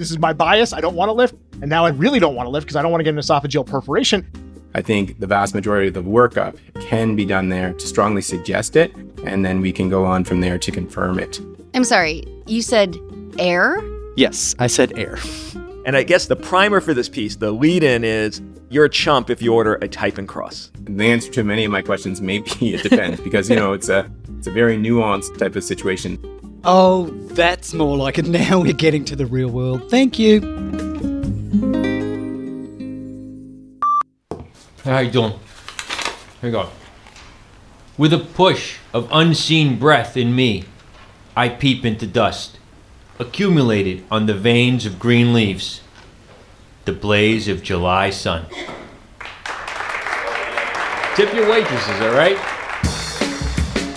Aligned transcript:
this 0.00 0.10
is 0.10 0.18
my 0.18 0.32
bias. 0.32 0.72
I 0.72 0.80
don't 0.80 0.96
want 0.96 1.10
to 1.10 1.12
lift. 1.12 1.34
And 1.60 1.68
now 1.68 1.84
I 1.84 1.90
really 1.90 2.18
don't 2.18 2.34
want 2.34 2.46
to 2.46 2.50
lift 2.50 2.66
because 2.66 2.74
I 2.76 2.82
don't 2.82 2.90
want 2.90 3.00
to 3.00 3.04
get 3.04 3.12
an 3.12 3.20
esophageal 3.20 3.66
perforation. 3.66 4.26
I 4.74 4.80
think 4.80 5.20
the 5.20 5.26
vast 5.26 5.54
majority 5.54 5.88
of 5.88 5.94
the 5.94 6.02
workup 6.02 6.56
can 6.80 7.16
be 7.16 7.26
done 7.26 7.50
there 7.50 7.74
to 7.74 7.86
strongly 7.86 8.22
suggest 8.22 8.76
it, 8.76 8.94
and 9.24 9.44
then 9.44 9.60
we 9.60 9.72
can 9.72 9.88
go 9.88 10.04
on 10.06 10.24
from 10.24 10.40
there 10.40 10.58
to 10.58 10.70
confirm 10.70 11.18
it. 11.18 11.40
I'm 11.74 11.84
sorry, 11.84 12.24
you 12.46 12.62
said 12.62 12.96
air? 13.38 13.82
Yes, 14.16 14.54
I 14.58 14.68
said 14.68 14.96
air. 14.96 15.18
And 15.84 15.96
I 15.96 16.02
guess 16.02 16.26
the 16.26 16.36
primer 16.36 16.80
for 16.80 16.94
this 16.94 17.08
piece, 17.08 17.36
the 17.36 17.50
lead 17.50 17.82
in 17.82 18.04
is 18.04 18.40
you're 18.70 18.84
a 18.84 18.90
chump 18.90 19.28
if 19.28 19.42
you 19.42 19.52
order 19.52 19.74
a 19.82 19.88
type 19.88 20.18
and 20.18 20.28
cross. 20.28 20.70
The 20.78 21.10
answer 21.10 21.30
to 21.32 21.44
many 21.44 21.64
of 21.64 21.72
my 21.72 21.82
questions 21.82 22.20
may 22.20 22.38
be 22.38 22.74
it 22.74 22.84
depends 22.84 23.20
because 23.20 23.50
you 23.50 23.56
know 23.56 23.72
it's 23.72 23.88
a 23.88 24.10
it's 24.38 24.46
a 24.46 24.52
very 24.52 24.78
nuanced 24.78 25.36
type 25.36 25.56
of 25.56 25.64
situation. 25.64 26.18
Oh, 26.62 27.06
that's 27.32 27.72
more 27.72 27.96
like 27.96 28.18
it. 28.18 28.26
Now 28.30 28.60
we're 28.60 28.72
getting 28.72 29.04
to 29.06 29.16
the 29.16 29.26
real 29.26 29.48
world. 29.48 29.90
Thank 29.90 30.18
you. 30.18 30.40
How 34.84 34.98
you 34.98 35.10
doing? 35.10 35.32
Here 36.40 36.50
you 36.50 36.50
go. 36.50 36.68
With 37.96 38.12
a 38.12 38.18
push 38.18 38.78
of 38.92 39.08
unseen 39.10 39.78
breath 39.78 40.16
in 40.16 40.34
me, 40.34 40.64
I 41.36 41.48
peep 41.48 41.84
into 41.84 42.06
dust, 42.06 42.58
accumulated 43.18 44.04
on 44.10 44.26
the 44.26 44.34
veins 44.34 44.86
of 44.86 44.98
green 44.98 45.32
leaves, 45.32 45.82
the 46.84 46.92
blaze 46.92 47.46
of 47.48 47.62
July 47.62 48.10
sun. 48.10 48.46
Tip 51.14 51.34
your 51.34 51.50
waitresses, 51.50 52.00
all 52.00 52.14
right? 52.14 52.59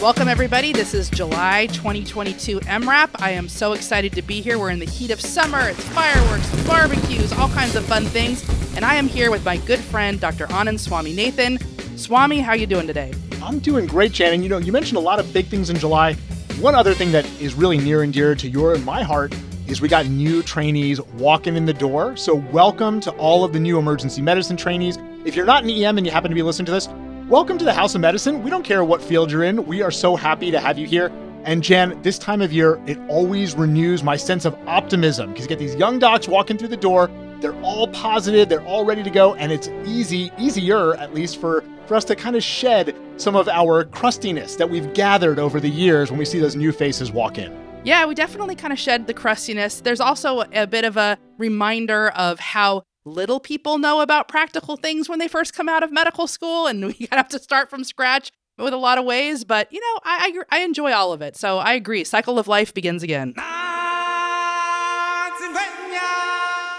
Welcome, 0.03 0.27
everybody. 0.27 0.73
This 0.73 0.93
is 0.93 1.09
July 1.09 1.67
2022 1.67 2.59
EM:RAP. 2.67 3.21
I 3.21 3.30
am 3.30 3.48
so 3.48 3.71
excited 3.71 4.12
to 4.12 4.21
be 4.21 4.41
here. 4.41 4.59
We're 4.59 4.71
in 4.71 4.79
the 4.79 4.85
heat 4.85 5.12
of 5.12 5.21
summer. 5.21 5.70
It's 5.70 5.81
fireworks, 5.91 6.67
barbecues, 6.67 7.31
all 7.31 7.48
kinds 7.48 7.77
of 7.77 7.85
fun 7.85 8.03
things. 8.03 8.43
And 8.76 8.84
I 8.84 8.95
am 8.95 9.07
here 9.07 9.31
with 9.31 9.45
my 9.45 9.55
good 9.55 9.79
friend, 9.79 10.20
Dr. 10.20 10.48
Anand 10.48 10.85
Swaminathan. 10.85 11.98
Swami, 11.98 12.41
how 12.41 12.51
you 12.51 12.68
doing 12.68 12.85
today? 12.85 13.13
I'm 13.41 13.59
doing 13.59 13.87
great. 13.87 14.20
And 14.20 14.43
you 14.43 14.49
know, 14.49 14.57
you 14.57 14.74
mentioned 14.74 14.98
a 14.98 14.99
lot 14.99 15.20
of 15.20 15.31
big 15.31 15.46
things 15.46 15.70
in 15.70 15.77
July. 15.77 16.15
One 16.59 16.76
other 16.76 16.93
thing 16.93 17.13
that 17.13 17.24
is 17.40 17.54
really 17.54 17.77
near 17.77 18.04
and 18.04 18.12
dear 18.12 18.35
to 18.35 18.49
your 18.49 18.74
and 18.74 18.84
my 18.84 19.04
heart 19.04 19.34
is 19.68 19.79
we 19.79 19.87
got 19.87 20.07
new 20.07 20.43
trainees 20.43 20.99
walking 21.13 21.55
in 21.55 21.65
the 21.65 21.74
door. 21.74 22.18
So 22.18 22.35
welcome 22.51 22.99
to 22.99 23.12
all 23.12 23.46
of 23.46 23.54
the 23.54 23.59
new 23.59 23.79
emergency 23.79 24.21
medicine 24.21 24.57
trainees. 24.57 24.98
If 25.24 25.37
you're 25.37 25.46
not 25.46 25.63
an 25.63 25.70
EM 25.70 25.98
and 25.98 26.05
you 26.05 26.12
happen 26.12 26.29
to 26.29 26.35
be 26.35 26.41
listening 26.41 26.65
to 26.65 26.74
this, 26.74 26.90
welcome 27.34 27.57
to 27.57 27.65
the 27.65 27.73
House 27.73 27.95
of 27.95 28.01
Medicine. 28.01 28.43
We 28.43 28.51
don't 28.51 28.62
care 28.62 28.85
what 28.85 29.01
field 29.01 29.31
you're 29.31 29.41
in. 29.41 29.65
We 29.65 29.81
are 29.81 29.89
so 29.89 30.15
happy 30.15 30.51
to 30.51 30.59
have 30.59 30.77
you 30.77 30.85
here. 30.85 31.12
And 31.45 31.63
Jan, 31.63 31.99
this 32.03 32.20
time 32.20 32.43
of 32.43 32.53
year, 32.53 32.79
it 32.85 32.99
always 33.09 33.55
renews 33.55 34.03
my 34.03 34.15
sense 34.15 34.45
of 34.45 34.55
optimism 34.67 35.31
because 35.31 35.45
you 35.45 35.49
get 35.49 35.57
these 35.57 35.73
young 35.73 35.98
docs 35.98 36.27
walking 36.27 36.59
through 36.59 36.67
the 36.67 36.77
door. 36.77 37.09
They're 37.40 37.59
all 37.63 37.87
positive, 37.87 38.49
they're 38.49 38.63
all 38.67 38.85
ready 38.85 39.01
to 39.01 39.09
go, 39.09 39.34
and 39.34 39.51
it's 39.51 39.67
easy, 39.84 40.31
easier 40.37 40.93
at 40.93 41.15
least 41.15 41.41
for, 41.41 41.63
for 41.87 41.95
us 41.95 42.05
to 42.05 42.15
kind 42.15 42.35
of 42.35 42.43
shed 42.43 42.95
some 43.17 43.35
of 43.35 43.47
our 43.47 43.85
crustiness 43.85 44.55
that 44.57 44.70
we've 44.70 44.93
gathered 44.93 45.40
over 45.40 45.59
the 45.59 45.71
years 45.71 46.12
when 46.12 46.20
we 46.20 46.25
see 46.25 46.37
those 46.37 46.55
new 46.55 46.71
faces 46.71 47.12
walk 47.12 47.40
in. 47.40 47.51
Yeah, 47.84 48.05
we 48.05 48.13
definitely 48.13 48.53
kind 48.53 48.71
of 48.71 48.77
shed 48.77 49.07
the 49.07 49.13
crustiness. 49.15 49.81
There's 49.81 49.99
also 49.99 50.43
a 50.53 50.68
bit 50.68 50.85
of 50.85 50.97
a 50.97 51.18
reminder 51.40 52.09
of 52.09 52.40
how 52.40 52.84
little 53.05 53.40
people 53.40 53.77
know 53.77 54.01
about 54.01 54.27
practical 54.27 54.77
things 54.77 55.09
when 55.09 55.20
they 55.20 55.27
first 55.27 55.54
come 55.54 55.70
out 55.70 55.84
of 55.84 55.91
medical 55.91 56.27
school, 56.27 56.68
and 56.68 56.85
we 56.99 57.07
have 57.12 57.27
to 57.29 57.40
start 57.40 57.70
from 57.70 57.84
scratch 57.84 58.32
with 58.57 58.73
a 58.73 58.77
lot 58.77 58.98
of 58.98 59.05
ways. 59.05 59.43
But 59.43 59.71
you 59.71 59.79
know, 59.79 59.99
I, 60.04 60.43
I, 60.51 60.57
I 60.57 60.63
enjoy 60.63 60.91
all 60.91 61.13
of 61.13 61.21
it, 61.21 61.35
so 61.35 61.57
I 61.57 61.74
agree. 61.74 62.04
Cycle 62.04 62.40
of 62.40 62.48
life 62.48 62.74
begins 62.74 63.04
again. 63.04 63.34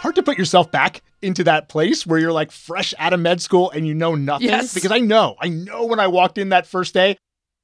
Hard 0.04 0.16
to 0.16 0.22
put 0.22 0.36
yourself 0.36 0.70
back 0.70 1.02
into 1.22 1.44
that 1.44 1.70
place 1.70 2.06
where 2.06 2.18
you're 2.18 2.30
like 2.30 2.52
fresh 2.52 2.92
out 2.98 3.14
of 3.14 3.20
med 3.20 3.40
school 3.40 3.70
and 3.70 3.86
you 3.86 3.94
know 3.94 4.14
nothing. 4.14 4.48
Yes. 4.48 4.74
Because 4.74 4.92
I 4.92 4.98
know, 4.98 5.34
I 5.40 5.48
know 5.48 5.86
when 5.86 5.98
I 5.98 6.08
walked 6.08 6.36
in 6.36 6.50
that 6.50 6.66
first 6.66 6.92
day, 6.92 7.16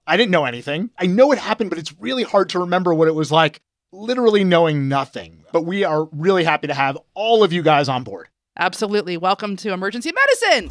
I 0.06 0.16
didn't 0.16 0.30
know 0.30 0.46
anything. 0.46 0.88
I 0.96 1.04
know 1.06 1.32
it 1.32 1.38
happened, 1.38 1.68
but 1.68 1.78
it's 1.78 1.92
really 2.00 2.22
hard 2.22 2.48
to 2.50 2.60
remember 2.60 2.94
what 2.94 3.08
it 3.08 3.14
was 3.14 3.30
like 3.30 3.60
literally 3.92 4.42
knowing 4.42 4.88
nothing. 4.88 5.44
But 5.52 5.66
we 5.66 5.84
are 5.84 6.04
really 6.12 6.44
happy 6.44 6.68
to 6.68 6.74
have 6.74 6.96
all 7.12 7.44
of 7.44 7.52
you 7.52 7.62
guys 7.62 7.90
on 7.90 8.04
board. 8.04 8.29
Absolutely. 8.58 9.16
Welcome 9.16 9.56
to 9.56 9.72
emergency 9.72 10.12
medicine. 10.12 10.70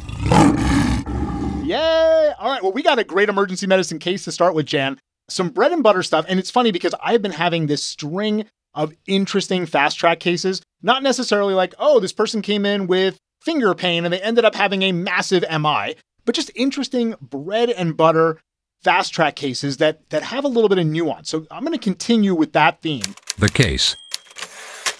Yay! 1.64 2.32
All 2.38 2.50
right, 2.50 2.62
well, 2.62 2.72
we 2.72 2.82
got 2.82 2.98
a 2.98 3.04
great 3.04 3.28
emergency 3.28 3.66
medicine 3.66 3.98
case 3.98 4.24
to 4.24 4.32
start 4.32 4.54
with, 4.54 4.66
Jan. 4.66 4.98
Some 5.28 5.50
bread 5.50 5.72
and 5.72 5.82
butter 5.82 6.02
stuff. 6.02 6.24
And 6.28 6.38
it's 6.38 6.50
funny 6.50 6.72
because 6.72 6.94
I've 7.02 7.22
been 7.22 7.30
having 7.30 7.66
this 7.66 7.84
string 7.84 8.46
of 8.74 8.92
interesting 9.06 9.66
fast 9.66 9.98
track 9.98 10.20
cases. 10.20 10.62
Not 10.82 11.02
necessarily 11.02 11.54
like, 11.54 11.74
oh, 11.78 12.00
this 12.00 12.12
person 12.12 12.42
came 12.42 12.66
in 12.66 12.86
with 12.86 13.18
finger 13.42 13.74
pain 13.74 14.04
and 14.04 14.12
they 14.12 14.20
ended 14.20 14.44
up 14.44 14.54
having 14.54 14.82
a 14.82 14.92
massive 14.92 15.44
MI, 15.50 15.94
but 16.24 16.34
just 16.34 16.50
interesting 16.54 17.14
bread 17.20 17.70
and 17.70 17.96
butter 17.96 18.38
fast 18.82 19.12
track 19.12 19.36
cases 19.36 19.76
that 19.76 20.08
that 20.10 20.22
have 20.22 20.44
a 20.44 20.48
little 20.48 20.68
bit 20.68 20.78
of 20.78 20.86
nuance. 20.86 21.28
So 21.28 21.46
I'm 21.50 21.64
going 21.64 21.78
to 21.78 21.82
continue 21.82 22.34
with 22.34 22.52
that 22.52 22.80
theme. 22.82 23.14
The 23.38 23.48
case. 23.48 23.96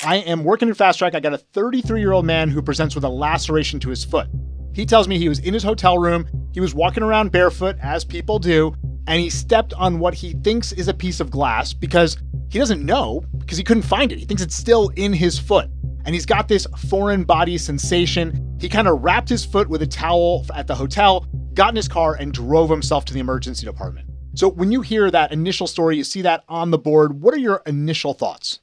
I 0.03 0.16
am 0.16 0.44
working 0.44 0.69
in 0.69 0.75
fast 0.75 0.99
track. 0.99 1.15
I 1.15 1.21
got 1.21 1.34
a 1.34 1.38
33 1.38 2.00
year 2.00 2.12
old 2.12 2.25
man 2.25 2.49
who 2.49 2.62
presents 2.62 2.94
with 2.94 3.05
a 3.05 3.09
laceration 3.09 3.78
to 3.81 3.91
his 3.91 4.03
foot. 4.03 4.28
He 4.72 4.87
tells 4.87 5.06
me 5.06 5.19
he 5.19 5.28
was 5.28 5.41
in 5.41 5.53
his 5.53 5.62
hotel 5.62 5.99
room, 5.99 6.27
he 6.53 6.61
was 6.61 6.75
walking 6.75 7.03
around 7.03 7.33
barefoot, 7.33 7.77
as 7.83 8.05
people 8.05 8.39
do, 8.39 8.75
and 9.06 9.21
he 9.21 9.28
stepped 9.28 9.75
on 9.75 9.99
what 9.99 10.15
he 10.15 10.33
thinks 10.43 10.72
is 10.72 10.89
a 10.89 10.94
piece 10.94 11.21
of 11.21 11.31
glass 11.31 11.75
because 11.75 12.16
he 12.49 12.59
doesn't 12.59 12.84
know, 12.84 13.22
because 13.39 13.59
he 13.59 13.65
couldn't 13.65 13.83
find 13.83 14.10
it. 14.10 14.19
He 14.19 14.25
thinks 14.25 14.43
it's 14.43 14.56
still 14.56 14.91
in 14.97 15.12
his 15.12 15.39
foot. 15.39 15.69
And 16.06 16.15
he's 16.15 16.27
got 16.27 16.49
this 16.49 16.66
foreign 16.89 17.25
body 17.25 17.59
sensation. 17.59 18.56
He 18.59 18.71
kind 18.71 18.89
of 18.89 19.03
wrapped 19.03 19.28
his 19.28 19.44
foot 19.44 19.69
with 19.69 19.83
a 19.83 19.87
towel 19.87 20.47
at 20.55 20.66
the 20.66 20.75
hotel, 20.75 21.27
got 21.53 21.71
in 21.71 21.77
his 21.77 21.89
car, 21.89 22.15
and 22.15 22.33
drove 22.33 22.71
himself 22.71 23.05
to 23.06 23.15
the 23.15 23.21
emergency 23.21 23.66
department. 23.66 24.09
So, 24.34 24.49
when 24.49 24.72
you 24.72 24.81
hear 24.81 25.10
that 25.10 25.33
initial 25.33 25.66
story, 25.66 25.97
you 25.97 26.05
see 26.05 26.22
that 26.22 26.44
on 26.49 26.71
the 26.71 26.78
board, 26.78 27.21
what 27.21 27.34
are 27.34 27.39
your 27.39 27.62
initial 27.66 28.15
thoughts? 28.15 28.60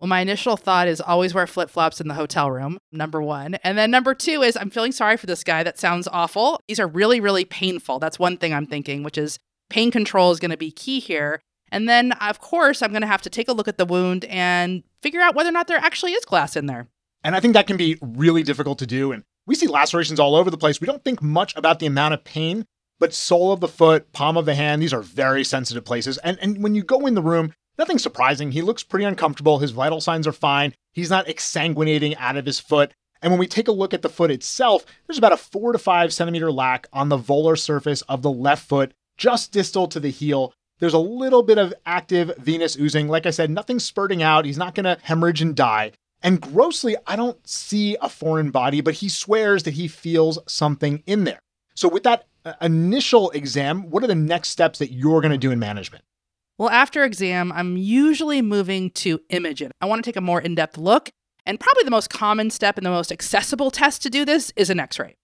Well, 0.00 0.08
my 0.08 0.20
initial 0.20 0.56
thought 0.56 0.88
is 0.88 1.00
always 1.00 1.34
wear 1.34 1.46
flip 1.46 1.68
flops 1.68 2.00
in 2.00 2.08
the 2.08 2.14
hotel 2.14 2.50
room, 2.50 2.78
number 2.90 3.20
one. 3.20 3.56
And 3.56 3.76
then 3.76 3.90
number 3.90 4.14
two 4.14 4.42
is 4.42 4.56
I'm 4.56 4.70
feeling 4.70 4.92
sorry 4.92 5.18
for 5.18 5.26
this 5.26 5.44
guy. 5.44 5.62
That 5.62 5.78
sounds 5.78 6.08
awful. 6.10 6.58
These 6.68 6.80
are 6.80 6.86
really, 6.86 7.20
really 7.20 7.44
painful. 7.44 7.98
That's 7.98 8.18
one 8.18 8.38
thing 8.38 8.54
I'm 8.54 8.66
thinking, 8.66 9.02
which 9.02 9.18
is 9.18 9.38
pain 9.68 9.90
control 9.90 10.30
is 10.30 10.40
going 10.40 10.52
to 10.52 10.56
be 10.56 10.70
key 10.70 11.00
here. 11.00 11.42
And 11.70 11.86
then, 11.86 12.12
of 12.12 12.40
course, 12.40 12.80
I'm 12.80 12.90
going 12.90 13.02
to 13.02 13.06
have 13.06 13.22
to 13.22 13.30
take 13.30 13.48
a 13.48 13.52
look 13.52 13.68
at 13.68 13.76
the 13.76 13.84
wound 13.84 14.24
and 14.24 14.82
figure 15.02 15.20
out 15.20 15.34
whether 15.34 15.50
or 15.50 15.52
not 15.52 15.68
there 15.68 15.76
actually 15.78 16.12
is 16.12 16.24
glass 16.24 16.56
in 16.56 16.64
there. 16.66 16.88
And 17.22 17.36
I 17.36 17.40
think 17.40 17.52
that 17.52 17.66
can 17.66 17.76
be 17.76 17.98
really 18.00 18.42
difficult 18.42 18.78
to 18.78 18.86
do. 18.86 19.12
And 19.12 19.22
we 19.46 19.54
see 19.54 19.66
lacerations 19.66 20.18
all 20.18 20.34
over 20.34 20.50
the 20.50 20.56
place. 20.56 20.80
We 20.80 20.86
don't 20.86 21.04
think 21.04 21.22
much 21.22 21.54
about 21.56 21.78
the 21.78 21.86
amount 21.86 22.14
of 22.14 22.24
pain, 22.24 22.64
but 22.98 23.12
sole 23.12 23.52
of 23.52 23.60
the 23.60 23.68
foot, 23.68 24.12
palm 24.12 24.38
of 24.38 24.46
the 24.46 24.54
hand, 24.54 24.80
these 24.80 24.94
are 24.94 25.02
very 25.02 25.44
sensitive 25.44 25.84
places. 25.84 26.16
And, 26.18 26.38
and 26.40 26.62
when 26.62 26.74
you 26.74 26.82
go 26.82 27.06
in 27.06 27.14
the 27.14 27.22
room, 27.22 27.52
nothing 27.80 27.98
surprising. 27.98 28.52
He 28.52 28.62
looks 28.62 28.84
pretty 28.84 29.06
uncomfortable. 29.06 29.58
His 29.58 29.72
vital 29.72 30.00
signs 30.00 30.26
are 30.26 30.32
fine. 30.32 30.74
He's 30.92 31.10
not 31.10 31.26
exsanguinating 31.26 32.14
out 32.18 32.36
of 32.36 32.46
his 32.46 32.60
foot. 32.60 32.92
And 33.22 33.32
when 33.32 33.40
we 33.40 33.46
take 33.46 33.68
a 33.68 33.72
look 33.72 33.92
at 33.92 34.02
the 34.02 34.08
foot 34.08 34.30
itself, 34.30 34.84
there's 35.06 35.18
about 35.18 35.32
a 35.32 35.36
four 35.36 35.72
to 35.72 35.78
five 35.78 36.12
centimeter 36.12 36.52
lac 36.52 36.86
on 36.92 37.08
the 37.08 37.18
volar 37.18 37.58
surface 37.58 38.02
of 38.02 38.22
the 38.22 38.30
left 38.30 38.68
foot, 38.68 38.92
just 39.16 39.50
distal 39.50 39.88
to 39.88 39.98
the 39.98 40.10
heel. 40.10 40.52
There's 40.78 40.94
a 40.94 40.98
little 40.98 41.42
bit 41.42 41.58
of 41.58 41.74
active 41.84 42.32
venous 42.38 42.76
oozing. 42.76 43.08
Like 43.08 43.26
I 43.26 43.30
said, 43.30 43.50
nothing 43.50 43.78
spurting 43.78 44.22
out. 44.22 44.44
He's 44.44 44.58
not 44.58 44.74
going 44.74 44.84
to 44.84 44.98
hemorrhage 45.02 45.42
and 45.42 45.56
die. 45.56 45.92
And 46.22 46.40
grossly, 46.40 46.96
I 47.06 47.16
don't 47.16 47.46
see 47.48 47.96
a 48.00 48.08
foreign 48.08 48.50
body, 48.50 48.80
but 48.80 48.94
he 48.94 49.08
swears 49.08 49.62
that 49.64 49.74
he 49.74 49.88
feels 49.88 50.38
something 50.46 51.02
in 51.06 51.24
there. 51.24 51.40
So, 51.74 51.88
with 51.88 52.02
that 52.02 52.26
uh, 52.44 52.54
initial 52.60 53.30
exam, 53.30 53.88
what 53.90 54.04
are 54.04 54.06
the 54.06 54.14
next 54.14 54.50
steps 54.50 54.78
that 54.80 54.92
you're 54.92 55.22
going 55.22 55.32
to 55.32 55.38
do 55.38 55.50
in 55.50 55.58
management? 55.58 56.04
Well, 56.60 56.68
after 56.68 57.04
exam, 57.04 57.52
I'm 57.52 57.78
usually 57.78 58.42
moving 58.42 58.90
to 58.90 59.18
image 59.30 59.62
it. 59.62 59.72
I 59.80 59.86
want 59.86 60.04
to 60.04 60.06
take 60.06 60.18
a 60.18 60.20
more 60.20 60.42
in 60.42 60.54
depth 60.54 60.76
look. 60.76 61.08
And 61.46 61.58
probably 61.58 61.84
the 61.84 61.90
most 61.90 62.10
common 62.10 62.50
step 62.50 62.76
and 62.76 62.84
the 62.84 62.90
most 62.90 63.10
accessible 63.10 63.70
test 63.70 64.02
to 64.02 64.10
do 64.10 64.26
this 64.26 64.52
is 64.56 64.68
an 64.68 64.78
x 64.78 64.98
ray. 64.98 65.16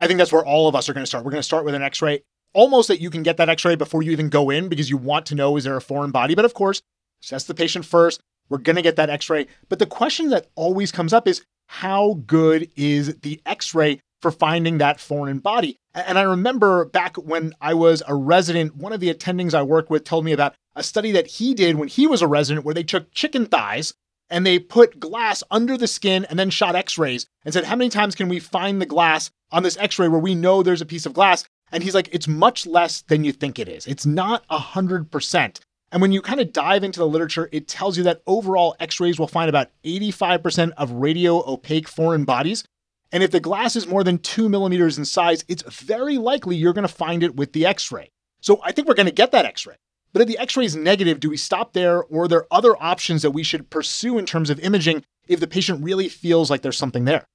I 0.00 0.06
think 0.06 0.18
that's 0.18 0.30
where 0.30 0.46
all 0.46 0.68
of 0.68 0.76
us 0.76 0.88
are 0.88 0.92
going 0.92 1.02
to 1.02 1.08
start. 1.08 1.24
We're 1.24 1.32
going 1.32 1.40
to 1.40 1.42
start 1.42 1.64
with 1.64 1.74
an 1.74 1.82
x 1.82 2.00
ray, 2.00 2.22
almost 2.54 2.86
that 2.86 3.00
you 3.00 3.10
can 3.10 3.24
get 3.24 3.38
that 3.38 3.48
x 3.48 3.64
ray 3.64 3.74
before 3.74 4.04
you 4.04 4.12
even 4.12 4.28
go 4.28 4.50
in 4.50 4.68
because 4.68 4.88
you 4.88 4.96
want 4.98 5.26
to 5.26 5.34
know 5.34 5.56
is 5.56 5.64
there 5.64 5.76
a 5.76 5.80
foreign 5.80 6.12
body. 6.12 6.36
But 6.36 6.44
of 6.44 6.54
course, 6.54 6.80
assess 7.24 7.42
the 7.42 7.54
patient 7.54 7.84
first. 7.84 8.20
We're 8.48 8.58
going 8.58 8.76
to 8.76 8.82
get 8.82 8.94
that 8.94 9.10
x 9.10 9.28
ray. 9.28 9.48
But 9.68 9.80
the 9.80 9.86
question 9.86 10.28
that 10.28 10.46
always 10.54 10.92
comes 10.92 11.12
up 11.12 11.26
is 11.26 11.42
how 11.66 12.20
good 12.24 12.70
is 12.76 13.16
the 13.22 13.40
x 13.44 13.74
ray 13.74 14.00
for 14.22 14.30
finding 14.30 14.78
that 14.78 15.00
foreign 15.00 15.40
body? 15.40 15.76
And 15.92 16.16
I 16.16 16.22
remember 16.22 16.84
back 16.84 17.16
when 17.16 17.52
I 17.60 17.74
was 17.74 18.04
a 18.06 18.14
resident, 18.14 18.76
one 18.76 18.92
of 18.92 19.00
the 19.00 19.12
attendings 19.12 19.54
I 19.54 19.62
worked 19.62 19.90
with 19.90 20.04
told 20.04 20.24
me 20.24 20.30
about 20.30 20.54
a 20.78 20.82
study 20.82 21.12
that 21.12 21.26
he 21.26 21.54
did 21.54 21.76
when 21.76 21.88
he 21.88 22.06
was 22.06 22.22
a 22.22 22.28
resident 22.28 22.64
where 22.64 22.74
they 22.74 22.82
took 22.82 23.10
chicken 23.12 23.46
thighs 23.46 23.94
and 24.30 24.46
they 24.46 24.58
put 24.58 25.00
glass 25.00 25.42
under 25.50 25.76
the 25.76 25.86
skin 25.86 26.24
and 26.26 26.38
then 26.38 26.50
shot 26.50 26.76
x 26.76 26.98
rays 26.98 27.26
and 27.44 27.52
said, 27.52 27.64
How 27.64 27.76
many 27.76 27.90
times 27.90 28.14
can 28.14 28.28
we 28.28 28.38
find 28.38 28.80
the 28.80 28.86
glass 28.86 29.30
on 29.50 29.62
this 29.62 29.76
x 29.78 29.98
ray 29.98 30.08
where 30.08 30.20
we 30.20 30.34
know 30.34 30.62
there's 30.62 30.82
a 30.82 30.86
piece 30.86 31.06
of 31.06 31.14
glass? 31.14 31.44
And 31.72 31.82
he's 31.82 31.94
like, 31.94 32.08
It's 32.12 32.28
much 32.28 32.66
less 32.66 33.02
than 33.02 33.24
you 33.24 33.32
think 33.32 33.58
it 33.58 33.68
is. 33.68 33.86
It's 33.86 34.06
not 34.06 34.46
100%. 34.48 35.60
And 35.90 36.02
when 36.02 36.12
you 36.12 36.20
kind 36.20 36.40
of 36.40 36.52
dive 36.52 36.84
into 36.84 37.00
the 37.00 37.08
literature, 37.08 37.48
it 37.50 37.66
tells 37.66 37.96
you 37.96 38.04
that 38.04 38.22
overall 38.26 38.76
x 38.78 39.00
rays 39.00 39.18
will 39.18 39.28
find 39.28 39.48
about 39.48 39.70
85% 39.84 40.72
of 40.76 40.90
radio 40.92 41.42
opaque 41.50 41.88
foreign 41.88 42.24
bodies. 42.24 42.64
And 43.10 43.22
if 43.22 43.30
the 43.30 43.40
glass 43.40 43.74
is 43.74 43.86
more 43.86 44.04
than 44.04 44.18
two 44.18 44.50
millimeters 44.50 44.98
in 44.98 45.06
size, 45.06 45.44
it's 45.48 45.62
very 45.62 46.18
likely 46.18 46.56
you're 46.56 46.74
going 46.74 46.86
to 46.86 46.92
find 46.92 47.22
it 47.22 47.36
with 47.36 47.52
the 47.52 47.64
x 47.64 47.90
ray. 47.90 48.10
So 48.40 48.60
I 48.62 48.72
think 48.72 48.86
we're 48.86 48.94
going 48.94 49.06
to 49.06 49.12
get 49.12 49.32
that 49.32 49.46
x 49.46 49.66
ray. 49.66 49.76
But 50.12 50.22
if 50.22 50.28
the 50.28 50.38
x 50.38 50.56
ray 50.56 50.64
is 50.64 50.76
negative, 50.76 51.20
do 51.20 51.30
we 51.30 51.36
stop 51.36 51.72
there 51.72 52.02
or 52.02 52.24
are 52.24 52.28
there 52.28 52.46
other 52.50 52.74
options 52.82 53.22
that 53.22 53.32
we 53.32 53.42
should 53.42 53.70
pursue 53.70 54.18
in 54.18 54.26
terms 54.26 54.50
of 54.50 54.58
imaging 54.60 55.04
if 55.26 55.40
the 55.40 55.46
patient 55.46 55.84
really 55.84 56.08
feels 56.08 56.50
like 56.50 56.62
there's 56.62 56.78
something 56.78 57.04
there? 57.04 57.26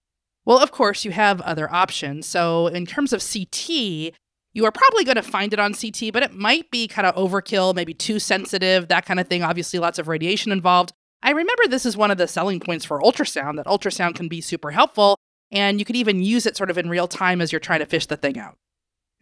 Well, 0.46 0.58
of 0.58 0.72
course, 0.72 1.06
you 1.06 1.12
have 1.12 1.40
other 1.42 1.72
options. 1.74 2.26
So, 2.26 2.68
in 2.68 2.86
terms 2.86 3.14
of 3.14 3.24
CT, 3.24 4.14
you 4.54 4.66
are 4.66 4.72
probably 4.72 5.04
going 5.04 5.16
to 5.16 5.24
find 5.24 5.54
it 5.54 5.60
on 5.60 5.74
CT, 5.74 6.12
but 6.12 6.24
it 6.24 6.34
might 6.34 6.70
be 6.70 6.88
kind 6.88 7.08
of 7.08 7.16
overkill, 7.16 7.74
maybe 7.74 7.94
too 7.94 8.20
sensitive, 8.20 8.88
that 8.90 9.06
kind 9.06 9.20
of 9.20 9.28
thing. 9.28 9.42
Obviously, 9.42 9.80
lots 9.80 10.00
of 10.00 10.08
radiation 10.08 10.52
involved. 10.52 10.92
I 11.22 11.30
remember 11.32 11.64
this 11.68 11.86
is 11.86 11.96
one 11.96 12.12
of 12.12 12.18
the 12.18 12.28
selling 12.28 12.60
points 12.60 12.84
for 12.84 13.02
ultrasound 13.02 13.56
that 13.56 13.66
ultrasound 13.66 14.16
can 14.16 14.28
be 14.28 14.42
super 14.42 14.72
helpful, 14.72 15.18
and 15.52 15.80
you 15.80 15.86
could 15.86 15.96
even 15.96 16.22
use 16.22 16.46
it 16.46 16.58
sort 16.58 16.70
of 16.70 16.78
in 16.78 16.90
real 16.90 17.08
time 17.08 17.40
as 17.40 17.52
you're 17.54 17.60
trying 17.62 17.80
to 17.80 17.86
fish 17.86 18.08
the 18.08 18.18
thing 18.18 18.38
out. 18.38 18.58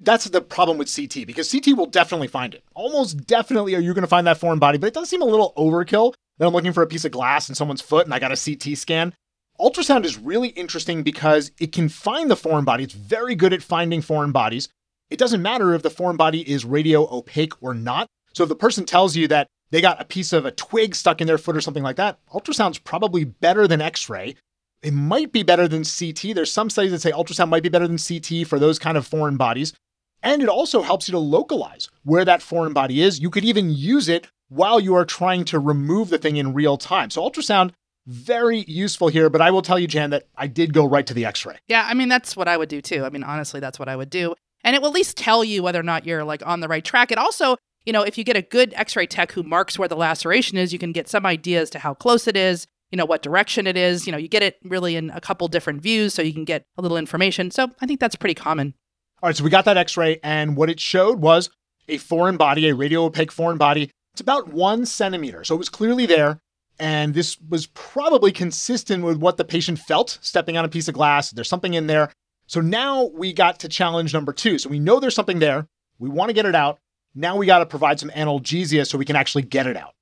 That's 0.03 0.25
the 0.25 0.41
problem 0.41 0.79
with 0.79 0.93
CT 0.93 1.27
because 1.27 1.51
CT 1.51 1.77
will 1.77 1.85
definitely 1.85 2.27
find 2.27 2.55
it. 2.55 2.63
Almost 2.73 3.27
definitely 3.27 3.75
are 3.75 3.79
you 3.79 3.93
going 3.93 4.01
to 4.01 4.07
find 4.07 4.25
that 4.25 4.39
foreign 4.39 4.57
body, 4.57 4.79
but 4.79 4.87
it 4.87 4.95
does 4.95 5.09
seem 5.09 5.21
a 5.21 5.25
little 5.25 5.53
overkill 5.55 6.13
that 6.39 6.47
I'm 6.47 6.53
looking 6.53 6.73
for 6.73 6.81
a 6.81 6.87
piece 6.87 7.05
of 7.05 7.11
glass 7.11 7.49
in 7.49 7.55
someone's 7.55 7.81
foot 7.81 8.05
and 8.05 8.13
I 8.13 8.17
got 8.17 8.31
a 8.31 8.35
CT 8.35 8.77
scan. 8.77 9.13
Ultrasound 9.59 10.05
is 10.05 10.17
really 10.17 10.49
interesting 10.49 11.03
because 11.03 11.51
it 11.59 11.71
can 11.71 11.87
find 11.87 12.31
the 12.31 12.35
foreign 12.35 12.65
body. 12.65 12.83
It's 12.83 12.95
very 12.95 13.35
good 13.35 13.53
at 13.53 13.61
finding 13.61 14.01
foreign 14.01 14.31
bodies. 14.31 14.69
It 15.11 15.19
doesn't 15.19 15.41
matter 15.41 15.75
if 15.75 15.83
the 15.83 15.91
foreign 15.91 16.17
body 16.17 16.49
is 16.49 16.65
radio 16.65 17.07
opaque 17.15 17.61
or 17.61 17.75
not. 17.75 18.07
So 18.33 18.41
if 18.41 18.49
the 18.49 18.55
person 18.55 18.85
tells 18.85 19.15
you 19.15 19.27
that 19.27 19.47
they 19.69 19.81
got 19.81 20.01
a 20.01 20.05
piece 20.05 20.33
of 20.33 20.45
a 20.45 20.51
twig 20.51 20.95
stuck 20.95 21.21
in 21.21 21.27
their 21.27 21.37
foot 21.37 21.55
or 21.55 21.61
something 21.61 21.83
like 21.83 21.97
that, 21.97 22.17
ultrasound's 22.33 22.79
probably 22.79 23.23
better 23.23 23.67
than 23.67 23.81
x 23.81 24.09
ray. 24.09 24.35
It 24.81 24.93
might 24.93 25.31
be 25.31 25.43
better 25.43 25.67
than 25.67 25.83
CT. 25.83 26.33
There's 26.33 26.51
some 26.51 26.71
studies 26.71 26.91
that 26.91 27.01
say 27.01 27.11
ultrasound 27.11 27.49
might 27.49 27.61
be 27.61 27.69
better 27.69 27.87
than 27.87 27.99
CT 27.99 28.47
for 28.47 28.57
those 28.57 28.79
kind 28.79 28.97
of 28.97 29.05
foreign 29.05 29.37
bodies. 29.37 29.73
And 30.23 30.41
it 30.41 30.49
also 30.49 30.81
helps 30.81 31.07
you 31.07 31.13
to 31.13 31.19
localize 31.19 31.89
where 32.03 32.25
that 32.25 32.41
foreign 32.41 32.73
body 32.73 33.01
is. 33.01 33.19
You 33.19 33.29
could 33.29 33.45
even 33.45 33.71
use 33.71 34.07
it 34.07 34.27
while 34.49 34.79
you 34.79 34.95
are 34.95 35.05
trying 35.05 35.45
to 35.45 35.59
remove 35.59 36.09
the 36.09 36.17
thing 36.17 36.37
in 36.37 36.53
real 36.53 36.77
time. 36.77 37.09
So 37.09 37.21
ultrasound 37.21 37.71
very 38.05 38.59
useful 38.67 39.07
here, 39.07 39.29
but 39.29 39.41
I 39.41 39.51
will 39.51 39.61
tell 39.61 39.79
you, 39.79 39.87
Jan, 39.87 40.09
that 40.09 40.27
I 40.35 40.47
did 40.47 40.73
go 40.73 40.85
right 40.87 41.05
to 41.05 41.13
the 41.13 41.25
x 41.25 41.45
ray. 41.45 41.57
Yeah, 41.67 41.85
I 41.87 41.93
mean, 41.93 42.09
that's 42.09 42.35
what 42.35 42.47
I 42.47 42.57
would 42.57 42.69
do 42.69 42.81
too. 42.81 43.05
I 43.05 43.09
mean, 43.09 43.23
honestly, 43.23 43.59
that's 43.59 43.79
what 43.79 43.87
I 43.87 43.95
would 43.95 44.09
do. 44.09 44.35
And 44.63 44.75
it 44.75 44.81
will 44.81 44.89
at 44.89 44.95
least 44.95 45.17
tell 45.17 45.43
you 45.43 45.63
whether 45.63 45.79
or 45.79 45.83
not 45.83 46.05
you're 46.05 46.23
like 46.23 46.45
on 46.45 46.59
the 46.59 46.67
right 46.67 46.83
track. 46.83 47.11
It 47.11 47.17
also, 47.17 47.57
you 47.85 47.93
know, 47.93 48.01
if 48.01 48.17
you 48.17 48.23
get 48.23 48.35
a 48.35 48.41
good 48.41 48.73
x 48.75 48.95
ray 48.95 49.07
tech 49.07 49.31
who 49.31 49.43
marks 49.43 49.79
where 49.79 49.87
the 49.87 49.95
laceration 49.95 50.57
is, 50.57 50.73
you 50.73 50.79
can 50.79 50.91
get 50.91 51.07
some 51.07 51.25
idea 51.25 51.61
as 51.61 51.69
to 51.71 51.79
how 51.79 51.93
close 51.93 52.27
it 52.27 52.35
is, 52.35 52.67
you 52.91 52.97
know, 52.97 53.05
what 53.05 53.21
direction 53.21 53.67
it 53.67 53.77
is. 53.77 54.05
You 54.05 54.11
know, 54.11 54.17
you 54.17 54.27
get 54.27 54.43
it 54.43 54.57
really 54.63 54.95
in 54.95 55.09
a 55.11 55.21
couple 55.21 55.47
different 55.47 55.81
views 55.81 56.13
so 56.13 56.21
you 56.21 56.33
can 56.33 56.45
get 56.45 56.63
a 56.77 56.81
little 56.81 56.97
information. 56.97 57.51
So 57.51 57.69
I 57.81 57.85
think 57.85 57.99
that's 57.99 58.15
pretty 58.15 58.35
common. 58.35 58.73
All 59.23 59.27
right, 59.27 59.37
so 59.37 59.43
we 59.43 59.51
got 59.51 59.65
that 59.65 59.77
x 59.77 59.97
ray, 59.97 60.19
and 60.23 60.57
what 60.57 60.71
it 60.71 60.79
showed 60.79 61.19
was 61.19 61.51
a 61.87 61.97
foreign 61.97 62.37
body, 62.37 62.67
a 62.67 62.73
radio 62.73 63.03
opaque 63.03 63.31
foreign 63.31 63.59
body. 63.59 63.91
It's 64.13 64.21
about 64.21 64.51
one 64.51 64.83
centimeter. 64.85 65.43
So 65.43 65.53
it 65.53 65.59
was 65.59 65.69
clearly 65.69 66.07
there. 66.07 66.39
And 66.79 67.13
this 67.13 67.39
was 67.47 67.67
probably 67.67 68.31
consistent 68.31 69.03
with 69.03 69.17
what 69.17 69.37
the 69.37 69.45
patient 69.45 69.77
felt 69.77 70.17
stepping 70.21 70.57
on 70.57 70.65
a 70.65 70.69
piece 70.69 70.87
of 70.87 70.95
glass. 70.95 71.29
There's 71.29 71.47
something 71.47 71.75
in 71.75 71.85
there. 71.85 72.11
So 72.47 72.61
now 72.61 73.11
we 73.13 73.31
got 73.31 73.59
to 73.59 73.69
challenge 73.69 74.11
number 74.11 74.33
two. 74.33 74.57
So 74.57 74.69
we 74.69 74.79
know 74.79 74.99
there's 74.99 75.13
something 75.13 75.37
there. 75.37 75.67
We 75.99 76.09
want 76.09 76.29
to 76.29 76.33
get 76.33 76.47
it 76.47 76.55
out. 76.55 76.79
Now 77.13 77.37
we 77.37 77.45
got 77.45 77.59
to 77.59 77.67
provide 77.67 77.99
some 77.99 78.09
analgesia 78.09 78.87
so 78.87 78.97
we 78.97 79.05
can 79.05 79.15
actually 79.15 79.43
get 79.43 79.67
it 79.67 79.77
out. 79.77 79.93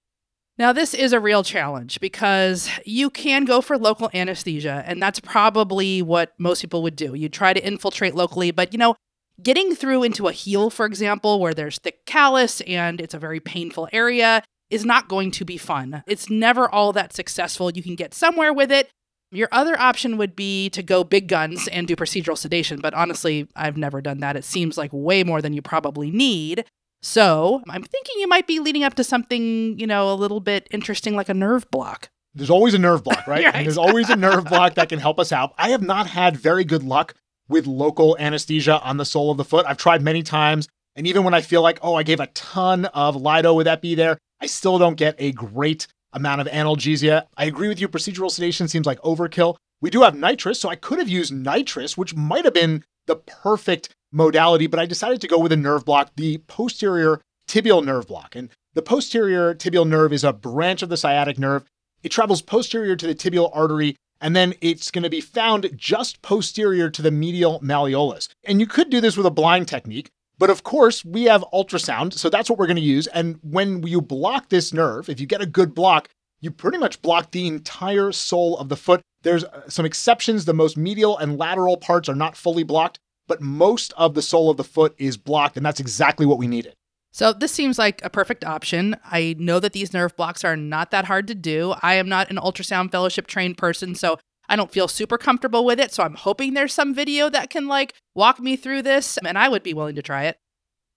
Now, 0.57 0.73
this 0.73 0.93
is 0.93 1.13
a 1.13 1.19
real 1.19 1.43
challenge 1.43 1.99
because 1.99 2.69
you 2.85 3.09
can 3.09 3.45
go 3.45 3.61
for 3.61 3.77
local 3.77 4.09
anesthesia, 4.13 4.83
and 4.85 5.01
that's 5.01 5.19
probably 5.19 6.01
what 6.01 6.33
most 6.37 6.61
people 6.61 6.83
would 6.83 6.97
do. 6.97 7.13
You 7.15 7.29
try 7.29 7.53
to 7.53 7.65
infiltrate 7.65 8.13
locally, 8.13 8.51
but 8.51 8.73
you 8.73 8.77
know, 8.77 8.95
getting 9.41 9.75
through 9.75 10.03
into 10.03 10.27
a 10.27 10.31
heel, 10.31 10.69
for 10.69 10.85
example, 10.85 11.39
where 11.39 11.53
there's 11.53 11.79
thick 11.79 12.05
callus 12.05 12.61
and 12.61 12.99
it's 13.01 13.13
a 13.13 13.19
very 13.19 13.39
painful 13.39 13.87
area, 13.91 14.43
is 14.69 14.85
not 14.85 15.07
going 15.07 15.31
to 15.31 15.45
be 15.45 15.57
fun. 15.57 16.03
It's 16.07 16.29
never 16.29 16.69
all 16.69 16.93
that 16.93 17.13
successful. 17.13 17.71
You 17.71 17.83
can 17.83 17.95
get 17.95 18.13
somewhere 18.13 18.53
with 18.53 18.71
it. 18.71 18.89
Your 19.31 19.49
other 19.51 19.79
option 19.79 20.17
would 20.17 20.35
be 20.35 20.69
to 20.71 20.81
go 20.81 21.03
big 21.03 21.27
guns 21.27 21.67
and 21.67 21.87
do 21.87 21.95
procedural 21.95 22.37
sedation, 22.37 22.79
but 22.79 22.95
honestly, 22.95 23.47
I've 23.55 23.77
never 23.77 24.01
done 24.01 24.19
that. 24.19 24.35
It 24.35 24.43
seems 24.43 24.77
like 24.77 24.89
way 24.91 25.23
more 25.23 25.41
than 25.41 25.53
you 25.53 25.61
probably 25.61 26.09
need. 26.09 26.65
So, 27.01 27.61
I'm 27.69 27.83
thinking 27.83 28.15
you 28.19 28.27
might 28.27 28.47
be 28.47 28.59
leading 28.59 28.83
up 28.83 28.95
to 28.95 29.03
something, 29.03 29.79
you 29.79 29.87
know, 29.87 30.11
a 30.11 30.15
little 30.15 30.39
bit 30.39 30.67
interesting 30.71 31.15
like 31.15 31.29
a 31.29 31.33
nerve 31.33 31.69
block. 31.71 32.09
There's 32.33 32.49
always 32.49 32.73
a 32.73 32.79
nerve 32.79 33.03
block, 33.03 33.25
right? 33.27 33.45
right. 33.45 33.55
And 33.55 33.65
there's 33.65 33.77
always 33.77 34.09
a 34.09 34.15
nerve 34.15 34.45
block 34.45 34.75
that 34.75 34.89
can 34.89 34.99
help 34.99 35.19
us 35.19 35.31
out. 35.31 35.53
I 35.57 35.69
have 35.69 35.81
not 35.81 36.07
had 36.07 36.35
very 36.35 36.65
good 36.65 36.83
luck 36.83 37.13
with 37.49 37.67
local 37.67 38.15
anesthesia 38.19 38.79
on 38.81 38.97
the 38.97 39.05
sole 39.05 39.31
of 39.31 39.37
the 39.37 39.43
foot. 39.43 39.65
I've 39.67 39.77
tried 39.77 40.01
many 40.01 40.23
times. 40.23 40.67
And 40.95 41.07
even 41.07 41.23
when 41.23 41.33
I 41.33 41.41
feel 41.41 41.61
like, 41.61 41.79
oh, 41.81 41.95
I 41.95 42.03
gave 42.03 42.19
a 42.19 42.27
ton 42.27 42.85
of 42.85 43.15
Lido 43.15 43.53
with 43.53 43.67
Epi 43.67 43.95
there, 43.95 44.17
I 44.41 44.45
still 44.45 44.77
don't 44.77 44.95
get 44.95 45.15
a 45.17 45.31
great 45.31 45.87
amount 46.13 46.41
of 46.41 46.47
analgesia. 46.47 47.25
I 47.35 47.45
agree 47.45 47.67
with 47.67 47.79
you. 47.79 47.87
Procedural 47.87 48.31
sedation 48.31 48.67
seems 48.67 48.85
like 48.85 49.01
overkill. 49.01 49.55
We 49.81 49.89
do 49.89 50.01
have 50.01 50.15
nitrous, 50.15 50.59
so 50.59 50.69
I 50.69 50.75
could 50.75 50.99
have 50.99 51.09
used 51.09 51.33
nitrous, 51.33 51.97
which 51.97 52.15
might 52.15 52.45
have 52.45 52.53
been 52.53 52.83
the 53.07 53.15
perfect 53.15 53.89
modality, 54.11 54.67
but 54.67 54.79
I 54.79 54.85
decided 54.85 55.21
to 55.21 55.27
go 55.27 55.39
with 55.39 55.51
a 55.51 55.57
nerve 55.57 55.85
block, 55.85 56.11
the 56.15 56.39
posterior 56.47 57.21
tibial 57.47 57.83
nerve 57.83 58.07
block. 58.07 58.35
And 58.35 58.49
the 58.73 58.81
posterior 58.81 59.55
tibial 59.55 59.87
nerve 59.87 60.13
is 60.13 60.23
a 60.23 60.33
branch 60.33 60.81
of 60.81 60.89
the 60.89 60.97
sciatic 60.97 61.39
nerve. 61.39 61.63
It 62.03 62.09
travels 62.09 62.41
posterior 62.41 62.95
to 62.95 63.07
the 63.07 63.15
tibial 63.15 63.49
artery, 63.53 63.95
and 64.21 64.35
then 64.35 64.53
it's 64.61 64.91
going 64.91 65.03
to 65.03 65.09
be 65.09 65.21
found 65.21 65.69
just 65.75 66.21
posterior 66.21 66.89
to 66.89 67.01
the 67.01 67.11
medial 67.11 67.59
malleolus. 67.61 68.29
And 68.43 68.59
you 68.59 68.67
could 68.67 68.89
do 68.89 69.01
this 69.01 69.17
with 69.17 69.25
a 69.25 69.31
blind 69.31 69.67
technique. 69.67 70.11
But 70.37 70.49
of 70.49 70.63
course, 70.63 71.03
we 71.03 71.25
have 71.25 71.43
ultrasound, 71.53 72.13
so 72.13 72.29
that's 72.29 72.49
what 72.49 72.57
we're 72.57 72.67
going 72.67 72.77
to 72.77 72.81
use. 72.81 73.07
And 73.07 73.39
when 73.43 73.85
you 73.85 74.01
block 74.01 74.47
this 74.47 74.71
nerve, 74.71 75.09
if 75.09 75.19
you 75.19 75.25
get 75.25 75.41
a 75.41 75.45
good 75.45 75.75
block, 75.75 76.07
you 76.39 76.49
pretty 76.49 76.77
much 76.77 77.01
block 77.01 77.31
the 77.31 77.47
entire 77.47 78.13
sole 78.13 78.57
of 78.57 78.69
the 78.69 78.77
foot. 78.77 79.01
There's 79.23 79.43
uh, 79.43 79.69
some 79.69 79.85
exceptions. 79.85 80.45
The 80.45 80.53
most 80.53 80.77
medial 80.77 81.17
and 81.17 81.37
lateral 81.37 81.75
parts 81.75 82.07
are 82.07 82.15
not 82.15 82.37
fully 82.37 82.63
blocked, 82.63 82.99
but 83.27 83.41
most 83.41 83.93
of 83.97 84.13
the 84.13 84.21
sole 84.21 84.49
of 84.49 84.55
the 84.55 84.63
foot 84.63 84.95
is 84.97 85.17
blocked, 85.17 85.57
and 85.57 85.65
that's 85.65 85.81
exactly 85.81 86.25
what 86.25 86.37
we 86.37 86.47
needed. 86.47 86.73
So, 87.11 87.33
this 87.33 87.51
seems 87.51 87.79
like 87.79 88.03
a 88.03 88.09
perfect 88.09 88.45
option. 88.45 88.95
I 89.03 89.35
know 89.39 89.59
that 89.59 89.73
these 89.73 89.93
nerve 89.93 90.15
blocks 90.15 90.43
are 90.43 90.55
not 90.55 90.91
that 90.91 91.05
hard 91.05 91.27
to 91.27 91.35
do. 91.35 91.73
I 91.81 91.95
am 91.95 92.07
not 92.07 92.29
an 92.29 92.37
ultrasound 92.37 92.91
fellowship 92.91 93.25
trained 93.25 93.57
person, 93.57 93.95
so 93.95 94.19
I 94.47 94.55
don't 94.55 94.71
feel 94.71 94.87
super 94.87 95.17
comfortable 95.17 95.63
with 95.63 95.79
it, 95.79 95.91
so 95.91 96.03
I'm 96.03 96.15
hoping 96.15 96.53
there's 96.53 96.73
some 96.73 96.93
video 96.93 97.29
that 97.29 97.49
can 97.49 97.67
like 97.67 97.93
walk 98.15 98.39
me 98.39 98.55
through 98.55 98.81
this, 98.81 99.17
and 99.17 99.37
I 99.37 99.49
would 99.49 99.63
be 99.63 99.73
willing 99.73 99.95
to 99.95 100.01
try 100.01 100.25
it. 100.25 100.37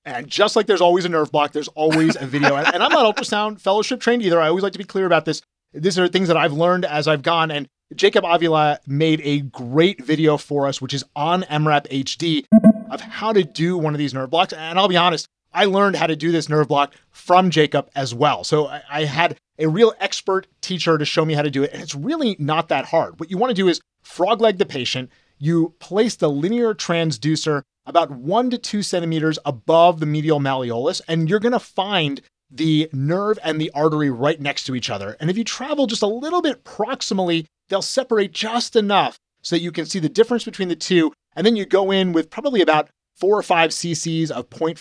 And 0.04 0.26
just 0.26 0.56
like 0.56 0.66
there's 0.66 0.80
always 0.80 1.04
a 1.04 1.08
nerve 1.08 1.30
block, 1.30 1.52
there's 1.52 1.68
always 1.68 2.16
a 2.16 2.26
video. 2.26 2.56
and, 2.56 2.82
I'm 2.82 2.90
not 2.90 3.16
ultrasound 3.16 3.60
fellowship 3.60 4.00
trained 4.00 4.22
either. 4.22 4.40
I 4.40 4.48
always 4.48 4.64
like 4.64 4.72
to 4.72 4.78
be 4.78 4.84
clear 4.84 5.06
about 5.06 5.24
this. 5.24 5.42
These 5.72 5.98
are 5.98 6.08
things 6.08 6.28
that 6.28 6.36
I've 6.36 6.52
learned 6.52 6.84
as 6.84 7.06
I've 7.06 7.22
gone. 7.22 7.50
And 7.50 7.68
Jacob 7.94 8.24
Avila 8.26 8.80
made 8.86 9.20
a 9.22 9.40
great 9.40 10.02
video 10.02 10.36
for 10.36 10.66
us, 10.66 10.82
which 10.82 10.92
is 10.92 11.04
on 11.14 11.44
EM:RAP 11.44 11.88
HD, 11.88 12.46
of 12.90 13.00
how 13.00 13.32
to 13.32 13.44
do 13.44 13.78
one 13.78 13.94
of 13.94 13.98
these 13.98 14.12
nerve 14.12 14.30
blocks. 14.30 14.52
And 14.52 14.78
I'll 14.78 14.88
be 14.88 14.96
honest, 14.96 15.28
I 15.54 15.66
learned 15.66 15.96
how 15.96 16.06
to 16.06 16.16
do 16.16 16.32
this 16.32 16.48
nerve 16.48 16.68
block 16.68 16.94
from 17.10 17.50
Jacob 17.50 17.90
as 17.94 18.14
well. 18.14 18.44
So 18.44 18.66
I, 18.66 18.82
I 18.90 19.04
had 19.04 19.36
a 19.58 19.68
real 19.68 19.94
expert 20.00 20.46
teacher 20.60 20.98
to 20.98 21.04
show 21.04 21.24
me 21.24 21.34
how 21.34 21.42
to 21.42 21.50
do 21.50 21.62
it. 21.62 21.72
And 21.72 21.82
it's 21.82 21.94
really 21.94 22.36
not 22.38 22.68
that 22.68 22.86
hard. 22.86 23.20
What 23.20 23.30
you 23.30 23.38
want 23.38 23.50
to 23.50 23.54
do 23.54 23.68
is 23.68 23.80
frog 24.02 24.40
leg 24.40 24.58
the 24.58 24.66
patient. 24.66 25.10
You 25.38 25.74
place 25.78 26.16
the 26.16 26.30
linear 26.30 26.74
transducer 26.74 27.62
about 27.86 28.10
one 28.10 28.50
to 28.50 28.58
two 28.58 28.82
centimeters 28.82 29.38
above 29.44 30.00
the 30.00 30.06
medial 30.06 30.38
malleolus, 30.38 31.00
and 31.08 31.28
you're 31.28 31.40
going 31.40 31.52
to 31.52 31.58
find 31.58 32.20
the 32.50 32.88
nerve 32.92 33.38
and 33.42 33.60
the 33.60 33.70
artery 33.74 34.10
right 34.10 34.40
next 34.40 34.64
to 34.64 34.74
each 34.74 34.90
other. 34.90 35.16
And 35.18 35.30
if 35.30 35.38
you 35.38 35.44
travel 35.44 35.86
just 35.86 36.02
a 36.02 36.06
little 36.06 36.42
bit 36.42 36.64
proximally, 36.64 37.46
they'll 37.68 37.82
separate 37.82 38.32
just 38.32 38.76
enough 38.76 39.18
so 39.42 39.56
that 39.56 39.62
you 39.62 39.72
can 39.72 39.86
see 39.86 39.98
the 39.98 40.08
difference 40.08 40.44
between 40.44 40.68
the 40.68 40.76
two. 40.76 41.12
And 41.34 41.46
then 41.46 41.56
you 41.56 41.64
go 41.64 41.90
in 41.90 42.12
with 42.12 42.30
probably 42.30 42.60
about 42.60 42.88
four 43.16 43.38
or 43.38 43.42
five 43.42 43.70
cc's 43.70 44.30
of 44.30 44.50
0.5% 44.50 44.76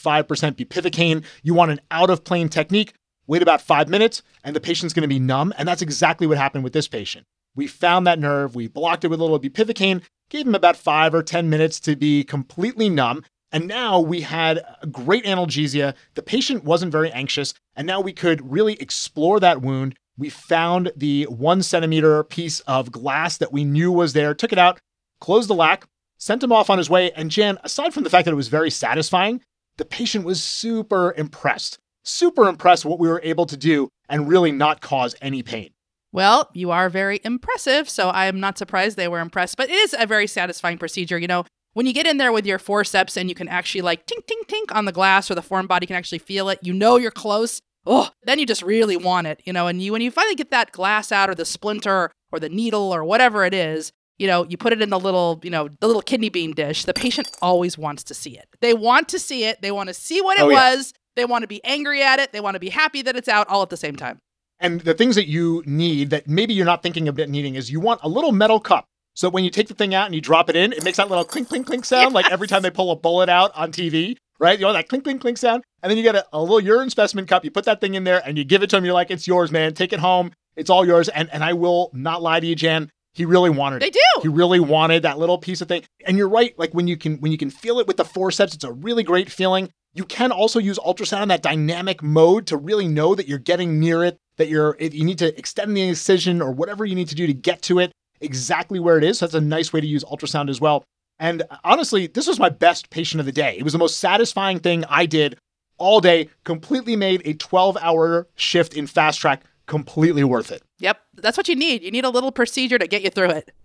bupivacaine. 0.56 1.24
You 1.44 1.54
want 1.54 1.72
an 1.72 1.82
out 1.92 2.10
of 2.10 2.24
plane 2.24 2.50
technique. 2.50 2.94
Wait 3.28 3.42
about 3.42 3.62
five 3.62 3.88
minutes, 3.88 4.24
and 4.44 4.56
the 4.56 4.60
patient's 4.60 4.94
going 4.94 5.04
to 5.04 5.08
be 5.08 5.20
numb. 5.20 5.54
And 5.58 5.68
that's 5.68 5.82
exactly 5.82 6.28
what 6.28 6.38
happened 6.38 6.64
with 6.64 6.74
this 6.74 6.88
patient. 6.88 7.26
We 7.56 7.68
found 7.68 8.08
that 8.08 8.20
nerve, 8.20 8.56
we 8.56 8.68
blocked 8.68 9.04
it 9.04 9.10
with 9.10 9.20
a 9.20 9.24
little 9.24 9.40
bupivacaine, 9.40 10.02
gave 10.30 10.48
him 10.48 10.56
about 10.56 10.78
five 10.78 11.14
or 11.14 11.22
10 11.22 11.50
minutes 11.50 11.80
to 11.82 11.96
be 11.96 12.24
completely 12.24 12.90
numb. 12.90 13.24
And 13.52 13.68
now 13.68 14.00
we 14.00 14.22
had 14.22 14.64
great 14.92 15.26
analgesia. 15.26 15.94
The 16.16 16.24
patient 16.24 16.64
wasn't 16.64 16.92
very 16.92 17.12
anxious. 17.12 17.54
And 17.76 17.86
now 17.86 18.00
we 18.00 18.14
could 18.14 18.50
really 18.50 18.74
explore 18.76 19.40
that 19.42 19.62
wound. 19.62 19.96
We 20.18 20.30
found 20.30 20.92
the 20.96 21.24
one 21.26 21.62
centimeter 21.62 22.24
piece 22.24 22.62
of 22.62 22.92
glass 22.92 23.38
that 23.38 23.52
we 23.52 23.66
knew 23.66 23.92
was 23.92 24.14
there, 24.14 24.34
took 24.34 24.54
it 24.54 24.60
out, 24.60 24.80
closed 25.20 25.50
the 25.50 25.56
lac, 25.56 25.86
sent 26.22 26.44
him 26.44 26.52
off 26.52 26.70
on 26.70 26.78
his 26.78 26.90
way. 26.90 27.12
And 27.12 27.32
Jan, 27.32 27.58
aside 27.64 27.94
from 27.94 28.04
the 28.04 28.10
fact 28.10 28.26
that 28.26 28.32
it 28.32 28.36
was 28.36 28.48
very 28.48 28.70
satisfying, 28.70 29.42
the 29.78 29.86
patient 29.86 30.24
was 30.24 30.42
super 30.42 31.14
impressed. 31.18 31.80
super 32.04 32.48
impressed 32.48 32.86
what 32.86 33.00
we 33.00 33.08
were 33.08 33.22
able 33.24 33.46
to 33.46 33.58
do 33.58 33.90
and 34.08 34.28
really 34.28 34.52
not 34.52 34.82
cause 34.82 35.16
any 35.22 35.44
pain. 35.44 35.72
Well, 36.12 36.50
you 36.54 36.72
are 36.72 36.90
very 36.90 37.20
impressive, 37.24 37.90
so 37.90 38.10
I'm 38.10 38.40
not 38.40 38.58
surprised 38.58 38.98
they 38.98 39.08
were 39.08 39.20
impressed. 39.20 39.58
But 39.58 39.70
it 39.70 39.76
is 39.76 39.96
a 39.98 40.06
very 40.06 40.28
satisfying 40.28 40.78
procedure. 40.78 41.18
You 41.18 41.28
know, 41.28 41.46
when 41.74 41.86
you 41.86 41.94
get 41.94 42.08
in 42.08 42.18
there 42.18 42.32
with 42.32 42.46
your 42.46 42.60
forceps 42.60 43.16
and 43.18 43.30
you 43.30 43.36
can 43.36 43.48
actually 43.48 43.82
like 43.82 44.06
tink, 44.06 44.26
tink, 44.26 44.48
tink 44.48 44.76
on 44.76 44.86
the 44.86 44.92
glass 44.92 45.32
or 45.32 45.36
the 45.36 45.42
foreign 45.42 45.68
body 45.68 45.86
can 45.86 45.96
actually 45.96 46.20
feel 46.20 46.50
it, 46.50 46.60
you 46.62 46.74
know 46.74 46.98
you're 46.98 47.12
close. 47.12 47.62
Oh, 47.86 48.10
then 48.24 48.40
you 48.40 48.46
just 48.46 48.62
really 48.62 48.98
want 48.98 49.26
it, 49.28 49.42
you 49.46 49.54
know. 49.54 49.68
And 49.68 49.82
you 49.82 49.92
when 49.92 50.02
you 50.02 50.12
finally 50.12 50.36
get 50.36 50.52
that 50.52 50.72
glass 50.72 51.12
out 51.12 51.30
or 51.30 51.36
the 51.36 51.46
splinter 51.46 52.12
or 52.32 52.40
the 52.40 52.50
needle 52.50 52.94
or 52.94 53.04
whatever 53.04 53.46
it 53.46 53.54
is, 53.54 53.92
you 54.22 54.28
know, 54.28 54.46
you 54.48 54.56
put 54.56 54.72
it 54.72 54.84
in 54.84 54.92
the 54.92 55.00
little, 55.00 55.40
you 55.42 55.50
know, 55.50 55.68
the 55.80 55.88
little 55.88 56.04
kidney 56.04 56.30
bean 56.30 56.52
dish. 56.52 56.86
The 56.86 56.94
patient 56.94 57.28
always 57.42 57.76
wants 57.76 58.04
to 58.04 58.14
see 58.14 58.38
it. 58.38 58.48
They 58.62 58.76
want 58.76 59.10
to 59.10 59.18
see 59.18 59.46
it. 59.46 59.64
They 59.64 59.72
want 59.72 59.88
to 59.90 59.96
see 59.96 60.22
what 60.22 60.38
it 60.38 60.44
Oh, 60.44 60.50
yeah. 60.50 60.76
was. 60.76 60.94
They 61.16 61.26
want 61.26 61.42
to 61.42 61.48
be 61.48 61.60
angry 61.64 62.04
at 62.04 62.20
it. 62.20 62.32
They 62.32 62.40
want 62.40 62.54
to 62.54 62.60
be 62.60 62.70
happy 62.70 63.02
that 63.02 63.16
it's 63.16 63.28
out 63.28 63.48
all 63.48 63.64
at 63.64 63.72
the 63.72 63.78
same 63.78 63.96
time. 63.96 64.20
And 64.60 64.82
the 64.82 64.94
things 64.94 65.16
that 65.16 65.28
you 65.28 65.64
need 65.66 66.12
that 66.12 66.28
maybe 66.28 66.54
you're 66.54 66.68
not 66.68 66.84
thinking 66.84 67.08
of 67.08 67.18
needing 67.18 67.56
is 67.56 67.72
you 67.72 67.80
want 67.80 68.00
a 68.04 68.08
little 68.10 68.32
metal 68.32 68.60
cup. 68.60 68.86
So 69.16 69.28
when 69.28 69.44
you 69.44 69.50
take 69.50 69.68
the 69.68 69.74
thing 69.74 69.96
out 69.96 70.06
and 70.06 70.14
you 70.14 70.22
drop 70.22 70.52
it 70.52 70.56
in, 70.56 70.72
it 70.72 70.84
makes 70.84 70.98
that 70.98 71.10
little 71.10 71.26
clink, 71.26 71.50
clink, 71.50 71.66
clink 71.66 71.84
sound, 71.84 72.14
like 72.14 72.32
every 72.32 72.48
time 72.48 72.62
they 72.62 72.70
pull 72.70 72.92
a 72.92 72.96
bullet 72.96 73.28
out 73.28 73.52
on 73.56 73.72
TV, 73.72 74.16
right? 74.40 74.58
You 74.60 74.68
know, 74.68 74.74
that 74.74 74.88
clink, 74.88 75.04
clink, 75.04 75.20
clink 75.20 75.40
sound. 75.40 75.64
And 75.82 75.90
then 75.90 75.98
you 75.98 76.04
get 76.04 76.16
a, 76.16 76.26
a 76.32 76.40
little 76.40 76.60
urine 76.62 76.92
specimen 76.92 77.26
cup, 77.26 77.44
you 77.44 77.50
put 77.50 77.66
that 77.66 77.82
thing 77.82 77.96
in 77.96 78.04
there 78.04 78.22
and 78.24 78.38
you 78.38 78.44
give 78.46 78.62
it 78.62 78.70
to 78.70 78.78
them. 78.78 78.86
You're 78.86 78.94
like, 78.94 79.10
it's 79.10 79.26
yours, 79.28 79.52
man. 79.52 79.74
Take 79.74 79.94
it 79.94 80.00
home. 80.00 80.32
It's 80.56 80.70
all 80.70 80.86
yours. 80.86 81.10
And, 81.10 81.28
and 81.34 81.44
I 81.44 81.54
will 81.54 81.90
not 81.94 82.22
lie 82.22 82.40
to 82.40 82.46
you, 82.46 82.56
Jan. 82.56 82.92
He 83.14 83.26
really 83.26 83.50
wanted 83.50 83.82
They 83.82 83.88
it. 83.88 83.94
do. 83.94 84.22
He 84.22 84.28
really 84.28 84.60
wanted 84.60 85.04
that 85.04 85.20
little 85.20 85.38
piece 85.38 85.62
of 85.62 85.68
thing. 85.68 85.84
And 86.06 86.18
you're 86.18 86.30
right. 86.30 86.58
Like 86.58 86.74
when 86.74 86.88
you 86.88 86.98
can 86.98 87.18
when 87.18 87.32
you 87.32 87.38
can 87.38 87.50
feel 87.50 87.80
it 87.80 87.88
with 87.88 87.98
the 87.98 88.06
forceps, 88.06 88.54
it's 88.56 88.64
a 88.64 88.72
really 88.72 89.04
great 89.04 89.30
feeling. 89.30 89.70
You 89.94 90.06
can 90.06 90.32
also 90.32 90.60
use 90.60 90.80
ultrasound 90.80 91.24
in 91.24 91.28
that 91.28 91.42
dynamic 91.42 92.02
mode 92.02 92.48
to 92.48 92.58
really 92.58 92.88
know 92.88 93.14
that 93.16 93.28
you're 93.28 93.38
getting 93.40 93.80
near 93.80 94.04
it, 94.06 94.18
that 94.38 94.48
you're 94.48 94.78
you 94.80 95.04
need 95.04 95.18
to 95.20 95.38
extend 95.38 95.76
the 95.76 95.82
incision 95.88 96.42
or 96.42 96.52
whatever 96.52 96.86
you 96.86 96.96
need 96.96 97.10
to 97.10 97.16
do 97.16 97.28
to 97.28 97.34
get 97.34 97.62
to 97.64 97.80
it 97.80 97.92
exactly 98.22 98.80
where 98.80 98.98
it 98.98 99.04
is. 99.04 99.20
So 99.20 99.26
that's 99.26 99.36
a 99.36 99.42
nice 99.42 99.74
way 99.74 99.82
to 99.82 99.88
use 99.88 100.04
ultrasound 100.06 100.50
as 100.50 100.62
well. 100.62 100.84
And 101.20 101.44
honestly, 101.64 102.08
this 102.08 102.28
was 102.28 102.40
my 102.40 102.50
best 102.50 102.90
patient 102.90 103.20
of 103.20 103.26
the 103.26 103.32
day. 103.32 103.56
It 103.58 103.64
was 103.64 103.74
the 103.74 103.80
most 103.80 103.98
satisfying 103.98 104.60
thing 104.60 104.86
I 104.90 105.06
did 105.06 105.38
all 105.78 106.00
day. 106.00 106.30
Completely 106.46 106.96
made 106.96 107.22
a 107.26 107.34
12 107.34 107.78
hour 107.82 108.28
shift 108.36 108.76
in 108.76 108.88
fast 108.88 109.20
track 109.20 109.44
completely 109.72 110.26
worth 110.26 110.52
it. 110.52 110.62
Yep. 110.80 111.00
That's 111.16 111.38
what 111.38 111.48
you 111.48 111.56
need. 111.56 111.82
You 111.82 111.92
need 111.92 112.04
a 112.04 112.10
little 112.10 112.34
procedure 112.34 112.78
to 112.78 112.88
get 112.88 113.04
you 113.04 113.10
through 113.10 113.30
it. 113.30 113.56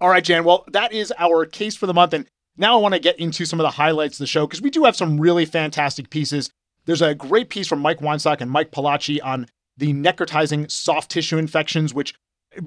All 0.00 0.08
right, 0.08 0.24
Jan. 0.24 0.42
Well, 0.42 0.64
that 0.72 0.90
is 0.90 1.12
our 1.18 1.44
case 1.44 1.76
for 1.76 1.86
the 1.86 1.92
month. 1.92 2.14
And 2.14 2.26
now 2.56 2.78
I 2.78 2.80
want 2.80 2.94
to 2.94 2.98
get 2.98 3.20
into 3.20 3.44
some 3.44 3.60
of 3.60 3.64
the 3.64 3.72
highlights 3.72 4.14
of 4.14 4.20
the 4.20 4.26
show 4.26 4.46
because 4.46 4.62
we 4.62 4.70
do 4.70 4.84
have 4.84 4.96
some 4.96 5.20
really 5.20 5.44
fantastic 5.44 6.08
pieces. 6.08 6.48
There's 6.86 7.02
a 7.02 7.14
great 7.14 7.50
piece 7.50 7.68
from 7.68 7.80
Mike 7.80 7.98
Weinstock 7.98 8.40
and 8.40 8.50
Mike 8.50 8.70
Pallaci 8.70 9.18
on 9.22 9.48
the 9.76 9.92
necrotizing 9.92 10.70
soft 10.70 11.10
tissue 11.10 11.36
infections, 11.36 11.92
which 11.92 12.14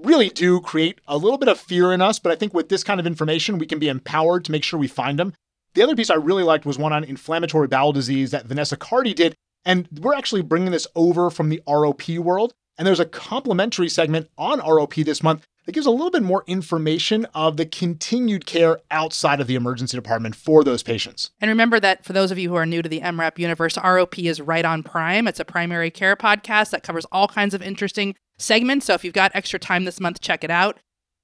really 0.04 0.30
do 0.30 0.62
create 0.62 1.02
a 1.08 1.18
little 1.18 1.40
bit 1.40 1.50
of 1.50 1.60
fear 1.60 1.92
in 1.92 2.00
us. 2.00 2.20
But 2.20 2.32
I 2.32 2.36
think 2.36 2.54
with 2.54 2.70
this 2.70 2.84
kind 2.84 3.00
of 3.00 3.08
information, 3.08 3.58
we 3.58 3.66
can 3.66 3.80
be 3.80 3.90
empowered 3.90 4.46
to 4.46 4.52
make 4.52 4.64
sure 4.64 4.80
we 4.80 4.88
find 4.88 5.18
them. 5.18 5.34
The 5.74 5.82
other 5.82 5.96
piece 5.96 6.12
I 6.12 6.16
really 6.16 6.44
liked 6.44 6.68
was 6.68 6.78
one 6.78 6.94
on 6.94 7.04
inflammatory 7.04 7.68
bowel 7.68 7.92
disease 7.92 8.30
that 8.30 8.46
Vanessa 8.46 8.78
Cardy 8.78 9.16
did. 9.16 9.34
And 9.65 9.88
we're 10.00 10.13
actually 10.13 10.43
bringing 10.43 10.72
this 10.72 10.88
over 10.95 11.29
from 11.29 11.50
the 11.50 11.62
ROP 11.67 12.17
world. 12.19 12.53
And 12.77 12.86
there's 12.86 13.00
a 13.00 13.05
complimentary 13.05 13.89
segment 13.89 14.29
on 14.38 14.60
ROP 14.60 15.03
this 15.03 15.24
month 15.24 15.45
that 15.65 15.72
gives 15.72 15.88
a 15.88 15.91
little 15.91 16.12
bit 16.12 16.24
more 16.24 16.43
information 16.45 17.25
of 17.34 17.57
the 17.57 17.65
continued 17.65 18.45
care 18.45 18.79
outside 18.91 19.41
of 19.41 19.48
the 19.48 19.55
emergency 19.55 19.98
department 19.98 20.36
for 20.36 20.63
those 20.63 20.84
patients. 20.84 21.31
And 21.41 21.50
remember 21.50 21.79
that 21.79 22.05
for 22.05 22.13
those 22.13 22.31
of 22.31 22.38
you 22.38 22.50
who 22.50 22.55
are 22.55 22.65
new 22.65 22.81
to 22.81 22.89
the 22.89 23.01
EM:RAP 23.01 23.39
universe, 23.39 23.75
ROP 23.77 24.29
is 24.29 24.41
right 24.41 24.65
on 24.65 24.84
Prime. 24.84 25.27
It's 25.27 25.39
a 25.39 25.45
primary 25.45 25.89
care 25.89 26.15
podcast 26.15 26.69
that 26.69 26.84
covers 26.84 27.05
all 27.12 27.27
kinds 27.27 27.53
of 27.53 27.62
interesting 27.62 28.15
segments. 28.38 28.86
So 28.86 28.93
if 28.93 29.03
you've 29.03 29.13
got 29.13 29.31
extra 29.34 29.57
time 29.57 29.86
this 29.86 30.00
month, 30.00 30.22
check 30.22 30.43
it 30.43 30.51
out. 30.51 30.79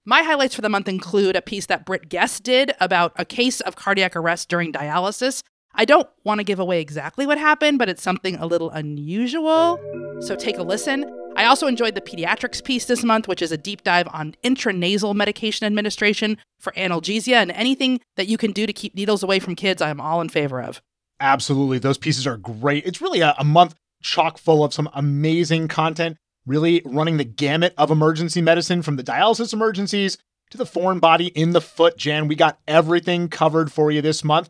My 0.06 0.24
highlights 0.24 0.56
for 0.56 0.62
the 0.62 0.70
month 0.70 0.88
include 0.88 1.36
a 1.36 1.42
piece 1.44 1.68
that 1.68 1.86
Britt 1.86 2.10
Guest 2.10 2.42
did 2.42 2.74
about 2.80 3.14
a 3.18 3.26
case 3.26 3.62
of 3.62 3.76
cardiac 3.76 4.16
arrest 4.16 4.50
during 4.50 4.72
dialysis. 4.74 5.44
I 5.76 5.86
don't 5.86 6.08
want 6.24 6.40
to 6.40 6.44
give 6.44 6.60
away 6.60 6.82
exactly 6.82 7.26
what 7.26 7.38
happened, 7.38 7.80
but 7.80 7.90
it's 7.90 8.04
something 8.04 8.36
a 8.36 8.46
little 8.46 8.70
unusual. 8.70 9.80
So 10.22 10.36
take 10.36 10.58
a 10.58 10.64
listen. 10.64 11.06
I 11.36 11.46
also 11.46 11.68
enjoyed 11.68 11.96
the 11.96 12.02
pediatrics 12.02 12.64
piece 12.64 12.86
this 12.86 13.04
month, 13.04 13.28
which 13.28 13.42
is 13.42 13.52
a 13.52 13.58
deep 13.58 13.84
dive 13.84 14.08
on 14.12 14.36
intranasal 14.44 15.16
medication 15.16 15.66
administration 15.66 16.38
for 16.60 16.74
analgesia 16.74 17.36
and 17.36 17.52
anything 17.52 18.02
that 18.18 18.28
you 18.28 18.38
can 18.38 18.52
do 18.52 18.66
to 18.66 18.74
keep 18.74 18.96
needles 18.96 19.24
away 19.24 19.40
from 19.40 19.56
kids. 19.56 19.82
I 19.82 19.90
am 19.90 20.02
all 20.02 20.22
in 20.22 20.30
favor 20.30 20.62
of. 20.62 20.82
Absolutely. 21.20 21.80
Those 21.80 21.98
pieces 21.98 22.28
are 22.28 22.38
great. 22.38 22.86
It's 22.86 23.02
really 23.02 23.22
a, 23.22 23.34
a 23.38 23.44
month 23.44 23.76
chock 24.02 24.38
full 24.38 24.64
of 24.64 24.74
some 24.74 24.90
amazing 24.94 25.68
content, 25.68 26.18
really 26.46 26.82
running 26.84 27.18
the 27.18 27.24
gamut 27.24 27.74
of 27.78 27.92
emergency 27.92 28.42
medicine 28.42 28.82
from 28.82 28.96
the 28.98 29.04
dialysis 29.04 29.54
emergencies 29.54 30.18
to 30.50 30.58
the 30.58 30.66
foreign 30.66 31.00
body 31.00 31.28
in 31.28 31.52
the 31.52 31.62
foot. 31.62 31.98
Jan, 31.98 32.28
we 32.28 32.36
got 32.36 32.60
everything 32.68 33.30
covered 33.30 33.72
for 33.72 33.90
you 33.90 34.02
this 34.02 34.24
month. 34.24 34.50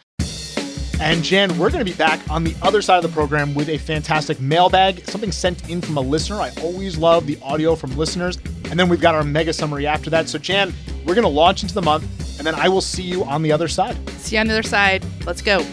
And 1.01 1.23
Jan, 1.23 1.57
we're 1.57 1.71
going 1.71 1.83
to 1.83 1.91
be 1.91 1.97
back 1.97 2.19
on 2.29 2.43
the 2.43 2.53
other 2.61 2.79
side 2.79 2.97
of 2.97 3.01
the 3.01 3.13
program 3.13 3.55
with 3.55 3.69
a 3.69 3.79
fantastic 3.79 4.39
mailbag, 4.39 5.03
something 5.09 5.31
sent 5.31 5.67
in 5.67 5.81
from 5.81 5.97
a 5.97 5.99
listener. 5.99 6.35
I 6.35 6.51
always 6.61 6.95
love 6.95 7.25
the 7.25 7.39
audio 7.41 7.75
from 7.75 7.97
listeners. 7.97 8.37
And 8.69 8.79
then 8.79 8.87
we've 8.87 9.01
got 9.01 9.15
our 9.15 9.23
mega 9.23 9.51
summary 9.51 9.87
after 9.87 10.11
that. 10.11 10.29
So, 10.29 10.37
Jan, 10.37 10.71
we're 11.03 11.15
going 11.15 11.23
to 11.23 11.27
launch 11.27 11.63
into 11.63 11.73
the 11.73 11.81
month, 11.81 12.37
and 12.37 12.45
then 12.45 12.53
I 12.53 12.69
will 12.69 12.81
see 12.81 13.01
you 13.01 13.23
on 13.23 13.41
the 13.41 13.51
other 13.51 13.67
side. 13.67 13.97
See 14.19 14.35
you 14.35 14.41
on 14.41 14.47
the 14.47 14.53
other 14.53 14.63
side. 14.63 15.03
Let's 15.25 15.41
go. 15.41 15.65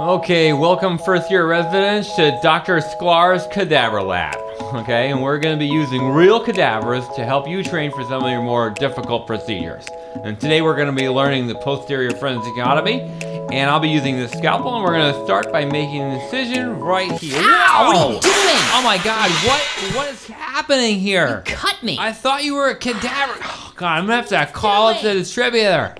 Okay, 0.00 0.54
welcome 0.54 0.96
first 0.96 1.30
year 1.30 1.46
residents 1.46 2.16
to 2.16 2.40
Dr. 2.42 2.78
Sklar's 2.78 3.46
Cadaver 3.48 4.00
Lab. 4.00 4.34
Okay, 4.72 5.10
and 5.10 5.20
we're 5.20 5.38
going 5.38 5.54
to 5.54 5.58
be 5.58 5.70
using 5.70 6.08
real 6.08 6.40
cadavers 6.42 7.06
to 7.16 7.24
help 7.26 7.46
you 7.46 7.62
train 7.62 7.90
for 7.90 8.02
some 8.04 8.24
of 8.24 8.30
your 8.30 8.40
more 8.40 8.70
difficult 8.70 9.26
procedures. 9.26 9.86
And 10.24 10.40
today 10.40 10.62
we're 10.62 10.74
going 10.74 10.86
to 10.86 10.98
be 10.98 11.06
learning 11.10 11.48
the 11.48 11.54
posterior 11.56 12.12
forensicotomy, 12.12 13.52
and 13.52 13.68
I'll 13.68 13.78
be 13.78 13.90
using 13.90 14.16
the 14.16 14.26
scalpel, 14.28 14.74
and 14.74 14.84
we're 14.84 14.94
going 14.94 15.12
to 15.12 15.24
start 15.26 15.52
by 15.52 15.66
making 15.66 16.00
an 16.00 16.18
incision 16.18 16.80
right 16.80 17.12
here. 17.12 17.36
Ow, 17.38 17.88
what 17.88 17.96
are 17.96 18.14
you 18.14 18.20
doing? 18.20 18.62
Oh 18.72 18.80
my 18.82 18.98
God! 19.04 19.30
What 19.46 19.60
what 19.94 20.08
is 20.08 20.26
happening 20.28 20.98
here? 20.98 21.42
You 21.46 21.54
Cut 21.54 21.82
me. 21.82 21.98
I 22.00 22.14
thought 22.14 22.42
you 22.42 22.54
were 22.54 22.70
a 22.70 22.74
cadaver. 22.74 23.34
Oh, 23.44 23.74
God, 23.76 23.98
I'm 23.98 24.06
gonna 24.06 24.16
have 24.16 24.28
to 24.28 24.46
call 24.50 24.88
it 24.88 25.02
the 25.02 25.12
distributor. 25.12 25.94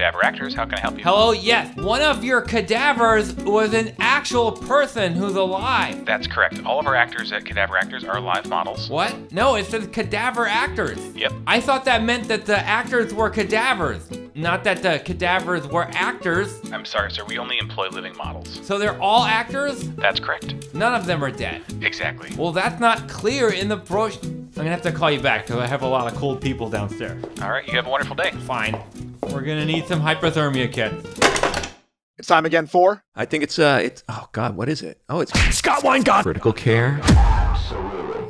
Cadaver 0.00 0.24
Actors, 0.24 0.54
how 0.54 0.64
can 0.64 0.76
I 0.76 0.80
help 0.80 0.96
you? 0.96 1.04
Hello, 1.04 1.32
yes. 1.32 1.76
One 1.76 2.00
of 2.00 2.24
your 2.24 2.40
cadavers 2.40 3.34
was 3.34 3.74
an 3.74 3.94
actual 3.98 4.50
person 4.50 5.12
who's 5.12 5.34
alive. 5.34 6.06
That's 6.06 6.26
correct. 6.26 6.64
All 6.64 6.80
of 6.80 6.86
our 6.86 6.96
actors 6.96 7.32
at 7.32 7.44
Cadaver 7.44 7.76
Actors 7.76 8.02
are 8.04 8.18
live 8.18 8.48
models. 8.48 8.88
What? 8.88 9.30
No, 9.30 9.56
it 9.56 9.66
says 9.66 9.86
cadaver 9.88 10.46
actors. 10.46 10.98
Yep. 11.14 11.32
I 11.46 11.60
thought 11.60 11.84
that 11.84 12.02
meant 12.02 12.28
that 12.28 12.46
the 12.46 12.58
actors 12.60 13.12
were 13.12 13.28
cadavers, 13.28 14.10
not 14.34 14.64
that 14.64 14.82
the 14.82 15.02
cadavers 15.04 15.66
were 15.68 15.86
actors. 15.92 16.58
I'm 16.72 16.86
sorry, 16.86 17.10
sir. 17.10 17.26
We 17.26 17.36
only 17.36 17.58
employ 17.58 17.90
living 17.90 18.16
models. 18.16 18.58
So 18.62 18.78
they're 18.78 18.98
all 19.02 19.24
actors? 19.24 19.86
That's 19.96 20.18
correct. 20.18 20.54
None 20.72 20.94
of 20.94 21.04
them 21.04 21.22
are 21.22 21.30
dead. 21.30 21.62
Exactly. 21.82 22.34
Well, 22.38 22.52
that's 22.52 22.80
not 22.80 23.06
clear 23.06 23.52
in 23.52 23.68
the 23.68 23.76
brochure. 23.76 24.30
I'm 24.30 24.50
gonna 24.54 24.70
have 24.70 24.80
to 24.82 24.92
call 24.92 25.10
you 25.10 25.20
back 25.20 25.46
because 25.46 25.60
I 25.60 25.66
have 25.66 25.82
a 25.82 25.88
lot 25.88 26.10
of 26.10 26.18
cold 26.18 26.40
people 26.40 26.70
downstairs. 26.70 27.22
All 27.42 27.50
right, 27.50 27.66
you 27.66 27.74
have 27.74 27.86
a 27.86 27.90
wonderful 27.90 28.16
day. 28.16 28.30
Fine. 28.46 28.82
We're 29.22 29.42
gonna 29.42 29.64
need 29.64 29.86
some 29.86 30.00
hypothermia 30.00 30.72
kits. 30.72 31.70
It's 32.18 32.28
time 32.28 32.44
again 32.44 32.66
for 32.66 33.02
I 33.14 33.24
think 33.24 33.42
it's 33.42 33.58
uh 33.58 33.80
it's 33.82 34.02
oh 34.08 34.28
god, 34.32 34.56
what 34.56 34.68
is 34.68 34.82
it? 34.82 35.00
Oh, 35.08 35.20
it's 35.20 35.32
Scott 35.54 35.82
Weingart. 35.82 36.22
critical 36.22 36.52
care 36.52 37.00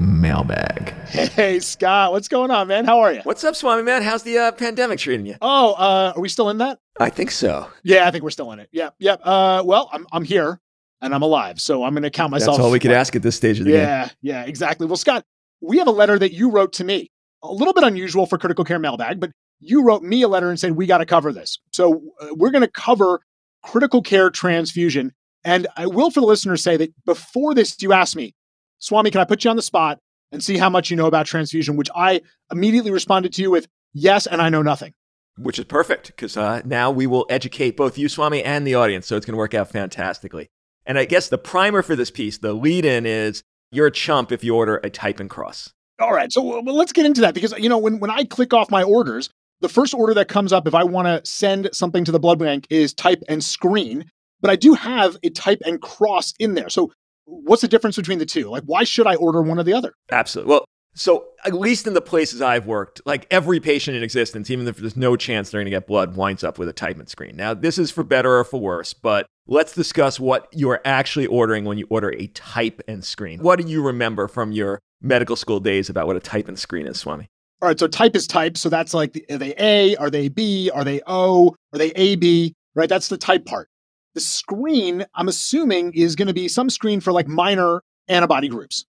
mailbag. 0.01 0.95
Hey, 1.11 1.59
Scott. 1.61 2.13
What's 2.13 2.29
going 2.29 2.51
on, 2.51 2.69
man? 2.69 2.85
How 2.85 3.01
are 3.01 3.13
you? 3.13 3.21
What's 3.25 3.45
up, 3.45 3.55
Swami 3.55 3.83
man? 3.83 4.03
How's 4.03 4.23
the 4.23 4.39
uh, 4.39 4.53
pandemic 4.53 4.99
treating 4.99 5.27
you? 5.27 5.37
Oh, 5.43 5.73
uh, 5.73 6.13
are 6.17 6.21
we 6.21 6.29
still 6.29 6.49
in 6.51 6.59
that? 6.59 6.79
I 6.99 7.11
think 7.11 7.31
so. 7.31 7.69
Yeah, 7.83 8.07
I 8.07 8.11
think 8.11 8.25
we're 8.25 8.31
still 8.31 8.51
in 8.53 8.61
it. 8.61 8.69
Yep, 8.73 8.95
yep. 8.99 9.21
Uh, 9.23 9.63
well, 9.65 9.91
I'm 9.93 10.07
I'm 10.13 10.25
here 10.25 10.61
and 11.03 11.15
I'm 11.15 11.23
alive, 11.23 11.61
so 11.61 11.85
I'm 11.85 11.93
going 11.93 12.03
to 12.03 12.11
count 12.11 12.31
myself. 12.31 12.57
That's 12.57 12.65
all 12.65 12.71
we 12.71 12.79
could 12.79 12.93
ask 12.93 13.15
at 13.17 13.23
this 13.23 13.37
stage 13.37 13.59
of 13.59 13.65
the 13.67 13.73
game. 13.73 13.81
Yeah, 13.81 14.09
yeah, 14.23 14.45
exactly. 14.45 14.87
Well, 14.87 14.97
Scott, 14.97 15.25
we 15.61 15.79
have 15.79 15.87
a 15.89 15.93
letter 15.93 16.19
that 16.19 16.33
you 16.33 16.51
wrote 16.51 16.75
to 16.75 16.85
me. 16.85 17.11
A 17.43 17.53
little 17.53 17.73
bit 17.75 17.85
unusual 17.85 18.27
for 18.27 18.37
critical 18.39 18.65
care 18.65 18.79
mailbag, 18.79 19.19
but 19.19 19.31
you 19.61 19.83
wrote 19.83 20.03
me 20.03 20.23
a 20.23 20.29
letter 20.29 20.49
and 20.49 20.59
said 20.59 20.73
we 20.73 20.87
got 20.87 20.99
to 20.99 21.07
cover 21.07 21.33
this. 21.33 21.59
So 21.73 22.03
uh, 22.21 22.29
we're 22.33 22.51
going 22.51 22.63
to 22.63 22.71
cover 22.71 23.21
critical 23.63 24.03
care 24.03 24.31
transfusion. 24.31 25.13
And 25.45 25.67
I 25.77 25.87
will, 25.87 26.11
for 26.11 26.21
the 26.21 26.27
listeners, 26.27 26.63
say 26.63 26.77
that 26.79 26.93
before 27.05 27.55
this, 27.55 27.81
you 27.81 27.93
asked 27.93 28.17
me, 28.17 28.35
Swami, 28.79 29.11
can 29.11 29.21
I 29.21 29.25
put 29.25 29.45
you 29.45 29.51
on 29.51 29.57
the 29.57 29.63
spot 29.63 29.99
and 30.33 30.43
see 30.43 30.57
how 30.57 30.71
much 30.71 30.91
you 30.91 30.97
know 30.97 31.07
about 31.07 31.27
transfusion? 31.27 31.77
Which 31.77 31.91
I 31.95 32.23
immediately 32.51 32.91
responded 32.91 33.33
to 33.35 33.43
you 33.43 33.51
with 33.51 33.67
yes, 33.93 34.27
and 34.27 34.41
I 34.41 34.49
know 34.49 34.63
nothing. 34.63 34.95
Which 35.39 35.59
is 35.59 35.65
perfect 35.67 36.09
because 36.09 36.37
uh, 36.37 36.63
now 36.65 36.91
we 36.91 37.07
will 37.07 37.27
educate 37.31 37.77
both 37.77 37.97
you, 37.97 38.09
Swami, 38.09 38.43
and 38.43 38.67
the 38.67 38.75
audience. 38.75 39.07
So 39.07 39.17
it's 39.17 39.25
going 39.25 39.35
to 39.35 39.39
work 39.39 39.55
out 39.55 39.71
fantastically. 39.71 40.49
And 40.85 40.99
I 40.99 41.05
guess 41.05 41.29
the 41.29 41.39
primer 41.39 41.83
for 41.83 41.97
this 41.97 42.11
piece, 42.11 42.39
the 42.39 42.53
lead 42.53 42.85
in 42.85 43.07
is 43.07 43.43
you're 43.71 43.87
a 43.87 43.93
chump 43.93 44.33
if 44.33 44.43
you 44.43 44.57
order 44.57 44.77
a 44.79 44.91
type 44.91 45.21
and 45.21 45.31
cross. 45.31 45.73
All 46.01 46.13
right, 46.13 46.33
so 46.33 46.43
well, 46.43 46.75
let's 46.75 46.93
get 46.93 47.05
into 47.05 47.21
that 47.21 47.35
because 47.35 47.53
you 47.59 47.69
know 47.69 47.79
when 47.79 48.01
when 48.01 48.11
I 48.11 48.25
click 48.25 48.55
off 48.55 48.71
my 48.71 48.83
orders, 48.83 49.29
the 49.61 49.69
first 49.69 49.95
order 49.95 50.15
that 50.15 50.29
comes 50.29 50.53
up 50.53 50.67
if 50.67 50.75
I 50.75 50.85
want 50.85 51.07
to 51.07 51.29
send 51.31 51.71
something 51.73 52.05
to 52.05 52.13
the 52.13 52.21
blood 52.21 52.39
bank 52.39 52.67
is 52.71 52.93
type 52.95 53.23
and 53.29 53.43
screen, 53.43 54.11
but 54.41 54.51
I 54.51 54.57
do 54.57 54.75
have 54.75 55.17
a 55.23 55.31
type 55.31 55.61
and 55.65 55.81
cross 55.81 56.33
in 56.39 56.55
there. 56.55 56.69
So 56.69 56.93
what's 57.25 57.63
the 57.63 57.69
difference 57.69 57.97
between 57.97 58.19
the 58.19 58.27
two? 58.27 58.49
Like, 58.49 58.65
why 58.65 58.85
should 58.85 59.07
I 59.07 59.15
order 59.17 59.43
one 59.43 59.59
or 59.59 59.63
the 59.63 59.75
other? 59.75 59.95
Absolutely. 60.11 60.51
Well, 60.51 60.65
so 60.95 61.27
at 61.45 61.55
least 61.55 61.87
in 61.87 61.95
the 61.95 62.01
places 62.01 62.43
I've 62.43 62.67
worked, 62.67 63.01
like 63.05 63.27
every 63.31 63.61
patient 63.61 63.97
in 63.97 64.03
existence, 64.03 64.51
even 64.51 64.67
if 64.67 64.79
there's 64.79 64.97
no 64.97 65.15
chance 65.15 65.51
they're 65.51 65.61
going 65.61 65.67
to 65.67 65.71
get 65.71 65.87
blood, 65.87 66.17
winds 66.17 66.43
up 66.43 66.59
with 66.59 66.69
a 66.69 66.73
type 66.73 66.99
and 66.99 67.09
screen. 67.09 67.37
Now, 67.37 67.55
this 67.55 67.79
is 67.79 67.91
for 67.91 68.03
better 68.03 68.39
or 68.39 68.45
for 68.45 68.59
worse, 68.59 68.93
but 68.93 69.27
let's 69.47 69.73
discuss 69.73 70.19
what 70.19 70.49
you 70.53 70.69
are 70.71 70.81
actually 70.85 71.27
ordering 71.27 71.65
when 71.65 71.79
you 71.79 71.87
order 71.91 72.13
a 72.19 72.27
type 72.29 72.81
and 72.89 73.05
screen. 73.05 73.41
What 73.41 73.61
do 73.61 73.69
you 73.69 73.83
remember 73.83 74.27
from 74.27 74.51
your 74.51 74.81
medical 75.01 75.37
school 75.37 75.61
days 75.61 75.89
about 75.89 76.09
what 76.09 76.17
a 76.17 76.21
type 76.21 76.49
and 76.49 76.59
screen 76.59 76.87
is, 76.87 76.99
Swami? 76.99 77.29
All 77.63 77.69
right, 77.69 77.79
so 77.79 77.87
type 77.87 78.17
is 78.17 78.27
type. 78.27 78.57
So 78.57 78.69
that's 78.69 78.95
like, 78.95 79.23
are 79.31 79.39
they 79.39 79.55
A? 79.59 79.97
Are 79.97 80.11
they 80.11 80.29
B? 80.29 80.71
Are 80.73 80.85
they 80.85 81.01
O? 81.07 81.55
Are 81.73 81.79
they 81.79 81.91
AB? 81.91 82.55
Right? 82.75 82.89
That's 82.89 83.09
the 83.09 83.19
type 83.19 83.45
part. 83.45 83.69
The 84.15 84.21
screen, 84.21 85.05
I'm 85.15 85.29
assuming, 85.29 85.93
is 85.95 86.17
going 86.17 86.29
to 86.29 86.35
be 86.35 86.49
some 86.49 86.71
screen 86.71 87.01
for 87.01 87.13
like 87.13 87.29
minor 87.29 87.83
antibody 88.09 88.49
groups. 88.49 88.85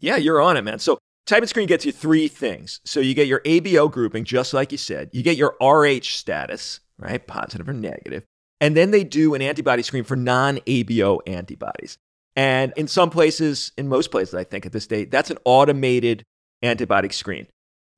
Yeah, 0.00 0.16
you're 0.16 0.40
on 0.40 0.56
it, 0.56 0.62
man. 0.62 0.78
So 0.78 0.98
type 1.26 1.42
and 1.42 1.48
screen 1.48 1.66
gets 1.66 1.84
you 1.84 1.92
three 1.92 2.26
things. 2.28 2.80
So 2.84 3.00
you 3.00 3.14
get 3.14 3.28
your 3.28 3.40
ABO 3.40 3.90
grouping, 3.90 4.24
just 4.24 4.52
like 4.52 4.72
you 4.72 4.78
said. 4.78 5.10
You 5.12 5.22
get 5.22 5.36
your 5.36 5.56
RH 5.62 6.04
status, 6.04 6.80
right? 6.98 7.24
Positive 7.24 7.68
or 7.68 7.72
negative. 7.72 8.24
And 8.60 8.76
then 8.76 8.90
they 8.90 9.04
do 9.04 9.34
an 9.34 9.42
antibody 9.42 9.82
screen 9.82 10.04
for 10.04 10.16
non 10.16 10.58
ABO 10.58 11.20
antibodies. 11.26 11.96
And 12.36 12.72
in 12.76 12.88
some 12.88 13.10
places, 13.10 13.72
in 13.78 13.88
most 13.88 14.10
places, 14.10 14.34
I 14.34 14.44
think 14.44 14.66
at 14.66 14.72
this 14.72 14.86
date, 14.86 15.10
that's 15.10 15.30
an 15.30 15.38
automated 15.44 16.24
antibody 16.62 17.08
screen. 17.10 17.46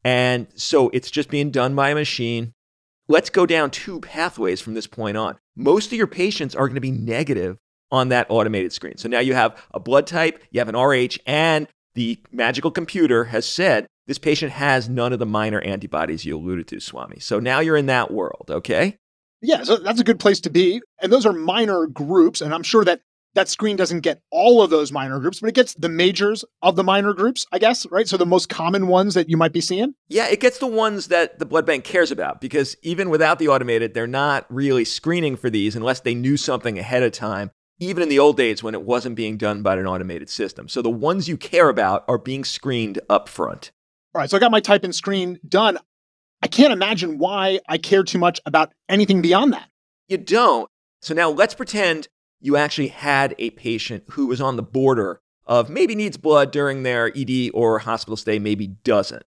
And 0.04 0.46
so 0.54 0.88
it's 0.90 1.10
just 1.10 1.30
being 1.30 1.50
done 1.50 1.74
by 1.74 1.90
a 1.90 1.94
machine. 1.94 2.52
Let's 3.08 3.30
go 3.30 3.46
down 3.46 3.70
two 3.70 4.00
pathways 4.00 4.60
from 4.60 4.74
this 4.74 4.86
point 4.86 5.16
on. 5.16 5.38
Most 5.56 5.86
of 5.86 5.98
your 5.98 6.06
patients 6.06 6.54
are 6.54 6.66
going 6.66 6.76
to 6.76 6.80
be 6.80 6.90
negative 6.90 7.58
on 7.90 8.08
that 8.08 8.26
automated 8.30 8.72
screen. 8.72 8.96
So 8.96 9.08
now 9.08 9.20
you 9.20 9.34
have 9.34 9.60
a 9.72 9.80
blood 9.80 10.06
type, 10.06 10.42
you 10.50 10.60
have 10.60 10.68
an 10.68 10.76
RH, 10.76 11.18
and 11.26 11.68
the 11.94 12.18
magical 12.32 12.70
computer 12.70 13.24
has 13.24 13.46
said 13.46 13.86
this 14.06 14.18
patient 14.18 14.52
has 14.52 14.88
none 14.88 15.12
of 15.12 15.18
the 15.18 15.26
minor 15.26 15.60
antibodies 15.60 16.24
you 16.24 16.36
alluded 16.36 16.66
to, 16.68 16.80
Swami. 16.80 17.20
So 17.20 17.38
now 17.38 17.60
you're 17.60 17.76
in 17.76 17.86
that 17.86 18.10
world, 18.10 18.46
okay? 18.50 18.96
Yeah, 19.42 19.62
so 19.64 19.76
that's 19.76 20.00
a 20.00 20.04
good 20.04 20.18
place 20.18 20.40
to 20.40 20.50
be. 20.50 20.80
And 21.00 21.12
those 21.12 21.26
are 21.26 21.32
minor 21.32 21.86
groups. 21.86 22.40
And 22.40 22.54
I'm 22.54 22.62
sure 22.62 22.84
that 22.84 23.00
that 23.34 23.48
screen 23.48 23.76
doesn't 23.76 24.00
get 24.00 24.20
all 24.30 24.62
of 24.62 24.70
those 24.70 24.92
minor 24.92 25.18
groups, 25.18 25.40
but 25.40 25.48
it 25.48 25.54
gets 25.54 25.74
the 25.74 25.88
majors 25.88 26.44
of 26.60 26.76
the 26.76 26.84
minor 26.84 27.14
groups, 27.14 27.46
I 27.52 27.58
guess, 27.58 27.86
right? 27.86 28.06
So 28.06 28.16
the 28.16 28.26
most 28.26 28.48
common 28.48 28.86
ones 28.86 29.14
that 29.14 29.28
you 29.28 29.36
might 29.36 29.52
be 29.52 29.60
seeing? 29.60 29.94
Yeah, 30.08 30.28
it 30.28 30.40
gets 30.40 30.58
the 30.58 30.66
ones 30.66 31.08
that 31.08 31.38
the 31.38 31.46
blood 31.46 31.66
bank 31.66 31.84
cares 31.84 32.10
about 32.10 32.40
because 32.40 32.76
even 32.82 33.10
without 33.10 33.38
the 33.38 33.48
automated, 33.48 33.94
they're 33.94 34.06
not 34.06 34.46
really 34.48 34.84
screening 34.84 35.36
for 35.36 35.50
these 35.50 35.76
unless 35.76 36.00
they 36.00 36.14
knew 36.14 36.36
something 36.36 36.78
ahead 36.78 37.02
of 37.02 37.12
time, 37.12 37.50
even 37.78 38.02
in 38.02 38.08
the 38.08 38.18
old 38.18 38.36
days 38.36 38.62
when 38.62 38.74
it 38.74 38.82
wasn't 38.82 39.16
being 39.16 39.36
done 39.36 39.62
by 39.62 39.76
an 39.76 39.86
automated 39.86 40.28
system. 40.28 40.68
So 40.68 40.82
the 40.82 40.90
ones 40.90 41.28
you 41.28 41.36
care 41.36 41.68
about 41.68 42.04
are 42.08 42.18
being 42.18 42.44
screened 42.44 43.00
up 43.08 43.28
front. 43.28 43.72
All 44.14 44.20
right, 44.20 44.28
so 44.28 44.36
I 44.36 44.40
got 44.40 44.50
my 44.50 44.60
type 44.60 44.84
and 44.84 44.94
screen 44.94 45.40
done. 45.48 45.78
I 46.42 46.48
can't 46.48 46.72
imagine 46.72 47.18
why 47.18 47.60
I 47.68 47.78
care 47.78 48.02
too 48.02 48.18
much 48.18 48.40
about 48.44 48.72
anything 48.88 49.22
beyond 49.22 49.52
that. 49.54 49.70
You 50.08 50.18
don't. 50.18 50.68
So 51.00 51.14
now 51.14 51.30
let's 51.30 51.54
pretend 51.54 52.08
you 52.42 52.56
actually 52.56 52.88
had 52.88 53.34
a 53.38 53.50
patient 53.50 54.04
who 54.10 54.26
was 54.26 54.40
on 54.40 54.56
the 54.56 54.62
border 54.62 55.20
of 55.46 55.70
maybe 55.70 55.94
needs 55.94 56.16
blood 56.16 56.50
during 56.50 56.82
their 56.82 57.10
ED 57.16 57.50
or 57.54 57.78
hospital 57.78 58.16
stay, 58.16 58.38
maybe 58.38 58.66
doesn't. 58.66 59.24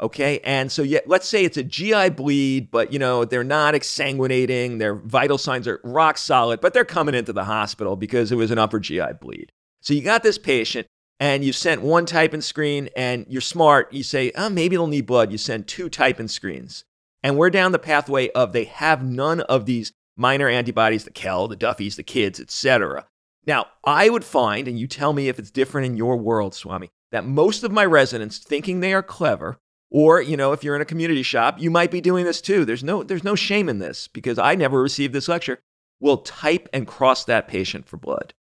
Okay. 0.00 0.40
And 0.40 0.70
so, 0.70 0.82
yeah, 0.82 0.98
let's 1.06 1.26
say 1.26 1.44
it's 1.44 1.56
a 1.56 1.62
GI 1.62 2.10
bleed, 2.10 2.70
but 2.70 2.92
you 2.92 2.98
know, 2.98 3.24
they're 3.24 3.44
not 3.44 3.74
exsanguinating, 3.74 4.78
their 4.78 4.94
vital 4.94 5.38
signs 5.38 5.66
are 5.66 5.80
rock 5.84 6.18
solid, 6.18 6.60
but 6.60 6.74
they're 6.74 6.84
coming 6.84 7.14
into 7.14 7.32
the 7.32 7.44
hospital 7.44 7.96
because 7.96 8.30
it 8.30 8.36
was 8.36 8.50
an 8.50 8.58
upper 8.58 8.78
GI 8.78 9.14
bleed. 9.20 9.52
So 9.80 9.94
you 9.94 10.02
got 10.02 10.22
this 10.22 10.36
patient 10.36 10.86
and 11.18 11.44
you 11.44 11.52
sent 11.52 11.80
one 11.80 12.04
type 12.04 12.34
and 12.34 12.44
screen 12.44 12.90
and 12.94 13.24
you're 13.28 13.40
smart. 13.40 13.92
You 13.92 14.02
say, 14.02 14.32
oh, 14.36 14.50
maybe 14.50 14.76
they'll 14.76 14.86
need 14.86 15.06
blood. 15.06 15.32
You 15.32 15.38
send 15.38 15.66
two 15.66 15.88
type 15.88 16.18
and 16.18 16.30
screens. 16.30 16.84
And 17.22 17.38
we're 17.38 17.50
down 17.50 17.72
the 17.72 17.78
pathway 17.78 18.28
of 18.30 18.52
they 18.52 18.64
have 18.64 19.02
none 19.02 19.40
of 19.40 19.64
these 19.64 19.92
minor 20.16 20.48
antibodies, 20.48 21.04
the 21.04 21.10
Kell, 21.10 21.48
the 21.48 21.56
Duffys, 21.56 21.96
the 21.96 22.02
Kidds, 22.02 22.40
etc. 22.40 23.06
Now, 23.46 23.66
I 23.84 24.08
would 24.08 24.24
find, 24.24 24.66
and 24.66 24.78
you 24.78 24.86
tell 24.86 25.12
me 25.12 25.28
if 25.28 25.38
it's 25.38 25.50
different 25.50 25.86
in 25.86 25.96
your 25.96 26.16
world, 26.16 26.54
Swami, 26.54 26.90
that 27.12 27.24
most 27.24 27.62
of 27.62 27.70
my 27.70 27.84
residents 27.84 28.38
thinking 28.38 28.80
they 28.80 28.92
are 28.92 29.02
clever, 29.02 29.58
or, 29.90 30.20
you 30.20 30.36
know, 30.36 30.52
if 30.52 30.64
you're 30.64 30.74
in 30.74 30.82
a 30.82 30.86
community 30.86 31.22
shop, 31.22 31.60
you 31.60 31.70
might 31.70 31.92
be 31.92 32.00
doing 32.00 32.24
this 32.24 32.40
too. 32.40 32.64
There's 32.64 32.82
no, 32.82 33.02
there's 33.02 33.22
no 33.24 33.36
shame 33.36 33.68
in 33.68 33.78
this 33.78 34.08
because 34.08 34.38
I 34.38 34.56
never 34.56 34.82
received 34.82 35.14
this 35.14 35.28
lecture. 35.28 35.60
Will 36.00 36.18
type 36.18 36.68
and 36.72 36.86
cross 36.86 37.24
that 37.24 37.48
patient 37.48 37.88
for 37.88 37.96
blood. 37.96 38.34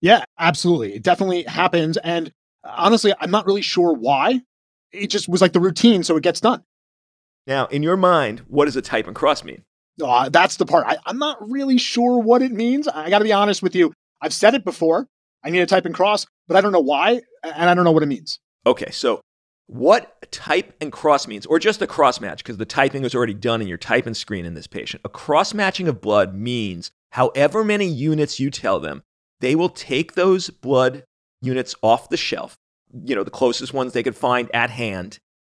Yeah, 0.00 0.24
absolutely. 0.38 0.94
It 0.94 1.02
definitely 1.02 1.44
happens. 1.44 1.96
And 1.96 2.32
honestly, 2.62 3.14
I'm 3.18 3.30
not 3.30 3.46
really 3.46 3.62
sure 3.62 3.94
why. 3.94 4.42
It 4.92 5.06
just 5.06 5.28
was 5.28 5.40
like 5.40 5.52
the 5.52 5.60
routine, 5.60 6.02
so 6.02 6.16
it 6.16 6.22
gets 6.22 6.40
done. 6.40 6.62
Now, 7.46 7.66
in 7.66 7.82
your 7.82 7.96
mind, 7.96 8.40
what 8.46 8.66
does 8.66 8.76
a 8.76 8.82
type 8.82 9.06
and 9.06 9.16
cross 9.16 9.42
mean? 9.42 9.64
Uh, 10.00 10.28
that's 10.28 10.56
the 10.56 10.66
part. 10.66 10.86
I, 10.86 10.98
I'm 11.06 11.18
not 11.18 11.50
really 11.50 11.78
sure 11.78 12.18
what 12.18 12.42
it 12.42 12.52
means. 12.52 12.88
I 12.88 13.10
got 13.10 13.18
to 13.18 13.24
be 13.24 13.32
honest 13.32 13.62
with 13.62 13.74
you. 13.74 13.92
I've 14.20 14.32
said 14.32 14.54
it 14.54 14.64
before. 14.64 15.06
I 15.44 15.50
need 15.50 15.58
to 15.58 15.66
type 15.66 15.84
and 15.84 15.94
cross, 15.94 16.26
but 16.46 16.56
I 16.56 16.60
don't 16.60 16.72
know 16.72 16.80
why, 16.80 17.20
and 17.42 17.68
I 17.68 17.74
don't 17.74 17.84
know 17.84 17.92
what 17.92 18.02
it 18.02 18.06
means. 18.06 18.38
Okay, 18.66 18.90
so 18.90 19.20
what 19.66 20.30
type 20.30 20.74
and 20.80 20.92
cross 20.92 21.26
means, 21.26 21.46
or 21.46 21.58
just 21.58 21.82
a 21.82 21.86
cross 21.86 22.20
match, 22.20 22.38
because 22.38 22.58
the 22.58 22.64
typing 22.64 23.02
was 23.02 23.14
already 23.14 23.34
done 23.34 23.60
in 23.60 23.68
your 23.68 23.78
typing 23.78 24.14
screen 24.14 24.44
in 24.44 24.54
this 24.54 24.66
patient. 24.66 25.02
A 25.04 25.08
cross 25.08 25.52
matching 25.52 25.88
of 25.88 26.00
blood 26.00 26.34
means 26.34 26.90
however 27.10 27.64
many 27.64 27.86
units 27.86 28.38
you 28.38 28.50
tell 28.50 28.78
them, 28.78 29.02
they 29.40 29.54
will 29.56 29.68
take 29.68 30.14
those 30.14 30.50
blood 30.50 31.04
units 31.40 31.74
off 31.82 32.08
the 32.08 32.16
shelf, 32.16 32.56
you 33.04 33.16
know, 33.16 33.24
the 33.24 33.30
closest 33.30 33.74
ones 33.74 33.92
they 33.92 34.04
could 34.04 34.16
find 34.16 34.48
at 34.54 34.70
hand, 34.70 35.18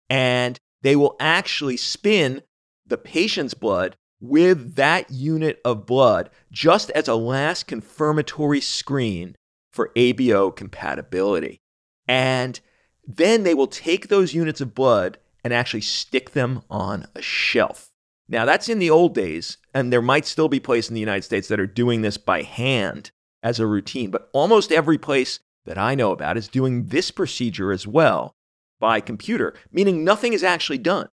and 0.10 0.58
they 0.82 0.96
will 0.96 1.17
actually 1.19 1.76
spin 1.76 2.41
the 2.86 2.98
patient's 2.98 3.54
blood 3.54 3.98
with 4.24 4.76
that 4.76 5.12
unit 5.12 5.60
of 5.66 5.86
blood 5.86 6.30
just 6.50 6.90
as 6.92 7.10
a 7.10 7.16
last 7.16 7.68
confirmatory 7.68 8.62
screen 8.62 9.36
for 9.74 9.92
ABO 9.98 10.56
compatibility. 10.56 11.60
And 12.08 12.58
then 13.06 13.44
they 13.44 13.54
will 13.54 13.68
take 13.68 14.08
those 14.08 14.34
units 14.34 14.62
of 14.62 14.74
blood 14.74 15.18
and 15.44 15.54
actually 15.54 15.82
stick 15.82 16.32
them 16.32 16.62
on 16.70 17.06
a 17.14 17.22
shelf. 17.22 17.90
Now, 18.30 18.46
that's 18.46 18.70
in 18.70 18.80
the 18.80 18.90
old 18.90 19.14
days, 19.14 19.58
and 19.74 19.92
there 19.92 20.02
might 20.02 20.26
still 20.26 20.48
be 20.48 20.62
places 20.62 20.90
in 20.90 20.94
the 20.94 21.02
United 21.02 21.24
States 21.24 21.50
that 21.50 21.60
are 21.60 21.68
doing 21.68 22.02
this 22.02 22.18
by 22.18 22.44
hand 22.44 23.12
as 23.44 23.60
a 23.60 23.68
routine, 23.68 24.10
but 24.10 24.30
almost 24.32 24.72
every 24.72 24.98
place 24.98 25.42
that 25.66 25.78
I 25.78 25.96
know 25.96 26.12
about 26.12 26.38
is 26.38 26.48
doing 26.48 26.86
this 26.86 27.12
procedure 27.12 27.74
as 27.74 27.86
well 27.86 28.36
by 28.80 29.02
computer, 29.02 29.54
meaning 29.70 30.06
nothing 30.06 30.32
is 30.32 30.44
actually 30.44 30.78
done. 30.78 31.10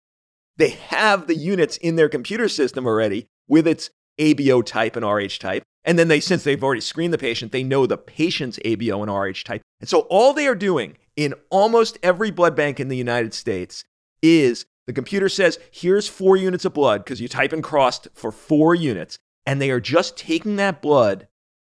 They 0.60 0.70
have 0.70 1.28
the 1.28 1.36
units 1.36 1.78
in 1.78 1.96
their 1.96 2.10
computer 2.10 2.50
system 2.50 2.86
already 2.86 3.28
with 3.48 3.66
its 3.66 3.90
ABO 4.20 4.64
type 4.64 4.98
and 4.98 5.06
RH 5.06 5.40
type. 5.40 5.64
And 5.86 5.98
then 5.98 6.10
they, 6.10 6.20
since 6.20 6.44
they've 6.44 6.64
already 6.64 6.82
screened 6.82 7.14
the 7.14 7.18
patient, 7.18 7.54
they 7.54 7.64
know 7.64 7.86
the 7.86 7.98
patient's 7.98 8.60
ABO 8.66 9.02
and 9.02 9.10
RH 9.10 9.46
type. 9.46 9.62
And 9.80 9.88
so 9.88 10.02
all 10.10 10.34
they 10.34 10.48
are 10.48 10.56
doing 10.56 10.98
in 11.16 11.34
almost 11.50 11.98
every 12.04 12.30
blood 12.30 12.58
bank 12.58 12.80
in 12.80 12.90
the 12.90 12.98
United 12.98 13.34
States 13.34 13.86
is 14.22 14.66
the 14.86 14.92
computer 14.92 15.30
says, 15.30 15.60
here's 15.72 16.10
four 16.10 16.36
units 16.36 16.66
of 16.66 16.74
blood 16.74 17.06
because 17.06 17.22
you 17.22 17.30
type 17.30 17.54
and 17.54 17.64
crossed 17.64 18.10
for 18.14 18.30
four 18.30 18.76
units. 18.76 19.18
And 19.46 19.62
they 19.62 19.72
are 19.72 19.80
just 19.80 20.18
taking 20.18 20.58
that 20.58 20.82
blood 20.82 21.30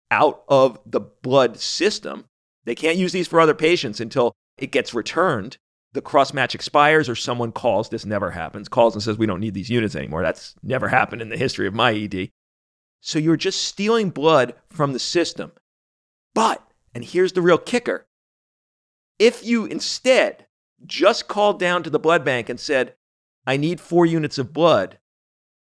out 0.09 0.43
of 0.49 0.79
the 0.83 1.01
blood 1.01 1.59
system. 1.59 2.25
They 2.65 2.73
can't 2.73 2.97
use 2.97 3.11
these 3.11 3.27
for 3.27 3.39
other 3.39 3.53
patients 3.53 3.99
until 3.99 4.33
it 4.57 4.71
gets 4.71 4.95
returned 4.95 5.59
the 5.93 6.01
cross 6.01 6.33
match 6.33 6.53
expires 6.53 7.09
or 7.09 7.15
someone 7.15 7.51
calls, 7.51 7.89
this 7.89 8.05
never 8.05 8.31
happens, 8.31 8.69
calls 8.69 8.93
and 8.93 9.03
says, 9.03 9.17
we 9.17 9.25
don't 9.25 9.39
need 9.39 9.53
these 9.53 9.69
units 9.69 9.95
anymore. 9.95 10.21
That's 10.21 10.55
never 10.61 10.87
happened 10.87 11.21
in 11.21 11.29
the 11.29 11.37
history 11.37 11.67
of 11.67 11.73
my 11.73 11.93
ED. 11.93 12.31
So 13.01 13.17
you're 13.17 13.37
just 13.37 13.63
stealing 13.63 14.09
blood 14.09 14.53
from 14.69 14.93
the 14.93 14.99
system. 14.99 15.51
But, 16.35 16.63
and 16.93 17.03
here's 17.03 17.33
the 17.33 17.41
real 17.41 17.57
kicker 17.57 18.05
if 19.17 19.45
you 19.45 19.65
instead 19.65 20.45
just 20.85 21.27
called 21.27 21.59
down 21.59 21.83
to 21.83 21.89
the 21.89 21.99
blood 21.99 22.23
bank 22.23 22.47
and 22.47 22.59
said, 22.59 22.95
I 23.45 23.57
need 23.57 23.81
four 23.81 24.05
units 24.05 24.37
of 24.37 24.53
blood 24.53 24.97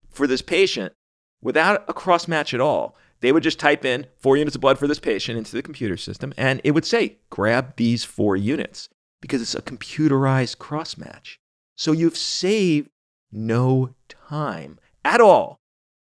for 0.10 0.28
this 0.28 0.42
patient 0.42 0.94
without 1.42 1.84
a 1.90 1.94
cross 1.94 2.28
match 2.28 2.54
at 2.54 2.62
all, 2.62 2.96
they 3.20 3.32
would 3.32 3.44
just 3.44 3.60
type 3.60 3.84
in 3.84 4.08
four 4.18 4.38
units 4.38 4.56
of 4.56 4.62
blood 4.62 4.80
for 4.80 4.88
this 4.88 5.00
patient 5.00 5.38
into 5.38 5.52
the 5.52 5.62
computer 5.62 5.98
system 5.98 6.34
and 6.38 6.62
it 6.64 6.72
would 6.72 6.86
say, 6.86 7.18
grab 7.30 7.76
these 7.76 8.04
four 8.04 8.38
units 8.38 8.90
because 9.24 9.42
it's 9.42 9.56
a 9.56 9.62
computerized 9.62 10.58
cross 10.58 10.98
match. 10.98 11.40
So 11.78 11.94
you've 11.94 12.18
saved 12.18 12.90
no 13.32 13.96
time 14.10 14.80
at 15.06 15.22
all 15.22 15.62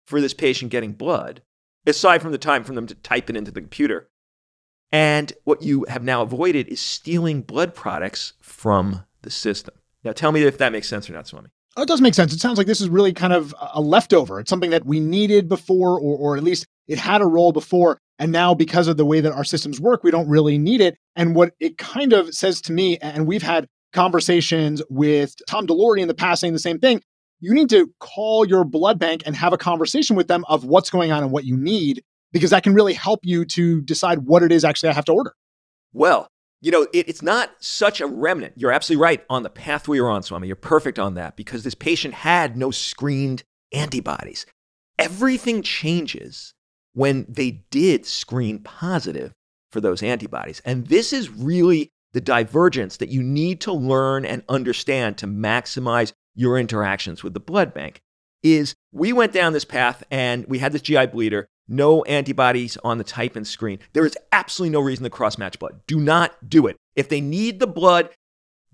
for 0.08 0.22
this 0.22 0.34
patient 0.34 0.72
getting 0.72 0.94
blood, 0.94 1.42
aside 1.86 2.22
from 2.22 2.32
the 2.32 2.38
time 2.38 2.64
for 2.64 2.74
them 2.74 2.88
to 2.88 2.96
type 2.96 3.30
it 3.30 3.36
into 3.36 3.52
the 3.52 3.60
computer. 3.60 4.10
And 4.90 5.34
what 5.44 5.62
you 5.62 5.86
have 5.90 6.02
now 6.02 6.22
avoided 6.22 6.70
is 6.70 6.80
stealing 6.80 7.42
blood 7.42 7.76
products 7.76 8.34
from 8.40 9.04
the 9.22 9.30
system. 9.30 9.76
Now, 10.02 10.14
tell 10.14 10.32
me 10.32 10.44
if 10.44 10.58
that 10.58 10.72
makes 10.72 10.88
sense 10.88 11.10
or 11.10 11.14
not, 11.14 11.28
Swami. 11.28 11.50
Oh, 11.80 11.84
it 11.84 11.88
does 11.88 12.02
make 12.02 12.14
sense. 12.14 12.34
It 12.34 12.42
sounds 12.42 12.58
like 12.58 12.68
this 12.68 12.82
is 12.82 12.90
really 12.90 13.14
kind 13.14 13.32
of 13.32 13.56
a 13.74 13.80
leftover. 13.80 14.42
It's 14.42 14.50
something 14.50 14.72
that 14.72 14.86
we 14.86 15.00
needed 15.00 15.48
before, 15.48 15.98
or, 15.98 16.18
or 16.18 16.36
at 16.36 16.44
least 16.44 16.68
it 16.90 16.98
had 16.98 17.22
a 17.22 17.26
role 17.26 17.54
before. 17.54 18.00
And 18.20 18.34
now, 18.34 18.54
because 18.54 18.90
of 18.90 18.98
the 18.98 19.06
way 19.06 19.22
that 19.22 19.32
our 19.32 19.46
systems 19.46 19.80
work, 19.80 20.04
we 20.04 20.12
don't 20.12 20.28
really 20.28 20.58
need 20.58 20.82
it. 20.82 20.98
And 21.16 21.38
what 21.38 21.54
it 21.62 21.78
kind 21.78 22.12
of 22.12 22.36
says 22.36 22.60
to 22.64 22.74
me, 22.74 22.98
and 22.98 23.26
we've 23.26 23.44
had 23.44 23.66
conversations 23.94 24.82
with 24.90 25.34
Tom 25.48 25.68
Delory 25.68 26.02
in 26.02 26.10
the 26.10 26.14
past 26.14 26.42
saying 26.42 26.52
the 26.52 26.60
same 26.60 26.80
thing, 26.80 27.02
you 27.40 27.54
need 27.54 27.70
to 27.70 27.90
call 28.02 28.46
your 28.46 28.66
blood 28.66 29.00
bank 29.00 29.24
and 29.26 29.34
have 29.38 29.54
a 29.54 29.58
conversation 29.58 30.18
with 30.18 30.28
them 30.28 30.44
of 30.50 30.66
what's 30.66 30.90
going 30.90 31.14
on 31.14 31.24
and 31.24 31.32
what 31.32 31.46
you 31.46 31.56
need, 31.56 32.04
because 32.34 32.50
that 32.50 32.64
can 32.64 32.74
really 32.74 32.94
help 32.94 33.22
you 33.24 33.46
to 33.46 33.80
decide 33.84 34.26
what 34.26 34.44
it 34.44 34.52
is 34.52 34.66
actually 34.66 34.90
I 34.90 34.94
have 34.96 35.06
to 35.06 35.14
order. 35.14 35.34
Well, 35.94 36.28
you 36.62 36.72
know, 36.72 36.88
it, 36.94 37.08
it's 37.08 37.22
not 37.22 37.52
such 37.60 38.02
a 38.02 38.08
remnant. 38.08 38.54
You're 38.56 38.72
absolutely 38.72 39.02
right 39.02 39.24
on 39.30 39.44
the 39.44 39.50
path 39.50 39.88
we 39.88 40.02
were 40.02 40.10
on, 40.10 40.24
Swami. 40.24 40.48
You're 40.48 40.56
perfect 40.56 41.00
on 41.00 41.14
that 41.16 41.36
because 41.36 41.64
this 41.64 41.76
patient 41.76 42.14
had 42.14 42.58
no 42.58 42.72
screened 42.72 43.44
antibodies. 43.72 44.46
Everything 44.98 45.62
changes 45.62 46.54
when 46.94 47.26
they 47.30 47.64
did 47.70 48.06
screen 48.06 48.60
positive 48.60 49.34
for 49.72 49.80
those 49.80 50.04
antibodies. 50.04 50.62
And 50.66 50.88
this 50.88 51.14
is 51.14 51.30
really 51.30 51.92
the 52.14 52.22
divergence 52.22 52.98
that 52.98 53.10
you 53.10 53.22
need 53.22 53.62
to 53.62 53.72
learn 53.72 54.26
and 54.26 54.44
understand 54.50 55.18
to 55.20 55.28
maximize 55.28 56.12
your 56.36 56.58
interactions 56.58 57.24
with 57.24 57.34
the 57.34 57.40
blood 57.40 57.74
bank 57.74 58.02
is 58.42 58.76
we 58.92 59.14
went 59.14 59.34
down 59.34 59.54
this 59.54 59.66
path 59.66 60.04
and 60.10 60.46
we 60.48 60.60
had 60.60 60.72
this 60.72 60.82
GI 60.82 61.08
bleeder, 61.08 61.48
no 61.70 62.04
antibodies 62.04 62.78
on 62.84 62.98
the 62.98 63.04
type 63.04 63.36
and 63.36 63.48
screen. 63.48 63.80
There 63.94 64.06
is 64.06 64.18
absolutely 64.32 64.74
no 64.74 64.82
reason 64.82 65.04
to 65.04 65.10
cross 65.10 65.38
match 65.38 65.60
blood. 65.60 65.80
Do 65.88 66.00
not 66.00 66.50
do 66.50 66.68
it. 66.68 66.76
If 66.96 67.10
they 67.10 67.22
need 67.22 67.60
the 67.60 67.68
blood 67.68 68.10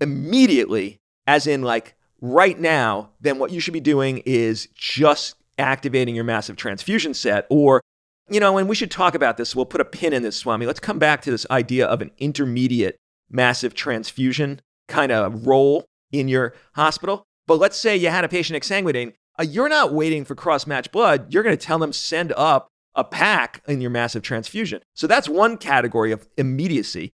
immediately, 0.00 0.98
as 1.26 1.46
in 1.46 1.62
like 1.62 1.94
right 2.20 2.58
now, 2.58 3.10
then 3.20 3.38
what 3.38 3.52
you 3.52 3.60
should 3.60 3.74
be 3.74 3.80
doing 3.80 4.22
is 4.24 4.68
just 4.74 5.36
activating 5.58 6.14
your 6.14 6.24
massive 6.24 6.56
transfusion 6.56 7.14
set 7.14 7.46
or 7.50 7.80
you 8.28 8.40
know, 8.40 8.58
and 8.58 8.68
we 8.68 8.74
should 8.74 8.90
talk 8.90 9.14
about 9.14 9.36
this. 9.36 9.54
We'll 9.54 9.66
put 9.66 9.80
a 9.80 9.84
pin 9.84 10.12
in 10.12 10.24
this, 10.24 10.36
Swami. 10.36 10.66
Let's 10.66 10.80
come 10.80 10.98
back 10.98 11.22
to 11.22 11.30
this 11.30 11.46
idea 11.48 11.86
of 11.86 12.02
an 12.02 12.10
intermediate 12.18 12.96
massive 13.30 13.72
transfusion 13.72 14.60
kind 14.88 15.12
of 15.12 15.46
role 15.46 15.84
in 16.10 16.26
your 16.26 16.52
hospital. 16.74 17.24
But 17.46 17.58
let's 17.58 17.78
say 17.78 17.96
you 17.96 18.08
had 18.08 18.24
a 18.24 18.28
patient 18.28 18.60
exsanguinating. 18.60 19.12
Uh, 19.38 19.44
you're 19.44 19.68
not 19.68 19.92
waiting 19.92 20.24
for 20.24 20.34
cross 20.34 20.66
match 20.66 20.90
blood. 20.90 21.32
You're 21.32 21.44
going 21.44 21.56
to 21.56 21.64
tell 21.64 21.78
them 21.78 21.92
send 21.92 22.32
up 22.36 22.68
a 22.96 23.04
pack 23.04 23.62
in 23.68 23.80
your 23.80 23.90
massive 23.90 24.22
transfusion. 24.22 24.82
So 24.94 25.06
that's 25.06 25.28
one 25.28 25.58
category 25.58 26.10
of 26.10 26.26
immediacy. 26.36 27.12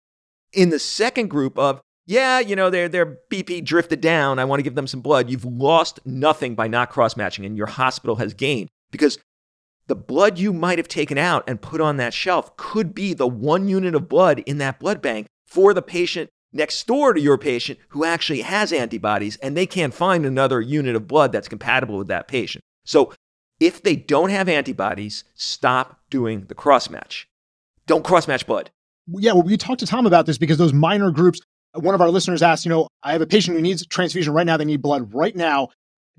In 0.53 0.71
the 0.71 0.79
second 0.79 1.29
group 1.29 1.59
of, 1.59 1.81
yeah, 2.07 2.39
you 2.39 2.57
know, 2.57 2.71
their, 2.71 2.89
their 2.89 3.19
BP 3.31 3.65
drifted 3.65 4.01
down. 4.01 4.39
I 4.39 4.45
want 4.45 4.61
to 4.61 4.65
give 4.65 4.75
them 4.75 4.87
some 4.87 5.01
blood. 5.01 5.29
You've 5.29 5.45
lost 5.45 6.01
nothing 6.05 6.55
by 6.55 6.69
not 6.69 6.91
cross 6.91 7.17
matching, 7.17 7.45
and 7.45 7.57
your 7.57 7.67
hospital 7.67 8.17
has 8.17 8.35
gained 8.35 8.71
because 8.91 9.19
the 9.87 9.97
blood 9.97 10.39
you 10.39 10.53
might 10.53 10.79
have 10.79 10.89
taken 10.89 11.19
out 11.19 11.45
and 11.47 11.61
put 11.61 11.81
on 11.81 11.97
that 11.97 12.15
shelf 12.15 12.57
could 12.57 12.95
be 12.95 13.15
the 13.15 13.27
one 13.27 13.69
unit 13.69 13.95
of 13.95 14.09
blood 14.09 14.41
in 14.41 14.59
that 14.59 14.79
blood 14.79 15.03
bank 15.03 15.27
for 15.47 15.75
the 15.75 15.83
patient 15.83 16.31
next 16.53 16.87
door 16.87 17.13
to 17.13 17.21
your 17.21 17.39
patient 17.39 17.79
who 17.89 18.05
actually 18.05 18.43
has 18.43 18.73
antibodies 18.73 19.37
and 19.37 19.57
they 19.57 19.67
can't 19.67 19.95
find 19.95 20.25
another 20.25 20.61
unit 20.61 20.95
of 20.95 21.09
blood 21.09 21.33
that's 21.33 21.49
compatible 21.49 21.99
with 21.99 22.09
that 22.09 22.29
patient. 22.29 22.63
So 22.85 23.13
if 23.63 23.83
they 23.83 23.95
don't 23.95 24.31
have 24.31 24.49
antibodies, 24.49 25.23
stop 25.35 26.01
doing 26.11 26.47
the 26.49 26.55
cross 26.55 26.91
match. 26.91 27.29
Don't 27.87 28.05
cross 28.05 28.27
match 28.27 28.45
blood. 28.45 28.71
Yeah, 29.07 29.33
well, 29.33 29.45
we 29.45 29.57
talked 29.57 29.81
to 29.81 29.87
Tom 29.87 30.05
about 30.05 30.27
this 30.27 30.37
because 30.37 30.59
those 30.59 30.73
minor 30.73 31.13
groups, 31.13 31.41
one 31.75 31.95
of 31.95 32.01
our 32.01 32.11
listeners 32.11 32.43
asked, 32.43 32.65
you 32.65 32.71
know, 32.71 32.89
I 33.05 33.13
have 33.13 33.23
a 33.23 33.27
patient 33.27 33.57
who 33.57 33.63
needs 33.63 33.87
transfusion 33.87 34.33
right 34.33 34.47
now. 34.47 34.57
They 34.57 34.65
need 34.65 34.83
blood 34.83 35.15
right 35.15 35.35
now. 35.35 35.69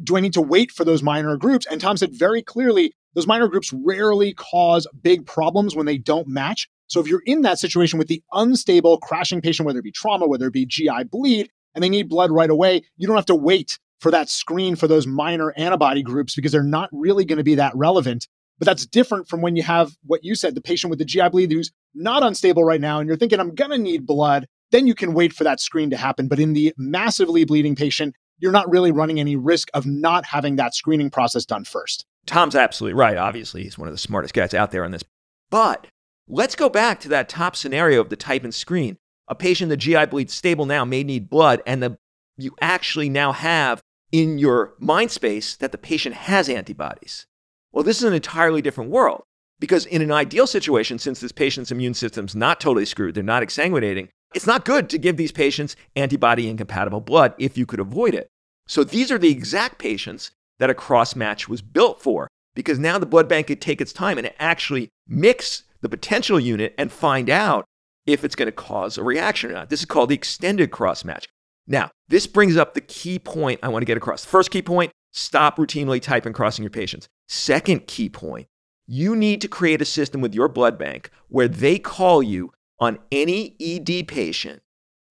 Do 0.01 0.15
I 0.15 0.21
need 0.21 0.33
to 0.33 0.41
wait 0.41 0.71
for 0.71 0.85
those 0.85 1.03
minor 1.03 1.35
groups? 1.35 1.65
And 1.69 1.81
Tom 1.81 1.97
said 1.97 2.13
very 2.13 2.41
clearly, 2.41 2.93
those 3.13 3.27
minor 3.27 3.47
groups 3.47 3.73
rarely 3.73 4.33
cause 4.33 4.87
big 5.01 5.25
problems 5.25 5.75
when 5.75 5.85
they 5.85 5.97
don't 5.97 6.27
match. 6.27 6.67
So 6.87 6.99
if 6.99 7.07
you're 7.07 7.23
in 7.25 7.41
that 7.41 7.59
situation 7.59 7.99
with 7.99 8.07
the 8.07 8.23
unstable 8.31 8.97
crashing 8.99 9.41
patient, 9.41 9.65
whether 9.65 9.79
it 9.79 9.83
be 9.83 9.91
trauma, 9.91 10.27
whether 10.27 10.47
it 10.47 10.53
be 10.53 10.65
GI 10.65 11.05
bleed, 11.11 11.49
and 11.75 11.83
they 11.83 11.89
need 11.89 12.09
blood 12.09 12.31
right 12.31 12.49
away, 12.49 12.83
you 12.97 13.07
don't 13.07 13.15
have 13.15 13.25
to 13.27 13.35
wait 13.35 13.79
for 14.03 14.11
that 14.11 14.29
screen 14.29 14.75
for 14.75 14.87
those 14.87 15.07
minor 15.07 15.53
antibody 15.57 16.03
groups 16.03 16.35
because 16.35 16.51
they're 16.51 16.63
not 16.63 16.89
really 16.91 17.25
going 17.25 17.37
to 17.37 17.43
be 17.43 17.55
that 17.55 17.75
relevant. 17.75 18.27
But 18.59 18.67
that's 18.67 18.85
different 18.85 19.27
from 19.27 19.41
when 19.41 19.55
you 19.55 19.63
have 19.63 19.93
what 20.05 20.23
you 20.23 20.35
said, 20.35 20.53
the 20.53 20.61
patient 20.61 20.91
with 20.91 20.99
the 20.99 21.05
GI 21.05 21.29
bleed 21.29 21.51
who's 21.51 21.71
not 21.95 22.21
unstable 22.21 22.63
right 22.63 22.79
now, 22.79 22.99
and 22.99 23.07
you're 23.07 23.17
thinking, 23.17 23.39
I'm 23.39 23.55
going 23.55 23.71
to 23.71 23.77
need 23.77 24.05
blood. 24.05 24.45
Then 24.71 24.85
you 24.85 24.93
can 24.93 25.13
wait 25.13 25.33
for 25.33 25.43
that 25.43 25.59
screen 25.59 25.89
to 25.89 25.97
happen. 25.97 26.27
But 26.27 26.39
in 26.39 26.53
the 26.53 26.73
massively 26.77 27.45
bleeding 27.45 27.75
patient, 27.75 28.15
you're 28.37 28.51
not 28.51 28.69
really 28.69 28.91
running 28.91 29.19
any 29.19 29.35
risk 29.35 29.69
of 29.73 29.85
not 29.85 30.25
having 30.25 30.57
that 30.57 30.75
screening 30.75 31.09
process 31.09 31.45
done 31.45 31.63
first. 31.63 32.05
Tom's 32.25 32.55
absolutely 32.55 32.93
right. 32.93 33.17
Obviously, 33.17 33.63
he's 33.63 33.77
one 33.77 33.87
of 33.87 33.93
the 33.93 33.99
smartest 33.99 34.33
guys 34.33 34.53
out 34.53 34.71
there 34.71 34.85
on 34.85 34.91
this. 34.91 35.03
But 35.49 35.87
Let's 36.27 36.55
go 36.55 36.69
back 36.69 37.01
to 37.01 37.09
that 37.09 37.27
top 37.27 37.55
scenario 37.55 37.99
of 37.99 38.09
the 38.09 38.15
type 38.15 38.43
and 38.43 38.53
screen. 38.53 38.97
A 39.27 39.35
patient, 39.35 39.69
the 39.69 39.77
GI 39.77 40.05
bleed 40.05 40.29
stable 40.29 40.65
now, 40.65 40.85
may 40.85 41.03
need 41.03 41.29
blood, 41.29 41.61
and 41.65 41.83
the, 41.83 41.97
you 42.37 42.55
actually 42.61 43.09
now 43.09 43.33
have 43.33 43.81
in 44.13 44.37
your 44.37 44.75
mind 44.79 45.11
space 45.11 45.55
that 45.55 45.73
the 45.73 45.77
patient 45.77 46.15
has 46.15 46.47
antibodies. 46.47 47.25
Well, 47.73 47.83
this 47.83 47.97
is 47.97 48.03
an 48.03 48.13
entirely 48.13 48.61
different 48.61 48.91
world 48.91 49.23
because 49.59 49.87
in 49.87 50.03
an 50.03 50.11
ideal 50.11 50.45
situation, 50.45 50.99
since 50.99 51.19
this 51.19 51.31
patient's 51.31 51.71
immune 51.71 51.95
system's 51.95 52.35
not 52.35 52.61
totally 52.61 52.85
screwed, 52.85 53.15
they're 53.15 53.23
not 53.23 53.41
exsanguinating, 53.41 54.09
it's 54.35 54.45
not 54.47 54.65
good 54.65 54.87
to 54.91 54.99
give 54.99 55.17
these 55.17 55.31
patients 55.31 55.75
antibody 55.95 56.47
incompatible 56.47 57.01
blood 57.01 57.33
if 57.39 57.57
you 57.57 57.65
could 57.65 57.79
avoid 57.79 58.13
it. 58.13 58.27
So 58.67 58.83
these 58.83 59.11
are 59.11 59.17
the 59.17 59.31
exact 59.31 59.79
patients 59.79 60.31
that 60.59 60.69
a 60.69 60.75
cross 60.75 61.15
match 61.15 61.49
was 61.49 61.63
built 61.63 61.99
for 61.99 62.27
because 62.53 62.77
now 62.77 62.99
the 62.99 63.07
blood 63.07 63.27
bank 63.27 63.47
could 63.47 63.61
take 63.61 63.81
its 63.81 63.91
time 63.91 64.19
and 64.19 64.31
actually 64.37 64.89
mix 65.07 65.63
the 65.81 65.89
potential 65.89 66.39
unit 66.39 66.75
and 66.77 66.91
find 66.91 67.31
out 67.31 67.65
if 68.05 68.23
it's 68.23 68.35
going 68.35 68.47
to 68.47 68.51
cause 68.51 68.97
a 68.97 69.03
reaction 69.03 69.49
or 69.49 69.53
not. 69.53 69.69
This 69.69 69.79
is 69.79 69.85
called 69.85 70.09
the 70.09 70.15
extended 70.15 70.69
cross 70.69 71.03
match. 71.03 71.27
Now, 71.67 71.91
this 72.09 72.27
brings 72.27 72.57
up 72.57 72.73
the 72.73 72.81
key 72.81 73.19
point 73.19 73.59
I 73.63 73.69
want 73.69 73.81
to 73.81 73.85
get 73.85 73.97
across. 73.97 74.25
First 74.25 74.51
key 74.51 74.61
point 74.61 74.91
stop 75.11 75.57
routinely 75.57 76.01
typing 76.01 76.33
crossing 76.33 76.63
your 76.63 76.69
patients. 76.69 77.07
Second 77.27 77.87
key 77.87 78.09
point 78.09 78.47
you 78.85 79.15
need 79.15 79.39
to 79.41 79.47
create 79.47 79.81
a 79.81 79.85
system 79.85 80.19
with 80.19 80.35
your 80.35 80.49
blood 80.49 80.77
bank 80.77 81.09
where 81.29 81.47
they 81.47 81.79
call 81.79 82.21
you 82.21 82.51
on 82.79 82.99
any 83.11 83.55
ED 83.61 84.07
patient 84.07 84.61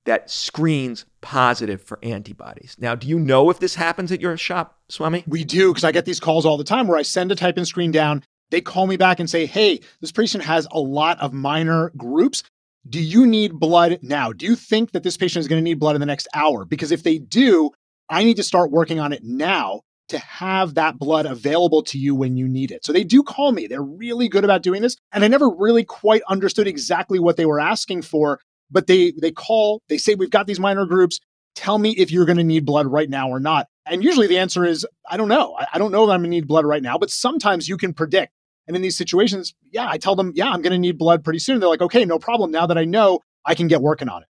that 0.05 0.31
screens 0.31 1.07
positive 1.23 1.81
for 1.81 1.99
antibodies. 2.03 2.77
Now, 2.79 2.95
do 2.95 3.07
you 3.07 3.19
know 3.19 3.49
if 3.49 3.61
this 3.61 3.77
happens 3.77 4.13
at 4.13 4.21
your 4.21 4.37
shop, 4.37 4.79
Swami? 4.91 5.25
We 5.27 5.45
do, 5.45 5.71
because 5.71 5.85
I 5.85 5.93
get 5.93 6.05
these 6.05 6.21
calls 6.21 6.45
all 6.45 6.59
the 6.59 6.65
time 6.65 6.87
where 6.87 6.99
I 6.99 7.03
send 7.03 7.33
a 7.33 7.37
type 7.37 7.57
and 7.57 7.67
screen 7.67 7.93
down 7.93 8.25
they 8.53 8.61
call 8.61 8.87
me 8.87 8.97
back 8.97 9.19
and 9.19 9.29
say, 9.29 9.47
hey, 9.47 9.81
this 10.01 10.13
patient 10.13 10.45
has 10.45 10.69
a 10.71 10.79
lot 10.79 11.19
of 11.21 11.33
minor 11.33 11.91
groups. 11.97 12.45
Do 12.89 13.01
you 13.01 13.27
need 13.27 13.53
blood 13.53 14.01
now? 14.03 14.33
Do 14.33 14.45
you 14.47 14.57
think 14.57 14.93
that 14.93 15.03
this 15.03 15.17
patient 15.17 15.41
is 15.41 15.49
going 15.49 15.61
to 15.61 15.65
need 15.65 15.79
blood 15.79 15.95
in 15.95 16.01
the 16.01 16.07
next 16.07 16.29
hour? 16.35 16.65
Because 16.65 16.91
if 16.91 17.03
they 17.03 17.19
do, 17.19 17.71
I 18.09 18.25
need 18.25 18.37
to 18.37 18.43
start 18.43 18.73
working 18.73 18.99
on 18.99 19.13
it 19.13 19.23
now 19.23 19.83
to 20.09 20.19
have 20.19 20.75
that 20.75 20.99
blood 20.99 21.25
available 21.25 21.83
to 21.83 21.99
you 21.99 22.15
when 22.15 22.37
you 22.37 22.49
need 22.49 22.71
it. 22.71 22.85
So 22.85 22.93
they 22.93 23.05
do 23.05 23.23
call 23.23 23.53
me. 23.53 23.67
They're 23.67 23.83
really 23.83 24.29
good 24.29 24.45
about 24.45 24.63
doing 24.63 24.83
this. 24.83 24.97
And 25.13 25.25
I 25.25 25.29
never 25.29 25.49
really 25.49 25.85
quite 25.85 26.23
understood 26.29 26.67
exactly 26.67 27.19
what 27.19 27.37
they 27.37 27.47
were 27.47 27.61
asking 27.61 28.03
for, 28.03 28.41
but 28.71 28.87
they 28.89 29.13
they 29.13 29.31
call, 29.31 29.81
they 29.89 29.99
say 29.99 30.15
we've 30.15 30.31
got 30.31 30.47
these 30.47 30.61
minor 30.61 30.85
groups. 30.85 31.19
Tell 31.55 31.79
me 31.79 31.91
if 31.91 32.11
you're 32.11 32.27
going 32.27 32.39
to 32.39 32.45
need 32.45 32.67
blood 32.67 32.87
right 32.87 33.09
now 33.09 33.29
or 33.29 33.41
not. 33.41 33.69
And 33.87 34.03
usually 34.03 34.27
the 34.27 34.39
answer 34.39 34.65
is 34.65 34.87
I 35.09 35.17
don't 35.17 35.29
know. 35.29 35.57
I 35.73 35.79
don't 35.79 35.93
know 35.93 36.07
that 36.07 36.13
I'm 36.13 36.21
going 36.21 36.31
to 36.31 36.37
need 36.37 36.49
blood 36.49 36.65
right 36.65 36.83
now, 36.83 36.99
but 36.99 37.11
sometimes 37.11 37.69
you 37.69 37.77
can 37.77 37.95
predict 37.95 38.33
and 38.67 38.77
in 38.77 38.83
these 38.83 38.97
situations, 38.97 39.55
yeah, 39.71 39.89
I 39.89 39.99
tell 39.99 40.15
them, 40.15 40.33
yeah, 40.35 40.51
I'm 40.51 40.63
going 40.63 40.73
to 40.73 40.79
need 40.79 40.99
blood 40.99 41.25
pretty 41.25 41.39
soon. 41.39 41.61
They're 41.61 41.69
like, 41.69 41.83
okay, 41.83 42.05
no 42.05 42.19
problem. 42.19 42.51
Now 42.51 42.67
that 42.67 42.79
I 42.79 42.85
know, 42.85 43.21
I 43.45 43.55
can 43.55 43.69
get 43.69 43.83
working 43.83 44.09
on 44.09 44.23
it. 44.23 44.29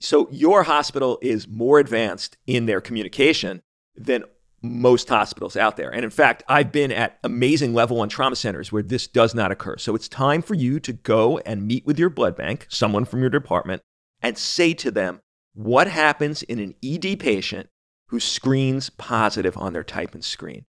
So 0.00 0.28
your 0.30 0.62
hospital 0.62 1.18
is 1.22 1.48
more 1.48 1.78
advanced 1.78 2.36
in 2.46 2.66
their 2.66 2.80
communication 2.80 3.62
than 3.94 4.24
most 4.62 5.08
hospitals 5.08 5.56
out 5.56 5.76
there. 5.76 5.90
And 5.92 6.04
in 6.04 6.10
fact, 6.10 6.42
I've 6.48 6.72
been 6.72 6.92
at 6.92 7.18
amazing 7.24 7.74
level 7.74 7.96
one 7.96 8.08
trauma 8.08 8.36
centers 8.36 8.70
where 8.70 8.82
this 8.82 9.06
does 9.06 9.34
not 9.34 9.50
occur. 9.50 9.76
So 9.78 9.94
it's 9.94 10.08
time 10.08 10.42
for 10.42 10.54
you 10.54 10.80
to 10.80 10.92
go 10.92 11.38
and 11.38 11.66
meet 11.66 11.86
with 11.86 11.98
your 11.98 12.10
blood 12.10 12.36
bank, 12.36 12.66
someone 12.68 13.04
from 13.04 13.20
your 13.20 13.30
department, 13.30 13.82
and 14.20 14.36
say 14.36 14.74
to 14.74 14.90
them, 14.90 15.20
what 15.54 15.88
happens 15.88 16.42
in 16.42 16.58
an 16.58 16.74
ED 16.84 17.18
patient 17.18 17.68
who 18.08 18.20
screens 18.20 18.90
positive 18.90 19.56
on 19.56 19.72
their 19.72 19.84
type 19.84 20.14
and 20.14 20.24
screen? 20.24 20.66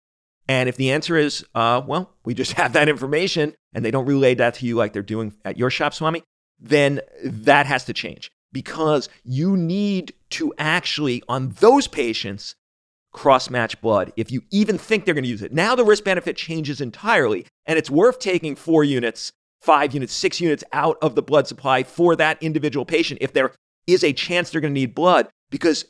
And 0.51 0.67
if 0.67 0.75
the 0.75 0.91
answer 0.91 1.15
is, 1.15 1.45
uh, 1.55 1.81
well, 1.87 2.11
we 2.25 2.33
just 2.33 2.51
have 2.61 2.73
that 2.73 2.89
information 2.89 3.55
and 3.73 3.85
they 3.85 3.91
don't 3.91 4.05
relay 4.05 4.35
that 4.35 4.55
to 4.55 4.65
you 4.65 4.75
like 4.75 4.91
they're 4.91 5.01
doing 5.01 5.33
at 5.45 5.57
your 5.57 5.69
shop, 5.69 5.93
Swami, 5.93 6.23
then 6.59 6.99
that 7.23 7.67
has 7.67 7.85
to 7.85 7.93
change 7.93 8.29
because 8.51 9.07
you 9.23 9.55
need 9.55 10.13
to 10.31 10.53
actually, 10.57 11.23
on 11.29 11.55
those 11.61 11.87
patients, 11.87 12.55
cross 13.13 13.49
match 13.49 13.79
blood 13.81 14.11
if 14.17 14.29
you 14.31 14.41
even 14.51 14.77
think 14.77 15.05
they're 15.05 15.13
going 15.13 15.23
to 15.23 15.29
use 15.29 15.41
it. 15.41 15.53
Now 15.53 15.73
the 15.73 15.85
risk 15.85 16.03
benefit 16.03 16.35
changes 16.35 16.81
entirely, 16.81 17.45
and 17.65 17.79
it's 17.79 17.89
worth 17.89 18.19
taking 18.19 18.57
four 18.57 18.83
units, 18.83 19.31
five 19.61 19.93
units, 19.93 20.13
six 20.13 20.41
units 20.41 20.65
out 20.73 20.97
of 21.01 21.15
the 21.15 21.21
blood 21.21 21.47
supply 21.47 21.83
for 21.83 22.15
that 22.17 22.43
individual 22.43 22.85
patient 22.85 23.19
if 23.21 23.31
there 23.31 23.53
is 23.87 24.03
a 24.03 24.11
chance 24.11 24.49
they're 24.49 24.61
going 24.61 24.73
to 24.73 24.79
need 24.79 24.95
blood 24.95 25.29
because 25.49 25.85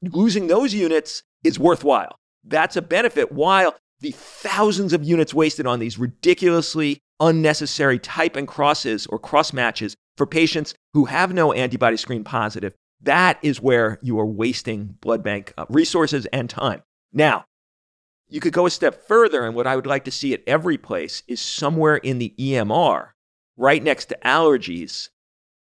losing 0.00 0.46
those 0.46 0.72
units 0.72 1.22
is 1.44 1.58
worthwhile. 1.58 2.16
That's 2.44 2.76
a 2.76 2.82
benefit 2.82 3.30
while 3.32 3.74
the 4.00 4.12
thousands 4.12 4.92
of 4.92 5.04
units 5.04 5.34
wasted 5.34 5.66
on 5.66 5.78
these 5.78 5.98
ridiculously 5.98 7.00
unnecessary 7.20 7.98
type 7.98 8.36
and 8.36 8.46
crosses 8.46 9.06
or 9.06 9.18
cross 9.18 9.52
matches 9.52 9.96
for 10.16 10.26
patients 10.26 10.74
who 10.94 11.06
have 11.06 11.32
no 11.32 11.52
antibody 11.52 11.96
screen 11.96 12.24
positive, 12.24 12.74
that 13.00 13.38
is 13.42 13.60
where 13.60 13.98
you 14.02 14.18
are 14.18 14.26
wasting 14.26 14.96
blood 15.00 15.22
bank 15.22 15.52
uh, 15.56 15.64
resources 15.68 16.26
and 16.26 16.50
time. 16.50 16.82
Now, 17.12 17.44
you 18.28 18.40
could 18.40 18.52
go 18.52 18.66
a 18.66 18.70
step 18.70 19.06
further, 19.06 19.46
and 19.46 19.54
what 19.54 19.66
I 19.66 19.74
would 19.74 19.86
like 19.86 20.04
to 20.04 20.10
see 20.10 20.34
at 20.34 20.42
every 20.46 20.76
place 20.76 21.22
is 21.26 21.40
somewhere 21.40 21.96
in 21.96 22.18
the 22.18 22.34
EMR, 22.38 23.10
right 23.56 23.82
next 23.82 24.06
to 24.06 24.18
allergies, 24.24 25.08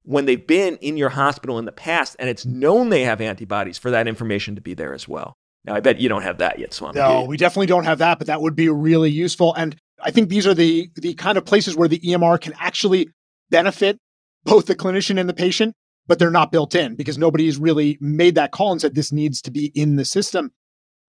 when 0.03 0.25
they've 0.25 0.45
been 0.45 0.75
in 0.77 0.97
your 0.97 1.09
hospital 1.09 1.57
in 1.59 1.65
the 1.65 1.71
past 1.71 2.15
and 2.19 2.29
it's 2.29 2.45
known 2.45 2.89
they 2.89 3.03
have 3.03 3.21
antibodies 3.21 3.77
for 3.77 3.91
that 3.91 4.07
information 4.07 4.55
to 4.55 4.61
be 4.61 4.73
there 4.73 4.93
as 4.93 5.07
well. 5.07 5.37
Now, 5.65 5.75
I 5.75 5.81
bet 5.81 5.99
you 5.99 6.09
don't 6.09 6.21
have 6.21 6.37
that 6.37 6.59
yet, 6.59 6.73
Swami. 6.73 6.99
No, 6.99 7.25
we 7.25 7.37
definitely 7.37 7.67
don't 7.67 7.83
have 7.83 7.99
that, 7.99 8.17
but 8.17 8.27
that 8.27 8.41
would 8.41 8.55
be 8.55 8.69
really 8.69 9.11
useful. 9.11 9.53
And 9.53 9.75
I 10.01 10.11
think 10.11 10.29
these 10.29 10.47
are 10.47 10.53
the 10.53 10.89
the 10.95 11.13
kind 11.15 11.37
of 11.37 11.45
places 11.45 11.75
where 11.75 11.87
the 11.87 11.99
EMR 11.99 12.39
can 12.39 12.53
actually 12.59 13.09
benefit 13.49 13.99
both 14.43 14.67
the 14.67 14.75
clinician 14.75 15.19
and 15.19 15.27
the 15.27 15.33
patient, 15.33 15.75
but 16.07 16.17
they're 16.17 16.31
not 16.31 16.51
built 16.51 16.75
in 16.75 16.95
because 16.95 17.17
nobody's 17.17 17.57
really 17.57 17.97
made 17.99 18.35
that 18.35 18.51
call 18.51 18.71
and 18.71 18.79
said 18.79 18.95
this 18.95 19.11
needs 19.11 19.41
to 19.41 19.51
be 19.51 19.67
in 19.75 19.95
the 19.95 20.05
system. 20.05 20.51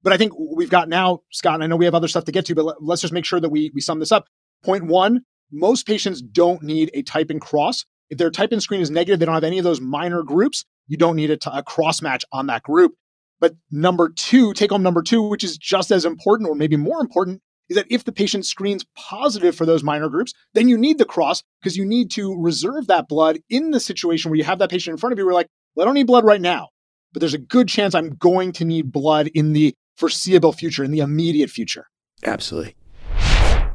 But 0.03 0.13
I 0.13 0.17
think 0.17 0.33
we've 0.39 0.71
got 0.71 0.89
now, 0.89 1.21
Scott, 1.33 1.55
and 1.55 1.65
I 1.65 1.67
know 1.67 1.77
we 1.77 1.85
have 1.85 1.95
other 1.95 2.09
stuff 2.09 2.25
to 2.25 2.33
get 2.33 2.47
to, 2.47 2.55
but 2.55 2.83
let's 2.83 3.03
just 3.03 3.13
make 3.13 3.25
sure 3.25 3.41
that 3.41 3.49
we, 3.49 3.71
we 3.75 3.81
sum 3.81 3.99
this 3.99 4.13
up. 4.13 4.27
Point 4.65 4.87
one, 4.87 5.23
most 5.51 5.87
patients 5.87 6.23
don't 6.23 6.63
need 6.63 6.91
a 6.95 7.03
type 7.03 7.31
and 7.31 7.41
cross. 7.41 7.85
If 8.09 8.19
their 8.19 8.31
type 8.31 8.53
and 8.53 8.63
screen 8.63 8.81
is 8.81 8.91
negative, 8.91 9.19
they 9.19 9.27
don't 9.27 9.35
have 9.35 9.45
any 9.45 9.59
of 9.59 9.65
those 9.65 9.81
minor 9.81 10.23
groups, 10.23 10.65
you 10.87 10.97
don't 10.97 11.17
need 11.17 11.31
a, 11.31 11.37
t- 11.37 11.51
a 11.53 11.63
cross 11.63 12.01
match 12.01 12.25
on 12.33 12.47
that 12.47 12.63
group. 12.63 12.95
But 13.41 13.55
number 13.71 14.09
two, 14.09 14.53
take 14.53 14.71
home 14.71 14.83
number 14.83 15.03
two, 15.03 15.23
which 15.23 15.45
is 15.45 15.57
just 15.57 15.91
as 15.91 16.05
important 16.05 16.49
or 16.49 16.55
maybe 16.55 16.77
more 16.77 17.01
important, 17.01 17.41
is 17.69 17.77
that 17.77 17.87
if 17.91 18.05
the 18.05 18.13
patient 18.13 18.47
screens 18.47 18.85
positive 18.97 19.55
for 19.55 19.67
those 19.67 19.85
minor 19.85 20.09
groups, 20.09 20.33
then 20.55 20.69
you 20.69 20.79
need 20.79 20.99
the 20.99 21.05
cross 21.05 21.43
because 21.61 21.77
you 21.77 21.85
need 21.85 22.11
to 22.13 22.35
reserve 22.41 22.87
that 22.87 23.09
blood 23.09 23.39
in 23.49 23.71
the 23.71 23.81
situation 23.81 24.31
where 24.31 24.39
you 24.39 24.45
have 24.45 24.59
that 24.59 24.71
patient 24.71 24.95
in 24.95 24.99
front 24.99 25.13
of 25.13 25.19
you. 25.19 25.27
We're 25.27 25.35
like, 25.35 25.49
well, 25.75 25.85
I 25.85 25.87
don't 25.87 25.95
need 25.95 26.07
blood 26.07 26.25
right 26.25 26.41
now, 26.41 26.69
but 27.13 27.21
there's 27.21 27.35
a 27.35 27.39
good 27.39 27.69
chance 27.69 27.95
I'm 27.95 28.15
going 28.17 28.53
to 28.53 28.65
need 28.65 28.91
blood 28.91 29.29
in 29.35 29.53
the 29.53 29.75
foreseeable 29.97 30.53
future, 30.53 30.83
in 30.83 30.91
the 30.91 31.01
immediate 31.01 31.51
future. 31.51 31.87
Absolutely. 32.25 32.75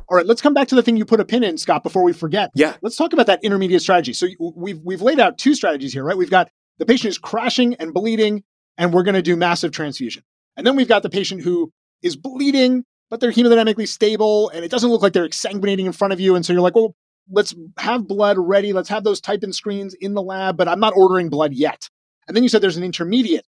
All 0.09 0.17
right, 0.17 0.25
let's 0.25 0.41
come 0.41 0.53
back 0.53 0.67
to 0.67 0.75
the 0.75 0.83
thing 0.83 0.97
you 0.97 1.05
put 1.05 1.19
a 1.19 1.25
pin 1.25 1.43
in, 1.43 1.57
Scott, 1.57 1.81
before 1.81 2.03
we 2.03 2.13
forget. 2.13 2.51
Yeah. 2.55 2.75
Let's 2.81 2.95
talk 2.95 3.13
about 3.13 3.27
that 3.27 3.39
intermediate 3.43 3.81
strategy. 3.81 4.13
So 4.13 4.27
we've 4.55 4.79
we've 4.83 5.01
laid 5.01 5.19
out 5.19 5.37
two 5.37 5.55
strategies 5.55 5.93
here, 5.93 6.03
right? 6.03 6.17
We've 6.17 6.29
got 6.29 6.49
the 6.77 6.85
patient 6.85 7.11
is 7.11 7.17
crashing 7.17 7.75
and 7.75 7.93
bleeding, 7.93 8.43
and 8.77 8.93
we're 8.93 9.03
going 9.03 9.15
to 9.15 9.21
do 9.21 9.35
massive 9.35 9.71
transfusion. 9.71 10.23
And 10.57 10.65
then 10.65 10.75
we've 10.75 10.87
got 10.87 11.03
the 11.03 11.09
patient 11.09 11.41
who 11.41 11.71
is 12.01 12.15
bleeding, 12.15 12.83
but 13.09 13.19
they're 13.19 13.31
hemodynamically 13.31 13.87
stable, 13.87 14.49
and 14.49 14.63
it 14.63 14.71
doesn't 14.71 14.89
look 14.89 15.01
like 15.01 15.13
they're 15.13 15.27
exsanguinating 15.27 15.85
in 15.85 15.91
front 15.91 16.13
of 16.13 16.19
you. 16.19 16.35
And 16.35 16.45
so 16.45 16.53
you're 16.53 16.61
like, 16.61 16.75
well, 16.75 16.95
let's 17.31 17.55
have 17.77 18.07
blood 18.07 18.37
ready. 18.37 18.73
Let's 18.73 18.89
have 18.89 19.03
those 19.03 19.21
type 19.21 19.43
in 19.43 19.53
screens 19.53 19.93
in 19.93 20.13
the 20.13 20.21
lab, 20.21 20.57
but 20.57 20.67
I'm 20.67 20.79
not 20.79 20.93
ordering 20.95 21.29
blood 21.29 21.53
yet. 21.53 21.89
And 22.27 22.35
then 22.35 22.43
you 22.43 22.49
said 22.49 22.61
there's 22.61 22.77
an 22.77 22.83
intermediate 22.83 23.45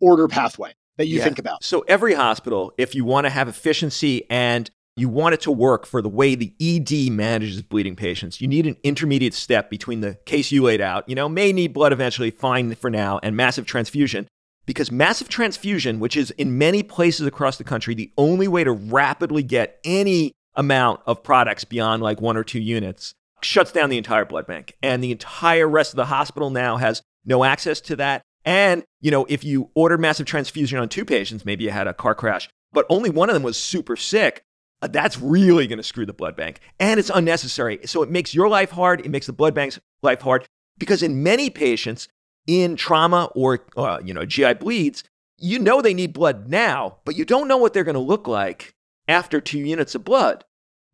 order 0.00 0.28
pathway 0.28 0.74
that 0.96 1.06
you 1.06 1.18
Yeah. 1.18 1.24
think 1.24 1.38
about. 1.38 1.64
So 1.64 1.80
every 1.88 2.14
hospital, 2.14 2.72
if 2.78 2.94
you 2.94 3.04
want 3.04 3.24
to 3.24 3.30
have 3.30 3.48
efficiency 3.48 4.24
and 4.30 4.70
you 4.96 5.08
want 5.08 5.34
it 5.34 5.40
to 5.42 5.52
work 5.52 5.86
for 5.86 6.00
the 6.00 6.08
way 6.08 6.34
the 6.34 6.54
ED 6.58 7.10
manages 7.12 7.60
bleeding 7.62 7.96
patients, 7.96 8.40
you 8.40 8.48
need 8.48 8.66
an 8.66 8.76
intermediate 8.82 9.34
step 9.34 9.68
between 9.68 10.00
the 10.00 10.14
case 10.24 10.50
you 10.50 10.62
laid 10.62 10.80
out, 10.80 11.06
you 11.08 11.14
know, 11.14 11.28
may 11.28 11.52
need 11.52 11.72
blood 11.74 11.92
eventually, 11.92 12.30
fine 12.30 12.74
for 12.74 12.90
now, 12.90 13.20
and 13.22 13.36
massive 13.36 13.66
transfusion. 13.66 14.26
Because 14.66 14.90
massive 14.90 15.28
transfusion, 15.28 16.00
which 16.00 16.16
is 16.16 16.32
in 16.32 16.58
many 16.58 16.82
places 16.82 17.26
across 17.26 17.56
the 17.56 17.64
country 17.64 17.94
the 17.94 18.12
only 18.18 18.48
way 18.48 18.64
to 18.64 18.72
rapidly 18.72 19.42
get 19.42 19.78
any 19.84 20.32
amount 20.54 21.00
of 21.06 21.22
products 21.22 21.64
beyond 21.64 22.02
like 22.02 22.20
one 22.20 22.36
or 22.36 22.44
two 22.44 22.60
units, 22.60 23.14
shuts 23.42 23.72
down 23.72 23.90
the 23.90 23.98
entire 23.98 24.24
blood 24.24 24.46
bank. 24.46 24.76
And 24.82 25.02
the 25.02 25.12
entire 25.12 25.68
rest 25.68 25.92
of 25.92 25.96
the 25.96 26.06
hospital 26.06 26.50
now 26.50 26.76
has 26.76 27.02
no 27.24 27.44
access 27.44 27.80
to 27.82 27.96
that. 27.96 28.22
And, 28.44 28.84
you 29.00 29.10
know, 29.10 29.26
if 29.28 29.44
you 29.44 29.70
ordered 29.74 30.00
massive 30.00 30.26
transfusion 30.26 30.78
on 30.78 30.88
two 30.88 31.04
patients, 31.04 31.44
maybe 31.44 31.64
you 31.64 31.70
had 31.70 31.88
a 31.88 31.94
car 31.94 32.14
crash, 32.14 32.48
but 32.72 32.86
only 32.88 33.10
one 33.10 33.28
of 33.28 33.34
them 33.34 33.42
was 33.42 33.56
super 33.56 33.96
sick, 33.96 34.42
uh, 34.82 34.88
that's 34.88 35.18
really 35.18 35.66
going 35.66 35.78
to 35.78 35.82
screw 35.82 36.06
the 36.06 36.12
blood 36.12 36.36
bank. 36.36 36.60
And 36.78 37.00
it's 37.00 37.10
unnecessary. 37.12 37.80
So 37.86 38.02
it 38.02 38.10
makes 38.10 38.34
your 38.34 38.48
life 38.48 38.70
hard. 38.70 39.00
It 39.00 39.10
makes 39.10 39.26
the 39.26 39.32
blood 39.32 39.54
bank's 39.54 39.80
life 40.02 40.20
hard 40.20 40.46
because 40.78 41.02
in 41.02 41.22
many 41.22 41.50
patients 41.50 42.08
in 42.46 42.76
trauma 42.76 43.30
or, 43.34 43.64
uh, 43.76 44.00
you 44.04 44.14
know, 44.14 44.24
GI 44.24 44.54
bleeds, 44.54 45.04
you 45.38 45.58
know 45.58 45.82
they 45.82 45.94
need 45.94 46.12
blood 46.12 46.48
now, 46.48 46.98
but 47.04 47.16
you 47.16 47.24
don't 47.24 47.48
know 47.48 47.56
what 47.56 47.72
they're 47.72 47.84
going 47.84 47.94
to 47.94 48.00
look 48.00 48.26
like 48.26 48.74
after 49.08 49.40
two 49.40 49.58
units 49.58 49.94
of 49.94 50.04
blood. 50.04 50.44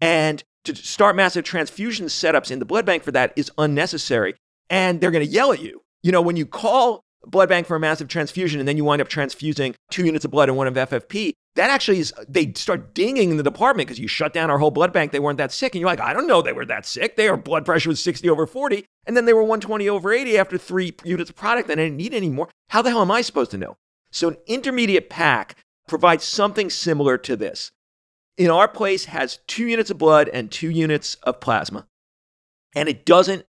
And 0.00 0.42
to 0.64 0.74
start 0.74 1.16
massive 1.16 1.44
transfusion 1.44 2.06
setups 2.06 2.50
in 2.50 2.58
the 2.58 2.64
blood 2.64 2.84
bank 2.84 3.02
for 3.02 3.12
that 3.12 3.32
is 3.36 3.50
unnecessary. 3.58 4.34
And 4.70 5.00
they're 5.00 5.10
going 5.10 5.24
to 5.24 5.30
yell 5.30 5.52
at 5.52 5.60
you. 5.60 5.82
You 6.02 6.12
know, 6.12 6.22
when 6.22 6.36
you 6.36 6.46
call 6.46 7.04
blood 7.24 7.48
bank 7.48 7.66
for 7.66 7.76
a 7.76 7.80
massive 7.80 8.08
transfusion 8.08 8.58
and 8.58 8.68
then 8.68 8.76
you 8.76 8.84
wind 8.84 9.00
up 9.00 9.08
transfusing 9.08 9.74
two 9.90 10.04
units 10.04 10.24
of 10.24 10.30
blood 10.30 10.48
and 10.48 10.58
one 10.58 10.66
of 10.66 10.74
FFP, 10.74 11.34
that 11.54 11.70
actually 11.70 11.98
is, 11.98 12.14
they 12.28 12.52
start 12.54 12.94
dinging 12.94 13.30
in 13.30 13.36
the 13.36 13.42
department 13.42 13.86
because 13.86 13.98
you 13.98 14.08
shut 14.08 14.32
down 14.32 14.50
our 14.50 14.58
whole 14.58 14.70
blood 14.70 14.92
bank. 14.92 15.12
They 15.12 15.20
weren't 15.20 15.38
that 15.38 15.52
sick. 15.52 15.74
And 15.74 15.80
you're 15.80 15.90
like, 15.90 16.00
I 16.00 16.12
don't 16.12 16.26
know 16.26 16.40
they 16.40 16.52
were 16.52 16.64
that 16.66 16.86
sick. 16.86 17.16
Their 17.16 17.36
blood 17.36 17.66
pressure 17.66 17.90
was 17.90 18.02
60 18.02 18.28
over 18.30 18.46
40. 18.46 18.84
And 19.06 19.16
then 19.16 19.26
they 19.26 19.34
were 19.34 19.42
120 19.42 19.88
over 19.88 20.12
80 20.12 20.38
after 20.38 20.56
three 20.56 20.94
units 21.04 21.30
of 21.30 21.36
product 21.36 21.68
and 21.68 21.80
I 21.80 21.84
didn't 21.84 21.98
need 21.98 22.14
any 22.14 22.30
more. 22.30 22.48
How 22.70 22.80
the 22.80 22.90
hell 22.90 23.02
am 23.02 23.10
I 23.10 23.20
supposed 23.20 23.50
to 23.50 23.58
know? 23.58 23.76
So 24.10 24.28
an 24.28 24.36
intermediate 24.46 25.10
pack 25.10 25.56
provides 25.88 26.24
something 26.24 26.70
similar 26.70 27.18
to 27.18 27.36
this. 27.36 27.70
In 28.38 28.50
our 28.50 28.68
place 28.68 29.06
has 29.06 29.40
two 29.46 29.66
units 29.66 29.90
of 29.90 29.98
blood 29.98 30.28
and 30.28 30.50
two 30.50 30.70
units 30.70 31.16
of 31.16 31.40
plasma. 31.40 31.86
And 32.74 32.88
it 32.88 33.04
doesn't 33.04 33.44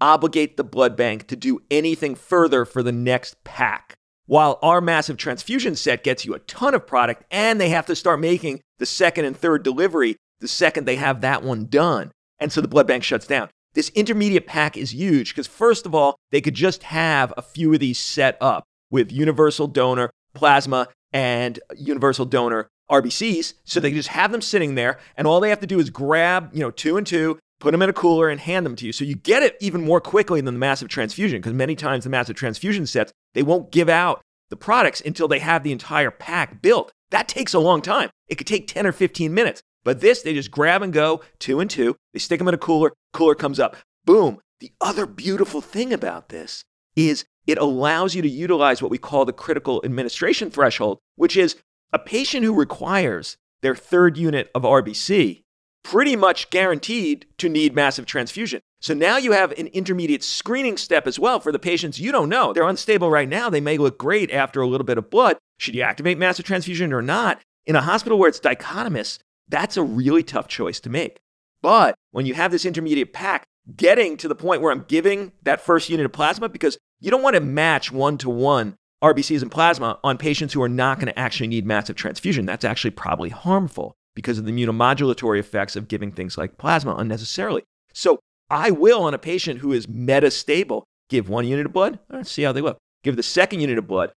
obligate 0.00 0.56
the 0.56 0.64
blood 0.64 0.96
bank 0.96 1.26
to 1.28 1.36
do 1.36 1.60
anything 1.70 2.14
further 2.14 2.64
for 2.64 2.82
the 2.82 2.92
next 2.92 3.42
pack. 3.44 3.96
While 4.30 4.60
our 4.62 4.80
massive 4.80 5.16
transfusion 5.16 5.74
set 5.74 6.04
gets 6.04 6.24
you 6.24 6.34
a 6.34 6.38
ton 6.38 6.72
of 6.72 6.86
product 6.86 7.24
and 7.32 7.60
they 7.60 7.70
have 7.70 7.86
to 7.86 7.96
start 7.96 8.20
making 8.20 8.60
the 8.78 8.86
second 8.86 9.24
and 9.24 9.36
third 9.36 9.64
delivery 9.64 10.14
the 10.38 10.46
second 10.46 10.84
they 10.84 10.94
have 10.94 11.22
that 11.22 11.42
one 11.42 11.66
done. 11.66 12.12
And 12.38 12.52
so 12.52 12.60
the 12.60 12.68
blood 12.68 12.86
bank 12.86 13.02
shuts 13.02 13.26
down. 13.26 13.48
This 13.74 13.88
intermediate 13.88 14.46
pack 14.46 14.76
is 14.76 14.94
huge 14.94 15.30
because, 15.30 15.48
first 15.48 15.84
of 15.84 15.96
all, 15.96 16.14
they 16.30 16.40
could 16.40 16.54
just 16.54 16.84
have 16.84 17.34
a 17.36 17.42
few 17.42 17.74
of 17.74 17.80
these 17.80 17.98
set 17.98 18.38
up 18.40 18.62
with 18.88 19.10
universal 19.10 19.66
donor 19.66 20.10
plasma 20.32 20.86
and 21.12 21.58
universal 21.76 22.24
donor 22.24 22.68
RBCs. 22.88 23.54
So 23.64 23.80
they 23.80 23.90
just 23.90 24.10
have 24.10 24.30
them 24.30 24.42
sitting 24.42 24.76
there, 24.76 25.00
and 25.16 25.26
all 25.26 25.40
they 25.40 25.50
have 25.50 25.58
to 25.58 25.66
do 25.66 25.80
is 25.80 25.90
grab, 25.90 26.50
you 26.52 26.60
know, 26.60 26.70
two 26.70 26.96
and 26.96 27.04
two, 27.04 27.40
put 27.58 27.72
them 27.72 27.82
in 27.82 27.90
a 27.90 27.92
cooler, 27.92 28.28
and 28.28 28.38
hand 28.38 28.64
them 28.64 28.76
to 28.76 28.86
you. 28.86 28.92
So 28.92 29.04
you 29.04 29.16
get 29.16 29.42
it 29.42 29.56
even 29.60 29.84
more 29.84 30.00
quickly 30.00 30.40
than 30.40 30.54
the 30.54 30.60
massive 30.60 30.86
transfusion 30.86 31.40
because 31.40 31.52
many 31.52 31.74
times 31.74 32.04
the 32.04 32.10
massive 32.10 32.36
transfusion 32.36 32.86
sets, 32.86 33.12
they 33.34 33.42
won't 33.42 33.72
give 33.72 33.88
out 33.88 34.22
the 34.48 34.56
products 34.56 35.00
until 35.00 35.28
they 35.28 35.38
have 35.38 35.62
the 35.62 35.72
entire 35.72 36.10
pack 36.10 36.60
built. 36.60 36.92
That 37.10 37.28
takes 37.28 37.54
a 37.54 37.58
long 37.58 37.82
time. 37.82 38.10
It 38.28 38.36
could 38.36 38.46
take 38.46 38.66
10 38.66 38.86
or 38.86 38.92
15 38.92 39.32
minutes. 39.32 39.62
But 39.82 40.00
this, 40.00 40.22
they 40.22 40.34
just 40.34 40.50
grab 40.50 40.82
and 40.82 40.92
go, 40.92 41.22
two 41.38 41.60
and 41.60 41.70
two. 41.70 41.96
They 42.12 42.18
stick 42.18 42.38
them 42.38 42.48
in 42.48 42.54
a 42.54 42.58
cooler, 42.58 42.92
cooler 43.12 43.34
comes 43.34 43.58
up. 43.58 43.76
Boom. 44.04 44.38
The 44.60 44.72
other 44.80 45.06
beautiful 45.06 45.60
thing 45.60 45.92
about 45.92 46.28
this 46.28 46.64
is 46.94 47.24
it 47.46 47.58
allows 47.58 48.14
you 48.14 48.22
to 48.22 48.28
utilize 48.28 48.82
what 48.82 48.90
we 48.90 48.98
call 48.98 49.24
the 49.24 49.32
critical 49.32 49.80
administration 49.84 50.50
threshold, 50.50 50.98
which 51.16 51.36
is 51.36 51.56
a 51.92 51.98
patient 51.98 52.44
who 52.44 52.54
requires 52.54 53.36
their 53.62 53.74
third 53.74 54.16
unit 54.16 54.50
of 54.54 54.62
RBC, 54.62 55.42
pretty 55.82 56.16
much 56.16 56.50
guaranteed 56.50 57.26
to 57.38 57.48
need 57.48 57.74
massive 57.74 58.06
transfusion. 58.06 58.60
So 58.80 58.94
now 58.94 59.18
you 59.18 59.32
have 59.32 59.52
an 59.52 59.66
intermediate 59.68 60.24
screening 60.24 60.78
step 60.78 61.06
as 61.06 61.18
well 61.18 61.38
for 61.38 61.52
the 61.52 61.58
patients 61.58 62.00
you 62.00 62.10
don't 62.12 62.30
know. 62.30 62.52
They're 62.52 62.66
unstable 62.66 63.10
right 63.10 63.28
now. 63.28 63.50
They 63.50 63.60
may 63.60 63.76
look 63.76 63.98
great 63.98 64.30
after 64.30 64.62
a 64.62 64.66
little 64.66 64.86
bit 64.86 64.96
of 64.96 65.10
blood. 65.10 65.36
Should 65.58 65.74
you 65.74 65.82
activate 65.82 66.16
massive 66.16 66.46
transfusion 66.46 66.92
or 66.92 67.02
not? 67.02 67.40
In 67.66 67.76
a 67.76 67.82
hospital 67.82 68.18
where 68.18 68.28
it's 68.28 68.40
dichotomous, 68.40 69.18
that's 69.48 69.76
a 69.76 69.82
really 69.82 70.22
tough 70.22 70.48
choice 70.48 70.80
to 70.80 70.90
make. 70.90 71.18
But 71.60 71.94
when 72.10 72.24
you 72.24 72.32
have 72.34 72.50
this 72.50 72.64
intermediate 72.64 73.12
pack, 73.12 73.44
getting 73.76 74.16
to 74.16 74.28
the 74.28 74.34
point 74.34 74.62
where 74.62 74.72
I'm 74.72 74.86
giving 74.88 75.32
that 75.42 75.60
first 75.60 75.90
unit 75.90 76.06
of 76.06 76.12
plasma, 76.12 76.48
because 76.48 76.78
you 77.00 77.10
don't 77.10 77.22
want 77.22 77.34
to 77.34 77.40
match 77.40 77.92
one 77.92 78.16
to 78.18 78.30
one 78.30 78.76
RBCs 79.02 79.42
and 79.42 79.50
plasma 79.50 79.98
on 80.02 80.16
patients 80.16 80.54
who 80.54 80.62
are 80.62 80.68
not 80.68 80.98
going 80.98 81.12
to 81.12 81.18
actually 81.18 81.48
need 81.48 81.66
massive 81.66 81.96
transfusion. 81.96 82.46
That's 82.46 82.64
actually 82.64 82.92
probably 82.92 83.28
harmful 83.28 83.94
because 84.14 84.38
of 84.38 84.46
the 84.46 84.52
immunomodulatory 84.52 85.38
effects 85.38 85.76
of 85.76 85.88
giving 85.88 86.12
things 86.12 86.38
like 86.38 86.58
plasma 86.58 86.94
unnecessarily. 86.96 87.62
So 87.92 88.18
I 88.50 88.70
will, 88.70 89.02
on 89.02 89.14
a 89.14 89.18
patient 89.18 89.60
who 89.60 89.72
is 89.72 89.86
metastable, 89.86 90.82
give 91.08 91.28
one 91.28 91.46
unit 91.46 91.66
of 91.66 91.72
blood, 91.72 91.98
right, 92.10 92.26
see 92.26 92.42
how 92.42 92.52
they 92.52 92.60
look. 92.60 92.78
Give 93.02 93.16
the 93.16 93.22
second 93.22 93.60
unit 93.60 93.78
of 93.78 93.86
blood. 93.86 94.12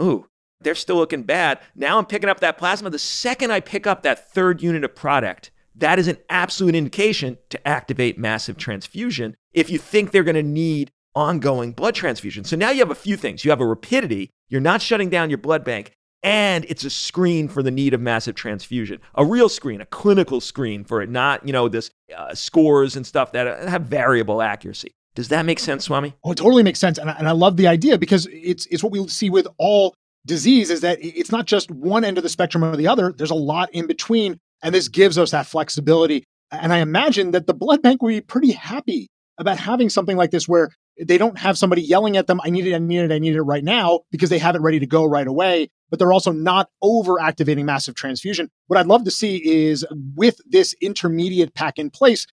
Ooh, 0.00 0.26
they're 0.60 0.74
still 0.74 0.96
looking 0.96 1.22
bad. 1.22 1.58
Now 1.74 1.98
I'm 1.98 2.06
picking 2.06 2.28
up 2.28 2.40
that 2.40 2.58
plasma. 2.58 2.90
The 2.90 2.98
second 2.98 3.50
I 3.50 3.60
pick 3.60 3.86
up 3.86 4.02
that 4.02 4.32
third 4.32 4.62
unit 4.62 4.84
of 4.84 4.94
product, 4.94 5.50
that 5.74 5.98
is 5.98 6.08
an 6.08 6.18
absolute 6.28 6.74
indication 6.74 7.38
to 7.50 7.68
activate 7.68 8.18
massive 8.18 8.56
transfusion 8.56 9.36
if 9.52 9.70
you 9.70 9.78
think 9.78 10.10
they're 10.10 10.22
going 10.22 10.34
to 10.34 10.42
need 10.42 10.90
ongoing 11.14 11.72
blood 11.72 11.94
transfusion. 11.94 12.44
So 12.44 12.56
now 12.56 12.70
you 12.70 12.80
have 12.80 12.90
a 12.90 12.96
few 12.96 13.16
things. 13.16 13.44
You 13.44 13.50
have 13.50 13.60
a 13.60 13.66
rapidity, 13.66 14.30
you're 14.48 14.60
not 14.60 14.82
shutting 14.82 15.10
down 15.10 15.30
your 15.30 15.38
blood 15.38 15.64
bank, 15.64 15.92
and 16.22 16.64
it's 16.68 16.84
a 16.84 16.90
screen 16.90 17.48
for 17.48 17.62
the 17.62 17.70
need 17.70 17.94
of 17.94 18.00
massive 18.00 18.34
transfusion. 18.34 19.00
A 19.14 19.24
real 19.24 19.48
screen, 19.48 19.80
a 19.80 19.86
clinical 19.86 20.40
screen 20.40 20.84
for 20.84 21.00
it, 21.00 21.08
not, 21.08 21.46
you 21.46 21.52
know, 21.52 21.68
this 21.68 21.90
uh, 22.16 22.34
scores 22.34 22.96
and 22.96 23.06
stuff 23.06 23.32
that 23.32 23.68
have 23.68 23.82
variable 23.82 24.42
accuracy. 24.42 24.92
Does 25.14 25.28
that 25.28 25.46
make 25.46 25.58
sense, 25.58 25.84
Swami? 25.84 26.14
Oh, 26.24 26.32
it 26.32 26.36
totally 26.36 26.62
makes 26.62 26.78
sense. 26.78 26.98
And 26.98 27.10
I, 27.10 27.14
and 27.14 27.28
I 27.28 27.32
love 27.32 27.56
the 27.56 27.66
idea 27.66 27.98
because 27.98 28.28
it's, 28.30 28.66
it's 28.66 28.82
what 28.82 28.92
we 28.92 29.06
see 29.08 29.30
with 29.30 29.48
all 29.58 29.94
disease 30.26 30.70
is 30.70 30.80
that 30.82 30.98
it's 31.00 31.32
not 31.32 31.46
just 31.46 31.70
one 31.70 32.04
end 32.04 32.18
of 32.18 32.22
the 32.22 32.28
spectrum 32.28 32.62
or 32.62 32.76
the 32.76 32.86
other. 32.86 33.12
There's 33.12 33.30
a 33.30 33.34
lot 33.34 33.70
in 33.72 33.86
between. 33.86 34.38
And 34.62 34.74
this 34.74 34.88
gives 34.88 35.18
us 35.18 35.30
that 35.30 35.46
flexibility. 35.46 36.24
And 36.50 36.72
I 36.72 36.78
imagine 36.78 37.32
that 37.32 37.46
the 37.46 37.54
blood 37.54 37.82
bank 37.82 38.02
would 38.02 38.10
be 38.10 38.20
pretty 38.20 38.52
happy 38.52 39.08
about 39.38 39.58
having 39.58 39.88
something 39.88 40.16
like 40.16 40.30
this 40.30 40.48
where 40.48 40.70
they 41.04 41.18
don't 41.18 41.38
have 41.38 41.58
somebody 41.58 41.82
yelling 41.82 42.16
at 42.16 42.26
them, 42.26 42.40
I 42.42 42.50
need 42.50 42.66
it, 42.66 42.74
I 42.74 42.78
need 42.78 43.00
it, 43.00 43.12
I 43.12 43.18
need 43.18 43.34
it 43.34 43.42
right 43.42 43.64
now, 43.64 44.00
because 44.10 44.30
they 44.30 44.38
have 44.38 44.54
it 44.54 44.60
ready 44.60 44.78
to 44.78 44.86
go 44.86 45.04
right 45.04 45.26
away. 45.26 45.70
But 45.90 45.98
they're 45.98 46.12
also 46.12 46.32
not 46.32 46.68
over 46.82 47.20
activating 47.20 47.64
massive 47.64 47.94
transfusion. 47.94 48.50
What 48.66 48.78
I'd 48.78 48.86
love 48.86 49.04
to 49.04 49.10
see 49.10 49.36
is 49.36 49.86
with 50.14 50.38
this 50.46 50.74
intermediate 50.82 51.54
pack 51.54 51.78
in 51.78 51.90
place, 51.90 52.26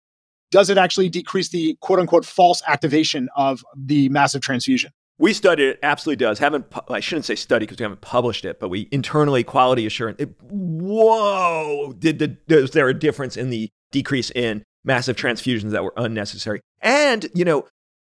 does 0.52 0.70
it 0.70 0.78
actually 0.78 1.10
decrease 1.10 1.50
the 1.50 1.78
quote 1.82 2.00
unquote 2.00 2.26
false 2.26 2.62
activation 2.68 3.30
of 3.36 3.64
the 3.76 4.10
massive 4.10 4.42
transfusion? 4.42 4.92
We 5.18 5.32
studied 5.32 5.66
it, 5.66 5.80
absolutely 5.82 6.26
does. 6.26 6.40
Haven't 6.40 6.66
I 6.90 7.00
shouldn't 7.00 7.26
say 7.26 7.36
study 7.36 7.66
because 7.66 7.80
we 7.80 7.84
haven't 7.84 8.02
published 8.02 8.44
it, 8.44 8.60
but 8.60 8.68
we 8.68 8.90
internally 8.92 9.44
quality 9.44 9.86
assurance. 9.86 10.20
It, 10.20 10.36
whoa! 10.42 11.94
Did 11.98 12.20
the 12.20 12.38
was 12.62 12.72
there 12.72 12.90
a 12.90 12.94
difference 12.94 13.38
in 13.38 13.50
the 13.50 13.70
decrease 13.92 14.30
in 14.32 14.64
massive 14.84 15.16
transfusions 15.16 15.72
that 15.72 15.86
were 15.86 15.94
unnecessary? 15.96 16.60
And 16.82 17.30
you 17.34 17.46
know, 17.46 17.66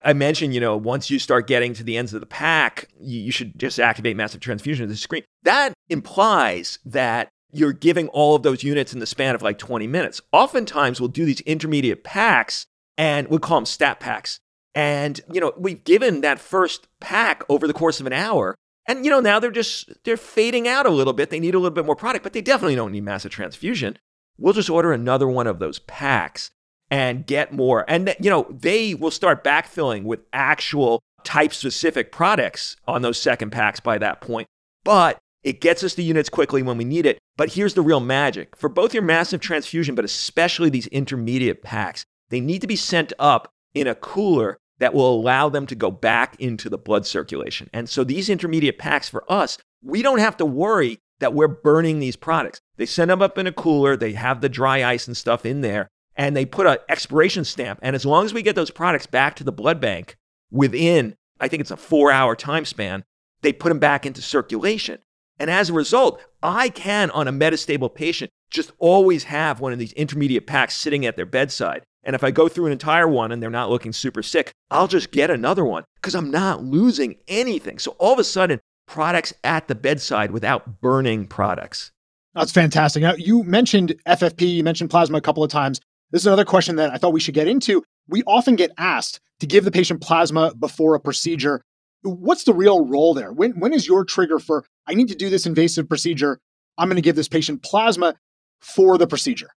I 0.04 0.14
mentioned, 0.14 0.54
you 0.54 0.60
know, 0.60 0.76
once 0.76 1.10
you 1.10 1.18
start 1.18 1.48
getting 1.48 1.74
to 1.76 1.84
the 1.84 1.98
ends 1.98 2.14
of 2.14 2.20
the 2.20 2.26
pack, 2.26 2.90
you, 3.00 3.22
you 3.22 3.32
should 3.32 3.58
just 3.58 3.80
activate 3.80 4.18
massive 4.18 4.42
transfusion 4.42 4.84
of 4.84 4.90
the 4.90 4.98
screen. 4.98 5.24
That 5.44 5.74
implies 5.90 6.80
that 6.86 7.30
you're 7.52 7.74
giving 7.74 8.08
all 8.10 8.36
of 8.36 8.44
those 8.44 8.64
units 8.64 8.94
in 8.94 9.00
the 9.00 9.06
span 9.06 9.36
of 9.36 9.42
like 9.42 9.58
20 9.58 9.88
minutes. 9.88 10.20
Oftentimes, 10.32 11.00
we'll 11.00 11.08
do 11.08 11.26
these 11.26 11.42
intermediate 11.42 12.04
packs 12.04 12.66
and 12.98 13.28
we'll 13.28 13.40
call 13.40 13.58
them 13.58 13.66
stat 13.66 14.00
packs. 14.00 14.40
And, 14.76 15.22
you 15.32 15.40
know, 15.40 15.54
we've 15.56 15.84
given 15.84 16.22
that 16.22 16.40
first 16.40 16.88
pack 17.00 17.44
over 17.48 17.68
the 17.68 17.74
course 17.74 18.00
of 18.00 18.08
an 18.08 18.14
hour. 18.14 18.56
And, 18.88 19.06
you 19.06 19.12
know, 19.12 19.20
now 19.20 19.40
they're 19.40 19.52
just, 19.52 19.92
they're 20.04 20.18
fading 20.18 20.68
out 20.68 20.86
a 20.86 20.92
little 20.92 21.14
bit. 21.14 21.30
They 21.30 21.40
need 21.40 21.56
a 21.56 21.60
little 21.60 21.76
bit 21.76 21.86
more 21.86 21.96
product, 21.96 22.24
but 22.24 22.34
they 22.34 22.42
definitely 22.42 22.76
don't 22.76 22.92
need 22.92 23.04
massive 23.04 23.32
transfusion. 23.32 23.98
We'll 24.38 24.54
just 24.54 24.70
order 24.70 24.92
another 24.92 25.28
one 25.28 25.48
of 25.48 25.60
those 25.60 25.80
packs 25.80 26.52
and 26.94 27.26
get 27.26 27.52
more. 27.52 27.86
And, 27.88 28.16
you 28.20 28.30
know, 28.30 28.46
they 28.52 28.94
will 28.94 29.10
start 29.10 29.44
backfilling 29.44 30.04
with 30.04 30.20
actual 30.32 31.02
type 31.24 31.52
specific 31.52 32.12
products 32.12 32.78
on 32.88 33.02
those 33.02 33.18
second 33.18 33.50
packs 33.50 33.80
by 33.80 33.98
that 33.98 34.22
point. 34.22 34.46
But 34.84 35.18
it 35.42 35.60
gets 35.60 35.84
us 35.84 35.96
the 35.96 36.04
units 36.04 36.30
quickly 36.30 36.62
when 36.62 36.78
we 36.78 36.84
need 36.84 37.08
it. 37.08 37.18
But 37.36 37.54
here's 37.54 37.74
the 37.74 37.82
real 37.82 38.00
magic 38.00 38.56
for 38.56 38.70
both 38.70 38.94
your 38.94 39.02
massive 39.02 39.42
transfusion, 39.42 39.96
but 39.96 40.06
especially 40.06 40.70
these 40.70 40.86
intermediate 40.88 41.64
packs, 41.64 42.06
they 42.30 42.40
need 42.40 42.62
to 42.62 42.68
be 42.68 42.76
sent 42.76 43.12
up 43.18 43.50
in 43.74 43.88
a 43.88 43.96
cooler 43.96 44.60
that 44.78 44.94
will 44.94 45.16
allow 45.16 45.50
them 45.50 45.66
to 45.66 45.76
go 45.76 45.90
back 45.90 46.36
into 46.40 46.70
the 46.70 46.78
blood 46.78 47.08
circulation. 47.08 47.72
And 47.74 47.90
so 47.90 48.04
these 48.04 48.30
intermediate 48.30 48.78
packs 48.78 49.10
for 49.10 49.24
us, 49.32 49.58
we 49.82 50.04
don't 50.04 50.20
have 50.20 50.38
to 50.38 50.46
worry 50.46 51.00
that 51.20 51.34
we're 51.34 51.48
burning 51.48 51.98
these 51.98 52.16
products. 52.16 52.60
They 52.78 52.86
send 52.86 53.10
them 53.10 53.24
up 53.24 53.40
in 53.40 53.48
a 53.48 53.52
cooler, 53.52 53.98
they 53.98 54.14
have 54.14 54.42
the 54.42 54.50
dry 54.50 54.84
ice 54.84 55.08
and 55.08 55.18
stuff 55.18 55.44
in 55.44 55.62
there, 55.62 55.88
and 56.16 56.36
they 56.36 56.46
put 56.46 56.68
an 56.68 56.78
expiration 56.90 57.44
stamp. 57.44 57.80
And 57.82 57.96
as 57.96 58.06
long 58.06 58.26
as 58.26 58.34
we 58.34 58.42
get 58.42 58.56
those 58.56 58.72
products 58.72 59.06
back 59.06 59.36
to 59.36 59.44
the 59.44 59.52
blood 59.52 59.80
bank 59.80 60.18
within, 60.52 61.16
I 61.40 61.48
think 61.48 61.62
it's 61.62 61.72
a 61.72 61.78
four 61.78 62.12
hour 62.12 62.36
time 62.36 62.66
span, 62.66 63.04
they 63.42 63.54
put 63.54 63.70
them 63.70 63.80
back 63.80 64.06
into 64.06 64.22
circulation. 64.22 65.00
And 65.40 65.50
as 65.50 65.70
a 65.70 65.74
result, 65.74 66.22
I 66.42 66.70
can, 66.70 67.10
on 67.12 67.28
a 67.28 67.34
metastable 67.34 67.94
patient, 67.94 68.32
just 68.52 68.72
always 68.78 69.26
have 69.26 69.60
one 69.60 69.74
of 69.74 69.80
these 69.80 69.94
intermediate 69.94 70.46
packs 70.46 70.76
sitting 70.76 71.06
at 71.06 71.16
their 71.16 71.26
bedside. 71.26 71.84
And 72.04 72.16
if 72.16 72.24
I 72.24 72.32
go 72.32 72.48
through 72.48 72.68
an 72.68 72.72
entire 72.72 73.08
one 73.08 73.32
and 73.32 73.42
they're 73.42 73.50
not 73.50 73.70
looking 73.70 73.94
super 73.94 74.22
sick, 74.22 74.52
I'll 74.70 74.88
just 74.88 75.12
get 75.12 75.32
another 75.32 75.66
one 75.66 75.84
because 75.96 76.16
I'm 76.16 76.30
not 76.30 76.64
losing 76.64 77.16
anything. 77.28 77.80
So 77.80 77.92
all 77.98 78.14
of 78.14 78.20
a 78.20 78.24
sudden, 78.24 78.60
products 78.88 79.34
at 79.44 79.68
the 79.68 79.76
bedside 79.76 80.32
without 80.32 80.82
burning 80.82 81.26
products. 81.26 81.92
That's 82.36 82.52
fantastic. 82.52 83.02
Now, 83.02 83.14
you 83.14 83.44
mentioned 83.44 83.96
FFP, 84.08 84.56
you 84.56 84.64
mentioned 84.64 84.90
plasma 84.90 85.18
a 85.18 85.22
couple 85.22 85.44
of 85.44 85.52
times. 85.52 85.80
This 86.14 86.22
is 86.22 86.28
another 86.28 86.46
question 86.46 86.76
that 86.76 86.94
I 86.94 86.98
thought 86.98 87.12
we 87.12 87.20
should 87.20 87.34
get 87.34 87.48
into. 87.48 87.84
We 88.08 88.22
often 88.28 88.56
get 88.56 88.70
asked 88.78 89.20
to 89.40 89.48
give 89.48 89.66
the 89.66 89.72
patient 89.72 90.00
plasma 90.00 90.54
before 90.54 90.94
a 90.94 91.00
procedure. 91.00 91.64
What's 92.04 92.44
the 92.44 92.54
real 92.54 92.86
role 92.86 93.16
there? 93.16 93.34
When, 93.34 93.60
when 93.60 93.74
is 93.74 93.88
your 93.88 94.06
trigger 94.06 94.38
for, 94.38 94.64
I 94.86 94.94
need 94.94 95.08
to 95.08 95.16
do 95.16 95.32
this 95.32 95.48
invasive 95.48 95.90
procedure? 95.90 96.40
I'm 96.78 96.88
going 96.88 96.98
to 96.98 97.02
give 97.02 97.16
this 97.16 97.28
patient 97.28 97.64
plasma 97.64 98.14
for 98.62 99.00
the 99.00 99.08
procedure. 99.08 99.50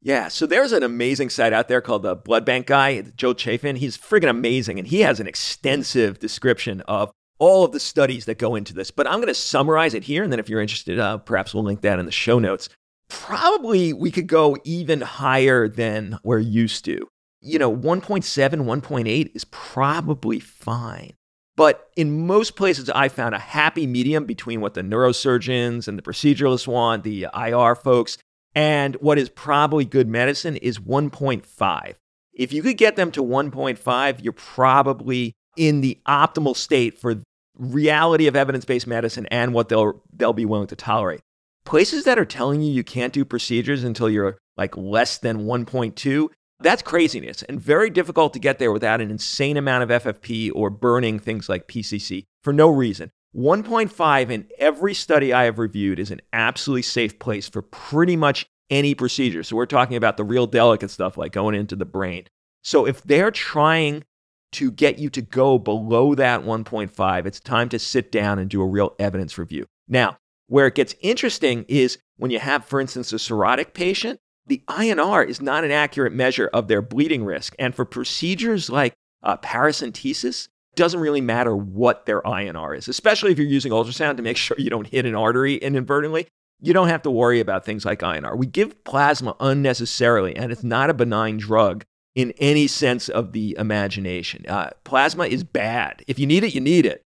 Yeah, 0.00 0.26
so 0.26 0.44
there's 0.44 0.72
an 0.72 0.82
amazing 0.82 1.30
site 1.30 1.52
out 1.52 1.68
there 1.68 1.80
called 1.80 2.02
the 2.02 2.16
Blood 2.16 2.44
Bank 2.44 2.66
Guy, 2.66 3.00
Joe 3.14 3.32
Chaffin. 3.32 3.76
He's 3.76 3.96
friggin' 3.96 4.28
amazing, 4.28 4.80
and 4.80 4.88
he 4.88 5.02
has 5.02 5.20
an 5.20 5.28
extensive 5.28 6.18
description 6.18 6.80
of 6.82 7.12
all 7.38 7.64
of 7.64 7.70
the 7.70 7.78
studies 7.78 8.24
that 8.24 8.38
go 8.38 8.56
into 8.56 8.74
this. 8.74 8.90
But 8.90 9.06
I'm 9.06 9.18
going 9.18 9.28
to 9.28 9.34
summarize 9.34 9.94
it 9.94 10.02
here, 10.02 10.24
and 10.24 10.32
then 10.32 10.40
if 10.40 10.48
you're 10.48 10.60
interested, 10.60 10.98
uh, 10.98 11.18
perhaps 11.18 11.54
we'll 11.54 11.62
link 11.62 11.82
that 11.82 12.00
in 12.00 12.06
the 12.06 12.10
show 12.12 12.40
notes. 12.40 12.68
Probably 13.08 13.92
we 13.92 14.10
could 14.10 14.26
go 14.26 14.56
even 14.64 15.00
higher 15.00 15.68
than 15.68 16.18
we're 16.24 16.38
used 16.38 16.84
to. 16.86 17.08
You 17.40 17.58
know, 17.58 17.74
1.7, 17.74 18.22
1.8 18.22 19.30
is 19.34 19.44
probably 19.46 20.40
fine. 20.40 21.14
But 21.56 21.90
in 21.96 22.26
most 22.26 22.56
places, 22.56 22.88
I 22.90 23.08
found 23.08 23.34
a 23.34 23.38
happy 23.38 23.86
medium 23.86 24.24
between 24.24 24.60
what 24.60 24.74
the 24.74 24.80
neurosurgeons 24.82 25.86
and 25.86 25.98
the 25.98 26.02
proceduralists 26.02 26.66
want, 26.66 27.04
the 27.04 27.26
IR 27.34 27.74
folks, 27.74 28.16
and 28.54 28.96
what 28.96 29.18
is 29.18 29.28
probably 29.28 29.84
good 29.84 30.08
medicine 30.08 30.56
is 30.56 30.78
1.5. 30.78 31.94
If 32.32 32.52
you 32.52 32.62
could 32.62 32.78
get 32.78 32.96
them 32.96 33.10
to 33.12 33.22
1.5, 33.22 34.24
you're 34.24 34.32
probably 34.32 35.34
in 35.56 35.82
the 35.82 35.98
optimal 36.06 36.56
state 36.56 36.98
for 36.98 37.22
reality 37.58 38.26
of 38.26 38.36
evidence-based 38.36 38.86
medicine 38.86 39.26
and 39.26 39.52
what 39.52 39.68
they'll 39.68 40.02
they'll 40.14 40.32
be 40.32 40.46
willing 40.46 40.68
to 40.68 40.76
tolerate. 40.76 41.20
Places 41.64 42.04
that 42.04 42.18
are 42.18 42.24
telling 42.24 42.62
you 42.62 42.72
you 42.72 42.84
can't 42.84 43.12
do 43.12 43.24
procedures 43.24 43.84
until 43.84 44.10
you're 44.10 44.38
like 44.56 44.76
less 44.76 45.18
than 45.18 45.44
1.2, 45.44 46.28
that's 46.60 46.82
craziness 46.82 47.42
and 47.42 47.60
very 47.60 47.90
difficult 47.90 48.32
to 48.34 48.38
get 48.38 48.58
there 48.58 48.72
without 48.72 49.00
an 49.00 49.10
insane 49.10 49.56
amount 49.56 49.90
of 49.90 50.02
FFP 50.02 50.52
or 50.54 50.70
burning 50.70 51.18
things 51.18 51.48
like 51.48 51.68
PCC 51.68 52.24
for 52.42 52.52
no 52.52 52.68
reason. 52.68 53.10
1.5 53.34 54.30
in 54.30 54.46
every 54.58 54.94
study 54.94 55.32
I 55.32 55.44
have 55.44 55.58
reviewed 55.58 55.98
is 55.98 56.10
an 56.10 56.20
absolutely 56.32 56.82
safe 56.82 57.18
place 57.18 57.48
for 57.48 57.62
pretty 57.62 58.16
much 58.16 58.46
any 58.68 58.94
procedure. 58.94 59.42
So 59.42 59.56
we're 59.56 59.66
talking 59.66 59.96
about 59.96 60.16
the 60.16 60.24
real 60.24 60.46
delicate 60.46 60.90
stuff 60.90 61.16
like 61.16 61.32
going 61.32 61.54
into 61.54 61.76
the 61.76 61.84
brain. 61.84 62.26
So 62.62 62.86
if 62.86 63.02
they're 63.02 63.30
trying 63.30 64.04
to 64.52 64.70
get 64.70 64.98
you 64.98 65.08
to 65.10 65.22
go 65.22 65.58
below 65.58 66.14
that 66.14 66.42
1.5, 66.42 67.26
it's 67.26 67.40
time 67.40 67.68
to 67.70 67.78
sit 67.78 68.12
down 68.12 68.38
and 68.38 68.50
do 68.50 68.60
a 68.60 68.66
real 68.66 68.94
evidence 68.98 69.38
review. 69.38 69.66
Now, 69.88 70.18
where 70.52 70.66
it 70.66 70.74
gets 70.74 70.94
interesting 71.00 71.64
is 71.66 71.96
when 72.18 72.30
you 72.30 72.38
have, 72.38 72.62
for 72.62 72.78
instance, 72.78 73.10
a 73.10 73.16
cirrhotic 73.16 73.72
patient, 73.72 74.20
the 74.46 74.62
INR 74.68 75.26
is 75.26 75.40
not 75.40 75.64
an 75.64 75.70
accurate 75.70 76.12
measure 76.12 76.50
of 76.52 76.68
their 76.68 76.82
bleeding 76.82 77.24
risk. 77.24 77.54
And 77.58 77.74
for 77.74 77.86
procedures 77.86 78.68
like 78.68 78.92
uh, 79.22 79.38
paracentesis, 79.38 80.48
doesn't 80.74 81.00
really 81.00 81.22
matter 81.22 81.56
what 81.56 82.04
their 82.04 82.20
INR 82.22 82.76
is, 82.76 82.86
especially 82.86 83.32
if 83.32 83.38
you're 83.38 83.46
using 83.46 83.72
ultrasound 83.72 84.18
to 84.18 84.22
make 84.22 84.36
sure 84.38 84.56
you 84.58 84.68
don't 84.68 84.86
hit 84.86 85.06
an 85.06 85.14
artery 85.14 85.54
inadvertently. 85.54 86.26
You 86.60 86.74
don't 86.74 86.88
have 86.88 87.02
to 87.02 87.10
worry 87.10 87.40
about 87.40 87.64
things 87.64 87.86
like 87.86 88.00
INR. 88.00 88.36
We 88.36 88.46
give 88.46 88.84
plasma 88.84 89.34
unnecessarily, 89.40 90.36
and 90.36 90.52
it's 90.52 90.62
not 90.62 90.90
a 90.90 90.94
benign 90.94 91.38
drug 91.38 91.84
in 92.14 92.32
any 92.32 92.66
sense 92.66 93.08
of 93.08 93.32
the 93.32 93.56
imagination. 93.58 94.44
Uh, 94.46 94.68
plasma 94.84 95.24
is 95.24 95.44
bad. 95.44 96.04
If 96.06 96.18
you 96.18 96.26
need 96.26 96.44
it, 96.44 96.54
you 96.54 96.60
need 96.60 96.84
it. 96.84 97.02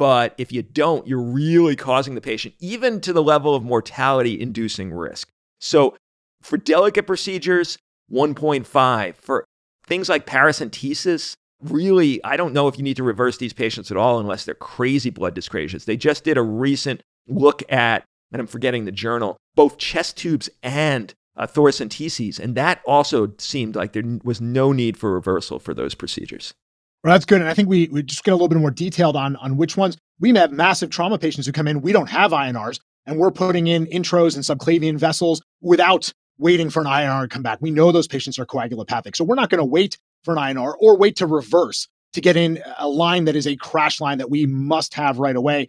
But 0.00 0.34
if 0.38 0.50
you 0.50 0.62
don't, 0.62 1.06
you're 1.06 1.20
really 1.20 1.76
causing 1.76 2.14
the 2.14 2.22
patient, 2.22 2.54
even 2.58 3.02
to 3.02 3.12
the 3.12 3.22
level 3.22 3.54
of 3.54 3.62
mortality 3.62 4.40
inducing 4.40 4.94
risk. 4.94 5.28
So 5.60 5.94
for 6.40 6.56
delicate 6.56 7.06
procedures, 7.06 7.76
1.5. 8.10 9.16
For 9.16 9.44
things 9.86 10.08
like 10.08 10.24
paracentesis, 10.24 11.34
really, 11.62 12.24
I 12.24 12.38
don't 12.38 12.54
know 12.54 12.66
if 12.66 12.78
you 12.78 12.82
need 12.82 12.96
to 12.96 13.02
reverse 13.02 13.36
these 13.36 13.52
patients 13.52 13.90
at 13.90 13.98
all 13.98 14.18
unless 14.18 14.46
they're 14.46 14.54
crazy 14.54 15.10
blood 15.10 15.34
dyscrasias. 15.34 15.84
They 15.84 15.98
just 15.98 16.24
did 16.24 16.38
a 16.38 16.42
recent 16.42 17.02
look 17.28 17.62
at, 17.70 18.02
and 18.32 18.40
I'm 18.40 18.46
forgetting 18.46 18.86
the 18.86 18.92
journal, 18.92 19.36
both 19.54 19.76
chest 19.76 20.16
tubes 20.16 20.48
and 20.62 21.12
uh, 21.36 21.46
and 21.46 22.54
that 22.54 22.80
also 22.86 23.32
seemed 23.36 23.76
like 23.76 23.92
there 23.92 24.18
was 24.24 24.40
no 24.40 24.72
need 24.72 24.96
for 24.96 25.12
reversal 25.12 25.58
for 25.58 25.74
those 25.74 25.94
procedures. 25.94 26.54
Well, 27.02 27.14
that's 27.14 27.24
good. 27.24 27.40
And 27.40 27.48
I 27.48 27.54
think 27.54 27.68
we, 27.68 27.88
we 27.90 28.02
just 28.02 28.24
get 28.24 28.32
a 28.32 28.34
little 28.34 28.48
bit 28.48 28.58
more 28.58 28.70
detailed 28.70 29.16
on, 29.16 29.36
on 29.36 29.56
which 29.56 29.76
ones. 29.76 29.96
We 30.18 30.34
have 30.34 30.52
massive 30.52 30.90
trauma 30.90 31.18
patients 31.18 31.46
who 31.46 31.52
come 31.52 31.66
in. 31.66 31.80
We 31.80 31.92
don't 31.92 32.10
have 32.10 32.32
INRs, 32.32 32.78
and 33.06 33.18
we're 33.18 33.30
putting 33.30 33.68
in 33.68 33.86
intros 33.86 34.34
and 34.34 34.44
subclavian 34.44 34.98
vessels 34.98 35.40
without 35.62 36.12
waiting 36.38 36.68
for 36.68 36.80
an 36.80 36.86
INR 36.86 37.22
to 37.22 37.28
come 37.28 37.42
back. 37.42 37.58
We 37.62 37.70
know 37.70 37.90
those 37.90 38.08
patients 38.08 38.38
are 38.38 38.46
coagulopathic. 38.46 39.16
So 39.16 39.24
we're 39.24 39.34
not 39.34 39.48
going 39.48 39.60
to 39.60 39.64
wait 39.64 39.96
for 40.24 40.36
an 40.36 40.38
INR 40.38 40.74
or 40.78 40.96
wait 40.96 41.16
to 41.16 41.26
reverse 41.26 41.88
to 42.12 42.20
get 42.20 42.36
in 42.36 42.62
a 42.78 42.88
line 42.88 43.24
that 43.26 43.36
is 43.36 43.46
a 43.46 43.56
crash 43.56 44.00
line 44.00 44.18
that 44.18 44.30
we 44.30 44.46
must 44.46 44.94
have 44.94 45.18
right 45.18 45.36
away. 45.36 45.68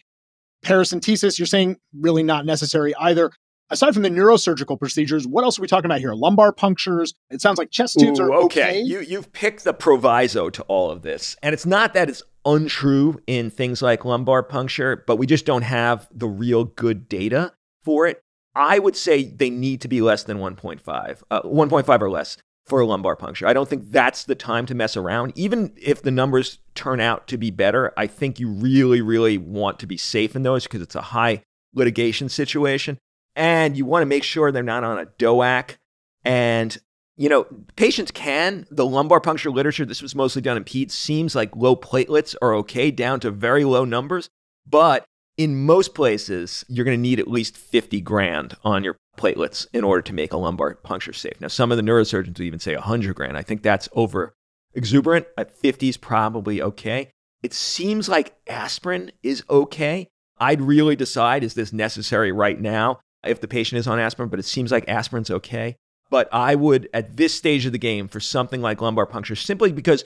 Paracentesis, 0.65 1.39
you're 1.39 1.45
saying 1.45 1.77
really 1.97 2.23
not 2.23 2.45
necessary 2.45 2.93
either. 2.95 3.31
Aside 3.71 3.93
from 3.93 4.03
the 4.03 4.09
neurosurgical 4.09 4.77
procedures, 4.77 5.25
what 5.25 5.45
else 5.45 5.57
are 5.57 5.61
we 5.61 5.67
talking 5.67 5.85
about 5.85 6.01
here? 6.01 6.13
Lumbar 6.13 6.51
punctures. 6.51 7.13
It 7.29 7.39
sounds 7.39 7.57
like 7.57 7.71
chest 7.71 7.97
tubes 7.97 8.19
Ooh, 8.19 8.23
are 8.23 8.33
okay. 8.43 8.81
You 8.81 8.99
you've 8.99 9.31
picked 9.31 9.63
the 9.63 9.73
proviso 9.73 10.49
to 10.49 10.61
all 10.63 10.91
of 10.91 11.03
this, 11.03 11.37
and 11.41 11.53
it's 11.53 11.65
not 11.65 11.93
that 11.93 12.09
it's 12.09 12.21
untrue 12.45 13.21
in 13.27 13.49
things 13.49 13.81
like 13.81 14.03
lumbar 14.03 14.43
puncture, 14.43 15.03
but 15.07 15.15
we 15.15 15.25
just 15.25 15.45
don't 15.45 15.61
have 15.61 16.09
the 16.11 16.27
real 16.27 16.65
good 16.65 17.07
data 17.07 17.53
for 17.85 18.07
it. 18.07 18.21
I 18.55 18.77
would 18.77 18.97
say 18.97 19.23
they 19.23 19.49
need 19.49 19.79
to 19.81 19.87
be 19.87 20.01
less 20.01 20.23
than 20.23 20.39
1.5, 20.39 21.23
uh, 21.31 21.41
1.5 21.43 22.01
or 22.01 22.09
less 22.09 22.37
for 22.65 22.81
a 22.81 22.85
lumbar 22.85 23.15
puncture. 23.15 23.47
I 23.47 23.53
don't 23.53 23.69
think 23.69 23.89
that's 23.91 24.25
the 24.25 24.35
time 24.35 24.65
to 24.65 24.75
mess 24.75 24.97
around. 24.97 25.31
Even 25.35 25.73
if 25.81 26.01
the 26.01 26.11
numbers 26.11 26.59
turn 26.75 26.99
out 26.99 27.27
to 27.27 27.37
be 27.37 27.51
better, 27.51 27.93
I 27.95 28.07
think 28.07 28.37
you 28.37 28.49
really, 28.49 29.01
really 29.01 29.37
want 29.37 29.79
to 29.79 29.87
be 29.87 29.95
safe 29.95 30.35
in 30.35 30.43
those 30.43 30.63
because 30.63 30.81
it's 30.81 30.95
a 30.95 31.01
high 31.01 31.43
litigation 31.73 32.27
situation. 32.27 32.97
And 33.35 33.77
you 33.77 33.85
want 33.85 34.01
to 34.01 34.07
make 34.07 34.23
sure 34.23 34.51
they're 34.51 34.63
not 34.63 34.83
on 34.83 34.99
a 34.99 35.05
DOAC. 35.05 35.77
And, 36.23 36.77
you 37.17 37.29
know, 37.29 37.47
patients 37.75 38.11
can, 38.11 38.65
the 38.69 38.85
lumbar 38.85 39.21
puncture 39.21 39.51
literature, 39.51 39.85
this 39.85 40.01
was 40.01 40.15
mostly 40.15 40.41
done 40.41 40.57
in 40.57 40.63
peds, 40.63 40.91
seems 40.91 41.35
like 41.35 41.55
low 41.55 41.75
platelets 41.75 42.35
are 42.41 42.53
okay 42.55 42.91
down 42.91 43.19
to 43.21 43.31
very 43.31 43.63
low 43.63 43.85
numbers. 43.85 44.29
But 44.67 45.05
in 45.37 45.65
most 45.65 45.95
places, 45.95 46.65
you're 46.67 46.85
going 46.85 46.97
to 46.97 47.01
need 47.01 47.19
at 47.19 47.27
least 47.27 47.57
50 47.57 48.01
grand 48.01 48.55
on 48.63 48.83
your 48.83 48.97
platelets 49.17 49.65
in 49.73 49.83
order 49.83 50.01
to 50.01 50.13
make 50.13 50.33
a 50.33 50.37
lumbar 50.37 50.75
puncture 50.75 51.13
safe. 51.13 51.39
Now, 51.39 51.47
some 51.47 51.71
of 51.71 51.77
the 51.77 51.83
neurosurgeons 51.83 52.37
will 52.37 52.45
even 52.45 52.59
say 52.59 52.75
100 52.75 53.15
grand. 53.15 53.37
I 53.37 53.41
think 53.41 53.63
that's 53.63 53.89
over 53.93 54.33
exuberant. 54.73 55.27
At 55.37 55.51
50 55.51 55.89
is 55.89 55.97
probably 55.97 56.61
okay. 56.61 57.11
It 57.43 57.53
seems 57.53 58.07
like 58.07 58.35
aspirin 58.47 59.11
is 59.23 59.43
okay. 59.49 60.07
I'd 60.37 60.61
really 60.61 60.95
decide 60.95 61.43
is 61.43 61.53
this 61.53 61.73
necessary 61.73 62.31
right 62.31 62.59
now 62.59 62.99
if 63.25 63.41
the 63.41 63.47
patient 63.47 63.79
is 63.79 63.87
on 63.87 63.99
aspirin, 63.99 64.29
but 64.29 64.39
it 64.39 64.45
seems 64.45 64.71
like 64.71 64.87
aspirin's 64.87 65.31
okay. 65.31 65.75
But 66.09 66.27
I 66.33 66.55
would, 66.55 66.89
at 66.93 67.17
this 67.17 67.33
stage 67.33 67.65
of 67.65 67.71
the 67.71 67.77
game, 67.77 68.07
for 68.07 68.19
something 68.19 68.61
like 68.61 68.81
lumbar 68.81 69.05
puncture, 69.05 69.35
simply 69.35 69.71
because 69.71 70.03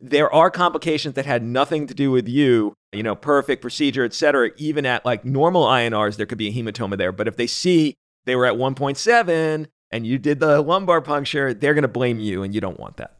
there 0.00 0.32
are 0.32 0.50
complications 0.50 1.14
that 1.14 1.24
had 1.24 1.42
nothing 1.42 1.86
to 1.86 1.94
do 1.94 2.10
with 2.10 2.28
you, 2.28 2.74
you 2.92 3.02
know, 3.02 3.14
perfect 3.14 3.62
procedure, 3.62 4.04
et 4.04 4.12
cetera. 4.12 4.50
Even 4.56 4.84
at 4.84 5.04
like 5.04 5.24
normal 5.24 5.64
INRs, 5.64 6.16
there 6.16 6.26
could 6.26 6.38
be 6.38 6.48
a 6.48 6.52
hematoma 6.52 6.98
there. 6.98 7.12
But 7.12 7.28
if 7.28 7.36
they 7.36 7.46
see 7.46 7.94
they 8.24 8.36
were 8.36 8.44
at 8.44 8.54
1.7 8.54 9.66
and 9.92 10.06
you 10.06 10.18
did 10.18 10.40
the 10.40 10.60
lumbar 10.60 11.00
puncture, 11.00 11.54
they're 11.54 11.74
going 11.74 11.82
to 11.82 11.88
blame 11.88 12.18
you, 12.18 12.42
and 12.42 12.54
you 12.54 12.60
don't 12.60 12.78
want 12.78 12.96
that. 12.96 13.14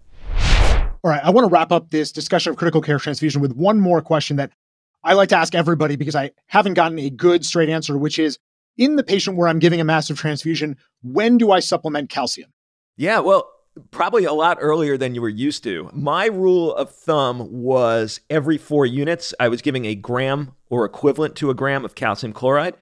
All 1.05 1.11
right, 1.11 1.23
I 1.23 1.31
want 1.31 1.47
to 1.47 1.51
wrap 1.51 1.71
up 1.71 1.91
this 1.91 2.11
discussion 2.11 2.51
of 2.51 2.57
critical 2.57 2.81
care 2.81 2.99
transfusion 2.99 3.41
with 3.41 3.53
one 3.53 3.79
more 3.79 4.03
question 4.03 4.37
that 4.39 4.51
I 5.05 5.13
like 5.13 5.29
to 5.29 5.37
ask 5.37 5.55
everybody 5.55 5.95
because 5.95 6.17
I 6.17 6.33
haven't 6.49 6.75
gotten 6.75 6.99
a 6.99 7.11
good 7.11 7.47
straight 7.47 7.69
answer, 7.69 7.97
which 7.97 8.19
is 8.19 8.39
in 8.79 8.97
the 8.97 9.05
patient 9.05 9.37
where 9.37 9.49
I'm 9.49 9.59
giving 9.59 9.81
a 9.81 9.85
massive 9.85 10.19
transfusion, 10.19 10.77
when 11.03 11.39
do 11.39 11.51
I 11.51 11.61
supplement 11.61 12.11
calcium? 12.11 12.53
Yeah, 12.97 13.21
well, 13.21 13.51
probably 13.91 14.25
a 14.25 14.33
lot 14.33 14.59
earlier 14.61 14.97
than 14.97 15.15
you 15.15 15.21
were 15.21 15.29
used 15.29 15.63
to. 15.65 15.91
My 15.93 16.27
rule 16.27 16.75
of 16.75 16.91
thumb 16.91 17.51
was 17.53 18.21
every 18.31 18.59
four 18.59 18.87
units, 18.87 19.35
I 19.39 19.49
was 19.49 19.63
giving 19.63 19.85
a 19.85 19.95
gram 19.95 20.53
or 20.71 20.85
equivalent 20.85 21.37
to 21.37 21.51
a 21.51 21.55
gram 21.55 21.85
of 21.85 21.95
calcium 21.95 22.33
chloride. 22.33 22.77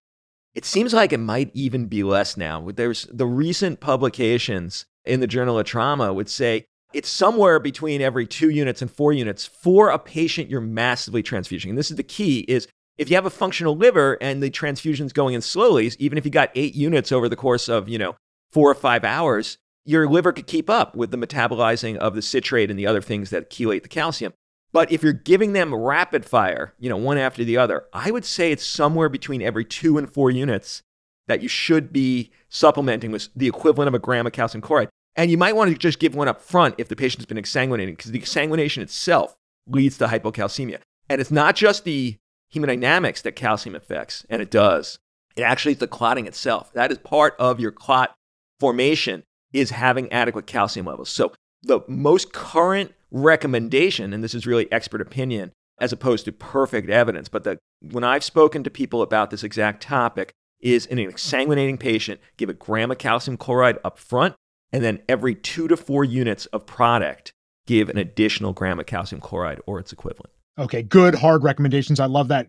It 0.55 0.65
seems 0.65 0.95
like 0.95 1.13
it 1.13 1.19
might 1.19 1.51
even 1.53 1.87
be 1.87 2.05
less 2.05 2.37
now. 2.37 2.71
There's 2.71 3.09
the 3.13 3.27
recent 3.27 3.81
publications 3.81 4.87
in 5.05 5.21
the 5.21 5.27
Journal 5.27 5.59
of 5.59 5.67
Trauma 5.67 6.13
would 6.13 6.29
say 6.29 6.65
it's 6.93 7.09
somewhere 7.09 7.59
between 7.59 8.01
every 8.01 8.25
two 8.25 8.51
units 8.51 8.81
and 8.81 8.91
four 8.91 9.13
units 9.13 9.45
for 9.45 9.91
a 9.91 9.99
patient 9.99 10.49
you're 10.49 10.61
massively 10.61 11.25
transfusing. 11.25 11.71
And 11.71 11.79
this 11.79 11.91
is 11.91 11.97
the 11.97 12.05
key 12.05 12.41
is 12.47 12.69
if 12.97 13.11
you 13.11 13.17
have 13.17 13.27
a 13.27 13.31
functional 13.31 13.77
liver 13.77 14.17
and 14.21 14.43
the 14.43 14.51
transfusion's 14.51 15.13
going 15.13 15.35
in 15.35 15.41
slowly, 15.41 15.91
even 15.99 16.19
if 16.19 16.25
you 16.25 16.31
got 16.31 16.51
eight 16.55 16.75
units 16.75 17.13
over 17.13 17.29
the 17.29 17.37
course 17.37 17.69
of, 17.69 17.89
you 17.89 17.99
know, 17.99 18.17
four 18.53 18.71
or 18.71 18.75
five 18.75 19.05
hours, 19.05 19.59
your 19.85 20.09
liver 20.09 20.33
could 20.33 20.47
keep 20.47 20.71
up 20.71 20.95
with 20.95 21.11
the 21.11 21.19
metabolizing 21.19 21.97
of 21.97 22.15
the 22.15 22.23
citrate 22.23 22.71
and 22.71 22.79
the 22.79 22.87
other 22.87 23.01
things 23.03 23.31
that 23.31 23.51
chelate 23.51 23.83
the 23.83 23.89
calcium. 23.89 24.33
But 24.73 24.91
if 24.91 25.03
you're 25.03 25.13
giving 25.13 25.53
them 25.53 25.75
rapid 25.75 26.25
fire, 26.25 26.75
you 26.79 26.89
know, 26.89 26.97
one 26.97 27.19
after 27.19 27.45
the 27.45 27.57
other, 27.57 27.85
I 27.93 28.11
would 28.11 28.25
say 28.25 28.51
it's 28.51 28.65
somewhere 28.65 29.09
between 29.09 29.43
every 29.43 29.65
two 29.65 29.99
and 29.99 30.13
four 30.13 30.31
units 30.31 30.83
that 31.27 31.43
you 31.43 31.49
should 31.49 31.93
be 31.93 32.31
supplementing 32.49 33.11
with 33.11 33.29
the 33.37 33.47
equivalent 33.47 33.89
of 33.89 33.95
a 33.95 33.99
gram 33.99 34.27
of 34.27 34.33
calcium 34.33 34.63
chloride. 34.63 34.89
And 35.17 35.31
you 35.31 35.39
might 35.39 35.55
want 35.55 35.71
to 35.71 35.79
just 35.79 36.01
give 36.01 36.15
one 36.15 36.29
up 36.29 36.43
front 36.43 36.75
if 36.79 36.89
the 36.89 36.97
patient's 36.97 37.27
been 37.27 37.37
exsanguinating, 37.37 37.97
because 37.97 38.11
the 38.11 38.19
exsanguination 38.19 38.79
itself 38.79 39.37
leads 39.69 39.97
to 39.99 40.07
hypocalcemia. 40.07 40.81
And 41.09 41.21
it's 41.21 41.31
not 41.31 41.55
just 41.55 41.85
the 41.85 42.17
hemodynamics 42.55 43.23
that 43.23 43.37
calcium 43.37 43.75
affects, 43.75 44.25
and 44.31 44.41
it 44.41 44.51
does. 44.51 44.99
It 45.37 45.43
actually 45.43 45.73
is 45.73 45.79
the 45.79 45.89
clotting 45.89 46.27
itself. 46.27 46.73
That 46.73 46.93
is 46.93 46.99
part 46.99 47.35
of 47.39 47.61
your 47.61 47.73
clot 47.73 48.15
formation 48.61 49.25
is 49.53 49.71
having 49.71 50.13
adequate 50.13 50.47
calcium 50.47 50.87
levels. 50.87 51.11
So 51.11 51.33
the 51.63 51.81
most 51.89 52.33
current 52.33 52.93
recommendation, 53.11 54.13
and 54.13 54.23
this 54.23 54.35
is 54.35 54.47
really 54.47 54.71
expert 54.73 55.01
opinion 55.01 55.53
as 55.81 55.93
opposed 55.93 56.25
to 56.25 56.33
perfect 56.33 56.89
evidence, 56.89 57.29
but 57.29 57.45
the, 57.45 57.59
when 57.91 58.05
I've 58.05 58.25
spoken 58.25 58.63
to 58.63 58.71
people 58.71 59.03
about 59.03 59.31
this 59.31 59.43
exact 59.43 59.83
topic, 59.83 60.33
is 60.61 60.87
in 60.87 60.99
an 60.99 61.11
exsanguinating 61.11 61.79
patient, 61.79 62.21
give 62.37 62.49
a 62.49 62.55
gram 62.55 62.91
of 62.91 62.99
calcium 62.99 63.37
chloride 63.37 63.79
up 63.85 63.99
front, 63.99 64.35
and 64.73 64.83
then 64.83 65.03
every 65.09 65.35
two 65.35 65.69
to 65.69 65.77
four 65.77 66.05
units 66.05 66.47
of 66.47 66.65
product, 66.65 67.33
give 67.67 67.89
an 67.89 67.99
additional 67.99 68.53
gram 68.53 68.81
of 68.81 68.87
calcium 68.87 69.21
chloride 69.21 69.61
or 69.67 69.79
its 69.79 69.93
equivalent. 69.93 70.31
Okay, 70.57 70.83
good, 70.83 71.17
hard 71.17 71.43
recommendations. 71.43 71.99
I 71.99 72.07
love 72.07 72.29
that. 72.29 72.49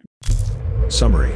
Summary 0.89 1.33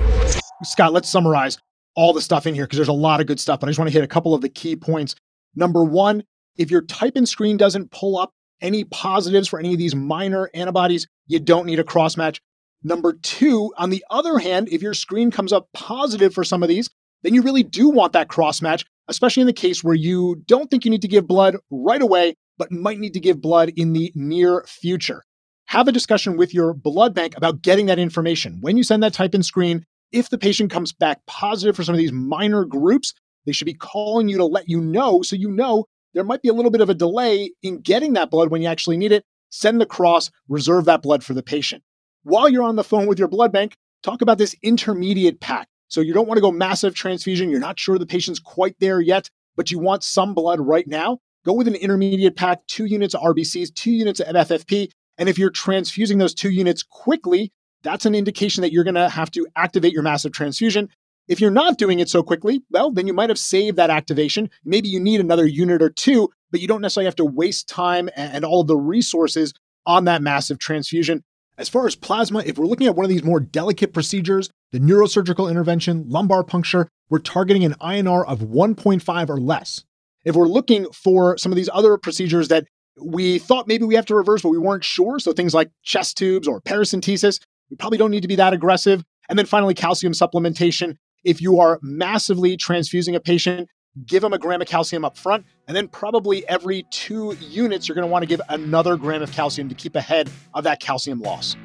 Scott, 0.64 0.94
let's 0.94 1.10
summarize 1.10 1.58
all 1.96 2.14
the 2.14 2.22
stuff 2.22 2.46
in 2.46 2.54
here 2.54 2.66
because 2.66 2.78
there's 2.78 2.88
a 2.88 2.94
lot 2.94 3.22
of 3.22 3.28
good 3.28 3.40
stuff, 3.40 3.60
but 3.60 3.68
I 3.68 3.70
just 3.72 3.80
want 3.80 3.90
to 3.90 3.94
hit 3.94 4.04
a 4.04 4.08
couple 4.08 4.36
of 4.36 4.42
the 4.42 4.50
key 4.50 4.76
points. 4.76 5.16
Number 5.56 5.84
one, 5.84 6.24
if 6.58 6.70
your 6.70 6.84
type 6.84 7.18
in 7.18 7.26
screen 7.26 7.58
doesn't 7.58 7.92
pull 7.92 8.18
up 8.20 8.32
any 8.62 8.84
positives 8.84 9.48
for 9.48 9.58
any 9.58 9.74
of 9.74 9.80
these 9.80 9.96
minor 9.96 10.50
antibodies, 10.54 11.08
you 11.28 11.40
don't 11.40 11.66
need 11.66 11.80
a 11.80 11.84
cross 11.84 12.18
match. 12.18 12.40
Number 12.84 13.14
two, 13.14 13.74
on 13.78 13.90
the 13.90 14.06
other 14.12 14.38
hand, 14.38 14.70
if 14.72 14.82
your 14.82 14.94
screen 14.94 15.32
comes 15.32 15.52
up 15.52 15.70
positive 15.74 16.34
for 16.34 16.44
some 16.44 16.62
of 16.62 16.70
these, 16.70 16.90
then 17.24 17.34
you 17.34 17.42
really 17.42 17.64
do 17.64 17.90
want 17.90 18.14
that 18.14 18.30
cross 18.30 18.62
match, 18.62 18.86
especially 19.08 19.42
in 19.42 19.48
the 19.48 19.54
case 19.54 19.84
where 19.84 19.96
you 19.96 20.44
don't 20.46 20.70
think 20.70 20.86
you 20.86 20.92
need 20.92 21.02
to 21.02 21.08
give 21.08 21.28
blood 21.28 21.58
right 21.72 22.02
away, 22.02 22.36
but 22.58 22.72
might 22.72 23.00
need 23.00 23.14
to 23.14 23.20
give 23.20 23.42
blood 23.42 23.72
in 23.76 23.94
the 23.94 24.12
near 24.14 24.64
future. 24.68 25.24
Have 25.70 25.88
a 25.88 25.92
discussion 25.92 26.36
with 26.36 26.52
your 26.52 26.74
blood 26.74 27.14
bank 27.14 27.38
about 27.38 27.62
getting 27.62 27.86
that 27.86 28.00
information. 28.00 28.58
When 28.60 28.76
you 28.76 28.82
send 28.82 29.04
that 29.04 29.14
type 29.14 29.36
in 29.36 29.44
screen, 29.44 29.86
if 30.12 30.32
the 30.32 30.38
patient 30.40 30.72
comes 30.72 30.92
back 30.92 31.24
positive 31.28 31.76
for 31.76 31.84
some 31.84 31.94
of 31.94 32.00
these 32.00 32.12
minor 32.12 32.66
groups, 32.66 33.14
they 33.46 33.52
should 33.52 33.68
be 33.68 33.76
calling 33.76 34.28
you 34.28 34.38
to 34.38 34.46
let 34.46 34.68
you 34.68 34.82
know 34.82 35.22
so 35.22 35.36
you 35.36 35.52
know 35.52 35.86
there 36.16 36.24
might 36.24 36.42
be 36.42 36.50
a 36.50 36.54
little 36.54 36.72
bit 36.72 36.82
of 36.82 36.90
a 36.90 36.96
delay 36.96 37.52
in 37.62 37.82
getting 37.82 38.14
that 38.14 38.32
blood 38.32 38.50
when 38.50 38.64
you 38.64 38.68
actually 38.68 38.98
need 38.98 39.12
it. 39.12 39.24
Send 39.52 39.80
the 39.80 39.86
cross, 39.86 40.32
reserve 40.48 40.86
that 40.86 41.04
blood 41.04 41.24
for 41.24 41.36
the 41.36 41.44
patient. 41.44 41.84
While 42.24 42.50
you're 42.50 42.64
on 42.64 42.76
the 42.76 42.84
phone 42.84 43.06
with 43.06 43.20
your 43.20 43.28
blood 43.28 43.52
bank, 43.52 43.78
talk 44.02 44.24
about 44.24 44.40
this 44.40 44.56
intermediate 44.64 45.40
pack. 45.40 45.68
So 45.88 46.02
you 46.02 46.16
don't 46.16 46.28
want 46.28 46.40
to 46.40 46.42
go 46.42 46.52
massive 46.52 46.96
transfusion. 46.96 47.52
You're 47.52 47.60
not 47.60 47.78
sure 47.78 48.00
the 48.00 48.08
patient's 48.08 48.40
quite 48.40 48.74
there 48.80 49.02
yet, 49.02 49.30
but 49.56 49.70
you 49.70 49.78
want 49.78 50.04
some 50.04 50.34
blood 50.34 50.60
right 50.60 50.88
now. 50.88 51.20
Go 51.46 51.54
with 51.54 51.68
an 51.68 51.76
intermediate 51.76 52.36
pack, 52.36 52.66
two 52.66 52.86
units 52.86 53.14
of 53.14 53.22
RBCs, 53.22 53.76
two 53.76 53.92
units 53.92 54.20
of 54.20 54.36
FFP. 54.36 54.90
And 55.20 55.30
if 55.30 55.38
you're 55.38 55.52
transfusing 55.52 56.18
those 56.18 56.34
two 56.34 56.50
units 56.50 56.82
quickly, 56.82 57.52
that's 57.84 58.06
an 58.06 58.16
indication 58.16 58.62
that 58.62 58.72
you're 58.72 58.86
going 58.86 58.96
to 58.96 59.10
have 59.10 59.30
to 59.32 59.46
activate 59.56 59.94
your 59.94 60.02
massive 60.02 60.32
transfusion. 60.32 60.90
If 61.28 61.40
you're 61.40 61.52
not 61.52 61.78
doing 61.78 62.00
it 62.00 62.10
so 62.10 62.24
quickly, 62.24 62.64
well, 62.72 62.90
then 62.90 63.06
you 63.06 63.14
might 63.14 63.30
have 63.30 63.38
saved 63.38 63.78
that 63.78 63.92
activation. 63.92 64.50
Maybe 64.64 64.90
you 64.90 65.00
need 65.00 65.20
another 65.20 65.46
unit 65.46 65.82
or 65.82 65.90
two, 65.90 66.30
but 66.52 66.62
you 66.62 66.68
don't 66.68 66.82
necessarily 66.82 67.06
have 67.06 67.18
to 67.18 67.26
waste 67.26 67.68
time 67.68 68.10
and 68.16 68.44
all 68.44 68.64
the 68.64 68.78
resources 68.78 69.54
on 69.86 70.06
that 70.06 70.22
massive 70.22 70.58
transfusion. 70.58 71.24
As 71.58 71.68
far 71.68 71.86
as 71.86 71.96
plasma, 71.96 72.40
if 72.46 72.58
we're 72.58 72.66
looking 72.66 72.88
at 72.88 72.96
one 72.96 73.04
of 73.04 73.10
these 73.10 73.24
more 73.24 73.42
delicate 73.42 73.94
procedures, 73.94 74.50
the 74.72 74.80
neurosurgical 74.80 75.50
intervention, 75.50 76.06
lumbar 76.08 76.44
puncture, 76.44 76.88
we're 77.10 77.20
targeting 77.20 77.66
an 77.66 77.76
INR 77.82 78.26
of 78.26 78.40
1.5 78.40 79.30
or 79.30 79.40
less. 79.40 79.84
If 80.24 80.36
we're 80.36 80.48
looking 80.48 80.86
for 80.94 81.38
some 81.38 81.52
of 81.52 81.58
these 81.58 81.70
other 81.74 81.98
procedures 81.98 82.48
that 82.48 82.66
we 83.02 83.40
thought 83.40 83.68
maybe 83.68 83.86
we 83.86 83.96
have 83.96 84.06
to 84.08 84.16
reverse, 84.16 84.42
but 84.42 84.50
we 84.50 84.58
weren't 84.58 84.84
sure, 84.84 85.20
so 85.20 85.34
things 85.34 85.54
like 85.54 85.72
chest 85.84 86.18
tubes 86.18 86.48
or 86.48 86.62
paracentesis, 86.62 87.40
we 87.70 87.76
probably 87.76 87.98
don't 87.98 88.12
need 88.12 88.22
to 88.22 88.28
be 88.28 88.36
that 88.36 88.54
aggressive. 88.54 89.04
And 89.30 89.38
then 89.38 89.46
finally, 89.46 89.74
calcium 89.74 90.14
supplementation. 90.14 90.96
If 91.24 91.42
you 91.42 91.60
are 91.60 91.80
massively 91.82 92.58
transfusing 92.58 93.16
a 93.16 93.20
patient, 93.20 93.70
give 94.06 94.22
them 94.22 94.34
a 94.34 94.38
gram 94.38 94.62
of 94.62 94.68
calcium 94.68 95.04
up 95.06 95.18
front, 95.18 95.46
and 95.68 95.76
then 95.76 95.88
probably 95.88 96.48
every 96.48 96.86
two 96.92 97.36
units, 97.40 97.88
you're 97.88 97.96
going 97.96 98.08
to 98.08 98.12
want 98.12 98.24
to 98.24 98.28
give 98.28 98.42
another 98.50 98.96
gram 98.98 99.22
of 99.22 99.32
calcium 99.32 99.70
to 99.70 99.76
keep 99.76 99.96
ahead 99.96 100.30
of 100.54 100.64
that 100.64 100.80
calcium 100.80 101.20
loss. 101.22 101.56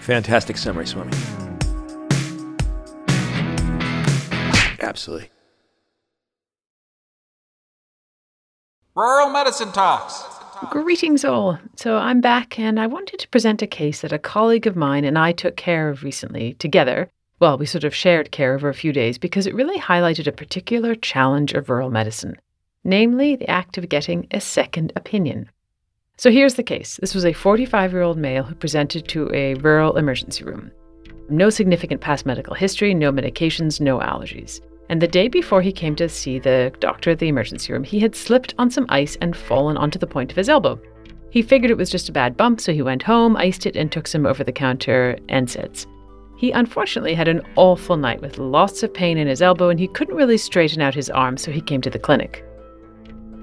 Fantastic 0.00 0.56
summary, 0.56 0.86
Swami. 0.86 1.12
Absolutely. 4.80 5.28
Rural 8.94 9.30
Medicine 9.30 9.72
Talks. 9.72 10.39
Greetings, 10.68 11.24
all. 11.24 11.58
So 11.74 11.96
I'm 11.96 12.20
back, 12.20 12.58
and 12.58 12.78
I 12.78 12.86
wanted 12.86 13.18
to 13.20 13.28
present 13.28 13.62
a 13.62 13.66
case 13.66 14.02
that 14.02 14.12
a 14.12 14.18
colleague 14.18 14.66
of 14.66 14.76
mine 14.76 15.04
and 15.04 15.18
I 15.18 15.32
took 15.32 15.56
care 15.56 15.88
of 15.88 16.02
recently 16.02 16.52
together 16.54 17.10
Well, 17.40 17.56
we 17.56 17.64
sort 17.64 17.84
of 17.84 17.94
shared 17.94 18.30
care 18.30 18.54
over 18.54 18.68
a 18.68 18.74
few 18.74 18.92
days 18.92 19.16
because 19.16 19.46
it 19.46 19.54
really 19.54 19.78
highlighted 19.80 20.26
a 20.26 20.32
particular 20.32 20.94
challenge 20.94 21.54
of 21.54 21.70
rural 21.70 21.90
medicine, 21.90 22.36
namely 22.84 23.36
the 23.36 23.48
act 23.48 23.78
of 23.78 23.88
getting 23.88 24.26
a 24.30 24.40
second 24.40 24.92
opinion. 24.94 25.48
So 26.18 26.30
here's 26.30 26.56
the 26.56 26.62
case 26.62 26.98
this 26.98 27.14
was 27.14 27.24
a 27.24 27.32
45 27.32 27.92
year 27.92 28.02
old 28.02 28.18
male 28.18 28.44
who 28.44 28.54
presented 28.54 29.08
to 29.08 29.32
a 29.32 29.54
rural 29.54 29.96
emergency 29.96 30.44
room. 30.44 30.70
No 31.30 31.48
significant 31.48 32.02
past 32.02 32.26
medical 32.26 32.54
history, 32.54 32.92
no 32.92 33.10
medications, 33.10 33.80
no 33.80 33.98
allergies. 33.98 34.60
And 34.90 35.00
the 35.00 35.06
day 35.06 35.28
before 35.28 35.62
he 35.62 35.70
came 35.70 35.94
to 35.96 36.08
see 36.08 36.40
the 36.40 36.72
doctor 36.80 37.10
at 37.10 37.20
the 37.20 37.28
emergency 37.28 37.72
room, 37.72 37.84
he 37.84 38.00
had 38.00 38.16
slipped 38.16 38.54
on 38.58 38.72
some 38.72 38.86
ice 38.88 39.16
and 39.20 39.36
fallen 39.36 39.76
onto 39.76 40.00
the 40.00 40.06
point 40.06 40.32
of 40.32 40.36
his 40.36 40.48
elbow. 40.48 40.80
He 41.30 41.42
figured 41.42 41.70
it 41.70 41.76
was 41.76 41.92
just 41.92 42.08
a 42.08 42.12
bad 42.12 42.36
bump, 42.36 42.60
so 42.60 42.72
he 42.72 42.82
went 42.82 43.04
home, 43.04 43.36
iced 43.36 43.66
it, 43.66 43.76
and 43.76 43.92
took 43.92 44.08
some 44.08 44.26
over 44.26 44.42
the 44.42 44.50
counter 44.50 45.16
NSAIDs. 45.28 45.86
He 46.36 46.50
unfortunately 46.50 47.14
had 47.14 47.28
an 47.28 47.42
awful 47.54 47.96
night 47.96 48.20
with 48.20 48.38
lots 48.38 48.82
of 48.82 48.92
pain 48.92 49.16
in 49.16 49.28
his 49.28 49.42
elbow, 49.42 49.68
and 49.68 49.78
he 49.78 49.86
couldn't 49.86 50.16
really 50.16 50.36
straighten 50.36 50.82
out 50.82 50.96
his 50.96 51.08
arm, 51.08 51.36
so 51.36 51.52
he 51.52 51.60
came 51.60 51.80
to 51.82 51.90
the 51.90 51.96
clinic. 51.96 52.44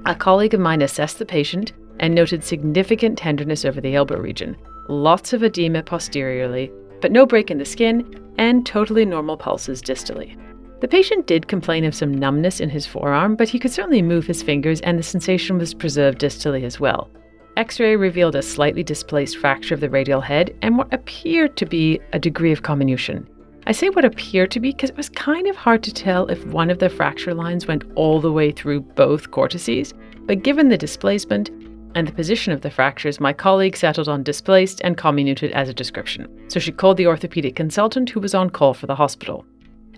A 0.06 0.16
colleague 0.16 0.54
of 0.54 0.60
mine 0.60 0.82
assessed 0.82 1.18
the 1.18 1.26
patient 1.26 1.72
and 2.02 2.14
noted 2.14 2.44
significant 2.44 3.18
tenderness 3.18 3.64
over 3.64 3.80
the 3.80 3.96
elbow 3.96 4.18
region, 4.18 4.58
lots 4.90 5.32
of 5.32 5.44
edema 5.44 5.82
posteriorly, 5.82 6.70
but 7.00 7.14
no 7.14 7.26
break 7.26 7.50
in 7.50 7.58
the 7.58 7.64
skin, 7.64 8.34
and 8.38 8.66
totally 8.66 9.06
normal 9.06 9.38
pulses 9.38 9.82
distally. 9.82 10.38
The 10.80 10.88
patient 10.88 11.26
did 11.26 11.48
complain 11.48 11.86
of 11.86 11.96
some 11.96 12.14
numbness 12.14 12.60
in 12.60 12.70
his 12.70 12.86
forearm, 12.86 13.36
but 13.36 13.50
he 13.50 13.58
could 13.58 13.72
certainly 13.72 14.04
move 14.04 14.28
his 14.28 14.44
fingers, 14.44 14.80
and 14.82 15.00
the 15.00 15.04
sensation 15.04 15.58
was 15.58 15.74
preserved 15.74 16.20
distally 16.20 16.64
as 16.64 16.80
well. 16.80 17.10
X 17.56 17.80
ray 17.80 17.96
revealed 17.96 18.36
a 18.36 18.44
slightly 18.44 18.84
displaced 18.84 19.38
fracture 19.38 19.74
of 19.74 19.80
the 19.80 19.90
radial 19.90 20.22
head 20.22 20.56
and 20.62 20.78
what 20.78 20.94
appeared 20.94 21.58
to 21.58 21.66
be 21.66 22.00
a 22.14 22.20
degree 22.20 22.52
of 22.52 22.62
comminution. 22.62 23.28
I 23.66 23.72
say 23.72 23.90
what 23.90 24.06
appeared 24.06 24.52
to 24.52 24.60
be 24.60 24.70
because 24.70 24.92
it 24.92 24.98
was 24.98 25.10
kind 25.10 25.48
of 25.48 25.56
hard 25.56 25.82
to 25.84 25.94
tell 25.94 26.28
if 26.28 26.46
one 26.46 26.70
of 26.70 26.78
the 26.78 26.90
fracture 26.90 27.34
lines 27.34 27.66
went 27.66 27.84
all 27.96 28.22
the 28.22 28.32
way 28.32 28.52
through 28.52 28.82
both 28.82 29.32
cortices, 29.32 29.96
but 30.28 30.44
given 30.44 30.70
the 30.70 30.78
displacement 30.78 31.50
and 31.96 32.08
the 32.08 32.14
position 32.14 32.54
of 32.54 32.62
the 32.62 32.70
fractures, 32.70 33.20
my 33.20 33.34
colleague 33.34 33.76
settled 33.76 34.08
on 34.08 34.22
displaced 34.22 34.80
and 34.84 34.96
comminuted 34.96 35.52
as 35.54 35.68
a 35.68 35.74
description. 35.74 36.28
So 36.50 36.60
she 36.60 36.72
called 36.72 36.98
the 36.98 37.08
orthopedic 37.08 37.56
consultant 37.56 38.12
who 38.12 38.20
was 38.20 38.36
on 38.36 38.52
call 38.52 38.76
for 38.76 38.86
the 38.86 38.96
hospital. 38.96 39.44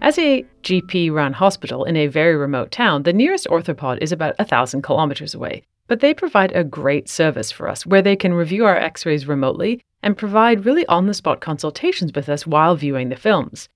As 0.01 0.17
a 0.17 0.45
GP 0.63 1.11
run 1.11 1.33
hospital 1.33 1.83
in 1.83 1.97
a 1.97 2.07
very 2.07 2.33
remote 2.33 2.71
town, 2.71 3.03
the 3.03 3.11
nearest 3.11 3.47
orthopod 3.47 3.97
is 4.01 4.13
about 4.13 4.33
a 4.39 4.45
thousand 4.45 4.81
kilometers 4.81 5.35
away. 5.35 5.63
But 5.87 5.99
they 5.99 6.13
provide 6.13 6.53
a 6.53 6.63
great 6.63 7.09
service 7.09 7.51
for 7.51 7.67
us 7.67 7.85
where 7.85 8.01
they 8.01 8.15
can 8.15 8.33
review 8.33 8.65
our 8.65 8.77
x 8.77 9.05
rays 9.05 9.27
remotely 9.27 9.83
and 10.01 10.17
provide 10.17 10.65
really 10.65 10.85
on 10.85 11.07
the 11.07 11.13
spot 11.13 11.41
consultations 11.41 12.13
with 12.15 12.29
us 12.29 12.47
while 12.47 12.77
viewing 12.77 13.09
the 13.09 13.17
films. 13.17 13.67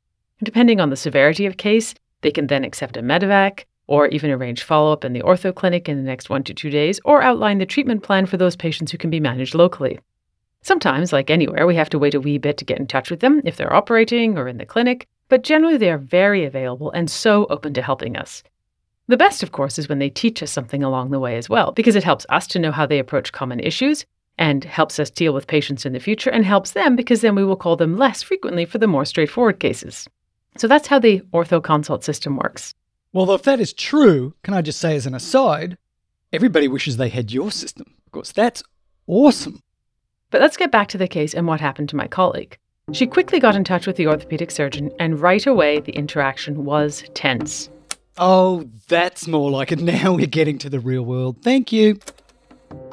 Depending 0.41 0.79
on 0.79 0.89
the 0.89 0.95
severity 0.95 1.45
of 1.45 1.57
case, 1.57 1.93
they 2.21 2.31
can 2.31 2.47
then 2.47 2.63
accept 2.63 2.95
a 2.95 3.01
medevac 3.01 3.65
or 3.87 4.07
even 4.07 4.31
arrange 4.31 4.63
follow 4.63 4.93
up 4.93 5.03
in 5.03 5.11
the 5.11 5.21
ortho 5.23 5.53
clinic 5.53 5.89
in 5.89 5.97
the 5.97 6.03
next 6.03 6.29
one 6.29 6.43
to 6.45 6.53
two 6.53 6.69
days 6.69 7.01
or 7.03 7.21
outline 7.21 7.57
the 7.57 7.65
treatment 7.65 8.01
plan 8.01 8.25
for 8.25 8.37
those 8.37 8.55
patients 8.55 8.93
who 8.93 8.97
can 8.97 9.09
be 9.09 9.19
managed 9.19 9.55
locally. 9.55 9.99
Sometimes, 10.61 11.11
like 11.11 11.29
anywhere, 11.29 11.67
we 11.67 11.75
have 11.75 11.89
to 11.89 11.99
wait 11.99 12.15
a 12.15 12.21
wee 12.21 12.37
bit 12.37 12.57
to 12.59 12.65
get 12.65 12.79
in 12.79 12.87
touch 12.87 13.11
with 13.11 13.19
them 13.19 13.41
if 13.43 13.57
they're 13.57 13.75
operating 13.75 14.37
or 14.37 14.47
in 14.47 14.57
the 14.57 14.65
clinic, 14.65 15.09
but 15.29 15.43
generally 15.43 15.77
they 15.77 15.91
are 15.91 15.97
very 15.97 16.45
available 16.45 16.91
and 16.91 17.09
so 17.09 17.45
open 17.49 17.73
to 17.73 17.81
helping 17.81 18.15
us. 18.15 18.43
The 19.07 19.17
best, 19.17 19.43
of 19.43 19.51
course, 19.51 19.77
is 19.77 19.89
when 19.89 19.99
they 19.99 20.09
teach 20.09 20.41
us 20.41 20.51
something 20.51 20.81
along 20.81 21.11
the 21.11 21.19
way 21.19 21.37
as 21.37 21.49
well, 21.49 21.71
because 21.71 21.95
it 21.95 22.03
helps 22.03 22.25
us 22.29 22.47
to 22.47 22.59
know 22.59 22.71
how 22.71 22.85
they 22.85 22.99
approach 22.99 23.33
common 23.33 23.59
issues 23.59 24.05
and 24.37 24.63
helps 24.63 24.99
us 24.99 25.09
deal 25.09 25.33
with 25.33 25.47
patients 25.47 25.85
in 25.85 25.93
the 25.93 25.99
future 25.99 26.29
and 26.29 26.45
helps 26.45 26.71
them 26.71 26.95
because 26.95 27.21
then 27.21 27.35
we 27.35 27.43
will 27.43 27.55
call 27.55 27.75
them 27.75 27.97
less 27.97 28.23
frequently 28.23 28.65
for 28.65 28.77
the 28.77 28.87
more 28.87 29.05
straightforward 29.05 29.59
cases. 29.59 30.07
So 30.57 30.67
that's 30.67 30.87
how 30.87 30.99
the 30.99 31.21
ortho 31.33 31.61
consult 31.61 32.03
system 32.03 32.37
works. 32.37 32.73
Well, 33.11 33.29
if 33.31 33.43
that 33.43 33.59
is 33.59 33.73
true, 33.73 34.33
can 34.43 34.53
I 34.53 34.61
just 34.61 34.79
say 34.79 34.95
as 34.95 35.05
an 35.05 35.13
aside, 35.13 35.77
everybody 36.31 36.67
wishes 36.67 36.97
they 36.97 37.09
had 37.09 37.31
your 37.31 37.51
system. 37.51 37.93
Of 38.05 38.11
course, 38.11 38.31
that's 38.31 38.63
awesome. 39.07 39.61
But 40.31 40.41
let's 40.41 40.57
get 40.57 40.71
back 40.71 40.87
to 40.89 40.97
the 40.97 41.07
case 41.07 41.33
and 41.33 41.45
what 41.45 41.61
happened 41.61 41.89
to 41.89 41.95
my 41.95 42.07
colleague. 42.07 42.57
She 42.91 43.07
quickly 43.07 43.39
got 43.39 43.55
in 43.55 43.63
touch 43.63 43.87
with 43.87 43.95
the 43.95 44.07
orthopedic 44.07 44.51
surgeon, 44.51 44.91
and 44.99 45.19
right 45.19 45.47
away 45.47 45.79
the 45.79 45.93
interaction 45.93 46.65
was 46.65 47.03
tense. 47.13 47.69
Oh, 48.17 48.69
that's 48.89 49.25
more 49.25 49.49
like 49.49 49.71
it. 49.71 49.79
Now 49.81 50.13
we're 50.13 50.27
getting 50.27 50.57
to 50.59 50.69
the 50.69 50.81
real 50.81 51.03
world. 51.03 51.37
Thank 51.41 51.71
you. 51.71 51.97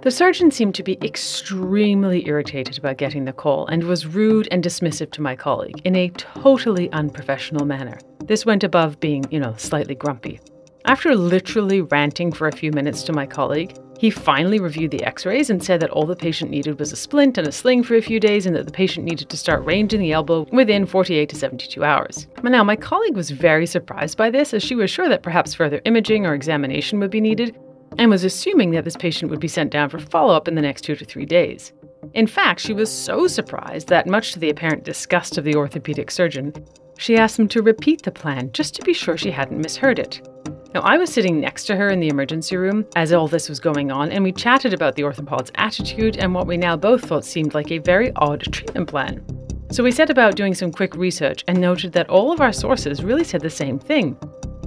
The 0.03 0.13
surgeon 0.13 0.53
seemed 0.53 0.77
to 0.77 0.85
be 0.85 0.97
extremely 1.03 2.27
irritated 2.27 2.79
about 2.79 2.99
getting 2.99 3.25
the 3.25 3.33
call 3.33 3.67
and 3.67 3.83
was 3.83 4.07
rude 4.07 4.47
and 4.53 4.63
dismissive 4.63 5.11
to 5.13 5.23
my 5.23 5.35
colleague 5.35 5.83
in 5.85 5.97
a 5.97 6.11
totally 6.11 6.91
unprofessional 6.93 7.67
manner. 7.67 7.99
This 8.25 8.47
went 8.47 8.63
above 8.63 9.01
being, 9.01 9.25
you 9.31 9.41
know, 9.41 9.55
slightly 9.57 9.97
grumpy. 9.97 10.41
After 10.85 11.17
literally 11.17 11.81
ranting 11.81 12.33
for 12.33 12.47
a 12.47 12.57
few 12.57 12.71
minutes 12.71 13.03
to 13.05 13.13
my 13.13 13.27
colleague, 13.27 13.77
he 14.01 14.09
finally 14.09 14.59
reviewed 14.59 14.91
the 14.91 15.05
x 15.05 15.27
rays 15.27 15.51
and 15.51 15.63
said 15.63 15.79
that 15.79 15.91
all 15.91 16.07
the 16.07 16.17
patient 16.17 16.51
needed 16.51 16.79
was 16.79 16.91
a 16.91 16.97
splint 16.97 17.37
and 17.37 17.47
a 17.47 17.53
sling 17.53 17.83
for 17.83 17.97
a 17.97 18.01
few 18.01 18.19
days 18.19 18.47
and 18.47 18.57
that 18.57 18.65
the 18.65 18.73
patient 18.73 19.05
needed 19.05 19.29
to 19.29 19.37
start 19.37 19.63
ranging 19.63 20.01
the 20.01 20.11
elbow 20.11 20.47
within 20.53 20.87
48 20.87 21.29
to 21.29 21.37
72 21.37 21.85
hours. 21.85 22.27
Now, 22.43 22.65
my 22.65 22.77
colleague 22.77 23.15
was 23.15 23.31
very 23.31 23.67
surprised 23.67 24.17
by 24.17 24.31
this 24.31 24.55
as 24.55 24.63
she 24.63 24.75
was 24.75 24.91
sure 24.91 25.07
that 25.11 25.23
perhaps 25.23 25.53
further 25.53 25.83
imaging 25.85 26.25
or 26.25 26.33
examination 26.33 26.99
would 26.99 27.11
be 27.11 27.21
needed 27.21 27.55
and 27.99 28.11
was 28.11 28.25
assuming 28.25 28.71
that 28.71 28.87
this 28.87 28.97
patient 28.97 29.31
would 29.31 29.39
be 29.39 29.49
sent 29.49 29.71
down 29.71 29.91
for 29.91 29.99
follow 29.99 30.35
up 30.35 30.49
in 30.49 30.55
the 30.55 30.63
next 30.63 30.81
two 30.81 30.97
to 30.97 31.05
three 31.05 31.27
days. 31.27 31.75
In 32.15 32.27
fact, 32.27 32.61
she 32.61 32.73
was 32.73 32.91
so 32.91 33.27
surprised 33.27 33.89
that, 33.89 34.07
much 34.07 34.33
to 34.33 34.39
the 34.39 34.49
apparent 34.49 34.83
disgust 34.83 35.37
of 35.37 35.45
the 35.45 35.57
orthopedic 35.57 36.11
surgeon, 36.11 36.55
she 36.97 37.19
asked 37.19 37.39
him 37.39 37.49
to 37.49 37.61
repeat 37.61 38.01
the 38.03 38.11
plan 38.11 38.51
just 38.53 38.75
to 38.77 38.83
be 38.83 38.95
sure 38.95 39.19
she 39.19 39.31
hadn't 39.31 39.61
misheard 39.61 39.99
it. 39.99 40.27
Now, 40.73 40.83
I 40.83 40.99
was 40.99 41.13
sitting 41.13 41.41
next 41.41 41.65
to 41.65 41.75
her 41.75 41.89
in 41.89 41.99
the 41.99 42.09
emergency 42.09 42.57
room 42.57 42.87
as 42.95 43.13
all 43.13 43.27
this 43.27 43.49
was 43.49 43.59
going 43.59 43.91
on, 43.91 44.13
and 44.13 44.23
we 44.23 44.31
chatted 44.31 44.73
about 44.73 44.95
the 44.95 45.03
orthopod's 45.03 45.51
attitude 45.57 46.17
and 46.19 46.33
what 46.33 46.47
we 46.47 46.57
now 46.57 46.77
both 46.77 47.05
thought 47.05 47.25
seemed 47.25 47.55
like 47.55 47.73
a 47.73 47.79
very 47.79 48.13
odd 48.15 48.41
treatment 48.53 48.89
plan. 48.89 49.25
So 49.73 49.83
we 49.83 49.91
set 49.91 50.11
about 50.11 50.37
doing 50.37 50.55
some 50.55 50.71
quick 50.71 50.95
research 50.95 51.43
and 51.49 51.61
noted 51.61 51.93
that 51.95 52.09
all 52.09 52.33
of 52.33 52.41
our 52.41 52.53
sources 52.53 53.03
really 53.03 53.25
said 53.25 53.41
the 53.41 53.51
same 53.51 53.81
thing. 53.81 54.17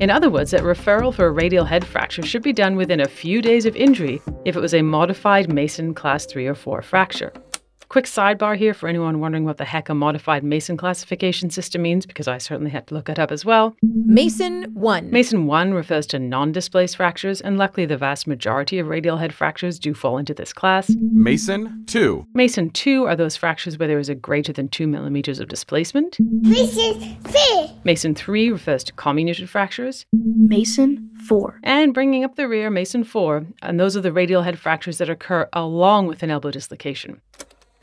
In 0.02 0.10
other 0.10 0.30
words, 0.30 0.52
that 0.52 0.62
referral 0.62 1.14
for 1.14 1.28
a 1.28 1.32
radial 1.32 1.64
head 1.64 1.86
fracture 1.86 2.24
should 2.24 2.42
be 2.42 2.52
done 2.52 2.76
within 2.76 3.00
a 3.00 3.08
few 3.08 3.42
days 3.42 3.66
of 3.66 3.76
injury 3.76 4.22
if 4.44 4.58
it 4.58 4.62
was 4.62 4.74
a 4.74 4.82
modified 4.82 5.54
Mason 5.54 5.94
class 5.94 6.26
3 6.26 6.48
or 6.48 6.56
4 6.56 6.82
fracture. 6.82 7.32
Quick 7.94 8.06
sidebar 8.06 8.58
here 8.58 8.74
for 8.74 8.90
anyone 8.90 9.20
wondering 9.20 9.46
what 9.46 9.58
the 9.58 9.66
heck 9.66 9.88
a 9.88 9.94
modified 9.94 10.44
Mason 10.44 10.76
classification 10.76 11.52
system 11.52 11.84
means, 11.84 12.08
because 12.08 12.28
I 12.28 12.40
certainly 12.40 12.72
had 12.72 12.88
to 12.88 12.96
look 12.96 13.08
it 13.08 13.20
up 13.20 13.32
as 13.32 13.46
well. 13.46 13.76
Mason 13.84 14.64
1. 14.74 15.12
Mason 15.12 15.46
1 15.46 15.76
refers 15.76 16.08
to 16.08 16.18
non 16.18 16.52
displaced 16.52 16.98
fractures, 16.98 17.40
and 17.40 17.60
luckily 17.60 17.86
the 17.86 17.96
vast 17.96 18.26
majority 18.26 18.80
of 18.80 18.88
radial 18.88 19.18
head 19.18 19.32
fractures 19.32 19.78
do 19.78 19.94
fall 19.94 20.18
into 20.18 20.34
this 20.34 20.52
class. 20.52 20.90
Mason 21.12 21.86
2. 21.86 22.26
Mason 22.34 22.72
2 22.72 23.04
are 23.04 23.16
those 23.16 23.38
fractures 23.38 23.78
where 23.78 23.88
there 23.88 24.00
is 24.00 24.10
a 24.10 24.16
greater 24.16 24.52
than 24.52 24.70
2 24.70 24.88
millimeters 24.88 25.40
of 25.40 25.48
displacement. 25.48 26.18
Mason 26.20 27.16
3. 27.26 27.72
Mason 27.84 28.16
3 28.16 28.50
refers 28.50 28.84
to 28.86 28.94
comminuted 28.94 29.48
fractures. 29.48 30.08
Mason 30.12 31.12
4. 31.28 31.60
And 31.62 31.94
bringing 31.94 32.24
up 32.24 32.38
the 32.38 32.48
rear, 32.48 32.72
Mason 32.72 33.04
4, 33.04 33.46
and 33.62 33.80
those 33.80 33.96
are 33.96 34.02
the 34.02 34.12
radial 34.12 34.42
head 34.42 34.58
fractures 34.58 34.98
that 34.98 35.12
occur 35.12 35.48
along 35.54 36.08
with 36.08 36.24
an 36.24 36.32
elbow 36.32 36.50
dislocation. 36.50 37.22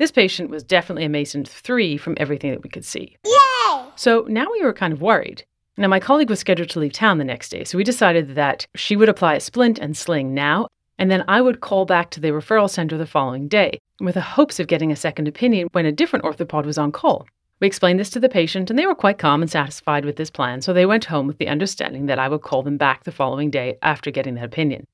This 0.00 0.10
patient 0.10 0.48
was 0.48 0.62
definitely 0.62 1.04
a 1.04 1.10
Mason 1.10 1.44
3 1.44 1.98
from 1.98 2.14
everything 2.16 2.52
that 2.52 2.62
we 2.62 2.70
could 2.70 2.86
see. 2.86 3.18
Yay! 3.22 3.84
So 3.96 4.24
now 4.30 4.46
we 4.50 4.64
were 4.64 4.72
kind 4.72 4.94
of 4.94 5.02
worried. 5.02 5.44
Now, 5.76 5.88
my 5.88 6.00
colleague 6.00 6.30
was 6.30 6.40
scheduled 6.40 6.70
to 6.70 6.80
leave 6.80 6.94
town 6.94 7.18
the 7.18 7.24
next 7.24 7.50
day, 7.50 7.64
so 7.64 7.76
we 7.76 7.84
decided 7.84 8.34
that 8.34 8.66
she 8.74 8.96
would 8.96 9.10
apply 9.10 9.34
a 9.34 9.40
splint 9.40 9.78
and 9.78 9.94
sling 9.94 10.32
now, 10.32 10.68
and 10.98 11.10
then 11.10 11.22
I 11.28 11.42
would 11.42 11.60
call 11.60 11.84
back 11.84 12.08
to 12.12 12.20
the 12.20 12.30
referral 12.30 12.70
center 12.70 12.96
the 12.96 13.04
following 13.04 13.46
day 13.46 13.78
with 14.00 14.14
the 14.14 14.22
hopes 14.22 14.58
of 14.58 14.68
getting 14.68 14.90
a 14.90 14.96
second 14.96 15.28
opinion 15.28 15.68
when 15.72 15.84
a 15.84 15.92
different 15.92 16.24
orthopod 16.24 16.64
was 16.64 16.78
on 16.78 16.92
call. 16.92 17.26
We 17.60 17.66
explained 17.66 18.00
this 18.00 18.08
to 18.10 18.20
the 18.20 18.30
patient, 18.30 18.70
and 18.70 18.78
they 18.78 18.86
were 18.86 18.94
quite 18.94 19.18
calm 19.18 19.42
and 19.42 19.50
satisfied 19.50 20.06
with 20.06 20.16
this 20.16 20.30
plan, 20.30 20.62
so 20.62 20.72
they 20.72 20.86
went 20.86 21.04
home 21.04 21.26
with 21.26 21.36
the 21.36 21.48
understanding 21.48 22.06
that 22.06 22.18
I 22.18 22.28
would 22.28 22.40
call 22.40 22.62
them 22.62 22.78
back 22.78 23.04
the 23.04 23.12
following 23.12 23.50
day 23.50 23.76
after 23.82 24.10
getting 24.10 24.36
that 24.36 24.44
opinion. 24.44 24.86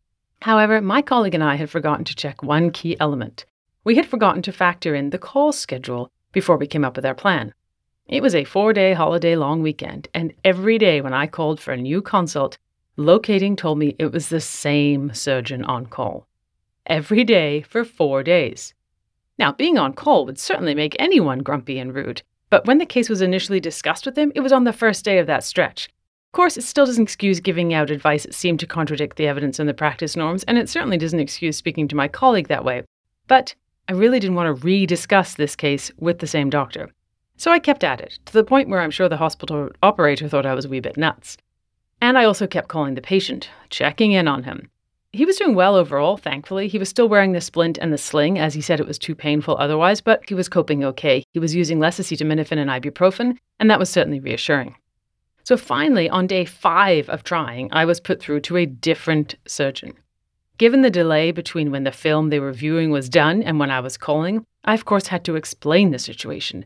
However, 0.43 0.81
my 0.81 1.01
colleague 1.01 1.35
and 1.37 1.45
I 1.45 1.55
had 1.55 1.71
forgotten 1.71 2.05
to 2.07 2.17
check 2.17 2.43
one 2.43 2.73
key 2.73 2.97
element 2.99 3.45
we 3.87 3.95
had 3.95 4.05
forgotten 4.05 4.43
to 4.43 4.51
factor 4.51 4.97
in 4.97 5.11
the 5.11 5.19
call 5.19 5.53
schedule 5.53 6.11
before 6.33 6.57
we 6.57 6.67
came 6.67 6.85
up 6.85 6.97
with 6.97 7.07
our 7.07 7.15
plan. 7.15 7.55
It 8.09 8.21
was 8.21 8.35
a 8.35 8.43
four 8.43 8.73
day 8.73 8.95
holiday 8.95 9.37
long 9.37 9.63
weekend, 9.63 10.09
and 10.13 10.35
every 10.45 10.77
day 10.77 11.01
when 11.01 11.15
I 11.15 11.29
called 11.29 11.61
for 11.61 11.71
a 11.71 11.77
new 11.77 12.03
consult, 12.03 12.59
locating 12.97 13.55
told 13.55 13.79
me 13.79 13.95
it 13.97 14.13
was 14.13 14.29
the 14.29 14.41
same 14.41 15.15
surgeon 15.15 15.63
on 15.63 15.87
call. 15.87 16.27
Every 16.87 17.23
day 17.23 17.63
for 17.63 17.85
four 17.85 18.25
days. 18.25 18.75
Now, 19.39 19.53
being 19.53 19.79
on 19.79 19.93
call 19.93 20.27
would 20.27 20.41
certainly 20.41 20.75
make 20.75 20.97
anyone 20.99 21.45
grumpy 21.45 21.79
and 21.79 21.95
rude, 21.95 22.23
but 22.51 22.67
when 22.67 22.79
the 22.79 22.87
case 22.87 23.09
was 23.09 23.23
initially 23.23 23.61
discussed 23.61 24.05
with 24.05 24.19
him, 24.19 24.33
it 24.35 24.41
was 24.41 24.53
on 24.53 24.65
the 24.65 24.73
first 24.73 25.05
day 25.05 25.19
of 25.19 25.29
that 25.29 25.45
stretch. 25.45 25.87
Of 25.87 26.33
course, 26.33 26.57
it 26.57 26.65
still 26.65 26.87
doesn't 26.87 27.05
excuse 27.05 27.39
giving 27.39 27.73
out 27.73 27.93
advice 27.93 28.25
that 28.25 28.35
seemed 28.35 28.59
to 28.61 28.67
contradict 28.67 29.17
the 29.17 29.29
evidence 29.29 29.61
and 29.61 29.69
the 29.69 29.75
practice 29.75 30.17
norms, 30.17 30.43
and 30.43 30.59
it 30.59 30.69
certainly 30.69 30.99
doesn't 30.99 31.21
excuse 31.21 31.57
speaking 31.57 31.87
to 31.87 31.95
my 31.95 32.09
colleague 32.09 32.49
that 32.49 32.65
way. 32.65 32.83
But 33.29 33.55
I 33.89 33.93
really 33.93 34.19
didn't 34.19 34.35
want 34.35 34.49
to 34.49 34.65
re 34.65 34.85
discuss 34.85 35.35
this 35.35 35.55
case 35.55 35.93
with 35.99 36.19
the 36.19 36.27
same 36.27 36.51
doctor. 36.51 36.91
So 37.37 37.53
I 37.53 37.61
kept 37.61 37.85
at 37.85 38.01
it, 38.01 38.19
to 38.27 38.33
the 38.33 38.43
point 38.43 38.69
where 38.69 38.81
I'm 38.81 38.91
sure 38.91 39.09
the 39.09 39.17
hospital 39.17 39.71
operator 39.83 40.29
thought 40.29 40.47
I 40.47 40.55
was 40.55 40.65
a 40.65 40.69
wee 40.69 40.81
bit 40.81 40.97
nuts. 40.97 41.37
And 42.01 42.19
I 42.19 42.25
also 42.25 42.47
kept 42.47 42.69
calling 42.69 42.95
the 42.95 43.01
patient, 43.01 43.49
checking 43.71 44.13
in 44.13 44.27
on 44.27 44.43
him. 44.43 44.71
He 45.13 45.25
was 45.25 45.37
doing 45.37 45.55
well 45.55 45.77
overall, 45.77 46.17
thankfully. 46.17 46.67
He 46.67 46.79
was 46.79 46.89
still 46.89 47.09
wearing 47.09 47.33
the 47.33 47.41
splint 47.41 47.79
and 47.79 47.93
the 47.93 47.99
sling, 47.99 48.39
as 48.39 48.55
he 48.55 48.61
said 48.61 48.81
it 48.81 48.87
was 48.87 48.99
too 48.99 49.15
painful 49.15 49.57
otherwise, 49.57 50.01
but 50.01 50.23
he 50.29 50.35
was 50.35 50.49
coping 50.49 50.85
okay. 50.85 51.23
He 51.33 51.39
was 51.39 51.55
using 51.55 51.79
less 51.79 52.01
acetaminophen 52.01 52.59
and 52.59 52.69
ibuprofen, 52.69 53.37
and 53.61 53.71
that 53.71 53.79
was 53.79 53.89
certainly 53.89 54.21
reassuring. 54.21 54.75
So 55.45 55.57
finally, 55.57 56.11
on 56.11 56.27
day 56.27 56.45
five 56.45 57.09
of 57.09 57.23
trying, 57.23 57.73
I 57.73 57.85
was 57.85 58.01
put 58.01 58.21
through 58.21 58.41
to 58.41 58.57
a 58.57 58.67
different 58.67 59.37
surgeon. 59.47 59.95
Given 60.59 60.81
the 60.81 60.91
delay 60.91 61.33
between 61.33 61.71
when 61.71 61.85
the 61.85 61.93
film 61.93 62.31
they 62.31 62.41
were 62.41 62.53
viewing 62.53 62.91
was 62.91 63.11
done 63.11 63.43
and 63.43 63.59
when 63.59 63.71
I 63.71 63.81
was 63.81 63.99
calling, 63.99 64.47
I 64.65 64.73
of 64.73 64.87
course 64.87 65.09
had 65.09 65.23
to 65.25 65.37
explain 65.37 65.91
the 65.91 65.99
situation. 65.99 66.65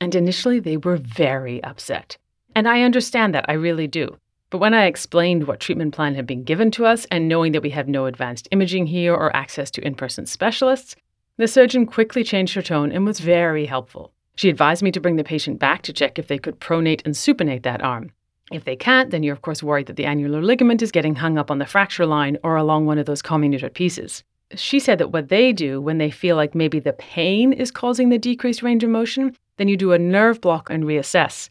And 0.00 0.14
initially, 0.14 0.60
they 0.60 0.76
were 0.76 0.96
very 0.96 1.62
upset. 1.64 2.18
And 2.54 2.68
I 2.68 2.82
understand 2.82 3.34
that, 3.34 3.44
I 3.48 3.54
really 3.54 3.88
do. 3.88 4.16
But 4.50 4.58
when 4.58 4.74
I 4.74 4.84
explained 4.84 5.46
what 5.48 5.58
treatment 5.58 5.92
plan 5.92 6.14
had 6.14 6.26
been 6.26 6.44
given 6.44 6.70
to 6.72 6.86
us 6.86 7.04
and 7.10 7.26
knowing 7.26 7.50
that 7.52 7.62
we 7.62 7.70
have 7.70 7.88
no 7.88 8.06
advanced 8.06 8.46
imaging 8.52 8.86
here 8.86 9.14
or 9.14 9.34
access 9.34 9.70
to 9.72 9.84
in 9.84 9.96
person 9.96 10.26
specialists, 10.26 10.94
the 11.36 11.48
surgeon 11.48 11.86
quickly 11.86 12.22
changed 12.22 12.54
her 12.54 12.62
tone 12.62 12.92
and 12.92 13.04
was 13.04 13.18
very 13.18 13.66
helpful. 13.66 14.12
She 14.36 14.50
advised 14.50 14.82
me 14.82 14.92
to 14.92 15.00
bring 15.00 15.16
the 15.16 15.24
patient 15.24 15.58
back 15.58 15.82
to 15.82 15.92
check 15.92 16.18
if 16.18 16.28
they 16.28 16.38
could 16.38 16.60
pronate 16.60 17.02
and 17.04 17.14
supinate 17.14 17.62
that 17.62 17.82
arm. 17.82 18.12
If 18.52 18.64
they 18.64 18.76
can't, 18.76 19.10
then 19.10 19.22
you're 19.22 19.34
of 19.34 19.42
course 19.42 19.62
worried 19.62 19.86
that 19.86 19.96
the 19.96 20.04
annular 20.04 20.42
ligament 20.42 20.82
is 20.82 20.92
getting 20.92 21.14
hung 21.14 21.38
up 21.38 21.50
on 21.50 21.58
the 21.58 21.66
fracture 21.66 22.06
line 22.06 22.36
or 22.42 22.56
along 22.56 22.86
one 22.86 22.98
of 22.98 23.06
those 23.06 23.22
comminuted 23.22 23.74
pieces. 23.74 24.22
She 24.54 24.78
said 24.78 24.98
that 24.98 25.12
what 25.12 25.28
they 25.28 25.52
do 25.52 25.80
when 25.80 25.98
they 25.98 26.10
feel 26.10 26.36
like 26.36 26.54
maybe 26.54 26.78
the 26.78 26.92
pain 26.92 27.52
is 27.52 27.70
causing 27.70 28.10
the 28.10 28.18
decreased 28.18 28.62
range 28.62 28.84
of 28.84 28.90
motion, 28.90 29.34
then 29.56 29.68
you 29.68 29.76
do 29.76 29.92
a 29.92 29.98
nerve 29.98 30.40
block 30.40 30.68
and 30.68 30.84
reassess. 30.84 31.48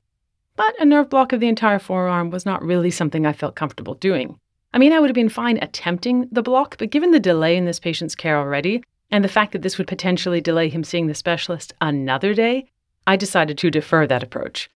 But 0.56 0.80
a 0.80 0.86
nerve 0.86 1.10
block 1.10 1.34
of 1.34 1.39
the 1.39 1.47
entire 1.47 1.80
forearm 1.80 2.30
was 2.30 2.45
not 2.45 2.64
really 2.64 2.91
something 2.91 3.26
I 3.26 3.34
felt 3.34 3.56
comfortable 3.56 3.95
doing. 3.95 4.39
I 4.74 4.78
mean, 4.78 4.93
I 4.93 4.99
would 4.99 5.10
have 5.10 5.16
been 5.16 5.30
fine 5.30 5.58
attempting 5.62 6.28
the 6.32 6.43
block, 6.43 6.78
but 6.78 6.91
given 6.91 7.12
the 7.12 7.20
delay 7.20 7.58
in 7.58 7.66
this 7.66 7.80
patient's 7.80 8.16
care 8.16 8.38
already, 8.38 8.84
and 9.10 9.24
the 9.24 9.30
fact 9.30 9.52
that 9.52 9.64
this 9.64 9.78
would 9.78 9.88
potentially 9.88 10.39
delay 10.39 10.70
him 10.70 10.84
seeing 10.84 11.08
the 11.08 11.16
specialist 11.16 11.74
another 11.82 12.34
day, 12.34 12.68
I 13.08 13.16
decided 13.16 13.58
to 13.58 13.72
defer 13.72 14.08
that 14.08 14.24
approach. 14.24 14.70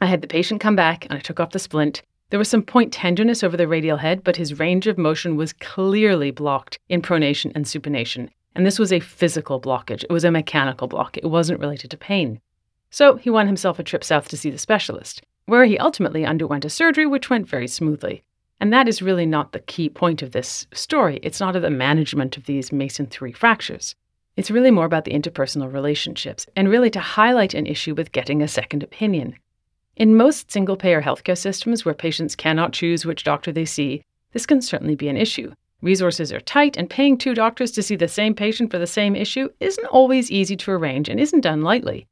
I 0.00 0.06
had 0.06 0.22
the 0.22 0.28
patient 0.28 0.60
come 0.60 0.76
back 0.76 1.04
and 1.04 1.14
I 1.14 1.20
took 1.20 1.40
off 1.40 1.50
the 1.50 1.58
splint. 1.58 2.02
There 2.30 2.38
was 2.38 2.48
some 2.48 2.62
point 2.62 2.92
tenderness 2.92 3.44
over 3.44 3.56
the 3.56 3.68
radial 3.68 3.98
head, 3.98 4.24
but 4.24 4.36
his 4.36 4.58
range 4.58 4.86
of 4.86 4.98
motion 4.98 5.36
was 5.36 5.52
clearly 5.52 6.30
blocked 6.30 6.78
in 6.88 7.00
pronation 7.00 7.52
and 7.54 7.64
supination. 7.64 8.28
And 8.56 8.66
this 8.66 8.78
was 8.78 8.92
a 8.92 9.00
physical 9.00 9.60
blockage. 9.60 10.04
It 10.04 10.12
was 10.12 10.24
a 10.24 10.30
mechanical 10.30 10.88
block. 10.88 11.16
It 11.16 11.26
wasn't 11.26 11.60
related 11.60 11.90
to 11.90 11.96
pain. 11.96 12.40
So 12.90 13.16
he 13.16 13.30
won 13.30 13.46
himself 13.46 13.78
a 13.78 13.82
trip 13.82 14.04
south 14.04 14.28
to 14.28 14.36
see 14.36 14.50
the 14.50 14.58
specialist, 14.58 15.22
where 15.46 15.64
he 15.64 15.78
ultimately 15.78 16.24
underwent 16.24 16.64
a 16.64 16.70
surgery 16.70 17.06
which 17.06 17.30
went 17.30 17.48
very 17.48 17.68
smoothly. 17.68 18.22
And 18.60 18.72
that 18.72 18.88
is 18.88 19.02
really 19.02 19.26
not 19.26 19.52
the 19.52 19.58
key 19.58 19.88
point 19.88 20.22
of 20.22 20.30
this 20.30 20.66
story. 20.72 21.18
It's 21.22 21.40
not 21.40 21.56
of 21.56 21.62
the 21.62 21.70
management 21.70 22.36
of 22.36 22.46
these 22.46 22.72
Mason 22.72 23.06
3 23.06 23.32
fractures. 23.32 23.94
It's 24.36 24.50
really 24.50 24.70
more 24.70 24.86
about 24.86 25.04
the 25.04 25.12
interpersonal 25.12 25.72
relationships 25.72 26.46
and 26.56 26.68
really 26.68 26.90
to 26.90 27.00
highlight 27.00 27.54
an 27.54 27.66
issue 27.66 27.94
with 27.94 28.12
getting 28.12 28.42
a 28.42 28.48
second 28.48 28.82
opinion. 28.82 29.36
In 29.96 30.16
most 30.16 30.50
single 30.50 30.76
payer 30.76 31.02
healthcare 31.02 31.38
systems 31.38 31.84
where 31.84 31.94
patients 31.94 32.34
cannot 32.34 32.72
choose 32.72 33.06
which 33.06 33.22
doctor 33.22 33.52
they 33.52 33.64
see, 33.64 34.02
this 34.32 34.46
can 34.46 34.60
certainly 34.60 34.96
be 34.96 35.08
an 35.08 35.16
issue. 35.16 35.52
Resources 35.82 36.32
are 36.32 36.40
tight, 36.40 36.76
and 36.76 36.90
paying 36.90 37.16
two 37.16 37.34
doctors 37.34 37.70
to 37.72 37.82
see 37.82 37.94
the 37.94 38.08
same 38.08 38.34
patient 38.34 38.70
for 38.70 38.78
the 38.78 38.86
same 38.86 39.14
issue 39.14 39.50
isn't 39.60 39.86
always 39.86 40.30
easy 40.30 40.56
to 40.56 40.72
arrange 40.72 41.08
and 41.08 41.20
isn't 41.20 41.42
done 41.42 41.62
lightly. 41.62 42.08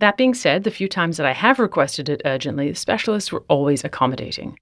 That 0.00 0.16
being 0.16 0.34
said, 0.34 0.64
the 0.64 0.70
few 0.72 0.88
times 0.88 1.16
that 1.18 1.26
I 1.26 1.32
have 1.32 1.60
requested 1.60 2.08
it 2.08 2.22
urgently, 2.24 2.70
the 2.70 2.74
specialists 2.74 3.30
were 3.30 3.44
always 3.48 3.84
accommodating. 3.84 4.58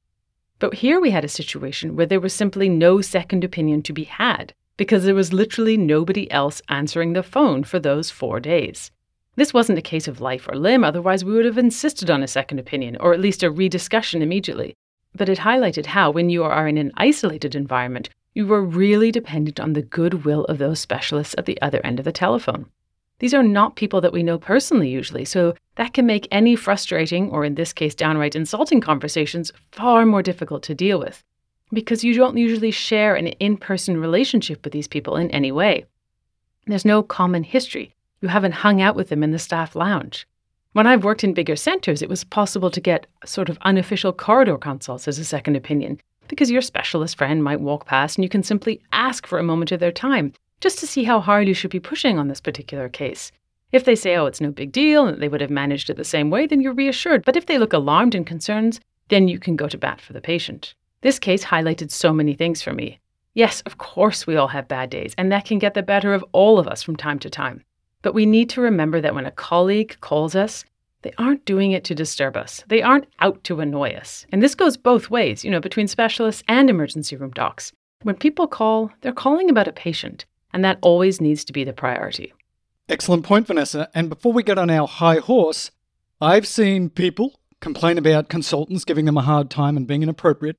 But 0.59 0.75
here 0.75 1.01
we 1.01 1.13
had 1.13 1.25
a 1.25 1.29
situation 1.29 1.97
where 1.97 2.05
there 2.05 2.21
was 2.21 2.35
simply 2.35 2.69
no 2.69 3.01
second 3.01 3.43
opinion 3.43 3.83
to 3.85 3.95
be 3.95 4.05
had 4.05 4.53
because 4.77 5.05
there 5.05 5.15
was 5.15 5.33
literally 5.33 5.79
nobody 5.79 6.31
else 6.31 6.61
answering 6.69 7.15
the 7.15 7.23
phone 7.23 7.65
for 7.65 7.79
those 7.79 8.11
four 8.11 8.41
days. 8.41 8.91
This 9.37 9.55
wasn't 9.55 9.79
a 9.79 9.83
case 9.83 10.09
of 10.09 10.21
life 10.21 10.49
or 10.49 10.57
limb, 10.57 10.85
otherwise, 10.85 11.25
we 11.25 11.33
would 11.33 11.45
have 11.45 11.59
insisted 11.59 12.11
on 12.11 12.23
a 12.23 12.29
second 12.29 12.59
opinion, 12.59 12.97
or 13.01 13.13
at 13.13 13.21
least 13.21 13.43
a 13.43 13.51
rediscussion 13.51 14.23
immediately. 14.23 14.77
But 15.15 15.29
it 15.29 15.39
highlighted 15.39 15.87
how, 15.87 16.11
when 16.11 16.31
you 16.31 16.45
are 16.45 16.69
in 16.69 16.79
an 16.79 16.93
isolated 16.97 17.55
environment, 17.55 18.11
you 18.35 18.53
are 18.53 18.63
really 18.63 19.11
dependent 19.11 19.59
on 19.59 19.73
the 19.73 19.83
goodwill 19.83 20.45
of 20.45 20.59
those 20.59 20.81
specialists 20.81 21.35
at 21.39 21.47
the 21.47 21.61
other 21.63 21.81
end 21.85 21.99
of 21.99 22.05
the 22.05 22.13
telephone. 22.13 22.67
These 23.19 23.35
are 23.35 23.43
not 23.43 23.77
people 23.77 24.01
that 24.01 24.13
we 24.13 24.23
know 24.23 24.39
personally, 24.39 24.89
usually, 24.89 25.25
so 25.25 25.55
that 25.77 25.95
can 25.95 26.07
make 26.07 26.29
any 26.31 26.57
frustrating, 26.57 27.31
or 27.31 27.45
in 27.45 27.55
this 27.55 27.73
case, 27.73 27.95
downright 27.95 28.35
insulting 28.37 28.81
conversations 28.81 29.53
far 29.73 30.07
more 30.07 30.23
difficult 30.23 30.63
to 30.65 30.75
deal 30.75 30.99
with 30.99 31.23
because 31.73 32.05
you 32.05 32.15
don't 32.15 32.37
usually 32.37 32.71
share 32.71 33.15
an 33.15 33.29
in 33.29 33.57
person 33.57 34.01
relationship 34.01 34.65
with 34.65 34.73
these 34.73 34.89
people 34.89 35.17
in 35.17 35.31
any 35.31 35.53
way. 35.53 35.87
There's 36.67 36.85
no 36.85 37.03
common 37.03 37.45
history. 37.45 37.95
You 38.21 38.29
haven't 38.29 38.53
hung 38.53 38.81
out 38.83 38.97
with 38.97 39.09
them 39.09 39.23
in 39.23 39.31
the 39.31 39.39
staff 39.39 39.75
lounge. 39.75 40.27
When 40.73 40.87
I've 40.87 41.05
worked 41.05 41.25
in 41.25 41.35
bigger 41.35 41.57
centers, 41.57 42.03
it 42.03 42.09
was 42.09 42.23
possible 42.23 42.71
to 42.71 42.81
get 42.81 43.07
sort 43.25 43.49
of 43.49 43.59
unofficial 43.63 44.13
corridor 44.13 44.59
consults 44.59 45.09
as 45.09 45.19
a 45.19 45.25
second 45.25 45.57
opinion 45.57 46.01
because 46.29 46.51
your 46.51 46.63
specialist 46.63 47.19
friend 47.19 47.43
might 47.43 47.61
walk 47.61 47.87
past 47.87 48.17
and 48.17 48.25
you 48.25 48.29
can 48.29 48.43
simply 48.43 48.81
ask 48.93 49.27
for 49.27 49.39
a 49.39 49.43
moment 49.43 49.73
of 49.73 49.81
their 49.81 49.91
time 49.91 50.33
just 50.61 50.79
to 50.79 50.87
see 50.87 51.05
how 51.05 51.21
hard 51.21 51.49
you 51.49 51.55
should 51.55 51.71
be 51.71 51.81
pushing 51.81 52.19
on 52.19 52.29
this 52.29 52.41
particular 52.41 52.89
case. 52.89 53.33
If 53.73 53.85
they 53.85 53.97
say, 53.97 54.17
oh, 54.17 54.27
it's 54.27 54.41
no 54.41 54.51
big 54.51 54.73
deal, 54.73 55.07
and 55.07 55.23
they 55.23 55.29
would 55.29 55.41
have 55.41 55.51
managed 55.51 55.91
it 55.91 55.97
the 55.97 56.05
same 56.05 56.29
way, 56.29 56.47
then 56.47 56.61
you're 56.61 56.73
reassured. 56.73 57.25
But 57.25 57.37
if 57.37 57.47
they 57.47 57.59
look 57.59 57.73
alarmed 57.73 58.15
and 58.15 58.27
concerned, 58.27 58.81
then 59.09 59.29
you 59.29 59.39
can 59.39 59.57
go 59.57 59.69
to 59.69 59.79
bat 59.79 60.01
for 60.01 60.13
the 60.13 60.21
patient. 60.21 60.75
This 61.03 61.19
case 61.19 61.45
highlighted 61.45 61.91
so 61.91 62.13
many 62.13 62.35
things 62.35 62.63
for 62.63 62.73
me. 62.73 63.01
Yes, 63.35 63.61
of 63.63 63.79
course, 63.79 64.27
we 64.27 64.37
all 64.37 64.49
have 64.49 64.69
bad 64.69 64.91
days, 64.91 65.15
and 65.17 65.31
that 65.31 65.45
can 65.45 65.59
get 65.59 65.75
the 65.75 65.83
better 65.83 66.13
of 66.13 66.25
all 66.33 66.59
of 66.59 66.67
us 66.67 66.83
from 66.83 66.97
time 66.97 67.19
to 67.21 67.31
time. 67.31 67.63
But 68.03 68.15
we 68.15 68.27
need 68.27 68.49
to 68.51 68.61
remember 68.61 69.01
that 69.01 69.15
when 69.15 69.27
a 69.27 69.31
colleague 69.31 69.97
calls 70.01 70.35
us, 70.35 70.65
they 71.03 71.13
aren't 71.19 71.45
doing 71.45 71.73
it 71.73 71.85
to 71.85 71.95
disturb 71.95 72.37
us. 72.37 72.63
They 72.67 72.83
aren't 72.83 73.07
out 73.21 73.43
to 73.45 73.61
annoy 73.61 73.91
us. 73.91 74.27
And 74.33 74.43
this 74.43 74.55
goes 74.55 74.77
both 74.77 75.11
ways, 75.11 75.45
you 75.45 75.51
know, 75.51 75.61
between 75.61 75.89
specialists 75.89 76.43
and 76.49 76.69
emergency 76.69 77.17
room 77.17 77.31
docs. 77.31 77.73
When 78.03 78.17
people 78.17 78.47
call, 78.47 78.91
they're 79.01 79.13
calling 79.13 79.51
about 79.51 79.69
a 79.69 79.73
patient. 79.73 80.27
And 80.53 80.65
that 80.65 80.79
always 80.83 81.21
needs 81.21 81.45
to 81.45 81.53
be 81.53 81.65
the 81.65 81.73
priority. 81.73 82.33
Excellent 82.89 83.25
point, 83.25 83.47
Vanessa. 83.47 83.89
And 83.95 84.09
before 84.09 84.33
we 84.33 84.43
get 84.43 84.59
on 84.59 84.69
our 84.69 84.89
high 84.89 85.19
horse, 85.19 85.71
I've 86.21 86.47
seen 86.47 86.91
people 86.91 87.39
complain 87.61 87.99
about 87.99 88.29
consultants 88.29 88.85
giving 88.85 89.05
them 89.05 89.17
a 89.17 89.23
hard 89.23 89.49
time 89.49 89.77
and 89.77 89.87
being 89.87 90.03
inappropriate. 90.03 90.57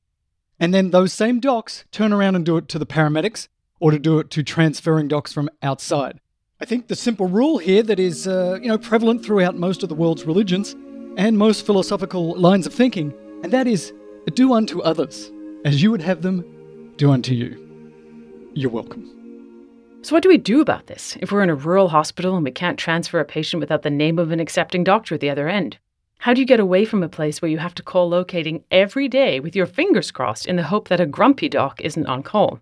And 0.59 0.73
then 0.73 0.91
those 0.91 1.11
same 1.11 1.39
docs 1.39 1.85
turn 1.91 2.13
around 2.13 2.35
and 2.35 2.45
do 2.45 2.57
it 2.57 2.69
to 2.69 2.79
the 2.79 2.85
paramedics 2.85 3.47
or 3.79 3.91
to 3.91 3.99
do 3.99 4.19
it 4.19 4.29
to 4.31 4.43
transferring 4.43 5.07
docs 5.07 5.33
from 5.33 5.49
outside. 5.61 6.19
I 6.61 6.65
think 6.65 6.87
the 6.87 6.95
simple 6.95 7.25
rule 7.25 7.57
here 7.57 7.81
that 7.81 7.99
is, 7.99 8.27
uh, 8.27 8.59
you 8.61 8.67
know, 8.67 8.77
prevalent 8.77 9.25
throughout 9.25 9.55
most 9.55 9.81
of 9.81 9.89
the 9.89 9.95
world's 9.95 10.25
religions 10.25 10.75
and 11.17 11.35
most 11.35 11.65
philosophical 11.65 12.35
lines 12.39 12.67
of 12.67 12.73
thinking, 12.73 13.11
and 13.41 13.51
that 13.51 13.65
is 13.65 13.91
do 14.35 14.53
unto 14.53 14.79
others 14.81 15.31
as 15.65 15.81
you 15.81 15.89
would 15.89 16.03
have 16.03 16.21
them 16.21 16.93
do 16.97 17.11
unto 17.11 17.33
you. 17.33 17.57
You're 18.53 18.69
welcome. 18.69 19.09
So, 20.03 20.15
what 20.15 20.21
do 20.21 20.29
we 20.29 20.37
do 20.37 20.61
about 20.61 20.85
this 20.85 21.17
if 21.19 21.31
we're 21.31 21.41
in 21.41 21.49
a 21.49 21.55
rural 21.55 21.89
hospital 21.89 22.35
and 22.35 22.43
we 22.43 22.51
can't 22.51 22.77
transfer 22.77 23.19
a 23.19 23.25
patient 23.25 23.59
without 23.59 23.81
the 23.81 23.89
name 23.89 24.19
of 24.19 24.31
an 24.31 24.39
accepting 24.39 24.83
doctor 24.83 25.15
at 25.15 25.21
the 25.21 25.31
other 25.31 25.49
end? 25.49 25.79
How 26.19 26.35
do 26.35 26.41
you 26.41 26.47
get 26.47 26.59
away 26.59 26.85
from 26.85 27.01
a 27.01 27.09
place 27.09 27.41
where 27.41 27.49
you 27.49 27.57
have 27.57 27.73
to 27.75 27.83
call 27.83 28.07
locating 28.07 28.63
every 28.69 29.07
day 29.07 29.39
with 29.39 29.55
your 29.55 29.65
fingers 29.65 30.11
crossed 30.11 30.45
in 30.45 30.57
the 30.57 30.63
hope 30.63 30.89
that 30.89 30.99
a 30.99 31.07
grumpy 31.07 31.49
doc 31.49 31.81
isn't 31.81 32.05
on 32.05 32.21
call? 32.21 32.59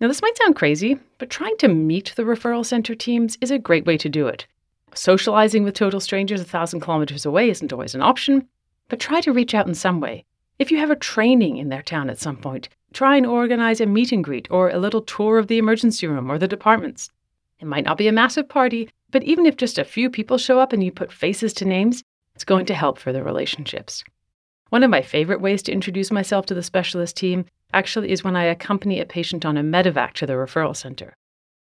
Now, 0.00 0.08
this 0.08 0.22
might 0.22 0.36
sound 0.38 0.56
crazy, 0.56 0.98
but 1.18 1.30
trying 1.30 1.56
to 1.58 1.68
meet 1.68 2.12
the 2.14 2.22
referral 2.22 2.64
center 2.64 2.94
teams 2.94 3.36
is 3.40 3.50
a 3.50 3.58
great 3.58 3.86
way 3.86 3.96
to 3.98 4.08
do 4.08 4.26
it. 4.26 4.46
Socializing 4.94 5.64
with 5.64 5.74
total 5.74 6.00
strangers 6.00 6.40
a 6.40 6.44
thousand 6.44 6.80
kilometers 6.80 7.26
away 7.26 7.50
isn't 7.50 7.72
always 7.72 7.94
an 7.94 8.02
option, 8.02 8.48
but 8.88 9.00
try 9.00 9.20
to 9.20 9.32
reach 9.32 9.54
out 9.54 9.66
in 9.66 9.74
some 9.74 10.00
way. 10.00 10.24
If 10.58 10.70
you 10.70 10.78
have 10.78 10.90
a 10.90 10.96
training 10.96 11.56
in 11.56 11.68
their 11.68 11.82
town 11.82 12.10
at 12.10 12.18
some 12.18 12.36
point, 12.36 12.68
Try 12.92 13.16
and 13.16 13.26
organize 13.26 13.80
a 13.80 13.86
meet 13.86 14.12
and 14.12 14.24
greet 14.24 14.48
or 14.50 14.70
a 14.70 14.78
little 14.78 15.02
tour 15.02 15.38
of 15.38 15.46
the 15.46 15.58
emergency 15.58 16.06
room 16.06 16.30
or 16.30 16.38
the 16.38 16.48
departments. 16.48 17.10
It 17.60 17.66
might 17.66 17.84
not 17.84 17.98
be 17.98 18.08
a 18.08 18.12
massive 18.12 18.48
party, 18.48 18.88
but 19.10 19.22
even 19.24 19.46
if 19.46 19.56
just 19.56 19.78
a 19.78 19.84
few 19.84 20.08
people 20.08 20.38
show 20.38 20.58
up 20.58 20.72
and 20.72 20.82
you 20.82 20.90
put 20.90 21.12
faces 21.12 21.52
to 21.54 21.64
names, 21.64 22.02
it's 22.34 22.44
going 22.44 22.66
to 22.66 22.74
help 22.74 22.98
for 22.98 23.12
the 23.12 23.22
relationships. 23.22 24.04
One 24.70 24.82
of 24.82 24.90
my 24.90 25.02
favorite 25.02 25.40
ways 25.40 25.62
to 25.64 25.72
introduce 25.72 26.10
myself 26.10 26.46
to 26.46 26.54
the 26.54 26.62
specialist 26.62 27.16
team 27.16 27.44
actually 27.72 28.10
is 28.10 28.24
when 28.24 28.36
I 28.36 28.44
accompany 28.44 29.00
a 29.00 29.04
patient 29.06 29.44
on 29.44 29.56
a 29.56 29.62
medevac 29.62 30.12
to 30.14 30.26
the 30.26 30.34
referral 30.34 30.76
center. 30.76 31.14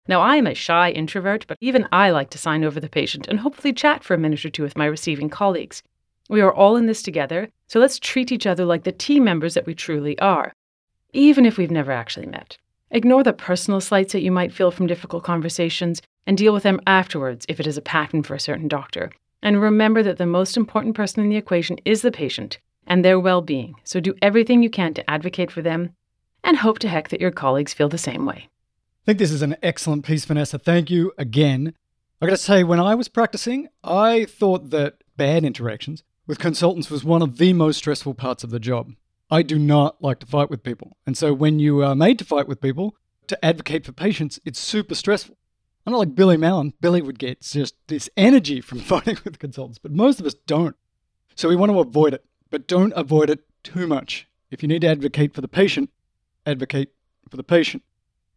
Now, 0.08 0.22
I 0.22 0.36
am 0.36 0.48
a 0.48 0.54
shy 0.54 0.92
introvert, 0.92 1.46
but 1.48 1.58
even 1.62 1.88
I 1.92 2.10
like 2.12 2.30
to 2.32 2.38
sign 2.38 2.64
over 2.64 2.80
the 2.80 2.90
patient 2.90 3.28
and 3.28 3.40
hopefully 3.40 3.74
chat 3.74 4.04
for 4.04 4.14
a 4.14 4.18
minute 4.18 4.44
or 4.44 4.50
two 4.50 4.64
with 4.64 4.78
my 4.78 4.86
receiving 4.86 5.30
colleagues. 5.30 5.82
We 6.30 6.42
are 6.42 6.54
all 6.54 6.76
in 6.76 6.88
this 6.88 7.02
together, 7.02 7.50
so 7.68 7.80
let's 7.80 8.00
treat 8.00 8.32
each 8.32 8.46
other 8.46 8.66
like 8.66 8.84
the 8.84 8.92
team 8.92 9.24
members 9.24 9.54
that 9.54 9.66
we 9.66 9.74
truly 9.74 10.20
are 10.20 10.54
even 11.14 11.46
if 11.46 11.58
we've 11.58 11.72
never 11.72 11.92
actually 11.92 12.26
met. 12.26 12.58
Ignore 12.92 13.24
the 13.24 13.34
personal 13.34 13.80
slights 13.80 14.14
that 14.14 14.22
you 14.22 14.32
might 14.32 14.54
feel 14.54 14.72
from 14.72 14.88
difficult 14.88 15.24
conversations 15.24 16.02
and 16.28 16.38
deal 16.38 16.54
with 16.54 16.64
them 16.64 16.82
afterwards 16.86 17.46
if 17.48 17.60
it 17.60 17.68
is 17.68 17.78
a 17.78 17.82
pattern 17.82 18.24
for 18.24 18.36
a 18.36 18.40
certain 18.40 18.68
doctor. 18.68 19.12
And 19.42 19.62
remember 19.62 20.04
that 20.04 20.18
the 20.18 20.26
most 20.26 20.58
important 20.58 20.96
person 20.96 21.24
in 21.24 21.30
the 21.30 21.38
equation 21.38 21.78
is 21.86 22.02
the 22.02 22.12
patient 22.12 22.60
and 22.88 23.04
their 23.04 23.20
well 23.20 23.42
being. 23.42 23.76
So 23.84 24.00
do 24.00 24.16
everything 24.22 24.64
you 24.64 24.70
can 24.70 24.94
to 24.96 25.10
advocate 25.10 25.52
for 25.52 25.62
them 25.62 25.96
and 26.44 26.58
hope 26.58 26.80
to 26.80 26.90
heck 26.90 27.10
that 27.10 27.22
your 27.22 27.32
colleagues 27.32 27.74
feel 27.74 27.90
the 27.90 27.98
same 27.98 28.26
way. 28.26 28.50
I 29.04 29.06
think 29.06 29.20
this 29.20 29.32
is 29.32 29.42
an 29.42 29.56
excellent 29.62 30.06
piece, 30.06 30.26
Vanessa. 30.26 30.58
Thank 30.58 30.90
you 30.90 31.12
again. 31.18 31.74
I 32.22 32.26
gotta 32.26 32.38
say, 32.38 32.64
when 32.64 32.80
I 32.80 32.96
was 32.96 33.10
practicing, 33.10 33.68
I 33.84 34.26
thought 34.26 34.70
that 34.70 35.04
bad 35.18 35.44
interactions 35.44 36.04
with 36.26 36.40
consultants 36.40 36.90
was 36.90 37.04
one 37.04 37.22
of 37.22 37.38
the 37.38 37.54
most 37.54 37.78
stressful 37.78 38.14
parts 38.14 38.44
of 38.44 38.50
the 38.50 38.60
job. 38.60 38.94
I 39.30 39.42
do 39.42 39.58
not 39.58 40.02
like 40.02 40.20
to 40.20 40.26
fight 40.26 40.50
with 40.50 40.64
people. 40.64 40.98
And 41.06 41.18
so 41.18 41.34
when 41.34 41.60
you 41.60 41.84
are 41.84 41.96
made 41.96 42.20
to 42.20 42.26
fight 42.26 42.48
with 42.48 42.62
people, 42.62 42.96
to 43.28 43.44
advocate 43.44 43.86
for 43.86 43.92
patients, 43.92 44.40
it's 44.46 44.60
super 44.60 44.96
stressful. 44.96 45.38
I'm 45.86 45.92
not 45.92 46.00
like 46.00 46.16
Billy 46.16 46.38
Mallon. 46.38 46.74
Billy 46.80 47.02
would 47.02 47.20
get 47.20 47.42
just 47.42 47.76
this 47.88 48.10
energy 48.16 48.62
from 48.62 48.80
fighting 48.94 49.18
with 49.24 49.40
consultants, 49.40 49.80
but 49.80 49.92
most 49.92 50.20
of 50.20 50.26
us 50.26 50.34
don't. 50.34 50.76
So 51.36 51.50
we 51.50 51.56
want 51.56 51.72
to 51.72 51.80
avoid 51.80 52.14
it, 52.14 52.24
but 52.54 52.68
don't 52.68 52.94
avoid 52.96 53.32
it 53.32 53.40
too 53.64 53.88
much. 53.88 54.28
If 54.52 54.62
you 54.62 54.68
need 54.68 54.82
to 54.82 54.88
advocate 54.88 55.34
for 55.34 55.42
the 55.42 55.48
patient, 55.48 55.90
advocate 56.46 56.94
for 57.28 57.36
the 57.36 57.44
patient. 57.44 57.82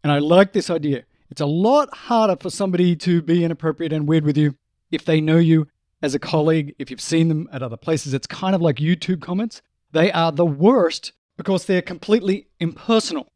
And 0.02 0.10
I 0.10 0.20
like 0.20 0.54
this 0.54 0.70
idea. 0.70 1.04
It's 1.28 1.42
a 1.42 1.46
lot 1.46 1.94
harder 1.94 2.36
for 2.40 2.48
somebody 2.48 2.96
to 2.96 3.20
be 3.20 3.44
inappropriate 3.44 3.92
and 3.92 4.08
weird 4.08 4.24
with 4.24 4.38
you 4.38 4.54
if 4.90 5.04
they 5.04 5.20
know 5.20 5.36
you 5.36 5.68
as 6.00 6.14
a 6.14 6.18
colleague, 6.18 6.74
if 6.78 6.90
you've 6.90 6.98
seen 6.98 7.28
them 7.28 7.46
at 7.52 7.62
other 7.62 7.76
places. 7.76 8.14
It's 8.14 8.26
kind 8.26 8.54
of 8.54 8.62
like 8.62 8.76
YouTube 8.76 9.20
comments. 9.20 9.60
They 9.92 10.10
are 10.10 10.32
the 10.32 10.46
worst 10.46 11.12
because 11.36 11.66
they're 11.66 11.82
completely 11.82 12.46
impersonal. 12.58 13.30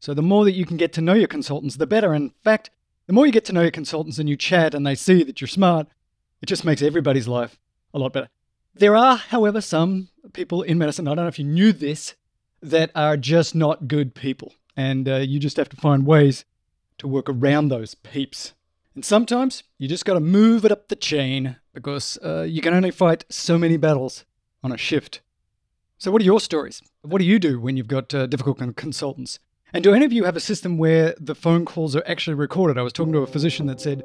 So 0.00 0.14
the 0.14 0.22
more 0.22 0.46
that 0.46 0.52
you 0.52 0.64
can 0.64 0.78
get 0.78 0.94
to 0.94 1.02
know 1.02 1.12
your 1.12 1.28
consultants, 1.28 1.76
the 1.76 1.86
better. 1.86 2.14
In 2.14 2.30
fact, 2.42 2.70
the 3.06 3.12
more 3.12 3.26
you 3.26 3.32
get 3.32 3.44
to 3.44 3.52
know 3.52 3.60
your 3.60 3.70
consultants 3.70 4.18
and 4.18 4.30
you 4.30 4.36
chat 4.38 4.72
and 4.72 4.86
they 4.86 4.94
see 4.94 5.24
that 5.24 5.42
you're 5.42 5.48
smart, 5.48 5.88
it 6.40 6.46
just 6.46 6.64
makes 6.64 6.80
everybody's 6.80 7.28
life 7.28 7.60
a 7.92 7.98
lot 7.98 8.14
better. 8.14 8.30
There 8.74 8.96
are, 8.96 9.16
however, 9.16 9.60
some 9.60 10.08
people 10.32 10.62
in 10.62 10.78
medicine, 10.78 11.06
I 11.06 11.14
don't 11.14 11.24
know 11.24 11.28
if 11.28 11.38
you 11.38 11.44
knew 11.44 11.72
this, 11.72 12.14
that 12.62 12.90
are 12.94 13.16
just 13.16 13.54
not 13.54 13.88
good 13.88 14.14
people. 14.14 14.54
And 14.76 15.08
uh, 15.08 15.16
you 15.16 15.38
just 15.38 15.58
have 15.58 15.68
to 15.70 15.76
find 15.76 16.06
ways 16.06 16.44
to 16.98 17.08
work 17.08 17.28
around 17.28 17.68
those 17.68 17.94
peeps. 17.94 18.54
And 18.94 19.04
sometimes 19.04 19.64
you 19.78 19.88
just 19.88 20.04
got 20.04 20.14
to 20.14 20.20
move 20.20 20.64
it 20.64 20.72
up 20.72 20.88
the 20.88 20.96
chain 20.96 21.56
because 21.74 22.18
uh, 22.24 22.42
you 22.42 22.62
can 22.62 22.74
only 22.74 22.90
fight 22.90 23.24
so 23.28 23.58
many 23.58 23.76
battles 23.76 24.24
on 24.62 24.72
a 24.72 24.78
shift. 24.78 25.20
So, 25.98 26.10
what 26.10 26.22
are 26.22 26.24
your 26.24 26.40
stories? 26.40 26.82
What 27.02 27.18
do 27.18 27.24
you 27.24 27.38
do 27.38 27.60
when 27.60 27.76
you've 27.76 27.88
got 27.88 28.12
uh, 28.14 28.26
difficult 28.26 28.58
con- 28.58 28.74
consultants? 28.74 29.38
And 29.72 29.82
do 29.82 29.94
any 29.94 30.04
of 30.04 30.12
you 30.12 30.24
have 30.24 30.36
a 30.36 30.40
system 30.40 30.76
where 30.76 31.14
the 31.18 31.34
phone 31.34 31.64
calls 31.64 31.96
are 31.96 32.04
actually 32.06 32.34
recorded? 32.34 32.76
I 32.76 32.82
was 32.82 32.92
talking 32.92 33.12
to 33.14 33.20
a 33.20 33.26
physician 33.26 33.66
that 33.66 33.80
said 33.80 34.02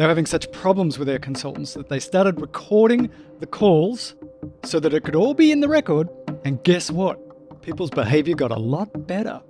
they 0.00 0.06
were 0.06 0.08
having 0.08 0.24
such 0.24 0.50
problems 0.50 0.98
with 0.98 1.06
their 1.06 1.18
consultants 1.18 1.74
that 1.74 1.90
they 1.90 2.00
started 2.00 2.40
recording 2.40 3.10
the 3.38 3.46
calls 3.46 4.14
so 4.64 4.80
that 4.80 4.94
it 4.94 5.04
could 5.04 5.14
all 5.14 5.34
be 5.34 5.52
in 5.52 5.60
the 5.60 5.68
record. 5.68 6.08
And 6.42 6.64
guess 6.64 6.90
what? 6.90 7.60
People's 7.60 7.90
behavior 7.90 8.34
got 8.34 8.50
a 8.50 8.58
lot 8.58 9.06
better. 9.06 9.42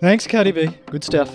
Thanks, 0.00 0.26
Cardi 0.26 0.50
B. 0.50 0.76
Good 0.86 1.04
stuff. 1.04 1.30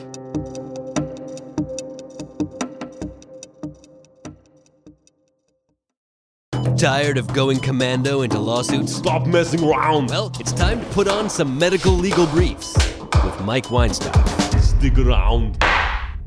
Tired 6.78 7.18
of 7.18 7.34
going 7.34 7.62
commando 7.62 8.24
into 8.24 8.39
lawsuits? 8.39 8.93
Stop 8.93 9.26
messing 9.26 9.64
around! 9.64 10.09
Well, 10.09 10.34
it's 10.38 10.51
time 10.51 10.82
to 10.82 10.86
put 10.88 11.07
on 11.07 11.30
some 11.30 11.57
medical 11.57 11.93
legal 11.93 12.26
briefs 12.28 12.76
with 13.24 13.41
Mike 13.45 13.68
Weinstock. 13.68 14.59
Stick 14.59 14.99
around. 14.99 15.64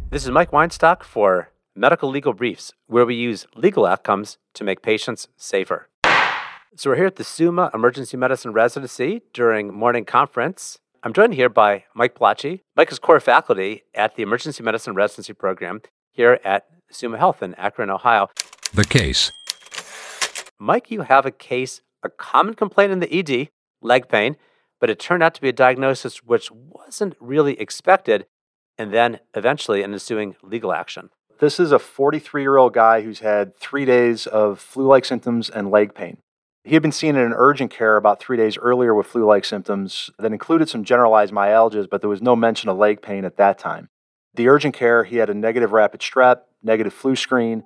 This 0.09 0.25
is 0.25 0.31
Mike 0.31 0.53
Weinstock 0.53 1.03
for 1.03 1.51
Medical 1.77 2.09
Legal 2.09 2.33
Briefs, 2.33 2.73
where 2.87 3.05
we 3.05 3.17
use 3.17 3.49
legal 3.57 3.85
outcomes 3.85 4.39
to 4.55 4.63
make 4.63 4.81
patients 4.81 5.27
safer. 5.37 5.89
So 6.77 6.91
we're 6.91 6.97
here 6.97 7.07
at 7.07 7.17
the 7.17 7.25
Summa 7.25 7.69
Emergency 7.75 8.17
Medicine 8.17 8.53
Residency 8.53 9.23
during 9.33 9.75
morning 9.75 10.05
conference. 10.05 10.79
I'm 11.03 11.13
joined 11.13 11.35
here 11.35 11.49
by 11.49 11.83
Mike 11.93 12.15
Pallaci. 12.15 12.61
Mike 12.77 12.93
is 12.93 13.01
core 13.01 13.19
faculty 13.19 13.83
at 13.93 14.15
the 14.15 14.23
Emergency 14.23 14.63
Medicine 14.63 14.95
Residency 14.95 15.33
Program 15.33 15.83
here 16.13 16.39
at 16.45 16.67
Summa 16.93 17.19
Health 17.19 17.43
in 17.43 17.55
Akron, 17.57 17.91
Ohio. 17.91 18.29
The 18.73 18.85
case. 18.85 19.33
Mike, 20.61 20.93
you 20.93 21.03
have 21.03 21.27
a 21.27 21.33
case, 21.33 21.81
a 22.05 22.09
common 22.09 22.55
complaint 22.55 22.93
in 22.93 23.01
the 23.01 23.13
ED, 23.13 23.49
leg 23.83 24.09
pain, 24.09 24.37
but 24.81 24.91
it 24.91 25.01
turned 25.01 25.25
out 25.25 25.35
to 25.35 25.41
be 25.41 25.49
a 25.49 25.53
diagnosis 25.53 26.19
which 26.19 26.53
wasn't 26.53 27.17
really 27.19 27.59
expected, 27.61 28.27
and 28.79 28.95
then 28.95 29.19
eventually 29.35 29.83
an 29.83 29.93
ensuing 29.93 30.37
legal 30.41 30.73
action. 30.73 31.11
This 31.41 31.59
is 31.59 31.73
a 31.73 31.79
43 31.79 32.43
year 32.43 32.57
old 32.57 32.75
guy 32.75 33.01
who's 33.01 33.19
had 33.19 33.57
three 33.57 33.85
days 33.85 34.27
of 34.27 34.61
flu 34.61 34.87
like 34.87 35.05
symptoms 35.05 35.51
and 35.51 35.71
leg 35.71 35.95
pain. 35.95 36.19
He 36.63 36.75
had 36.75 36.83
been 36.83 36.93
seen 36.93 37.17
in 37.17 37.23
an 37.23 37.35
urgent 37.35 37.71
care 37.71 37.97
about 37.97 38.21
three 38.21 38.37
days 38.37 38.57
earlier 38.57 38.95
with 38.95 39.09
flu 39.09 39.27
like 39.27 39.45
symptoms 39.45 40.11
that 40.19 40.33
included 40.33 40.69
some 40.69 40.85
generalized 40.85 41.33
myalgias, 41.33 41.91
but 41.91 42.01
there 42.01 42.09
was 42.09 42.23
no 42.23 42.37
mention 42.37 42.71
of 42.71 42.79
leg 42.79 43.03
pain 43.03 43.25
at 43.25 43.37
that 43.37 43.59
time. 43.59 43.89
The 44.35 44.49
urgent 44.49 44.75
care, 44.75 45.05
he 45.05 45.17
had 45.17 45.29
a 45.29 45.35
negative 45.35 45.73
rapid 45.73 46.01
strep, 46.01 46.43
negative 46.63 46.95
flu 46.95 47.17
screen, 47.17 47.65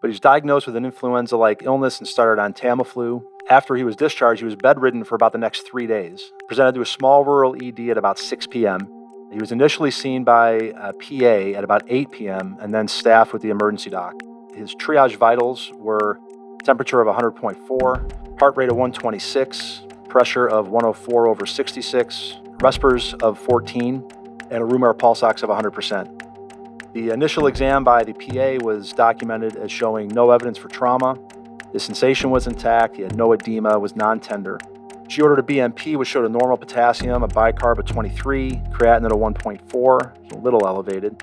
but 0.00 0.08
he 0.08 0.12
was 0.12 0.20
diagnosed 0.20 0.66
with 0.66 0.76
an 0.76 0.84
influenza 0.84 1.36
like 1.36 1.62
illness 1.62 1.98
and 1.98 2.08
started 2.08 2.40
on 2.40 2.54
Tamiflu. 2.54 3.22
After 3.50 3.74
he 3.74 3.84
was 3.84 3.96
discharged, 3.96 4.40
he 4.40 4.44
was 4.44 4.56
bedridden 4.56 5.04
for 5.04 5.16
about 5.16 5.32
the 5.32 5.38
next 5.38 5.66
three 5.66 5.86
days. 5.86 6.30
Presented 6.48 6.74
to 6.76 6.82
a 6.82 6.86
small 6.86 7.24
rural 7.24 7.56
ED 7.62 7.90
at 7.90 7.98
about 7.98 8.18
6 8.18 8.46
p.m. 8.46 9.01
He 9.32 9.38
was 9.38 9.50
initially 9.50 9.90
seen 9.90 10.24
by 10.24 10.72
uh, 10.72 10.90
a 10.90 10.92
PA 10.92 11.58
at 11.58 11.64
about 11.64 11.84
8 11.88 12.10
p.m. 12.10 12.58
and 12.60 12.72
then 12.72 12.86
staffed 12.86 13.32
with 13.32 13.40
the 13.40 13.48
emergency 13.48 13.88
doc. 13.88 14.20
His 14.54 14.74
triage 14.74 15.16
vitals 15.16 15.72
were 15.76 16.20
temperature 16.62 17.00
of 17.00 17.08
100.4, 17.08 18.38
heart 18.38 18.56
rate 18.58 18.68
of 18.68 18.76
126, 18.76 19.86
pressure 20.08 20.46
of 20.46 20.68
104 20.68 21.28
over 21.28 21.46
66, 21.46 22.36
respers 22.58 23.20
of 23.22 23.38
14, 23.38 24.06
and 24.50 24.62
a 24.62 24.64
room 24.64 24.84
air 24.84 24.92
pulse 24.92 25.22
ox 25.22 25.42
of 25.42 25.48
100%. 25.48 26.92
The 26.92 27.08
initial 27.08 27.46
exam 27.46 27.84
by 27.84 28.04
the 28.04 28.12
PA 28.12 28.62
was 28.62 28.92
documented 28.92 29.56
as 29.56 29.72
showing 29.72 30.08
no 30.08 30.30
evidence 30.30 30.58
for 30.58 30.68
trauma. 30.68 31.18
His 31.72 31.82
sensation 31.82 32.30
was 32.30 32.46
intact, 32.46 32.96
he 32.96 33.02
had 33.02 33.16
no 33.16 33.32
edema, 33.32 33.78
was 33.78 33.96
non 33.96 34.20
tender. 34.20 34.58
She 35.12 35.20
ordered 35.20 35.40
a 35.40 35.42
BMP, 35.42 35.98
which 35.98 36.08
showed 36.08 36.24
a 36.24 36.28
normal 36.30 36.56
potassium, 36.56 37.22
a 37.22 37.28
bicarb 37.28 37.78
of 37.78 37.84
23, 37.84 38.62
creatinine 38.70 39.12
of 39.12 39.18
1.4, 39.18 40.32
a 40.32 40.36
little 40.36 40.66
elevated. 40.66 41.22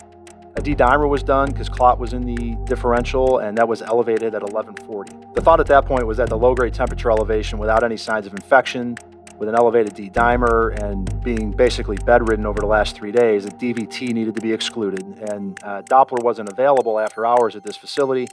A 0.55 0.61
D-dimer 0.61 1.09
was 1.09 1.23
done 1.23 1.49
because 1.49 1.69
clot 1.69 1.97
was 1.97 2.13
in 2.13 2.21
the 2.21 2.55
differential, 2.65 3.39
and 3.39 3.57
that 3.57 3.67
was 3.67 3.81
elevated 3.81 4.35
at 4.35 4.43
1140. 4.43 5.33
The 5.33 5.41
thought 5.41 5.59
at 5.59 5.65
that 5.65 5.87
point 5.87 6.05
was 6.05 6.17
that 6.17 6.29
the 6.29 6.37
low-grade 6.37 6.71
temperature 6.71 7.09
elevation 7.09 7.57
without 7.57 7.83
any 7.83 7.97
signs 7.97 8.27
of 8.27 8.35
infection, 8.35 8.95
with 9.39 9.49
an 9.49 9.55
elevated 9.55 9.95
D-dimer, 9.95 10.77
and 10.83 11.23
being 11.23 11.49
basically 11.49 11.97
bedridden 11.97 12.45
over 12.45 12.59
the 12.59 12.67
last 12.67 12.95
three 12.95 13.11
days, 13.11 13.43
the 13.43 13.51
DVT 13.51 14.13
needed 14.13 14.35
to 14.35 14.41
be 14.41 14.53
excluded, 14.53 15.01
and 15.31 15.59
uh, 15.63 15.81
Doppler 15.81 16.23
wasn't 16.23 16.47
available 16.47 16.99
after 16.99 17.25
hours 17.25 17.55
at 17.55 17.63
this 17.63 17.75
facility. 17.75 18.27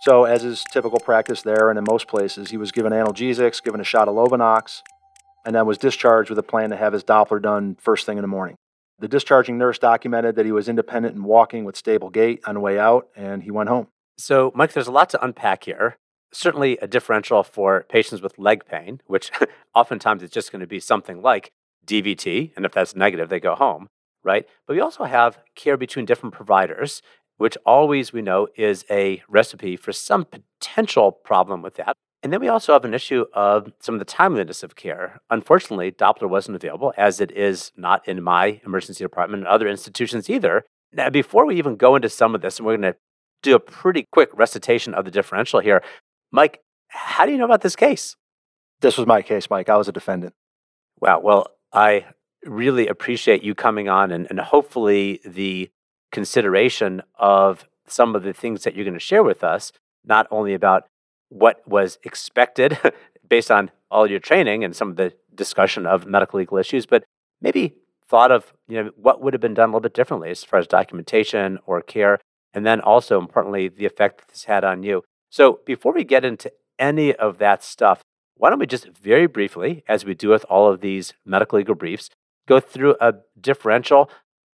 So, 0.00 0.24
as 0.24 0.44
is 0.44 0.64
typical 0.72 1.00
practice 1.00 1.42
there 1.42 1.70
and 1.70 1.78
in 1.78 1.84
most 1.88 2.06
places, 2.06 2.50
he 2.50 2.56
was 2.56 2.70
given 2.70 2.92
analgesics, 2.92 3.62
given 3.62 3.80
a 3.80 3.84
shot 3.84 4.08
of 4.08 4.14
Lovenox, 4.14 4.82
and 5.44 5.54
then 5.54 5.66
was 5.66 5.78
discharged 5.78 6.30
with 6.30 6.38
a 6.38 6.42
plan 6.42 6.70
to 6.70 6.76
have 6.76 6.92
his 6.92 7.02
Doppler 7.02 7.42
done 7.42 7.76
first 7.80 8.06
thing 8.06 8.16
in 8.16 8.22
the 8.22 8.28
morning. 8.28 8.56
The 9.00 9.08
discharging 9.08 9.58
nurse 9.58 9.78
documented 9.78 10.36
that 10.36 10.46
he 10.46 10.52
was 10.52 10.68
independent 10.68 11.14
and 11.14 11.24
walking 11.24 11.64
with 11.64 11.76
stable 11.76 12.10
gait 12.10 12.40
on 12.46 12.54
the 12.54 12.60
way 12.60 12.78
out, 12.78 13.08
and 13.16 13.42
he 13.42 13.50
went 13.50 13.68
home. 13.68 13.88
So, 14.18 14.52
Mike, 14.54 14.72
there's 14.72 14.88
a 14.88 14.92
lot 14.92 15.10
to 15.10 15.24
unpack 15.24 15.64
here. 15.64 15.96
Certainly 16.32 16.78
a 16.78 16.86
differential 16.86 17.42
for 17.42 17.86
patients 17.88 18.20
with 18.20 18.38
leg 18.38 18.66
pain, 18.66 19.00
which 19.06 19.30
oftentimes 19.74 20.22
it's 20.22 20.34
just 20.34 20.52
going 20.52 20.60
to 20.60 20.66
be 20.66 20.80
something 20.80 21.22
like 21.22 21.52
DVT, 21.86 22.52
and 22.56 22.64
if 22.64 22.72
that's 22.72 22.94
negative, 22.94 23.28
they 23.28 23.40
go 23.40 23.54
home, 23.54 23.88
right? 24.24 24.46
But 24.66 24.74
we 24.74 24.80
also 24.80 25.04
have 25.04 25.38
care 25.54 25.76
between 25.76 26.04
different 26.04 26.34
providers, 26.34 27.00
which 27.38 27.56
always 27.64 28.12
we 28.12 28.22
know 28.22 28.48
is 28.56 28.84
a 28.90 29.22
recipe 29.28 29.76
for 29.76 29.92
some 29.92 30.24
potential 30.26 31.10
problem 31.12 31.62
with 31.62 31.74
that. 31.76 31.96
And 32.22 32.32
then 32.32 32.40
we 32.40 32.48
also 32.48 32.72
have 32.72 32.84
an 32.84 32.94
issue 32.94 33.26
of 33.32 33.72
some 33.80 33.94
of 33.94 34.00
the 34.00 34.04
timeliness 34.04 34.64
of 34.64 34.74
care. 34.74 35.20
Unfortunately, 35.30 35.92
Doppler 35.92 36.28
wasn't 36.28 36.56
available, 36.56 36.92
as 36.96 37.20
it 37.20 37.30
is 37.30 37.70
not 37.76 38.06
in 38.08 38.22
my 38.22 38.60
emergency 38.66 39.04
department 39.04 39.42
and 39.42 39.48
other 39.48 39.68
institutions 39.68 40.28
either. 40.28 40.64
Now, 40.92 41.10
before 41.10 41.46
we 41.46 41.56
even 41.56 41.76
go 41.76 41.94
into 41.94 42.08
some 42.08 42.34
of 42.34 42.40
this, 42.40 42.58
and 42.58 42.66
we're 42.66 42.76
going 42.76 42.92
to 42.92 42.98
do 43.42 43.54
a 43.54 43.60
pretty 43.60 44.04
quick 44.10 44.30
recitation 44.34 44.94
of 44.94 45.04
the 45.04 45.12
differential 45.12 45.60
here, 45.60 45.82
Mike, 46.32 46.60
how 46.88 47.24
do 47.24 47.30
you 47.30 47.38
know 47.38 47.44
about 47.44 47.60
this 47.60 47.76
case? 47.76 48.16
This 48.80 48.98
was 48.98 49.06
my 49.06 49.22
case, 49.22 49.48
Mike. 49.48 49.68
I 49.68 49.76
was 49.76 49.88
a 49.88 49.92
defendant. 49.92 50.34
Wow. 51.00 51.20
Well, 51.20 51.46
I 51.72 52.06
really 52.44 52.88
appreciate 52.88 53.42
you 53.42 53.54
coming 53.54 53.88
on 53.88 54.10
and, 54.10 54.26
and 54.30 54.40
hopefully 54.40 55.20
the 55.24 55.70
consideration 56.10 57.02
of 57.18 57.66
some 57.86 58.14
of 58.14 58.22
the 58.22 58.32
things 58.32 58.64
that 58.64 58.74
you're 58.74 58.84
going 58.84 58.94
to 58.94 59.00
share 59.00 59.22
with 59.22 59.42
us, 59.42 59.72
not 60.04 60.26
only 60.30 60.54
about 60.54 60.84
what 61.28 61.66
was 61.66 61.98
expected 62.04 62.78
based 63.28 63.50
on 63.50 63.70
all 63.90 64.10
your 64.10 64.20
training 64.20 64.64
and 64.64 64.74
some 64.74 64.90
of 64.90 64.96
the 64.96 65.12
discussion 65.34 65.86
of 65.86 66.06
medical 66.06 66.38
legal 66.38 66.58
issues, 66.58 66.86
but 66.86 67.04
maybe 67.40 67.74
thought 68.06 68.32
of 68.32 68.54
you 68.66 68.82
know 68.82 68.90
what 68.96 69.20
would 69.20 69.34
have 69.34 69.40
been 69.40 69.54
done 69.54 69.68
a 69.68 69.72
little 69.72 69.80
bit 69.80 69.94
differently 69.94 70.30
as 70.30 70.44
far 70.44 70.58
as 70.58 70.66
documentation 70.66 71.58
or 71.66 71.80
care, 71.82 72.18
and 72.52 72.66
then 72.66 72.80
also 72.80 73.18
importantly 73.18 73.68
the 73.68 73.86
effect 73.86 74.18
that 74.18 74.28
this 74.28 74.44
had 74.44 74.64
on 74.64 74.82
you. 74.82 75.02
So 75.30 75.60
before 75.66 75.92
we 75.92 76.04
get 76.04 76.24
into 76.24 76.50
any 76.78 77.14
of 77.14 77.38
that 77.38 77.62
stuff, 77.62 78.02
why 78.36 78.50
don't 78.50 78.58
we 78.58 78.66
just 78.66 78.88
very 78.88 79.26
briefly, 79.26 79.84
as 79.88 80.04
we 80.04 80.14
do 80.14 80.28
with 80.28 80.44
all 80.48 80.70
of 80.70 80.80
these 80.80 81.12
medical 81.24 81.58
legal 81.58 81.74
briefs, 81.74 82.08
go 82.46 82.60
through 82.60 82.96
a 83.00 83.14
differential 83.38 84.10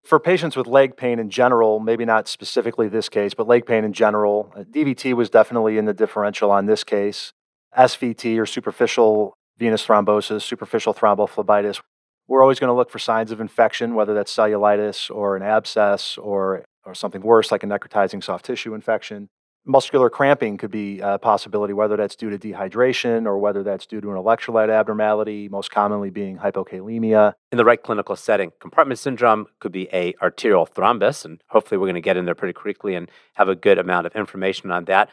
For 0.04 0.18
patients 0.18 0.56
with 0.56 0.66
leg 0.66 0.96
pain 0.96 1.18
in 1.18 1.30
general, 1.30 1.78
maybe 1.78 2.04
not 2.04 2.26
specifically 2.26 2.88
this 2.88 3.08
case, 3.08 3.34
but 3.34 3.46
leg 3.46 3.66
pain 3.66 3.84
in 3.84 3.92
general, 3.92 4.52
uh, 4.56 4.60
DVT 4.60 5.14
was 5.14 5.30
definitely 5.30 5.78
in 5.78 5.84
the 5.84 5.94
differential 5.94 6.50
on 6.50 6.66
this 6.66 6.84
case. 6.84 7.32
SVT 7.76 8.38
or 8.38 8.46
superficial 8.46 9.34
venous 9.58 9.86
thrombosis, 9.86 10.42
superficial 10.42 10.94
thrombophlebitis. 10.94 11.80
We're 12.26 12.42
always 12.42 12.58
going 12.58 12.68
to 12.68 12.74
look 12.74 12.90
for 12.90 12.98
signs 12.98 13.30
of 13.30 13.40
infection, 13.40 13.94
whether 13.94 14.14
that's 14.14 14.34
cellulitis 14.34 15.14
or 15.14 15.36
an 15.36 15.42
abscess 15.42 16.16
or, 16.16 16.64
or 16.84 16.94
something 16.94 17.20
worse 17.20 17.52
like 17.52 17.62
a 17.62 17.66
necrotizing 17.66 18.24
soft 18.24 18.46
tissue 18.46 18.74
infection. 18.74 19.28
Muscular 19.66 20.08
cramping 20.08 20.56
could 20.56 20.70
be 20.70 21.00
a 21.00 21.18
possibility, 21.18 21.74
whether 21.74 21.96
that's 21.96 22.16
due 22.16 22.30
to 22.30 22.38
dehydration 22.38 23.26
or 23.26 23.38
whether 23.38 23.62
that's 23.62 23.84
due 23.86 24.00
to 24.00 24.10
an 24.10 24.16
electrolyte 24.16 24.70
abnormality, 24.70 25.48
most 25.48 25.70
commonly 25.70 26.08
being 26.10 26.38
hypokalemia. 26.38 27.34
in 27.52 27.58
the 27.58 27.64
right 27.64 27.82
clinical 27.82 28.16
setting. 28.16 28.52
Compartment 28.60 28.98
syndrome 28.98 29.46
could 29.58 29.72
be 29.72 29.88
a 29.92 30.14
arterial 30.22 30.66
thrombus, 30.66 31.24
and 31.24 31.42
hopefully 31.48 31.78
we're 31.78 31.86
going 31.86 31.94
to 31.94 32.00
get 32.00 32.16
in 32.16 32.24
there 32.24 32.34
pretty 32.34 32.54
quickly 32.54 32.94
and 32.94 33.10
have 33.34 33.48
a 33.48 33.54
good 33.54 33.78
amount 33.78 34.06
of 34.06 34.16
information 34.16 34.70
on 34.70 34.86
that. 34.86 35.10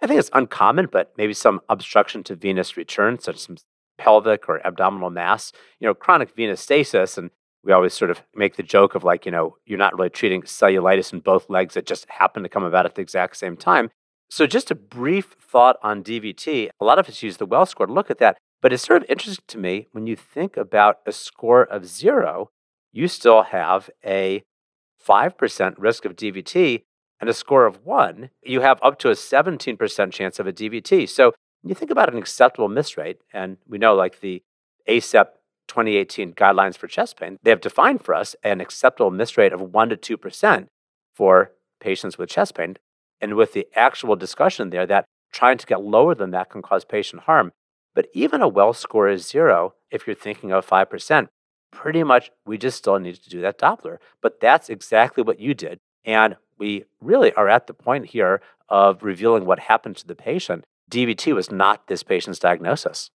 I 0.00 0.06
think 0.06 0.20
it's 0.20 0.30
uncommon, 0.32 0.88
but 0.92 1.12
maybe 1.16 1.34
some 1.34 1.60
obstruction 1.68 2.22
to 2.24 2.36
venous 2.36 2.76
return, 2.76 3.18
such 3.18 3.36
as 3.36 3.42
some 3.42 3.56
pelvic 3.98 4.48
or 4.48 4.64
abdominal 4.64 5.10
mass, 5.10 5.52
you 5.80 5.88
know, 5.88 5.94
chronic 5.94 6.34
venous 6.36 6.60
stasis. 6.60 7.18
And 7.18 7.30
we 7.64 7.72
always 7.72 7.94
sort 7.94 8.10
of 8.10 8.22
make 8.34 8.56
the 8.56 8.62
joke 8.62 8.94
of 8.94 9.04
like, 9.04 9.26
you 9.26 9.32
know, 9.32 9.56
you're 9.66 9.78
not 9.78 9.96
really 9.96 10.10
treating 10.10 10.42
cellulitis 10.42 11.12
in 11.12 11.20
both 11.20 11.50
legs 11.50 11.74
that 11.74 11.86
just 11.86 12.06
happen 12.08 12.42
to 12.42 12.48
come 12.48 12.64
about 12.64 12.86
at 12.86 12.94
the 12.94 13.02
exact 13.02 13.36
same 13.36 13.56
time. 13.56 13.90
So, 14.30 14.46
just 14.46 14.70
a 14.70 14.74
brief 14.74 15.36
thought 15.40 15.76
on 15.82 16.04
DVT. 16.04 16.68
A 16.80 16.84
lot 16.84 16.98
of 16.98 17.08
us 17.08 17.22
use 17.22 17.38
the 17.38 17.46
well 17.46 17.66
score 17.66 17.86
to 17.86 17.92
look 17.92 18.10
at 18.10 18.18
that, 18.18 18.36
but 18.60 18.72
it's 18.72 18.82
sort 18.82 19.02
of 19.02 19.10
interesting 19.10 19.44
to 19.48 19.58
me 19.58 19.88
when 19.92 20.06
you 20.06 20.16
think 20.16 20.56
about 20.56 20.98
a 21.06 21.12
score 21.12 21.62
of 21.62 21.86
zero, 21.86 22.50
you 22.92 23.08
still 23.08 23.44
have 23.44 23.88
a 24.04 24.42
5% 25.06 25.74
risk 25.78 26.04
of 26.04 26.16
DVT 26.16 26.82
and 27.20 27.28
a 27.28 27.34
score 27.34 27.66
of 27.66 27.84
one, 27.84 28.30
you 28.42 28.60
have 28.60 28.78
up 28.82 28.98
to 29.00 29.10
a 29.10 29.14
17% 29.14 30.12
chance 30.12 30.38
of 30.38 30.46
a 30.46 30.52
DVT. 30.52 31.08
So 31.08 31.32
when 31.62 31.70
you 31.70 31.74
think 31.74 31.90
about 31.90 32.12
an 32.12 32.18
acceptable 32.18 32.68
miss 32.68 32.96
rate, 32.96 33.18
and 33.32 33.56
we 33.66 33.78
know 33.78 33.94
like 33.94 34.20
the 34.20 34.42
ACEP 34.88 35.26
2018 35.68 36.32
guidelines 36.32 36.76
for 36.76 36.88
chest 36.88 37.18
pain, 37.18 37.38
they 37.42 37.50
have 37.50 37.60
defined 37.60 38.04
for 38.04 38.14
us 38.14 38.34
an 38.42 38.60
acceptable 38.60 39.10
miss 39.10 39.36
rate 39.36 39.52
of 39.52 39.60
1% 39.60 40.00
to 40.02 40.16
2% 40.18 40.66
for 41.14 41.52
patients 41.80 42.18
with 42.18 42.30
chest 42.30 42.54
pain. 42.54 42.76
And 43.20 43.34
with 43.34 43.52
the 43.52 43.66
actual 43.74 44.16
discussion 44.16 44.70
there 44.70 44.86
that 44.86 45.04
trying 45.32 45.58
to 45.58 45.66
get 45.66 45.82
lower 45.82 46.14
than 46.14 46.30
that 46.30 46.50
can 46.50 46.62
cause 46.62 46.84
patient 46.84 47.22
harm. 47.22 47.52
But 47.94 48.08
even 48.12 48.42
a 48.42 48.48
well 48.48 48.72
score 48.72 49.08
is 49.08 49.28
zero 49.28 49.74
if 49.90 50.06
you're 50.06 50.16
thinking 50.16 50.52
of 50.52 50.66
5%. 50.66 51.28
Pretty 51.70 52.02
much, 52.02 52.30
we 52.46 52.56
just 52.56 52.78
still 52.78 52.98
need 52.98 53.16
to 53.16 53.30
do 53.30 53.40
that 53.42 53.58
Doppler. 53.58 53.98
But 54.22 54.40
that's 54.40 54.70
exactly 54.70 55.22
what 55.22 55.40
you 55.40 55.54
did. 55.54 55.78
And 56.04 56.36
we 56.58 56.84
really 57.00 57.32
are 57.34 57.48
at 57.48 57.66
the 57.66 57.74
point 57.74 58.06
here 58.06 58.40
of 58.68 59.02
revealing 59.02 59.44
what 59.44 59.58
happened 59.60 59.96
to 59.96 60.06
the 60.06 60.14
patient. 60.14 60.64
DVT 60.90 61.34
was 61.34 61.50
not 61.50 61.86
this 61.86 62.02
patient's 62.02 62.38
diagnosis. 62.38 63.10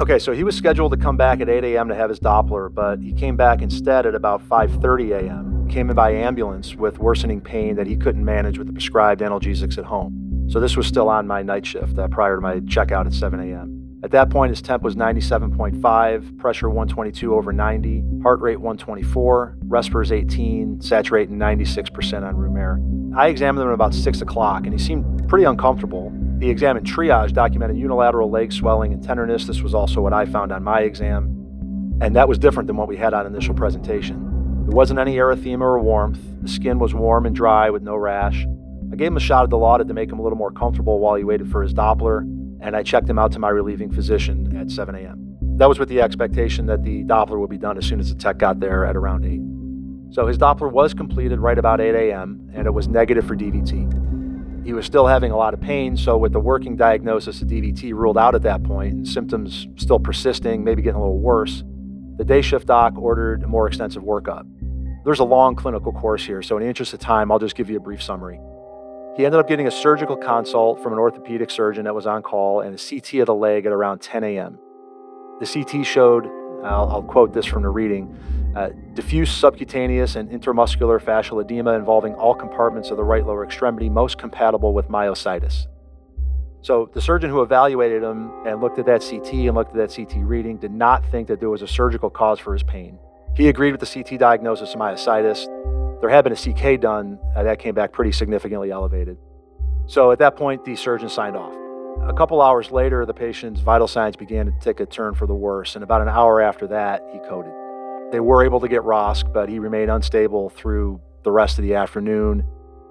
Okay, 0.00 0.18
so 0.18 0.32
he 0.32 0.44
was 0.44 0.56
scheduled 0.56 0.92
to 0.92 0.98
come 0.98 1.18
back 1.18 1.40
at 1.40 1.48
8 1.48 1.62
a.m. 1.62 1.88
to 1.88 1.94
have 1.94 2.08
his 2.08 2.18
Doppler, 2.18 2.72
but 2.72 3.00
he 3.00 3.12
came 3.12 3.36
back 3.36 3.60
instead 3.60 4.06
at 4.06 4.14
about 4.14 4.46
5:30 4.48 5.12
a.m. 5.12 5.68
Came 5.68 5.90
in 5.90 5.96
by 5.96 6.12
ambulance 6.12 6.74
with 6.74 6.98
worsening 6.98 7.40
pain 7.40 7.76
that 7.76 7.86
he 7.86 7.96
couldn't 7.96 8.24
manage 8.24 8.58
with 8.58 8.66
the 8.66 8.72
prescribed 8.72 9.20
analgesics 9.20 9.78
at 9.78 9.84
home. 9.84 10.46
So 10.48 10.58
this 10.58 10.76
was 10.76 10.86
still 10.86 11.08
on 11.08 11.26
my 11.26 11.42
night 11.42 11.66
shift 11.66 11.98
uh, 11.98 12.08
prior 12.08 12.36
to 12.36 12.40
my 12.40 12.60
checkout 12.60 13.06
at 13.06 13.12
7 13.12 13.40
a.m. 13.40 13.79
At 14.02 14.12
that 14.12 14.30
point, 14.30 14.48
his 14.48 14.62
temp 14.62 14.82
was 14.82 14.96
97.5, 14.96 16.38
pressure 16.38 16.70
122 16.70 17.34
over 17.34 17.52
90, 17.52 18.02
heart 18.22 18.40
rate 18.40 18.56
124, 18.56 19.58
respiratory 19.64 20.20
18, 20.20 20.80
saturating 20.80 21.36
96% 21.36 22.22
on 22.26 22.34
room 22.34 22.56
air. 22.56 22.80
I 23.14 23.28
examined 23.28 23.66
him 23.66 23.74
about 23.74 23.92
6 23.92 24.22
o'clock, 24.22 24.64
and 24.64 24.72
he 24.72 24.78
seemed 24.78 25.28
pretty 25.28 25.44
uncomfortable. 25.44 26.10
The 26.38 26.48
exam 26.48 26.78
and 26.78 26.86
triage 26.86 27.34
documented 27.34 27.76
unilateral 27.76 28.30
leg 28.30 28.54
swelling 28.54 28.94
and 28.94 29.02
tenderness. 29.02 29.44
This 29.44 29.60
was 29.60 29.74
also 29.74 30.00
what 30.00 30.14
I 30.14 30.24
found 30.24 30.50
on 30.50 30.64
my 30.64 30.80
exam, 30.80 31.98
and 32.00 32.16
that 32.16 32.26
was 32.26 32.38
different 32.38 32.68
than 32.68 32.78
what 32.78 32.88
we 32.88 32.96
had 32.96 33.12
on 33.12 33.26
initial 33.26 33.54
presentation. 33.54 34.64
There 34.66 34.76
wasn't 34.76 34.98
any 34.98 35.16
erythema 35.16 35.60
or 35.60 35.78
warmth. 35.78 36.20
The 36.40 36.48
skin 36.48 36.78
was 36.78 36.94
warm 36.94 37.26
and 37.26 37.36
dry 37.36 37.68
with 37.68 37.82
no 37.82 37.96
rash. 37.96 38.46
I 38.90 38.96
gave 38.96 39.08
him 39.08 39.18
a 39.18 39.20
shot 39.20 39.44
of 39.44 39.50
Dilaudid 39.50 39.88
to 39.88 39.94
make 39.94 40.10
him 40.10 40.20
a 40.20 40.22
little 40.22 40.38
more 40.38 40.50
comfortable 40.50 41.00
while 41.00 41.16
he 41.16 41.24
waited 41.24 41.50
for 41.50 41.62
his 41.62 41.74
Doppler, 41.74 42.24
and 42.60 42.76
I 42.76 42.82
checked 42.82 43.08
him 43.08 43.18
out 43.18 43.32
to 43.32 43.38
my 43.38 43.48
relieving 43.48 43.90
physician 43.90 44.56
at 44.56 44.70
7 44.70 44.94
a.m. 44.94 45.36
That 45.56 45.68
was 45.68 45.78
with 45.78 45.88
the 45.88 46.00
expectation 46.00 46.66
that 46.66 46.84
the 46.84 47.04
Doppler 47.04 47.38
would 47.38 47.50
be 47.50 47.58
done 47.58 47.76
as 47.76 47.86
soon 47.86 48.00
as 48.00 48.12
the 48.12 48.18
tech 48.18 48.38
got 48.38 48.60
there 48.60 48.84
at 48.84 48.96
around 48.96 49.24
8. 49.24 50.14
So 50.14 50.26
his 50.26 50.38
Doppler 50.38 50.70
was 50.70 50.94
completed 50.94 51.38
right 51.38 51.58
about 51.58 51.80
8 51.80 51.94
a.m., 51.94 52.50
and 52.54 52.66
it 52.66 52.70
was 52.70 52.88
negative 52.88 53.26
for 53.26 53.36
DVT. 53.36 54.64
He 54.64 54.72
was 54.72 54.84
still 54.84 55.06
having 55.06 55.32
a 55.32 55.36
lot 55.36 55.54
of 55.54 55.60
pain, 55.60 55.96
so 55.96 56.16
with 56.16 56.32
the 56.32 56.40
working 56.40 56.76
diagnosis 56.76 57.40
of 57.42 57.48
DVT 57.48 57.92
ruled 57.92 58.18
out 58.18 58.34
at 58.34 58.42
that 58.42 58.62
point, 58.62 58.92
and 58.92 59.08
symptoms 59.08 59.68
still 59.76 59.98
persisting, 59.98 60.64
maybe 60.64 60.82
getting 60.82 61.00
a 61.00 61.02
little 61.02 61.18
worse, 61.18 61.62
the 62.16 62.24
day 62.24 62.42
shift 62.42 62.66
doc 62.66 62.98
ordered 62.98 63.42
a 63.42 63.46
more 63.46 63.66
extensive 63.66 64.02
workup. 64.02 64.46
There's 65.04 65.20
a 65.20 65.24
long 65.24 65.56
clinical 65.56 65.92
course 65.92 66.24
here, 66.24 66.42
so 66.42 66.56
in 66.56 66.62
the 66.62 66.68
interest 66.68 66.92
of 66.92 67.00
time, 67.00 67.32
I'll 67.32 67.38
just 67.38 67.54
give 67.54 67.70
you 67.70 67.78
a 67.78 67.80
brief 67.80 68.02
summary. 68.02 68.38
He 69.20 69.26
ended 69.26 69.38
up 69.38 69.48
getting 69.48 69.66
a 69.66 69.70
surgical 69.70 70.16
consult 70.16 70.82
from 70.82 70.94
an 70.94 70.98
orthopedic 70.98 71.50
surgeon 71.50 71.84
that 71.84 71.94
was 71.94 72.06
on 72.06 72.22
call 72.22 72.62
and 72.62 72.74
a 72.74 72.78
CT 72.82 73.20
of 73.20 73.26
the 73.26 73.34
leg 73.34 73.66
at 73.66 73.70
around 73.70 74.00
10 74.00 74.24
a.m. 74.24 74.58
The 75.40 75.46
CT 75.46 75.84
showed, 75.84 76.24
I'll, 76.64 76.88
I'll 76.90 77.02
quote 77.02 77.34
this 77.34 77.44
from 77.44 77.60
the 77.60 77.68
reading, 77.68 78.16
uh, 78.56 78.70
diffuse 78.94 79.30
subcutaneous 79.30 80.16
and 80.16 80.30
intramuscular 80.30 80.98
fascial 80.98 81.42
edema 81.42 81.74
involving 81.74 82.14
all 82.14 82.34
compartments 82.34 82.88
of 82.88 82.96
the 82.96 83.04
right 83.04 83.26
lower 83.26 83.44
extremity, 83.44 83.90
most 83.90 84.16
compatible 84.16 84.72
with 84.72 84.88
myositis. 84.88 85.66
So 86.62 86.88
the 86.94 87.02
surgeon 87.02 87.28
who 87.28 87.42
evaluated 87.42 88.02
him 88.02 88.30
and 88.46 88.62
looked 88.62 88.78
at 88.78 88.86
that 88.86 89.02
CT 89.02 89.34
and 89.34 89.54
looked 89.54 89.76
at 89.76 89.90
that 89.90 89.94
CT 89.94 90.24
reading 90.24 90.56
did 90.56 90.72
not 90.72 91.04
think 91.10 91.28
that 91.28 91.40
there 91.40 91.50
was 91.50 91.60
a 91.60 91.68
surgical 91.68 92.08
cause 92.08 92.38
for 92.38 92.54
his 92.54 92.62
pain. 92.62 92.98
He 93.36 93.50
agreed 93.50 93.72
with 93.72 93.80
the 93.80 94.02
CT 94.02 94.18
diagnosis 94.18 94.72
of 94.72 94.80
myositis. 94.80 95.46
There 96.00 96.08
had 96.08 96.24
been 96.24 96.32
a 96.32 96.36
CK 96.36 96.80
done 96.80 97.18
uh, 97.36 97.42
that 97.42 97.58
came 97.58 97.74
back 97.74 97.92
pretty 97.92 98.12
significantly 98.12 98.70
elevated. 98.70 99.18
So 99.86 100.12
at 100.12 100.18
that 100.20 100.36
point, 100.36 100.64
the 100.64 100.76
surgeon 100.76 101.08
signed 101.08 101.36
off. 101.36 101.54
A 102.08 102.14
couple 102.14 102.40
hours 102.40 102.70
later, 102.70 103.04
the 103.04 103.12
patient's 103.12 103.60
vital 103.60 103.86
signs 103.86 104.16
began 104.16 104.46
to 104.46 104.52
take 104.60 104.80
a 104.80 104.86
turn 104.86 105.14
for 105.14 105.26
the 105.26 105.34
worse, 105.34 105.74
and 105.74 105.84
about 105.84 106.00
an 106.00 106.08
hour 106.08 106.40
after 106.40 106.66
that, 106.68 107.02
he 107.12 107.18
coded. 107.18 107.52
They 108.10 108.20
were 108.20 108.44
able 108.44 108.60
to 108.60 108.68
get 108.68 108.82
ROSC, 108.82 109.32
but 109.32 109.48
he 109.48 109.58
remained 109.58 109.90
unstable 109.90 110.50
through 110.50 111.00
the 111.22 111.30
rest 111.30 111.58
of 111.58 111.64
the 111.64 111.74
afternoon 111.74 112.44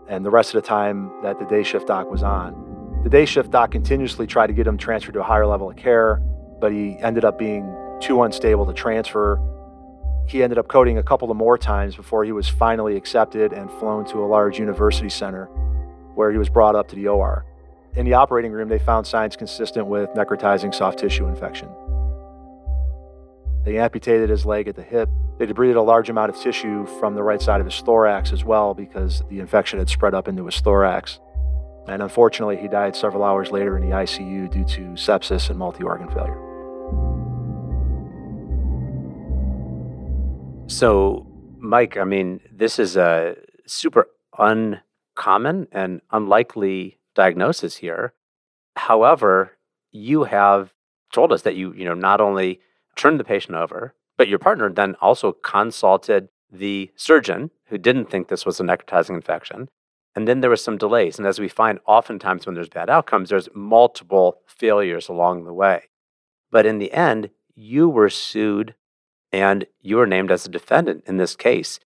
and 0.08 0.26
the 0.26 0.30
rest 0.30 0.54
of 0.54 0.62
the 0.62 0.68
time 0.68 1.12
that 1.24 1.40
the 1.40 1.46
day 1.46 1.64
shift 1.64 1.88
doc 1.88 2.10
was 2.12 2.24
on. 2.24 3.02
The 3.04 3.10
day 3.10 3.26
shift 3.26 3.52
doc 3.52 3.72
continuously 3.72 4.28
tried 4.28 4.48
to 4.48 4.54
get 4.54 4.68
him 4.68 4.78
transferred 4.78 5.14
to 5.14 5.22
a 5.22 5.24
higher 5.24 5.48
level 5.48 5.70
of 5.70 5.78
care, 5.78 6.22
but 6.60 6.72
he 6.72 6.98
ended 7.00 7.26
up 7.26 7.40
being 7.40 7.74
too 8.00 8.24
unstable 8.24 8.66
to 8.66 8.74
transfer. 8.74 9.38
He 10.30 10.44
ended 10.44 10.60
up 10.60 10.68
coding 10.68 11.00
a 11.00 11.04
couple 11.04 11.32
of 11.32 11.38
more 11.38 11.58
times 11.58 11.96
before 11.96 12.24
he 12.24 12.32
was 12.32 12.48
finally 12.48 12.96
accepted 12.96 13.52
and 13.52 13.72
flown 13.72 14.06
to 14.06 14.24
a 14.24 14.28
large 14.28 14.60
university 14.60 15.10
center 15.10 15.46
where 16.14 16.32
he 16.32 16.38
was 16.38 16.50
brought 16.50 16.76
up 16.76 16.88
to 16.90 16.96
the 16.96 17.08
OR. 17.08 17.46
In 17.96 18.06
the 18.06 18.14
operating 18.14 18.52
room, 18.52 18.70
they 18.70 18.78
found 18.78 19.08
signs 19.08 19.36
consistent 19.36 19.88
with 19.88 20.08
necrotizing 20.12 20.74
soft 20.74 21.00
tissue 21.00 21.26
infection. 21.26 21.68
They 23.66 23.80
amputated 23.80 24.30
his 24.30 24.46
leg 24.46 24.68
at 24.68 24.76
the 24.76 24.84
hip. 24.84 25.10
They 25.40 25.48
debrided 25.48 25.76
a 25.76 25.82
large 25.82 26.12
amount 26.12 26.30
of 26.30 26.40
tissue 26.40 26.86
from 27.00 27.16
the 27.16 27.24
right 27.24 27.42
side 27.42 27.60
of 27.60 27.66
his 27.66 27.80
thorax 27.80 28.32
as 28.32 28.44
well 28.44 28.76
because 28.76 29.24
the 29.30 29.40
infection 29.40 29.80
had 29.80 29.90
spread 29.90 30.14
up 30.14 30.28
into 30.28 30.46
his 30.46 30.60
thorax. 30.62 31.20
And 31.88 32.04
unfortunately, 32.04 32.58
he 32.58 32.68
died 32.68 32.96
several 32.96 33.24
hours 33.24 33.50
later 33.50 33.78
in 33.78 33.90
the 33.90 33.96
ICU 33.96 34.52
due 34.52 34.66
to 34.66 34.82
sepsis 34.92 35.50
and 35.50 35.58
multi 35.58 35.84
organ 35.84 36.08
failure. 36.10 36.49
So, 40.70 41.26
Mike, 41.58 41.98
I 41.98 42.04
mean, 42.04 42.42
this 42.52 42.78
is 42.78 42.96
a 42.96 43.36
super 43.66 44.08
uncommon 44.38 45.68
and 45.72 46.00
unlikely 46.12 47.00
diagnosis 47.16 47.78
here. 47.78 48.14
However, 48.76 49.58
you 49.92 50.26
have 50.26 50.72
told 51.12 51.34
us 51.34 51.42
that 51.42 51.56
you, 51.56 51.74
you 51.74 51.86
know, 51.86 51.96
not 51.96 52.22
only 52.22 52.62
turned 52.96 53.20
the 53.20 53.24
patient 53.24 53.56
over, 53.56 53.96
but 54.16 54.28
your 54.28 54.38
partner 54.38 54.70
then 54.70 54.96
also 55.02 55.32
consulted 55.32 56.30
the 56.52 56.92
surgeon 56.96 57.50
who 57.66 57.80
didn't 57.80 58.12
think 58.12 58.28
this 58.28 58.46
was 58.46 58.60
a 58.60 58.64
necrotizing 58.64 59.16
infection. 59.16 59.70
And 60.16 60.28
then 60.28 60.42
there 60.42 60.52
was 60.52 60.64
some 60.64 60.78
delays. 60.78 61.18
And 61.18 61.28
as 61.28 61.40
we 61.40 61.50
find 61.50 61.80
oftentimes 61.88 62.46
when 62.46 62.54
there's 62.54 62.70
bad 62.70 62.92
outcomes, 62.92 63.30
there's 63.30 63.50
multiple 63.56 64.42
failures 64.46 65.10
along 65.10 65.46
the 65.46 65.54
way. 65.54 65.86
But 66.52 66.68
in 66.68 66.78
the 66.78 66.94
end, 66.94 67.32
you 67.56 67.90
were 67.90 68.10
sued 68.10 68.76
and 69.32 69.66
you 69.82 69.98
were 69.98 70.08
named 70.08 70.32
as 70.32 70.46
a 70.46 70.50
defendant 70.50 71.04
in 71.06 71.18
this 71.18 71.36
case. 71.36 71.80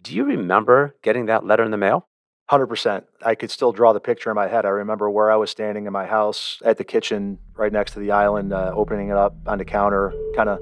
Do 0.00 0.14
you 0.14 0.24
remember 0.24 0.96
getting 1.02 1.26
that 1.26 1.44
letter 1.44 1.64
in 1.64 1.70
the 1.70 1.76
mail? 1.76 2.06
100%. 2.50 3.04
I 3.24 3.34
could 3.34 3.50
still 3.50 3.72
draw 3.72 3.92
the 3.92 4.00
picture 4.00 4.30
in 4.30 4.36
my 4.36 4.48
head. 4.48 4.64
I 4.64 4.70
remember 4.70 5.10
where 5.10 5.30
I 5.30 5.36
was 5.36 5.50
standing 5.50 5.86
in 5.86 5.92
my 5.92 6.06
house 6.06 6.62
at 6.64 6.78
the 6.78 6.84
kitchen 6.84 7.38
right 7.54 7.72
next 7.72 7.92
to 7.92 8.00
the 8.00 8.10
island, 8.10 8.52
uh, 8.52 8.72
opening 8.74 9.10
it 9.10 9.16
up 9.16 9.36
on 9.46 9.58
the 9.58 9.64
counter, 9.64 10.14
kind 10.34 10.48
of 10.48 10.58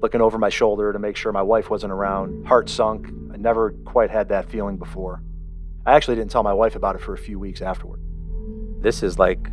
looking 0.00 0.20
over 0.20 0.38
my 0.38 0.48
shoulder 0.48 0.92
to 0.92 0.98
make 0.98 1.16
sure 1.16 1.32
my 1.32 1.42
wife 1.42 1.70
wasn't 1.70 1.92
around. 1.92 2.46
Heart 2.46 2.68
sunk. 2.68 3.08
I 3.32 3.36
never 3.36 3.72
quite 3.84 4.10
had 4.10 4.28
that 4.28 4.48
feeling 4.48 4.76
before. 4.76 5.22
I 5.86 5.96
actually 5.96 6.16
didn't 6.16 6.30
tell 6.30 6.42
my 6.42 6.52
wife 6.52 6.76
about 6.76 6.94
it 6.94 7.00
for 7.00 7.14
a 7.14 7.18
few 7.18 7.38
weeks 7.38 7.60
afterward. 7.60 8.00
This 8.80 9.02
is 9.02 9.18
like 9.18 9.48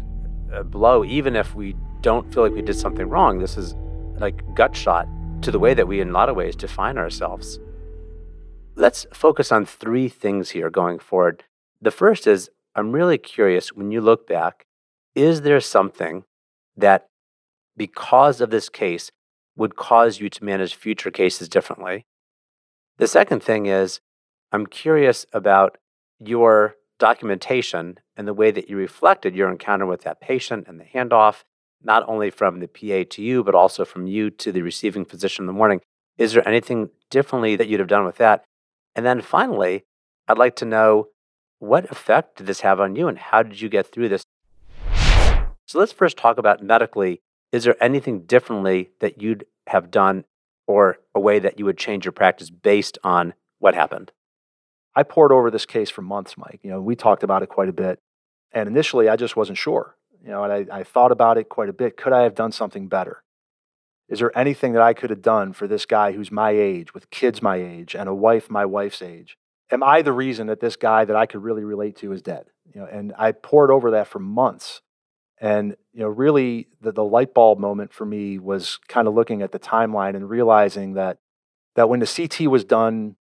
a 0.54 0.64
blow, 0.64 1.04
even 1.04 1.36
if 1.36 1.56
we 1.56 1.76
don't 2.02 2.32
feel 2.32 2.44
like 2.44 2.54
we 2.54 2.62
did 2.62 2.76
something 2.76 3.08
wrong. 3.10 3.40
This 3.40 3.58
is 3.58 3.74
like 4.20 4.44
gut 4.54 4.76
shot 4.76 5.08
to 5.42 5.52
the 5.52 5.60
way 5.60 5.74
that 5.74 5.88
we, 5.88 6.02
in 6.02 6.10
a 6.10 6.14
lot 6.14 6.30
of 6.30 6.36
ways, 6.36 6.56
define 6.56 6.98
ourselves. 6.98 7.60
Let's 8.76 9.06
focus 9.14 9.52
on 9.52 9.66
three 9.66 10.08
things 10.08 10.52
here 10.52 10.70
going 10.70 11.00
forward. 11.00 11.44
The 11.82 11.92
first 11.92 12.28
is 12.28 12.50
I'm 12.76 12.92
really 12.92 13.18
curious 13.18 13.74
when 13.74 13.92
you 13.92 14.02
look 14.02 14.28
back, 14.28 14.66
is 15.14 15.42
there 15.42 15.60
something 15.60 16.24
that, 16.78 17.08
because 17.76 18.39
of 18.39 18.50
this 18.50 18.70
case, 18.70 19.12
would 19.56 19.76
cause 19.76 20.20
you 20.20 20.30
to 20.30 20.44
manage 20.44 20.76
future 20.76 21.12
cases 21.12 21.50
differently? 21.50 22.06
The 22.98 23.08
second 23.08 23.44
thing 23.44 23.66
is 23.66 24.00
I'm 24.52 24.66
curious 24.66 25.26
about 25.34 25.78
your 26.20 26.76
documentation 27.00 27.98
and 28.16 28.28
the 28.28 28.34
way 28.34 28.52
that 28.52 28.70
you 28.70 28.78
reflected 28.78 29.36
your 29.36 29.50
encounter 29.50 29.86
with 29.86 30.02
that 30.02 30.22
patient 30.22 30.68
and 30.68 30.80
the 30.80 30.86
handoff, 30.86 31.44
not 31.84 32.08
only 32.08 32.30
from 32.30 32.60
the 32.60 32.68
PA 32.68 33.10
to 33.10 33.22
you, 33.22 33.44
but 33.44 33.56
also 33.56 33.86
from 33.86 34.08
you 34.08 34.30
to 34.30 34.52
the 34.52 34.62
receiving 34.62 35.06
physician 35.06 35.44
in 35.44 35.48
the 35.48 35.54
morning. 35.54 35.82
Is 36.18 36.34
there 36.34 36.48
anything 36.48 36.90
differently 37.10 37.56
that 37.56 37.68
you'd 37.68 37.80
have 37.80 37.90
done 37.90 38.06
with 38.06 38.18
that? 38.18 38.44
And 38.96 39.06
then 39.06 39.22
finally, 39.22 39.84
I'd 40.28 40.38
like 40.38 40.56
to 40.58 40.66
know 40.66 41.08
what 41.60 41.90
effect 41.92 42.38
did 42.38 42.48
this 42.48 42.62
have 42.62 42.80
on 42.80 42.96
you 42.96 43.08
and 43.08 43.18
how 43.18 43.44
did 43.44 43.62
you 43.62 43.70
get 43.70 43.88
through 43.88 44.10
this? 44.10 44.24
So 45.68 45.80
let's 45.80 45.92
first 45.92 46.18
talk 46.18 46.38
about 46.38 46.64
medically. 46.64 47.22
Is 47.52 47.64
there 47.64 47.82
anything 47.82 48.24
differently 48.24 48.92
that 49.00 49.22
you'd 49.22 49.46
have 49.68 49.92
done 49.92 50.26
or 50.68 50.98
a 51.16 51.20
way 51.20 51.40
that 51.40 51.60
you 51.60 51.66
would 51.66 51.78
change 51.78 52.06
your 52.06 52.12
practice 52.12 52.50
based 52.50 52.98
on 53.04 53.34
what 53.60 53.76
happened? 53.76 54.12
I 54.96 55.04
pored 55.04 55.32
over 55.32 55.50
this 55.50 55.66
case 55.66 55.90
for 55.90 56.02
months, 56.02 56.38
Mike. 56.38 56.60
You 56.64 56.72
know, 56.72 56.82
we 56.82 56.96
talked 56.96 57.24
about 57.24 57.44
it 57.44 57.50
quite 57.50 57.70
a 57.70 57.74
bit. 57.74 58.00
And 58.52 58.68
initially, 58.68 59.08
I 59.08 59.16
just 59.16 59.38
wasn't 59.38 59.58
sure. 59.58 59.96
You 60.24 60.30
know, 60.30 60.43
and 60.43 60.72
I, 60.72 60.80
I 60.80 60.84
thought 60.84 61.11
about 61.11 61.38
it 61.38 61.49
quite 61.49 61.69
a 61.69 61.74
bit. 61.74 61.97
Could 61.97 62.13
I 62.13 62.24
have 62.24 62.36
done 62.36 62.51
something 62.51 62.88
better? 62.88 63.24
Is 64.07 64.19
there 64.19 64.38
anything 64.38 64.74
that 64.74 64.82
I 64.82 64.93
could 64.93 65.09
have 65.09 65.22
done 65.22 65.53
for 65.53 65.67
this 65.67 65.86
guy 65.86 66.11
who's 66.11 66.32
my 66.32 66.51
age, 66.51 66.93
with 66.93 67.09
kids 67.09 67.41
my 67.41 67.55
age, 67.55 67.95
and 67.95 68.09
a 68.09 68.13
wife 68.13 68.49
my 68.49 68.65
wife's 68.65 69.01
age? 69.01 69.38
Am 69.72 69.82
I 69.82 70.01
the 70.01 70.11
reason 70.11 70.47
that 70.47 70.59
this 70.59 70.76
guy 70.76 71.05
that 71.05 71.15
I 71.15 71.26
could 71.26 71.41
really 71.41 71.63
relate 71.63 71.95
to 71.97 72.11
is 72.11 72.22
dead? 72.22 72.47
You 72.74 72.82
know, 72.82 72.88
and 72.88 73.13
I 73.17 73.32
pored 73.32 73.72
over 73.72 73.91
that 73.91 74.07
for 74.07 74.19
months. 74.19 74.82
And 75.39 75.76
you 75.93 76.01
know, 76.01 76.09
really, 76.09 76.67
the, 76.82 76.91
the 76.91 77.03
light 77.03 77.34
bulb 77.34 77.57
moment 77.57 77.93
for 77.93 78.05
me 78.05 78.38
was 78.38 78.80
kind 78.88 79.07
of 79.07 79.13
looking 79.13 79.41
at 79.41 79.53
the 79.53 79.59
timeline 79.59 80.15
and 80.15 80.30
realizing 80.30 80.93
that 80.93 81.17
that 81.76 81.88
when 81.88 82.01
the 82.01 82.05
CT 82.05 82.49
was 82.51 82.65
done 82.65 83.15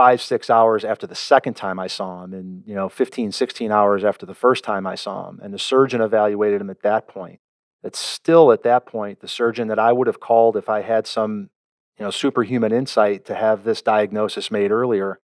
five, 0.00 0.22
six 0.22 0.48
hours 0.48 0.82
after 0.82 1.06
the 1.06 1.14
second 1.14 1.52
time 1.52 1.78
I 1.78 1.86
saw 1.86 2.24
him, 2.24 2.32
and 2.32 2.62
you 2.66 2.74
know, 2.74 2.88
15, 2.88 3.32
16 3.32 3.70
hours 3.70 4.02
after 4.02 4.24
the 4.24 4.34
first 4.34 4.64
time 4.64 4.86
I 4.86 4.94
saw 4.94 5.28
him, 5.28 5.38
and 5.42 5.52
the 5.52 5.58
surgeon 5.58 6.00
evaluated 6.00 6.62
him 6.62 6.70
at 6.70 6.80
that 6.80 7.06
point. 7.06 7.38
It's 7.82 7.98
still 7.98 8.50
at 8.50 8.62
that 8.62 8.86
point 8.86 9.20
the 9.20 9.28
surgeon 9.28 9.68
that 9.68 9.78
I 9.78 9.92
would 9.92 10.06
have 10.06 10.18
called 10.18 10.56
if 10.56 10.70
I 10.70 10.80
had 10.80 11.06
some, 11.06 11.50
you 11.98 12.04
know, 12.06 12.10
superhuman 12.10 12.72
insight 12.72 13.26
to 13.26 13.34
have 13.34 13.64
this 13.64 13.82
diagnosis 13.82 14.50
made 14.50 14.70
earlier. 14.70 15.20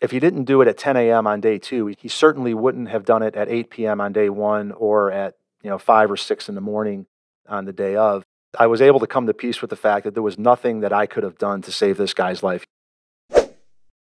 If 0.00 0.10
he 0.10 0.20
didn't 0.20 0.44
do 0.44 0.62
it 0.62 0.68
at 0.68 0.78
10 0.78 0.96
a.m. 0.96 1.26
on 1.26 1.42
day 1.42 1.58
two, 1.58 1.88
he 1.88 2.08
certainly 2.08 2.54
wouldn't 2.54 2.88
have 2.88 3.04
done 3.04 3.22
it 3.22 3.36
at 3.36 3.50
8 3.50 3.68
p.m. 3.68 4.00
on 4.00 4.14
day 4.14 4.30
one 4.30 4.72
or 4.72 5.12
at 5.12 5.34
you 5.62 5.68
know 5.68 5.78
five 5.78 6.10
or 6.10 6.16
six 6.16 6.48
in 6.48 6.54
the 6.54 6.62
morning 6.62 7.04
on 7.46 7.66
the 7.66 7.74
day 7.74 7.94
of. 7.94 8.24
I 8.58 8.68
was 8.68 8.80
able 8.80 9.00
to 9.00 9.06
come 9.06 9.26
to 9.26 9.34
peace 9.34 9.60
with 9.60 9.68
the 9.68 9.76
fact 9.76 10.04
that 10.04 10.14
there 10.14 10.22
was 10.22 10.38
nothing 10.38 10.80
that 10.80 10.94
I 10.94 11.04
could 11.04 11.24
have 11.24 11.36
done 11.36 11.60
to 11.60 11.70
save 11.70 11.98
this 11.98 12.14
guy's 12.14 12.42
life. 12.42 12.64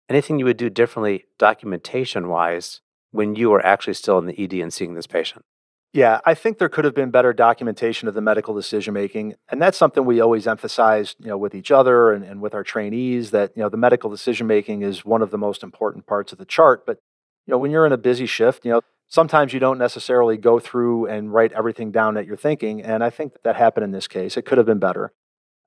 Anything 0.09 0.39
you 0.39 0.45
would 0.45 0.57
do 0.57 0.69
differently, 0.69 1.25
documentation 1.37 2.27
wise, 2.27 2.81
when 3.11 3.35
you 3.35 3.49
were 3.49 3.65
actually 3.65 3.93
still 3.93 4.17
in 4.17 4.25
the 4.25 4.43
ED 4.43 4.53
and 4.53 4.73
seeing 4.73 4.95
this 4.95 5.07
patient? 5.07 5.45
Yeah, 5.93 6.21
I 6.25 6.33
think 6.33 6.57
there 6.57 6.69
could 6.69 6.85
have 6.85 6.95
been 6.95 7.11
better 7.11 7.33
documentation 7.33 8.07
of 8.07 8.15
the 8.15 8.21
medical 8.21 8.55
decision 8.55 8.95
making. 8.95 9.35
And 9.49 9.61
that's 9.61 9.77
something 9.77 10.03
we 10.03 10.19
always 10.19 10.47
emphasize, 10.47 11.15
you 11.19 11.27
know, 11.27 11.37
with 11.37 11.53
each 11.53 11.69
other 11.69 12.11
and, 12.11 12.25
and 12.25 12.41
with 12.41 12.55
our 12.55 12.63
trainees 12.63 13.29
that, 13.29 13.51
you 13.55 13.61
know, 13.61 13.69
the 13.69 13.77
medical 13.77 14.09
decision 14.09 14.47
making 14.47 14.81
is 14.81 15.05
one 15.05 15.21
of 15.21 15.29
the 15.29 15.37
most 15.37 15.61
important 15.61 16.07
parts 16.07 16.31
of 16.31 16.39
the 16.39 16.45
chart. 16.45 16.87
But, 16.87 16.97
you 17.45 17.51
know, 17.51 17.59
when 17.59 17.69
you're 17.69 17.85
in 17.85 17.91
a 17.91 17.97
busy 17.97 18.25
shift, 18.25 18.65
you 18.65 18.71
know, 18.71 18.81
sometimes 19.07 19.53
you 19.53 19.59
don't 19.59 19.77
necessarily 19.77 20.35
go 20.35 20.57
through 20.57 21.05
and 21.05 21.31
write 21.31 21.51
everything 21.51 21.91
down 21.91 22.15
that 22.15 22.25
you're 22.25 22.35
thinking. 22.35 22.81
And 22.81 23.03
I 23.03 23.11
think 23.11 23.33
that, 23.33 23.43
that 23.43 23.55
happened 23.55 23.83
in 23.83 23.91
this 23.91 24.07
case. 24.07 24.35
It 24.35 24.45
could 24.45 24.57
have 24.57 24.65
been 24.65 24.79
better. 24.79 25.13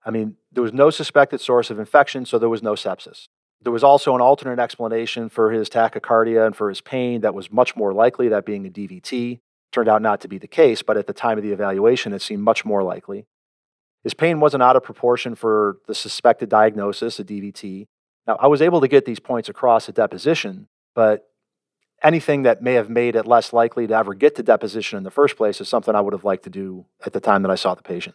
I 0.05 0.11
mean, 0.11 0.37
there 0.51 0.63
was 0.63 0.73
no 0.73 0.91
suspected 0.91 1.41
source 1.41 1.71
of 1.71 1.79
infection, 1.79 2.27
so 2.27 2.37
there 2.37 2.49
was 2.49 2.65
no 2.65 2.73
sepsis. 2.73 3.29
There 3.63 3.73
was 3.73 3.85
also 3.85 4.15
an 4.15 4.21
alternate 4.21 4.59
explanation 4.59 5.29
for 5.29 5.51
his 5.51 5.69
tachycardia 5.69 6.47
and 6.47 6.55
for 6.55 6.69
his 6.69 6.81
pain 6.81 7.23
that 7.23 7.35
was 7.35 7.51
much 7.51 7.75
more 7.75 7.93
likely, 7.93 8.29
that 8.29 8.47
being 8.47 8.67
a 8.67 8.71
DVT. 8.71 9.41
Turned 9.73 9.89
out 9.89 10.03
not 10.03 10.21
to 10.21 10.29
be 10.29 10.39
the 10.39 10.47
case, 10.47 10.83
but 10.83 10.97
at 10.97 11.07
the 11.07 11.13
time 11.13 11.37
of 11.37 11.45
the 11.45 11.53
evaluation, 11.53 12.13
it 12.13 12.23
seemed 12.23 12.43
much 12.43 12.65
more 12.65 12.83
likely. 12.83 13.27
His 14.05 14.15
pain 14.15 14.39
wasn't 14.39 14.63
out 14.63 14.77
of 14.77 14.85
proportion 14.85 15.35
for 15.35 15.79
the 15.87 15.95
suspected 15.95 16.49
diagnosis, 16.49 17.19
a 17.19 17.25
DVT. 17.25 17.89
Now, 18.27 18.37
I 18.41 18.47
was 18.47 18.63
able 18.63 18.81
to 18.81 18.89
get 18.89 19.05
these 19.05 19.19
points 19.19 19.49
across 19.49 19.89
at 19.89 19.97
deposition, 19.97 20.69
but 20.95 21.29
anything 22.03 22.43
that 22.43 22.63
may 22.63 22.75
have 22.75 22.89
made 22.89 23.17
it 23.17 23.27
less 23.27 23.53
likely 23.53 23.87
to 23.87 23.95
ever 23.95 24.15
get 24.15 24.37
to 24.37 24.43
deposition 24.43 24.97
in 24.97 25.03
the 25.03 25.11
first 25.11 25.37
place 25.37 25.61
is 25.61 25.69
something 25.69 25.95
I 25.95 26.01
would 26.01 26.13
have 26.13 26.25
liked 26.25 26.45
to 26.45 26.51
do 26.51 26.87
at 27.05 27.13
the 27.13 27.21
time 27.21 27.43
that 27.43 27.51
I 27.51 27.57
saw 27.57 27.75
the 27.75 27.83
patient. 27.83 28.15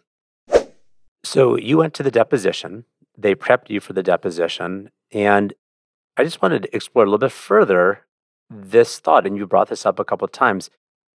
So 1.24 1.56
you 1.56 1.78
went 1.78 1.94
to 1.94 2.02
the 2.02 2.10
deposition, 2.10 2.84
they 3.16 3.34
prepped 3.34 3.70
you 3.70 3.80
for 3.80 3.92
the 3.92 4.02
deposition, 4.02 4.90
and 5.12 5.54
I 6.16 6.24
just 6.24 6.42
wanted 6.42 6.64
to 6.64 6.76
explore 6.76 7.04
a 7.04 7.06
little 7.06 7.18
bit 7.18 7.32
further 7.32 8.06
this 8.50 8.98
thought, 8.98 9.26
and 9.26 9.36
you 9.36 9.46
brought 9.46 9.68
this 9.68 9.86
up 9.86 9.98
a 9.98 10.04
couple 10.04 10.24
of 10.24 10.32
times. 10.32 10.70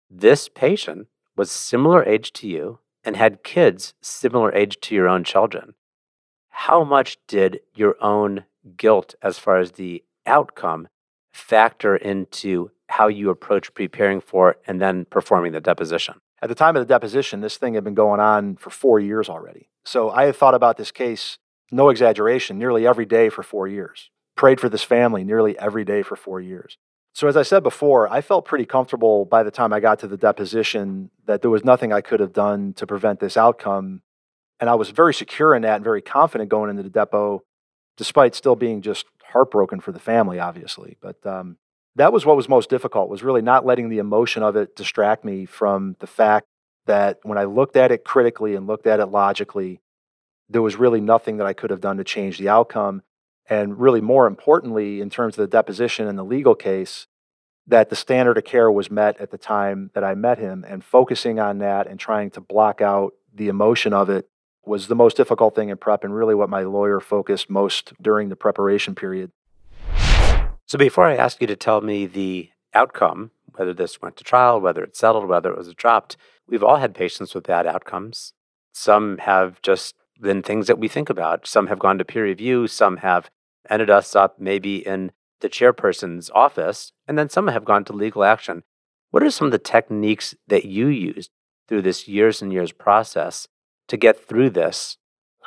This 0.09 0.49
patient 0.49 1.07
was 1.35 1.49
similar 1.51 2.03
age 2.03 2.31
to 2.33 2.47
you 2.47 2.79
and 3.03 3.17
had 3.17 3.43
kids 3.43 3.93
similar 4.01 4.53
age 4.53 4.79
to 4.81 4.95
your 4.95 5.07
own 5.07 5.23
children. 5.23 5.73
How 6.49 6.83
much 6.83 7.17
did 7.27 7.61
your 7.73 7.95
own 8.01 8.45
guilt 8.77 9.15
as 9.21 9.39
far 9.39 9.57
as 9.57 9.73
the 9.73 10.03
outcome 10.25 10.87
factor 11.33 11.95
into 11.95 12.71
how 12.89 13.07
you 13.07 13.29
approach 13.29 13.73
preparing 13.73 14.21
for 14.21 14.57
and 14.67 14.79
then 14.79 15.05
performing 15.05 15.51
the 15.51 15.59
deposition? 15.59 16.15
At 16.41 16.49
the 16.49 16.55
time 16.55 16.75
of 16.75 16.85
the 16.85 16.93
deposition, 16.93 17.41
this 17.41 17.57
thing 17.57 17.73
had 17.73 17.83
been 17.83 17.95
going 17.95 18.19
on 18.19 18.57
for 18.57 18.69
four 18.69 18.99
years 18.99 19.29
already. 19.29 19.69
So 19.85 20.11
I 20.11 20.25
had 20.25 20.35
thought 20.35 20.53
about 20.53 20.77
this 20.77 20.91
case, 20.91 21.39
no 21.71 21.89
exaggeration, 21.89 22.59
nearly 22.59 22.85
every 22.87 23.05
day 23.05 23.29
for 23.29 23.43
four 23.43 23.67
years. 23.67 24.09
Prayed 24.35 24.59
for 24.59 24.69
this 24.69 24.83
family 24.83 25.23
nearly 25.23 25.57
every 25.59 25.85
day 25.85 26.01
for 26.01 26.15
four 26.15 26.41
years. 26.41 26.77
So, 27.13 27.27
as 27.27 27.37
I 27.37 27.43
said 27.43 27.61
before, 27.61 28.11
I 28.11 28.21
felt 28.21 28.45
pretty 28.45 28.65
comfortable 28.65 29.25
by 29.25 29.43
the 29.43 29.51
time 29.51 29.71
I 29.71 29.79
got 29.79 29.99
to 29.99 30.07
the 30.07 30.17
deposition 30.17 31.11
that 31.25 31.41
there 31.41 31.51
was 31.51 31.63
nothing 31.63 31.93
I 31.93 32.01
could 32.01 32.19
have 32.19 32.33
done 32.33 32.73
to 32.73 32.87
prevent 32.87 33.19
this 33.19 33.37
outcome. 33.37 34.01
And 34.59 34.69
I 34.69 34.75
was 34.75 34.89
very 34.89 35.13
secure 35.13 35.53
in 35.53 35.61
that 35.61 35.75
and 35.75 35.83
very 35.83 36.01
confident 36.01 36.49
going 36.49 36.71
into 36.71 36.81
the 36.81 36.89
depot, 36.89 37.43
despite 37.97 38.33
still 38.33 38.55
being 38.55 38.81
just 38.81 39.05
heartbroken 39.31 39.79
for 39.79 39.91
the 39.91 39.99
family, 39.99 40.39
obviously. 40.39 40.97
But 41.01 41.23
um, 41.25 41.57
that 41.95 42.11
was 42.11 42.25
what 42.25 42.37
was 42.37 42.49
most 42.49 42.69
difficult, 42.69 43.09
was 43.09 43.23
really 43.23 43.41
not 43.41 43.65
letting 43.65 43.89
the 43.89 43.99
emotion 43.99 44.41
of 44.41 44.55
it 44.55 44.75
distract 44.75 45.23
me 45.23 45.45
from 45.45 45.95
the 45.99 46.07
fact 46.07 46.47
that 46.87 47.19
when 47.23 47.37
I 47.37 47.43
looked 47.43 47.75
at 47.75 47.91
it 47.91 48.03
critically 48.03 48.55
and 48.55 48.65
looked 48.65 48.87
at 48.87 48.99
it 48.99 49.07
logically, 49.07 49.81
there 50.49 50.61
was 50.61 50.75
really 50.75 51.01
nothing 51.01 51.37
that 51.37 51.47
I 51.47 51.53
could 51.53 51.69
have 51.69 51.81
done 51.81 51.97
to 51.97 52.03
change 52.03 52.37
the 52.37 52.49
outcome 52.49 53.01
and 53.49 53.79
really 53.79 54.01
more 54.01 54.25
importantly, 54.25 55.01
in 55.01 55.09
terms 55.09 55.37
of 55.37 55.41
the 55.41 55.57
deposition 55.57 56.07
and 56.07 56.17
the 56.17 56.23
legal 56.23 56.55
case, 56.55 57.07
that 57.67 57.89
the 57.89 57.95
standard 57.95 58.37
of 58.37 58.43
care 58.43 58.71
was 58.71 58.91
met 58.91 59.19
at 59.19 59.31
the 59.31 59.37
time 59.37 59.91
that 59.93 60.03
I 60.03 60.15
met 60.15 60.37
him, 60.37 60.65
and 60.67 60.83
focusing 60.83 61.39
on 61.39 61.59
that 61.59 61.87
and 61.87 61.99
trying 61.99 62.29
to 62.31 62.41
block 62.41 62.81
out 62.81 63.13
the 63.33 63.47
emotion 63.47 63.93
of 63.93 64.09
it 64.09 64.29
was 64.65 64.87
the 64.87 64.95
most 64.95 65.17
difficult 65.17 65.55
thing 65.55 65.69
in 65.69 65.77
prep, 65.77 66.03
and 66.03 66.15
really 66.15 66.35
what 66.35 66.49
my 66.49 66.63
lawyer 66.63 66.99
focused 66.99 67.49
most 67.49 67.93
during 68.01 68.29
the 68.29 68.35
preparation 68.35 68.95
period. 68.95 69.31
So, 70.65 70.77
before 70.77 71.05
I 71.05 71.15
ask 71.15 71.41
you 71.41 71.47
to 71.47 71.55
tell 71.55 71.81
me 71.81 72.05
the 72.05 72.49
outcome, 72.73 73.31
whether 73.55 73.73
this 73.73 74.01
went 74.01 74.15
to 74.17 74.23
trial, 74.23 74.59
whether 74.59 74.83
it 74.83 74.95
settled, 74.95 75.27
whether 75.27 75.51
it 75.51 75.57
was 75.57 75.73
dropped, 75.73 76.15
we've 76.47 76.63
all 76.63 76.77
had 76.77 76.95
patients 76.95 77.35
with 77.35 77.45
bad 77.45 77.67
outcomes. 77.67 78.33
Some 78.73 79.17
have 79.19 79.61
just 79.61 79.95
than 80.19 80.41
things 80.41 80.67
that 80.67 80.79
we 80.79 80.87
think 80.87 81.09
about. 81.09 81.47
Some 81.47 81.67
have 81.67 81.79
gone 81.79 81.97
to 81.97 82.05
peer 82.05 82.23
review, 82.23 82.67
some 82.67 82.97
have 82.97 83.29
ended 83.69 83.89
us 83.89 84.15
up 84.15 84.39
maybe 84.39 84.85
in 84.85 85.11
the 85.41 85.49
chairperson's 85.49 86.29
office, 86.33 86.91
and 87.07 87.17
then 87.17 87.29
some 87.29 87.47
have 87.47 87.65
gone 87.65 87.83
to 87.85 87.93
legal 87.93 88.23
action. 88.23 88.63
What 89.11 89.23
are 89.23 89.31
some 89.31 89.45
of 89.45 89.51
the 89.51 89.59
techniques 89.59 90.33
that 90.47 90.65
you 90.65 90.87
used 90.87 91.31
through 91.67 91.83
this 91.83 92.07
years 92.07 92.41
and 92.41 92.51
years 92.51 92.71
process 92.71 93.47
to 93.87 93.97
get 93.97 94.27
through 94.27 94.51
this? 94.51 94.97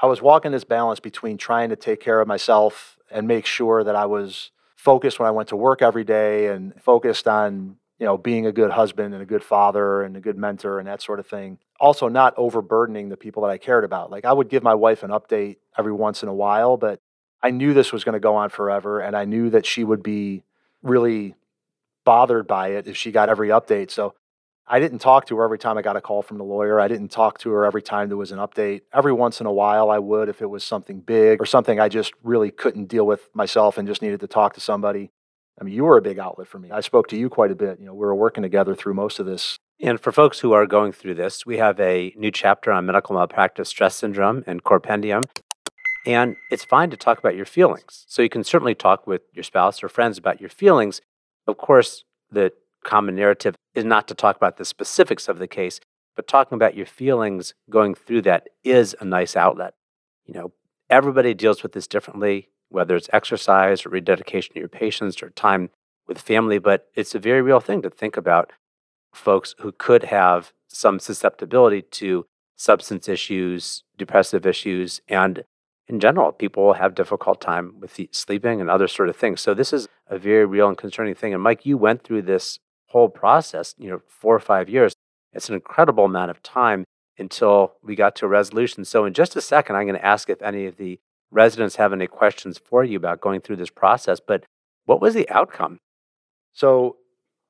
I 0.03 0.07
was 0.07 0.23
walking 0.23 0.53
this 0.53 0.65
balance 0.65 1.01
between 1.01 1.39
trying 1.39 1.71
to 1.71 1.77
take 1.77 2.01
care 2.01 2.21
of 2.21 2.29
myself 2.29 2.99
and 3.11 3.27
make 3.27 3.47
sure 3.47 3.83
that 3.83 3.97
I 3.97 4.07
was 4.07 4.51
focused 4.77 5.19
when 5.19 5.27
I 5.27 5.33
went 5.33 5.49
to 5.49 5.57
work 5.57 5.81
every 5.83 6.05
day 6.05 6.49
and 6.49 6.75
focused 6.83 7.27
on, 7.27 7.77
you 7.99 8.07
know, 8.07 8.19
being 8.19 8.47
a 8.47 8.53
good 8.53 8.71
husband 8.71 9.15
and 9.15 9.23
a 9.23 9.27
good 9.27 9.43
father 9.43 10.03
and 10.03 10.17
a 10.17 10.21
good 10.21 10.37
mentor 10.37 10.79
and 10.79 10.87
that 10.89 11.03
sort 11.03 11.19
of 11.19 11.27
thing. 11.27 11.59
Also, 11.81 12.09
not 12.09 12.35
overburdening 12.37 13.09
the 13.09 13.17
people 13.17 13.43
that 13.43 13.51
I 13.51 13.59
cared 13.59 13.85
about. 13.85 14.11
Like, 14.11 14.25
I 14.25 14.33
would 14.33 14.49
give 14.49 14.63
my 14.63 14.75
wife 14.75 15.03
an 15.03 15.11
update 15.11 15.57
every 15.79 15.93
once 15.93 16.23
in 16.23 16.29
a 16.29 16.35
while, 16.35 16.77
but 16.77 17.01
I 17.43 17.51
knew 17.51 17.75
this 17.75 17.93
was 17.93 18.05
going 18.05 18.15
to 18.15 18.21
go 18.21 18.35
on 18.37 18.51
forever. 18.51 19.01
And 19.01 19.17
I 19.17 19.25
knew 19.25 19.51
that 19.51 19.67
she 19.67 19.85
would 19.85 20.03
be 20.03 20.43
really 20.83 21.35
bothered 22.05 22.47
by 22.47 22.69
it 22.69 22.87
if 22.87 22.97
she 22.97 23.11
got 23.13 23.29
every 23.29 23.49
update. 23.49 23.91
So 23.91 24.15
I 24.67 24.81
didn't 24.81 24.99
talk 24.99 25.27
to 25.27 25.37
her 25.37 25.45
every 25.45 25.59
time 25.59 25.79
I 25.79 25.83
got 25.83 25.97
a 25.97 26.01
call 26.01 26.23
from 26.23 26.39
the 26.39 26.45
lawyer. 26.45 26.81
I 26.81 26.89
didn't 26.89 27.09
talk 27.09 27.39
to 27.41 27.51
her 27.51 27.65
every 27.65 27.83
time 27.83 28.09
there 28.09 28.17
was 28.17 28.33
an 28.33 28.39
update. 28.39 28.83
Every 28.93 29.13
once 29.13 29.41
in 29.41 29.47
a 29.47 29.53
while, 29.53 29.91
I 29.91 29.99
would 29.99 30.29
if 30.29 30.43
it 30.43 30.51
was 30.51 30.65
something 30.65 31.01
big 31.01 31.41
or 31.41 31.47
something 31.47 31.79
I 31.79 31.89
just 31.89 32.13
really 32.23 32.51
couldn't 32.51 32.87
deal 32.87 33.07
with 33.07 33.29
myself 33.33 33.79
and 33.79 33.87
just 33.87 34.03
needed 34.03 34.21
to 34.21 34.27
talk 34.27 34.55
to 34.55 34.61
somebody. 34.61 35.11
I 35.61 35.65
mean, 35.65 35.75
you 35.75 35.85
were 35.85 35.97
a 35.97 36.03
big 36.03 36.19
outlet 36.19 36.49
for 36.49 36.59
me. 36.59 36.71
I 36.71 36.81
spoke 36.81 37.09
to 37.09 37.17
you 37.17 37.31
quite 37.31 37.51
a 37.51 37.55
bit. 37.55 37.81
You 37.81 37.87
know, 37.87 37.95
we 37.95 38.01
were 38.01 38.15
working 38.15 38.43
together 38.43 38.75
through 38.75 38.95
most 38.95 39.19
of 39.19 39.27
this. 39.27 39.59
And 39.81 40.01
for 40.01 40.13
folks 40.13 40.41
who 40.41 40.53
are 40.53 40.67
going 40.67 40.93
through 40.93 41.15
this, 41.15 41.47
we 41.47 41.59
have 41.59 41.79
a 41.81 42.13
new 42.17 42.31
chapter 42.31 42.73
on 42.73 42.87
medical 42.87 43.15
malpractice 43.15 43.69
stress 43.69 43.97
syndrome 43.97 44.45
and 44.47 44.65
CorePendium. 44.65 45.25
And 46.07 46.37
it's 46.51 46.65
fine 46.65 46.91
to 46.91 46.97
talk 46.97 47.19
about 47.19 47.35
your 47.35 47.45
feelings. 47.45 48.05
So 48.07 48.23
you 48.23 48.29
can 48.29 48.45
certainly 48.45 48.75
talk 48.75 49.07
with 49.07 49.23
your 49.33 49.43
spouse 49.43 49.83
or 49.83 49.89
friends 49.89 50.19
about 50.19 50.41
your 50.41 50.51
feelings. 50.51 51.01
Of 51.47 51.59
course, 51.59 52.05
the 52.31 52.53
common 52.85 53.17
narrative 53.17 53.55
is 53.75 53.85
not 53.85 54.07
to 54.09 54.15
talk 54.15 54.37
about 54.37 54.57
the 54.57 54.65
specifics 54.65 55.29
of 55.29 55.39
the 55.39 55.49
case, 55.49 55.81
but 56.15 56.29
talking 56.29 56.57
about 56.57 56.77
your 56.77 56.87
feelings 56.87 57.55
going 57.69 57.95
through 57.95 58.23
that 58.23 58.49
is 58.63 58.95
a 59.01 59.05
nice 59.05 59.37
outlet. 59.37 59.75
You 60.25 60.35
know, 60.35 60.53
everybody 60.89 61.35
deals 61.35 61.63
with 61.63 61.73
this 61.73 61.87
differently, 61.87 62.51
whether 62.69 62.97
it's 62.97 63.11
exercise 63.13 63.85
or 63.85 63.91
rededication 63.91 64.55
to 64.55 64.61
your 64.61 64.69
patients 64.69 65.23
or 65.23 65.31
time 65.31 65.71
with 66.07 66.21
family, 66.21 66.59
but 66.59 66.89
it's 66.95 67.15
a 67.15 67.19
very 67.19 67.43
real 67.43 67.61
thing 67.61 67.83
to 67.83 67.91
think 67.91 68.17
about 68.17 68.53
folks 69.13 69.55
who 69.61 69.73
could 69.73 70.05
have 70.05 70.53
some 70.69 70.99
susceptibility 70.99 71.83
to 71.83 72.27
substance 72.57 73.09
issues, 73.09 73.83
depressive 73.97 74.47
issues, 74.47 75.01
and 75.09 75.45
in 75.89 76.01
general, 76.01 76.33
people 76.33 76.65
will 76.65 76.75
have 76.75 76.95
difficult 76.95 77.41
time 77.41 77.75
with 77.79 77.99
sleeping 78.11 78.61
and 78.61 78.69
other 78.69 78.89
sort 78.89 79.09
of 79.09 79.17
things. 79.17 79.41
So 79.41 79.55
this 79.55 79.73
is 79.73 79.89
a 80.09 80.19
very 80.19 80.45
real 80.45 80.69
and 80.69 80.77
concerning 80.77 81.15
thing. 81.15 81.33
And 81.33 81.43
Mike, 81.43 81.65
you 81.65 81.79
went 81.79 82.03
through 82.03 82.23
this 82.23 82.59
whole 82.89 83.09
process, 83.09 83.75
you 83.79 83.89
know, 83.89 84.03
four 84.09 84.35
or 84.35 84.41
five 84.41 84.69
years. 84.69 84.95
It's 85.33 85.49
an 85.49 85.55
incredible 85.55 86.05
amount 86.05 86.31
of 86.31 86.43
time 86.43 86.85
until 87.19 87.75
we 87.83 87.95
got 87.95 88.17
to 88.17 88.27
a 88.27 88.29
resolution. 88.29 88.85
So 88.85 89.05
in 89.05 89.15
just 89.15 89.37
a 89.37 89.41
second, 89.41 89.77
I'm 89.77 89.87
going 89.87 89.99
to 89.99 90.05
ask 90.05 90.29
if 90.29 90.43
any 90.43 90.67
of 90.67 90.77
the 90.77 90.99
residents 91.31 91.77
have 91.77 91.93
any 91.93 92.07
questions 92.07 92.59
for 92.59 92.85
you 92.85 92.97
about 92.97 93.21
going 93.21 93.41
through 93.41 93.57
this 93.57 93.71
process. 93.71 94.21
But 94.21 94.45
what 94.85 95.01
was 95.01 95.15
the 95.15 95.29
outcome? 95.31 95.81
So 96.53 96.97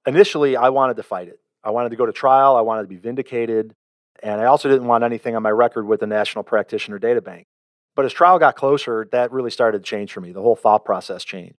initially, 0.07 0.57
I 0.57 0.71
wanted 0.71 0.97
to 0.97 1.03
fight 1.03 1.29
it. 1.29 1.41
I 1.63 1.71
wanted 1.71 1.91
to 1.91 1.97
go 1.97 2.07
to 2.07 2.13
trial. 2.13 2.57
I 2.57 2.63
wanted 2.63 2.83
to 2.83 2.89
be 2.89 2.97
vindicated. 2.97 3.75
And 4.23 4.41
I 4.41 4.47
also 4.47 4.69
didn't 4.69 4.87
want 4.87 5.05
anything 5.05 5.37
on 5.37 5.43
my 5.43 5.51
record 5.51 5.87
with 5.87 6.01
the 6.01 6.07
National 6.07 6.43
Practitioner 6.43 6.99
Data 6.99 7.21
Bank. 7.21 7.47
But 7.95 8.05
as 8.05 8.13
trial 8.13 8.39
got 8.39 8.57
closer, 8.57 9.09
that 9.13 9.33
really 9.33 9.51
started 9.51 9.79
to 9.79 9.85
change 9.85 10.13
for 10.13 10.21
me. 10.21 10.33
The 10.33 10.43
whole 10.43 10.57
thought 10.57 10.85
process 10.85 11.25
changed. 11.25 11.57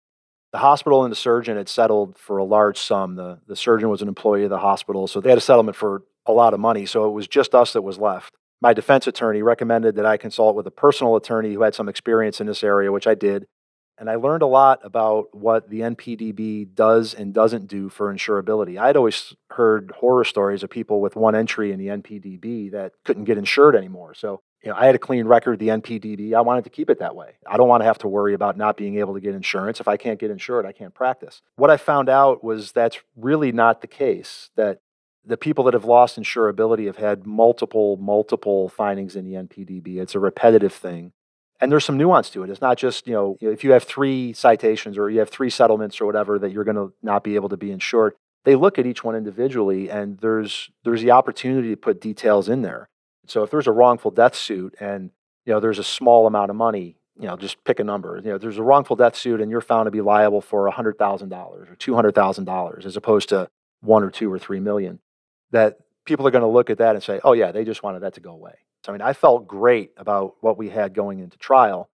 The 0.53 0.59
hospital 0.59 1.03
and 1.03 1.11
the 1.11 1.15
surgeon 1.15 1.57
had 1.57 1.67
settled 1.67 2.17
for 2.17 2.37
a 2.37 2.43
large 2.43 2.79
sum. 2.79 3.15
The, 3.15 3.39
the 3.47 3.55
surgeon 3.55 3.89
was 3.89 4.01
an 4.01 4.07
employee 4.07 4.43
of 4.43 4.49
the 4.49 4.59
hospital, 4.59 5.07
so 5.07 5.19
they 5.19 5.29
had 5.29 5.37
a 5.37 5.41
settlement 5.41 5.75
for 5.75 6.03
a 6.25 6.31
lot 6.31 6.53
of 6.53 6.59
money. 6.59 6.85
So 6.85 7.05
it 7.05 7.11
was 7.11 7.27
just 7.27 7.53
us 7.53 7.73
that 7.73 7.81
was 7.81 7.97
left. 7.97 8.35
My 8.61 8.73
defense 8.73 9.07
attorney 9.07 9.41
recommended 9.41 9.95
that 9.95 10.05
I 10.05 10.17
consult 10.17 10.55
with 10.55 10.65
a 10.67 10.71
personal 10.71 11.15
attorney 11.15 11.53
who 11.53 11.61
had 11.61 11.75
some 11.75 11.89
experience 11.89 12.41
in 12.41 12.47
this 12.47 12.63
area, 12.63 12.91
which 12.91 13.07
I 13.07 13.15
did. 13.15 13.47
And 13.99 14.09
I 14.09 14.15
learned 14.15 14.43
a 14.43 14.47
lot 14.47 14.79
about 14.83 15.35
what 15.35 15.69
the 15.69 15.79
NPDB 15.79 16.73
does 16.75 17.15
and 17.15 17.33
doesn't 17.33 17.67
do 17.67 17.89
for 17.89 18.13
insurability. 18.13 18.79
I'd 18.79 18.95
always 18.95 19.35
heard 19.51 19.91
horror 19.97 20.23
stories 20.23 20.61
of 20.61 20.69
people 20.69 21.01
with 21.01 21.15
one 21.15 21.35
entry 21.35 21.71
in 21.71 21.79
the 21.79 21.87
NPDB 21.87 22.71
that 22.71 22.93
couldn't 23.05 23.23
get 23.23 23.39
insured 23.39 23.75
anymore. 23.75 24.13
So 24.13 24.41
you 24.63 24.71
know, 24.71 24.77
I 24.77 24.85
had 24.85 24.95
a 24.95 24.99
clean 24.99 25.25
record, 25.25 25.59
the 25.59 25.69
NPDB. 25.69 26.33
I 26.33 26.41
wanted 26.41 26.63
to 26.63 26.69
keep 26.69 26.89
it 26.89 26.99
that 26.99 27.15
way. 27.15 27.37
I 27.47 27.57
don't 27.57 27.67
want 27.67 27.81
to 27.81 27.85
have 27.85 27.99
to 27.99 28.07
worry 28.07 28.33
about 28.33 28.57
not 28.57 28.77
being 28.77 28.97
able 28.97 29.13
to 29.13 29.19
get 29.19 29.35
insurance. 29.35 29.79
If 29.79 29.87
I 29.87 29.97
can't 29.97 30.19
get 30.19 30.31
insured, 30.31 30.65
I 30.65 30.71
can't 30.71 30.93
practice. 30.93 31.41
What 31.55 31.69
I 31.69 31.77
found 31.77 32.09
out 32.09 32.43
was 32.43 32.71
that's 32.71 32.99
really 33.15 33.51
not 33.51 33.81
the 33.81 33.87
case, 33.87 34.49
that 34.55 34.79
the 35.27 35.37
people 35.37 35.63
that 35.65 35.73
have 35.73 35.85
lost 35.85 36.17
insurability 36.19 36.85
have 36.85 36.97
had 36.97 37.27
multiple, 37.27 37.97
multiple 37.97 38.69
findings 38.69 39.15
in 39.15 39.25
the 39.25 39.33
NPDB. 39.33 39.97
It's 39.97 40.15
a 40.15 40.19
repetitive 40.19 40.73
thing. 40.73 41.11
And 41.59 41.71
there's 41.71 41.85
some 41.85 41.97
nuance 41.97 42.29
to 42.31 42.43
it. 42.43 42.49
It's 42.49 42.61
not 42.61 42.77
just, 42.77 43.07
you 43.07 43.13
know, 43.13 43.37
if 43.41 43.63
you 43.63 43.71
have 43.71 43.83
three 43.83 44.31
citations 44.33 44.97
or 44.97 45.09
you 45.09 45.19
have 45.19 45.29
three 45.29 45.49
settlements 45.49 45.99
or 45.99 46.05
whatever 46.05 46.39
that 46.39 46.51
you're 46.51 46.63
going 46.63 46.75
to 46.75 46.93
not 47.01 47.23
be 47.23 47.35
able 47.35 47.49
to 47.49 47.57
be 47.57 47.71
insured. 47.71 48.13
They 48.45 48.55
look 48.55 48.79
at 48.79 48.85
each 48.85 49.03
one 49.03 49.15
individually 49.15 49.89
and 49.89 50.19
there's 50.19 50.69
there's 50.85 51.01
the 51.01 51.11
opportunity 51.11 51.69
to 51.71 51.75
put 51.75 51.99
details 51.99 52.47
in 52.47 52.61
there. 52.61 52.87
So 53.25 53.43
if 53.43 53.51
there's 53.51 53.67
a 53.67 53.71
wrongful 53.71 54.11
death 54.11 54.35
suit 54.35 54.75
and 54.79 55.11
you 55.45 55.53
know 55.53 55.59
there's 55.59 55.79
a 55.79 55.83
small 55.83 56.27
amount 56.27 56.51
of 56.51 56.55
money, 56.55 56.95
you 57.19 57.27
know, 57.27 57.35
just 57.35 57.61
pick 57.65 57.79
a 57.79 57.83
number. 57.83 58.21
You 58.23 58.31
know, 58.31 58.37
there's 58.37 58.57
a 58.57 58.63
wrongful 58.63 58.95
death 58.95 59.17
suit 59.17 59.41
and 59.41 59.51
you're 59.51 59.59
found 59.59 59.87
to 59.87 59.91
be 59.91 60.01
liable 60.01 60.39
for 60.39 60.69
hundred 60.69 60.97
thousand 60.97 61.29
dollars 61.29 61.67
or 61.69 61.75
two 61.75 61.95
hundred 61.95 62.15
thousand 62.15 62.45
dollars 62.45 62.85
as 62.85 62.95
opposed 62.95 63.29
to 63.29 63.49
one 63.81 64.03
or 64.03 64.11
two 64.11 64.31
or 64.31 64.39
three 64.39 64.59
million. 64.59 64.99
That 65.51 65.77
people 66.05 66.27
are 66.27 66.31
going 66.31 66.41
to 66.41 66.47
look 66.47 66.69
at 66.69 66.79
that 66.79 66.95
and 66.95 67.03
say, 67.03 67.19
oh 67.23 67.33
yeah, 67.33 67.51
they 67.51 67.63
just 67.63 67.83
wanted 67.83 67.99
that 68.01 68.13
to 68.15 68.21
go 68.21 68.31
away. 68.31 68.55
I 68.87 68.91
mean, 68.91 69.01
I 69.01 69.13
felt 69.13 69.47
great 69.47 69.91
about 69.97 70.35
what 70.41 70.57
we 70.57 70.69
had 70.69 70.93
going 70.93 71.19
into 71.19 71.37
trial. 71.37 71.89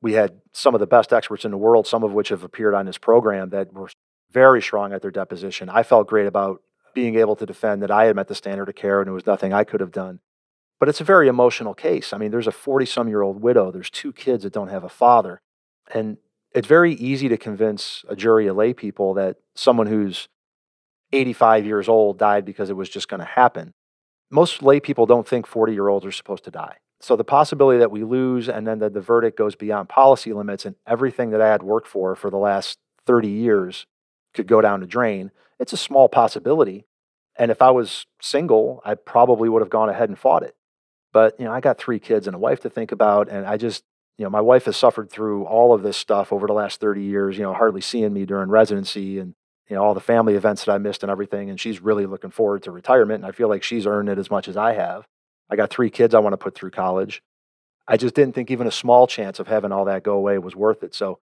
We 0.00 0.14
had 0.14 0.40
some 0.52 0.74
of 0.74 0.80
the 0.80 0.86
best 0.86 1.12
experts 1.12 1.44
in 1.44 1.50
the 1.50 1.58
world, 1.58 1.86
some 1.86 2.02
of 2.02 2.12
which 2.12 2.30
have 2.30 2.42
appeared 2.42 2.74
on 2.74 2.86
this 2.86 2.96
program 2.98 3.50
that 3.50 3.72
were 3.72 3.90
very 4.30 4.62
strong 4.62 4.92
at 4.92 5.02
their 5.02 5.10
deposition. 5.10 5.68
I 5.68 5.82
felt 5.82 6.08
great 6.08 6.26
about 6.26 6.62
being 6.94 7.16
able 7.16 7.36
to 7.36 7.46
defend 7.46 7.82
that 7.82 7.90
I 7.90 8.06
had 8.06 8.16
met 8.16 8.28
the 8.28 8.34
standard 8.34 8.68
of 8.68 8.74
care 8.74 9.00
and 9.00 9.06
there 9.06 9.14
was 9.14 9.26
nothing 9.26 9.52
I 9.52 9.64
could 9.64 9.80
have 9.80 9.92
done. 9.92 10.20
But 10.78 10.88
it's 10.88 11.00
a 11.00 11.04
very 11.04 11.28
emotional 11.28 11.74
case. 11.74 12.12
I 12.12 12.18
mean, 12.18 12.30
there's 12.30 12.46
a 12.46 12.52
40 12.52 12.86
some 12.86 13.08
year 13.08 13.22
old 13.22 13.42
widow, 13.42 13.70
there's 13.70 13.90
two 13.90 14.12
kids 14.12 14.44
that 14.44 14.52
don't 14.52 14.68
have 14.68 14.84
a 14.84 14.88
father. 14.88 15.42
And 15.92 16.16
it's 16.52 16.66
very 16.66 16.94
easy 16.94 17.28
to 17.28 17.36
convince 17.36 18.04
a 18.08 18.16
jury 18.16 18.46
of 18.46 18.56
lay 18.56 18.72
people 18.72 19.14
that 19.14 19.36
someone 19.54 19.86
who's 19.86 20.28
85 21.12 21.66
years 21.66 21.88
old 21.88 22.18
died 22.18 22.44
because 22.44 22.70
it 22.70 22.76
was 22.76 22.88
just 22.88 23.08
going 23.08 23.20
to 23.20 23.26
happen. 23.26 23.74
Most 24.30 24.62
lay 24.62 24.80
people 24.80 25.06
don't 25.06 25.26
think 25.26 25.46
40 25.46 25.72
year 25.72 25.88
olds 25.88 26.06
are 26.06 26.12
supposed 26.12 26.44
to 26.44 26.50
die. 26.50 26.76
So 27.00 27.16
the 27.16 27.24
possibility 27.24 27.78
that 27.78 27.90
we 27.90 28.04
lose 28.04 28.48
and 28.48 28.66
then 28.66 28.78
that 28.80 28.92
the 28.92 29.00
verdict 29.00 29.38
goes 29.38 29.56
beyond 29.56 29.88
policy 29.88 30.32
limits 30.32 30.66
and 30.66 30.76
everything 30.86 31.30
that 31.30 31.40
I 31.40 31.48
had 31.48 31.62
worked 31.62 31.88
for 31.88 32.14
for 32.14 32.30
the 32.30 32.36
last 32.36 32.78
30 33.06 33.28
years 33.28 33.86
could 34.34 34.46
go 34.46 34.60
down 34.60 34.80
the 34.80 34.86
drain, 34.86 35.30
it's 35.58 35.72
a 35.72 35.78
small 35.78 36.08
possibility. 36.08 36.84
And 37.36 37.50
if 37.50 37.62
I 37.62 37.70
was 37.70 38.06
single, 38.20 38.82
I 38.84 38.94
probably 38.94 39.48
would 39.48 39.62
have 39.62 39.70
gone 39.70 39.88
ahead 39.88 40.10
and 40.10 40.18
fought 40.18 40.42
it. 40.42 40.54
But, 41.12 41.40
you 41.40 41.46
know, 41.46 41.52
I 41.52 41.60
got 41.60 41.78
three 41.78 41.98
kids 41.98 42.26
and 42.26 42.36
a 42.36 42.38
wife 42.38 42.60
to 42.60 42.70
think 42.70 42.92
about. 42.92 43.28
And 43.28 43.46
I 43.46 43.56
just, 43.56 43.82
you 44.18 44.24
know, 44.24 44.30
my 44.30 44.42
wife 44.42 44.66
has 44.66 44.76
suffered 44.76 45.10
through 45.10 45.44
all 45.44 45.72
of 45.72 45.82
this 45.82 45.96
stuff 45.96 46.32
over 46.32 46.46
the 46.46 46.52
last 46.52 46.80
30 46.80 47.02
years, 47.02 47.38
you 47.38 47.42
know, 47.42 47.54
hardly 47.54 47.80
seeing 47.80 48.12
me 48.12 48.26
during 48.26 48.50
residency 48.50 49.18
and, 49.18 49.34
you 49.70 49.76
know, 49.76 49.82
all 49.84 49.94
the 49.94 50.00
family 50.00 50.34
events 50.34 50.64
that 50.64 50.72
I 50.72 50.78
missed 50.78 51.04
and 51.04 51.10
everything. 51.10 51.48
And 51.48 51.58
she's 51.58 51.80
really 51.80 52.04
looking 52.04 52.30
forward 52.30 52.64
to 52.64 52.72
retirement. 52.72 53.22
And 53.22 53.26
I 53.26 53.34
feel 53.34 53.48
like 53.48 53.62
she's 53.62 53.86
earned 53.86 54.08
it 54.08 54.18
as 54.18 54.30
much 54.30 54.48
as 54.48 54.56
I 54.56 54.74
have. 54.74 55.06
I 55.48 55.56
got 55.56 55.70
three 55.70 55.90
kids 55.90 56.12
I 56.12 56.18
want 56.18 56.32
to 56.32 56.36
put 56.38 56.56
through 56.56 56.72
college. 56.72 57.22
I 57.86 57.96
just 57.96 58.14
didn't 58.14 58.34
think 58.34 58.50
even 58.50 58.66
a 58.66 58.72
small 58.72 59.06
chance 59.06 59.38
of 59.38 59.46
having 59.46 59.72
all 59.72 59.84
that 59.84 60.02
go 60.02 60.14
away 60.14 60.38
was 60.38 60.56
worth 60.56 60.82
it. 60.82 60.94
So 60.94 61.20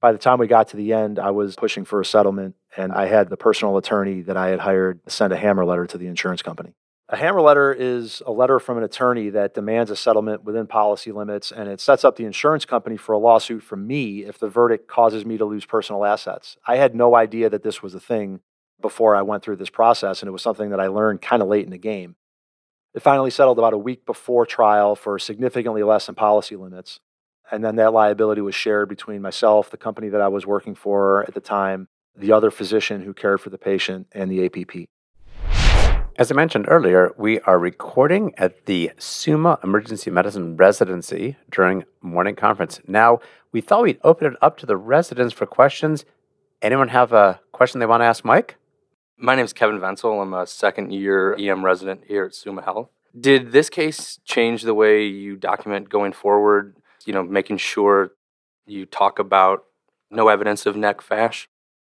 by 0.00 0.12
the 0.12 0.18
time 0.18 0.38
we 0.38 0.48
got 0.48 0.68
to 0.68 0.76
the 0.76 0.92
end, 0.92 1.18
I 1.18 1.30
was 1.30 1.54
pushing 1.54 1.84
for 1.84 2.00
a 2.00 2.04
settlement 2.04 2.56
and 2.76 2.92
I 2.92 3.06
had 3.06 3.30
the 3.30 3.36
personal 3.36 3.76
attorney 3.76 4.20
that 4.22 4.36
I 4.36 4.48
had 4.48 4.60
hired 4.60 5.00
send 5.06 5.32
a 5.32 5.36
hammer 5.36 5.64
letter 5.64 5.86
to 5.86 5.98
the 5.98 6.08
insurance 6.08 6.42
company. 6.42 6.74
A 7.08 7.16
hammer 7.16 7.40
letter 7.40 7.72
is 7.72 8.20
a 8.26 8.32
letter 8.32 8.58
from 8.58 8.78
an 8.78 8.84
attorney 8.84 9.30
that 9.30 9.54
demands 9.54 9.92
a 9.92 9.96
settlement 9.96 10.42
within 10.42 10.66
policy 10.66 11.12
limits, 11.12 11.52
and 11.52 11.68
it 11.68 11.80
sets 11.80 12.04
up 12.04 12.16
the 12.16 12.24
insurance 12.24 12.64
company 12.64 12.96
for 12.96 13.12
a 13.12 13.18
lawsuit 13.18 13.62
from 13.62 13.86
me 13.86 14.24
if 14.24 14.40
the 14.40 14.48
verdict 14.48 14.88
causes 14.88 15.24
me 15.24 15.38
to 15.38 15.44
lose 15.44 15.64
personal 15.64 16.04
assets. 16.04 16.56
I 16.66 16.78
had 16.78 16.96
no 16.96 17.14
idea 17.14 17.48
that 17.48 17.62
this 17.62 17.80
was 17.80 17.94
a 17.94 18.00
thing 18.00 18.40
before 18.80 19.14
I 19.14 19.22
went 19.22 19.44
through 19.44 19.56
this 19.56 19.70
process, 19.70 20.20
and 20.20 20.28
it 20.28 20.32
was 20.32 20.42
something 20.42 20.70
that 20.70 20.80
I 20.80 20.88
learned 20.88 21.22
kind 21.22 21.42
of 21.42 21.48
late 21.48 21.64
in 21.64 21.70
the 21.70 21.78
game. 21.78 22.16
It 22.92 23.02
finally 23.02 23.30
settled 23.30 23.58
about 23.58 23.72
a 23.72 23.78
week 23.78 24.04
before 24.04 24.44
trial 24.44 24.96
for 24.96 25.16
significantly 25.20 25.84
less 25.84 26.06
than 26.06 26.16
policy 26.16 26.56
limits. 26.56 26.98
And 27.52 27.64
then 27.64 27.76
that 27.76 27.92
liability 27.92 28.40
was 28.40 28.56
shared 28.56 28.88
between 28.88 29.22
myself, 29.22 29.70
the 29.70 29.76
company 29.76 30.08
that 30.08 30.20
I 30.20 30.26
was 30.26 30.44
working 30.44 30.74
for 30.74 31.22
at 31.22 31.34
the 31.34 31.40
time, 31.40 31.86
the 32.16 32.32
other 32.32 32.50
physician 32.50 33.02
who 33.02 33.14
cared 33.14 33.40
for 33.40 33.50
the 33.50 33.58
patient, 33.58 34.08
and 34.10 34.28
the 34.28 34.44
APP. 34.44 34.88
As 36.18 36.32
I 36.32 36.34
mentioned 36.34 36.64
earlier, 36.66 37.12
we 37.18 37.40
are 37.40 37.58
recording 37.58 38.32
at 38.38 38.64
the 38.64 38.90
Summa 38.96 39.58
Emergency 39.62 40.10
Medicine 40.10 40.56
Residency 40.56 41.36
during 41.50 41.84
morning 42.00 42.34
conference. 42.34 42.80
Now, 42.88 43.20
we 43.52 43.60
thought 43.60 43.82
we'd 43.82 44.00
open 44.02 44.32
it 44.32 44.38
up 44.40 44.56
to 44.58 44.66
the 44.66 44.78
residents 44.78 45.34
for 45.34 45.44
questions. 45.44 46.06
Anyone 46.62 46.88
have 46.88 47.12
a 47.12 47.40
question 47.52 47.80
they 47.80 47.86
want 47.86 48.00
to 48.00 48.06
ask 48.06 48.24
Mike? 48.24 48.56
My 49.18 49.34
name 49.34 49.44
is 49.44 49.52
Kevin 49.52 49.78
Venzel. 49.78 50.22
I'm 50.22 50.32
a 50.32 50.46
second 50.46 50.90
year 50.90 51.36
EM 51.38 51.62
resident 51.62 52.04
here 52.08 52.24
at 52.24 52.34
Summa 52.34 52.62
Health. 52.62 52.88
Did 53.18 53.52
this 53.52 53.68
case 53.68 54.18
change 54.24 54.62
the 54.62 54.72
way 54.72 55.04
you 55.04 55.36
document 55.36 55.90
going 55.90 56.14
forward? 56.14 56.76
You 57.04 57.12
know, 57.12 57.24
making 57.24 57.58
sure 57.58 58.12
you 58.64 58.86
talk 58.86 59.18
about 59.18 59.64
No 60.10 60.28
evidence 60.28 60.64
of 60.64 60.76
nec 60.76 61.02
fasc. 61.02 61.46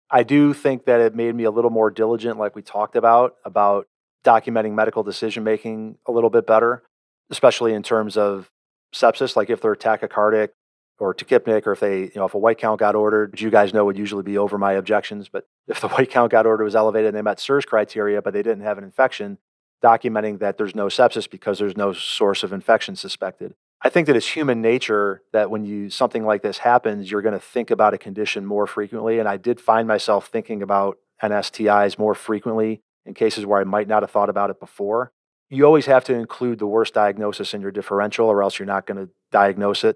I 0.09 0.23
do 0.23 0.51
think 0.55 0.85
that 0.85 0.99
it 0.99 1.13
made 1.13 1.35
me 1.35 1.43
a 1.43 1.51
little 1.51 1.69
more 1.69 1.91
diligent, 1.91 2.39
like 2.39 2.55
we 2.55 2.63
talked 2.63 2.95
about, 2.95 3.35
about 3.45 3.87
documenting 4.25 4.73
medical 4.73 5.03
decision 5.03 5.43
making 5.43 5.97
a 6.05 6.11
little 6.11 6.29
bit 6.29 6.45
better, 6.47 6.83
especially 7.29 7.73
in 7.73 7.83
terms 7.83 8.17
of 8.17 8.49
sepsis, 8.93 9.35
like 9.35 9.49
if 9.49 9.61
they're 9.61 9.75
tachycardic 9.75 10.49
or 10.97 11.13
tachypneic, 11.13 11.67
or 11.67 11.73
if 11.73 11.79
they, 11.79 12.01
you 12.01 12.11
know, 12.15 12.25
if 12.25 12.33
a 12.33 12.37
white 12.37 12.57
count 12.57 12.79
got 12.79 12.95
ordered, 12.95 13.31
which 13.31 13.41
you 13.41 13.49
guys 13.49 13.73
know 13.73 13.85
would 13.85 13.97
usually 13.97 14.23
be 14.23 14.37
over 14.37 14.57
my 14.57 14.73
objections. 14.73 15.29
But 15.29 15.45
if 15.67 15.79
the 15.79 15.87
white 15.89 16.09
count 16.09 16.31
got 16.31 16.45
ordered 16.45 16.63
was 16.63 16.75
elevated 16.75 17.09
and 17.09 17.17
they 17.17 17.21
met 17.21 17.39
SIRS 17.39 17.65
criteria, 17.65 18.21
but 18.21 18.33
they 18.33 18.41
didn't 18.41 18.63
have 18.63 18.77
an 18.77 18.83
infection, 18.83 19.37
documenting 19.83 20.39
that 20.39 20.57
there's 20.57 20.75
no 20.75 20.87
sepsis 20.87 21.29
because 21.29 21.59
there's 21.59 21.77
no 21.77 21.93
source 21.93 22.43
of 22.43 22.51
infection 22.51 22.95
suspected. 22.95 23.53
I 23.81 23.89
think 23.89 24.07
that 24.07 24.15
it's 24.15 24.29
human 24.29 24.61
nature 24.61 25.21
that 25.31 25.51
when 25.51 25.65
you 25.65 25.89
something 25.89 26.25
like 26.25 26.41
this 26.41 26.59
happens, 26.59 27.11
you're 27.11 27.21
going 27.21 27.33
to 27.33 27.39
think 27.39 27.69
about 27.69 27.93
a 27.93 27.97
condition 27.97 28.45
more 28.45 28.65
frequently. 28.65 29.19
And 29.19 29.27
I 29.27 29.37
did 29.37 29.61
find 29.61 29.87
myself 29.87 30.27
thinking 30.27 30.63
about 30.63 30.97
NSTIs 31.21 31.99
more 31.99 32.15
frequently 32.15 32.81
in 33.05 33.13
cases 33.13 33.45
where 33.45 33.59
I 33.59 33.63
might 33.63 33.87
not 33.87 34.03
have 34.03 34.11
thought 34.11 34.29
about 34.29 34.49
it 34.49 34.59
before. 34.59 35.11
You 35.49 35.63
always 35.65 35.85
have 35.85 36.03
to 36.05 36.13
include 36.13 36.59
the 36.59 36.67
worst 36.67 36.93
diagnosis 36.93 37.53
in 37.53 37.61
your 37.61 37.71
differential, 37.71 38.27
or 38.27 38.41
else 38.41 38.57
you're 38.57 38.65
not 38.65 38.87
going 38.87 39.05
to 39.05 39.11
diagnose 39.31 39.83
it. 39.83 39.95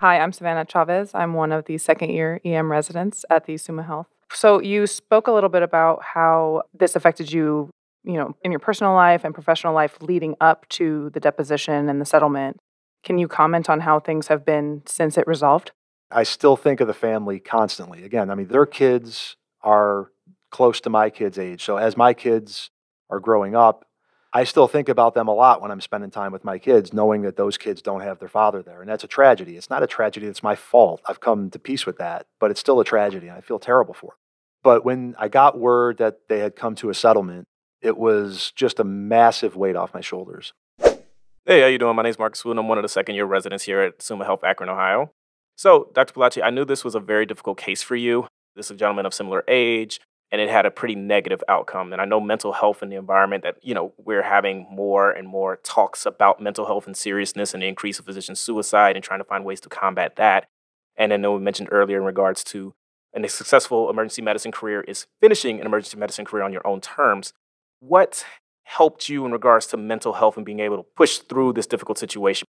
Hi, 0.00 0.18
I'm 0.18 0.32
Savannah 0.32 0.66
Chavez. 0.66 1.10
I'm 1.14 1.34
one 1.34 1.52
of 1.52 1.64
the 1.64 1.78
second 1.78 2.10
year 2.10 2.40
EM 2.44 2.70
residents 2.70 3.24
at 3.30 3.46
the 3.46 3.56
Summa 3.56 3.82
Health. 3.82 4.06
So, 4.32 4.60
you 4.60 4.86
spoke 4.86 5.26
a 5.26 5.32
little 5.32 5.48
bit 5.48 5.62
about 5.62 6.02
how 6.02 6.62
this 6.72 6.94
affected 6.94 7.32
you, 7.32 7.70
you 8.04 8.14
know, 8.14 8.36
in 8.44 8.52
your 8.52 8.60
personal 8.60 8.94
life 8.94 9.24
and 9.24 9.34
professional 9.34 9.74
life 9.74 9.98
leading 10.00 10.36
up 10.40 10.68
to 10.70 11.10
the 11.10 11.20
deposition 11.20 11.88
and 11.88 12.00
the 12.00 12.04
settlement. 12.04 12.58
Can 13.02 13.18
you 13.18 13.28
comment 13.28 13.68
on 13.68 13.80
how 13.80 13.98
things 13.98 14.28
have 14.28 14.44
been 14.44 14.82
since 14.86 15.18
it 15.18 15.26
resolved? 15.26 15.72
I 16.10 16.22
still 16.22 16.56
think 16.56 16.80
of 16.80 16.86
the 16.86 16.94
family 16.94 17.40
constantly. 17.40 18.04
Again, 18.04 18.30
I 18.30 18.34
mean, 18.34 18.48
their 18.48 18.66
kids 18.66 19.36
are 19.62 20.10
close 20.50 20.80
to 20.82 20.90
my 20.90 21.10
kids' 21.10 21.38
age. 21.38 21.64
So, 21.64 21.76
as 21.76 21.96
my 21.96 22.14
kids 22.14 22.70
are 23.08 23.20
growing 23.20 23.54
up, 23.54 23.84
I 24.32 24.44
still 24.44 24.68
think 24.68 24.88
about 24.88 25.14
them 25.14 25.26
a 25.26 25.34
lot 25.34 25.60
when 25.60 25.70
I'm 25.70 25.80
spending 25.80 26.10
time 26.10 26.30
with 26.30 26.44
my 26.44 26.58
kids, 26.58 26.92
knowing 26.92 27.22
that 27.22 27.36
those 27.36 27.58
kids 27.58 27.82
don't 27.82 28.02
have 28.02 28.20
their 28.20 28.28
father 28.28 28.62
there. 28.62 28.80
And 28.80 28.88
that's 28.88 29.02
a 29.02 29.08
tragedy. 29.08 29.56
It's 29.56 29.70
not 29.70 29.82
a 29.82 29.88
tragedy 29.88 30.26
that's 30.26 30.42
my 30.42 30.54
fault. 30.54 31.00
I've 31.06 31.20
come 31.20 31.50
to 31.50 31.58
peace 31.58 31.84
with 31.84 31.98
that, 31.98 32.26
but 32.38 32.50
it's 32.50 32.60
still 32.60 32.78
a 32.78 32.84
tragedy. 32.84 33.26
And 33.26 33.36
I 33.36 33.40
feel 33.40 33.58
terrible 33.58 33.94
for 33.94 34.12
it. 34.12 34.18
But 34.62 34.84
when 34.84 35.16
I 35.18 35.28
got 35.28 35.58
word 35.58 35.98
that 35.98 36.28
they 36.28 36.38
had 36.38 36.54
come 36.54 36.76
to 36.76 36.90
a 36.90 36.94
settlement, 36.94 37.48
it 37.80 37.96
was 37.96 38.52
just 38.54 38.78
a 38.78 38.84
massive 38.84 39.56
weight 39.56 39.74
off 39.74 39.94
my 39.94 40.00
shoulders. 40.00 40.52
Hey, 40.78 41.62
how 41.62 41.66
you 41.66 41.78
doing? 41.78 41.96
My 41.96 42.02
name's 42.02 42.18
Marcus 42.18 42.44
Wood. 42.44 42.58
I'm 42.58 42.68
one 42.68 42.78
of 42.78 42.82
the 42.82 42.88
second 42.88 43.14
year 43.14 43.24
residents 43.24 43.64
here 43.64 43.80
at 43.80 44.02
Summa 44.02 44.24
Health 44.24 44.44
Akron, 44.44 44.68
Ohio. 44.68 45.10
So, 45.56 45.90
Dr. 45.94 46.12
Pallaci, 46.12 46.42
I 46.42 46.50
knew 46.50 46.64
this 46.64 46.84
was 46.84 46.94
a 46.94 47.00
very 47.00 47.26
difficult 47.26 47.58
case 47.58 47.82
for 47.82 47.96
you. 47.96 48.28
This 48.54 48.66
is 48.66 48.72
a 48.72 48.76
gentleman 48.76 49.06
of 49.06 49.14
similar 49.14 49.42
age, 49.48 50.00
and 50.32 50.40
it 50.40 50.48
had 50.48 50.66
a 50.66 50.70
pretty 50.70 50.94
negative 50.94 51.42
outcome. 51.48 51.92
And 51.92 52.00
I 52.00 52.04
know 52.04 52.20
mental 52.20 52.52
health 52.52 52.82
in 52.82 52.88
the 52.88 52.96
environment 52.96 53.42
that, 53.42 53.56
you 53.62 53.74
know, 53.74 53.92
we're 53.98 54.22
having 54.22 54.66
more 54.70 55.10
and 55.10 55.26
more 55.26 55.56
talks 55.56 56.06
about 56.06 56.40
mental 56.40 56.66
health 56.66 56.86
and 56.86 56.96
seriousness 56.96 57.52
and 57.52 57.62
the 57.62 57.66
increase 57.66 57.98
of 57.98 58.04
physician 58.04 58.36
suicide 58.36 58.96
and 58.96 59.04
trying 59.04 59.20
to 59.20 59.24
find 59.24 59.44
ways 59.44 59.60
to 59.60 59.68
combat 59.68 60.16
that. 60.16 60.46
And 60.96 61.12
I 61.12 61.16
know 61.16 61.32
we 61.32 61.40
mentioned 61.40 61.68
earlier 61.72 61.96
in 61.96 62.04
regards 62.04 62.44
to 62.44 62.74
a 63.12 63.28
successful 63.28 63.90
emergency 63.90 64.22
medicine 64.22 64.52
career 64.52 64.82
is 64.82 65.06
finishing 65.20 65.58
an 65.60 65.66
emergency 65.66 65.96
medicine 65.96 66.24
career 66.24 66.44
on 66.44 66.52
your 66.52 66.66
own 66.66 66.80
terms. 66.80 67.32
What 67.80 68.24
helped 68.64 69.08
you 69.08 69.26
in 69.26 69.32
regards 69.32 69.66
to 69.68 69.76
mental 69.76 70.12
health 70.12 70.36
and 70.36 70.46
being 70.46 70.60
able 70.60 70.76
to 70.76 70.86
push 70.96 71.18
through 71.18 71.54
this 71.54 71.66
difficult 71.66 71.98
situation? 71.98 72.46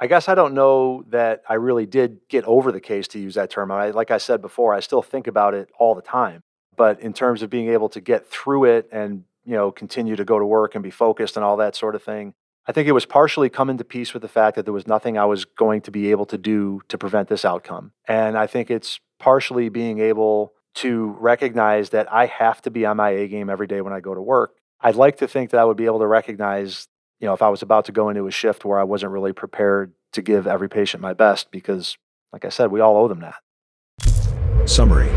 I 0.00 0.06
guess 0.06 0.28
I 0.28 0.34
don't 0.34 0.52
know 0.52 1.04
that 1.08 1.42
I 1.48 1.54
really 1.54 1.86
did 1.86 2.20
get 2.28 2.44
over 2.44 2.72
the 2.72 2.80
case 2.80 3.08
to 3.08 3.18
use 3.18 3.36
that 3.36 3.50
term. 3.50 3.70
I, 3.70 3.90
like 3.90 4.10
I 4.10 4.18
said 4.18 4.42
before, 4.42 4.74
I 4.74 4.80
still 4.80 5.00
think 5.00 5.26
about 5.26 5.54
it 5.54 5.70
all 5.78 5.94
the 5.94 6.02
time. 6.02 6.42
But 6.82 6.98
in 6.98 7.12
terms 7.12 7.42
of 7.42 7.48
being 7.48 7.68
able 7.68 7.88
to 7.90 8.00
get 8.00 8.26
through 8.26 8.64
it 8.64 8.88
and 8.90 9.22
you 9.44 9.52
know 9.52 9.70
continue 9.70 10.16
to 10.16 10.24
go 10.24 10.40
to 10.40 10.44
work 10.44 10.74
and 10.74 10.82
be 10.82 10.90
focused 10.90 11.36
and 11.36 11.44
all 11.44 11.56
that 11.58 11.76
sort 11.76 11.94
of 11.94 12.02
thing, 12.02 12.34
I 12.66 12.72
think 12.72 12.88
it 12.88 12.92
was 12.92 13.06
partially 13.06 13.48
coming 13.48 13.78
to 13.78 13.84
peace 13.84 14.12
with 14.12 14.22
the 14.22 14.28
fact 14.28 14.56
that 14.56 14.64
there 14.64 14.74
was 14.74 14.88
nothing 14.88 15.16
I 15.16 15.24
was 15.26 15.44
going 15.44 15.82
to 15.82 15.92
be 15.92 16.10
able 16.10 16.26
to 16.26 16.36
do 16.36 16.80
to 16.88 16.98
prevent 16.98 17.28
this 17.28 17.44
outcome. 17.44 17.92
And 18.08 18.36
I 18.36 18.48
think 18.48 18.68
it's 18.68 18.98
partially 19.20 19.68
being 19.68 20.00
able 20.00 20.54
to 20.74 21.16
recognize 21.20 21.90
that 21.90 22.12
I 22.12 22.26
have 22.26 22.60
to 22.62 22.70
be 22.72 22.84
on 22.84 22.96
my 22.96 23.10
A 23.10 23.28
game 23.28 23.48
every 23.48 23.68
day 23.68 23.80
when 23.80 23.92
I 23.92 24.00
go 24.00 24.12
to 24.12 24.20
work. 24.20 24.56
I'd 24.80 24.96
like 24.96 25.18
to 25.18 25.28
think 25.28 25.50
that 25.50 25.60
I 25.60 25.64
would 25.64 25.76
be 25.76 25.86
able 25.86 26.00
to 26.00 26.08
recognize, 26.08 26.88
you 27.20 27.28
know, 27.28 27.32
if 27.32 27.42
I 27.42 27.48
was 27.48 27.62
about 27.62 27.84
to 27.84 27.92
go 27.92 28.08
into 28.08 28.26
a 28.26 28.32
shift 28.32 28.64
where 28.64 28.80
I 28.80 28.82
wasn't 28.82 29.12
really 29.12 29.32
prepared 29.32 29.92
to 30.14 30.20
give 30.20 30.48
every 30.48 30.68
patient 30.68 31.00
my 31.00 31.12
best 31.12 31.52
because, 31.52 31.96
like 32.32 32.44
I 32.44 32.48
said, 32.48 32.72
we 32.72 32.80
all 32.80 32.96
owe 32.96 33.06
them 33.06 33.20
that. 33.20 34.68
Summary. 34.68 35.10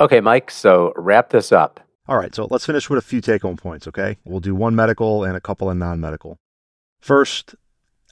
Okay, 0.00 0.20
Mike, 0.20 0.50
so 0.52 0.92
wrap 0.94 1.30
this 1.30 1.50
up. 1.50 1.80
All 2.06 2.16
right, 2.16 2.32
so 2.32 2.46
let's 2.50 2.66
finish 2.66 2.88
with 2.88 3.00
a 3.00 3.06
few 3.06 3.20
take 3.20 3.42
home 3.42 3.56
points, 3.56 3.88
okay? 3.88 4.16
We'll 4.24 4.38
do 4.38 4.54
one 4.54 4.76
medical 4.76 5.24
and 5.24 5.36
a 5.36 5.40
couple 5.40 5.68
of 5.68 5.76
non 5.76 5.98
medical. 5.98 6.38
First, 7.00 7.56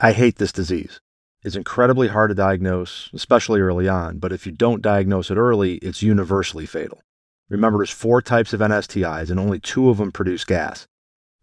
I 0.00 0.10
hate 0.10 0.36
this 0.36 0.50
disease. 0.50 1.00
It's 1.44 1.54
incredibly 1.54 2.08
hard 2.08 2.30
to 2.30 2.34
diagnose, 2.34 3.08
especially 3.14 3.60
early 3.60 3.88
on, 3.88 4.18
but 4.18 4.32
if 4.32 4.46
you 4.46 4.52
don't 4.52 4.82
diagnose 4.82 5.30
it 5.30 5.36
early, 5.36 5.76
it's 5.76 6.02
universally 6.02 6.66
fatal. 6.66 7.00
Remember, 7.48 7.78
there's 7.78 7.90
four 7.90 8.20
types 8.20 8.52
of 8.52 8.58
NSTIs, 8.58 9.30
and 9.30 9.38
only 9.38 9.60
two 9.60 9.88
of 9.88 9.98
them 9.98 10.10
produce 10.10 10.44
gas. 10.44 10.88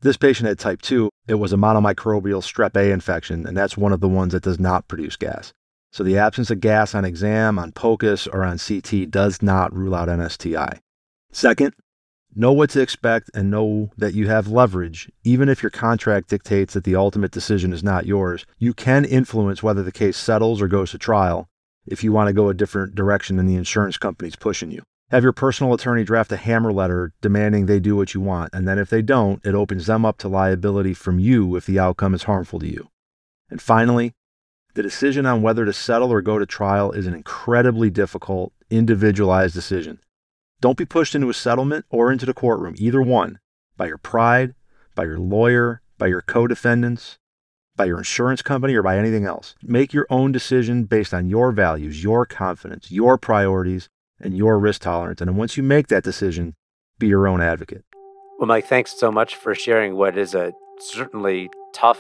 This 0.02 0.18
patient 0.18 0.50
had 0.50 0.60
type 0.60 0.82
2. 0.82 1.10
It 1.30 1.36
was 1.36 1.54
a 1.54 1.58
monomicrobial 1.58 2.44
strep 2.44 2.76
A 2.76 2.92
infection, 2.92 3.48
and 3.48 3.56
that's 3.56 3.78
one 3.78 3.94
of 3.94 4.02
the 4.02 4.10
ones 4.10 4.34
that 4.34 4.44
does 4.44 4.60
not 4.60 4.90
produce 4.90 5.16
gas. 5.16 5.54
So 5.94 6.04
the 6.04 6.18
absence 6.18 6.50
of 6.50 6.60
gas 6.60 6.96
on 6.96 7.06
exam, 7.06 7.60
on 7.60 7.72
POCUS, 7.72 8.26
or 8.26 8.44
on 8.44 8.58
CT 8.58 9.12
does 9.12 9.44
not 9.44 9.72
rule 9.76 9.94
out 9.94 10.08
NSTI. 10.08 10.80
Second, 11.32 11.76
know 12.34 12.52
what 12.52 12.72
to 12.72 12.82
expect 12.82 13.30
and 13.36 13.52
know 13.52 13.92
that 13.96 14.16
you 14.16 14.28
have 14.28 14.48
leverage. 14.48 15.12
Even 15.24 15.50
if 15.50 15.62
your 15.62 15.70
contract 15.70 16.30
dictates 16.30 16.74
that 16.74 16.84
the 16.84 16.96
ultimate 16.96 17.30
decision 17.30 17.72
is 17.72 17.84
not 17.84 18.08
yours, 18.08 18.44
you 18.58 18.74
can 18.74 19.06
influence 19.06 19.62
whether 19.62 19.84
the 19.84 19.92
case 19.92 20.18
settles 20.18 20.64
or 20.64 20.68
goes 20.68 20.90
to 20.92 20.98
trial 20.98 21.48
if 21.86 22.04
you 22.04 22.12
want 22.12 22.28
to 22.28 22.34
go 22.34 22.50
a 22.50 22.56
different 22.56 22.96
direction 22.96 23.38
than 23.38 23.46
the 23.46 23.56
insurance 23.56 23.98
company's 23.98 24.36
pushing 24.36 24.72
you. 24.72 24.82
Have 25.12 25.22
your 25.22 25.32
personal 25.32 25.76
attorney 25.76 26.04
draft 26.04 26.32
a 26.32 26.38
hammer 26.38 26.74
letter 26.74 27.14
demanding 27.22 27.68
they 27.68 27.80
do 27.80 27.96
what 27.96 28.16
you 28.16 28.22
want, 28.22 28.52
and 28.52 28.68
then 28.68 28.80
if 28.80 28.90
they 28.90 29.04
don't, 29.04 29.46
it 29.46 29.54
opens 29.54 29.86
them 29.86 30.06
up 30.06 30.18
to 30.20 30.28
liability 30.28 30.96
from 30.96 31.20
you 31.20 31.56
if 31.56 31.68
the 31.68 31.78
outcome 31.78 32.16
is 32.16 32.24
harmful 32.24 32.58
to 32.62 32.68
you. 32.68 32.90
And 33.52 33.62
finally, 33.62 34.16
the 34.74 34.84
decision 34.84 35.26
on 35.26 35.42
whether 35.42 35.66
to 35.66 35.74
settle 35.74 36.12
or 36.12 36.22
go 36.22 36.40
to 36.40 36.46
trial 36.46 36.92
is 36.92 37.06
an 37.06 37.14
incredibly 37.14 37.90
difficult, 37.90 38.54
individualized 38.70 39.54
decision. 39.54 40.00
Don't 40.62 40.78
be 40.78 40.86
pushed 40.86 41.14
into 41.14 41.30
a 41.30 41.34
settlement 41.34 41.86
or 41.90 42.12
into 42.12 42.26
the 42.26 42.34
courtroom, 42.34 42.76
either 42.78 43.02
one, 43.02 43.40
by 43.78 43.88
your 43.88 43.98
pride, 43.98 44.56
by 44.96 45.04
your 45.04 45.20
lawyer, 45.20 45.82
by 45.98 46.08
your 46.08 46.22
co 46.22 46.48
defendants, 46.48 47.20
by 47.76 47.86
your 47.86 47.98
insurance 47.98 48.42
company, 48.42 48.74
or 48.74 48.82
by 48.82 48.98
anything 48.98 49.26
else. 49.26 49.56
Make 49.62 49.94
your 49.94 50.08
own 50.10 50.32
decision 50.32 50.86
based 50.86 51.14
on 51.14 51.28
your 51.28 51.52
values, 51.52 52.04
your 52.04 52.26
confidence, 52.26 52.92
your 52.92 53.18
priorities, 53.18 53.90
and 54.20 54.38
your 54.38 54.58
risk 54.58 54.82
tolerance. 54.82 55.22
And 55.22 55.38
once 55.38 55.58
you 55.58 55.64
make 55.64 55.88
that 55.88 56.04
decision, 56.04 56.56
be 56.98 57.08
your 57.08 57.28
own 57.28 57.42
advocate. 57.42 57.84
Well, 58.40 58.48
Mike, 58.48 58.68
thanks 58.68 58.98
so 58.98 59.12
much 59.12 59.36
for 59.36 59.54
sharing 59.54 59.96
what 59.96 60.18
is 60.18 60.34
a 60.34 60.54
certainly 60.80 61.50
tough 61.74 62.00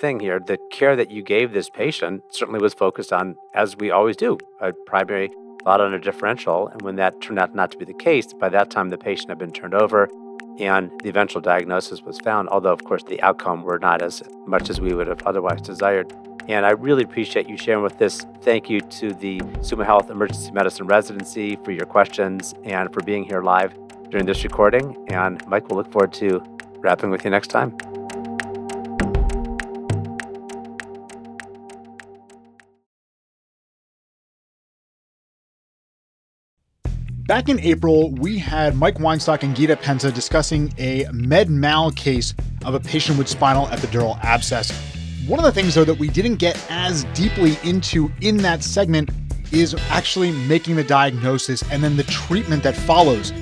thing 0.00 0.18
here. 0.18 0.40
The 0.40 0.58
care 0.70 0.96
that 0.96 1.10
you 1.10 1.22
gave 1.22 1.52
this 1.52 1.68
patient 1.68 2.22
certainly 2.30 2.60
was 2.60 2.74
focused 2.74 3.12
on, 3.12 3.36
as 3.54 3.76
we 3.76 3.90
always 3.90 4.16
do, 4.16 4.38
a 4.60 4.72
primary 4.86 5.30
thought 5.62 5.80
on 5.80 5.92
a 5.92 6.00
differential. 6.00 6.68
And 6.68 6.82
when 6.82 6.96
that 6.96 7.20
turned 7.20 7.38
out 7.38 7.54
not 7.54 7.70
to 7.72 7.78
be 7.78 7.84
the 7.84 7.94
case, 7.94 8.32
by 8.32 8.48
that 8.48 8.70
time 8.70 8.88
the 8.88 8.98
patient 8.98 9.28
had 9.28 9.38
been 9.38 9.52
turned 9.52 9.74
over 9.74 10.08
and 10.58 10.90
the 11.02 11.08
eventual 11.08 11.40
diagnosis 11.40 12.02
was 12.02 12.18
found, 12.18 12.48
although, 12.48 12.72
of 12.72 12.84
course, 12.84 13.02
the 13.04 13.20
outcome 13.22 13.62
were 13.62 13.78
not 13.78 14.02
as 14.02 14.22
much 14.46 14.68
as 14.68 14.80
we 14.80 14.94
would 14.94 15.06
have 15.06 15.22
otherwise 15.22 15.60
desired. 15.62 16.12
And 16.48 16.66
I 16.66 16.70
really 16.70 17.04
appreciate 17.04 17.48
you 17.48 17.56
sharing 17.56 17.82
with 17.82 17.98
this. 17.98 18.26
Thank 18.42 18.68
you 18.68 18.80
to 18.80 19.14
the 19.14 19.40
Summa 19.62 19.84
Health 19.84 20.10
Emergency 20.10 20.50
Medicine 20.52 20.86
Residency 20.86 21.56
for 21.64 21.70
your 21.70 21.86
questions 21.86 22.54
and 22.64 22.92
for 22.92 23.02
being 23.02 23.24
here 23.24 23.42
live 23.42 23.72
during 24.10 24.26
this 24.26 24.42
recording. 24.42 24.96
And 25.08 25.46
Mike, 25.46 25.68
we'll 25.68 25.78
look 25.78 25.92
forward 25.92 26.12
to 26.14 26.42
wrapping 26.78 27.10
with 27.10 27.24
you 27.24 27.30
next 27.30 27.48
time. 27.48 27.76
Back 37.30 37.48
in 37.48 37.60
April, 37.60 38.10
we 38.10 38.38
had 38.38 38.74
Mike 38.74 38.96
Weinstock 38.96 39.44
and 39.44 39.54
Gita 39.54 39.76
Pensa 39.76 40.12
discussing 40.12 40.74
a 40.78 41.06
med 41.12 41.48
mal 41.48 41.92
case 41.92 42.34
of 42.64 42.74
a 42.74 42.80
patient 42.80 43.18
with 43.18 43.28
spinal 43.28 43.66
epidural 43.68 44.18
abscess. 44.24 44.72
One 45.28 45.38
of 45.38 45.44
the 45.44 45.52
things, 45.52 45.76
though, 45.76 45.84
that 45.84 45.96
we 45.96 46.08
didn't 46.08 46.38
get 46.38 46.60
as 46.68 47.04
deeply 47.14 47.56
into 47.62 48.10
in 48.20 48.38
that 48.38 48.64
segment 48.64 49.10
is 49.52 49.76
actually 49.90 50.32
making 50.32 50.74
the 50.74 50.82
diagnosis 50.82 51.62
and 51.70 51.84
then 51.84 51.96
the 51.96 52.02
treatment 52.02 52.64
that 52.64 52.74
follows. 52.74 53.32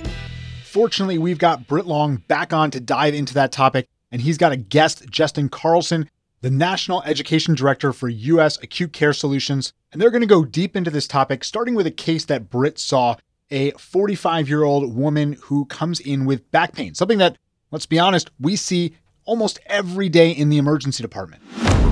Fortunately, 0.65 1.17
we've 1.17 1.39
got 1.39 1.67
Brit 1.67 1.87
Long 1.87 2.17
back 2.29 2.53
on 2.53 2.71
to 2.73 2.81
dive 2.81 3.15
into 3.15 3.33
that 3.33 3.53
topic, 3.53 3.89
and 4.13 4.21
he's 4.21 4.37
got 4.37 4.53
a 4.53 4.57
guest, 4.59 5.07
Jestin 5.07 5.51
Carlson, 5.51 6.11
the 6.43 6.51
National 6.51 7.03
Education 7.05 7.55
Director 7.55 7.95
for 7.95 8.11
U.S. 8.11 8.59
Acute 8.63 8.93
Care 8.93 9.15
Solutions. 9.15 9.73
And 9.91 10.03
they're 10.03 10.11
going 10.11 10.21
to 10.21 10.27
go 10.27 10.45
deep 10.45 10.77
into 10.77 10.91
this 10.91 11.09
topic, 11.09 11.43
starting 11.43 11.75
with 11.75 11.87
a 11.87 11.91
case 11.91 12.27
that 12.27 12.51
Brit 12.51 12.79
saw 12.79 13.17
a 13.51 13.71
45 13.73 14.49
year 14.49 14.63
old 14.63 14.95
woman 14.95 15.37
who 15.43 15.65
comes 15.67 16.01
in 16.01 16.25
with 16.27 16.51
back 16.51 16.75
pain, 16.75 16.95
something 16.95 17.19
that, 17.19 17.39
let's 17.71 17.87
be 17.87 17.99
honest, 17.99 18.31
we 18.41 18.57
see 18.57 18.97
almost 19.25 19.61
every 19.67 20.09
day 20.09 20.31
in 20.31 20.49
the 20.49 20.59
emergency 20.59 21.03
department. 21.03 21.43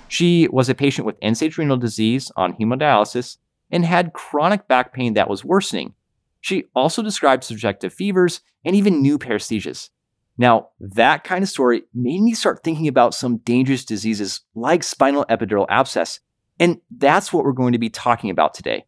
She 0.08 0.48
was 0.48 0.68
a 0.68 0.74
patient 0.74 1.06
with 1.06 1.16
end 1.20 1.36
stage 1.36 1.58
renal 1.58 1.76
disease 1.76 2.32
on 2.36 2.54
hemodialysis 2.54 3.38
and 3.70 3.84
had 3.84 4.12
chronic 4.12 4.66
back 4.68 4.92
pain 4.92 5.14
that 5.14 5.28
was 5.28 5.44
worsening. 5.44 5.94
She 6.40 6.64
also 6.74 7.02
described 7.02 7.44
subjective 7.44 7.92
fevers 7.92 8.40
and 8.64 8.76
even 8.76 9.02
new 9.02 9.18
paresthesias. 9.18 9.90
Now, 10.38 10.68
that 10.80 11.24
kind 11.24 11.42
of 11.42 11.48
story 11.48 11.84
made 11.94 12.20
me 12.20 12.34
start 12.34 12.62
thinking 12.62 12.88
about 12.88 13.14
some 13.14 13.38
dangerous 13.38 13.84
diseases 13.84 14.42
like 14.54 14.82
spinal 14.82 15.24
epidural 15.30 15.66
abscess, 15.68 16.20
and 16.58 16.80
that's 16.90 17.32
what 17.32 17.44
we're 17.44 17.52
going 17.52 17.72
to 17.72 17.78
be 17.78 17.90
talking 17.90 18.30
about 18.30 18.54
today. 18.54 18.84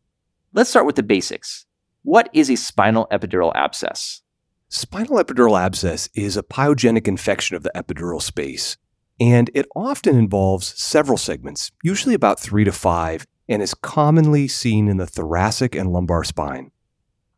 Let's 0.52 0.70
start 0.70 0.86
with 0.86 0.96
the 0.96 1.02
basics. 1.02 1.66
What 2.02 2.30
is 2.32 2.50
a 2.50 2.56
spinal 2.56 3.06
epidural 3.10 3.52
abscess? 3.54 4.22
Spinal 4.68 5.22
epidural 5.22 5.60
abscess 5.60 6.08
is 6.14 6.36
a 6.36 6.42
pyogenic 6.42 7.08
infection 7.08 7.56
of 7.56 7.62
the 7.62 7.72
epidural 7.74 8.20
space, 8.20 8.76
and 9.20 9.50
it 9.54 9.66
often 9.74 10.16
involves 10.16 10.78
several 10.80 11.18
segments, 11.18 11.70
usually 11.82 12.14
about 12.14 12.40
three 12.40 12.64
to 12.64 12.72
five, 12.72 13.26
and 13.48 13.62
is 13.62 13.74
commonly 13.74 14.46
seen 14.46 14.88
in 14.88 14.98
the 14.98 15.06
thoracic 15.06 15.74
and 15.74 15.92
lumbar 15.92 16.24
spine. 16.24 16.70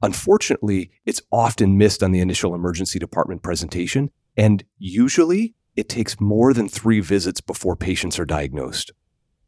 Unfortunately, 0.03 0.91
it's 1.05 1.23
often 1.31 1.79
missed 1.79 2.03
on 2.03 2.11
the 2.13 2.21
initial 2.21 2.55
emergency 2.55 2.99
department 2.99 3.43
presentation, 3.43 4.11
and 4.37 4.65
usually 4.79 5.55
it 5.77 5.89
takes 5.89 6.21
more 6.21 6.53
than 6.53 6.69
three 6.69 7.01
visits 7.01 7.41
before 7.41 7.77
patients 7.77 8.19
are 8.19 8.25
diagnosed. 8.25 8.93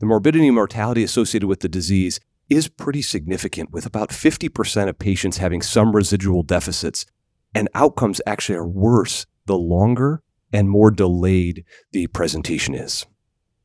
The 0.03 0.09
morbidity 0.09 0.49
and 0.49 0.57
mortality 0.57 1.05
associated 1.05 1.47
with 1.47 1.61
the 1.61 1.69
disease 1.69 2.19
is 2.51 2.67
pretty 2.67 3.03
significant, 3.03 3.71
with 3.71 3.87
about 3.87 4.11
50% 4.11 4.89
of 4.89 4.99
patients 4.99 5.37
having 5.37 5.63
some 5.63 5.95
residual 5.95 6.43
deficits, 6.43 7.07
and 7.55 7.69
outcomes 7.73 8.21
actually 8.27 8.57
are 8.57 8.67
worse 8.67 9.27
the 9.47 9.57
longer 9.57 10.25
and 10.53 10.69
more 10.69 10.91
delayed 10.91 11.65
the 11.93 12.09
presentation 12.09 12.75
is. 12.75 13.07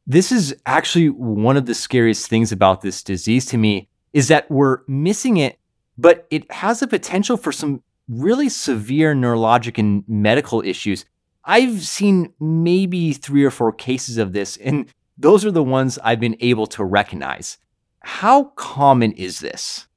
This 0.05 0.31
is 0.31 0.55
actually 0.67 1.09
one 1.09 1.57
of 1.57 1.65
the 1.65 1.73
scariest 1.73 2.29
things 2.29 2.51
about 2.51 2.81
this 2.81 3.01
disease 3.01 3.47
to 3.47 3.57
me 3.57 3.89
is 4.13 4.27
that 4.27 4.49
we're 4.51 4.81
missing 4.87 5.37
it 5.37 5.57
but 5.97 6.27
it 6.29 6.51
has 6.51 6.81
the 6.81 6.87
potential 6.87 7.35
for 7.35 7.51
some 7.51 7.81
really 8.07 8.49
severe 8.49 9.15
neurologic 9.15 9.79
and 9.79 10.03
medical 10.07 10.61
issues. 10.61 11.05
I've 11.43 11.81
seen 11.81 12.33
maybe 12.39 13.13
three 13.13 13.43
or 13.43 13.49
four 13.51 13.71
cases 13.71 14.17
of 14.17 14.33
this, 14.33 14.57
and 14.57 14.93
those 15.17 15.45
are 15.45 15.51
the 15.51 15.63
ones 15.63 15.97
I've 16.03 16.19
been 16.19 16.37
able 16.39 16.67
to 16.67 16.83
recognize. 16.83 17.57
How 18.01 18.45
common 18.55 19.13
is 19.13 19.39
this? 19.39 19.87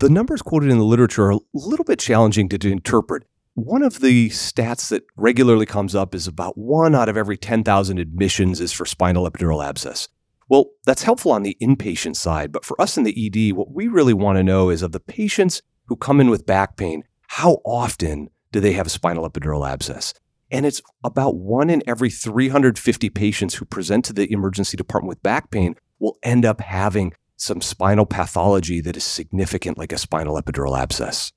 The 0.00 0.08
numbers 0.08 0.42
quoted 0.42 0.70
in 0.70 0.78
the 0.78 0.84
literature 0.84 1.26
are 1.26 1.32
a 1.32 1.40
little 1.54 1.84
bit 1.84 1.98
challenging 1.98 2.48
to, 2.50 2.70
interpret. 2.70 3.24
One 3.54 3.82
of 3.82 4.00
the 4.00 4.28
stats 4.30 4.88
that 4.90 5.04
regularly 5.16 5.66
comes 5.66 5.94
up 5.94 6.14
is 6.14 6.26
about 6.26 6.56
one 6.56 6.94
out 6.94 7.08
of 7.08 7.16
every 7.16 7.36
10,000 7.36 7.98
admissions 7.98 8.60
is 8.60 8.72
for 8.72 8.86
spinal 8.86 9.28
epidural 9.28 9.64
abscess. 9.64 10.08
Well, 10.48 10.66
that's 10.86 11.02
helpful 11.02 11.32
on 11.32 11.42
the 11.42 11.56
inpatient 11.60 12.16
side, 12.16 12.52
but 12.52 12.64
for 12.64 12.80
us 12.80 12.96
in 12.96 13.04
the 13.04 13.50
ED, 13.50 13.56
what 13.56 13.72
we 13.72 13.88
really 13.88 14.14
want 14.14 14.38
to 14.38 14.44
know 14.44 14.70
is 14.70 14.82
of 14.82 14.92
the 14.92 15.00
patients 15.00 15.62
who 15.86 15.96
come 15.96 16.20
in 16.20 16.30
with 16.30 16.46
back 16.46 16.76
pain, 16.76 17.04
how 17.26 17.60
often 17.64 18.30
do 18.52 18.60
they 18.60 18.72
have 18.72 18.86
a 18.86 18.90
spinal 18.90 19.28
epidural 19.28 19.68
abscess? 19.68 20.14
And 20.50 20.64
it's 20.64 20.80
about 21.04 21.36
one 21.36 21.68
in 21.70 21.82
every 21.86 22.10
350 22.10 23.10
patients 23.10 23.54
who 23.54 23.64
present 23.64 24.04
to 24.06 24.12
the 24.12 24.30
emergency 24.32 24.76
department 24.76 25.08
with 25.08 25.22
back 25.22 25.50
pain 25.50 25.76
will 25.98 26.18
end 26.22 26.44
up 26.44 26.60
having 26.60 27.12
some 27.36 27.60
spinal 27.60 28.06
pathology 28.06 28.80
that 28.80 28.96
is 28.96 29.04
significant, 29.04 29.78
like 29.78 29.92
a 29.92 29.98
spinal 29.98 30.40
epidural 30.40 30.78
abscess. 30.78 31.32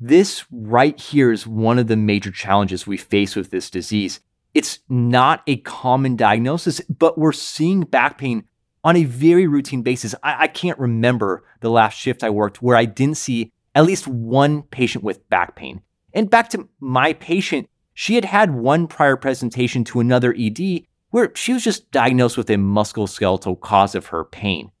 This 0.00 0.44
right 0.50 0.98
here 0.98 1.32
is 1.32 1.46
one 1.46 1.78
of 1.78 1.86
the 1.86 1.96
major 1.96 2.30
challenges 2.30 2.86
we 2.86 2.96
face 2.96 3.36
with 3.36 3.50
this 3.50 3.70
disease. 3.70 4.20
It's 4.52 4.80
not 4.88 5.42
a 5.46 5.56
common 5.58 6.16
diagnosis, 6.16 6.80
but 6.82 7.18
we're 7.18 7.32
seeing 7.32 7.82
back 7.82 8.18
pain 8.18 8.44
on 8.82 8.96
a 8.96 9.04
very 9.04 9.46
routine 9.46 9.82
basis. 9.82 10.14
I, 10.22 10.44
I, 10.44 10.46
can't 10.46 10.78
remember 10.78 11.44
the 11.60 11.70
last 11.70 11.94
shift 11.94 12.22
I 12.22 12.30
worked 12.30 12.62
where 12.62 12.76
I 12.76 12.84
didn't 12.84 13.16
see 13.16 13.50
at 13.74 13.86
least 13.86 14.06
one 14.06 14.62
patient 14.62 15.02
with 15.02 15.28
back 15.30 15.56
pain. 15.56 15.80
And 16.12 16.30
back 16.30 16.50
to 16.50 16.68
my 16.80 17.14
patient, 17.14 17.68
she 17.94 18.16
had 18.16 18.24
had 18.24 18.54
one 18.54 18.86
prior 18.86 19.16
presentation 19.16 19.84
to 19.84 20.00
another 20.00 20.34
ED 20.38 20.82
where 21.10 21.30
she 21.34 21.52
was 21.52 21.62
just 21.62 21.90
diagnosed 21.92 22.36
with 22.36 22.50
a 22.50 22.54
musculoskeletal 22.54 23.60
cause 23.60 23.94
of 23.94 24.06
her 24.06 24.24
pain. 24.24 24.72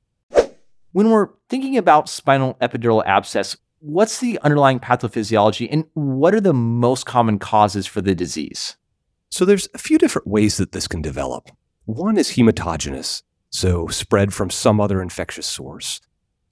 When 0.90 1.10
we're 1.10 1.28
thinking 1.48 1.76
about 1.76 2.08
spinal 2.08 2.54
epidural 2.60 3.04
abscess, 3.06 3.56
what's 3.78 4.18
the 4.18 4.38
underlying 4.40 4.80
pathophysiology 4.80 5.68
and 5.70 5.84
what 5.94 6.34
are 6.34 6.40
the 6.40 6.52
most 6.52 7.06
common 7.06 7.38
causes 7.38 7.86
for 7.86 8.00
the 8.00 8.14
disease? 8.14 8.76
So 9.30 9.44
there's 9.44 9.68
a 9.74 9.78
few 9.78 9.98
different 9.98 10.26
ways 10.26 10.56
that 10.56 10.72
this 10.72 10.88
can 10.88 11.02
develop. 11.02 11.50
One 11.84 12.16
is 12.16 12.30
hematogenous, 12.30 13.22
so 13.50 13.88
spread 13.88 14.32
from 14.32 14.50
some 14.50 14.80
other 14.80 15.02
infectious 15.02 15.46
source. 15.46 16.00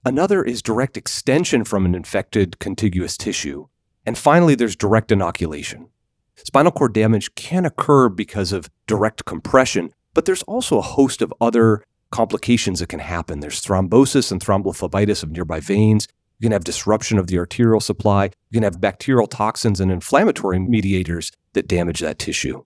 Another 0.05 0.43
is 0.43 0.61
direct 0.61 0.95
extension 0.95 1.63
from 1.63 1.85
an 1.85 1.95
infected 1.95 2.59
contiguous 2.59 3.17
tissue. 3.17 3.67
And 4.05 4.17
finally, 4.17 4.55
there's 4.55 4.75
direct 4.75 5.11
inoculation. 5.11 5.87
Spinal 6.35 6.71
cord 6.71 6.93
damage 6.93 7.33
can 7.35 7.65
occur 7.65 8.09
because 8.09 8.51
of 8.51 8.69
direct 8.87 9.25
compression, 9.25 9.91
but 10.13 10.25
there's 10.25 10.43
also 10.43 10.77
a 10.77 10.81
host 10.81 11.21
of 11.21 11.33
other 11.39 11.83
complications 12.11 12.79
that 12.79 12.89
can 12.89 12.99
happen. 12.99 13.39
There's 13.39 13.61
thrombosis 13.61 14.31
and 14.31 14.43
thrombophlebitis 14.43 15.23
of 15.23 15.31
nearby 15.31 15.59
veins. 15.59 16.07
You 16.39 16.45
can 16.45 16.51
have 16.51 16.63
disruption 16.63 17.17
of 17.17 17.27
the 17.27 17.37
arterial 17.39 17.79
supply. 17.79 18.25
You 18.49 18.57
can 18.57 18.63
have 18.63 18.81
bacterial 18.81 19.27
toxins 19.27 19.79
and 19.79 19.91
inflammatory 19.91 20.59
mediators 20.59 21.31
that 21.53 21.67
damage 21.67 21.99
that 22.01 22.19
tissue 22.19 22.63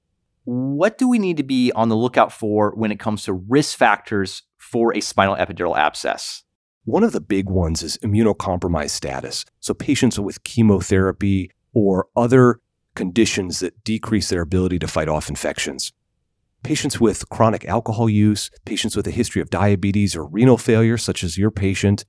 what 0.47 0.97
do 0.97 1.09
we 1.09 1.19
need 1.19 1.35
to 1.35 1.43
be 1.43 1.73
on 1.73 1.89
the 1.89 1.95
lookout 1.97 2.31
for 2.31 2.71
when 2.75 2.89
it 2.89 2.99
comes 2.99 3.23
to 3.23 3.33
risk 3.33 3.77
factors 3.77 4.43
for 4.57 4.95
a 4.95 5.01
spinal 5.01 5.35
epidural 5.35 5.77
abscess? 5.77 6.43
One 6.85 7.03
of 7.03 7.11
the 7.11 7.19
big 7.19 7.49
ones 7.49 7.83
is 7.83 7.97
immunocompromised 7.97 8.91
status. 8.91 9.43
So, 9.59 9.73
patients 9.73 10.17
with 10.17 10.43
chemotherapy 10.43 11.51
or 11.73 12.07
other 12.15 12.61
conditions 12.97 13.59
that 13.59 13.83
decrease 13.83 14.27
their 14.27 14.41
ability 14.41 14.79
to 14.79 14.87
fight 14.87 15.07
off 15.07 15.29
infections. 15.29 15.93
Patients 16.63 16.99
with 16.99 17.29
chronic 17.29 17.63
alcohol 17.65 18.09
use, 18.09 18.49
patients 18.65 18.97
with 18.97 19.05
a 19.07 19.11
history 19.11 19.41
of 19.41 19.51
diabetes 19.51 20.15
or 20.15 20.25
renal 20.25 20.57
failure, 20.57 20.97
such 20.97 21.23
as 21.23 21.37
your 21.37 21.51
patient, 21.51 22.03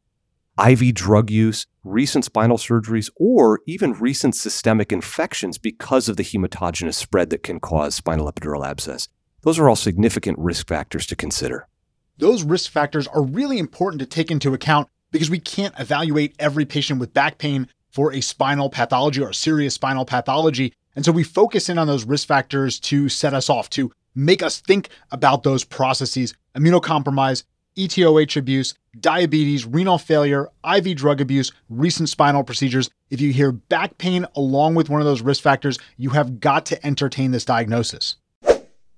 IV 0.58 0.94
drug 0.94 1.30
use, 1.30 1.66
recent 1.84 2.24
spinal 2.24 2.56
surgeries, 2.56 3.10
or 3.16 3.60
even 3.66 3.92
recent 3.92 4.34
systemic 4.34 4.90
infections 4.90 5.58
because 5.58 6.08
of 6.08 6.16
the 6.16 6.24
hematogenous 6.24 6.94
spread 6.94 7.28
that 7.30 7.42
can 7.42 7.60
cause 7.60 7.94
spinal 7.94 8.32
epidural 8.32 8.66
abscess. 8.66 9.08
Those 9.42 9.58
are 9.58 9.68
all 9.68 9.76
significant 9.76 10.38
risk 10.38 10.66
factors 10.66 11.06
to 11.06 11.16
consider. 11.16 11.68
Those 12.16 12.42
risk 12.42 12.72
factors 12.72 13.06
are 13.06 13.22
really 13.22 13.58
important 13.58 14.00
to 14.00 14.06
take 14.06 14.30
into 14.30 14.54
account 14.54 14.88
because 15.12 15.30
we 15.30 15.38
can't 15.38 15.78
evaluate 15.78 16.34
every 16.38 16.64
patient 16.64 16.98
with 16.98 17.14
back 17.14 17.36
pain 17.36 17.68
for 17.92 18.12
a 18.12 18.20
spinal 18.20 18.70
pathology 18.70 19.22
or 19.22 19.30
a 19.30 19.34
serious 19.34 19.74
spinal 19.74 20.04
pathology. 20.04 20.72
And 20.96 21.04
so 21.04 21.12
we 21.12 21.22
focus 21.22 21.68
in 21.68 21.78
on 21.78 21.86
those 21.86 22.04
risk 22.04 22.26
factors 22.26 22.80
to 22.80 23.08
set 23.08 23.34
us 23.34 23.48
off, 23.48 23.70
to 23.70 23.92
make 24.14 24.42
us 24.42 24.60
think 24.60 24.88
about 25.10 25.42
those 25.42 25.64
processes 25.64 26.34
immunocompromise, 26.56 27.44
ETOH 27.76 28.36
abuse, 28.36 28.74
diabetes, 28.98 29.64
renal 29.64 29.98
failure, 29.98 30.48
IV 30.68 30.96
drug 30.96 31.20
abuse, 31.20 31.52
recent 31.68 32.08
spinal 32.08 32.42
procedures. 32.42 32.90
If 33.10 33.20
you 33.20 33.32
hear 33.32 33.52
back 33.52 33.98
pain 33.98 34.26
along 34.34 34.74
with 34.74 34.90
one 34.90 35.00
of 35.00 35.06
those 35.06 35.22
risk 35.22 35.42
factors, 35.42 35.78
you 35.96 36.10
have 36.10 36.40
got 36.40 36.66
to 36.66 36.86
entertain 36.86 37.30
this 37.30 37.44
diagnosis. 37.44 38.16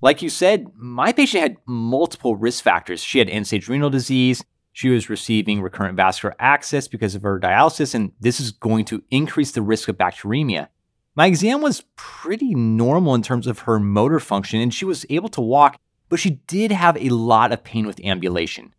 Like 0.01 0.23
you 0.23 0.31
said, 0.31 0.69
my 0.75 1.13
patient 1.13 1.43
had 1.43 1.57
multiple 1.67 2.35
risk 2.35 2.65
factors. 2.65 3.03
She 3.03 3.19
had 3.19 3.29
end 3.29 3.47
stage 3.47 3.69
renal 3.69 3.91
disease. 3.91 4.43
She 4.73 4.89
was 4.89 5.11
receiving 5.11 5.61
recurrent 5.61 5.97
vascular 5.97 6.35
access 6.39 6.89
because 6.89 7.15
of 7.15 7.23
her 7.23 7.39
dialysis, 7.39 7.95
and 7.95 8.13
this 8.19 8.41
is 8.41 8.51
going 8.51 8.87
to 8.87 9.03
increase 9.11 9.53
the 9.53 9.61
risk 9.61 9.89
of 9.89 9.99
bacteremia. 9.99 10.69
My 11.15 11.27
exam 11.27 11.61
was 11.61 11.85
pretty 11.97 12.55
normal 12.55 13.15
in 13.15 13.23
terms 13.23 13.47
of 13.47 13.61
her 13.61 13.79
motor 13.79 14.21
function, 14.21 14.61
and 14.61 14.73
she 14.73 14.85
was 14.85 15.05
able 15.11 15.29
to 15.31 15.41
walk 15.41 15.79
but 16.11 16.19
she 16.19 16.41
did 16.47 16.73
have 16.73 16.99
a 16.99 17.09
lot 17.09 17.53
of 17.53 17.65
pain 17.65 17.87
with 17.87 18.05
ambulation. 18.05 18.75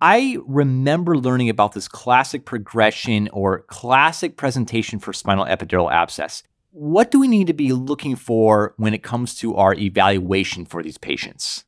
I 0.00 0.38
remember 0.46 1.16
learning 1.16 1.48
about 1.48 1.72
this 1.72 1.88
classic 1.88 2.44
progression 2.44 3.28
or 3.32 3.60
classic 3.62 4.36
presentation 4.36 5.00
for 5.00 5.12
spinal 5.12 5.46
epidural 5.46 5.90
abscess. 5.90 6.44
What 6.70 7.10
do 7.10 7.18
we 7.18 7.26
need 7.26 7.46
to 7.46 7.54
be 7.54 7.72
looking 7.72 8.14
for 8.14 8.74
when 8.76 8.92
it 8.92 9.02
comes 9.02 9.34
to 9.36 9.56
our 9.56 9.74
evaluation 9.74 10.66
for 10.66 10.82
these 10.82 10.98
patients? 10.98 11.64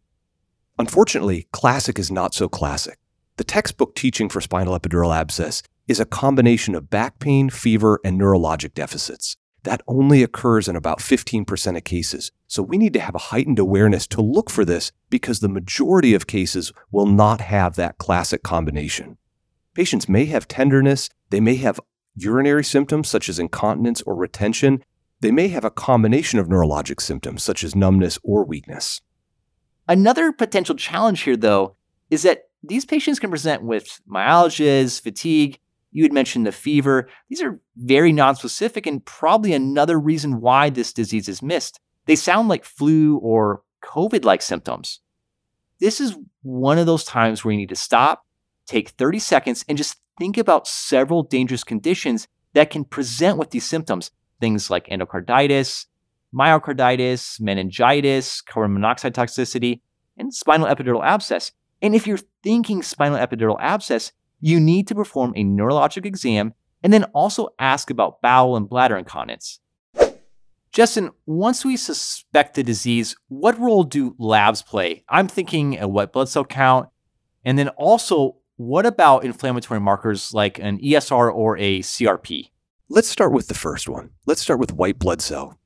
Unfortunately, 0.79 1.49
classic 1.53 1.99
is 1.99 2.11
not 2.11 2.35
so 2.35 2.49
classic. 2.49 2.99
The 3.39 3.45
textbook 3.45 3.95
teaching 3.95 4.29
for 4.29 4.41
spinal 4.43 4.79
epidural 4.79 5.17
abscess 5.17 5.63
is 5.89 6.01
a 6.01 6.05
combination 6.05 6.75
of 6.75 6.91
back 6.91 7.19
pain, 7.21 7.49
fever, 7.49 8.01
and 8.05 8.21
neurologic 8.21 8.75
deficits. 8.75 9.37
That 9.67 9.83
only 9.87 10.23
occurs 10.23 10.69
in 10.69 10.77
about 10.77 11.01
15% 11.01 11.77
of 11.77 11.85
cases. 11.85 12.33
So 12.47 12.63
we 12.63 12.79
need 12.79 12.95
to 12.95 13.01
have 13.01 13.15
a 13.15 13.19
heightened 13.31 13.59
awareness 13.59 14.07
to 14.09 14.23
look 14.23 14.49
for 14.49 14.65
this 14.65 14.93
because 15.11 15.41
the 15.41 15.49
majority 15.49 16.15
of 16.15 16.27
cases 16.27 16.73
will 16.91 17.07
not 17.07 17.43
have 17.43 17.77
that 17.77 17.99
classic 17.99 18.43
combination. 18.43 19.19
Patients 19.75 20.09
may 20.09 20.25
have 20.27 20.49
tenderness, 20.49 21.11
they 21.29 21.41
may 21.41 21.57
have 21.57 21.81
urinary 22.15 22.65
symptoms 22.65 23.09
such 23.09 23.29
as 23.29 23.39
incontinence 23.39 24.01
or 24.03 24.15
retention, 24.15 24.83
they 25.21 25.31
may 25.31 25.49
have 25.49 25.65
a 25.65 25.71
combination 25.71 26.39
of 26.39 26.49
neurologic 26.49 27.01
symptoms 27.01 27.43
such 27.43 27.63
as 27.63 27.75
numbness 27.75 28.19
or 28.23 28.45
weakness. 28.45 29.01
Another 29.89 30.33
potential 30.33 30.77
challenge 30.77 31.21
here, 31.23 31.37
though, 31.37 31.77
is 32.11 32.23
that 32.23 32.45
these 32.63 32.85
patients 32.85 33.19
can 33.19 33.31
present 33.31 33.63
with 33.63 34.01
myalgias, 34.09 35.01
fatigue. 35.01 35.59
You 35.97 36.03
had 36.03 36.13
mentioned 36.13 36.47
the 36.47 36.53
fever. 36.53 37.09
These 37.31 37.41
are 37.41 37.59
very 37.75 38.13
nonspecific 38.13 38.87
and 38.87 39.03
probably 39.07 39.55
another 39.55 39.99
reason 39.99 40.43
why 40.43 40.69
this 40.69 40.93
disease 40.93 41.27
is 41.27 41.41
missed. 41.41 41.81
They 42.05 42.17
sound 42.17 42.49
like 42.49 42.67
flu 42.67 43.17
or 43.17 43.63
COVID 43.83 44.23
like 44.23 44.43
symptoms. 44.43 45.01
This 45.81 45.99
is 45.99 46.15
one 46.43 46.77
of 46.77 46.85
those 46.85 47.03
times 47.03 47.43
where 47.43 47.53
you 47.53 47.57
need 47.57 47.71
to 47.71 47.77
stop, 47.77 48.27
take 48.67 48.91
30 48.91 49.19
seconds, 49.21 49.65
and 49.71 49.79
just 49.79 49.97
think 50.19 50.37
about 50.37 50.69
several 50.69 51.23
dangerous 51.23 51.65
conditions 51.65 52.29
that 52.53 52.69
can 52.69 52.85
present 52.85 53.39
with 53.39 53.49
these 53.49 53.65
symptoms. 53.65 54.11
Things 54.39 54.69
like 54.69 54.89
endocarditis, 54.89 55.87
myocarditis, 56.35 57.41
meningitis, 57.41 58.43
carbon 58.43 58.75
monoxide 58.75 59.15
toxicity, 59.15 59.81
and 60.19 60.35
spinal 60.35 60.67
epidural 60.67 61.03
abscess. 61.03 61.53
And 61.81 61.95
if 61.95 62.07
you're 62.07 62.21
thinking 62.43 62.83
spinal 62.83 63.19
epidural 63.19 63.57
abscess, 63.59 64.13
you 64.47 64.61
need 64.61 64.87
to 64.87 64.95
perform 64.95 65.33
a 65.35 65.43
neurologic 65.43 66.07
exam 66.07 66.55
and 66.81 66.93
then 66.93 67.03
also 67.07 67.49
ask 67.59 67.91
about 67.91 68.23
bowel 68.23 68.57
and 68.57 68.69
bladder 68.69 68.97
incontinence. 68.97 69.59
Jestin, 70.73 71.11
once 71.27 71.65
we 71.65 71.77
suspect 71.77 72.55
the 72.55 72.63
disease, 72.63 73.17
what 73.27 73.59
role 73.59 73.83
do 73.83 74.15
labs 74.21 74.63
play? 74.63 75.03
I'm 75.09 75.27
thinking 75.27 75.81
a 75.81 75.89
white 75.89 76.13
blood 76.13 76.29
cell 76.29 76.45
count. 76.45 76.89
And 77.45 77.59
then 77.59 77.71
also, 77.71 78.37
what 78.55 78.87
about 78.87 79.25
inflammatory 79.25 79.81
markers 79.81 80.33
like 80.33 80.61
an 80.61 80.79
ESR 80.79 81.35
or 81.35 81.59
a 81.59 81.81
CRP? 81.81 82.51
Let's 82.89 83.09
start 83.09 83.33
with 83.33 83.49
the 83.49 83.55
first 83.55 83.89
one. 83.89 84.11
Let's 84.27 84.43
start 84.43 84.61
with 84.61 84.73
white 84.73 85.01
blood 85.01 85.21
cell. 85.21 85.59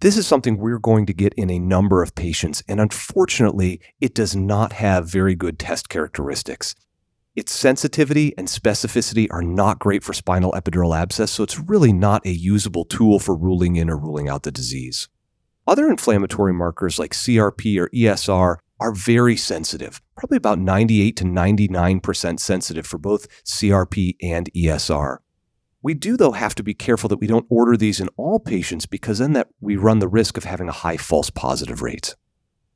This 0.00 0.16
is 0.16 0.26
something 0.26 0.56
we're 0.58 0.80
going 0.80 1.06
to 1.06 1.14
get 1.14 1.34
in 1.34 1.50
a 1.50 1.60
number 1.60 2.02
of 2.02 2.16
patients, 2.16 2.64
and 2.66 2.80
unfortunately, 2.80 3.80
it 4.00 4.12
does 4.12 4.34
not 4.34 4.72
have 4.72 5.08
very 5.08 5.36
good 5.36 5.56
test 5.56 5.88
characteristics. 5.88 6.74
Its 7.36 7.52
sensitivity 7.52 8.32
and 8.38 8.46
specificity 8.46 9.26
are 9.32 9.42
not 9.42 9.80
great 9.80 10.04
for 10.04 10.12
spinal 10.12 10.52
epidural 10.52 10.96
abscess, 10.96 11.32
so 11.32 11.42
it's 11.42 11.58
really 11.58 11.92
not 11.92 12.24
a 12.24 12.30
usable 12.30 12.84
tool 12.84 13.18
for 13.18 13.34
ruling 13.34 13.74
in 13.74 13.90
or 13.90 13.96
ruling 13.96 14.28
out 14.28 14.44
the 14.44 14.52
disease. 14.52 15.08
Other 15.66 15.88
inflammatory 15.88 16.52
markers 16.52 17.00
like 17.00 17.10
CRP 17.10 17.76
or 17.76 17.88
ESR 17.88 18.58
are 18.78 18.94
very 18.94 19.36
sensitive, 19.36 20.00
probably 20.16 20.36
about 20.36 20.60
98 20.60 21.16
to 21.16 21.24
99% 21.24 22.38
sensitive 22.38 22.86
for 22.86 22.98
both 22.98 23.26
CRP 23.44 24.14
and 24.22 24.48
ESR. 24.52 25.18
We 25.82 25.94
do, 25.94 26.16
though, 26.16 26.32
have 26.32 26.54
to 26.54 26.62
be 26.62 26.72
careful 26.72 27.08
that 27.08 27.18
we 27.18 27.26
don't 27.26 27.46
order 27.50 27.76
these 27.76 27.98
in 27.98 28.08
all 28.16 28.38
patients 28.38 28.86
because 28.86 29.18
then 29.18 29.32
that 29.32 29.48
we 29.60 29.74
run 29.74 29.98
the 29.98 30.08
risk 30.08 30.36
of 30.36 30.44
having 30.44 30.68
a 30.68 30.72
high 30.72 30.98
false 30.98 31.30
positive 31.30 31.82
rate. 31.82 32.14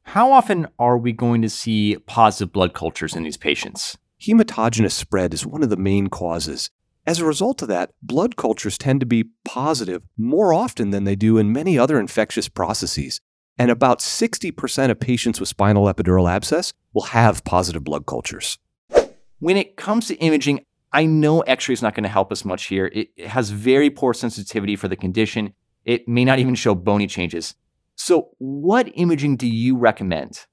How 0.03 0.33
often 0.33 0.67
are 0.81 0.99
we 0.99 1.13
going 1.13 1.43
to 1.43 1.49
see 1.49 1.97
positive 2.07 2.53
blood 2.53 2.75
cultures 2.75 3.15
in 3.15 3.23
these 3.23 3.37
patients? 3.37 3.97
Hematogenous 4.21 4.93
spread 4.93 5.33
is 5.33 5.47
one 5.47 5.63
of 5.63 5.71
the 5.71 5.77
main 5.77 6.09
causes. 6.09 6.71
As 7.07 7.21
a 7.21 7.25
result 7.25 7.63
of 7.63 7.69
that, 7.69 7.91
blood 8.03 8.37
cultures 8.37 8.77
tend 8.77 8.99
to 9.01 9.07
be 9.07 9.31
positive 9.45 10.03
more 10.17 10.53
often 10.53 10.91
than 10.91 11.05
they 11.05 11.15
do 11.15 11.39
in 11.39 11.53
many 11.53 11.79
other 11.79 12.01
infectious 12.01 12.49
processes. 12.49 13.21
And 13.59 13.71
about 13.71 14.01
60% 14.01 14.91
of 14.91 15.01
patients 15.01 15.39
with 15.39 15.49
spinal 15.49 15.85
epidural 15.85 16.29
abscess 16.29 16.73
will 16.93 17.03
have 17.03 17.45
positive 17.45 17.85
blood 17.85 18.07
cultures. 18.07 18.59
When 19.39 19.57
it 19.57 19.77
comes 19.77 20.09
to 20.09 20.17
imaging, 20.17 20.65
I 20.93 21.07
know 21.07 21.41
x 21.43 21.69
ray 21.69 21.75
is 21.75 21.83
not 21.83 21.95
going 21.95 22.03
to 22.03 22.09
help 22.09 22.33
us 22.33 22.45
much 22.45 22.65
here. 22.65 22.87
It, 22.87 23.11
it 23.17 23.29
has 23.29 23.51
very 23.51 23.89
poor 23.89 24.13
sensitivity 24.15 24.75
for 24.75 24.89
the 24.89 24.97
condition. 24.97 25.55
It 25.85 26.09
may 26.09 26.25
not 26.25 26.41
even 26.41 26.57
show 26.57 26.75
bony 26.75 27.07
changes. 27.07 27.55
So, 27.95 28.31
what 28.39 28.91
imaging 28.95 29.37
do 29.37 29.47
you 29.47 29.77
recommend? 29.77 30.47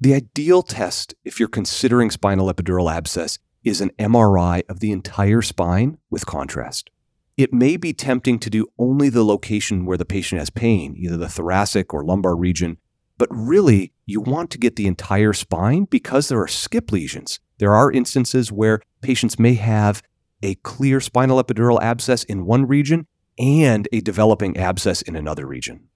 The 0.00 0.14
ideal 0.14 0.62
test, 0.62 1.16
if 1.24 1.40
you're 1.40 1.48
considering 1.48 2.12
spinal 2.12 2.52
epidural 2.52 2.92
abscess, 2.92 3.40
is 3.64 3.80
an 3.80 3.90
MRI 3.98 4.62
of 4.68 4.78
the 4.78 4.92
entire 4.92 5.42
spine 5.42 5.98
with 6.08 6.24
contrast. 6.24 6.90
It 7.36 7.52
may 7.52 7.76
be 7.76 7.92
tempting 7.92 8.38
to 8.40 8.50
do 8.50 8.68
only 8.78 9.08
the 9.08 9.24
location 9.24 9.86
where 9.86 9.96
the 9.96 10.04
patient 10.04 10.38
has 10.38 10.50
pain, 10.50 10.94
either 10.96 11.16
the 11.16 11.28
thoracic 11.28 11.92
or 11.92 12.04
lumbar 12.04 12.36
region, 12.36 12.78
but 13.16 13.28
really, 13.32 13.92
you 14.06 14.20
want 14.20 14.50
to 14.50 14.58
get 14.58 14.76
the 14.76 14.86
entire 14.86 15.32
spine 15.32 15.84
because 15.84 16.28
there 16.28 16.40
are 16.40 16.46
skip 16.46 16.92
lesions. 16.92 17.40
There 17.58 17.74
are 17.74 17.90
instances 17.90 18.52
where 18.52 18.80
patients 19.00 19.36
may 19.36 19.54
have 19.54 20.04
a 20.44 20.54
clear 20.56 21.00
spinal 21.00 21.42
epidural 21.42 21.82
abscess 21.82 22.22
in 22.22 22.46
one 22.46 22.68
region 22.68 23.08
and 23.36 23.88
a 23.92 24.00
developing 24.00 24.56
abscess 24.56 25.02
in 25.02 25.16
another 25.16 25.44
region. 25.44 25.88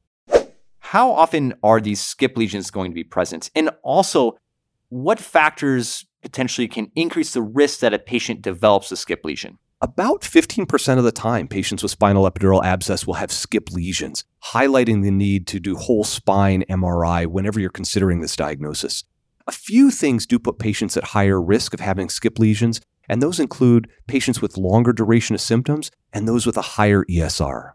How 0.92 1.10
often 1.10 1.54
are 1.62 1.80
these 1.80 2.02
skip 2.02 2.36
lesions 2.36 2.70
going 2.70 2.90
to 2.90 2.94
be 2.94 3.02
present? 3.02 3.50
And 3.54 3.70
also, 3.82 4.36
what 4.90 5.18
factors 5.18 6.04
potentially 6.20 6.68
can 6.68 6.92
increase 6.94 7.32
the 7.32 7.40
risk 7.40 7.80
that 7.80 7.94
a 7.94 7.98
patient 7.98 8.42
develops 8.42 8.92
a 8.92 8.96
skip 8.96 9.24
lesion? 9.24 9.56
About 9.80 10.20
15% 10.20 10.98
of 10.98 11.04
the 11.04 11.10
time, 11.10 11.48
patients 11.48 11.82
with 11.82 11.92
spinal 11.92 12.30
epidural 12.30 12.62
abscess 12.62 13.06
will 13.06 13.14
have 13.14 13.32
skip 13.32 13.70
lesions, 13.70 14.24
highlighting 14.52 15.02
the 15.02 15.10
need 15.10 15.46
to 15.46 15.58
do 15.58 15.76
whole 15.76 16.04
spine 16.04 16.62
MRI 16.68 17.26
whenever 17.26 17.58
you're 17.58 17.70
considering 17.70 18.20
this 18.20 18.36
diagnosis. 18.36 19.04
A 19.46 19.52
few 19.52 19.90
things 19.90 20.26
do 20.26 20.38
put 20.38 20.58
patients 20.58 20.98
at 20.98 21.04
higher 21.04 21.40
risk 21.40 21.72
of 21.72 21.80
having 21.80 22.10
skip 22.10 22.38
lesions, 22.38 22.82
and 23.08 23.22
those 23.22 23.40
include 23.40 23.88
patients 24.08 24.42
with 24.42 24.58
longer 24.58 24.92
duration 24.92 25.34
of 25.34 25.40
symptoms 25.40 25.90
and 26.12 26.28
those 26.28 26.44
with 26.44 26.58
a 26.58 26.76
higher 26.76 27.02
ESR. 27.06 27.72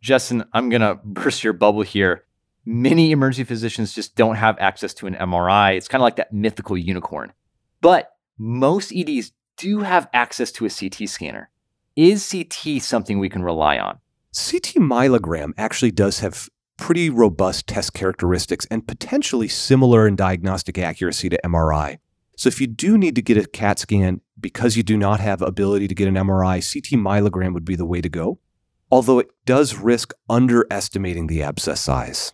Jestin, 0.00 0.46
I'm 0.52 0.68
going 0.68 0.82
to 0.82 1.00
burst 1.02 1.42
your 1.42 1.52
bubble 1.52 1.82
here. 1.82 2.26
Many 2.66 3.12
emergency 3.12 3.44
physicians 3.44 3.92
just 3.92 4.16
don't 4.16 4.36
have 4.36 4.56
access 4.58 4.94
to 4.94 5.06
an 5.06 5.14
MRI. 5.14 5.76
It's 5.76 5.88
kind 5.88 6.00
of 6.00 6.04
like 6.04 6.16
that 6.16 6.32
mythical 6.32 6.78
unicorn. 6.78 7.32
But 7.80 8.16
most 8.38 8.92
EDs 8.94 9.32
do 9.56 9.80
have 9.80 10.08
access 10.12 10.50
to 10.52 10.64
a 10.64 10.70
CT 10.70 11.08
scanner. 11.08 11.50
Is 11.94 12.28
CT 12.30 12.82
something 12.82 13.18
we 13.18 13.28
can 13.28 13.42
rely 13.42 13.78
on? 13.78 13.98
CT 14.32 14.76
myelogram 14.76 15.52
actually 15.56 15.92
does 15.92 16.20
have 16.20 16.48
pretty 16.76 17.08
robust 17.10 17.66
test 17.66 17.94
characteristics 17.94 18.66
and 18.70 18.88
potentially 18.88 19.46
similar 19.46 20.08
in 20.08 20.16
diagnostic 20.16 20.78
accuracy 20.78 21.28
to 21.28 21.40
MRI. 21.44 21.98
So 22.36 22.48
if 22.48 22.60
you 22.60 22.66
do 22.66 22.98
need 22.98 23.14
to 23.14 23.22
get 23.22 23.36
a 23.36 23.46
CAT 23.46 23.78
scan 23.78 24.20
because 24.40 24.76
you 24.76 24.82
do 24.82 24.96
not 24.96 25.20
have 25.20 25.40
ability 25.40 25.86
to 25.86 25.94
get 25.94 26.08
an 26.08 26.14
MRI, 26.14 26.56
CT 26.56 26.98
myelogram 27.00 27.54
would 27.54 27.64
be 27.64 27.76
the 27.76 27.86
way 27.86 28.00
to 28.00 28.08
go, 28.08 28.40
although 28.90 29.20
it 29.20 29.28
does 29.44 29.76
risk 29.76 30.12
underestimating 30.28 31.28
the 31.28 31.42
abscess 31.42 31.80
size. 31.80 32.32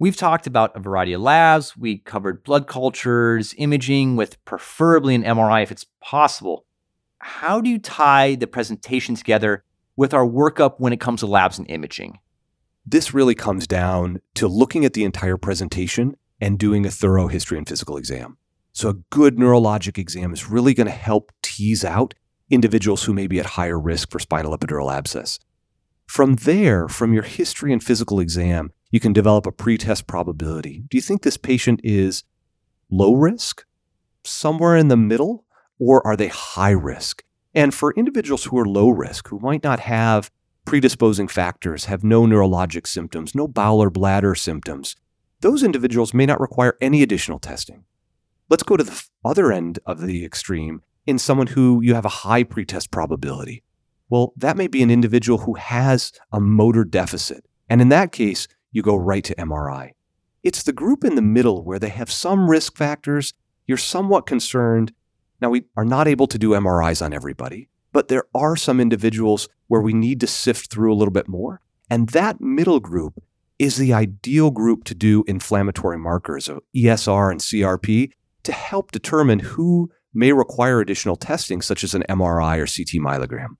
We've 0.00 0.16
talked 0.16 0.46
about 0.46 0.76
a 0.76 0.80
variety 0.80 1.12
of 1.12 1.22
labs. 1.22 1.76
We 1.76 1.98
covered 1.98 2.44
blood 2.44 2.68
cultures, 2.68 3.52
imaging 3.58 4.14
with 4.14 4.42
preferably 4.44 5.16
an 5.16 5.24
MRI 5.24 5.64
if 5.64 5.72
it's 5.72 5.86
possible. 6.00 6.66
How 7.18 7.60
do 7.60 7.68
you 7.68 7.80
tie 7.80 8.36
the 8.36 8.46
presentation 8.46 9.16
together 9.16 9.64
with 9.96 10.14
our 10.14 10.24
workup 10.24 10.74
when 10.78 10.92
it 10.92 11.00
comes 11.00 11.20
to 11.20 11.26
labs 11.26 11.58
and 11.58 11.68
imaging? 11.68 12.20
This 12.86 13.12
really 13.12 13.34
comes 13.34 13.66
down 13.66 14.20
to 14.34 14.46
looking 14.46 14.84
at 14.84 14.92
the 14.92 15.02
entire 15.02 15.36
presentation 15.36 16.16
and 16.40 16.60
doing 16.60 16.86
a 16.86 16.90
thorough 16.92 17.26
history 17.26 17.58
and 17.58 17.68
physical 17.68 17.96
exam. 17.96 18.38
So, 18.72 18.90
a 18.90 18.94
good 19.10 19.36
neurologic 19.36 19.98
exam 19.98 20.32
is 20.32 20.48
really 20.48 20.74
going 20.74 20.86
to 20.86 20.92
help 20.92 21.32
tease 21.42 21.84
out 21.84 22.14
individuals 22.50 23.02
who 23.02 23.12
may 23.12 23.26
be 23.26 23.40
at 23.40 23.46
higher 23.46 23.80
risk 23.80 24.12
for 24.12 24.20
spinal 24.20 24.56
epidural 24.56 24.94
abscess. 24.94 25.40
From 26.06 26.36
there, 26.36 26.86
from 26.86 27.12
your 27.12 27.24
history 27.24 27.72
and 27.72 27.82
physical 27.82 28.20
exam, 28.20 28.70
you 28.90 29.00
can 29.00 29.12
develop 29.12 29.46
a 29.46 29.52
pretest 29.52 30.06
probability. 30.06 30.84
Do 30.88 30.96
you 30.96 31.02
think 31.02 31.22
this 31.22 31.36
patient 31.36 31.80
is 31.84 32.24
low 32.90 33.14
risk, 33.14 33.64
somewhere 34.24 34.76
in 34.76 34.88
the 34.88 34.96
middle, 34.96 35.44
or 35.78 36.06
are 36.06 36.16
they 36.16 36.28
high 36.28 36.70
risk? 36.70 37.22
And 37.54 37.74
for 37.74 37.92
individuals 37.94 38.44
who 38.44 38.58
are 38.58 38.66
low 38.66 38.88
risk, 38.88 39.28
who 39.28 39.38
might 39.40 39.62
not 39.62 39.80
have 39.80 40.30
predisposing 40.64 41.28
factors, 41.28 41.86
have 41.86 42.04
no 42.04 42.24
neurologic 42.24 42.86
symptoms, 42.86 43.34
no 43.34 43.48
bowel 43.48 43.82
or 43.82 43.90
bladder 43.90 44.34
symptoms, 44.34 44.96
those 45.40 45.62
individuals 45.62 46.12
may 46.12 46.26
not 46.26 46.40
require 46.40 46.76
any 46.80 47.02
additional 47.02 47.38
testing. 47.38 47.84
Let's 48.50 48.62
go 48.62 48.76
to 48.76 48.84
the 48.84 49.02
other 49.24 49.52
end 49.52 49.78
of 49.86 50.00
the 50.00 50.24
extreme 50.24 50.82
in 51.06 51.18
someone 51.18 51.48
who 51.48 51.80
you 51.82 51.94
have 51.94 52.04
a 52.04 52.10
high 52.10 52.42
pretest 52.42 52.90
probability. 52.90 53.62
Well, 54.10 54.32
that 54.36 54.56
may 54.56 54.66
be 54.66 54.82
an 54.82 54.90
individual 54.90 55.38
who 55.38 55.54
has 55.54 56.12
a 56.32 56.40
motor 56.40 56.84
deficit. 56.84 57.44
And 57.68 57.80
in 57.80 57.88
that 57.90 58.12
case, 58.12 58.48
you 58.78 58.82
go 58.82 58.96
right 58.96 59.24
to 59.24 59.34
MRI. 59.34 59.90
It's 60.42 60.62
the 60.62 60.72
group 60.72 61.04
in 61.04 61.16
the 61.16 61.22
middle 61.22 61.64
where 61.64 61.78
they 61.78 61.90
have 61.90 62.10
some 62.10 62.48
risk 62.48 62.76
factors. 62.76 63.34
You're 63.66 63.76
somewhat 63.76 64.24
concerned. 64.24 64.92
Now, 65.42 65.50
we 65.50 65.64
are 65.76 65.84
not 65.84 66.08
able 66.08 66.26
to 66.28 66.38
do 66.38 66.50
MRIs 66.50 67.04
on 67.04 67.12
everybody, 67.12 67.68
but 67.92 68.08
there 68.08 68.24
are 68.34 68.56
some 68.56 68.80
individuals 68.80 69.48
where 69.66 69.82
we 69.82 69.92
need 69.92 70.20
to 70.20 70.26
sift 70.26 70.70
through 70.70 70.92
a 70.92 70.96
little 70.96 71.12
bit 71.12 71.28
more. 71.28 71.60
And 71.90 72.08
that 72.10 72.40
middle 72.40 72.80
group 72.80 73.22
is 73.58 73.76
the 73.76 73.92
ideal 73.92 74.50
group 74.50 74.84
to 74.84 74.94
do 74.94 75.24
inflammatory 75.26 75.98
markers 75.98 76.48
of 76.48 76.60
ESR 76.74 77.30
and 77.32 77.40
CRP 77.40 78.12
to 78.44 78.52
help 78.52 78.92
determine 78.92 79.40
who 79.40 79.90
may 80.14 80.32
require 80.32 80.80
additional 80.80 81.16
testing, 81.16 81.60
such 81.60 81.82
as 81.82 81.94
an 81.94 82.04
MRI 82.08 82.56
or 82.56 82.66
CT 82.66 83.02
myelogram. 83.04 83.56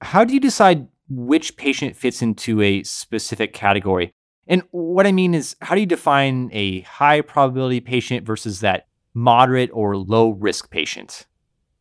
How 0.00 0.24
do 0.24 0.32
you 0.32 0.40
decide 0.40 0.88
which 1.08 1.56
patient 1.56 1.96
fits 1.96 2.22
into 2.22 2.62
a 2.62 2.82
specific 2.82 3.52
category? 3.52 4.12
And 4.48 4.62
what 4.70 5.06
I 5.06 5.12
mean 5.12 5.34
is, 5.34 5.54
how 5.60 5.74
do 5.74 5.80
you 5.80 5.86
define 5.86 6.50
a 6.52 6.80
high 6.80 7.20
probability 7.20 7.80
patient 7.80 8.26
versus 8.26 8.60
that 8.60 8.86
moderate 9.12 9.70
or 9.72 9.96
low 9.96 10.30
risk 10.30 10.70
patient? 10.70 11.26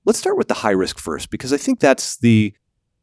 Let's 0.05 0.19
start 0.19 0.37
with 0.37 0.49
the 0.49 0.53
high 0.55 0.71
risk 0.71 0.99
first, 0.99 1.29
because 1.29 1.53
I 1.53 1.57
think 1.57 1.79
that's 1.79 2.17
the 2.17 2.53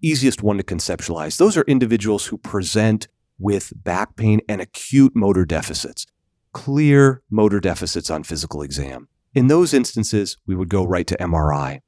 easiest 0.02 0.42
one 0.42 0.58
to 0.58 0.62
conceptualize. 0.62 1.38
Those 1.38 1.56
are 1.56 1.62
individuals 1.62 2.26
who 2.26 2.36
present 2.36 3.08
with 3.38 3.72
back 3.74 4.16
pain 4.16 4.40
and 4.48 4.60
acute 4.60 5.16
motor 5.16 5.46
deficits, 5.46 6.06
clear 6.52 7.22
motor 7.30 7.58
deficits 7.58 8.10
on 8.10 8.22
physical 8.22 8.62
exam. 8.62 9.08
In 9.34 9.48
those 9.48 9.74
instances, 9.74 10.36
we 10.46 10.54
would 10.54 10.68
go 10.68 10.84
right 10.84 11.06
to 11.06 11.16
MRI. 11.16 11.80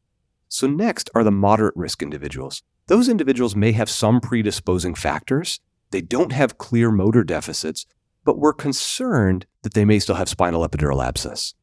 So, 0.48 0.66
next 0.66 1.10
are 1.14 1.22
the 1.22 1.30
moderate 1.30 1.76
risk 1.76 2.02
individuals. 2.02 2.62
Those 2.86 3.08
individuals 3.08 3.54
may 3.54 3.72
have 3.72 3.90
some 3.90 4.20
predisposing 4.20 4.94
factors. 4.94 5.60
They 5.90 6.00
don't 6.00 6.32
have 6.32 6.58
clear 6.58 6.90
motor 6.90 7.24
deficits, 7.24 7.86
but 8.24 8.38
we're 8.38 8.52
concerned 8.52 9.46
that 9.62 9.74
they 9.74 9.84
may 9.84 9.98
still 9.98 10.16
have 10.16 10.28
spinal 10.28 10.66
epidural 10.66 11.04
abscess. 11.04 11.54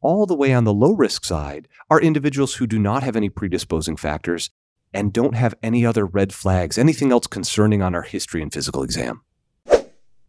All 0.00 0.26
the 0.26 0.36
way 0.36 0.52
on 0.52 0.64
the 0.64 0.74
low 0.74 0.92
risk 0.92 1.24
side 1.24 1.68
are 1.90 2.00
individuals 2.00 2.54
who 2.54 2.66
do 2.66 2.78
not 2.78 3.02
have 3.02 3.16
any 3.16 3.28
predisposing 3.28 3.96
factors 3.96 4.50
and 4.94 5.12
don't 5.12 5.34
have 5.34 5.54
any 5.62 5.84
other 5.84 6.06
red 6.06 6.32
flags, 6.32 6.78
anything 6.78 7.12
else 7.12 7.26
concerning 7.26 7.82
on 7.82 7.94
our 7.94 8.02
history 8.02 8.42
and 8.42 8.52
physical 8.52 8.82
exam. 8.82 9.22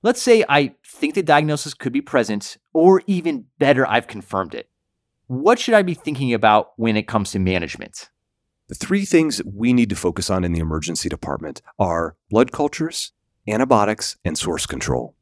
Let's 0.04 0.22
say 0.22 0.44
I 0.48 0.76
think 0.86 1.16
the 1.16 1.24
diagnosis 1.24 1.74
could 1.74 1.94
be 1.94 2.02
present, 2.02 2.58
or 2.74 3.02
even 3.08 3.46
better, 3.60 3.88
I've 3.88 4.08
confirmed 4.08 4.54
it. 4.54 4.70
What 5.28 5.60
should 5.60 5.74
I 5.74 5.82
be 5.82 5.94
thinking 5.94 6.34
about 6.34 6.72
when 6.78 6.96
it 6.96 7.08
comes 7.08 7.32
to 7.32 7.40
management? 7.40 8.10
The 8.70 8.76
three 8.76 9.06
things 9.06 9.38
that 9.38 9.54
we 9.54 9.74
need 9.74 9.90
to 9.90 9.96
focus 9.96 10.30
on 10.30 10.44
in 10.44 10.54
the 10.54 10.60
emergency 10.60 11.10
department 11.10 11.62
are 11.80 12.16
blood 12.30 12.52
cultures, 12.52 13.12
antibiotics, 13.48 14.18
and 14.26 14.38
source 14.38 14.66
control. 14.66 15.16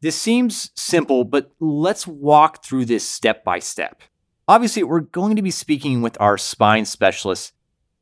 This 0.00 0.16
seems 0.16 0.70
simple, 0.74 1.24
but 1.24 1.50
let's 1.58 2.06
walk 2.06 2.64
through 2.64 2.84
this 2.84 3.08
step 3.08 3.44
by 3.44 3.58
step. 3.58 4.02
Obviously, 4.48 4.82
we're 4.82 5.00
going 5.00 5.36
to 5.36 5.42
be 5.42 5.50
speaking 5.50 6.02
with 6.02 6.16
our 6.20 6.38
spine 6.38 6.84
specialist. 6.84 7.52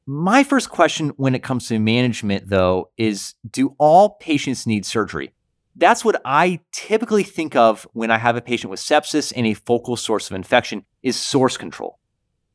My 0.06 0.44
first 0.44 0.68
question 0.68 1.10
when 1.16 1.34
it 1.34 1.42
comes 1.42 1.68
to 1.68 1.78
management, 1.78 2.48
though, 2.48 2.90
is 2.98 3.34
do 3.50 3.74
all 3.78 4.10
patients 4.20 4.66
need 4.66 4.84
surgery? 4.84 5.32
That's 5.76 6.04
what 6.04 6.20
I 6.24 6.60
typically 6.72 7.22
think 7.22 7.56
of 7.56 7.88
when 7.92 8.10
I 8.10 8.18
have 8.18 8.36
a 8.36 8.42
patient 8.42 8.70
with 8.70 8.80
sepsis 8.80 9.32
and 9.34 9.46
a 9.46 9.54
focal 9.54 9.96
source 9.96 10.30
of 10.30 10.36
infection 10.36 10.84
is 11.02 11.16
source 11.16 11.56
control. 11.56 11.98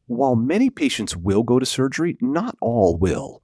While 0.05 0.35
many 0.35 0.69
patients 0.69 1.15
will 1.15 1.43
go 1.43 1.59
to 1.59 1.65
surgery, 1.65 2.17
not 2.21 2.55
all 2.61 2.97
will. 2.97 3.41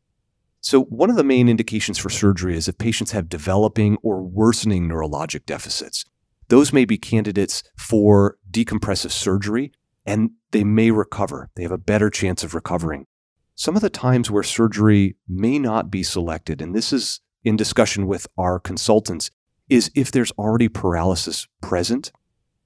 So, 0.65 0.81
one 0.85 1.11
of 1.11 1.15
the 1.15 1.23
main 1.23 1.47
indications 1.47 1.99
for 1.99 2.09
surgery 2.09 2.57
is 2.57 2.67
if 2.67 2.79
patients 2.79 3.11
have 3.11 3.29
developing 3.29 3.97
or 4.01 4.23
worsening 4.23 4.89
neurologic 4.89 5.45
deficits. 5.45 6.05
Those 6.47 6.73
may 6.73 6.85
be 6.85 6.97
candidates 6.97 7.61
for 7.77 8.39
decompressive 8.49 9.11
surgery 9.11 9.73
and 10.07 10.31
they 10.49 10.63
may 10.63 10.89
recover. 10.89 11.51
They 11.53 11.61
have 11.61 11.71
a 11.71 11.77
better 11.77 12.09
chance 12.09 12.43
of 12.43 12.55
recovering. 12.55 13.05
Some 13.53 13.75
of 13.75 13.83
the 13.83 13.91
times 13.91 14.31
where 14.31 14.41
surgery 14.41 15.17
may 15.27 15.59
not 15.59 15.91
be 15.91 16.01
selected, 16.01 16.63
and 16.63 16.73
this 16.73 16.91
is 16.91 17.19
in 17.43 17.55
discussion 17.55 18.07
with 18.07 18.25
our 18.35 18.59
consultants, 18.59 19.29
is 19.69 19.91
if 19.93 20.11
there's 20.11 20.31
already 20.31 20.67
paralysis 20.67 21.47
present. 21.61 22.11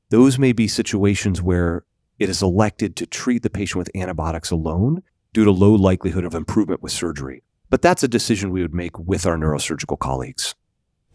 Those 0.07 0.39
may 0.39 0.53
be 0.53 0.69
situations 0.69 1.41
where 1.41 1.83
it 2.17 2.29
is 2.29 2.41
elected 2.41 2.95
to 2.95 3.05
treat 3.05 3.43
the 3.43 3.49
patient 3.49 3.79
with 3.79 3.91
antibiotics 3.93 4.51
alone 4.51 5.03
due 5.33 5.43
to 5.43 5.51
low 5.51 5.73
likelihood 5.73 6.23
of 6.23 6.33
improvement 6.33 6.81
with 6.81 6.93
surgery. 6.93 7.43
But 7.69 7.81
that's 7.81 8.03
a 8.03 8.07
decision 8.07 8.51
we 8.51 8.61
would 8.61 8.73
make 8.73 8.97
with 8.97 9.25
our 9.25 9.37
neurosurgical 9.37 9.99
colleagues. 9.99 10.55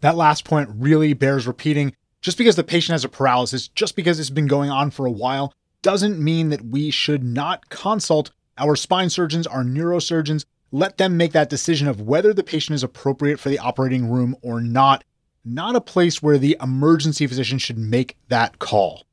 That 0.01 0.15
last 0.15 0.45
point 0.45 0.69
really 0.73 1.13
bears 1.13 1.47
repeating. 1.47 1.93
Just 2.21 2.37
because 2.37 2.55
the 2.55 2.63
patient 2.63 2.93
has 2.93 3.05
a 3.05 3.09
paralysis, 3.09 3.67
just 3.67 3.95
because 3.95 4.19
it's 4.19 4.29
been 4.29 4.47
going 4.47 4.69
on 4.69 4.89
for 4.91 5.05
a 5.05 5.11
while, 5.11 5.53
doesn't 5.81 6.19
mean 6.19 6.49
that 6.49 6.65
we 6.65 6.89
should 6.89 7.23
not 7.23 7.69
consult 7.69 8.31
our 8.57 8.75
spine 8.75 9.09
surgeons, 9.09 9.45
our 9.45 9.63
neurosurgeons. 9.63 10.45
Let 10.71 10.97
them 10.97 11.17
make 11.17 11.33
that 11.33 11.49
decision 11.49 11.87
of 11.87 12.01
whether 12.01 12.33
the 12.33 12.43
patient 12.43 12.75
is 12.75 12.83
appropriate 12.83 13.39
for 13.39 13.49
the 13.49 13.59
operating 13.59 14.09
room 14.09 14.35
or 14.41 14.61
not. 14.61 15.03
Not 15.43 15.75
a 15.75 15.81
place 15.81 16.23
where 16.23 16.39
the 16.39 16.57
emergency 16.61 17.27
physician 17.27 17.59
should 17.59 17.77
make 17.77 18.17
that 18.29 18.57
call. 18.57 19.05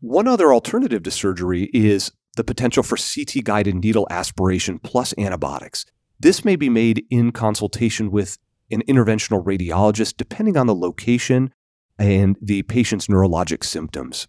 One 0.00 0.26
other 0.26 0.52
alternative 0.52 1.02
to 1.02 1.10
surgery 1.10 1.70
is 1.74 2.10
the 2.36 2.44
potential 2.44 2.82
for 2.82 2.96
CT 2.96 3.44
guided 3.44 3.74
needle 3.76 4.06
aspiration 4.10 4.78
plus 4.78 5.14
antibiotics. 5.18 5.84
This 6.20 6.44
may 6.44 6.56
be 6.56 6.68
made 6.68 7.04
in 7.10 7.32
consultation 7.32 8.10
with 8.10 8.38
an 8.70 8.82
interventional 8.88 9.44
radiologist, 9.44 10.16
depending 10.16 10.56
on 10.56 10.66
the 10.66 10.74
location 10.74 11.52
and 11.98 12.36
the 12.40 12.62
patient's 12.62 13.06
neurologic 13.06 13.64
symptoms. 13.64 14.26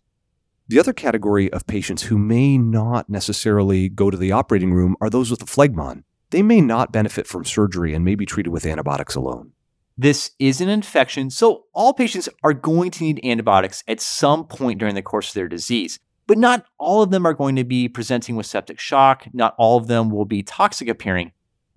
The 0.68 0.80
other 0.80 0.94
category 0.94 1.52
of 1.54 1.68
patients 1.68 2.04
who 2.04 2.18
may 2.18 2.58
not 2.58 3.10
necessarily 3.10 3.88
go 3.88 4.10
to 4.10 4.18
the 4.18 4.32
operating 4.32 4.74
room 4.74 4.96
are 5.00 5.10
those 5.10 5.30
with 5.30 5.42
a 5.44 5.46
phlegmon. 5.46 6.04
They 6.32 6.42
may 6.42 6.60
not 6.60 6.92
benefit 6.92 7.28
from 7.28 7.46
surgery 7.46 7.94
and 7.94 8.04
may 8.04 8.16
be 8.16 8.26
treated 8.26 8.50
with 8.50 8.66
antibiotics 8.66 9.16
alone. 9.16 9.52
This 9.98 10.32
is 10.40 10.60
an 10.60 10.68
infection, 10.68 11.30
so 11.30 11.66
all 11.74 11.94
patients 11.94 12.28
are 12.44 12.54
going 12.54 12.92
to 12.92 13.04
need 13.04 13.24
antibiotics 13.24 13.84
at 13.88 14.02
some 14.02 14.46
point 14.46 14.80
during 14.80 14.96
the 14.96 15.02
course 15.02 15.30
of 15.30 15.34
their 15.36 15.48
disease. 15.48 16.00
But 16.28 16.40
not 16.40 16.66
all 16.80 17.04
of 17.04 17.12
them 17.12 17.26
are 17.26 17.34
going 17.34 17.56
to 17.56 17.64
be 17.64 17.88
presenting 17.88 18.36
with 18.36 18.48
septic 18.48 18.80
shock. 18.80 19.28
Not 19.32 19.54
all 19.58 19.78
of 19.78 19.88
them 19.88 20.10
will 20.10 20.26
be 20.26 20.44
toxic 20.44 20.88
appearing. 20.88 21.32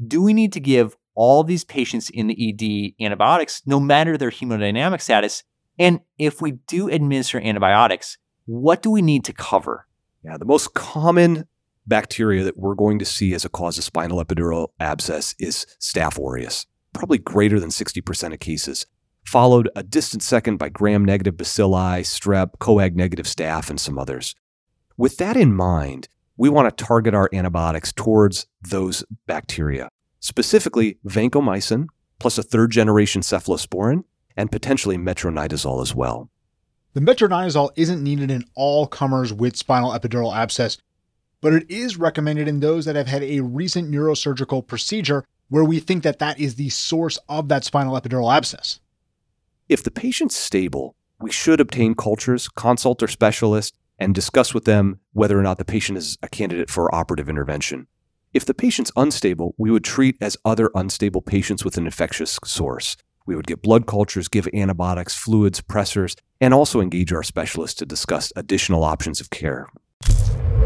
Do 0.04 0.22
we 0.22 0.32
need 0.32 0.52
to 0.52 0.60
give 0.60 0.96
all 1.14 1.42
these 1.42 1.64
patients 1.64 2.10
in 2.10 2.28
the 2.28 2.94
ED 2.98 3.04
antibiotics, 3.04 3.62
no 3.66 3.80
matter 3.80 4.16
their 4.16 4.30
hemodynamic 4.30 5.00
status? 5.00 5.42
And 5.78 6.00
if 6.18 6.40
we 6.40 6.52
do 6.52 6.88
administer 6.88 7.40
antibiotics, 7.40 8.18
what 8.46 8.82
do 8.82 8.90
we 8.90 9.02
need 9.02 9.24
to 9.24 9.32
cover? 9.32 9.86
Yeah, 10.24 10.36
the 10.36 10.44
most 10.44 10.74
common 10.74 11.46
bacteria 11.86 12.44
that 12.44 12.56
we're 12.56 12.74
going 12.74 12.98
to 12.98 13.04
see 13.04 13.34
as 13.34 13.44
a 13.44 13.48
cause 13.48 13.78
of 13.78 13.84
spinal 13.84 14.22
epidural 14.24 14.68
abscess 14.78 15.34
is 15.38 15.66
Staph 15.80 16.18
aureus, 16.18 16.66
probably 16.92 17.18
greater 17.18 17.58
than 17.58 17.70
60% 17.70 18.32
of 18.32 18.40
cases, 18.40 18.86
followed 19.24 19.68
a 19.74 19.82
distant 19.82 20.22
second 20.22 20.58
by 20.58 20.68
gram 20.68 21.04
negative 21.04 21.36
bacilli, 21.36 22.00
strep, 22.00 22.52
coag 22.58 22.94
negative 22.94 23.26
staph, 23.26 23.70
and 23.70 23.80
some 23.80 23.98
others. 23.98 24.34
With 24.96 25.16
that 25.18 25.36
in 25.36 25.54
mind, 25.54 26.08
we 26.38 26.48
want 26.48 26.74
to 26.74 26.84
target 26.84 27.14
our 27.14 27.28
antibiotics 27.32 27.92
towards 27.92 28.46
those 28.62 29.04
bacteria, 29.26 29.90
specifically 30.20 30.98
vancomycin, 31.04 31.88
plus 32.20 32.38
a 32.38 32.42
third 32.42 32.70
generation 32.70 33.20
cephalosporin, 33.20 34.04
and 34.36 34.50
potentially 34.50 34.96
metronidazole 34.96 35.82
as 35.82 35.94
well. 35.94 36.30
The 36.94 37.00
metronidazole 37.00 37.70
isn't 37.76 38.02
needed 38.02 38.30
in 38.30 38.44
all 38.54 38.86
comers 38.86 39.32
with 39.32 39.56
spinal 39.56 39.90
epidural 39.90 40.34
abscess, 40.34 40.78
but 41.40 41.52
it 41.52 41.68
is 41.68 41.96
recommended 41.96 42.48
in 42.48 42.60
those 42.60 42.84
that 42.84 42.96
have 42.96 43.08
had 43.08 43.22
a 43.22 43.40
recent 43.40 43.90
neurosurgical 43.90 44.66
procedure 44.66 45.24
where 45.48 45.64
we 45.64 45.80
think 45.80 46.02
that 46.04 46.18
that 46.20 46.38
is 46.38 46.54
the 46.54 46.68
source 46.68 47.18
of 47.28 47.48
that 47.48 47.64
spinal 47.64 48.00
epidural 48.00 48.34
abscess. 48.34 48.80
If 49.68 49.82
the 49.82 49.90
patient's 49.90 50.36
stable, 50.36 50.94
we 51.20 51.32
should 51.32 51.60
obtain 51.60 51.94
cultures, 51.94 52.48
consult 52.48 53.00
their 53.00 53.08
specialist, 53.08 53.76
and 53.98 54.14
discuss 54.14 54.54
with 54.54 54.64
them 54.64 55.00
whether 55.12 55.38
or 55.38 55.42
not 55.42 55.58
the 55.58 55.64
patient 55.64 55.98
is 55.98 56.18
a 56.22 56.28
candidate 56.28 56.70
for 56.70 56.94
operative 56.94 57.28
intervention. 57.28 57.86
If 58.34 58.44
the 58.44 58.54
patient's 58.54 58.92
unstable, 58.96 59.54
we 59.58 59.70
would 59.70 59.84
treat 59.84 60.16
as 60.20 60.36
other 60.44 60.70
unstable 60.74 61.22
patients 61.22 61.64
with 61.64 61.76
an 61.76 61.86
infectious 61.86 62.38
source. 62.44 62.96
We 63.26 63.36
would 63.36 63.46
get 63.46 63.62
blood 63.62 63.86
cultures, 63.86 64.28
give 64.28 64.48
antibiotics, 64.54 65.14
fluids, 65.14 65.60
pressors, 65.60 66.16
and 66.40 66.54
also 66.54 66.80
engage 66.80 67.12
our 67.12 67.22
specialists 67.22 67.78
to 67.78 67.86
discuss 67.86 68.32
additional 68.36 68.84
options 68.84 69.20
of 69.20 69.30
care. 69.30 69.68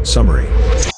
Summary 0.03 0.47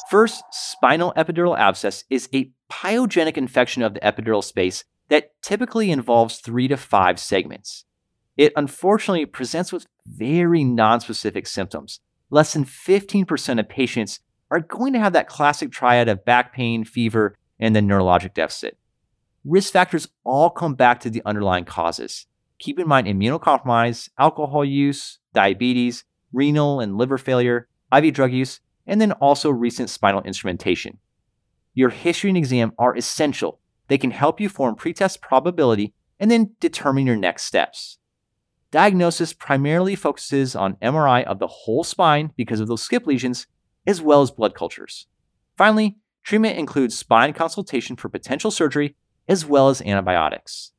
First, 0.10 0.44
spinal 0.52 1.14
epidural 1.16 1.58
abscess 1.58 2.04
is 2.10 2.30
a 2.34 2.52
pyogenic 2.72 3.38
infection 3.38 3.82
of 3.82 3.94
the 3.94 4.00
epidural 4.02 4.44
space 4.44 4.84
that 5.10 5.32
typically 5.42 5.92
involves 5.92 6.40
three 6.40 6.68
to 6.68 6.78
five 6.78 7.20
segments. 7.20 7.86
It 8.38 8.54
unfortunately 8.56 9.26
presents 9.26 9.72
with 9.72 9.88
very 10.06 10.64
nonspecific 10.64 11.48
symptoms. 11.48 12.00
Less 12.30 12.54
than 12.54 12.66
15% 12.66 13.60
of 13.60 13.70
patients 13.70 14.20
are 14.52 14.60
going 14.60 14.94
to 14.94 15.00
have 15.00 15.14
that 15.14 15.28
classic 15.28 15.72
triad 15.72 16.10
of 16.10 16.26
back 16.26 16.54
pain, 16.54 16.84
fever, 16.84 17.36
and 17.60 17.76
then 17.76 17.88
neurologic 17.88 18.34
deficit. 18.34 18.78
Risk 19.44 19.72
factors 19.72 20.08
all 20.24 20.50
come 20.50 20.76
back 20.76 21.00
to 21.02 21.10
the 21.10 21.22
underlying 21.26 21.66
causes. 21.66 22.26
Keep 22.58 22.80
in 22.80 22.88
mind 22.88 23.08
immunocompromise, 23.08 24.10
alcohol 24.18 24.66
use, 24.66 25.20
diabetes, 25.34 26.04
renal 26.34 26.80
and 26.80 26.98
liver 26.98 27.18
failure, 27.18 27.68
IV 27.96 28.14
drug 28.14 28.34
use, 28.34 28.60
and 28.88 29.00
then 29.00 29.12
also 29.14 29.50
recent 29.50 29.90
spinal 29.90 30.22
instrumentation. 30.24 30.98
Your 31.74 31.90
history 31.90 32.30
and 32.30 32.38
exam 32.38 32.74
are 32.78 32.96
essential. 32.96 33.60
They 33.88 33.98
can 33.98 34.12
help 34.12 34.40
you 34.40 34.50
form 34.50 34.76
pretest 34.76 35.22
probability 35.22 35.94
and 36.20 36.32
then 36.32 36.56
determine 36.60 37.06
your 37.06 37.18
next 37.18 37.44
steps. 37.44 37.98
Diagnosis 38.76 39.32
primarily 39.32 39.96
focuses 39.96 40.54
on 40.54 40.76
MRI 40.82 41.24
of 41.24 41.40
the 41.40 41.48
whole 41.48 41.86
spine 41.86 42.34
because 42.36 42.60
of 42.60 42.68
those 42.68 42.82
skip 42.82 43.08
lesions, 43.08 43.48
as 43.88 44.02
well 44.02 44.22
as 44.22 44.32
blood 44.32 44.54
cultures. 44.54 45.08
Finally, 45.58 45.96
treatment 46.26 46.58
includes 46.58 46.98
spine 46.98 47.32
consultation 47.32 47.96
for 47.96 48.10
potential 48.10 48.52
surgery, 48.52 48.98
as 49.30 49.46
well 49.46 49.70
as 49.70 49.82
antibiotics. 49.82 50.74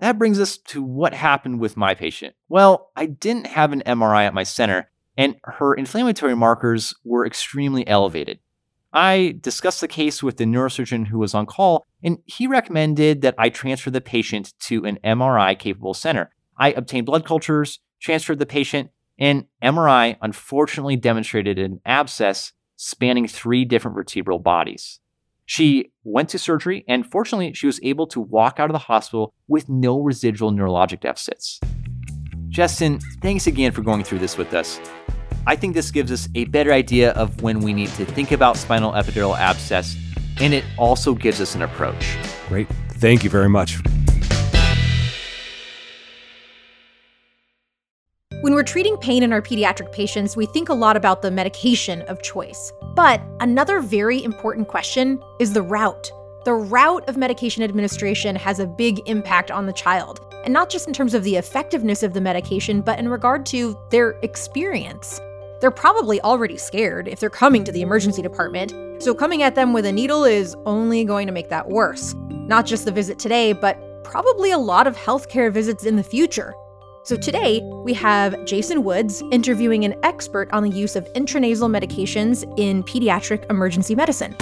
That 0.00 0.18
brings 0.18 0.40
us 0.40 0.58
to 0.58 0.82
what 0.82 1.14
happened 1.14 1.60
with 1.60 1.76
my 1.76 1.94
patient. 1.94 2.34
Well, 2.48 2.90
I 2.96 3.06
didn't 3.06 3.46
have 3.46 3.72
an 3.72 3.84
MRI 3.86 4.26
at 4.26 4.34
my 4.34 4.42
center, 4.42 4.90
and 5.16 5.36
her 5.44 5.72
inflammatory 5.72 6.34
markers 6.34 6.96
were 7.04 7.24
extremely 7.24 7.86
elevated. 7.86 8.40
I 8.92 9.38
discussed 9.40 9.80
the 9.80 9.86
case 9.86 10.20
with 10.20 10.38
the 10.38 10.46
neurosurgeon 10.46 11.06
who 11.06 11.20
was 11.20 11.32
on 11.32 11.46
call, 11.46 11.86
and 12.02 12.18
he 12.24 12.48
recommended 12.48 13.22
that 13.22 13.36
I 13.38 13.50
transfer 13.50 13.92
the 13.92 14.00
patient 14.00 14.52
to 14.62 14.84
an 14.84 14.98
MRI 15.04 15.56
capable 15.56 15.94
center. 15.94 16.32
I 16.58 16.70
obtained 16.72 17.06
blood 17.06 17.24
cultures, 17.24 17.80
transferred 18.00 18.38
the 18.38 18.46
patient, 18.46 18.90
and 19.18 19.46
MRI 19.62 20.16
unfortunately 20.20 20.96
demonstrated 20.96 21.58
an 21.58 21.80
abscess 21.84 22.52
spanning 22.76 23.26
three 23.26 23.64
different 23.64 23.94
vertebral 23.94 24.38
bodies. 24.38 25.00
She 25.46 25.92
went 26.02 26.28
to 26.30 26.38
surgery, 26.38 26.84
and 26.88 27.06
fortunately, 27.06 27.52
she 27.54 27.66
was 27.66 27.80
able 27.82 28.06
to 28.08 28.20
walk 28.20 28.58
out 28.58 28.68
of 28.68 28.74
the 28.74 28.80
hospital 28.80 29.32
with 29.46 29.68
no 29.68 30.00
residual 30.00 30.50
neurologic 30.50 31.00
deficits. 31.00 31.60
Jestin, 32.48 33.00
thanks 33.22 33.46
again 33.46 33.70
for 33.70 33.82
going 33.82 34.02
through 34.02 34.18
this 34.18 34.36
with 34.36 34.54
us. 34.54 34.80
I 35.46 35.54
think 35.54 35.74
this 35.74 35.92
gives 35.92 36.10
us 36.10 36.28
a 36.34 36.46
better 36.46 36.72
idea 36.72 37.12
of 37.12 37.42
when 37.42 37.60
we 37.60 37.72
need 37.72 37.90
to 37.90 38.04
think 38.04 38.32
about 38.32 38.56
spinal 38.56 38.92
epidural 38.92 39.38
abscess, 39.38 39.96
and 40.40 40.52
it 40.52 40.64
also 40.76 41.14
gives 41.14 41.40
us 41.40 41.54
an 41.54 41.62
approach. 41.62 42.16
Great. 42.48 42.68
Thank 42.94 43.22
you 43.22 43.30
very 43.30 43.48
much. 43.48 43.78
When 48.46 48.54
we're 48.54 48.62
treating 48.62 48.96
pain 48.96 49.24
in 49.24 49.32
our 49.32 49.42
pediatric 49.42 49.90
patients, 49.90 50.36
we 50.36 50.46
think 50.46 50.68
a 50.68 50.72
lot 50.72 50.96
about 50.96 51.20
the 51.20 51.32
medication 51.32 52.02
of 52.02 52.22
choice. 52.22 52.72
But 52.94 53.20
another 53.40 53.80
very 53.80 54.22
important 54.22 54.68
question 54.68 55.20
is 55.40 55.52
the 55.52 55.62
route. 55.62 56.12
The 56.44 56.54
route 56.54 57.08
of 57.08 57.16
medication 57.16 57.64
administration 57.64 58.36
has 58.36 58.60
a 58.60 58.66
big 58.68 59.00
impact 59.08 59.50
on 59.50 59.66
the 59.66 59.72
child, 59.72 60.32
and 60.44 60.54
not 60.54 60.70
just 60.70 60.86
in 60.86 60.94
terms 60.94 61.12
of 61.12 61.24
the 61.24 61.34
effectiveness 61.34 62.04
of 62.04 62.14
the 62.14 62.20
medication, 62.20 62.82
but 62.82 63.00
in 63.00 63.08
regard 63.08 63.44
to 63.46 63.76
their 63.90 64.10
experience. 64.22 65.20
They're 65.60 65.72
probably 65.72 66.20
already 66.20 66.56
scared 66.56 67.08
if 67.08 67.18
they're 67.18 67.28
coming 67.28 67.64
to 67.64 67.72
the 67.72 67.82
emergency 67.82 68.22
department, 68.22 69.02
so 69.02 69.12
coming 69.12 69.42
at 69.42 69.56
them 69.56 69.72
with 69.72 69.86
a 69.86 69.92
needle 69.92 70.22
is 70.22 70.54
only 70.66 71.02
going 71.02 71.26
to 71.26 71.32
make 71.32 71.48
that 71.48 71.68
worse. 71.68 72.14
Not 72.30 72.64
just 72.64 72.84
the 72.84 72.92
visit 72.92 73.18
today, 73.18 73.54
but 73.54 74.04
probably 74.04 74.52
a 74.52 74.58
lot 74.58 74.86
of 74.86 74.96
healthcare 74.96 75.52
visits 75.52 75.84
in 75.84 75.96
the 75.96 76.04
future. 76.04 76.54
So 77.06 77.14
today, 77.14 77.62
we 77.84 77.94
have 77.94 78.44
Jason 78.46 78.82
Woods 78.82 79.22
interviewing 79.30 79.84
an 79.84 79.94
expert 80.02 80.52
on 80.52 80.64
the 80.64 80.70
use 80.70 80.96
of 80.96 81.04
intranasal 81.12 81.70
medications 81.70 82.42
in 82.58 82.82
pediatric 82.82 83.48
emergency 83.48 83.94
medicine. 83.94 84.34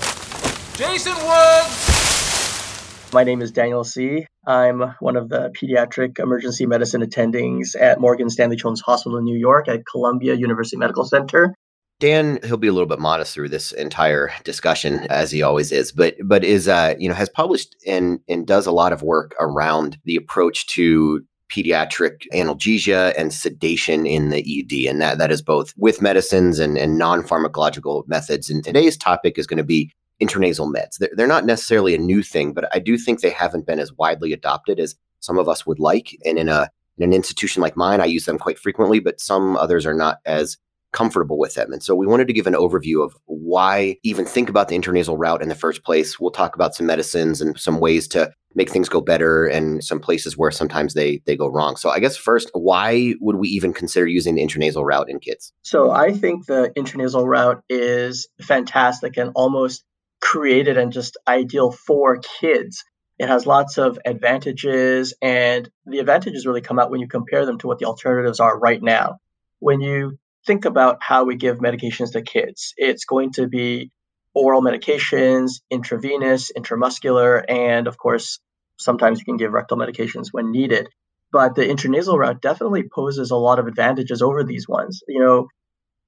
Jason 0.72 1.12
Woods! 1.12 3.12
My 3.12 3.22
name 3.22 3.42
is 3.42 3.52
Daniel 3.52 3.84
Tsze. 3.84 4.24
I'm 4.46 4.94
one 5.00 5.16
of 5.16 5.28
the 5.28 5.50
pediatric 5.50 6.18
emergency 6.18 6.64
medicine 6.64 7.02
attendings 7.02 7.78
at 7.78 8.00
Morgan 8.00 8.30
Stanley 8.30 8.56
Children's 8.56 8.80
Hospital 8.80 9.18
in 9.18 9.24
New 9.24 9.36
York 9.36 9.68
at 9.68 9.84
Columbia 9.84 10.32
University 10.32 10.78
Medical 10.78 11.04
Center. 11.04 11.54
Dan, 12.00 12.38
he'll 12.44 12.56
be 12.56 12.68
a 12.68 12.72
little 12.72 12.88
bit 12.88 12.98
modest 12.98 13.34
through 13.34 13.50
this 13.50 13.72
entire 13.72 14.30
discussion, 14.42 15.00
as 15.10 15.30
he 15.30 15.42
always 15.42 15.70
is, 15.70 15.92
but 15.92 16.14
but 16.24 16.42
is 16.42 16.66
uh, 16.66 16.94
you 16.98 17.10
know 17.10 17.14
has 17.14 17.28
published 17.28 17.76
and 17.86 18.20
and 18.26 18.46
does 18.46 18.66
a 18.66 18.72
lot 18.72 18.94
of 18.94 19.02
work 19.02 19.34
around 19.38 19.98
the 20.06 20.16
approach 20.16 20.66
to 20.68 21.22
pediatric 21.54 22.26
analgesia 22.32 23.14
and 23.16 23.32
sedation 23.32 24.06
in 24.06 24.30
the 24.30 24.38
ED. 24.38 24.90
And 24.90 25.00
that, 25.00 25.18
that 25.18 25.30
is 25.30 25.42
both 25.42 25.72
with 25.76 26.02
medicines 26.02 26.58
and, 26.58 26.76
and 26.76 26.98
non 26.98 27.22
pharmacological 27.22 28.06
methods. 28.08 28.50
And 28.50 28.64
today's 28.64 28.96
topic 28.96 29.38
is 29.38 29.46
going 29.46 29.58
to 29.58 29.64
be 29.64 29.92
intranasal 30.20 30.74
meds. 30.74 30.98
They're, 30.98 31.10
they're 31.14 31.26
not 31.26 31.46
necessarily 31.46 31.94
a 31.94 31.98
new 31.98 32.22
thing, 32.22 32.52
but 32.52 32.68
I 32.74 32.78
do 32.80 32.98
think 32.98 33.20
they 33.20 33.30
haven't 33.30 33.66
been 33.66 33.78
as 33.78 33.92
widely 33.92 34.32
adopted 34.32 34.80
as 34.80 34.96
some 35.20 35.38
of 35.38 35.48
us 35.48 35.64
would 35.66 35.78
like. 35.78 36.16
And 36.24 36.38
in 36.38 36.48
a 36.48 36.68
in 36.96 37.04
an 37.04 37.12
institution 37.12 37.60
like 37.60 37.76
mine, 37.76 38.00
I 38.00 38.04
use 38.04 38.24
them 38.24 38.38
quite 38.38 38.58
frequently, 38.58 39.00
but 39.00 39.20
some 39.20 39.56
others 39.56 39.84
are 39.84 39.94
not 39.94 40.18
as 40.24 40.56
comfortable 40.94 41.38
with 41.38 41.54
them. 41.54 41.72
And 41.72 41.82
so 41.82 41.94
we 41.94 42.06
wanted 42.06 42.28
to 42.28 42.32
give 42.32 42.46
an 42.46 42.54
overview 42.54 43.04
of 43.04 43.14
why 43.26 43.98
even 44.02 44.24
think 44.24 44.48
about 44.48 44.68
the 44.68 44.78
intranasal 44.78 45.16
route 45.18 45.42
in 45.42 45.48
the 45.50 45.54
first 45.54 45.84
place. 45.84 46.18
We'll 46.18 46.30
talk 46.30 46.54
about 46.54 46.74
some 46.74 46.86
medicines 46.86 47.42
and 47.42 47.58
some 47.58 47.80
ways 47.80 48.08
to 48.08 48.32
make 48.54 48.70
things 48.70 48.88
go 48.88 49.00
better 49.00 49.46
and 49.46 49.82
some 49.82 49.98
places 49.98 50.38
where 50.38 50.52
sometimes 50.52 50.94
they 50.94 51.20
they 51.26 51.36
go 51.36 51.48
wrong. 51.48 51.76
So 51.76 51.90
I 51.90 51.98
guess 51.98 52.16
first, 52.16 52.50
why 52.54 53.14
would 53.20 53.36
we 53.36 53.48
even 53.48 53.74
consider 53.74 54.06
using 54.06 54.36
the 54.36 54.46
intranasal 54.46 54.84
route 54.84 55.10
in 55.10 55.18
kids? 55.18 55.52
So 55.62 55.90
I 55.90 56.12
think 56.12 56.46
the 56.46 56.72
intranasal 56.76 57.26
route 57.26 57.62
is 57.68 58.28
fantastic 58.40 59.16
and 59.16 59.32
almost 59.34 59.84
created 60.20 60.78
and 60.78 60.92
just 60.92 61.16
ideal 61.26 61.72
for 61.72 62.18
kids. 62.40 62.84
It 63.18 63.28
has 63.28 63.46
lots 63.46 63.78
of 63.78 63.98
advantages, 64.04 65.14
and 65.22 65.68
the 65.86 65.98
advantages 65.98 66.46
really 66.46 66.62
come 66.62 66.80
out 66.80 66.90
when 66.90 67.00
you 67.00 67.06
compare 67.06 67.46
them 67.46 67.58
to 67.58 67.68
what 67.68 67.78
the 67.78 67.84
alternatives 67.84 68.40
are 68.40 68.58
right 68.58 68.82
now. 68.82 69.18
When 69.60 69.80
you 69.80 70.18
think 70.46 70.64
about 70.64 70.98
how 71.00 71.24
we 71.24 71.36
give 71.36 71.58
medications 71.58 72.12
to 72.12 72.22
kids, 72.22 72.74
it's 72.76 73.04
going 73.04 73.32
to 73.32 73.48
be 73.48 73.90
oral 74.34 74.62
medications, 74.62 75.60
intravenous, 75.70 76.50
intramuscular, 76.56 77.44
and 77.48 77.86
of 77.86 77.96
course, 77.96 78.40
sometimes 78.76 79.18
you 79.18 79.24
can 79.24 79.36
give 79.36 79.52
rectal 79.52 79.76
medications 79.76 80.28
when 80.32 80.50
needed. 80.50 80.88
But 81.32 81.54
the 81.54 81.62
intranasal 81.62 82.18
route 82.18 82.40
definitely 82.40 82.84
poses 82.92 83.30
a 83.30 83.36
lot 83.36 83.58
of 83.58 83.66
advantages 83.66 84.22
over 84.22 84.44
these 84.44 84.68
ones. 84.68 85.02
You 85.08 85.20
know, 85.20 85.48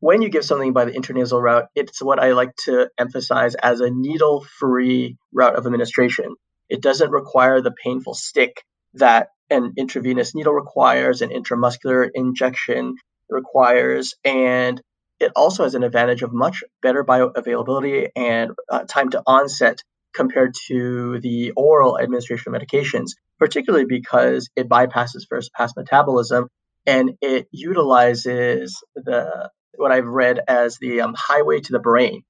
when 0.00 0.22
you 0.22 0.28
give 0.28 0.44
something 0.44 0.72
by 0.72 0.84
the 0.84 0.92
intranasal 0.92 1.40
route, 1.40 1.66
it's 1.74 2.02
what 2.02 2.20
I 2.20 2.32
like 2.32 2.54
to 2.64 2.88
emphasize 2.98 3.54
as 3.54 3.80
a 3.80 3.90
needle 3.90 4.44
free 4.58 5.16
route 5.32 5.56
of 5.56 5.66
administration. 5.66 6.34
It 6.68 6.82
doesn't 6.82 7.10
require 7.10 7.60
the 7.60 7.74
painful 7.82 8.14
stick 8.14 8.62
that 8.94 9.28
an 9.50 9.74
intravenous 9.76 10.34
needle 10.34 10.52
requires, 10.52 11.22
an 11.22 11.30
intramuscular 11.30 12.08
injection 12.12 12.96
requires, 13.28 14.14
and 14.24 14.80
it 15.18 15.32
also 15.34 15.64
has 15.64 15.74
an 15.74 15.82
advantage 15.82 16.22
of 16.22 16.32
much 16.32 16.62
better 16.82 17.04
bioavailability 17.04 18.08
and 18.14 18.50
uh, 18.70 18.84
time 18.84 19.10
to 19.10 19.22
onset 19.26 19.82
compared 20.14 20.54
to 20.68 21.20
the 21.20 21.52
oral 21.56 21.98
administration 21.98 22.54
of 22.54 22.60
medications, 22.60 23.12
particularly 23.38 23.86
because 23.86 24.48
it 24.56 24.68
bypasses 24.68 25.26
first 25.28 25.52
pass 25.52 25.74
metabolism 25.76 26.48
and 26.86 27.12
it 27.20 27.48
utilizes 27.50 28.82
the 28.94 29.50
what 29.76 29.92
I've 29.92 30.06
read 30.06 30.40
as 30.48 30.78
the 30.78 31.02
um, 31.02 31.14
highway 31.16 31.60
to 31.60 31.72
the 31.72 31.78
brain. 31.78 32.22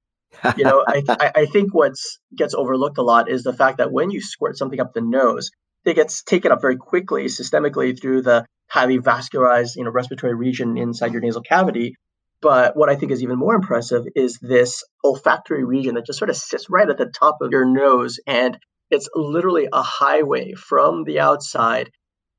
You 0.57 0.65
know, 0.65 0.85
I, 0.87 1.03
I 1.37 1.47
think 1.47 1.73
what's 1.73 2.19
gets 2.35 2.55
overlooked 2.55 2.99
a 2.99 3.03
lot 3.03 3.31
is 3.31 3.45
the 3.45 3.53
fact 3.53 3.79
that 3.79 3.93
when 3.93 4.11
you 4.11 4.21
squirt 4.21 4.57
something 4.57 4.81
up 4.81 4.93
the 4.95 5.01
nose, 5.01 5.51
it 5.85 5.95
gets 5.95 6.25
taken 6.25 6.51
up 6.51 6.61
very 6.61 6.77
quickly 6.77 7.27
systemically 7.27 7.99
through 8.01 8.23
the 8.23 8.45
highly 8.69 8.99
vascularized, 8.99 9.77
you 9.77 9.85
know, 9.85 9.91
respiratory 9.91 10.35
region 10.35 10.77
inside 10.77 11.13
your 11.13 11.21
nasal 11.21 11.43
cavity. 11.43 11.95
But 12.41 12.77
what 12.77 12.89
I 12.89 12.97
think 12.97 13.13
is 13.13 13.23
even 13.23 13.39
more 13.39 13.55
impressive 13.55 14.05
is 14.15 14.39
this 14.41 14.85
olfactory 15.03 15.65
region 15.65 15.95
that 15.95 16.07
just 16.07 16.19
sort 16.19 16.31
of 16.31 16.37
sits 16.37 16.69
right 16.69 16.89
at 16.89 16.99
the 16.99 17.07
top 17.07 17.39
of 17.41 17.51
your 17.51 17.65
nose. 17.65 18.21
And 18.27 18.59
it's 18.91 19.09
literally 19.15 19.69
a 19.73 19.83
highway 19.83 20.53
from 20.53 21.05
the 21.05 21.21
outside 21.21 21.91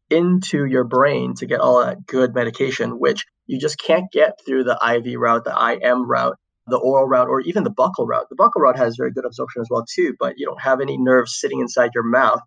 into 0.10 0.66
your 0.66 0.84
brain 0.84 1.34
to 1.36 1.46
get 1.46 1.60
all 1.60 1.80
that 1.84 2.06
good 2.06 2.34
medication, 2.34 2.92
which 2.92 3.26
you 3.46 3.60
just 3.60 3.80
can't 3.80 4.12
get 4.12 4.40
through 4.46 4.64
the 4.64 4.78
IV 4.82 5.20
route, 5.20 5.44
the 5.44 5.80
IM 5.82 6.08
route, 6.08 6.38
the 6.68 6.78
oral 6.78 7.08
route, 7.08 7.28
or 7.28 7.42
even 7.42 7.64
the 7.64 7.72
buccal 7.72 8.08
route. 8.08 8.28
The 8.30 8.36
buccal 8.36 8.62
route 8.62 8.78
has 8.78 8.96
very 8.98 9.12
good 9.12 9.26
absorption 9.26 9.62
as 9.62 9.68
well, 9.70 9.86
too, 9.90 10.16
but 10.20 10.36
you 10.38 10.46
don't 10.46 10.62
have 10.62 10.80
any 10.82 10.98
nerves 10.98 11.40
sitting 11.40 11.60
inside 11.60 11.92
your 11.96 12.04
mouth 12.04 12.42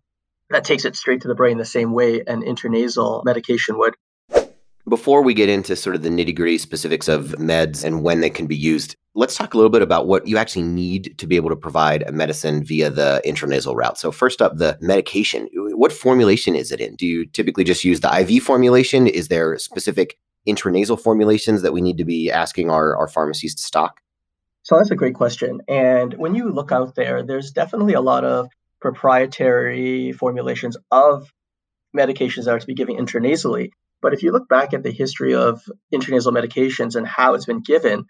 that 0.51 0.63
takes 0.63 0.85
it 0.85 0.95
straight 0.95 1.21
to 1.21 1.27
the 1.27 1.35
brain 1.35 1.57
the 1.57 1.65
same 1.65 1.93
way 1.93 2.21
an 2.27 2.43
intranasal 2.43 3.23
medication 3.25 3.77
would. 3.77 3.95
Before 4.87 5.21
we 5.21 5.33
get 5.33 5.49
into 5.49 5.75
sort 5.75 5.95
of 5.95 6.01
the 6.01 6.09
nitty 6.09 6.35
gritty 6.35 6.57
specifics 6.57 7.07
of 7.07 7.35
meds 7.37 7.83
and 7.83 8.03
when 8.03 8.19
they 8.19 8.29
can 8.29 8.47
be 8.47 8.55
used, 8.55 8.95
let's 9.13 9.35
talk 9.35 9.53
a 9.53 9.57
little 9.57 9.69
bit 9.69 9.81
about 9.81 10.07
what 10.07 10.27
you 10.27 10.37
actually 10.37 10.63
need 10.63 11.17
to 11.17 11.27
be 11.27 11.35
able 11.35 11.49
to 11.49 11.55
provide 11.55 12.03
a 12.03 12.11
medicine 12.11 12.63
via 12.63 12.89
the 12.89 13.21
intranasal 13.25 13.75
route. 13.75 13.97
So, 13.97 14.11
first 14.11 14.41
up, 14.41 14.57
the 14.57 14.77
medication. 14.81 15.47
What 15.53 15.91
formulation 15.91 16.55
is 16.55 16.71
it 16.71 16.81
in? 16.81 16.95
Do 16.95 17.05
you 17.05 17.25
typically 17.25 17.63
just 17.63 17.83
use 17.83 17.99
the 17.99 18.19
IV 18.19 18.43
formulation? 18.43 19.07
Is 19.07 19.27
there 19.27 19.57
specific 19.59 20.17
intranasal 20.47 20.99
formulations 20.99 21.61
that 21.61 21.73
we 21.73 21.81
need 21.81 21.97
to 21.97 22.05
be 22.05 22.31
asking 22.31 22.71
our, 22.71 22.95
our 22.97 23.07
pharmacies 23.07 23.53
to 23.55 23.63
stock? 23.63 24.01
So, 24.63 24.77
that's 24.77 24.91
a 24.91 24.95
great 24.95 25.15
question. 25.15 25.61
And 25.67 26.15
when 26.15 26.33
you 26.33 26.51
look 26.51 26.71
out 26.71 26.95
there, 26.95 27.23
there's 27.23 27.51
definitely 27.51 27.93
a 27.93 28.01
lot 28.01 28.23
of 28.23 28.47
proprietary 28.81 30.11
formulations 30.11 30.77
of 30.89 31.31
medications 31.95 32.45
that 32.45 32.55
are 32.55 32.59
to 32.59 32.67
be 32.67 32.73
given 32.73 32.97
intranasally. 32.97 33.71
But 34.01 34.13
if 34.13 34.23
you 34.23 34.31
look 34.31 34.49
back 34.49 34.73
at 34.73 34.83
the 34.83 34.91
history 34.91 35.35
of 35.35 35.61
intranasal 35.93 36.33
medications 36.33 36.95
and 36.95 37.07
how 37.07 37.35
it's 37.35 37.45
been 37.45 37.61
given, 37.61 38.05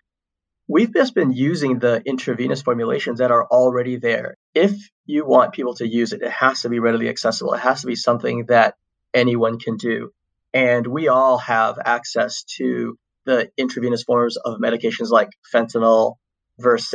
we've 0.67 0.93
just 0.93 1.13
been 1.13 1.33
using 1.33 1.79
the 1.79 2.01
intravenous 2.05 2.61
formulations 2.61 3.19
that 3.19 3.31
are 3.31 3.45
already 3.45 3.97
there. 3.97 4.37
If 4.55 4.73
you 5.05 5.25
want 5.25 5.53
people 5.53 5.75
to 5.75 5.87
use 5.87 6.13
it, 6.13 6.21
it 6.21 6.31
has 6.31 6.61
to 6.61 6.69
be 6.69 6.79
readily 6.79 7.09
accessible. 7.09 7.53
It 7.53 7.59
has 7.59 7.81
to 7.81 7.87
be 7.87 7.95
something 7.95 8.45
that 8.47 8.75
anyone 9.13 9.59
can 9.59 9.75
do. 9.75 10.11
And 10.53 10.87
we 10.87 11.09
all 11.09 11.37
have 11.39 11.77
access 11.83 12.43
to 12.57 12.97
the 13.25 13.51
intravenous 13.57 14.03
forms 14.03 14.37
of 14.37 14.59
medications 14.59 15.09
like 15.09 15.29
fentanyl, 15.53 16.15
Versed, 16.61 16.93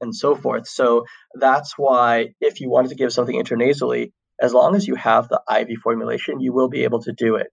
and 0.00 0.14
so 0.14 0.34
forth. 0.34 0.68
So 0.68 1.04
that's 1.34 1.74
why 1.76 2.34
if 2.40 2.60
you 2.60 2.70
wanted 2.70 2.88
to 2.88 2.94
give 2.94 3.12
something 3.12 3.40
intranasally, 3.40 4.12
as 4.40 4.52
long 4.52 4.76
as 4.76 4.86
you 4.86 4.94
have 4.96 5.28
the 5.28 5.40
IV 5.50 5.78
formulation, 5.82 6.40
you 6.40 6.52
will 6.52 6.68
be 6.68 6.84
able 6.84 7.02
to 7.02 7.12
do 7.12 7.36
it. 7.36 7.48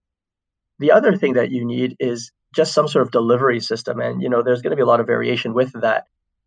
The 0.78 0.92
other 0.92 1.16
thing 1.16 1.34
that 1.34 1.50
you 1.50 1.64
need 1.64 1.96
is 1.98 2.30
just 2.54 2.74
some 2.74 2.88
sort 2.88 3.06
of 3.06 3.12
delivery 3.12 3.60
system. 3.60 4.00
And, 4.00 4.22
you 4.22 4.28
know, 4.28 4.42
there's 4.42 4.62
going 4.62 4.70
to 4.70 4.76
be 4.76 4.82
a 4.82 4.86
lot 4.86 5.00
of 5.00 5.06
variation 5.06 5.54
with 5.54 5.72
that. 5.80 6.04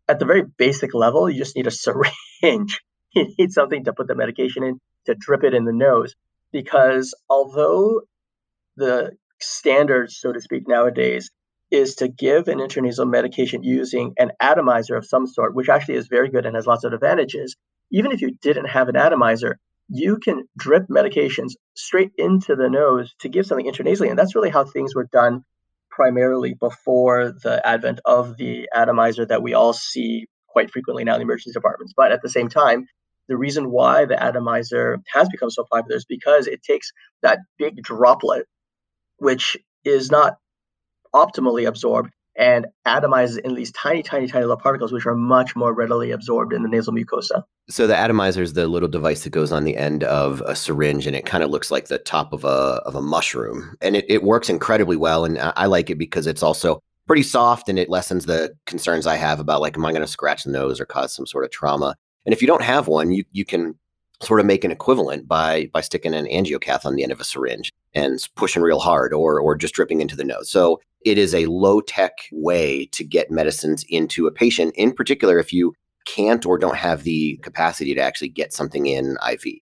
At 0.08 0.18
the 0.18 0.24
very 0.24 0.42
basic 0.42 0.94
level, 0.94 1.28
you 1.28 1.38
just 1.38 1.56
need 1.56 1.66
a 1.66 1.70
syringe. 2.42 2.80
you 3.14 3.34
need 3.38 3.52
something 3.52 3.84
to 3.84 3.92
put 3.92 4.06
the 4.06 4.14
medication 4.14 4.62
in, 4.62 4.80
to 5.06 5.14
drip 5.14 5.44
it 5.44 5.54
in 5.54 5.64
the 5.64 5.72
nose. 5.72 6.14
Because 6.52 7.14
although 7.28 8.02
the 8.76 9.12
standards, 9.40 10.16
so 10.18 10.32
to 10.32 10.40
speak, 10.40 10.66
nowadays 10.66 11.30
is 11.70 11.96
to 11.96 12.08
give 12.08 12.48
an 12.48 12.58
intranasal 12.58 13.08
medication 13.08 13.62
using 13.62 14.14
an 14.18 14.32
atomizer 14.40 14.96
of 14.96 15.06
some 15.06 15.26
sort, 15.26 15.54
which 15.54 15.68
actually 15.68 15.96
is 15.96 16.08
very 16.08 16.30
good 16.30 16.46
and 16.46 16.56
has 16.56 16.66
lots 16.66 16.84
of 16.84 16.92
advantages. 16.92 17.56
Even 17.90 18.12
if 18.12 18.20
you 18.20 18.36
didn't 18.40 18.66
have 18.66 18.88
an 18.88 18.96
atomizer, 18.96 19.58
you 19.88 20.18
can 20.18 20.46
drip 20.56 20.86
medications 20.88 21.52
straight 21.74 22.12
into 22.16 22.54
the 22.56 22.68
nose 22.68 23.14
to 23.20 23.28
give 23.28 23.46
something 23.46 23.66
intranasally. 23.66 24.10
And 24.10 24.18
that's 24.18 24.34
really 24.34 24.50
how 24.50 24.64
things 24.64 24.94
were 24.94 25.08
done 25.10 25.44
primarily 25.90 26.54
before 26.54 27.32
the 27.42 27.66
advent 27.66 28.00
of 28.04 28.36
the 28.36 28.68
atomizer 28.74 29.26
that 29.26 29.42
we 29.42 29.54
all 29.54 29.72
see 29.72 30.26
quite 30.46 30.70
frequently 30.70 31.04
now 31.04 31.14
in 31.14 31.20
the 31.20 31.24
emergency 31.24 31.52
departments. 31.52 31.92
But 31.96 32.12
at 32.12 32.22
the 32.22 32.28
same 32.28 32.48
time, 32.48 32.86
the 33.28 33.36
reason 33.36 33.70
why 33.70 34.06
the 34.06 34.22
atomizer 34.22 34.98
has 35.12 35.28
become 35.28 35.50
so 35.50 35.64
popular 35.70 35.96
is 35.96 36.04
because 36.04 36.46
it 36.46 36.62
takes 36.62 36.92
that 37.22 37.40
big 37.58 37.82
droplet, 37.82 38.46
which 39.18 39.56
is 39.84 40.10
not 40.10 40.36
optimally 41.14 41.66
absorbed, 41.66 42.10
and 42.38 42.66
atomizes 42.86 43.38
in 43.40 43.54
these 43.56 43.72
tiny, 43.72 44.02
tiny, 44.02 44.28
tiny 44.28 44.44
little 44.44 44.56
particles, 44.56 44.92
which 44.92 45.04
are 45.04 45.14
much 45.14 45.56
more 45.56 45.74
readily 45.74 46.12
absorbed 46.12 46.52
in 46.52 46.62
the 46.62 46.68
nasal 46.68 46.92
mucosa. 46.92 47.42
So 47.68 47.86
the 47.86 47.96
atomizer 47.96 48.42
is 48.42 48.52
the 48.52 48.68
little 48.68 48.88
device 48.88 49.24
that 49.24 49.30
goes 49.30 49.50
on 49.50 49.64
the 49.64 49.76
end 49.76 50.04
of 50.04 50.40
a 50.42 50.54
syringe, 50.54 51.06
and 51.06 51.16
it 51.16 51.26
kind 51.26 51.42
of 51.42 51.50
looks 51.50 51.70
like 51.70 51.88
the 51.88 51.98
top 51.98 52.32
of 52.32 52.44
a 52.44 52.80
of 52.86 52.94
a 52.94 53.02
mushroom, 53.02 53.76
and 53.82 53.96
it, 53.96 54.06
it 54.08 54.22
works 54.22 54.48
incredibly 54.48 54.96
well. 54.96 55.24
And 55.24 55.38
I 55.38 55.66
like 55.66 55.90
it 55.90 55.98
because 55.98 56.26
it's 56.26 56.42
also 56.42 56.80
pretty 57.06 57.24
soft, 57.24 57.68
and 57.68 57.78
it 57.78 57.90
lessens 57.90 58.26
the 58.26 58.54
concerns 58.66 59.06
I 59.06 59.16
have 59.16 59.40
about 59.40 59.60
like, 59.60 59.76
am 59.76 59.84
I 59.84 59.90
going 59.90 60.02
to 60.02 60.06
scratch 60.06 60.44
the 60.44 60.52
nose 60.52 60.80
or 60.80 60.86
cause 60.86 61.12
some 61.14 61.26
sort 61.26 61.44
of 61.44 61.50
trauma? 61.50 61.96
And 62.24 62.32
if 62.32 62.40
you 62.40 62.46
don't 62.46 62.62
have 62.62 62.86
one, 62.86 63.10
you 63.10 63.24
you 63.32 63.44
can 63.44 63.74
sort 64.22 64.40
of 64.40 64.46
make 64.46 64.64
an 64.64 64.70
equivalent 64.70 65.28
by 65.28 65.70
by 65.72 65.80
sticking 65.80 66.14
an 66.14 66.26
angiocath 66.26 66.84
on 66.84 66.94
the 66.94 67.02
end 67.02 67.12
of 67.12 67.20
a 67.20 67.24
syringe 67.24 67.72
and 67.94 68.26
pushing 68.36 68.62
real 68.62 68.80
hard 68.80 69.12
or 69.12 69.40
or 69.40 69.56
just 69.56 69.74
dripping 69.74 70.00
into 70.00 70.16
the 70.16 70.24
nose. 70.24 70.50
So 70.50 70.80
it 71.04 71.18
is 71.18 71.34
a 71.34 71.46
low 71.46 71.80
tech 71.80 72.12
way 72.32 72.86
to 72.92 73.04
get 73.04 73.30
medicines 73.30 73.84
into 73.88 74.26
a 74.26 74.32
patient, 74.32 74.74
in 74.76 74.92
particular, 74.92 75.38
if 75.38 75.52
you 75.52 75.74
can't 76.06 76.46
or 76.46 76.58
don't 76.58 76.76
have 76.76 77.04
the 77.04 77.38
capacity 77.42 77.94
to 77.94 78.00
actually 78.00 78.28
get 78.28 78.52
something 78.52 78.86
in 78.86 79.16
IV. 79.30 79.60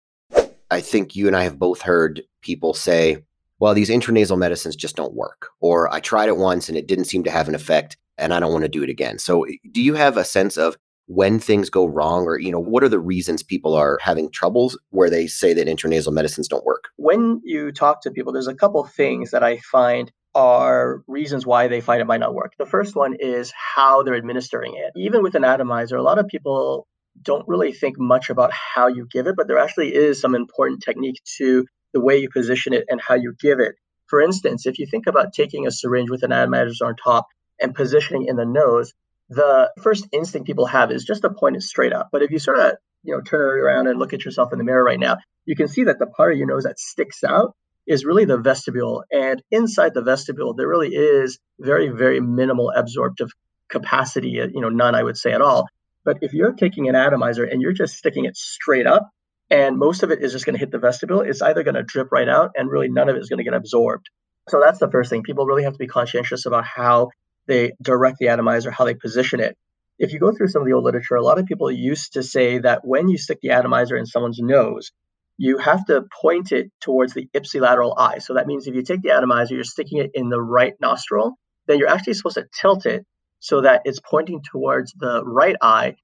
I 0.72 0.82
think 0.82 1.16
you 1.16 1.28
and 1.28 1.36
I 1.36 1.44
have 1.44 1.60
both 1.60 1.82
heard 1.82 2.22
people 2.42 2.74
say, 2.74 3.18
well, 3.60 3.74
these 3.74 3.90
intranasal 3.90 4.38
medicines 4.38 4.76
just 4.76 4.96
don't 4.96 5.14
work, 5.14 5.50
or 5.60 5.94
I 5.94 6.00
tried 6.00 6.30
it 6.30 6.38
once 6.38 6.70
and 6.70 6.78
it 6.78 6.88
didn't 6.88 7.06
seem 7.06 7.24
to 7.24 7.32
have 7.32 7.48
an 7.48 7.56
effect 7.56 7.98
and 8.18 8.34
I 8.34 8.40
don't 8.40 8.52
want 8.52 8.64
to 8.64 8.70
do 8.70 8.84
it 8.84 8.90
again. 8.90 9.18
So, 9.18 9.44
eh, 9.44 9.56
do 9.72 9.82
you 9.82 9.94
have 9.94 10.18
a 10.18 10.24
sense 10.24 10.58
of 10.58 10.78
when 11.08 11.40
things 11.40 11.70
go 11.70 11.86
wrong 11.86 12.24
or 12.24 12.40
you 12.40 12.52
know 12.52 12.60
what 12.60 12.84
are 12.84 12.90
the 12.90 13.00
reasons 13.00 13.44
people 13.44 13.76
are 13.76 14.00
having 14.02 14.30
troubles 14.32 14.78
where 14.90 15.10
they 15.10 15.28
say 15.28 15.54
that 15.54 15.68
intranasal 15.68 16.12
medicines 16.12 16.48
don't 16.48 16.66
work 16.66 16.86
when 16.96 17.40
you 17.44 17.72
talk 17.72 18.02
to 18.02 18.10
people 18.10 18.34
there's 18.34 18.48
a 18.48 18.56
couple 18.56 18.84
things 18.84 19.30
that 19.30 19.44
i 19.44 19.58
find 19.60 20.12
are 20.36 21.02
reasons 21.08 21.46
why 21.46 21.70
they 21.70 21.82
find 21.82 22.02
it 22.02 22.08
might 22.08 22.20
not 22.20 22.36
work. 22.36 22.54
The 22.60 22.66
first 22.66 22.96
one 22.96 23.16
is 23.20 23.52
how 23.56 24.04
they're 24.04 24.16
administering 24.16 24.76
it. 24.76 24.92
Even 24.96 25.24
with 25.24 25.36
an 25.36 25.46
atomizer, 25.46 25.96
a 25.96 26.04
lot 26.04 26.20
of 26.20 26.28
people 26.28 26.88
don't 27.22 27.48
really 27.48 27.72
think 27.72 27.98
much 27.98 28.30
about 28.30 28.52
how 28.52 28.88
you 28.88 29.08
give 29.10 29.28
it, 29.28 29.36
but 29.38 29.48
there 29.48 29.58
actually 29.58 29.96
is 29.96 30.20
some 30.20 30.36
important 30.36 30.84
technique 30.84 31.22
to 31.38 31.66
the 31.94 32.02
way 32.02 32.18
you 32.18 32.30
position 32.30 32.74
it 32.74 32.84
and 32.90 33.00
how 33.00 33.16
you 33.16 33.34
give 33.40 33.60
it. 33.60 33.76
For 34.08 34.22
instance, 34.22 34.66
if 34.66 34.78
you 34.78 34.86
think 34.86 35.08
about 35.08 35.34
taking 35.34 35.66
a 35.66 35.72
syringe 35.72 36.10
with 36.10 36.24
an 36.24 36.34
atomizer 36.34 36.86
on 36.86 36.96
top 36.98 37.28
and 37.60 37.74
positioning 37.74 38.28
in 38.28 38.36
the 38.36 38.46
nose, 38.46 38.94
the 39.30 39.72
first 39.82 40.06
instinct 40.12 40.46
people 40.46 40.66
have 40.66 40.92
is 40.92 41.06
just 41.06 41.22
to 41.22 41.30
point 41.30 41.56
it 41.56 41.64
straight 41.64 41.94
up. 41.94 42.10
But 42.12 42.22
if 42.22 42.30
you 42.30 42.38
sort 42.38 42.60
of, 42.60 42.74
you 43.04 43.16
know, 43.16 43.22
turn 43.22 43.60
around 43.60 43.88
and 43.88 43.98
look 43.98 44.14
at 44.14 44.26
yourself 44.26 44.52
in 44.52 44.58
the 44.58 44.66
mirror 44.66 44.84
right 44.84 45.00
now, 45.00 45.18
you 45.46 45.56
can 45.56 45.68
see 45.68 45.86
that 45.86 45.98
the 45.98 46.08
part 46.08 46.34
of 46.34 46.38
your 46.38 46.48
nose 46.48 46.64
that 46.64 46.78
sticks 46.78 47.24
out 47.24 47.56
is 47.88 48.06
really 48.06 48.26
the 48.26 48.38
vestibule. 48.38 49.04
And 49.12 49.42
inside 49.52 49.94
the 49.94 50.02
vestibule, 50.02 50.54
there 50.54 50.68
really 50.68 50.94
is 50.94 51.40
very, 51.60 51.90
very 51.90 52.20
minimal 52.20 52.72
absorptive 52.76 53.30
capacity, 53.70 54.42
uh, 54.42 54.48
you 54.54 54.62
know, 54.62 54.70
none, 54.70 54.96
I 54.96 55.04
would 55.04 55.18
say 55.18 55.32
at 55.32 55.42
all. 55.42 55.68
But 56.04 56.20
if 56.22 56.34
you're 56.34 56.54
taking 56.54 56.88
an 56.88 56.96
atomizer 56.96 57.44
and 57.44 57.62
you're 57.62 57.74
just 57.74 57.96
sticking 57.96 58.26
it 58.26 58.38
straight 58.38 58.88
up, 58.88 59.10
and 59.50 59.78
most 59.78 60.04
of 60.04 60.12
it 60.12 60.24
is 60.24 60.32
just 60.32 60.46
going 60.46 60.56
to 60.56 60.60
hit 60.60 60.72
the 60.72 60.80
vestibule, 60.80 61.22
it's 61.22 61.42
either 61.42 61.64
going 61.64 61.76
to 61.76 61.84
drip 61.84 62.12
right 62.12 62.28
out 62.28 62.52
and 62.56 62.70
really 62.70 62.90
none 62.90 63.10
of 63.10 63.16
it 63.16 63.20
is 63.20 63.30
going 63.30 63.38
to 63.38 63.44
get 63.44 63.54
absorbed. 63.54 64.10
So 64.50 64.60
that's 64.64 64.80
the 64.80 64.90
first 64.90 65.10
thing. 65.10 65.24
People 65.24 65.46
really 65.46 65.64
have 65.64 65.74
to 65.74 65.80
be 65.80 65.88
conscientious 65.88 66.46
about 66.46 66.66
how 66.66 67.10
they 67.48 67.74
direct 67.82 68.18
the 68.20 68.30
atomizer, 68.30 68.72
how 68.72 68.86
they 68.86 68.96
position 68.96 69.40
it. 69.40 69.58
If 69.98 70.14
you 70.14 70.20
go 70.20 70.32
through 70.32 70.50
some 70.50 70.62
of 70.62 70.68
the 70.68 70.74
old 70.74 70.84
literature, 70.84 71.16
a 71.16 71.24
lot 71.24 71.40
of 71.40 71.46
people 71.46 71.72
used 71.72 72.14
to 72.14 72.24
say 72.24 72.60
that 72.60 72.86
when 72.86 73.08
you 73.08 73.18
stick 73.18 73.40
the 73.42 73.52
atomizer 73.52 73.96
in 73.96 74.06
someone's 74.06 74.40
nose, 74.40 74.92
you 75.38 75.58
have 75.58 75.86
to 75.86 76.04
point 76.22 76.52
it 76.52 76.72
towards 76.82 77.14
the 77.14 77.28
ipsilateral 77.34 77.96
eye. 77.98 78.20
So 78.20 78.36
that 78.36 78.48
means 78.48 78.68
if 78.68 78.76
you 78.76 78.84
take 78.84 79.02
the 79.02 79.12
atomizer, 79.12 79.56
you're 79.56 79.64
sticking 79.64 80.00
it 80.00 80.12
in 80.14 80.30
the 80.30 80.42
right 80.42 80.74
nostril, 80.80 81.38
then 81.68 81.78
you're 81.78 81.90
actually 81.90 82.14
supposed 82.14 82.36
to 82.36 82.48
tilt 82.60 82.86
it 82.86 83.06
so 83.40 83.62
that 83.62 83.82
it's 83.86 84.00
pointing 84.00 84.42
towards 84.42 84.94
the 84.94 85.24
right 85.26 85.56
eye. 85.62 85.96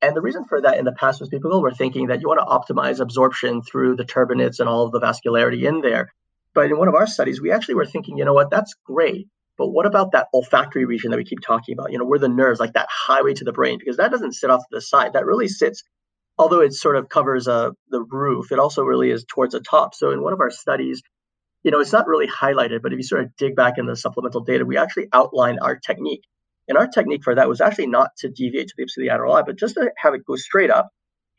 And 0.00 0.16
the 0.16 0.22
reason 0.22 0.44
for 0.44 0.60
that 0.60 0.78
in 0.78 0.84
the 0.84 0.92
past 0.92 1.20
was 1.20 1.28
people 1.28 1.60
were 1.60 1.72
thinking 1.72 2.08
that 2.08 2.20
you 2.20 2.28
want 2.28 2.40
to 2.40 2.74
optimize 2.74 3.00
absorption 3.00 3.62
through 3.62 3.96
the 3.96 4.04
turbinates 4.04 4.60
and 4.60 4.68
all 4.68 4.86
of 4.86 4.92
the 4.92 5.00
vascularity 5.00 5.66
in 5.66 5.80
there. 5.80 6.12
But 6.54 6.66
in 6.66 6.78
one 6.78 6.88
of 6.88 6.94
our 6.94 7.06
studies, 7.06 7.40
we 7.40 7.50
actually 7.50 7.74
were 7.74 7.86
thinking, 7.86 8.16
you 8.16 8.24
know 8.24 8.34
what, 8.34 8.50
that's 8.50 8.74
great. 8.84 9.28
But 9.56 9.68
what 9.68 9.86
about 9.86 10.12
that 10.12 10.28
olfactory 10.34 10.84
region 10.84 11.10
that 11.10 11.16
we 11.16 11.24
keep 11.24 11.40
talking 11.40 11.74
about? 11.74 11.92
You 11.92 11.98
know, 11.98 12.04
where 12.04 12.18
the 12.18 12.28
nerves, 12.28 12.60
like 12.60 12.72
that 12.72 12.88
highway 12.90 13.34
to 13.34 13.44
the 13.44 13.52
brain, 13.52 13.78
because 13.78 13.98
that 13.98 14.10
doesn't 14.10 14.32
sit 14.32 14.50
off 14.50 14.60
to 14.60 14.66
the 14.72 14.80
side. 14.80 15.12
That 15.12 15.26
really 15.26 15.48
sits 15.48 15.84
although 16.38 16.60
it 16.60 16.72
sort 16.72 16.96
of 16.96 17.08
covers 17.08 17.46
uh, 17.48 17.70
the 17.90 18.02
roof, 18.02 18.52
it 18.52 18.58
also 18.58 18.82
really 18.82 19.10
is 19.10 19.24
towards 19.24 19.52
the 19.52 19.60
top. 19.60 19.94
So 19.94 20.10
in 20.10 20.22
one 20.22 20.32
of 20.32 20.40
our 20.40 20.50
studies, 20.50 21.02
you 21.62 21.70
know, 21.70 21.80
it's 21.80 21.92
not 21.92 22.06
really 22.06 22.26
highlighted, 22.26 22.82
but 22.82 22.92
if 22.92 22.98
you 22.98 23.02
sort 23.02 23.22
of 23.22 23.36
dig 23.36 23.56
back 23.56 23.78
in 23.78 23.86
the 23.86 23.96
supplemental 23.96 24.42
data, 24.42 24.64
we 24.64 24.76
actually 24.76 25.08
outline 25.12 25.58
our 25.60 25.76
technique. 25.76 26.24
And 26.68 26.78
our 26.78 26.86
technique 26.86 27.24
for 27.24 27.34
that 27.34 27.48
was 27.48 27.60
actually 27.60 27.88
not 27.88 28.10
to 28.18 28.28
deviate 28.28 28.68
to 28.68 28.74
the 28.76 28.84
ipsilateral 28.84 29.34
eye, 29.34 29.42
but 29.42 29.58
just 29.58 29.74
to 29.74 29.90
have 29.96 30.14
it 30.14 30.24
go 30.26 30.36
straight 30.36 30.70
up 30.70 30.88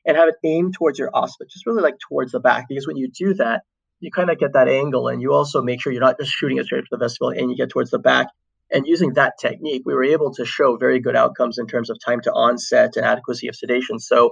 and 0.05 0.17
have 0.17 0.27
it 0.27 0.35
aim 0.43 0.71
towards 0.71 0.99
your 0.99 1.09
occiput, 1.13 1.49
just 1.49 1.65
really 1.65 1.81
like 1.81 1.97
towards 2.07 2.31
the 2.31 2.39
back. 2.39 2.67
Because 2.69 2.87
when 2.87 2.97
you 2.97 3.09
do 3.09 3.33
that, 3.35 3.63
you 3.99 4.11
kind 4.11 4.29
of 4.29 4.37
get 4.37 4.53
that 4.53 4.67
angle 4.67 5.07
and 5.07 5.21
you 5.21 5.33
also 5.33 5.61
make 5.61 5.81
sure 5.81 5.91
you're 5.91 6.01
not 6.01 6.19
just 6.19 6.31
shooting 6.31 6.57
it 6.57 6.65
straight 6.65 6.79
up 6.79 6.85
to 6.85 6.89
the 6.91 6.97
vestibule 6.97 7.31
and 7.31 7.49
you 7.49 7.57
get 7.57 7.69
towards 7.69 7.89
the 7.89 7.99
back. 7.99 8.27
And 8.71 8.85
using 8.87 9.13
that 9.13 9.33
technique, 9.39 9.83
we 9.85 9.93
were 9.93 10.03
able 10.03 10.33
to 10.35 10.45
show 10.45 10.75
very 10.75 10.99
good 10.99 11.15
outcomes 11.15 11.57
in 11.57 11.67
terms 11.67 11.89
of 11.89 11.97
time 12.03 12.21
to 12.21 12.31
onset 12.31 12.97
and 12.97 13.05
adequacy 13.05 13.47
of 13.47 13.55
sedation. 13.55 13.99
So 13.99 14.31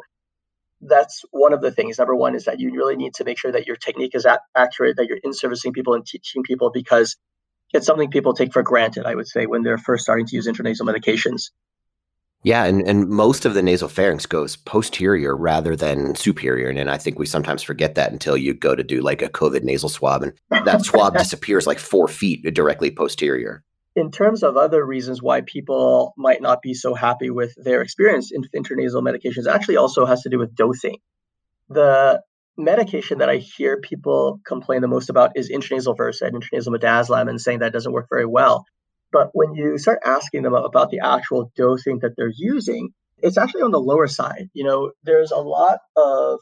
that's 0.88 1.24
one 1.32 1.54
of 1.54 1.62
the 1.62 1.72
things. 1.72 1.98
Number 1.98 2.16
one 2.16 2.36
is 2.36 2.46
that 2.46 2.60
you 2.60 2.72
really 2.72 2.96
need 2.96 3.14
to 3.16 3.24
make 3.24 3.38
sure 3.38 3.52
that 3.52 3.68
your 3.68 3.76
technique 3.76 4.16
is 4.16 4.26
accurate, 4.56 4.98
that 4.98 5.08
you're 5.08 5.20
in 5.24 5.34
servicing 5.34 5.74
people 5.74 5.94
and 5.94 6.06
teaching 6.06 6.44
people 6.44 6.72
because 6.72 7.18
it's 7.74 7.86
something 7.86 8.10
people 8.10 8.34
take 8.34 8.54
for 8.54 8.64
granted, 8.64 9.06
I 9.06 9.16
would 9.16 9.28
say, 9.28 9.46
when 9.46 9.64
they're 9.64 9.78
first 9.78 10.04
starting 10.04 10.26
to 10.28 10.36
use 10.36 10.48
intranasal 10.48 10.82
medications. 10.82 11.52
Yeah, 12.44 12.66
and, 12.66 12.86
and 12.86 13.08
most 13.08 13.46
of 13.46 13.54
the 13.54 13.64
nasal 13.64 13.88
pharynx 13.88 14.26
goes 14.26 14.58
posterior 14.58 15.36
rather 15.36 15.78
than 15.78 16.14
superior. 16.16 16.70
And, 16.70 16.78
and 16.78 16.92
I 16.92 16.98
think 16.98 17.18
we 17.18 17.26
sometimes 17.26 17.64
forget 17.64 17.96
that 17.96 18.12
until 18.12 18.36
you 18.36 18.54
go 18.54 18.76
to 18.76 18.84
do 18.84 19.02
like 19.02 19.22
a 19.22 19.30
COVID 19.30 19.64
nasal 19.64 19.88
swab 19.88 20.24
and 20.24 20.34
that 20.50 20.84
swab 20.84 21.14
disappears 21.18 21.66
like 21.66 21.80
four 21.80 22.10
feet 22.10 22.44
directly 22.54 22.92
posterior 22.92 23.64
in 23.96 24.12
terms 24.12 24.44
of 24.44 24.58
other 24.58 24.84
reasons 24.86 25.22
why 25.22 25.42
people 25.42 26.14
might 26.18 26.42
not 26.42 26.62
be 26.62 26.74
so 26.74 26.94
happy 26.94 27.30
with 27.30 27.54
their 27.58 27.82
experience 27.82 28.32
in 28.32 28.44
intranasal 28.56 29.02
medications 29.04 29.48
actually 29.48 29.78
also 29.78 30.06
has 30.06 30.22
to 30.24 30.30
do 30.30 30.40
with 30.40 30.56
dosing. 30.56 30.98
The 31.70 32.22
medication 32.58 33.20
that 33.20 33.30
I 33.30 33.38
hear 33.38 33.80
people 33.80 34.40
complain 34.46 34.82
the 34.82 34.88
most 34.88 35.10
about 35.10 35.32
is 35.36 35.52
intranasal 35.52 35.98
Versed, 35.98 36.24
intranasal 36.24 36.76
midazolam, 36.76 37.30
and 37.30 37.40
saying 37.40 37.60
that 37.60 37.74
doesn't 37.74 37.92
work 37.92 38.08
very 38.10 38.26
well. 38.26 38.66
But 39.12 39.30
when 39.34 39.54
you 39.54 39.78
start 39.78 40.00
asking 40.04 40.42
them 40.42 40.56
about 40.56 40.90
the 40.90 41.00
actual 41.00 41.52
dosing 41.56 42.00
that 42.00 42.14
they're 42.18 42.32
using, 42.36 42.90
it's 43.20 43.38
actually 43.38 43.62
on 43.62 43.72
the 43.72 43.80
lower 43.80 44.08
side. 44.08 44.50
You 44.54 44.64
know, 44.64 44.92
there's 45.04 45.32
a 45.32 45.38
lot 45.38 45.80
of 45.96 46.40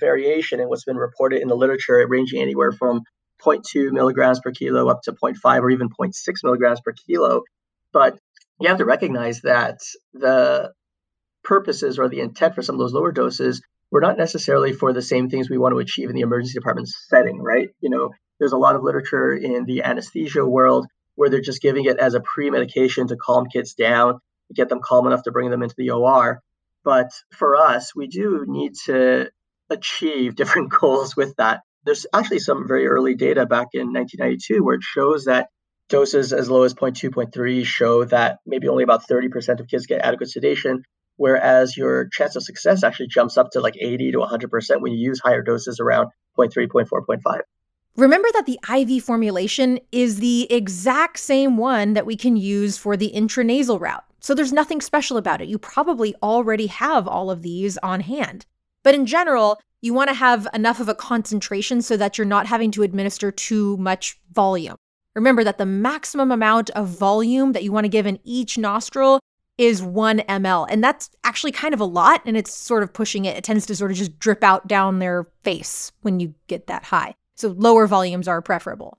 variation 0.00 0.58
in 0.58 0.68
what's 0.68 0.84
been 0.84 0.96
reported 0.96 1.42
in 1.42 1.48
the 1.48 1.54
literature, 1.54 2.04
ranging 2.08 2.40
anywhere 2.40 2.72
from 2.72 3.02
0.2 3.42 3.90
milligrams 3.92 4.40
per 4.40 4.52
kilo 4.52 4.88
up 4.88 5.02
to 5.02 5.12
0.5 5.12 5.60
or 5.60 5.70
even 5.70 5.88
0.6 5.88 6.12
milligrams 6.42 6.80
per 6.80 6.92
kilo. 6.92 7.42
But 7.92 8.18
you 8.60 8.68
have 8.68 8.78
to 8.78 8.84
recognize 8.84 9.40
that 9.42 9.78
the 10.12 10.72
purposes 11.42 11.98
or 11.98 12.08
the 12.08 12.20
intent 12.20 12.54
for 12.54 12.62
some 12.62 12.74
of 12.74 12.78
those 12.78 12.92
lower 12.92 13.12
doses 13.12 13.62
were 13.90 14.00
not 14.00 14.18
necessarily 14.18 14.72
for 14.72 14.92
the 14.92 15.02
same 15.02 15.28
things 15.28 15.48
we 15.48 15.58
want 15.58 15.72
to 15.72 15.78
achieve 15.78 16.08
in 16.08 16.16
the 16.16 16.22
emergency 16.22 16.54
department 16.54 16.88
setting, 16.88 17.40
right? 17.40 17.68
You 17.80 17.90
know, 17.90 18.10
There's 18.38 18.52
a 18.52 18.58
lot 18.58 18.74
of 18.74 18.82
literature 18.82 19.32
in 19.32 19.64
the 19.64 19.82
anesthesia 19.84 20.44
world 20.44 20.86
where 21.14 21.30
they're 21.30 21.40
just 21.40 21.62
giving 21.62 21.84
it 21.84 21.98
as 21.98 22.14
a 22.14 22.20
pre 22.20 22.50
medication 22.50 23.06
to 23.08 23.16
calm 23.16 23.46
kids 23.46 23.74
down, 23.74 24.18
get 24.52 24.68
them 24.68 24.80
calm 24.82 25.06
enough 25.06 25.22
to 25.24 25.30
bring 25.30 25.50
them 25.50 25.62
into 25.62 25.76
the 25.78 25.90
OR. 25.90 26.42
But 26.82 27.10
for 27.32 27.56
us, 27.56 27.94
we 27.94 28.08
do 28.08 28.44
need 28.48 28.74
to 28.86 29.30
achieve 29.70 30.34
different 30.36 30.70
goals 30.70 31.16
with 31.16 31.36
that. 31.36 31.60
There's 31.84 32.06
actually 32.12 32.38
some 32.38 32.66
very 32.66 32.86
early 32.86 33.14
data 33.14 33.46
back 33.46 33.68
in 33.72 33.92
1992 33.92 34.64
where 34.64 34.76
it 34.76 34.82
shows 34.82 35.24
that 35.24 35.48
doses 35.88 36.32
as 36.32 36.48
low 36.48 36.62
as 36.62 36.74
0.2, 36.74 37.10
0.3 37.10 37.64
show 37.64 38.04
that 38.04 38.38
maybe 38.46 38.68
only 38.68 38.84
about 38.84 39.06
30% 39.06 39.60
of 39.60 39.68
kids 39.68 39.86
get 39.86 40.00
adequate 40.00 40.30
sedation, 40.30 40.82
whereas 41.16 41.76
your 41.76 42.08
chance 42.08 42.36
of 42.36 42.42
success 42.42 42.82
actually 42.82 43.08
jumps 43.08 43.36
up 43.36 43.50
to 43.50 43.60
like 43.60 43.76
80 43.78 44.12
to 44.12 44.18
100% 44.18 44.80
when 44.80 44.92
you 44.92 44.98
use 44.98 45.20
higher 45.20 45.42
doses 45.42 45.78
around 45.80 46.08
0.3, 46.38 46.66
0.4, 46.68 46.86
0.5. 47.06 47.40
Remember 47.96 48.28
that 48.32 48.46
the 48.46 48.58
IV 48.68 49.04
formulation 49.04 49.78
is 49.92 50.16
the 50.16 50.50
exact 50.50 51.18
same 51.18 51.56
one 51.56 51.92
that 51.92 52.06
we 52.06 52.16
can 52.16 52.36
use 52.36 52.76
for 52.76 52.96
the 52.96 53.12
intranasal 53.14 53.80
route. 53.80 54.02
So 54.18 54.34
there's 54.34 54.52
nothing 54.52 54.80
special 54.80 55.16
about 55.16 55.40
it. 55.40 55.48
You 55.48 55.58
probably 55.58 56.14
already 56.22 56.66
have 56.66 57.06
all 57.06 57.30
of 57.30 57.42
these 57.42 57.78
on 57.78 58.00
hand. 58.00 58.46
But 58.82 58.96
in 58.96 59.06
general, 59.06 59.60
you 59.84 59.92
want 59.92 60.08
to 60.08 60.14
have 60.14 60.48
enough 60.54 60.80
of 60.80 60.88
a 60.88 60.94
concentration 60.94 61.82
so 61.82 61.96
that 61.96 62.16
you're 62.16 62.24
not 62.24 62.46
having 62.46 62.70
to 62.70 62.82
administer 62.82 63.30
too 63.30 63.76
much 63.76 64.18
volume. 64.32 64.76
Remember 65.14 65.44
that 65.44 65.58
the 65.58 65.66
maximum 65.66 66.32
amount 66.32 66.70
of 66.70 66.88
volume 66.88 67.52
that 67.52 67.62
you 67.62 67.70
want 67.70 67.84
to 67.84 67.90
give 67.90 68.06
in 68.06 68.18
each 68.24 68.56
nostril 68.56 69.20
is 69.58 69.82
1 69.82 70.20
ml. 70.20 70.66
And 70.70 70.82
that's 70.82 71.10
actually 71.22 71.52
kind 71.52 71.74
of 71.74 71.80
a 71.80 71.84
lot. 71.84 72.22
And 72.24 72.36
it's 72.36 72.52
sort 72.52 72.82
of 72.82 72.92
pushing 72.92 73.26
it. 73.26 73.36
It 73.36 73.44
tends 73.44 73.66
to 73.66 73.76
sort 73.76 73.90
of 73.90 73.96
just 73.96 74.18
drip 74.18 74.42
out 74.42 74.66
down 74.66 74.98
their 74.98 75.28
face 75.42 75.92
when 76.00 76.18
you 76.18 76.34
get 76.46 76.66
that 76.66 76.84
high. 76.84 77.14
So 77.36 77.48
lower 77.48 77.86
volumes 77.86 78.26
are 78.26 78.40
preferable. 78.40 78.98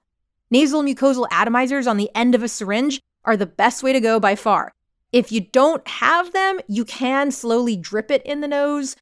Nasal 0.51 0.83
mucosal 0.83 1.27
atomizers 1.29 1.87
on 1.87 1.97
the 1.97 2.11
end 2.13 2.35
of 2.35 2.43
a 2.43 2.47
syringe 2.47 3.01
are 3.25 3.35
the 3.35 3.45
best 3.47 3.81
way 3.81 3.91
to 3.91 3.99
go 3.99 4.19
by 4.19 4.35
far. 4.35 4.71
If 5.11 5.31
you 5.31 5.41
don't 5.41 5.85
have 5.87 6.31
them, 6.31 6.59
you 6.67 6.85
can 6.85 7.31
slowly 7.31 7.75
drip 7.75 8.11
it 8.11 8.23
in 8.23 8.41
the 8.41 8.47
nose. 8.47 8.95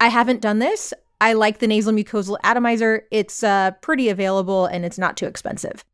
I 0.00 0.08
haven't 0.08 0.40
done 0.40 0.60
this. 0.60 0.94
I 1.20 1.32
like 1.32 1.58
the 1.58 1.66
nasal 1.66 1.92
mucosal 1.92 2.36
atomizer. 2.42 3.06
It's 3.10 3.42
uh, 3.42 3.72
pretty 3.80 4.08
available 4.08 4.66
and 4.66 4.84
it's 4.84 4.98
not 4.98 5.16
too 5.16 5.26
expensive. 5.26 5.84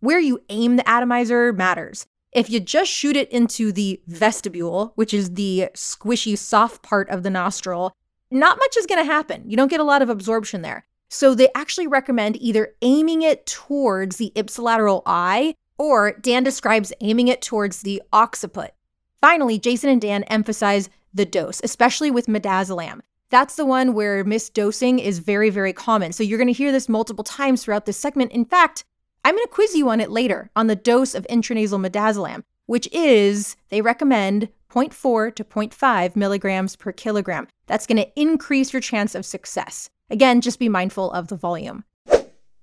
Where 0.00 0.20
you 0.20 0.40
aim 0.48 0.76
the 0.76 0.88
atomizer 0.88 1.52
matters. 1.52 2.06
If 2.32 2.50
you 2.50 2.60
just 2.60 2.90
shoot 2.90 3.16
it 3.16 3.30
into 3.30 3.72
the 3.72 4.00
vestibule, 4.06 4.92
which 4.94 5.12
is 5.12 5.34
the 5.34 5.70
squishy, 5.74 6.36
soft 6.36 6.82
part 6.82 7.08
of 7.10 7.22
the 7.22 7.30
nostril, 7.30 7.92
not 8.30 8.58
much 8.58 8.76
is 8.76 8.86
going 8.86 9.00
to 9.00 9.10
happen. 9.10 9.48
You 9.48 9.56
don't 9.56 9.70
get 9.70 9.80
a 9.80 9.84
lot 9.84 10.02
of 10.02 10.10
absorption 10.10 10.62
there. 10.62 10.86
So 11.08 11.34
they 11.34 11.48
actually 11.54 11.86
recommend 11.86 12.36
either 12.36 12.74
aiming 12.82 13.22
it 13.22 13.46
towards 13.46 14.16
the 14.16 14.32
ipsilateral 14.36 15.02
eye 15.06 15.54
or 15.78 16.12
Dan 16.12 16.42
describes 16.42 16.92
aiming 17.00 17.28
it 17.28 17.40
towards 17.40 17.82
the 17.82 18.02
occiput. 18.12 18.72
Finally, 19.20 19.58
Jason 19.58 19.90
and 19.90 20.00
Dan 20.00 20.24
emphasize 20.24 20.90
the 21.14 21.24
dose, 21.24 21.60
especially 21.64 22.10
with 22.10 22.26
midazolam. 22.26 23.00
That's 23.30 23.56
the 23.56 23.66
one 23.66 23.92
where 23.92 24.24
misdosing 24.24 24.98
is 24.98 25.18
very, 25.18 25.50
very 25.50 25.74
common. 25.74 26.12
So 26.12 26.22
you're 26.22 26.38
going 26.38 26.46
to 26.46 26.52
hear 26.52 26.72
this 26.72 26.88
multiple 26.88 27.24
times 27.24 27.62
throughout 27.62 27.84
this 27.84 27.98
segment. 27.98 28.32
In 28.32 28.46
fact, 28.46 28.84
I'm 29.24 29.34
going 29.34 29.44
to 29.44 29.52
quiz 29.52 29.74
you 29.74 29.90
on 29.90 30.00
it 30.00 30.10
later 30.10 30.50
on 30.56 30.66
the 30.66 30.76
dose 30.76 31.14
of 31.14 31.26
intranasal 31.28 31.86
midazolam, 31.86 32.42
which 32.66 32.88
is, 32.90 33.56
they 33.68 33.82
recommend 33.82 34.48
0.4 34.70 35.34
to 35.34 35.44
0.5 35.44 36.16
milligrams 36.16 36.76
per 36.76 36.92
kilogram. 36.92 37.48
That's 37.66 37.86
going 37.86 37.98
to 37.98 38.20
increase 38.20 38.72
your 38.72 38.80
chance 38.80 39.14
of 39.14 39.26
success. 39.26 39.90
Again, 40.08 40.40
just 40.40 40.58
be 40.58 40.70
mindful 40.70 41.10
of 41.12 41.28
the 41.28 41.36
volume. 41.36 41.84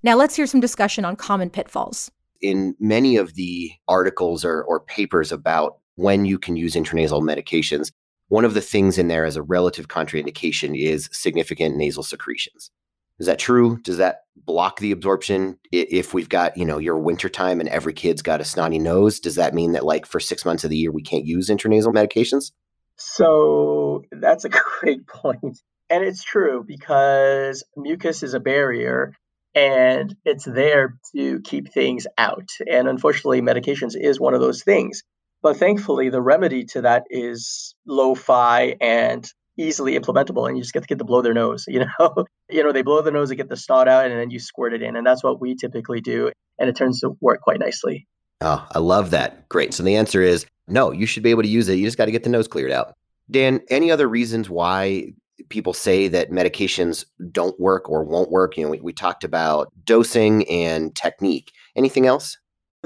Now, 0.02 0.16
let's 0.16 0.34
hear 0.34 0.46
some 0.46 0.60
discussion 0.60 1.04
on 1.04 1.14
common 1.14 1.50
pitfalls. 1.50 2.10
In 2.40 2.74
many 2.80 3.16
of 3.16 3.34
the 3.34 3.70
articles 3.86 4.44
or, 4.44 4.62
or 4.64 4.80
papers 4.80 5.30
about 5.30 5.78
when 5.94 6.24
you 6.24 6.38
can 6.38 6.56
use 6.56 6.74
intranasal 6.74 7.22
medications, 7.22 7.92
one 8.28 8.44
of 8.44 8.54
the 8.54 8.60
things 8.60 8.98
in 8.98 9.08
there 9.08 9.24
as 9.24 9.36
a 9.36 9.42
relative 9.42 9.88
contraindication 9.88 10.78
is 10.78 11.08
significant 11.12 11.76
nasal 11.76 12.02
secretions. 12.02 12.70
Is 13.18 13.26
that 13.26 13.38
true? 13.38 13.78
Does 13.82 13.96
that 13.96 14.22
block 14.36 14.78
the 14.78 14.92
absorption? 14.92 15.58
If 15.72 16.12
we've 16.12 16.28
got, 16.28 16.56
you 16.56 16.64
know, 16.64 16.78
your 16.78 16.98
wintertime 16.98 17.60
and 17.60 17.68
every 17.68 17.94
kid's 17.94 18.20
got 18.20 18.40
a 18.40 18.44
snotty 18.44 18.78
nose, 18.78 19.20
does 19.20 19.36
that 19.36 19.54
mean 19.54 19.72
that 19.72 19.86
like 19.86 20.04
for 20.04 20.20
six 20.20 20.44
months 20.44 20.64
of 20.64 20.70
the 20.70 20.76
year 20.76 20.92
we 20.92 21.02
can't 21.02 21.24
use 21.24 21.48
intranasal 21.48 21.94
medications? 21.94 22.52
So 22.96 24.02
that's 24.10 24.44
a 24.44 24.48
great 24.80 25.06
point. 25.06 25.58
And 25.88 26.04
it's 26.04 26.24
true 26.24 26.64
because 26.66 27.64
mucus 27.76 28.22
is 28.22 28.34
a 28.34 28.40
barrier 28.40 29.14
and 29.54 30.14
it's 30.24 30.44
there 30.44 30.98
to 31.14 31.40
keep 31.40 31.72
things 31.72 32.06
out. 32.18 32.50
And 32.70 32.88
unfortunately, 32.88 33.40
medications 33.40 33.94
is 33.98 34.20
one 34.20 34.34
of 34.34 34.40
those 34.40 34.62
things. 34.62 35.02
But 35.46 35.58
thankfully, 35.58 36.08
the 36.08 36.20
remedy 36.20 36.64
to 36.72 36.80
that 36.80 37.04
is 37.08 37.76
lo-fi 37.86 38.74
and 38.80 39.24
easily 39.56 39.96
implementable 39.96 40.48
and 40.48 40.56
you 40.56 40.62
just 40.64 40.74
get 40.74 40.80
the 40.80 40.88
kid 40.88 40.98
to 40.98 41.04
blow 41.04 41.22
their 41.22 41.34
nose 41.34 41.66
you 41.68 41.84
know? 42.00 42.24
You 42.50 42.64
know 42.64 42.72
they 42.72 42.82
blow 42.82 43.00
the 43.00 43.12
nose 43.12 43.28
to 43.28 43.36
get 43.36 43.48
the 43.48 43.56
snot 43.56 43.86
out 43.86 44.06
and 44.10 44.18
then 44.18 44.32
you 44.32 44.40
squirt 44.40 44.74
it 44.74 44.82
in 44.82 44.96
and 44.96 45.06
that's 45.06 45.22
what 45.22 45.40
we 45.40 45.54
typically 45.54 46.00
do 46.00 46.32
and 46.58 46.68
it 46.68 46.74
turns 46.74 46.98
to 47.02 47.16
work 47.20 47.42
quite 47.42 47.60
nicely. 47.60 48.08
Oh 48.40 48.66
i 48.72 48.80
love 48.80 49.10
that. 49.10 49.48
Great. 49.48 49.72
So 49.72 49.84
the 49.84 49.94
answer 49.94 50.20
is 50.20 50.46
no 50.66 50.90
you 50.90 51.06
should 51.06 51.22
be 51.22 51.30
able 51.30 51.42
to 51.42 51.48
use 51.48 51.68
it. 51.68 51.78
You 51.78 51.84
just 51.84 51.96
got 51.96 52.06
to 52.06 52.10
get 52.10 52.24
the 52.24 52.30
nose 52.30 52.48
cleared 52.48 52.72
out. 52.72 52.96
Dan 53.30 53.60
any 53.70 53.88
other 53.88 54.08
reasons 54.08 54.50
why 54.50 55.12
people 55.48 55.74
say 55.74 56.08
that 56.08 56.32
medications 56.32 57.04
don't 57.30 57.58
work 57.60 57.88
or 57.88 58.02
won't 58.02 58.32
work? 58.32 58.56
You 58.56 58.64
know 58.64 58.70
we, 58.70 58.80
we 58.80 58.92
talked 58.92 59.22
about 59.22 59.72
dosing 59.84 60.42
and 60.50 60.92
technique. 60.96 61.52
Anything 61.76 62.04
else 62.04 62.36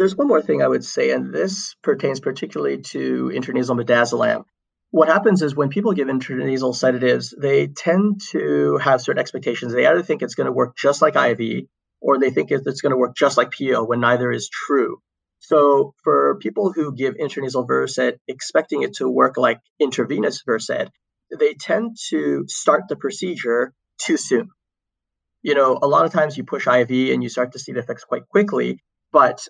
there's 0.00 0.16
one 0.16 0.26
more 0.26 0.42
thing 0.42 0.62
I 0.62 0.68
would 0.68 0.84
say, 0.84 1.10
and 1.10 1.32
this 1.32 1.76
pertains 1.82 2.18
particularly 2.18 2.78
to 2.92 3.30
intranasal 3.32 3.80
midazolam 3.80 4.44
what 4.90 5.08
happens 5.08 5.42
is 5.42 5.54
when 5.54 5.68
people 5.68 5.92
give 5.92 6.08
intranasal 6.08 6.74
sedatives, 6.74 7.34
they 7.38 7.68
tend 7.68 8.20
to 8.32 8.76
have 8.78 9.00
certain 9.00 9.20
expectations. 9.20 9.72
They 9.72 9.86
either 9.86 10.02
think 10.02 10.22
it's 10.22 10.34
going 10.34 10.46
to 10.46 10.52
work 10.52 10.76
just 10.76 11.00
like 11.00 11.14
IV 11.14 11.66
or 12.00 12.18
they 12.18 12.30
think 12.30 12.50
it's 12.50 12.80
going 12.80 12.90
to 12.90 12.96
work 12.96 13.16
just 13.16 13.36
like 13.36 13.52
PO 13.56 13.84
when 13.84 14.00
neither 14.00 14.32
is 14.32 14.48
true. 14.48 14.98
So 15.38 15.94
for 16.02 16.38
people 16.40 16.72
who 16.72 16.94
give 16.94 17.14
intranasal 17.14 17.66
Versed 17.68 18.18
expecting 18.26 18.82
it 18.82 18.94
to 18.94 19.08
work 19.08 19.36
like 19.36 19.60
intravenous 19.78 20.42
Versed, 20.44 20.90
they 21.38 21.54
tend 21.54 21.96
to 22.10 22.44
start 22.48 22.84
the 22.88 22.96
procedure 22.96 23.72
too 23.98 24.16
soon. 24.16 24.48
You 25.42 25.54
know, 25.54 25.78
a 25.80 25.86
lot 25.86 26.04
of 26.04 26.12
times 26.12 26.36
you 26.36 26.44
push 26.44 26.66
IV 26.66 26.90
and 26.90 27.22
you 27.22 27.28
start 27.28 27.52
to 27.52 27.58
see 27.58 27.72
the 27.72 27.78
effects 27.78 28.04
quite 28.04 28.28
quickly, 28.28 28.82
but 29.12 29.46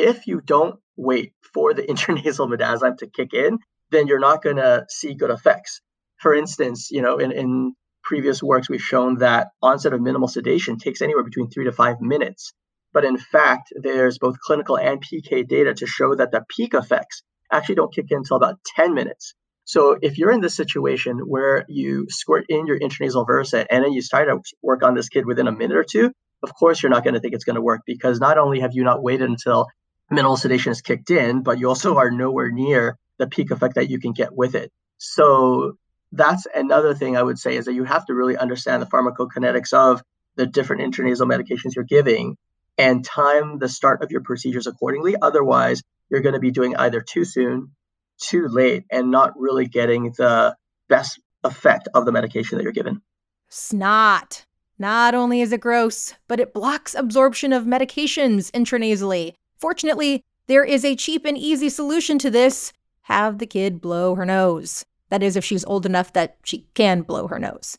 if 0.00 0.26
you 0.26 0.40
don't 0.40 0.78
wait 0.96 1.32
for 1.54 1.74
the 1.74 1.82
intranasal 1.90 2.48
midazolam 2.52 2.98
to 2.98 3.06
kick 3.06 3.32
in, 3.34 3.58
then 3.90 4.06
you're 4.06 4.20
not 4.20 4.42
going 4.42 4.56
to 4.56 4.86
see 4.88 5.14
good 5.14 5.30
effects. 5.30 5.80
For 6.18 6.34
instance, 6.34 6.90
you 6.90 7.02
know, 7.02 7.18
in, 7.18 7.32
in 7.32 7.74
previous 8.02 8.42
works, 8.42 8.68
we've 8.68 8.82
shown 8.82 9.18
that 9.18 9.48
onset 9.62 9.92
of 9.92 10.00
minimal 10.00 10.28
sedation 10.28 10.78
takes 10.78 11.02
anywhere 11.02 11.24
between 11.24 11.48
three 11.48 11.64
to 11.64 11.72
five 11.72 12.00
minutes. 12.00 12.52
But 12.92 13.04
in 13.04 13.18
fact, 13.18 13.72
there's 13.74 14.18
both 14.18 14.40
clinical 14.40 14.76
and 14.76 15.02
PK 15.02 15.46
data 15.46 15.74
to 15.74 15.86
show 15.86 16.14
that 16.14 16.32
the 16.32 16.44
peak 16.48 16.74
effects 16.74 17.22
actually 17.52 17.76
don't 17.76 17.94
kick 17.94 18.06
in 18.10 18.18
until 18.18 18.36
about 18.36 18.58
10 18.76 18.94
minutes. 18.94 19.34
So 19.64 19.96
if 20.02 20.18
you're 20.18 20.32
in 20.32 20.40
this 20.40 20.56
situation 20.56 21.18
where 21.18 21.64
you 21.68 22.06
squirt 22.08 22.46
in 22.48 22.66
your 22.66 22.78
intranasal 22.78 23.26
Versed 23.26 23.66
and 23.70 23.84
then 23.84 23.92
you 23.92 24.02
start 24.02 24.28
to 24.28 24.40
work 24.62 24.82
on 24.82 24.94
this 24.94 25.08
kid 25.08 25.26
within 25.26 25.46
a 25.46 25.52
minute 25.52 25.76
or 25.76 25.84
two, 25.84 26.12
of 26.42 26.52
course 26.54 26.82
you're 26.82 26.90
not 26.90 27.04
going 27.04 27.14
to 27.14 27.20
think 27.20 27.34
it's 27.34 27.44
going 27.44 27.56
to 27.56 27.62
work 27.62 27.82
because 27.86 28.18
not 28.18 28.38
only 28.38 28.60
have 28.60 28.74
you 28.74 28.82
not 28.82 29.02
waited 29.02 29.28
until 29.28 29.68
minimal 30.10 30.36
sedation 30.36 30.72
is 30.72 30.80
kicked 30.80 31.10
in, 31.10 31.42
but 31.42 31.58
you 31.58 31.68
also 31.68 31.96
are 31.96 32.10
nowhere 32.10 32.50
near 32.50 32.98
the 33.18 33.26
peak 33.26 33.50
effect 33.50 33.74
that 33.76 33.90
you 33.90 34.00
can 34.00 34.12
get 34.12 34.34
with 34.34 34.54
it. 34.54 34.72
So 34.98 35.76
that's 36.12 36.46
another 36.54 36.94
thing 36.94 37.16
I 37.16 37.22
would 37.22 37.38
say 37.38 37.56
is 37.56 37.66
that 37.66 37.74
you 37.74 37.84
have 37.84 38.06
to 38.06 38.14
really 38.14 38.36
understand 38.36 38.82
the 38.82 38.86
pharmacokinetics 38.86 39.72
of 39.72 40.02
the 40.36 40.46
different 40.46 40.82
intranasal 40.82 41.30
medications 41.30 41.74
you're 41.74 41.84
giving 41.84 42.36
and 42.78 43.04
time 43.04 43.58
the 43.58 43.68
start 43.68 44.02
of 44.02 44.10
your 44.10 44.22
procedures 44.22 44.66
accordingly. 44.66 45.14
Otherwise, 45.20 45.82
you're 46.08 46.22
going 46.22 46.34
to 46.34 46.40
be 46.40 46.50
doing 46.50 46.76
either 46.76 47.00
too 47.00 47.24
soon, 47.24 47.72
too 48.18 48.48
late, 48.48 48.84
and 48.90 49.10
not 49.10 49.38
really 49.38 49.66
getting 49.66 50.12
the 50.16 50.56
best 50.88 51.20
effect 51.44 51.88
of 51.94 52.04
the 52.04 52.12
medication 52.12 52.58
that 52.58 52.64
you're 52.64 52.72
given. 52.72 53.00
Snot. 53.48 54.44
Not 54.78 55.14
only 55.14 55.42
is 55.42 55.52
it 55.52 55.60
gross, 55.60 56.14
but 56.26 56.40
it 56.40 56.54
blocks 56.54 56.94
absorption 56.94 57.52
of 57.52 57.64
medications 57.64 58.50
intranasally. 58.52 59.34
Fortunately, 59.60 60.24
there 60.46 60.64
is 60.64 60.84
a 60.84 60.96
cheap 60.96 61.24
and 61.24 61.36
easy 61.36 61.68
solution 61.68 62.18
to 62.18 62.30
this 62.30 62.72
have 63.02 63.38
the 63.38 63.46
kid 63.46 63.80
blow 63.80 64.14
her 64.14 64.24
nose. 64.24 64.84
That 65.10 65.22
is, 65.22 65.36
if 65.36 65.44
she's 65.44 65.64
old 65.64 65.84
enough 65.84 66.12
that 66.14 66.36
she 66.44 66.66
can 66.74 67.02
blow 67.02 67.26
her 67.26 67.38
nose. 67.38 67.76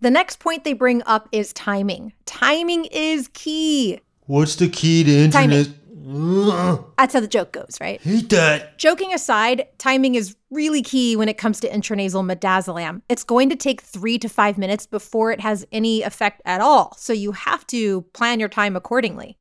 The 0.00 0.10
next 0.10 0.38
point 0.38 0.64
they 0.64 0.72
bring 0.72 1.02
up 1.06 1.28
is 1.32 1.52
timing. 1.52 2.12
Timing 2.24 2.84
is 2.86 3.28
key. 3.34 4.00
What's 4.26 4.56
the 4.56 4.68
key 4.68 5.04
to 5.04 5.10
internet? 5.10 5.66
Timing. 5.66 6.84
That's 6.96 7.12
how 7.12 7.20
the 7.20 7.28
joke 7.28 7.52
goes, 7.52 7.76
right? 7.80 8.00
Hate 8.00 8.30
that. 8.30 8.78
Joking 8.78 9.12
aside, 9.12 9.66
timing 9.76 10.14
is 10.14 10.36
really 10.50 10.82
key 10.82 11.16
when 11.16 11.28
it 11.28 11.36
comes 11.36 11.60
to 11.60 11.68
intranasal 11.68 12.24
midazolam. 12.24 13.02
It's 13.08 13.24
going 13.24 13.50
to 13.50 13.56
take 13.56 13.82
three 13.82 14.18
to 14.20 14.28
five 14.28 14.56
minutes 14.56 14.86
before 14.86 15.32
it 15.32 15.40
has 15.40 15.66
any 15.70 16.02
effect 16.02 16.40
at 16.44 16.60
all, 16.60 16.94
so 16.96 17.12
you 17.12 17.32
have 17.32 17.66
to 17.68 18.02
plan 18.14 18.40
your 18.40 18.48
time 18.48 18.74
accordingly. 18.74 19.36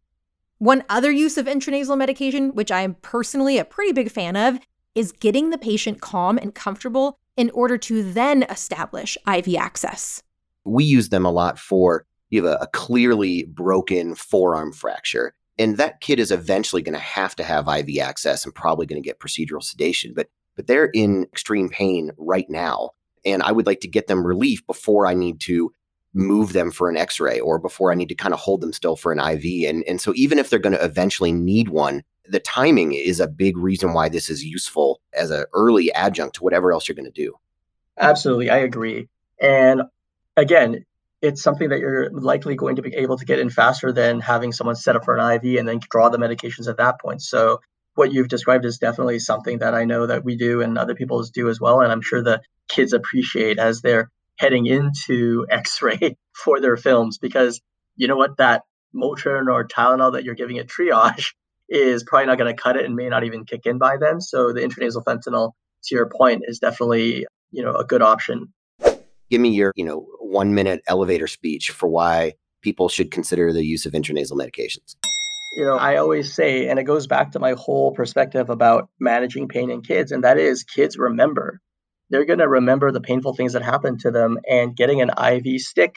One 0.59 0.83
other 0.89 1.11
use 1.11 1.37
of 1.37 1.45
intranasal 1.45 1.97
medication, 1.97 2.55
which 2.55 2.71
I 2.71 2.81
am 2.81 2.95
personally 2.95 3.57
a 3.57 3.65
pretty 3.65 3.91
big 3.91 4.09
fan 4.09 4.35
of, 4.35 4.59
is 4.95 5.11
getting 5.11 5.51
the 5.51 5.57
patient 5.57 6.01
calm 6.01 6.37
and 6.37 6.55
comfortable 6.55 7.19
in 7.35 7.51
order 7.51 7.77
to 7.77 8.11
then 8.11 8.43
establish 8.43 9.17
IV 9.27 9.55
access. 9.55 10.23
We 10.65 10.83
use 10.83 11.09
them 11.09 11.25
a 11.25 11.31
lot 11.31 11.59
for 11.59 12.05
you 12.29 12.43
have 12.43 12.59
a, 12.59 12.63
a 12.63 12.67
clearly 12.67 13.43
broken 13.43 14.15
forearm 14.15 14.73
fracture. 14.73 15.33
And 15.59 15.77
that 15.77 16.01
kid 16.01 16.19
is 16.19 16.31
eventually 16.31 16.81
going 16.81 16.93
to 16.93 16.99
have 16.99 17.35
to 17.37 17.43
have 17.43 17.67
IV 17.67 17.99
access 17.99 18.43
and 18.43 18.53
probably 18.53 18.85
going 18.85 19.01
to 19.01 19.07
get 19.07 19.19
procedural 19.19 19.63
sedation. 19.63 20.13
But 20.15 20.27
but 20.55 20.65
they're 20.65 20.85
in 20.85 21.23
extreme 21.25 21.69
pain 21.69 22.11
right 22.17 22.49
now. 22.49 22.91
And 23.23 23.43
I 23.43 23.51
would 23.51 23.67
like 23.67 23.81
to 23.81 23.87
get 23.87 24.07
them 24.07 24.25
relief 24.25 24.65
before 24.65 25.05
I 25.05 25.13
need 25.13 25.39
to 25.41 25.71
move 26.17 26.53
them 26.53 26.71
for 26.71 26.89
an 26.89 26.97
x-ray 26.97 27.39
or 27.39 27.59
before 27.59 27.91
I 27.91 27.95
need 27.95 28.09
to 28.09 28.15
kind 28.15 28.33
of 28.33 28.39
hold 28.39 28.61
them 28.61 28.73
still 28.73 28.95
for 28.95 29.11
an 29.11 29.19
IV. 29.19 29.69
And 29.69 29.83
and 29.83 30.01
so 30.01 30.13
even 30.15 30.39
if 30.39 30.49
they're 30.49 30.59
going 30.59 30.75
to 30.75 30.83
eventually 30.83 31.31
need 31.31 31.69
one, 31.69 32.03
the 32.27 32.39
timing 32.39 32.93
is 32.93 33.19
a 33.19 33.27
big 33.27 33.57
reason 33.57 33.93
why 33.93 34.09
this 34.09 34.29
is 34.29 34.43
useful 34.43 34.99
as 35.13 35.31
an 35.31 35.45
early 35.53 35.91
adjunct 35.93 36.35
to 36.35 36.43
whatever 36.43 36.73
else 36.73 36.87
you're 36.87 36.95
going 36.95 37.05
to 37.05 37.11
do. 37.11 37.35
Absolutely, 37.99 38.49
I 38.49 38.57
agree. 38.57 39.07
And 39.41 39.83
again, 40.35 40.85
it's 41.21 41.41
something 41.41 41.69
that 41.69 41.79
you're 41.79 42.11
likely 42.11 42.55
going 42.55 42.75
to 42.75 42.81
be 42.81 42.93
able 42.95 43.17
to 43.17 43.25
get 43.25 43.39
in 43.39 43.49
faster 43.49 43.91
than 43.91 44.19
having 44.19 44.51
someone 44.51 44.75
set 44.75 44.95
up 44.95 45.05
for 45.05 45.17
an 45.17 45.35
IV 45.35 45.57
and 45.57 45.67
then 45.67 45.79
draw 45.89 46.09
the 46.09 46.17
medications 46.17 46.67
at 46.67 46.77
that 46.77 46.99
point. 46.99 47.21
So 47.21 47.59
what 47.95 48.13
you've 48.13 48.27
described 48.27 48.65
is 48.65 48.77
definitely 48.77 49.17
something 49.17 49.57
that 49.59 49.73
I 49.73 49.85
know 49.85 50.05
that 50.05 50.23
we 50.23 50.35
do 50.35 50.61
and 50.61 50.77
other 50.77 50.93
people 50.93 51.23
do 51.23 51.49
as 51.49 51.59
well. 51.59 51.81
And 51.81 51.91
I'm 51.91 52.01
sure 52.01 52.21
the 52.21 52.41
kids 52.67 52.93
appreciate 52.93 53.57
as 53.57 53.81
they're 53.81 54.11
heading 54.37 54.65
into 54.65 55.45
X-ray 55.49 56.17
for 56.33 56.59
their 56.59 56.77
films 56.77 57.17
because 57.17 57.61
you 57.95 58.07
know 58.07 58.15
what 58.15 58.37
that 58.37 58.63
Motrin 58.95 59.51
or 59.51 59.67
Tylenol 59.67 60.13
that 60.13 60.23
you're 60.23 60.35
giving 60.35 60.57
at 60.59 60.67
triage 60.67 61.33
is 61.69 62.03
probably 62.03 62.27
not 62.27 62.37
going 62.37 62.53
to 62.53 62.61
cut 62.61 62.77
it 62.77 62.85
and 62.85 62.95
may 62.95 63.09
not 63.09 63.23
even 63.23 63.45
kick 63.45 63.65
in 63.65 63.77
by 63.77 63.97
then. 63.97 64.21
So 64.21 64.53
the 64.53 64.61
intranasal 64.61 65.03
fentanyl, 65.03 65.51
to 65.83 65.95
your 65.95 66.09
point, 66.09 66.43
is 66.45 66.59
definitely 66.59 67.25
you 67.51 67.63
know 67.63 67.73
a 67.73 67.85
good 67.85 68.01
option. 68.01 68.53
Give 69.29 69.41
me 69.41 69.49
your 69.49 69.73
you 69.75 69.85
know 69.85 70.07
one 70.19 70.53
minute 70.53 70.81
elevator 70.87 71.27
speech 71.27 71.71
for 71.71 71.87
why 71.87 72.33
people 72.61 72.89
should 72.89 73.11
consider 73.11 73.53
the 73.53 73.65
use 73.65 73.85
of 73.85 73.93
intranasal 73.93 74.33
medications. 74.33 74.95
You 75.55 75.65
know, 75.65 75.77
I 75.77 75.95
always 75.95 76.33
say, 76.33 76.67
and 76.67 76.77
it 76.77 76.83
goes 76.83 77.07
back 77.07 77.31
to 77.31 77.39
my 77.39 77.53
whole 77.53 77.91
perspective 77.91 78.49
about 78.49 78.89
managing 78.99 79.47
pain 79.47 79.71
in 79.71 79.81
kids, 79.81 80.11
and 80.11 80.23
that 80.23 80.37
is 80.37 80.63
kids 80.63 80.97
remember. 80.97 81.61
They're 82.09 82.25
going 82.25 82.39
to 82.39 82.47
remember 82.47 82.91
the 82.91 83.01
painful 83.01 83.33
things 83.33 83.53
that 83.53 83.63
happened 83.63 84.01
to 84.01 84.11
them, 84.11 84.37
and 84.49 84.75
getting 84.75 85.01
an 85.01 85.09
IV 85.09 85.61
stick, 85.61 85.95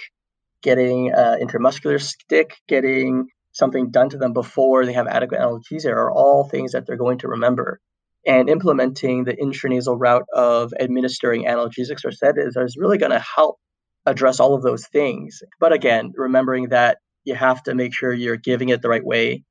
getting 0.63 1.13
an 1.13 1.41
intramuscular 1.41 2.01
stick, 2.01 2.57
getting 2.69 3.29
something 3.53 3.91
done 3.91 4.09
to 4.11 4.19
them 4.19 4.33
before 4.33 4.87
they 4.87 4.93
have 4.93 5.07
adequate 5.07 5.41
analgesia 5.41 5.91
are 5.91 6.11
all 6.11 6.49
things 6.49 6.73
that 6.73 6.87
they're 6.87 6.97
going 6.97 7.19
to 7.19 7.29
remember. 7.29 7.81
And 8.27 8.51
implementing 8.51 9.25
the 9.25 9.35
intranasal 9.35 9.97
route 9.99 10.27
of 10.35 10.75
administering 10.79 11.47
analgesics 11.47 12.05
or 12.05 12.13
sedatives 12.13 12.55
is 12.55 12.77
really 12.77 12.99
going 12.99 13.13
to 13.13 13.19
help 13.19 13.59
address 14.05 14.41
all 14.41 14.55
of 14.55 14.63
those 14.63 14.87
things. 14.87 15.41
But 15.59 15.73
again, 15.73 16.13
remembering 16.15 16.69
that 16.69 16.99
you 17.25 17.35
have 17.35 17.63
to 17.63 17.75
make 17.75 17.95
sure 17.95 18.13
you're 18.13 18.37
giving 18.37 18.69
it 18.69 18.83
the 18.83 18.91
right 18.91 19.05
way, 19.05 19.45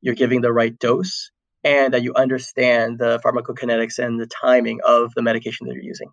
you're 0.00 0.14
giving 0.14 0.40
the 0.40 0.52
right 0.52 0.78
dose, 0.78 1.31
and 1.64 1.92
that 1.92 2.02
you 2.02 2.12
understand 2.14 2.98
the 2.98 3.20
pharmacokinetics 3.24 3.98
and 3.98 4.20
the 4.20 4.26
timing 4.26 4.80
of 4.84 5.14
the 5.14 5.22
medication 5.22 5.66
that 5.66 5.74
you're 5.74 5.82
using. 5.82 6.10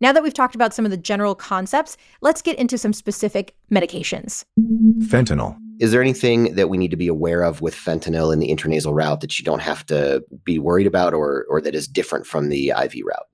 Now 0.00 0.12
that 0.12 0.24
we've 0.24 0.34
talked 0.34 0.56
about 0.56 0.74
some 0.74 0.84
of 0.84 0.90
the 0.90 0.96
general 0.96 1.36
concepts, 1.36 1.96
let's 2.22 2.42
get 2.42 2.58
into 2.58 2.76
some 2.76 2.92
specific 2.92 3.54
medications. 3.70 4.44
Fentanyl. 4.98 5.56
Is 5.78 5.92
there 5.92 6.00
anything 6.00 6.56
that 6.56 6.68
we 6.68 6.76
need 6.76 6.90
to 6.90 6.96
be 6.96 7.06
aware 7.06 7.42
of 7.42 7.60
with 7.60 7.74
fentanyl 7.74 8.32
in 8.32 8.40
the 8.40 8.48
intranasal 8.48 8.94
route 8.94 9.20
that 9.20 9.38
you 9.38 9.44
don't 9.44 9.62
have 9.62 9.86
to 9.86 10.24
be 10.44 10.58
worried 10.58 10.88
about 10.88 11.14
or, 11.14 11.46
or 11.48 11.60
that 11.60 11.74
is 11.76 11.86
different 11.86 12.26
from 12.26 12.48
the 12.48 12.70
IV 12.70 12.94
route? 13.04 13.26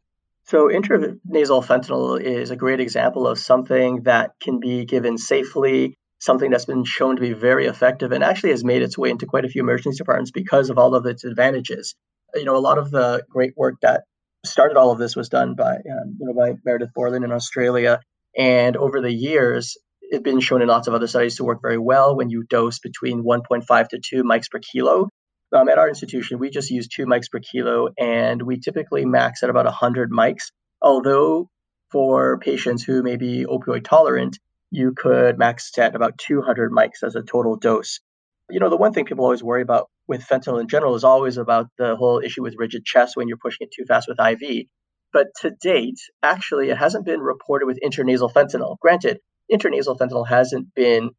So, 0.44 0.68
intranasal 0.68 1.64
fentanyl 1.64 2.20
is 2.20 2.50
a 2.50 2.56
great 2.56 2.80
example 2.80 3.26
of 3.26 3.38
something 3.38 4.02
that 4.02 4.32
can 4.40 4.60
be 4.60 4.84
given 4.84 5.18
safely, 5.18 5.94
something 6.18 6.50
that's 6.50 6.64
been 6.64 6.84
shown 6.84 7.16
to 7.16 7.22
be 7.22 7.32
very 7.32 7.66
effective 7.66 8.12
and 8.12 8.24
actually 8.24 8.50
has 8.50 8.64
made 8.64 8.82
its 8.82 8.98
way 8.98 9.10
into 9.10 9.26
quite 9.26 9.44
a 9.44 9.48
few 9.48 9.62
emergency 9.62 9.98
departments 9.98 10.30
because 10.30 10.70
of 10.70 10.78
all 10.78 10.94
of 10.94 11.06
its 11.06 11.24
advantages. 11.24 11.94
You 12.34 12.44
know, 12.44 12.56
a 12.56 12.58
lot 12.58 12.78
of 12.78 12.90
the 12.90 13.24
great 13.30 13.54
work 13.56 13.76
that 13.82 14.04
started 14.44 14.76
all 14.76 14.90
of 14.90 14.98
this 14.98 15.16
was 15.16 15.28
done 15.28 15.54
by, 15.54 15.76
um, 15.76 16.16
you 16.18 16.26
know, 16.26 16.34
by 16.34 16.54
Meredith 16.64 16.90
Borland 16.94 17.24
in 17.24 17.32
Australia. 17.32 18.00
And 18.36 18.76
over 18.76 19.00
the 19.00 19.12
years, 19.12 19.76
it's 20.02 20.22
been 20.22 20.40
shown 20.40 20.62
in 20.62 20.68
lots 20.68 20.88
of 20.88 20.94
other 20.94 21.06
studies 21.06 21.36
to 21.36 21.44
work 21.44 21.60
very 21.62 21.78
well 21.78 22.16
when 22.16 22.30
you 22.30 22.44
dose 22.44 22.78
between 22.78 23.24
1.5 23.24 23.88
to 23.88 24.00
2 24.00 24.24
mics 24.24 24.50
per 24.50 24.58
kilo 24.58 25.08
um, 25.52 25.68
at 25.68 25.78
our 25.78 25.88
institution, 25.88 26.38
we 26.38 26.50
just 26.50 26.70
use 26.70 26.88
two 26.88 27.06
mics 27.06 27.30
per 27.30 27.40
kilo, 27.40 27.88
and 27.98 28.42
we 28.42 28.60
typically 28.60 29.04
max 29.04 29.42
at 29.42 29.50
about 29.50 29.64
100 29.64 30.10
mics. 30.10 30.50
Although 30.82 31.48
for 31.90 32.38
patients 32.38 32.82
who 32.82 33.02
may 33.02 33.16
be 33.16 33.46
opioid 33.46 33.84
tolerant, 33.84 34.38
you 34.70 34.92
could 34.96 35.38
max 35.38 35.70
at 35.78 35.94
about 35.94 36.18
200 36.18 36.72
mics 36.72 37.02
as 37.02 37.14
a 37.14 37.22
total 37.22 37.56
dose. 37.56 38.00
You 38.50 38.60
know, 38.60 38.70
the 38.70 38.76
one 38.76 38.92
thing 38.92 39.04
people 39.04 39.24
always 39.24 39.42
worry 39.42 39.62
about 39.62 39.88
with 40.06 40.26
fentanyl 40.26 40.60
in 40.60 40.68
general 40.68 40.94
is 40.94 41.04
always 41.04 41.36
about 41.36 41.66
the 41.78 41.96
whole 41.96 42.20
issue 42.20 42.42
with 42.42 42.54
rigid 42.58 42.84
chest 42.84 43.16
when 43.16 43.28
you're 43.28 43.38
pushing 43.38 43.66
it 43.66 43.72
too 43.74 43.84
fast 43.86 44.08
with 44.08 44.18
IV. 44.20 44.66
But 45.12 45.28
to 45.40 45.50
date, 45.50 45.98
actually, 46.22 46.70
it 46.70 46.78
hasn't 46.78 47.06
been 47.06 47.20
reported 47.20 47.66
with 47.66 47.78
intranasal 47.84 48.32
fentanyl. 48.32 48.78
Granted, 48.78 49.18
intranasal 49.52 49.98
fentanyl 49.98 50.26
hasn't 50.26 50.74
been 50.74 51.10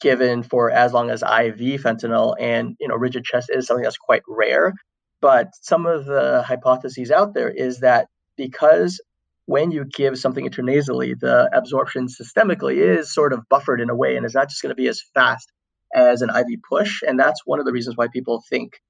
given 0.00 0.42
for 0.42 0.70
as 0.70 0.92
long 0.92 1.10
as 1.10 1.22
IV 1.22 1.82
fentanyl, 1.82 2.34
and 2.38 2.76
you 2.80 2.88
know, 2.88 2.94
rigid 2.94 3.24
chest 3.24 3.50
is 3.52 3.66
something 3.66 3.84
that's 3.84 3.98
quite 3.98 4.22
rare. 4.28 4.72
But 5.20 5.48
some 5.62 5.86
of 5.86 6.04
the 6.04 6.42
hypotheses 6.46 7.10
out 7.10 7.34
there 7.34 7.50
is 7.50 7.80
that 7.80 8.08
because 8.36 9.00
when 9.46 9.70
you 9.70 9.84
give 9.84 10.18
something 10.18 10.48
intranasally, 10.48 11.18
the 11.18 11.48
absorption 11.52 12.08
systemically 12.08 12.76
is 12.76 13.12
sort 13.12 13.32
of 13.32 13.48
buffered 13.48 13.80
in 13.80 13.90
a 13.90 13.94
way, 13.94 14.16
and 14.16 14.26
is 14.26 14.34
not 14.34 14.48
just 14.48 14.62
going 14.62 14.70
to 14.70 14.76
be 14.76 14.88
as 14.88 15.02
fast 15.14 15.50
as 15.94 16.20
an 16.20 16.30
IV 16.30 16.60
push. 16.68 17.02
And 17.06 17.18
that's 17.18 17.42
one 17.46 17.60
of 17.60 17.64
the 17.64 17.72
reasons 17.72 17.96
why 17.96 18.08
people 18.08 18.42
think 18.50 18.80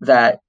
that 0.00 0.40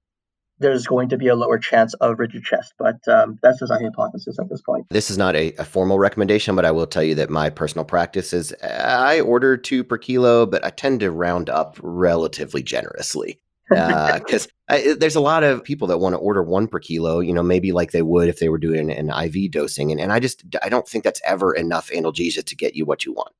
there's 0.58 0.86
going 0.86 1.08
to 1.08 1.16
be 1.16 1.28
a 1.28 1.34
lower 1.34 1.58
chance 1.58 1.94
of 1.94 2.18
rigid 2.18 2.44
chest. 2.44 2.74
But 2.78 2.96
um, 3.08 3.38
that's 3.42 3.58
just 3.58 3.72
a 3.72 3.78
hypothesis 3.78 4.38
at 4.38 4.48
this 4.48 4.62
point. 4.62 4.86
This 4.90 5.10
is 5.10 5.18
not 5.18 5.34
a, 5.34 5.52
a, 5.54 5.64
formal 5.64 5.98
recommendation, 5.98 6.54
but 6.54 6.64
I 6.64 6.70
will 6.70 6.86
tell 6.86 7.02
you 7.02 7.14
that 7.16 7.30
my 7.30 7.50
personal 7.50 7.84
practice 7.84 8.32
is 8.32 8.54
I 8.62 9.20
order 9.20 9.56
two 9.56 9.82
per 9.82 9.98
kilo, 9.98 10.46
but 10.46 10.64
I 10.64 10.70
tend 10.70 11.00
to 11.00 11.10
round 11.10 11.50
up 11.50 11.78
relatively 11.82 12.62
generously. 12.62 13.40
Because 13.68 14.48
uh, 14.68 14.78
there's 14.98 15.16
a 15.16 15.20
lot 15.20 15.42
of 15.42 15.64
people 15.64 15.88
that 15.88 15.98
want 15.98 16.14
to 16.14 16.18
order 16.18 16.42
one 16.42 16.68
per 16.68 16.78
kilo, 16.78 17.20
you 17.20 17.32
know, 17.32 17.42
maybe 17.42 17.72
like 17.72 17.92
they 17.92 18.02
would 18.02 18.28
if 18.28 18.38
they 18.38 18.48
were 18.48 18.58
doing 18.58 18.90
an 18.90 19.10
IV 19.10 19.50
dosing. 19.50 19.90
And, 19.90 20.00
and 20.00 20.12
I 20.12 20.20
just, 20.20 20.44
I 20.62 20.68
don't 20.68 20.86
think 20.86 21.04
that's 21.04 21.20
ever 21.24 21.54
enough 21.54 21.90
analgesia 21.90 22.44
to 22.44 22.56
get 22.56 22.74
you 22.74 22.84
what 22.84 23.04
you 23.04 23.12
want. 23.12 23.32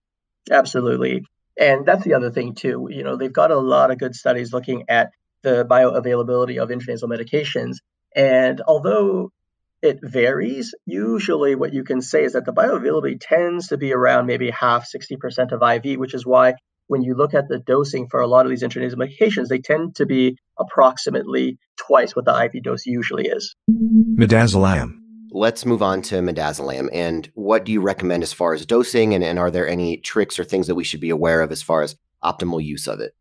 Absolutely. 0.50 1.26
And 1.58 1.86
that's 1.86 2.04
the 2.04 2.14
other 2.14 2.30
thing, 2.30 2.54
too. 2.54 2.88
You 2.90 3.04
know, 3.04 3.16
they've 3.16 3.32
got 3.32 3.50
a 3.50 3.58
lot 3.58 3.90
of 3.90 3.98
good 3.98 4.14
studies 4.14 4.52
looking 4.52 4.84
at 4.88 5.12
the 5.42 5.64
bioavailability 5.64 6.60
of 6.60 6.70
intranasal 6.70 7.08
medications. 7.08 7.76
And 8.16 8.60
although 8.66 9.30
it 9.82 10.00
varies, 10.02 10.74
usually 10.86 11.54
what 11.54 11.74
you 11.74 11.84
can 11.84 12.00
say 12.00 12.24
is 12.24 12.32
that 12.32 12.44
the 12.44 12.52
bioavailability 12.52 13.18
tends 13.20 13.68
to 13.68 13.76
be 13.76 13.92
around 13.92 14.26
maybe 14.26 14.50
half, 14.50 14.90
60% 14.90 15.52
of 15.52 15.62
IV, 15.62 15.98
which 15.98 16.14
is 16.14 16.26
why 16.26 16.54
when 16.86 17.02
you 17.02 17.14
look 17.14 17.34
at 17.34 17.48
the 17.48 17.58
dosing 17.58 18.08
for 18.08 18.20
a 18.20 18.26
lot 18.26 18.46
of 18.46 18.50
these 18.50 18.62
intranasal 18.62 18.96
medications, 18.96 19.48
they 19.48 19.58
tend 19.58 19.96
to 19.96 20.06
be 20.06 20.38
approximately 20.58 21.58
twice 21.76 22.14
what 22.14 22.24
the 22.24 22.44
IV 22.44 22.62
dose 22.62 22.86
usually 22.86 23.26
is. 23.26 23.54
Midazolam. 23.70 25.00
Let's 25.30 25.66
move 25.66 25.82
on 25.82 26.02
to 26.02 26.16
midazolam. 26.16 26.88
And 26.92 27.28
what 27.34 27.64
do 27.64 27.72
you 27.72 27.80
recommend 27.80 28.22
as 28.22 28.32
far 28.32 28.54
as 28.54 28.64
dosing? 28.64 29.14
And, 29.14 29.24
and 29.24 29.38
are 29.38 29.50
there 29.50 29.66
any 29.66 29.96
tricks 29.96 30.38
or 30.38 30.44
things 30.44 30.68
that 30.68 30.76
we 30.76 30.84
should 30.84 31.00
be 31.00 31.10
aware 31.10 31.40
of 31.40 31.50
as 31.50 31.62
far 31.62 31.82
as 31.82 31.96
optimal 32.22 32.62
use 32.62 32.86
of 32.86 33.00
it? 33.00 33.14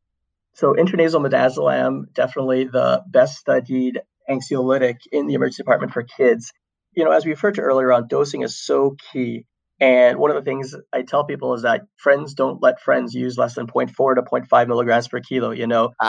So 0.53 0.73
intranasal 0.73 1.27
midazolam, 1.27 2.13
definitely 2.13 2.65
the 2.65 3.03
best 3.07 3.37
studied 3.37 4.01
anxiolytic 4.29 4.97
in 5.11 5.27
the 5.27 5.33
emergency 5.33 5.63
department 5.63 5.93
for 5.93 6.03
kids. 6.03 6.53
You 6.95 7.03
know, 7.03 7.11
as 7.11 7.25
we 7.25 7.31
referred 7.31 7.55
to 7.55 7.61
earlier 7.61 7.91
on, 7.91 8.07
dosing 8.07 8.43
is 8.43 8.57
so 8.57 8.95
key. 9.11 9.45
And 9.83 10.17
one 10.17 10.31
of 10.31 10.35
the 10.35 10.49
things 10.49 10.73
I 10.93 11.01
tell 11.01 11.25
people 11.25 11.53
is 11.55 11.63
that 11.63 11.81
friends 11.97 12.35
don't 12.35 12.63
let 12.63 12.79
friends 12.79 13.13
use 13.13 13.37
less 13.37 13.55
than 13.55 13.67
0.4 13.67 14.15
to 14.15 14.21
0.5 14.21 14.67
milligrams 14.69 15.09
per 15.09 15.19
kilo, 15.19 15.51
you 15.51 15.67
know. 15.67 15.91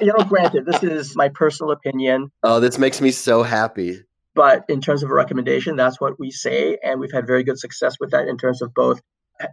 you 0.00 0.06
know, 0.06 0.24
granted, 0.24 0.64
this 0.64 0.84
is 0.84 1.16
my 1.16 1.30
personal 1.30 1.72
opinion. 1.72 2.30
Oh, 2.44 2.60
this 2.60 2.78
makes 2.78 3.00
me 3.00 3.10
so 3.10 3.42
happy. 3.42 4.02
But 4.36 4.64
in 4.68 4.80
terms 4.80 5.02
of 5.02 5.10
a 5.10 5.14
recommendation, 5.14 5.74
that's 5.74 6.00
what 6.00 6.20
we 6.20 6.30
say. 6.30 6.78
And 6.80 7.00
we've 7.00 7.10
had 7.10 7.26
very 7.26 7.42
good 7.42 7.58
success 7.58 7.96
with 7.98 8.12
that 8.12 8.28
in 8.28 8.38
terms 8.38 8.62
of 8.62 8.72
both 8.72 9.00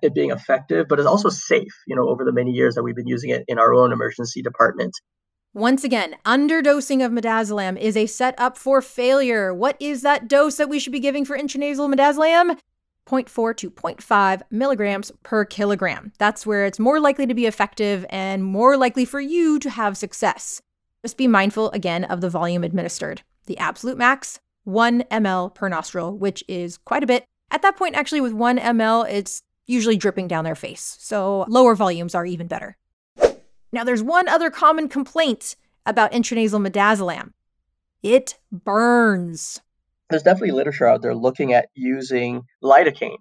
it 0.04 0.14
being 0.14 0.30
effective, 0.30 0.86
but 0.88 1.00
it's 1.00 1.08
also 1.08 1.30
safe, 1.30 1.74
you 1.88 1.96
know, 1.96 2.08
over 2.08 2.24
the 2.24 2.32
many 2.32 2.52
years 2.52 2.76
that 2.76 2.84
we've 2.84 2.96
been 2.96 3.08
using 3.08 3.32
it 3.32 3.46
in 3.48 3.58
our 3.58 3.74
own 3.74 3.94
emergency 3.94 4.44
department. 4.44 4.94
Once 5.56 5.84
again, 5.84 6.16
underdosing 6.24 7.04
of 7.04 7.12
midazolam 7.12 7.80
is 7.80 7.98
a 7.98 8.06
setup 8.06 8.60
for 8.60 8.80
failure. 8.80 9.52
What 9.56 9.76
is 9.80 10.04
that 10.04 10.28
dose 10.28 10.58
that 10.58 10.70
we 10.70 10.78
should 10.78 10.94
be 10.94 11.00
giving 11.00 11.26
for 11.26 11.36
intranasal 11.36 11.92
midazolam? 11.92 12.60
0.4 13.06 13.56
to 13.58 13.72
0.5 13.72 14.42
milligrams 14.52 15.12
per 15.24 15.46
kilogram. 15.46 16.12
That's 16.18 16.46
where 16.46 16.66
it's 16.66 16.80
more 16.80 17.00
likely 17.00 17.26
to 17.28 17.34
be 17.34 17.46
effective 17.46 18.06
and 18.10 18.44
more 18.44 18.78
likely 18.78 19.06
for 19.06 19.20
you 19.20 19.60
to 19.60 19.70
have 19.70 19.98
success. 19.98 20.62
Just 21.04 21.18
be 21.18 21.28
mindful 21.28 21.70
again 21.72 22.04
of 22.04 22.22
the 22.22 22.30
volume 22.30 22.64
administered. 22.64 23.22
The 23.46 23.58
absolute 23.58 23.98
max, 23.98 24.40
1 24.64 25.04
ml 25.04 25.54
per 25.54 25.70
nostril, 25.70 26.18
which 26.18 26.44
is 26.48 26.78
quite 26.78 27.04
a 27.04 27.08
bit. 27.08 27.26
At 27.52 27.62
that 27.62 27.78
point, 27.78 27.96
actually, 27.96 28.22
with 28.22 28.34
1 28.34 28.58
ml, 28.58 29.08
it's 29.10 29.44
usually 29.68 29.98
dripping 29.98 30.28
down 30.28 30.44
their 30.44 30.56
face. 30.56 30.98
So 31.00 31.46
lower 31.48 31.76
volumes 31.76 32.16
are 32.16 32.26
even 32.26 32.48
better. 32.48 32.78
Now, 33.72 33.84
there's 33.84 34.02
one 34.02 34.28
other 34.28 34.50
common 34.50 34.88
complaint 34.90 35.56
about 35.86 36.12
intranasal 36.12 36.66
midazolam 36.66 37.32
it 38.06 38.38
burns 38.52 39.62
there's 40.10 40.24
definitely 40.24 40.52
literature 40.52 40.88
out 40.88 41.02
there 41.02 41.16
looking 41.16 41.54
at 41.54 41.70
using 41.74 42.44
lidocaine 42.64 43.18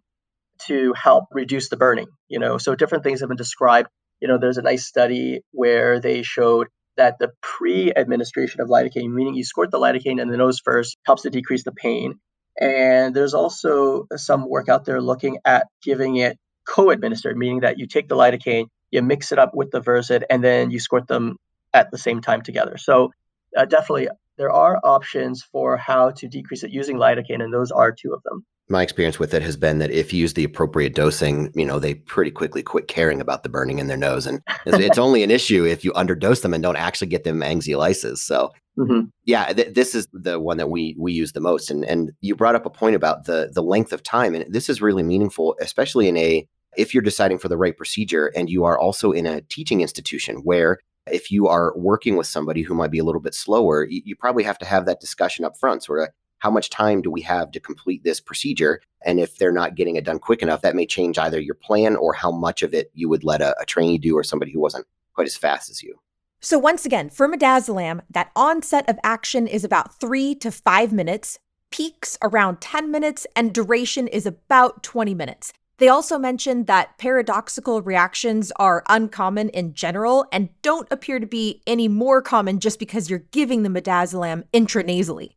to 0.67 0.93
help 0.95 1.25
reduce 1.33 1.69
the 1.69 1.77
burning. 1.77 2.07
You 2.29 2.39
know, 2.39 2.59
so 2.59 2.75
different 2.75 3.05
things 3.05 3.21
have 3.21 3.29
been 3.29 3.37
described. 3.37 3.89
You 4.21 4.29
know, 4.29 4.39
there's 4.39 4.59
a 4.59 4.63
nice 4.63 4.87
study 4.87 5.41
where 5.53 6.01
they 6.01 6.23
showed 6.23 6.69
that 6.97 7.17
the 7.19 7.31
pre-administration 7.43 8.61
of 8.61 8.69
lidocaine, 8.69 9.13
meaning 9.13 9.35
you 9.35 9.45
squirt 9.45 9.71
the 9.71 9.79
lidocaine 9.79 10.21
in 10.21 10.29
the 10.29 10.37
nose 10.37 10.61
first, 10.65 10.97
helps 11.05 11.23
to 11.23 11.31
decrease 11.31 11.65
the 11.65 11.73
pain. 11.73 12.15
And 12.61 13.15
there's 13.15 13.35
also 13.35 14.07
some 14.15 14.49
work 14.49 14.69
out 14.69 14.85
there 14.85 15.01
looking 15.01 15.39
at 15.45 15.67
giving 15.83 16.17
it 16.17 16.39
co-administered, 16.67 17.37
meaning 17.37 17.61
that 17.61 17.79
you 17.79 17.87
take 17.87 18.09
the 18.09 18.15
lidocaine, 18.15 18.67
you 18.91 19.03
mix 19.03 19.33
it 19.33 19.39
up 19.39 19.51
with 19.55 19.71
the 19.73 19.81
Versed, 19.81 20.23
and 20.31 20.43
then 20.43 20.71
you 20.71 20.79
squirt 20.79 21.09
them 21.09 21.37
at 21.73 21.91
the 21.91 21.99
same 21.99 22.21
time 22.21 22.43
together. 22.43 22.77
So 22.77 23.11
uh, 23.57 23.65
definitely 23.65 24.09
there 24.37 24.51
are 24.51 24.81
options 24.85 25.43
for 25.43 25.77
how 25.77 26.11
to 26.11 26.29
decrease 26.29 26.63
it 26.63 26.71
using 26.71 26.97
lidocaine, 26.97 27.43
and 27.43 27.53
those 27.53 27.71
are 27.71 27.93
two 27.93 28.13
of 28.13 28.23
them. 28.25 28.45
My 28.69 28.83
experience 28.83 29.19
with 29.19 29.35
it 29.35 29.43
has 29.43 29.59
been 29.59 29.79
that 29.79 29.91
if 29.91 30.13
you 30.13 30.21
use 30.21 30.33
the 30.33 30.45
appropriate 30.45 30.95
dosing, 30.95 31.53
you 31.55 31.67
know, 31.67 31.79
they 31.79 31.97
pretty 31.97 32.31
quickly 32.31 32.63
quit 32.63 32.89
caring 32.89 33.21
about 33.21 33.43
the 33.43 33.51
burning 33.51 33.79
in 33.79 33.89
their 33.89 33.97
nose. 33.99 34.27
And 34.27 34.41
it's, 34.67 34.79
it's 34.79 34.99
only 34.99 35.23
an 35.23 35.31
issue 35.31 35.67
if 35.67 35.85
you 35.85 35.93
underdose 35.93 36.41
them 36.41 36.55
and 36.55 36.63
don't 36.63 36.77
actually 36.77 37.09
get 37.09 37.25
them 37.25 37.41
anxiolysis. 37.41 38.19
So, 38.19 38.53
mm-hmm. 38.79 39.01
yeah, 39.27 39.53
th- 39.53 39.75
this 39.75 39.95
is 39.95 40.09
the 40.15 40.41
one 40.41 40.57
that 40.57 40.71
we 40.71 40.97
we 40.99 41.13
use 41.13 41.33
the 41.33 41.41
most. 41.41 41.71
And 41.71 41.85
and 41.85 42.13
you 42.23 42.35
brought 42.35 42.55
up 42.55 42.65
a 42.65 42.71
point 42.71 42.97
about 42.97 43.27
the 43.27 43.51
the 43.53 43.63
length 43.63 43.93
of 43.93 44.03
time, 44.03 44.35
and 44.35 44.51
this 44.51 44.71
is 44.71 44.81
really 44.81 45.03
meaningful, 45.03 45.57
especially 45.61 46.09
in 46.09 46.17
a 46.17 46.49
if 46.77 46.95
you're 46.95 47.03
deciding 47.03 47.39
for 47.39 47.49
the 47.49 47.57
right 47.57 47.77
procedure 47.77 48.33
and 48.35 48.51
you 48.51 48.65
are 48.65 48.79
also 48.79 49.13
in 49.13 49.27
a 49.27 49.43
teaching 49.43 49.81
institution 49.81 50.39
where 50.39 50.79
if 51.11 51.31
you 51.31 51.49
are 51.49 51.73
working 51.77 52.17
with 52.17 52.27
somebody 52.27 52.63
who 52.63 52.75
might 52.75 52.91
be 52.91 52.99
a 52.99 53.05
little 53.05 53.21
bit 53.21 53.35
slower, 53.35 53.85
you, 53.85 54.03
you 54.05 54.17
probably 54.17 54.45
have 54.45 54.59
to 54.59 54.67
have 54.67 54.87
that 54.87 55.01
discussion 55.01 55.45
up 55.45 55.59
front. 55.59 55.85
Sort 55.85 56.03
of 56.03 56.09
how 56.39 56.51
much 56.51 56.71
time 56.71 57.01
do 57.01 57.11
we 57.11 57.23
have 57.23 57.51
to 57.53 57.61
complete 57.61 58.05
this 58.05 58.21
procedure? 58.21 58.81
And 59.05 59.19
if 59.19 59.39
they're 59.39 59.53
not 59.53 59.75
getting 59.75 59.97
it 59.97 60.05
done 60.05 60.19
quick 60.19 60.43
enough, 60.43 60.63
that 60.63 60.77
may 60.77 60.87
change 60.87 61.19
either 61.19 61.41
your 61.41 61.55
plan 61.55 61.97
or 61.97 62.13
how 62.13 62.31
much 62.31 62.63
of 62.63 62.75
it 62.75 62.91
you 62.95 63.09
would 63.09 63.25
let 63.25 63.41
a, 63.41 63.59
a 63.61 63.65
trainee 63.65 63.99
do 63.99 64.17
or 64.17 64.23
somebody 64.23 64.53
who 64.53 64.61
wasn't 64.61 64.87
quite 65.15 65.27
as 65.27 65.37
fast 65.37 65.71
as 65.71 65.83
you. 65.83 65.99
So, 66.41 66.59
once 66.59 66.85
again, 66.85 67.09
for 67.09 67.27
midazolam, 67.27 68.03
that 68.11 68.31
onset 68.37 68.87
of 68.91 68.99
action 69.03 69.47
is 69.47 69.65
about 69.65 69.99
three 69.99 70.35
to 70.37 70.51
five 70.51 70.93
minutes, 70.93 71.39
peaks 71.71 72.19
around 72.23 72.61
10 72.61 72.91
minutes, 72.91 73.27
and 73.35 73.55
duration 73.55 74.07
is 74.07 74.27
about 74.27 74.83
20 74.83 75.15
minutes. 75.15 75.55
They 75.79 75.89
also 75.89 76.19
mentioned 76.19 76.67
that 76.69 76.99
paradoxical 76.99 77.83
reactions 77.83 78.53
are 78.57 78.85
uncommon 78.89 79.49
in 79.49 79.75
general 79.75 80.27
and 80.31 80.49
don't 80.63 80.87
appear 80.91 81.19
to 81.19 81.27
be 81.27 81.63
any 81.67 81.89
more 81.89 82.23
common 82.23 82.61
just 82.61 82.79
because 82.79 83.11
you're 83.11 83.25
giving 83.33 83.65
the 83.65 83.69
midazolam 83.69 84.45
intranasally. 84.53 85.31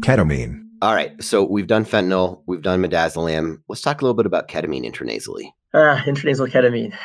Ketamine. 0.00 0.64
All 0.80 0.94
right, 0.94 1.20
so 1.22 1.42
we've 1.44 1.66
done 1.66 1.84
fentanyl, 1.84 2.42
we've 2.46 2.62
done 2.62 2.82
midazolam. 2.82 3.58
Let's 3.68 3.82
talk 3.82 4.00
a 4.00 4.04
little 4.04 4.14
bit 4.14 4.26
about 4.26 4.48
ketamine 4.48 4.88
intranasally. 4.88 5.50
Ah, 5.74 6.02
intranasal 6.06 6.50
ketamine. 6.50 6.96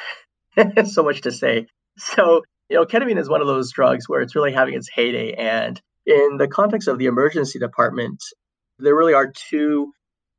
so 0.92 1.04
much 1.04 1.22
to 1.22 1.32
say. 1.32 1.66
So, 1.98 2.44
you 2.70 2.78
know, 2.78 2.86
ketamine 2.86 3.20
is 3.20 3.30
one 3.30 3.42
of 3.42 3.48
those 3.48 3.72
drugs 3.72 4.08
where 4.08 4.22
it's 4.22 4.36
really 4.36 4.54
having 4.54 4.76
its 4.76 4.90
heyday. 4.94 5.34
And 5.34 5.82
in 6.06 6.38
the 6.38 6.48
context 6.48 6.88
of 6.88 6.98
the 6.98 7.08
emergency 7.08 7.60
department, 7.60 8.24
there 8.80 8.96
really 8.96 9.14
are 9.14 9.32
two 9.32 9.92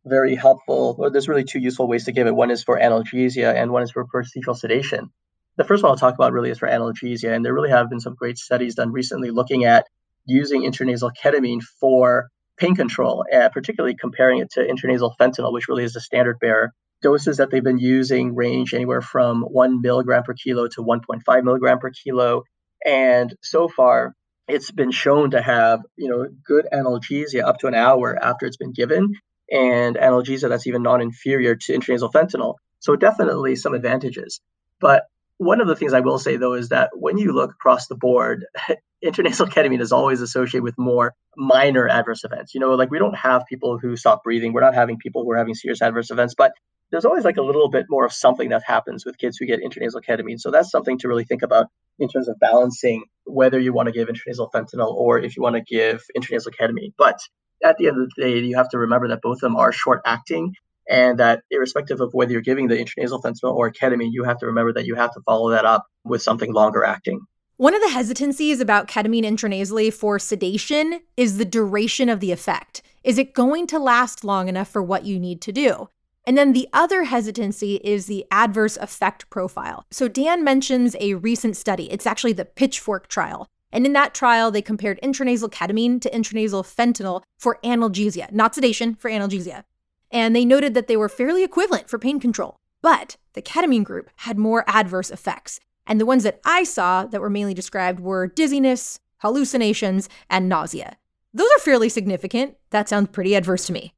very 0.05 0.35
helpful, 0.35 0.97
or 0.99 1.11
there's 1.11 1.29
really 1.29 1.45
two 1.45 1.59
useful 1.59 1.89
ways 1.89 2.05
to 2.05 2.13
give 2.13 2.27
it. 2.27 2.35
One 2.35 2.51
is 2.51 2.63
for 2.63 2.79
analgesia 2.79 3.55
and 3.55 3.71
one 3.71 3.83
is 3.83 3.91
for 3.91 4.07
procedural 4.07 4.57
sedation. 4.57 5.11
The 5.57 5.65
first 5.65 5.83
one 5.83 5.91
I'll 5.91 5.97
talk 5.97 6.15
about 6.15 6.33
really 6.33 6.51
is 6.51 6.59
for 6.59 6.69
analgesia, 6.69 7.35
and 7.35 7.45
there 7.45 7.55
really 7.55 7.71
have 7.71 7.89
been 7.89 8.01
some 8.01 8.15
great 8.15 8.39
studies 8.39 8.75
done 8.75 8.93
recently 8.93 9.31
looking 9.31 9.65
at 9.65 9.87
using 10.27 10.63
intranasal 10.63 11.13
ketamine 11.23 11.63
for 11.81 12.29
pain 12.57 12.75
control, 12.75 13.25
uh, 13.33 13.49
particularly 13.51 13.95
comparing 13.95 14.41
it 14.41 14.51
to 14.53 14.61
intranasal 14.61 15.15
fentanyl, 15.21 15.53
which 15.53 15.69
really 15.69 15.85
is 15.85 15.93
the 15.93 16.01
standard 16.01 16.39
bearer. 16.41 16.73
Doses 17.03 17.37
that 17.37 17.51
they've 17.51 17.63
been 17.63 17.79
using 17.79 18.35
range 18.35 18.73
anywhere 18.75 19.03
from 19.03 19.43
one 19.43 19.81
milligram 19.81 20.23
per 20.23 20.35
kilo 20.35 20.69
to 20.69 20.83
1.5 20.83 21.45
milligram 21.45 21.79
per 21.79 21.91
kilo, 21.91 22.43
and 22.85 23.35
so 23.43 23.69
far 23.69 24.15
it's 24.49 24.71
been 24.71 24.91
shown 24.91 25.31
to 25.31 25.41
have 25.41 25.81
you 25.97 26.09
know 26.09 26.27
good 26.47 26.67
analgesia 26.73 27.45
up 27.45 27.59
to 27.59 27.67
an 27.67 27.75
hour 27.75 28.19
after 28.23 28.47
it's 28.47 28.57
been 28.57 28.73
given 28.73 29.15
and 29.51 29.97
analgesia 29.97 30.49
that's 30.49 30.67
even 30.67 30.83
non-inferior 30.83 31.57
to 31.57 31.73
intranasal 31.73 32.13
fentanyl. 32.13 32.55
So 32.81 32.97
definitely 32.97 33.57
some 33.57 33.75
advantages. 33.75 34.41
But 34.81 35.05
one 35.39 35.61
of 35.61 35.67
the 35.67 35.77
things 35.77 35.93
I 35.93 36.01
will 36.01 36.19
say 36.19 36.37
though 36.37 36.55
is 36.55 36.69
that 36.69 36.91
when 36.95 37.19
you 37.19 37.33
look 37.33 37.51
across 37.51 37.87
the 37.87 37.97
board, 37.97 38.47
intranasal 39.05 39.51
ketamine 39.51 39.81
is 39.81 39.93
always 39.93 40.21
associated 40.21 40.63
with 40.63 40.79
more 40.79 41.15
minor 41.37 41.89
adverse 41.89 42.25
events. 42.25 42.55
You 42.55 42.61
know, 42.61 42.75
like 42.75 42.91
we 42.91 42.99
don't 42.99 43.17
have 43.17 43.45
people 43.47 43.79
who 43.79 43.97
stop 43.97 44.25
breathing. 44.25 44.53
We're 44.53 44.63
not 44.63 44.75
having 44.75 44.99
people 44.99 45.25
who 45.25 45.31
are 45.33 45.37
having 45.37 45.55
serious 45.55 45.83
adverse 45.83 46.11
events, 46.11 46.35
but 46.37 46.53
there's 46.91 47.05
always 47.05 47.25
like 47.25 47.37
a 47.37 47.43
little 47.43 47.69
bit 47.69 47.87
more 47.89 48.05
of 48.05 48.13
something 48.13 48.51
that 48.51 48.63
happens 48.65 49.05
with 49.05 49.19
kids 49.19 49.37
who 49.37 49.47
get 49.47 49.61
intranasal 49.61 50.03
ketamine. 50.09 50.39
So 50.39 50.51
that's 50.51 50.71
something 50.71 50.99
to 50.99 51.09
really 51.09 51.25
think 51.25 51.43
about 51.43 51.67
in 51.99 52.09
terms 52.09 52.29
of 52.29 52.39
balancing 52.39 53.05
whether 53.25 53.59
you 53.59 53.73
want 53.73 53.87
to 53.87 53.93
give 53.93 54.09
intranasal 54.09 54.51
fentanyl 54.53 54.93
or 54.93 55.19
if 55.19 55.37
you 55.37 55.43
want 55.43 55.57
to 55.57 55.63
give 55.63 56.03
intranasal 56.17 56.53
ketamine. 56.59 56.93
But 56.97 57.19
at 57.65 57.77
the 57.79 57.89
end 57.89 58.01
of 58.01 58.11
the 58.15 58.23
day, 58.23 58.39
you 58.39 58.57
have 58.57 58.69
to 58.69 58.79
remember 58.79 59.09
that 59.09 59.23
both 59.23 59.39
of 59.39 59.41
them 59.41 59.57
are 59.57 59.73
short 59.73 60.03
acting 60.05 60.55
and 60.89 61.19
that 61.19 61.43
irrespective 61.51 62.01
of 62.01 62.13
whether 62.13 62.33
you're 62.33 62.43
giving 62.43 62.69
the 62.69 62.77
intranasal 62.77 63.23
fentanyl 63.23 63.55
or 63.55 63.73
ketamine, 63.73 64.11
you 64.13 64.25
have 64.25 64.39
to 64.39 64.47
remember 64.47 64.73
that 64.73 64.87
you 64.87 64.95
have 64.95 65.13
to 65.15 65.21
follow 65.23 65.51
that 65.51 65.65
up 65.65 65.87
with 66.05 66.23
something 66.23 66.53
longer 66.53 66.85
acting. 66.85 67.21
One 67.57 67.75
of 67.75 67.81
the 67.81 67.91
hesitancies 67.91 68.61
about 68.61 68.89
ketamine 68.89 69.25
intranasally 69.25 69.93
for 69.93 70.19
sedation 70.19 71.01
is 71.17 71.39
the 71.39 71.45
duration 71.45 72.09
of 72.09 72.21
the 72.21 72.33
effect. 72.33 72.83
Is 73.03 73.17
it 73.17 73.33
going 73.33 73.67
to 73.69 73.79
last 73.79 74.25
long 74.25 74.49
enough 74.49 74.69
for 74.69 74.83
what 74.83 75.05
you 75.05 75.19
need 75.19 75.41
to 75.43 75.53
do? 75.53 75.89
And 76.27 76.37
then 76.37 76.53
the 76.53 76.69
other 76.73 77.05
hesitancy 77.05 77.77
is 77.85 78.07
the 78.07 78.25
adverse 78.31 78.77
effect 78.79 79.29
profile. 79.31 79.85
So 79.91 80.09
Dan 80.09 80.43
mentions 80.43 80.97
a 80.99 81.15
recent 81.15 81.57
study. 81.57 81.91
It's 81.93 82.07
actually 82.07 82.33
the 82.33 82.47
PICHFORK 82.47 83.07
trial. 83.07 83.47
And 83.75 83.85
in 83.85 83.93
that 83.95 84.15
trial, 84.15 84.53
they 84.53 84.63
compared 84.63 85.01
intranasal 85.03 85.51
ketamine 85.51 86.01
to 86.03 86.11
intranasal 86.11 86.65
fentanyl 86.65 87.23
for 87.37 87.59
analgesia, 87.65 88.31
not 88.31 88.55
sedation, 88.55 88.95
for 88.95 89.11
analgesia. 89.11 89.65
And 90.13 90.35
they 90.35 90.45
noted 90.45 90.75
that 90.75 90.87
they 90.87 90.97
were 90.97 91.09
fairly 91.09 91.43
equivalent 91.43 91.91
for 91.91 91.99
pain 91.99 92.21
control. 92.21 92.61
But 92.83 93.17
the 93.33 93.43
ketamine 93.43 93.83
group 93.83 94.11
had 94.19 94.39
more 94.39 94.65
adverse 94.69 95.11
effects. 95.11 95.59
And 95.89 96.01
the 96.01 96.07
ones 96.07 96.23
that 96.23 96.41
I 96.45 96.63
saw 96.63 97.05
that 97.07 97.21
were 97.21 97.29
mainly 97.29 97.53
described 97.53 97.99
were 97.99 98.29
dizziness, 98.29 99.01
hallucinations, 99.19 100.09
and 100.31 100.49
nausea. 100.49 100.97
Those 101.35 101.51
are 101.57 101.61
fairly 101.61 101.89
significant. 101.89 102.57
That 102.71 102.89
sounds 102.89 103.09
pretty 103.11 103.35
adverse 103.35 103.67
to 103.67 103.73
me. 103.73 103.93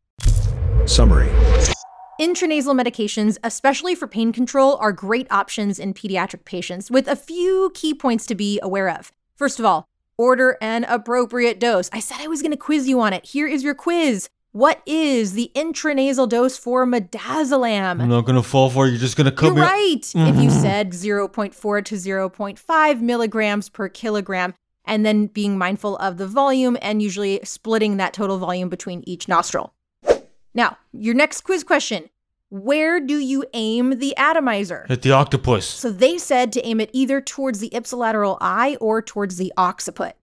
Summary 0.86 1.28
Intranasal 2.18 2.80
medications, 2.80 3.36
especially 3.44 3.94
for 3.94 4.06
pain 4.08 4.32
control, 4.32 4.76
are 4.76 4.90
great 4.90 5.30
options 5.30 5.78
in 5.78 5.92
pediatric 5.92 6.46
patients, 6.46 6.90
with 6.90 7.06
a 7.06 7.14
few 7.14 7.70
key 7.74 7.92
points 7.92 8.24
to 8.24 8.34
be 8.34 8.58
aware 8.62 8.88
of. 8.88 9.12
First 9.36 9.58
of 9.58 9.66
all, 9.66 9.86
order 10.16 10.56
an 10.62 10.84
appropriate 10.84 11.60
dose. 11.60 11.90
I 11.92 12.00
said 12.00 12.18
I 12.20 12.26
was 12.26 12.40
going 12.40 12.52
to 12.52 12.56
quiz 12.56 12.88
you 12.88 13.00
on 13.00 13.12
it. 13.12 13.26
Here 13.26 13.46
is 13.46 13.62
your 13.62 13.74
quiz. 13.74 14.30
What 14.52 14.80
is 14.86 15.34
the 15.34 15.52
intranasal 15.54 16.30
dose 16.30 16.56
for 16.56 16.86
midazolam? 16.86 18.00
I'm 18.00 18.08
not 18.08 18.24
going 18.24 18.36
to 18.36 18.42
fall 18.42 18.70
for 18.70 18.86
it. 18.86 18.90
You're 18.90 18.98
just 18.98 19.14
going 19.14 19.26
to 19.26 19.30
cut 19.30 19.46
You're 19.46 19.56
me. 19.56 19.60
right. 19.60 20.00
if 20.02 20.14
you 20.14 20.48
mm-hmm. 20.48 20.48
said 20.48 20.92
0.4 20.92 21.84
to 21.84 21.94
0.5 21.94 23.00
milligrams 23.02 23.68
per 23.68 23.90
kilogram, 23.90 24.54
and 24.86 25.04
then 25.04 25.26
being 25.26 25.58
mindful 25.58 25.96
of 25.98 26.16
the 26.16 26.26
volume 26.26 26.78
and 26.80 27.02
usually 27.02 27.40
splitting 27.44 27.98
that 27.98 28.14
total 28.14 28.38
volume 28.38 28.70
between 28.70 29.02
each 29.06 29.28
nostril. 29.28 29.74
Now, 30.54 30.78
your 30.92 31.14
next 31.14 31.42
quiz 31.42 31.62
question 31.62 32.08
where 32.48 33.00
do 33.00 33.18
you 33.18 33.44
aim 33.54 33.98
the 33.98 34.16
atomizer? 34.16 34.86
At 34.88 35.02
the 35.02 35.12
octopus. 35.12 35.66
So 35.66 35.90
they 35.90 36.16
said 36.18 36.52
to 36.52 36.64
aim 36.64 36.80
it 36.80 36.90
either 36.92 37.20
towards 37.20 37.58
the 37.58 37.70
ipsilateral 37.70 38.38
eye 38.40 38.76
or 38.80 39.02
towards 39.02 39.36
the 39.36 39.52
occiput. 39.56 40.14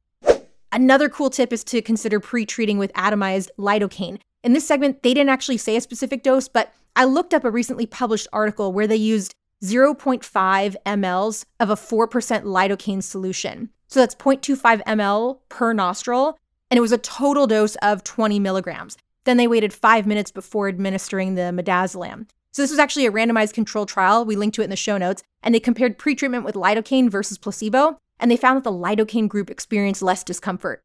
Another 0.71 1.09
cool 1.09 1.29
tip 1.29 1.53
is 1.53 1.63
to 1.65 1.81
consider 1.81 2.19
pre 2.19 2.45
treating 2.45 2.77
with 2.77 2.93
atomized 2.93 3.49
lidocaine. 3.59 4.19
In 4.43 4.53
this 4.53 4.67
segment, 4.67 5.03
they 5.03 5.13
didn't 5.13 5.29
actually 5.29 5.57
say 5.57 5.75
a 5.75 5.81
specific 5.81 6.23
dose, 6.23 6.47
but 6.47 6.73
I 6.95 7.05
looked 7.05 7.33
up 7.33 7.43
a 7.43 7.51
recently 7.51 7.85
published 7.85 8.27
article 8.33 8.73
where 8.73 8.87
they 8.87 8.95
used 8.95 9.35
0.5 9.63 10.75
mLs 10.85 11.45
of 11.59 11.69
a 11.69 11.75
4% 11.75 12.07
lidocaine 12.43 13.03
solution. 13.03 13.69
So 13.87 13.99
that's 13.99 14.15
0.25 14.15 14.83
ml 14.83 15.39
per 15.49 15.73
nostril, 15.73 16.37
and 16.71 16.77
it 16.77 16.81
was 16.81 16.91
a 16.91 16.97
total 16.97 17.47
dose 17.47 17.75
of 17.81 18.03
20 18.03 18.39
milligrams. 18.39 18.97
Then 19.25 19.37
they 19.37 19.47
waited 19.47 19.73
five 19.73 20.05
minutes 20.05 20.31
before 20.31 20.67
administering 20.67 21.35
the 21.35 21.51
midazolam. 21.53 22.27
So 22.51 22.61
this 22.61 22.69
was 22.69 22.79
actually 22.79 23.07
a 23.07 23.11
randomized 23.11 23.53
controlled 23.53 23.89
trial. 23.89 24.25
We 24.25 24.35
linked 24.35 24.55
to 24.55 24.61
it 24.61 24.65
in 24.65 24.69
the 24.69 24.75
show 24.75 24.97
notes, 24.97 25.23
and 25.41 25.55
they 25.55 25.59
compared 25.59 25.97
pretreatment 25.97 26.43
with 26.43 26.55
lidocaine 26.55 27.09
versus 27.09 27.37
placebo, 27.37 27.97
and 28.19 28.29
they 28.29 28.37
found 28.37 28.57
that 28.57 28.63
the 28.63 28.71
lidocaine 28.71 29.27
group 29.27 29.49
experienced 29.49 30.03
less 30.03 30.23
discomfort. 30.23 30.83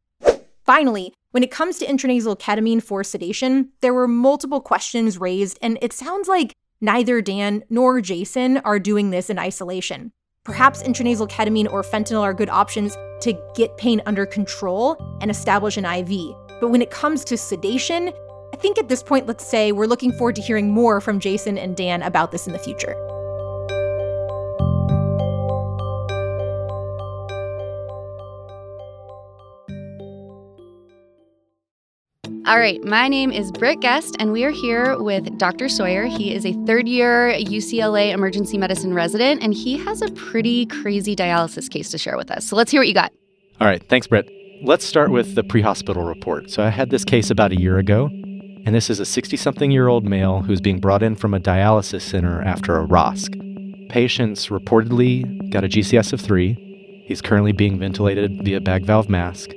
Finally, 0.64 1.12
when 1.32 1.42
it 1.42 1.50
comes 1.50 1.78
to 1.78 1.86
intranasal 1.86 2.38
ketamine 2.38 2.82
for 2.82 3.04
sedation, 3.04 3.70
there 3.80 3.92
were 3.92 4.08
multiple 4.08 4.60
questions 4.60 5.18
raised, 5.18 5.58
and 5.60 5.78
it 5.82 5.92
sounds 5.92 6.28
like 6.28 6.52
neither 6.80 7.20
Dan 7.20 7.64
nor 7.68 8.00
Jason 8.00 8.58
are 8.58 8.78
doing 8.78 9.10
this 9.10 9.28
in 9.28 9.38
isolation. 9.38 10.10
Perhaps 10.44 10.82
intranasal 10.82 11.28
ketamine 11.28 11.70
or 11.70 11.82
fentanyl 11.82 12.22
are 12.22 12.32
good 12.32 12.48
options 12.48 12.96
to 13.20 13.38
get 13.54 13.76
pain 13.76 14.00
under 14.06 14.24
control 14.24 14.96
and 15.20 15.30
establish 15.30 15.76
an 15.76 15.84
IV. 15.84 16.34
But 16.60 16.68
when 16.68 16.80
it 16.80 16.90
comes 16.90 17.24
to 17.26 17.36
sedation, 17.36 18.10
think 18.60 18.78
at 18.78 18.88
this 18.88 19.02
point, 19.02 19.26
let's 19.26 19.46
say 19.46 19.72
we're 19.72 19.86
looking 19.86 20.12
forward 20.12 20.36
to 20.36 20.42
hearing 20.42 20.70
more 20.70 21.00
from 21.00 21.20
Jason 21.20 21.58
and 21.58 21.76
Dan 21.76 22.02
about 22.02 22.32
this 22.32 22.46
in 22.46 22.52
the 22.52 22.58
future. 22.58 22.94
All 32.48 32.58
right, 32.58 32.82
my 32.82 33.08
name 33.08 33.30
is 33.30 33.52
Britt 33.52 33.80
Guest, 33.80 34.16
and 34.18 34.32
we 34.32 34.42
are 34.42 34.50
here 34.50 34.98
with 34.98 35.36
Dr. 35.36 35.68
Sawyer. 35.68 36.06
He 36.06 36.34
is 36.34 36.46
a 36.46 36.54
third 36.64 36.88
year 36.88 37.30
UCLA 37.34 38.10
emergency 38.10 38.56
medicine 38.56 38.94
resident, 38.94 39.42
and 39.42 39.52
he 39.52 39.76
has 39.76 40.00
a 40.00 40.10
pretty 40.12 40.64
crazy 40.64 41.14
dialysis 41.14 41.68
case 41.68 41.90
to 41.90 41.98
share 41.98 42.16
with 42.16 42.30
us. 42.30 42.46
So 42.46 42.56
let's 42.56 42.70
hear 42.70 42.80
what 42.80 42.88
you 42.88 42.94
got. 42.94 43.12
All 43.60 43.66
right, 43.66 43.86
thanks, 43.90 44.06
Britt. 44.06 44.30
Let's 44.62 44.86
start 44.86 45.10
with 45.10 45.34
the 45.34 45.44
pre 45.44 45.60
hospital 45.60 46.04
report. 46.04 46.50
So 46.50 46.62
I 46.64 46.70
had 46.70 46.88
this 46.88 47.04
case 47.04 47.30
about 47.30 47.52
a 47.52 47.60
year 47.60 47.76
ago, 47.76 48.08
and 48.64 48.74
this 48.74 48.90
is 48.90 49.00
a 49.00 49.04
60 49.04 49.36
something 49.36 49.70
year 49.70 49.88
old 49.88 50.04
male 50.04 50.42
who's 50.42 50.60
being 50.60 50.80
brought 50.80 51.02
in 51.02 51.14
from 51.14 51.34
a 51.34 51.40
dialysis 51.40 52.02
center 52.02 52.42
after 52.42 52.78
a 52.78 52.86
ROSC. 52.86 53.88
Patient's 53.88 54.48
reportedly 54.48 55.50
got 55.50 55.64
a 55.64 55.68
GCS 55.68 56.12
of 56.12 56.20
3. 56.20 57.04
He's 57.06 57.22
currently 57.22 57.52
being 57.52 57.78
ventilated 57.78 58.44
via 58.44 58.60
bag 58.60 58.84
valve 58.84 59.08
mask 59.08 59.50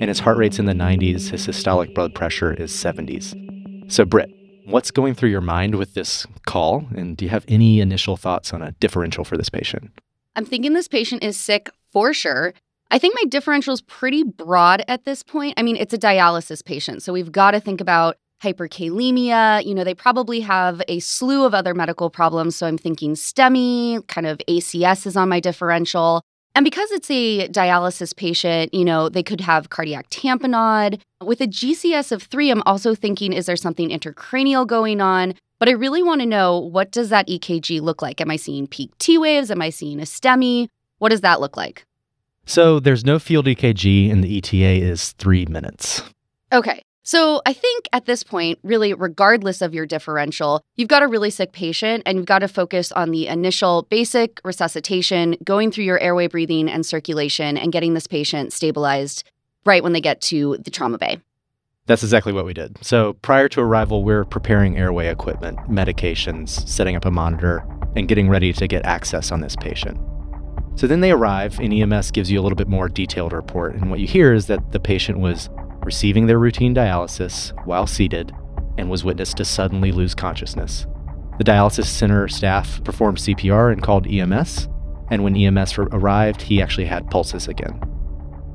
and 0.00 0.08
his 0.08 0.18
heart 0.18 0.38
rate's 0.38 0.58
in 0.58 0.64
the 0.64 0.72
90s, 0.72 1.30
his 1.30 1.46
systolic 1.46 1.94
blood 1.94 2.14
pressure 2.14 2.54
is 2.54 2.72
70s. 2.72 3.92
So, 3.92 4.06
Britt, 4.06 4.32
what's 4.64 4.90
going 4.90 5.14
through 5.14 5.28
your 5.28 5.42
mind 5.42 5.74
with 5.74 5.92
this 5.92 6.26
call? 6.46 6.86
And 6.96 7.16
do 7.16 7.26
you 7.26 7.30
have 7.30 7.44
any 7.48 7.80
initial 7.80 8.16
thoughts 8.16 8.54
on 8.54 8.62
a 8.62 8.72
differential 8.72 9.24
for 9.24 9.36
this 9.36 9.50
patient? 9.50 9.92
I'm 10.34 10.46
thinking 10.46 10.72
this 10.72 10.88
patient 10.88 11.22
is 11.22 11.36
sick 11.36 11.68
for 11.92 12.14
sure. 12.14 12.54
I 12.90 12.98
think 12.98 13.14
my 13.14 13.28
differential 13.28 13.74
is 13.74 13.82
pretty 13.82 14.24
broad 14.24 14.82
at 14.88 15.04
this 15.04 15.22
point. 15.22 15.54
I 15.56 15.62
mean, 15.62 15.76
it's 15.76 15.92
a 15.94 15.98
dialysis 15.98 16.64
patient, 16.64 17.02
so 17.02 17.12
we've 17.12 17.30
got 17.30 17.50
to 17.50 17.60
think 17.60 17.80
about 17.80 18.16
hyperkalemia. 18.42 19.64
You 19.64 19.74
know, 19.74 19.84
they 19.84 19.94
probably 19.94 20.40
have 20.40 20.82
a 20.88 21.00
slew 21.00 21.44
of 21.44 21.54
other 21.54 21.74
medical 21.74 22.10
problems. 22.10 22.56
So 22.56 22.66
I'm 22.66 22.78
thinking 22.78 23.14
STEMI, 23.14 24.06
kind 24.08 24.26
of 24.26 24.38
ACS 24.48 25.06
is 25.06 25.16
on 25.16 25.28
my 25.28 25.40
differential. 25.40 26.22
And 26.54 26.64
because 26.64 26.90
it's 26.90 27.10
a 27.10 27.48
dialysis 27.48 28.14
patient, 28.14 28.74
you 28.74 28.84
know, 28.84 29.08
they 29.08 29.22
could 29.22 29.40
have 29.40 29.70
cardiac 29.70 30.10
tamponade. 30.10 31.00
With 31.22 31.40
a 31.40 31.46
GCS 31.46 32.12
of 32.12 32.22
three, 32.24 32.50
I'm 32.50 32.62
also 32.66 32.94
thinking, 32.94 33.32
is 33.32 33.46
there 33.46 33.56
something 33.56 33.90
intracranial 33.90 34.66
going 34.66 35.00
on? 35.00 35.34
But 35.58 35.68
I 35.68 35.72
really 35.72 36.02
want 36.02 36.22
to 36.22 36.26
know 36.26 36.58
what 36.58 36.90
does 36.90 37.10
that 37.10 37.28
EKG 37.28 37.80
look 37.80 38.02
like? 38.02 38.20
Am 38.20 38.30
I 38.30 38.36
seeing 38.36 38.66
peak 38.66 38.96
T 38.98 39.18
waves? 39.18 39.50
Am 39.50 39.62
I 39.62 39.70
seeing 39.70 40.00
a 40.00 40.04
STEMI? 40.04 40.68
What 40.98 41.10
does 41.10 41.20
that 41.20 41.40
look 41.40 41.56
like? 41.56 41.84
So 42.46 42.80
there's 42.80 43.04
no 43.04 43.18
field 43.18 43.46
EKG, 43.46 44.10
and 44.10 44.24
the 44.24 44.38
ETA 44.38 44.84
is 44.84 45.12
three 45.12 45.46
minutes. 45.46 46.02
Okay. 46.52 46.82
So 47.02 47.40
I 47.46 47.52
think 47.52 47.88
at 47.92 48.04
this 48.04 48.22
point, 48.22 48.58
really, 48.62 48.92
regardless 48.92 49.62
of 49.62 49.72
your 49.72 49.86
differential, 49.86 50.62
you've 50.76 50.88
got 50.88 51.02
a 51.02 51.08
really 51.08 51.30
sick 51.30 51.52
patient 51.52 52.02
and 52.04 52.18
you've 52.18 52.26
got 52.26 52.40
to 52.40 52.48
focus 52.48 52.92
on 52.92 53.10
the 53.10 53.26
initial 53.26 53.86
basic 53.90 54.40
resuscitation, 54.44 55.36
going 55.42 55.70
through 55.70 55.84
your 55.84 55.98
airway 55.98 56.26
breathing 56.26 56.68
and 56.68 56.84
circulation, 56.84 57.56
and 57.56 57.72
getting 57.72 57.94
this 57.94 58.06
patient 58.06 58.52
stabilized 58.52 59.24
right 59.64 59.82
when 59.82 59.92
they 59.92 60.00
get 60.00 60.20
to 60.20 60.58
the 60.58 60.70
trauma 60.70 60.98
bay. 60.98 61.20
That's 61.86 62.02
exactly 62.02 62.32
what 62.32 62.44
we 62.44 62.54
did. 62.54 62.76
So 62.84 63.14
prior 63.14 63.48
to 63.48 63.60
arrival, 63.60 64.04
we're 64.04 64.24
preparing 64.24 64.76
airway 64.76 65.08
equipment, 65.08 65.58
medications, 65.68 66.50
setting 66.68 66.94
up 66.96 67.04
a 67.04 67.10
monitor, 67.10 67.66
and 67.96 68.06
getting 68.06 68.28
ready 68.28 68.52
to 68.52 68.68
get 68.68 68.84
access 68.84 69.32
on 69.32 69.40
this 69.40 69.56
patient. 69.56 69.98
So 70.76 70.86
then 70.86 71.00
they 71.00 71.10
arrive, 71.10 71.58
and 71.58 71.72
EMS 71.72 72.12
gives 72.12 72.30
you 72.30 72.38
a 72.38 72.42
little 72.42 72.56
bit 72.56 72.68
more 72.68 72.88
detailed 72.88 73.32
report. 73.32 73.74
And 73.74 73.90
what 73.90 73.98
you 73.98 74.06
hear 74.06 74.32
is 74.32 74.46
that 74.46 74.70
the 74.70 74.78
patient 74.78 75.18
was 75.18 75.48
receiving 75.84 76.26
their 76.26 76.38
routine 76.38 76.74
dialysis 76.74 77.52
while 77.66 77.86
seated 77.86 78.32
and 78.78 78.90
was 78.90 79.04
witnessed 79.04 79.36
to 79.38 79.44
suddenly 79.44 79.92
lose 79.92 80.14
consciousness. 80.14 80.86
The 81.38 81.44
dialysis 81.44 81.86
center 81.86 82.28
staff 82.28 82.82
performed 82.84 83.18
CPR 83.18 83.72
and 83.72 83.82
called 83.82 84.06
EMS, 84.06 84.68
and 85.10 85.24
when 85.24 85.36
EMS 85.36 85.78
arrived, 85.78 86.42
he 86.42 86.62
actually 86.62 86.86
had 86.86 87.10
pulses 87.10 87.48
again. 87.48 87.80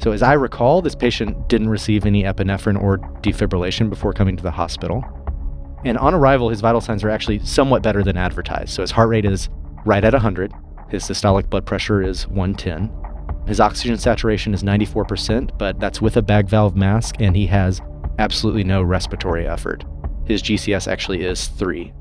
So, 0.02 0.11
as 0.11 0.22
I 0.22 0.34
recall, 0.34 0.81
this 0.81 0.95
patient 0.95 1.47
didn't 1.47 1.69
receive 1.69 2.06
any 2.06 2.23
epinephrine 2.23 2.81
or 2.81 2.99
defibrillation 3.22 3.89
before 3.89 4.14
coming 4.14 4.35
to 4.38 4.43
the 4.43 4.52
hospital. 4.52 5.03
And 5.84 5.97
on 5.97 6.14
arrival, 6.14 6.49
his 6.49 6.61
vital 6.61 6.81
signs 6.81 7.03
are 7.03 7.10
actually 7.10 7.39
somewhat 7.39 7.81
better 7.81 8.03
than 8.03 8.18
advertised. 8.18 8.69
So, 8.69 8.81
his 8.81 8.91
heart 8.91 9.10
rate 9.10 9.26
is 9.26 9.49
right 9.85 10.03
at 10.03 10.14
100, 10.14 10.53
his 10.89 11.03
systolic 11.03 11.49
blood 11.49 11.65
pressure 11.65 12.02
is 12.02 12.27
110, 12.27 12.91
his 13.48 13.60
oxygen 13.60 13.98
saturation 13.98 14.54
is 14.54 14.64
94%, 14.64 15.58
but 15.58 15.80
that's 15.80 16.02
with 16.02 16.18
a 16.18 16.22
bag 16.22 16.48
valve 16.48 16.76
mask, 16.76 17.16
and 17.20 17.36
he 17.36 17.46
has 17.48 17.82
absolutely 18.18 18.64
no 18.64 18.82
respiratory 18.82 19.48
effort. 19.48 19.84
His 20.26 20.42
GCS 20.42 20.92
actually 20.92 21.24
is 21.24 21.48
3. 21.48 21.94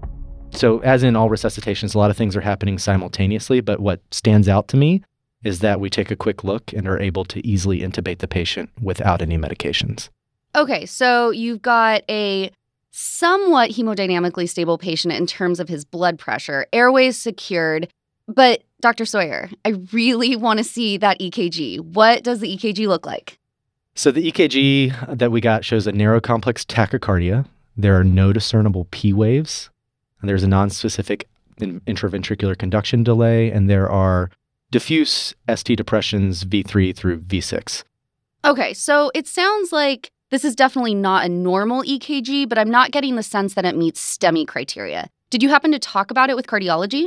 So, 0.50 0.78
as 0.80 1.02
in 1.02 1.16
all 1.16 1.28
resuscitations, 1.28 1.94
a 1.94 1.98
lot 1.98 2.10
of 2.10 2.16
things 2.16 2.36
are 2.36 2.40
happening 2.40 2.78
simultaneously, 2.78 3.60
but 3.60 3.80
what 3.80 4.00
stands 4.10 4.48
out 4.48 4.68
to 4.68 4.76
me 4.76 5.02
is 5.42 5.58
that 5.58 5.80
we 5.80 5.90
take 5.90 6.10
a 6.10 6.16
quick 6.16 6.44
look 6.44 6.72
and 6.72 6.88
are 6.88 6.98
able 6.98 7.24
to 7.26 7.46
easily 7.46 7.80
intubate 7.80 8.18
the 8.18 8.28
patient 8.28 8.70
without 8.80 9.20
any 9.20 9.36
medications. 9.36 10.08
Okay, 10.56 10.86
so 10.86 11.30
you've 11.30 11.60
got 11.60 12.02
a 12.08 12.50
somewhat 12.92 13.72
hemodynamically 13.72 14.48
stable 14.48 14.78
patient 14.78 15.12
in 15.12 15.26
terms 15.26 15.58
of 15.58 15.68
his 15.68 15.84
blood 15.84 16.18
pressure, 16.18 16.66
airways 16.72 17.16
secured, 17.16 17.88
but 18.28 18.62
Dr. 18.80 19.04
Sawyer, 19.04 19.50
I 19.64 19.70
really 19.92 20.36
want 20.36 20.58
to 20.58 20.64
see 20.64 20.96
that 20.98 21.20
EKG. 21.20 21.80
What 21.80 22.22
does 22.22 22.40
the 22.40 22.56
EKG 22.56 22.86
look 22.86 23.06
like? 23.06 23.38
So, 23.94 24.10
the 24.10 24.30
EKG 24.30 25.18
that 25.18 25.30
we 25.30 25.40
got 25.40 25.64
shows 25.64 25.86
a 25.86 25.92
narrow 25.92 26.20
complex 26.20 26.64
tachycardia. 26.64 27.46
There 27.76 27.98
are 27.98 28.04
no 28.04 28.32
discernible 28.32 28.86
P 28.90 29.12
waves. 29.12 29.70
And 30.20 30.28
there's 30.28 30.42
a 30.42 30.48
nonspecific 30.48 31.24
intraventricular 31.60 32.56
conduction 32.58 33.04
delay, 33.04 33.50
and 33.50 33.68
there 33.70 33.88
are 33.88 34.30
diffuse 34.70 35.34
ST 35.54 35.76
depressions 35.76 36.44
V3 36.44 36.96
through 36.96 37.20
V6. 37.20 37.84
Okay, 38.44 38.74
so 38.74 39.10
it 39.14 39.26
sounds 39.26 39.70
like 39.70 40.10
this 40.30 40.44
is 40.44 40.56
definitely 40.56 40.94
not 40.94 41.24
a 41.24 41.28
normal 41.28 41.82
EKG, 41.82 42.48
but 42.48 42.58
I'm 42.58 42.70
not 42.70 42.90
getting 42.90 43.16
the 43.16 43.22
sense 43.22 43.54
that 43.54 43.64
it 43.64 43.76
meets 43.76 44.18
STEMI 44.18 44.46
criteria. 44.46 45.08
Did 45.30 45.42
you 45.42 45.48
happen 45.48 45.70
to 45.72 45.78
talk 45.78 46.10
about 46.10 46.30
it 46.30 46.36
with 46.36 46.46
cardiology? 46.46 47.06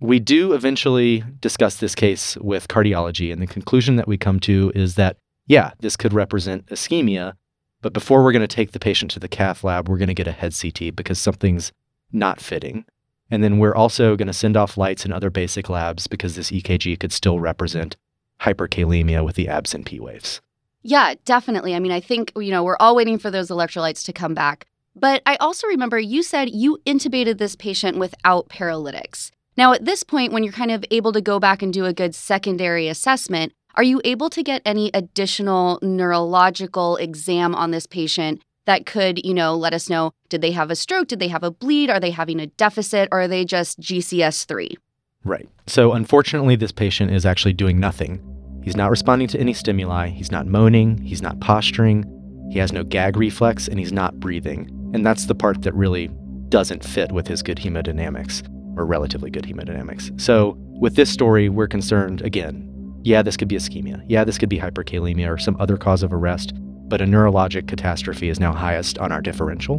We 0.00 0.20
do 0.20 0.52
eventually 0.52 1.24
discuss 1.40 1.76
this 1.76 1.94
case 1.94 2.36
with 2.36 2.68
cardiology, 2.68 3.32
and 3.32 3.42
the 3.42 3.46
conclusion 3.46 3.96
that 3.96 4.06
we 4.06 4.16
come 4.16 4.38
to 4.40 4.70
is 4.74 4.94
that, 4.94 5.16
yeah, 5.46 5.72
this 5.80 5.96
could 5.96 6.12
represent 6.12 6.66
ischemia, 6.66 7.34
but 7.80 7.92
before 7.92 8.22
we're 8.22 8.32
going 8.32 8.46
to 8.46 8.48
take 8.48 8.72
the 8.72 8.78
patient 8.78 9.10
to 9.12 9.20
the 9.20 9.28
cath 9.28 9.62
lab, 9.62 9.88
we're 9.88 9.98
going 9.98 10.08
to 10.08 10.14
get 10.14 10.26
a 10.26 10.32
head 10.32 10.54
CT 10.54 10.94
because 10.96 11.18
something's 11.18 11.72
not 12.12 12.40
fitting. 12.40 12.84
And 13.30 13.44
then 13.44 13.58
we're 13.58 13.74
also 13.74 14.16
going 14.16 14.26
to 14.26 14.32
send 14.32 14.56
off 14.56 14.76
lytes 14.76 15.04
and 15.04 15.12
other 15.12 15.30
basic 15.30 15.68
labs 15.68 16.06
because 16.06 16.34
this 16.34 16.50
EKG 16.50 16.98
could 16.98 17.12
still 17.12 17.40
represent 17.40 17.96
hyperkalemia 18.40 19.24
with 19.24 19.36
the 19.36 19.48
absent 19.48 19.86
P 19.86 20.00
waves. 20.00 20.40
Yeah, 20.82 21.14
definitely. 21.24 21.74
I 21.74 21.80
mean, 21.80 21.92
I 21.92 22.00
think, 22.00 22.32
you 22.36 22.50
know, 22.50 22.62
we're 22.62 22.76
all 22.80 22.96
waiting 22.96 23.18
for 23.18 23.30
those 23.30 23.48
electrolytes 23.48 24.04
to 24.06 24.12
come 24.12 24.34
back. 24.34 24.66
But 24.96 25.22
I 25.26 25.36
also 25.36 25.66
remember 25.66 25.98
you 25.98 26.22
said 26.22 26.50
you 26.50 26.78
intubated 26.86 27.38
this 27.38 27.54
patient 27.54 27.98
without 27.98 28.48
paralytics. 28.48 29.30
Now, 29.58 29.72
at 29.72 29.84
this 29.84 30.04
point, 30.04 30.32
when 30.32 30.44
you're 30.44 30.52
kind 30.52 30.70
of 30.70 30.84
able 30.92 31.10
to 31.10 31.20
go 31.20 31.40
back 31.40 31.62
and 31.62 31.72
do 31.72 31.84
a 31.84 31.92
good 31.92 32.14
secondary 32.14 32.86
assessment, 32.86 33.52
are 33.74 33.82
you 33.82 34.00
able 34.04 34.30
to 34.30 34.44
get 34.44 34.62
any 34.64 34.88
additional 34.94 35.80
neurological 35.82 36.96
exam 36.98 37.56
on 37.56 37.72
this 37.72 37.84
patient 37.84 38.40
that 38.66 38.86
could, 38.86 39.20
you 39.26 39.34
know, 39.34 39.56
let 39.56 39.74
us 39.74 39.90
know 39.90 40.12
did 40.28 40.42
they 40.42 40.52
have 40.52 40.70
a 40.70 40.76
stroke? 40.76 41.08
Did 41.08 41.18
they 41.18 41.26
have 41.26 41.42
a 41.42 41.50
bleed? 41.50 41.90
Are 41.90 41.98
they 41.98 42.12
having 42.12 42.38
a 42.38 42.46
deficit? 42.46 43.08
Or 43.10 43.22
are 43.22 43.28
they 43.28 43.44
just 43.44 43.80
GCS3? 43.80 44.76
Right. 45.24 45.48
So, 45.66 45.92
unfortunately, 45.92 46.54
this 46.54 46.70
patient 46.70 47.10
is 47.10 47.26
actually 47.26 47.54
doing 47.54 47.80
nothing. 47.80 48.22
He's 48.62 48.76
not 48.76 48.90
responding 48.92 49.26
to 49.26 49.40
any 49.40 49.54
stimuli. 49.54 50.10
He's 50.10 50.30
not 50.30 50.46
moaning. 50.46 50.98
He's 50.98 51.20
not 51.20 51.40
posturing. 51.40 52.04
He 52.52 52.60
has 52.60 52.72
no 52.72 52.84
gag 52.84 53.16
reflex 53.16 53.66
and 53.66 53.80
he's 53.80 53.92
not 53.92 54.20
breathing. 54.20 54.70
And 54.94 55.04
that's 55.04 55.26
the 55.26 55.34
part 55.34 55.62
that 55.62 55.74
really 55.74 56.10
doesn't 56.48 56.84
fit 56.84 57.10
with 57.10 57.26
his 57.26 57.42
good 57.42 57.58
hemodynamics, 57.58 58.48
or 58.78 58.86
relatively 58.86 59.30
good 59.30 59.44
hemodynamics. 59.44 60.18
So, 60.20 60.56
with 60.80 60.94
this 60.94 61.10
story, 61.10 61.48
we're 61.48 61.68
concerned 61.68 62.22
again. 62.22 62.64
Yeah, 63.02 63.22
this 63.22 63.36
could 63.36 63.48
be 63.48 63.56
ischemia. 63.56 64.02
Yeah, 64.06 64.24
this 64.24 64.38
could 64.38 64.48
be 64.48 64.58
hyperkalemia 64.58 65.28
or 65.28 65.38
some 65.38 65.56
other 65.60 65.76
cause 65.76 66.02
of 66.02 66.12
arrest, 66.12 66.52
but 66.88 67.00
a 67.00 67.04
neurologic 67.04 67.68
catastrophe 67.68 68.28
is 68.28 68.40
now 68.40 68.52
highest 68.52 68.98
on 68.98 69.12
our 69.12 69.20
differential. 69.20 69.76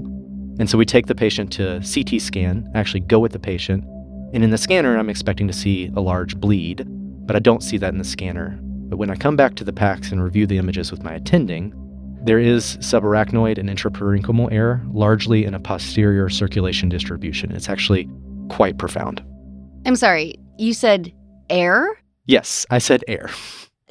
And 0.59 0.69
so 0.69 0.77
we 0.77 0.85
take 0.85 1.07
the 1.07 1.15
patient 1.15 1.51
to 1.53 1.81
CT 1.81 2.21
scan, 2.21 2.69
actually 2.75 2.99
go 3.01 3.19
with 3.19 3.31
the 3.31 3.39
patient, 3.39 3.83
and 4.33 4.43
in 4.43 4.51
the 4.51 4.57
scanner, 4.57 4.97
I'm 4.97 5.09
expecting 5.09 5.47
to 5.47 5.53
see 5.53 5.89
a 5.95 6.01
large 6.01 6.37
bleed, 6.37 6.85
but 7.25 7.35
I 7.35 7.39
don't 7.39 7.63
see 7.63 7.77
that 7.77 7.93
in 7.93 7.97
the 7.97 8.03
scanner. 8.03 8.59
But 8.61 8.97
when 8.97 9.09
I 9.09 9.15
come 9.15 9.35
back 9.35 9.55
to 9.55 9.63
the 9.63 9.73
PACS 9.73 10.11
and 10.11 10.23
review 10.23 10.45
the 10.45 10.57
images 10.57 10.91
with 10.91 11.03
my 11.03 11.13
attending, 11.13 11.73
there 12.23 12.39
is 12.39 12.77
subarachnoid 12.77 13.57
and 13.57 13.69
intraparenchymal 13.69 14.51
air, 14.51 14.83
largely 14.91 15.45
in 15.45 15.53
a 15.53 15.59
posterior 15.59 16.29
circulation 16.29 16.89
distribution. 16.89 17.51
It's 17.51 17.69
actually 17.69 18.09
quite 18.49 18.77
profound. 18.77 19.23
I'm 19.85 19.95
sorry, 19.95 20.35
you 20.57 20.73
said 20.73 21.13
air? 21.49 21.87
Yes, 22.25 22.65
I 22.69 22.79
said 22.79 23.03
air. 23.07 23.29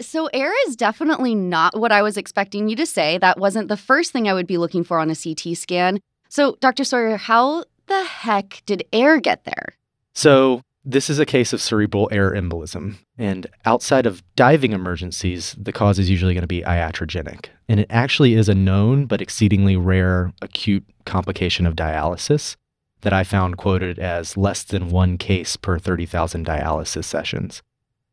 So, 0.01 0.27
air 0.33 0.53
is 0.69 0.77
definitely 0.77 1.35
not 1.35 1.79
what 1.79 1.91
I 1.91 2.03
was 2.03 2.17
expecting 2.17 2.69
you 2.69 2.77
to 2.77 2.87
say. 2.87 3.19
That 3.19 3.39
wasn't 3.39 3.69
the 3.69 3.77
first 3.77 4.13
thing 4.13 4.29
I 4.29 4.35
would 4.35 4.47
be 4.47 4.59
looking 4.59 4.85
for 4.85 5.01
on 5.01 5.11
a 5.11 5.17
CT 5.17 5.57
scan. 5.57 5.99
So, 6.29 6.57
Dr. 6.61 6.85
Sawyer, 6.85 7.17
how 7.17 7.65
the 7.87 8.05
heck 8.05 8.63
did 8.65 8.85
air 8.93 9.19
get 9.19 9.45
there? 9.45 9.75
So, 10.15 10.63
this 10.85 11.11
is 11.11 11.19
a 11.19 11.27
case 11.27 11.53
of 11.53 11.61
cerebral 11.61 12.09
air 12.13 12.31
embolism. 12.31 12.97
And 13.19 13.49
outside 13.65 14.07
of 14.07 14.23
diving 14.37 14.73
emergencies, 14.73 15.57
the 15.59 15.73
cause 15.73 15.99
is 15.99 16.09
usually 16.09 16.33
going 16.33 16.43
to 16.43 16.47
be 16.47 16.63
iatrogenic. 16.63 17.47
And 17.69 17.81
it 17.81 17.89
actually 17.91 18.35
is 18.35 18.49
a 18.49 18.55
known 18.55 19.07
but 19.07 19.21
exceedingly 19.21 19.77
rare 19.77 20.33
acute 20.41 20.85
complication 21.05 21.67
of 21.67 21.75
dialysis 21.75 22.57
that 23.03 23.13
I 23.13 23.25
found 23.25 23.57
quoted 23.57 23.99
as 23.99 24.37
less 24.37 24.63
than 24.63 24.91
one 24.91 25.19
case 25.19 25.57
per 25.57 25.79
30,000 25.79 26.47
dialysis 26.47 27.05
sessions. 27.05 27.63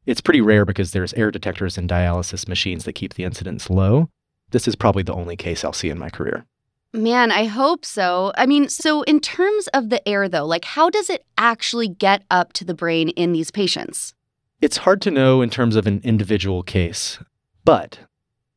It's 0.06 0.22
pretty 0.22 0.42
rare 0.42 0.66
because 0.66 0.92
there's 0.92 1.14
air 1.16 1.32
detectors 1.32 1.78
in 1.78 1.88
dialysis 1.88 2.48
machines 2.48 2.86
that 2.86 2.94
keep 2.94 3.16
the 3.16 3.24
incidence 3.24 3.70
low. 3.70 4.10
This 4.52 4.68
is 4.68 4.76
probably 4.76 5.04
the 5.04 5.14
only 5.14 5.36
case 5.36 5.64
I'll 5.64 5.74
see 5.74 5.90
in 5.90 5.98
my 5.98 6.10
career. 6.10 6.46
Man, 6.94 7.32
I 7.32 7.46
hope 7.46 7.84
so. 7.84 8.32
I 8.38 8.46
mean, 8.46 8.70
so 8.70 9.02
in 9.02 9.20
terms 9.20 9.68
of 9.74 9.90
the 9.90 10.08
air, 10.08 10.30
though, 10.30 10.46
like 10.46 10.64
how 10.64 10.90
does 10.90 11.10
it 11.10 11.26
actually 11.38 11.90
get 11.90 12.24
up 12.32 12.54
to 12.54 12.64
the 12.64 12.74
brain 12.74 13.10
in 13.10 13.34
these 13.34 13.52
patients? 13.52 14.14
It's 14.62 14.78
hard 14.78 15.02
to 15.02 15.12
know 15.12 15.42
in 15.42 15.50
terms 15.50 15.76
of 15.76 15.88
an 15.88 16.00
individual 16.04 16.64
case, 16.64 17.20
but 17.66 18.00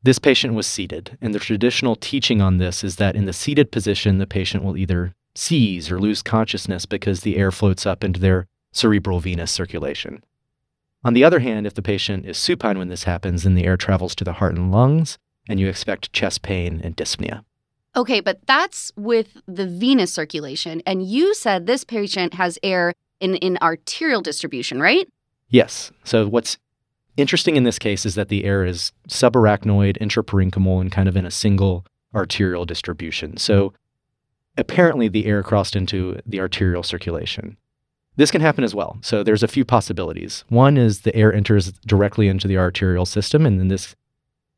this 0.01 0.19
patient 0.19 0.53
was 0.53 0.65
seated, 0.65 1.17
and 1.19 1.35
the 1.35 1.39
traditional 1.39 1.97
teaching 1.97 2.41
on 2.41 2.57
this 2.57 2.83
is 2.85 2.95
that 2.95 3.17
in 3.17 3.25
the 3.25 3.33
seated 3.33 3.71
position, 3.71 4.17
the 4.17 4.25
patient 4.25 4.63
will 4.63 4.77
either 4.77 5.13
seize 5.39 5.89
or 5.89 5.99
lose 5.99 6.21
consciousness 6.21 6.85
because 6.85 7.21
the 7.21 7.37
air 7.37 7.51
floats 7.51 7.85
up 7.85 8.03
into 8.03 8.19
their 8.19 8.45
cerebral 8.71 9.19
venous 9.19 9.51
circulation. 9.51 10.23
On 11.03 11.13
the 11.13 11.23
other 11.23 11.39
hand, 11.39 11.65
if 11.65 11.73
the 11.73 11.81
patient 11.81 12.25
is 12.25 12.37
supine 12.37 12.77
when 12.77 12.89
this 12.89 13.05
happens, 13.05 13.43
then 13.43 13.55
the 13.55 13.63
air 13.63 13.77
travels 13.77 14.13
to 14.15 14.23
the 14.23 14.33
heart 14.33 14.55
and 14.55 14.71
lungs, 14.71 15.17
and 15.47 15.59
you 15.59 15.69
expect 15.69 16.11
chest 16.11 16.41
pain 16.41 16.81
and 16.83 16.95
dyspnea. 16.95 17.43
Okay, 17.95 18.19
but 18.19 18.45
that's 18.45 18.91
with 18.95 19.41
the 19.47 19.65
venous 19.65 20.13
circulation. 20.13 20.81
And 20.85 21.03
you 21.03 21.33
said 21.33 21.65
this 21.65 21.83
patient 21.83 22.33
has 22.33 22.59
air 22.61 22.93
in, 23.19 23.35
in 23.37 23.57
arterial 23.61 24.21
distribution, 24.21 24.81
right? 24.81 25.07
Yes. 25.47 25.91
So 26.03 26.27
what's 26.27 26.57
interesting 27.17 27.55
in 27.55 27.63
this 27.63 27.79
case 27.79 28.05
is 28.05 28.15
that 28.15 28.29
the 28.29 28.43
air 28.43 28.65
is 28.65 28.91
subarachnoid, 29.07 29.97
intraparenchymal, 29.99 30.81
and 30.81 30.91
kind 30.91 31.09
of 31.09 31.17
in 31.17 31.25
a 31.25 31.31
single 31.31 31.85
arterial 32.13 32.65
distribution. 32.65 33.37
So 33.37 33.73
apparently 34.57 35.07
the 35.07 35.25
air 35.25 35.43
crossed 35.43 35.75
into 35.75 36.19
the 36.25 36.39
arterial 36.39 36.83
circulation. 36.83 37.57
This 38.15 38.31
can 38.31 38.41
happen 38.41 38.63
as 38.63 38.75
well. 38.75 38.97
So 39.01 39.23
there's 39.23 39.43
a 39.43 39.47
few 39.47 39.63
possibilities. 39.63 40.43
One 40.49 40.77
is 40.77 41.01
the 41.01 41.15
air 41.15 41.33
enters 41.33 41.71
directly 41.85 42.27
into 42.27 42.47
the 42.47 42.57
arterial 42.57 43.05
system, 43.05 43.45
and 43.45 43.61
in 43.61 43.69
this 43.69 43.95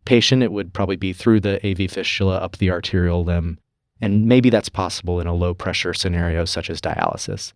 patient, 0.06 0.42
it 0.42 0.52
would 0.52 0.74
probably 0.74 0.96
be 0.96 1.14
through 1.14 1.42
the 1.42 1.64
AV 1.66 1.92
fistula 1.92 2.38
up 2.38 2.58
the 2.58 2.72
arterial 2.72 3.24
limb. 3.24 3.60
And 4.02 4.26
maybe 4.26 4.50
that's 4.50 4.70
possible 4.70 5.20
in 5.20 5.28
a 5.28 5.36
low 5.36 5.54
pressure 5.54 5.94
scenario 5.94 6.46
such 6.46 6.72
as 6.72 6.82
dialysis. 6.82 7.54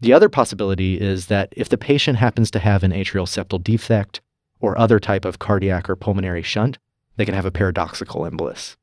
The 0.00 0.12
other 0.12 0.28
possibility 0.28 1.00
is 1.00 1.26
that 1.26 1.52
if 1.56 1.68
the 1.68 1.78
patient 1.78 2.18
happens 2.18 2.50
to 2.52 2.58
have 2.58 2.82
an 2.82 2.92
atrial 2.92 3.26
septal 3.26 3.62
defect 3.62 4.20
or 4.60 4.78
other 4.78 4.98
type 4.98 5.24
of 5.24 5.38
cardiac 5.38 5.88
or 5.90 5.96
pulmonary 5.96 6.42
shunt, 6.42 6.78
they 7.16 7.24
can 7.24 7.34
have 7.34 7.46
a 7.46 7.50
paradoxical 7.50 8.22
embolus. 8.22 8.76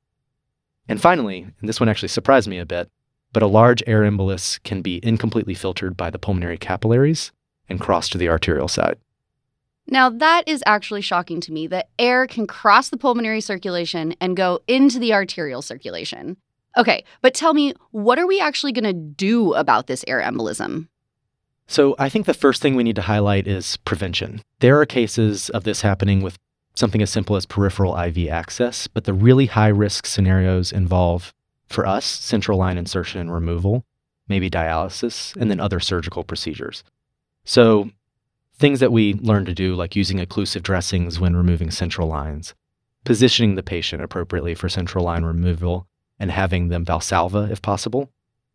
And 0.88 1.02
finally, 1.02 1.48
and 1.60 1.70
this 1.70 1.80
one 1.80 1.90
actually 1.90 2.10
surprised 2.10 2.48
me 2.48 2.60
a 2.60 2.66
bit, 2.66 2.90
but 3.32 3.44
a 3.44 3.48
large 3.48 3.82
air 3.88 4.02
embolus 4.02 4.62
can 4.64 4.82
be 4.82 5.00
incompletely 5.04 5.54
filtered 5.54 5.98
by 5.98 6.10
the 6.10 6.20
pulmonary 6.20 6.58
capillaries 6.58 7.32
and 7.70 7.80
cross 7.80 8.10
to 8.10 8.18
the 8.18 8.30
arterial 8.30 8.68
side. 8.68 8.98
Now, 9.88 10.10
that 10.10 10.48
is 10.48 10.64
actually 10.66 11.02
shocking 11.02 11.42
to 11.42 11.52
me 11.52 11.68
that 11.68 11.90
air 12.00 12.26
can 12.26 12.48
cross 12.48 12.90
the 12.90 12.98
pulmonary 12.98 13.42
circulation 13.42 14.16
and 14.22 14.38
go 14.38 14.60
into 14.68 15.00
the 15.00 15.14
arterial 15.14 15.62
circulation. 15.62 16.38
Okay, 16.78 17.04
but 17.22 17.34
tell 17.34 17.54
me, 17.54 17.74
what 17.92 18.18
are 18.18 18.28
we 18.28 18.40
actually 18.40 18.72
going 18.72 18.84
to 18.86 18.94
do 18.94 19.54
about 19.54 19.88
this 19.88 20.06
air 20.08 20.22
embolism? 20.22 20.88
So, 21.68 21.96
I 21.98 22.10
think 22.10 22.26
the 22.26 22.34
first 22.34 22.62
thing 22.62 22.76
we 22.76 22.84
need 22.84 22.96
to 22.98 23.04
highlight 23.04 23.48
is 23.48 23.78
prevention. 23.78 24.42
There 24.60 24.80
are 24.80 24.86
cases 24.86 25.50
of 25.50 25.64
this 25.64 25.82
happening 25.82 26.22
with 26.22 26.38
something 26.76 27.02
as 27.02 27.10
simple 27.10 27.36
as 27.36 27.46
peripheral 27.46 27.98
IV 27.98 28.30
access, 28.30 28.88
but 28.88 29.04
the 29.04 29.14
really 29.14 29.48
high 29.48 29.68
risk 29.68 30.06
scenarios 30.06 30.72
involve 30.72 31.34
for 31.68 31.86
us, 31.86 32.06
central 32.06 32.58
line 32.58 32.78
insertion 32.78 33.22
and 33.22 33.34
removal, 33.34 33.86
maybe 34.28 34.50
dialysis, 34.50 35.36
and 35.36 35.50
then 35.50 35.60
other 35.60 35.80
surgical 35.80 36.24
procedures. 36.24 36.84
So, 37.46 37.90
things 38.56 38.80
that 38.80 38.92
we 38.92 39.16
learn 39.16 39.46
to 39.46 39.54
do, 39.54 39.76
like 39.76 39.96
using 39.96 40.20
occlusive 40.20 40.64
dressings 40.64 41.20
when 41.20 41.36
removing 41.36 41.72
central 41.72 42.08
lines, 42.08 42.54
positioning 43.04 43.56
the 43.56 43.64
patient 43.64 44.02
appropriately 44.02 44.56
for 44.56 44.70
central 44.70 45.04
line 45.06 45.24
removal, 45.24 45.88
and 46.20 46.32
having 46.32 46.70
them 46.70 46.86
valsalva 46.86 47.50
if 47.52 47.62
possible, 47.62 48.10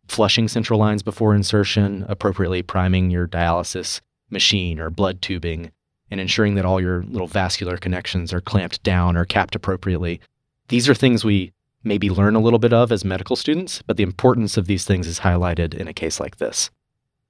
flushing 0.06 0.48
central 0.48 0.78
lines 0.78 1.02
before 1.02 1.34
insertion, 1.34 2.06
appropriately 2.08 2.62
priming 2.62 3.10
your 3.10 3.28
dialysis 3.28 4.00
machine 4.30 4.78
or 4.78 4.90
blood 4.90 5.20
tubing, 5.20 5.70
and 6.10 6.20
ensuring 6.20 6.54
that 6.54 6.64
all 6.64 6.80
your 6.80 7.02
little 7.04 7.26
vascular 7.26 7.76
connections 7.76 8.32
are 8.32 8.40
clamped 8.40 8.82
down 8.82 9.16
or 9.16 9.24
capped 9.24 9.54
appropriately. 9.54 10.20
These 10.68 10.88
are 10.88 10.94
things 10.94 11.24
we 11.24 11.52
maybe 11.84 12.10
learn 12.10 12.34
a 12.34 12.40
little 12.40 12.58
bit 12.58 12.72
of 12.72 12.92
as 12.92 13.04
medical 13.04 13.36
students, 13.36 13.82
but 13.82 13.96
the 13.96 14.02
importance 14.02 14.56
of 14.56 14.66
these 14.66 14.84
things 14.84 15.06
is 15.06 15.20
highlighted 15.20 15.74
in 15.74 15.88
a 15.88 15.92
case 15.92 16.20
like 16.20 16.36
this. 16.36 16.70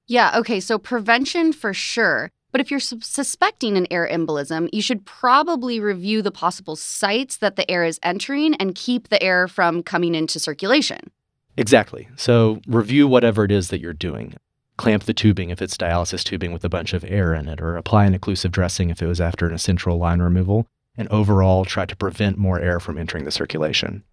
Yeah, 0.06 0.38
okay, 0.38 0.58
so 0.60 0.78
prevention 0.78 1.52
for 1.52 1.74
sure. 1.74 2.30
But 2.50 2.62
if 2.62 2.70
you're 2.70 2.80
su- 2.80 3.00
suspecting 3.02 3.76
an 3.76 3.86
air 3.90 4.08
embolism, 4.10 4.70
you 4.72 4.80
should 4.80 5.04
probably 5.04 5.80
review 5.80 6.22
the 6.22 6.30
possible 6.30 6.76
sites 6.76 7.36
that 7.36 7.56
the 7.56 7.70
air 7.70 7.84
is 7.84 8.00
entering 8.02 8.54
and 8.54 8.74
keep 8.74 9.08
the 9.08 9.22
air 9.22 9.48
from 9.48 9.82
coming 9.82 10.14
into 10.14 10.38
circulation. 10.38 11.10
Exactly. 11.58 12.08
So 12.16 12.60
review 12.66 13.06
whatever 13.06 13.44
it 13.44 13.50
is 13.50 13.68
that 13.68 13.80
you're 13.80 13.92
doing. 13.92 14.34
Clamp 14.78 15.04
the 15.04 15.12
tubing 15.12 15.50
if 15.50 15.60
it's 15.60 15.76
dialysis 15.76 16.24
tubing 16.24 16.52
with 16.52 16.64
a 16.64 16.68
bunch 16.70 16.94
of 16.94 17.04
air 17.04 17.34
in 17.34 17.48
it, 17.48 17.60
or 17.60 17.76
apply 17.76 18.06
an 18.06 18.18
occlusive 18.18 18.52
dressing 18.52 18.88
if 18.88 19.02
it 19.02 19.06
was 19.06 19.20
after 19.20 19.50
a 19.50 19.58
central 19.58 19.98
line 19.98 20.20
removal, 20.22 20.66
and 20.96 21.08
overall 21.08 21.66
try 21.66 21.84
to 21.84 21.96
prevent 21.96 22.38
more 22.38 22.58
air 22.58 22.80
from 22.80 22.96
entering 22.96 23.24
the 23.24 23.30
circulation. 23.30 24.04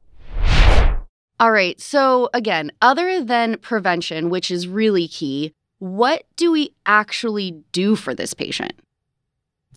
All 1.39 1.51
right. 1.51 1.79
So, 1.79 2.29
again, 2.33 2.71
other 2.81 3.23
than 3.23 3.57
prevention, 3.57 4.29
which 4.29 4.49
is 4.49 4.67
really 4.67 5.07
key, 5.07 5.53
what 5.79 6.23
do 6.35 6.51
we 6.51 6.73
actually 6.85 7.63
do 7.71 7.95
for 7.95 8.15
this 8.15 8.33
patient? 8.33 8.73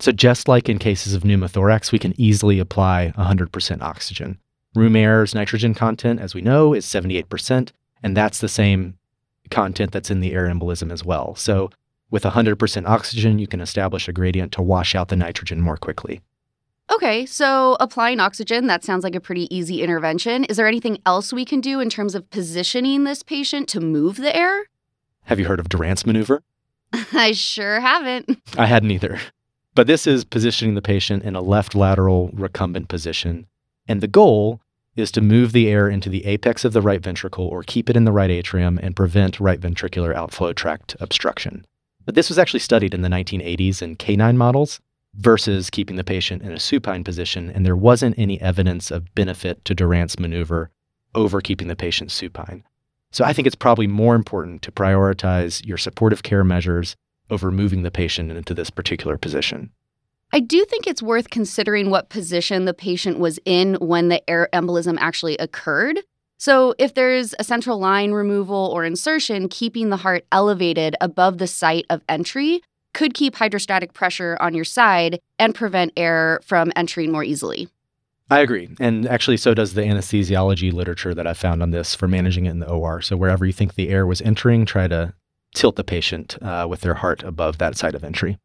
So, 0.01 0.13
just 0.13 0.49
like 0.49 0.69
in 0.69 0.79
cases 0.79 1.15
of 1.15 1.23
pneumothorax, 1.23 1.93
we 1.93 1.99
can 1.99 2.19
easily 2.19 2.61
apply 2.61 3.13
100% 3.17 3.83
oxygen. 3.83 4.39
Room 4.75 4.97
air's 4.97 5.35
nitrogen 5.35 5.75
content, 5.75 6.21
as 6.21 6.35
we 6.35 6.41
know, 6.41 6.73
is 6.73 6.87
78%, 6.87 7.73
and 8.03 8.17
that's 8.17 8.39
the 8.39 8.49
same 8.49 8.98
content 9.51 9.93
that's 9.93 10.11
in 10.11 10.21
the 10.21 10.33
air 10.33 10.47
embolism 10.47 10.93
as 10.93 11.05
well. 11.05 11.35
So, 11.35 11.71
with 12.11 12.23
100% 12.23 12.87
oxygen, 12.87 13.39
you 13.39 13.47
can 13.47 13.61
establish 13.61 14.09
a 14.09 14.13
gradient 14.13 14.53
to 14.53 14.63
wash 14.63 14.95
out 14.95 15.09
the 15.09 15.17
nitrogen 15.17 15.61
more 15.61 15.77
quickly. 15.77 16.23
Okay, 16.91 17.27
so 17.27 17.77
applying 17.81 18.19
oxygen, 18.19 18.67
that 18.67 18.83
sounds 18.83 19.05
like 19.05 19.15
a 19.15 19.21
pretty 19.21 19.55
easy 19.55 19.83
intervention. 19.83 20.45
Is 20.45 20.57
there 20.57 20.67
anything 20.67 20.99
else 21.05 21.35
we 21.35 21.45
can 21.45 21.61
do 21.61 21.81
in 21.81 21.91
terms 21.91 22.15
of 22.15 22.31
positioning 22.31 23.05
this 23.05 23.23
patient 23.23 23.69
to 23.71 23.81
move 23.81 24.17
the 24.17 24.35
air? 24.35 24.65
Have 25.25 25.39
you 25.39 25.45
heard 25.45 25.61
of 25.61 25.69
Durant's 25.69 26.07
maneuver? 26.07 26.43
I 27.13 27.33
sure 27.33 27.81
haven't. 27.81 28.41
I 28.57 28.65
hadn't 28.65 28.91
either. 28.91 29.21
But 29.75 29.87
this 29.87 30.07
is 30.07 30.25
positioning 30.25 30.75
the 30.75 30.83
patient 30.83 31.25
in 31.25 31.37
a 31.37 31.43
left 31.43 31.75
lateral 31.75 32.31
recumbent 32.33 32.89
position. 32.89 33.47
And 33.87 34.01
the 34.01 34.09
goal 34.09 34.61
is 34.99 35.11
to 35.13 35.21
move 35.21 35.53
the 35.53 35.69
air 35.69 35.89
into 35.89 36.09
the 36.09 36.25
apex 36.27 36.65
of 36.65 36.73
the 36.73 36.83
right 36.83 37.03
ventricle 37.03 37.47
or 37.47 37.63
keep 37.63 37.89
it 37.89 37.97
in 37.97 38.05
the 38.05 38.13
right 38.13 38.31
atrium 38.31 38.79
and 38.83 38.97
prevent 38.97 39.41
right 39.41 39.61
ventricular 39.61 40.15
outflow 40.15 40.53
tract 40.53 40.97
obstruction. 41.01 41.67
But 42.05 42.15
this 42.15 42.29
was 42.29 42.39
actually 42.39 42.61
studied 42.61 42.95
in 42.95 43.03
the 43.03 43.09
1980s 43.09 43.83
in 43.83 43.97
canine 43.97 44.39
models 44.39 44.81
versus 45.15 45.71
keeping 45.71 45.97
the 45.97 46.05
patient 46.05 46.43
in 46.43 46.53
a 46.53 46.61
supine 46.61 47.05
position, 47.05 47.51
and 47.51 47.67
there 47.67 47.77
wasn't 47.77 48.19
any 48.19 48.41
evidence 48.41 48.91
of 48.91 49.15
benefit 49.15 49.65
to 49.65 49.75
Durant's 49.75 50.19
maneuver 50.19 50.71
over 51.15 51.41
keeping 51.41 51.69
the 51.69 51.77
patient 51.77 52.11
supine. 52.11 52.65
So 53.11 53.25
I 53.25 53.33
think 53.33 53.47
it's 53.47 53.57
probably 53.57 53.87
more 53.87 54.15
important 54.15 54.63
to 54.63 54.73
prioritize 54.73 55.65
your 55.67 55.79
supportive 55.79 56.23
care 56.23 56.45
measures 56.45 56.97
over 57.31 57.51
moving 57.51 57.83
the 57.83 57.91
patient 57.91 58.31
into 58.31 58.55
this 58.55 58.71
particular 58.71 59.19
position. 59.19 59.71
I 60.33 60.41
do 60.41 60.65
think 60.67 60.87
it's 60.87 61.03
worth 61.03 61.31
considering 61.31 61.89
what 61.89 62.11
position 62.11 62.67
the 62.67 62.75
patient 62.75 63.19
was 63.19 63.39
in 63.47 63.77
when 63.77 64.09
the 64.09 64.29
air 64.29 64.49
embolism 64.53 64.99
actually 65.01 65.37
occurred. 65.39 66.01
So, 66.37 66.75
if 66.79 66.95
there's 66.95 67.35
a 67.39 67.45
central 67.45 67.81
line 67.81 68.13
removal 68.13 68.71
or 68.73 68.85
insertion, 68.85 69.49
keeping 69.49 69.89
the 69.89 69.97
heart 69.97 70.25
elevated 70.31 70.95
above 71.01 71.39
the 71.39 71.49
site 71.49 71.87
of 71.91 72.03
entry 72.09 72.61
could 72.95 73.15
keep 73.15 73.37
hydrostatic 73.37 73.93
pressure 73.93 74.37
on 74.41 74.55
your 74.55 74.65
side 74.65 75.19
and 75.39 75.55
prevent 75.55 75.93
air 75.97 76.41
from 76.45 76.73
entering 76.77 77.11
more 77.11 77.25
easily. 77.25 77.69
I 78.31 78.41
agree. 78.41 78.69
And 78.79 79.09
actually, 79.09 79.37
so 79.39 79.55
does 79.55 79.75
the 79.75 79.83
anesthesiology 79.83 80.73
literature 80.73 81.15
that 81.15 81.27
I 81.27 81.33
found 81.33 81.63
on 81.63 81.71
this 81.71 81.95
for 81.95 82.07
managing 82.07 82.47
it 82.47 82.51
in 82.51 82.59
the 82.61 82.69
OR. 82.71 83.01
So, 83.01 83.17
wherever 83.17 83.47
you 83.47 83.53
think 83.53 83.75
the 83.75 83.89
air 83.89 84.07
was 84.07 84.21
entering, 84.21 84.67
try 84.67 84.87
to 84.89 85.15
tilt 85.55 85.77
the 85.77 85.85
patient 85.85 86.37
uh, 86.43 86.67
with 86.69 86.83
their 86.83 86.95
heart 86.95 87.23
above 87.25 87.59
that 87.59 87.77
site 87.77 87.95
of 87.95 88.05
entry. 88.05 88.39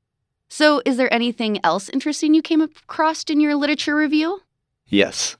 So, 0.55 0.83
is 0.85 0.97
there 0.97 1.11
anything 1.11 1.59
else 1.63 1.89
interesting 1.89 2.35
you 2.35 2.43
came 2.43 2.61
across 2.61 3.23
in 3.23 3.39
your 3.39 3.55
literature 3.55 3.95
review? 3.95 4.39
Yes. 4.85 5.35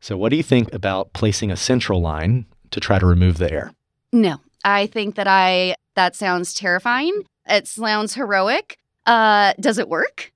So, 0.00 0.16
what 0.16 0.30
do 0.30 0.36
you 0.36 0.42
think 0.42 0.74
about 0.74 1.12
placing 1.12 1.52
a 1.52 1.56
central 1.56 2.00
line 2.00 2.46
to 2.72 2.80
try 2.80 2.98
to 2.98 3.06
remove 3.06 3.38
the 3.38 3.48
air? 3.48 3.70
No, 4.12 4.38
I 4.64 4.88
think 4.88 5.14
that 5.14 5.28
I 5.28 5.76
that 5.94 6.16
sounds 6.16 6.52
terrifying. 6.52 7.22
It 7.48 7.68
sounds 7.68 8.14
heroic. 8.14 8.76
Uh, 9.06 9.52
does 9.60 9.78
it 9.78 9.88
work? 9.88 10.32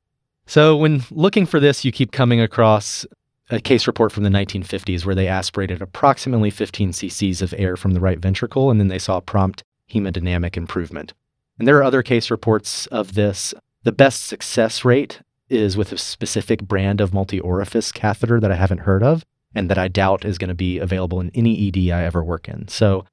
So, 0.47 0.77
when 0.77 1.02
looking 1.11 1.44
for 1.44 1.59
this, 1.59 1.85
you 1.85 1.90
keep 1.90 2.12
coming 2.12 2.40
across 2.40 3.05
a 3.51 3.59
case 3.61 3.89
report 3.89 4.12
from 4.12 4.23
the 4.23 4.31
1950s 4.31 5.05
where 5.05 5.16
they 5.16 5.27
aspirated 5.27 5.82
approximately 5.82 6.51
15 6.51 6.93
cc's 6.93 7.43
of 7.43 7.52
air 7.59 7.77
from 7.77 7.94
the 7.94 8.01
right 8.01 8.20
ventricle, 8.20 8.70
and 8.70 8.78
then 8.78 8.86
they 8.86 9.01
saw 9.01 9.19
prompt 9.19 9.65
hemodynamic 9.93 10.57
improvement. 10.57 11.15
And 11.59 11.66
there 11.66 11.78
are 11.78 11.82
other 11.82 12.05
case 12.05 12.31
reports 12.31 12.86
of 12.86 13.15
this. 13.15 13.55
The 13.82 13.93
best 13.93 14.24
success 14.24 14.85
rate 14.85 15.20
is 15.48 15.77
with 15.77 15.90
a 15.90 15.98
specific 15.98 16.62
brand 16.62 17.01
of 17.01 17.15
multi 17.15 17.40
orifice 17.40 17.93
catheter 17.93 18.39
that 18.39 18.52
I 18.52 18.57
haven't 18.57 18.81
heard 18.81 19.02
of 19.02 19.24
and 19.55 19.70
that 19.70 19.78
I 19.78 19.89
doubt 19.89 20.24
is 20.24 20.39
going 20.39 20.48
to 20.48 20.55
be 20.55 20.78
available 20.78 21.19
in 21.20 21.31
any 21.35 21.69
ED 21.69 21.90
I 21.90 22.05
ever 22.05 22.23
work 22.23 22.48
in. 22.48 22.69
So 22.69 23.05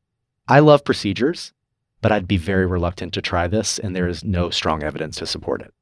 I 0.47 0.59
love 0.59 0.83
procedures, 0.83 1.53
but 2.01 2.11
I'd 2.11 2.27
be 2.27 2.37
very 2.37 2.65
reluctant 2.65 3.13
to 3.13 3.21
try 3.21 3.47
this, 3.47 3.79
and 3.79 3.95
there 3.95 4.07
is 4.07 4.23
no 4.23 4.49
strong 4.49 4.83
evidence 4.83 5.17
to 5.17 5.25
support 5.25 5.61
it. 5.61 5.73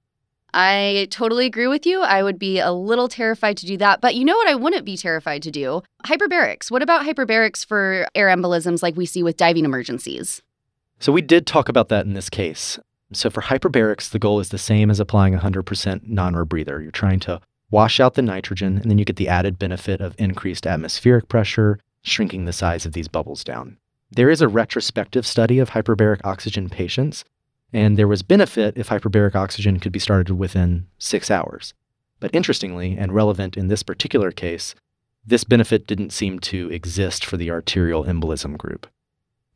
I 0.54 1.08
totally 1.12 1.46
agree 1.46 1.68
with 1.68 1.86
you. 1.86 2.02
I 2.02 2.24
would 2.24 2.40
be 2.40 2.60
a 2.60 2.72
little 2.72 3.10
terrified 3.10 3.58
to 3.58 3.66
do 3.66 3.76
that. 3.78 4.00
But 4.00 4.16
you 4.16 4.24
know 4.24 4.38
what 4.38 4.48
I 4.48 4.56
wouldn't 4.56 4.86
be 4.86 4.96
terrified 4.96 5.42
to 5.44 5.52
do? 5.52 5.82
Hyperbarics. 6.06 6.72
What 6.72 6.82
about 6.82 7.06
hyperbarics 7.06 7.66
for 7.66 8.08
air 8.16 8.28
embolisms 8.28 8.82
like 8.82 8.96
we 8.96 9.06
see 9.06 9.22
with 9.22 9.36
diving 9.36 9.66
emergencies? 9.66 10.42
So 11.00 11.12
we 11.12 11.22
did 11.22 11.46
talk 11.46 11.68
about 11.68 11.90
that 11.90 12.06
in 12.06 12.14
this 12.14 12.30
case. 12.30 12.80
So 13.14 13.30
for 13.30 13.42
hyperbarics, 13.42 14.10
the 14.10 14.20
goal 14.20 14.40
is 14.40 14.50
the 14.50 14.58
same 14.58 14.90
as 14.90 15.00
applying 15.00 15.38
100% 15.38 16.08
non-rebreather. 16.08 16.82
You're 16.82 16.92
trying 16.92 17.20
to 17.22 17.40
wash 17.70 18.00
out 18.00 18.16
the 18.16 18.22
nitrogen, 18.22 18.78
and 18.78 18.90
then 18.90 18.98
you 18.98 19.06
get 19.06 19.16
the 19.16 19.30
added 19.30 19.60
benefit 19.60 20.02
of 20.02 20.16
increased 20.18 20.66
atmospheric 20.66 21.28
pressure, 21.28 21.80
shrinking 22.04 22.46
the 22.46 22.54
size 22.54 22.86
of 22.86 22.94
these 22.94 23.08
bubbles 23.08 23.44
down. 23.44 23.78
There 24.12 24.30
is 24.30 24.42
a 24.42 24.48
retrospective 24.48 25.26
study 25.26 25.60
of 25.60 25.72
hyperbaric 25.72 26.22
oxygen 26.24 26.70
patients 26.70 27.26
and 27.76 27.98
there 27.98 28.08
was 28.08 28.22
benefit 28.22 28.78
if 28.78 28.88
hyperbaric 28.88 29.36
oxygen 29.36 29.82
could 29.82 29.92
be 29.92 30.00
started 30.00 30.34
within 30.34 30.88
six 30.98 31.30
hours. 31.30 31.74
But 32.22 32.34
interestingly, 32.34 32.96
and 32.98 33.12
relevant 33.12 33.58
in 33.58 33.68
this 33.68 33.84
particular 33.84 34.32
case, 34.32 34.76
this 35.26 35.44
benefit 35.44 35.86
didn't 35.86 36.14
seem 36.14 36.40
to 36.40 36.72
exist 36.72 37.26
for 37.26 37.36
the 37.36 37.52
arterial 37.52 38.06
embolism 38.06 38.58
group. 38.58 38.88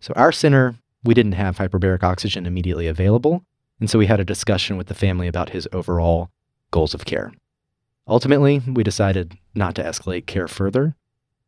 So, 0.01 0.11
our 0.17 0.33
center, 0.33 0.75
we 1.03 1.13
didn't 1.13 1.33
have 1.33 1.57
hyperbaric 1.57 2.03
oxygen 2.03 2.45
immediately 2.45 2.87
available, 2.87 3.43
and 3.79 3.89
so 3.89 3.99
we 3.99 4.07
had 4.07 4.19
a 4.19 4.25
discussion 4.25 4.77
with 4.77 4.87
the 4.87 4.93
family 4.93 5.27
about 5.27 5.51
his 5.51 5.67
overall 5.71 6.29
goals 6.71 6.93
of 6.93 7.05
care. 7.05 7.31
Ultimately, 8.07 8.59
we 8.59 8.83
decided 8.83 9.37
not 9.53 9.75
to 9.75 9.83
escalate 9.83 10.25
care 10.25 10.47
further, 10.47 10.95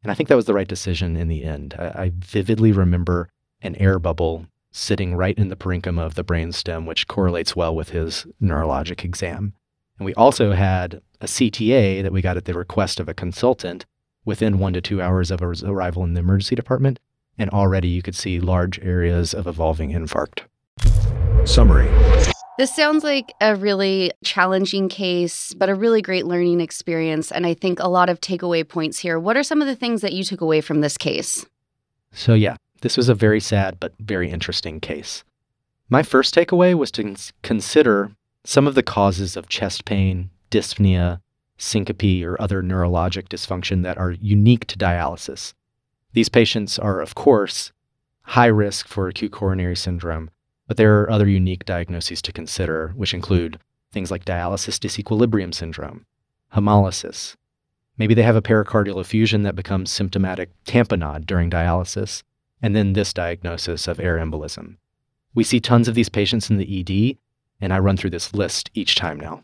and 0.03 0.11
I 0.11 0.15
think 0.15 0.29
that 0.29 0.35
was 0.35 0.45
the 0.45 0.53
right 0.53 0.67
decision 0.67 1.15
in 1.15 1.27
the 1.27 1.43
end. 1.43 1.75
I, 1.77 1.85
I 1.85 2.11
vividly 2.15 2.71
remember 2.71 3.29
an 3.61 3.75
air 3.75 3.99
bubble 3.99 4.47
sitting 4.71 5.15
right 5.15 5.37
in 5.37 5.49
the 5.49 5.55
parenchyma 5.55 5.99
of 5.99 6.15
the 6.15 6.23
brainstem, 6.23 6.85
which 6.85 7.07
correlates 7.07 7.55
well 7.55 7.75
with 7.75 7.89
his 7.89 8.25
neurologic 8.41 9.03
exam. 9.03 9.53
And 9.99 10.05
we 10.05 10.13
also 10.15 10.53
had 10.53 11.01
a 11.19 11.25
CTA 11.25 12.01
that 12.01 12.13
we 12.13 12.21
got 12.21 12.37
at 12.37 12.45
the 12.45 12.53
request 12.53 12.99
of 12.99 13.09
a 13.09 13.13
consultant 13.13 13.85
within 14.25 14.59
one 14.59 14.73
to 14.73 14.81
two 14.81 15.01
hours 15.01 15.29
of 15.29 15.41
his 15.41 15.63
arrival 15.63 16.03
in 16.03 16.13
the 16.13 16.21
emergency 16.21 16.55
department. 16.55 16.99
And 17.37 17.49
already 17.49 17.87
you 17.87 18.01
could 18.01 18.15
see 18.15 18.39
large 18.39 18.79
areas 18.79 19.33
of 19.33 19.47
evolving 19.47 19.91
infarct. 19.91 20.41
Summary 21.45 21.89
This 22.57 22.75
sounds 22.75 23.03
like 23.03 23.33
a 23.41 23.55
really 23.55 24.11
challenging 24.23 24.89
case, 24.89 25.53
but 25.55 25.69
a 25.69 25.75
really 25.75 26.01
great 26.01 26.25
learning 26.25 26.61
experience. 26.61 27.31
And 27.31 27.45
I 27.45 27.53
think 27.53 27.79
a 27.79 27.87
lot 27.87 28.09
of 28.09 28.21
takeaway 28.21 28.67
points 28.67 28.99
here. 28.99 29.19
What 29.19 29.37
are 29.37 29.43
some 29.43 29.61
of 29.61 29.67
the 29.67 29.75
things 29.75 30.01
that 30.01 30.13
you 30.13 30.23
took 30.23 30.41
away 30.41 30.61
from 30.61 30.81
this 30.81 30.97
case? 30.97 31.45
So, 32.11 32.33
yeah, 32.33 32.57
this 32.81 32.97
was 32.97 33.09
a 33.09 33.15
very 33.15 33.39
sad 33.39 33.79
but 33.79 33.93
very 33.99 34.29
interesting 34.29 34.79
case. 34.79 35.23
My 35.89 36.03
first 36.03 36.35
takeaway 36.35 36.73
was 36.73 36.91
to 36.91 37.15
consider 37.41 38.11
some 38.43 38.67
of 38.67 38.75
the 38.75 38.83
causes 38.83 39.35
of 39.35 39.49
chest 39.49 39.85
pain, 39.85 40.29
dyspnea, 40.49 41.21
syncope, 41.57 42.23
or 42.23 42.41
other 42.41 42.63
neurologic 42.63 43.27
dysfunction 43.27 43.83
that 43.83 43.97
are 43.97 44.11
unique 44.11 44.65
to 44.67 44.77
dialysis. 44.77 45.53
These 46.13 46.29
patients 46.29 46.77
are, 46.77 46.99
of 46.99 47.15
course, 47.15 47.71
high 48.23 48.47
risk 48.47 48.87
for 48.87 49.07
acute 49.07 49.31
coronary 49.31 49.75
syndrome, 49.75 50.29
but 50.67 50.77
there 50.77 51.01
are 51.01 51.11
other 51.11 51.27
unique 51.27 51.65
diagnoses 51.65 52.21
to 52.23 52.33
consider, 52.33 52.93
which 52.95 53.13
include 53.13 53.59
things 53.91 54.11
like 54.11 54.25
dialysis 54.25 54.79
disequilibrium 54.79 55.53
syndrome, 55.53 56.05
hemolysis. 56.53 57.35
Maybe 57.97 58.13
they 58.13 58.23
have 58.23 58.35
a 58.35 58.41
pericardial 58.41 58.99
effusion 58.99 59.43
that 59.43 59.55
becomes 59.55 59.91
symptomatic 59.91 60.49
tamponade 60.65 61.25
during 61.25 61.49
dialysis, 61.49 62.23
and 62.61 62.75
then 62.75 62.93
this 62.93 63.13
diagnosis 63.13 63.87
of 63.87 63.99
air 63.99 64.17
embolism. 64.17 64.77
We 65.33 65.43
see 65.43 65.59
tons 65.59 65.87
of 65.87 65.95
these 65.95 66.09
patients 66.09 66.49
in 66.49 66.57
the 66.57 66.79
ED, 66.79 67.17
and 67.61 67.73
I 67.73 67.79
run 67.79 67.97
through 67.97 68.09
this 68.09 68.33
list 68.33 68.69
each 68.73 68.95
time 68.95 69.19
now. 69.19 69.43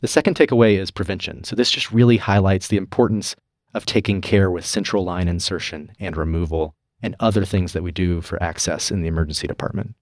The 0.00 0.08
second 0.08 0.36
takeaway 0.36 0.78
is 0.78 0.90
prevention. 0.90 1.44
So, 1.44 1.54
this 1.54 1.70
just 1.70 1.92
really 1.92 2.16
highlights 2.16 2.68
the 2.68 2.76
importance 2.76 3.36
of 3.74 3.86
taking 3.86 4.20
care 4.20 4.50
with 4.50 4.66
central 4.66 5.04
line 5.04 5.28
insertion 5.28 5.92
and 5.98 6.16
removal 6.16 6.74
and 7.02 7.16
other 7.20 7.44
things 7.44 7.72
that 7.72 7.82
we 7.82 7.92
do 7.92 8.20
for 8.20 8.42
access 8.42 8.90
in 8.90 9.00
the 9.00 9.08
emergency 9.08 9.46
department. 9.46 9.94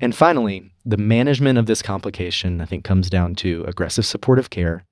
And 0.00 0.14
finally, 0.14 0.72
the 0.84 0.96
management 0.96 1.58
of 1.58 1.66
this 1.66 1.82
complication, 1.82 2.60
I 2.60 2.64
think, 2.64 2.84
comes 2.84 3.08
down 3.08 3.34
to 3.36 3.64
aggressive 3.68 4.04
supportive 4.04 4.50
care. 4.50 4.84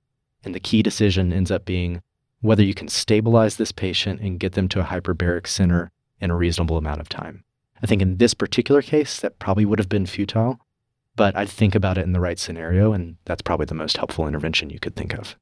And 0.43 0.55
the 0.55 0.59
key 0.59 0.81
decision 0.81 1.33
ends 1.33 1.51
up 1.51 1.65
being 1.65 2.01
whether 2.39 2.63
you 2.63 2.73
can 2.73 2.87
stabilize 2.87 3.57
this 3.57 3.71
patient 3.71 4.21
and 4.21 4.39
get 4.39 4.53
them 4.53 4.67
to 4.69 4.79
a 4.79 4.85
hyperbaric 4.85 5.47
center 5.47 5.91
in 6.19 6.31
a 6.31 6.35
reasonable 6.35 6.77
amount 6.77 7.01
of 7.01 7.09
time. 7.09 7.43
I 7.83 7.87
think 7.87 8.01
in 8.01 8.17
this 8.17 8.33
particular 8.33 8.81
case, 8.81 9.19
that 9.19 9.37
probably 9.37 9.65
would 9.65 9.79
have 9.79 9.89
been 9.89 10.05
futile, 10.05 10.59
but 11.15 11.35
I'd 11.35 11.49
think 11.49 11.75
about 11.75 11.97
it 11.97 12.03
in 12.03 12.13
the 12.13 12.19
right 12.19 12.39
scenario, 12.39 12.93
and 12.93 13.17
that's 13.25 13.41
probably 13.41 13.65
the 13.65 13.75
most 13.75 13.97
helpful 13.97 14.27
intervention 14.27 14.69
you 14.69 14.79
could 14.79 14.95
think 14.95 15.13
of. 15.13 15.35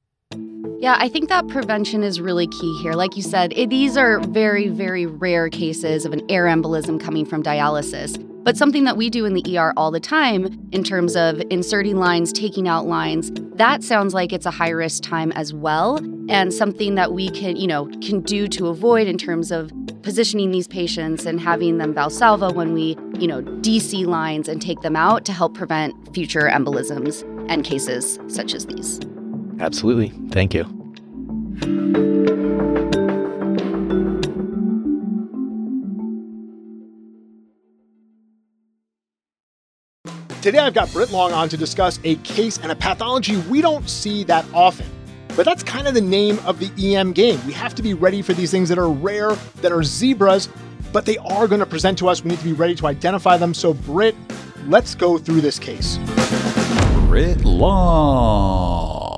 Yeah, 0.79 0.95
I 0.99 1.09
think 1.09 1.29
that 1.29 1.47
prevention 1.47 2.03
is 2.03 2.21
really 2.21 2.47
key 2.47 2.79
here. 2.81 2.93
Like 2.93 3.17
you 3.17 3.23
said, 3.23 3.53
it, 3.55 3.69
these 3.69 3.97
are 3.97 4.19
very, 4.19 4.67
very 4.69 5.05
rare 5.05 5.49
cases 5.49 6.05
of 6.05 6.13
an 6.13 6.21
air 6.29 6.45
embolism 6.45 6.99
coming 6.99 7.25
from 7.25 7.43
dialysis. 7.43 8.23
But 8.43 8.55
something 8.55 8.85
that 8.85 8.95
we 8.95 9.09
do 9.09 9.25
in 9.25 9.33
the 9.33 9.57
ER 9.57 9.73
all 9.75 9.91
the 9.91 9.99
time 9.99 10.69
in 10.71 10.83
terms 10.83 11.15
of 11.15 11.41
inserting 11.49 11.97
lines, 11.97 12.31
taking 12.31 12.67
out 12.67 12.87
lines, 12.87 13.31
that 13.55 13.83
sounds 13.83 14.13
like 14.13 14.31
it's 14.31 14.45
a 14.45 14.51
high 14.51 14.69
risk 14.69 15.03
time 15.03 15.31
as 15.33 15.53
well 15.53 15.97
and 16.29 16.53
something 16.53 16.95
that 16.95 17.11
we 17.11 17.29
can, 17.29 17.57
you 17.57 17.67
know, 17.67 17.87
can 18.01 18.21
do 18.21 18.47
to 18.47 18.67
avoid 18.67 19.07
in 19.07 19.17
terms 19.17 19.51
of 19.51 19.71
positioning 20.03 20.51
these 20.51 20.67
patients 20.67 21.25
and 21.25 21.41
having 21.41 21.77
them 21.77 21.93
valsalva 21.93 22.53
when 22.53 22.73
we, 22.73 22.95
you 23.19 23.27
know, 23.27 23.41
DC 23.41 24.05
lines 24.05 24.47
and 24.47 24.61
take 24.61 24.79
them 24.81 24.95
out 24.95 25.25
to 25.25 25.33
help 25.33 25.53
prevent 25.53 26.13
future 26.13 26.49
embolisms 26.49 27.23
and 27.49 27.65
cases 27.65 28.19
such 28.27 28.53
as 28.53 28.65
these. 28.67 28.99
Absolutely. 29.59 30.09
Thank 30.31 30.53
you. 30.53 30.63
Today 40.41 40.59
I've 40.59 40.73
got 40.73 40.91
Brit 40.93 41.11
Long 41.11 41.33
on 41.33 41.49
to 41.49 41.57
discuss 41.57 41.99
a 42.05 42.15
case 42.17 42.57
and 42.59 42.71
a 42.71 42.75
pathology 42.75 43.35
we 43.49 43.61
don't 43.61 43.89
see 43.89 44.23
that 44.23 44.45
often. 44.53 44.87
But 45.35 45.45
that's 45.45 45.63
kind 45.63 45.85
of 45.85 45.93
the 45.93 46.01
name 46.01 46.39
of 46.45 46.59
the 46.59 46.95
EM 46.95 47.11
game. 47.11 47.45
We 47.45 47.51
have 47.53 47.75
to 47.75 47.83
be 47.83 47.93
ready 47.93 48.21
for 48.21 48.33
these 48.33 48.49
things 48.49 48.69
that 48.69 48.77
are 48.77 48.89
rare, 48.89 49.33
that 49.57 49.73
are 49.73 49.83
zebras, 49.83 50.47
but 50.93 51.05
they 51.05 51.17
are 51.17 51.47
going 51.47 51.59
to 51.59 51.65
present 51.65 51.97
to 51.99 52.07
us. 52.07 52.23
We 52.23 52.31
need 52.31 52.39
to 52.39 52.45
be 52.45 52.53
ready 52.53 52.75
to 52.75 52.87
identify 52.87 53.35
them. 53.35 53.53
So, 53.53 53.73
Brit, 53.73 54.15
let's 54.67 54.95
go 54.95 55.17
through 55.17 55.41
this 55.41 55.59
case. 55.59 55.97
Brit 57.07 57.43
Long. 57.43 59.08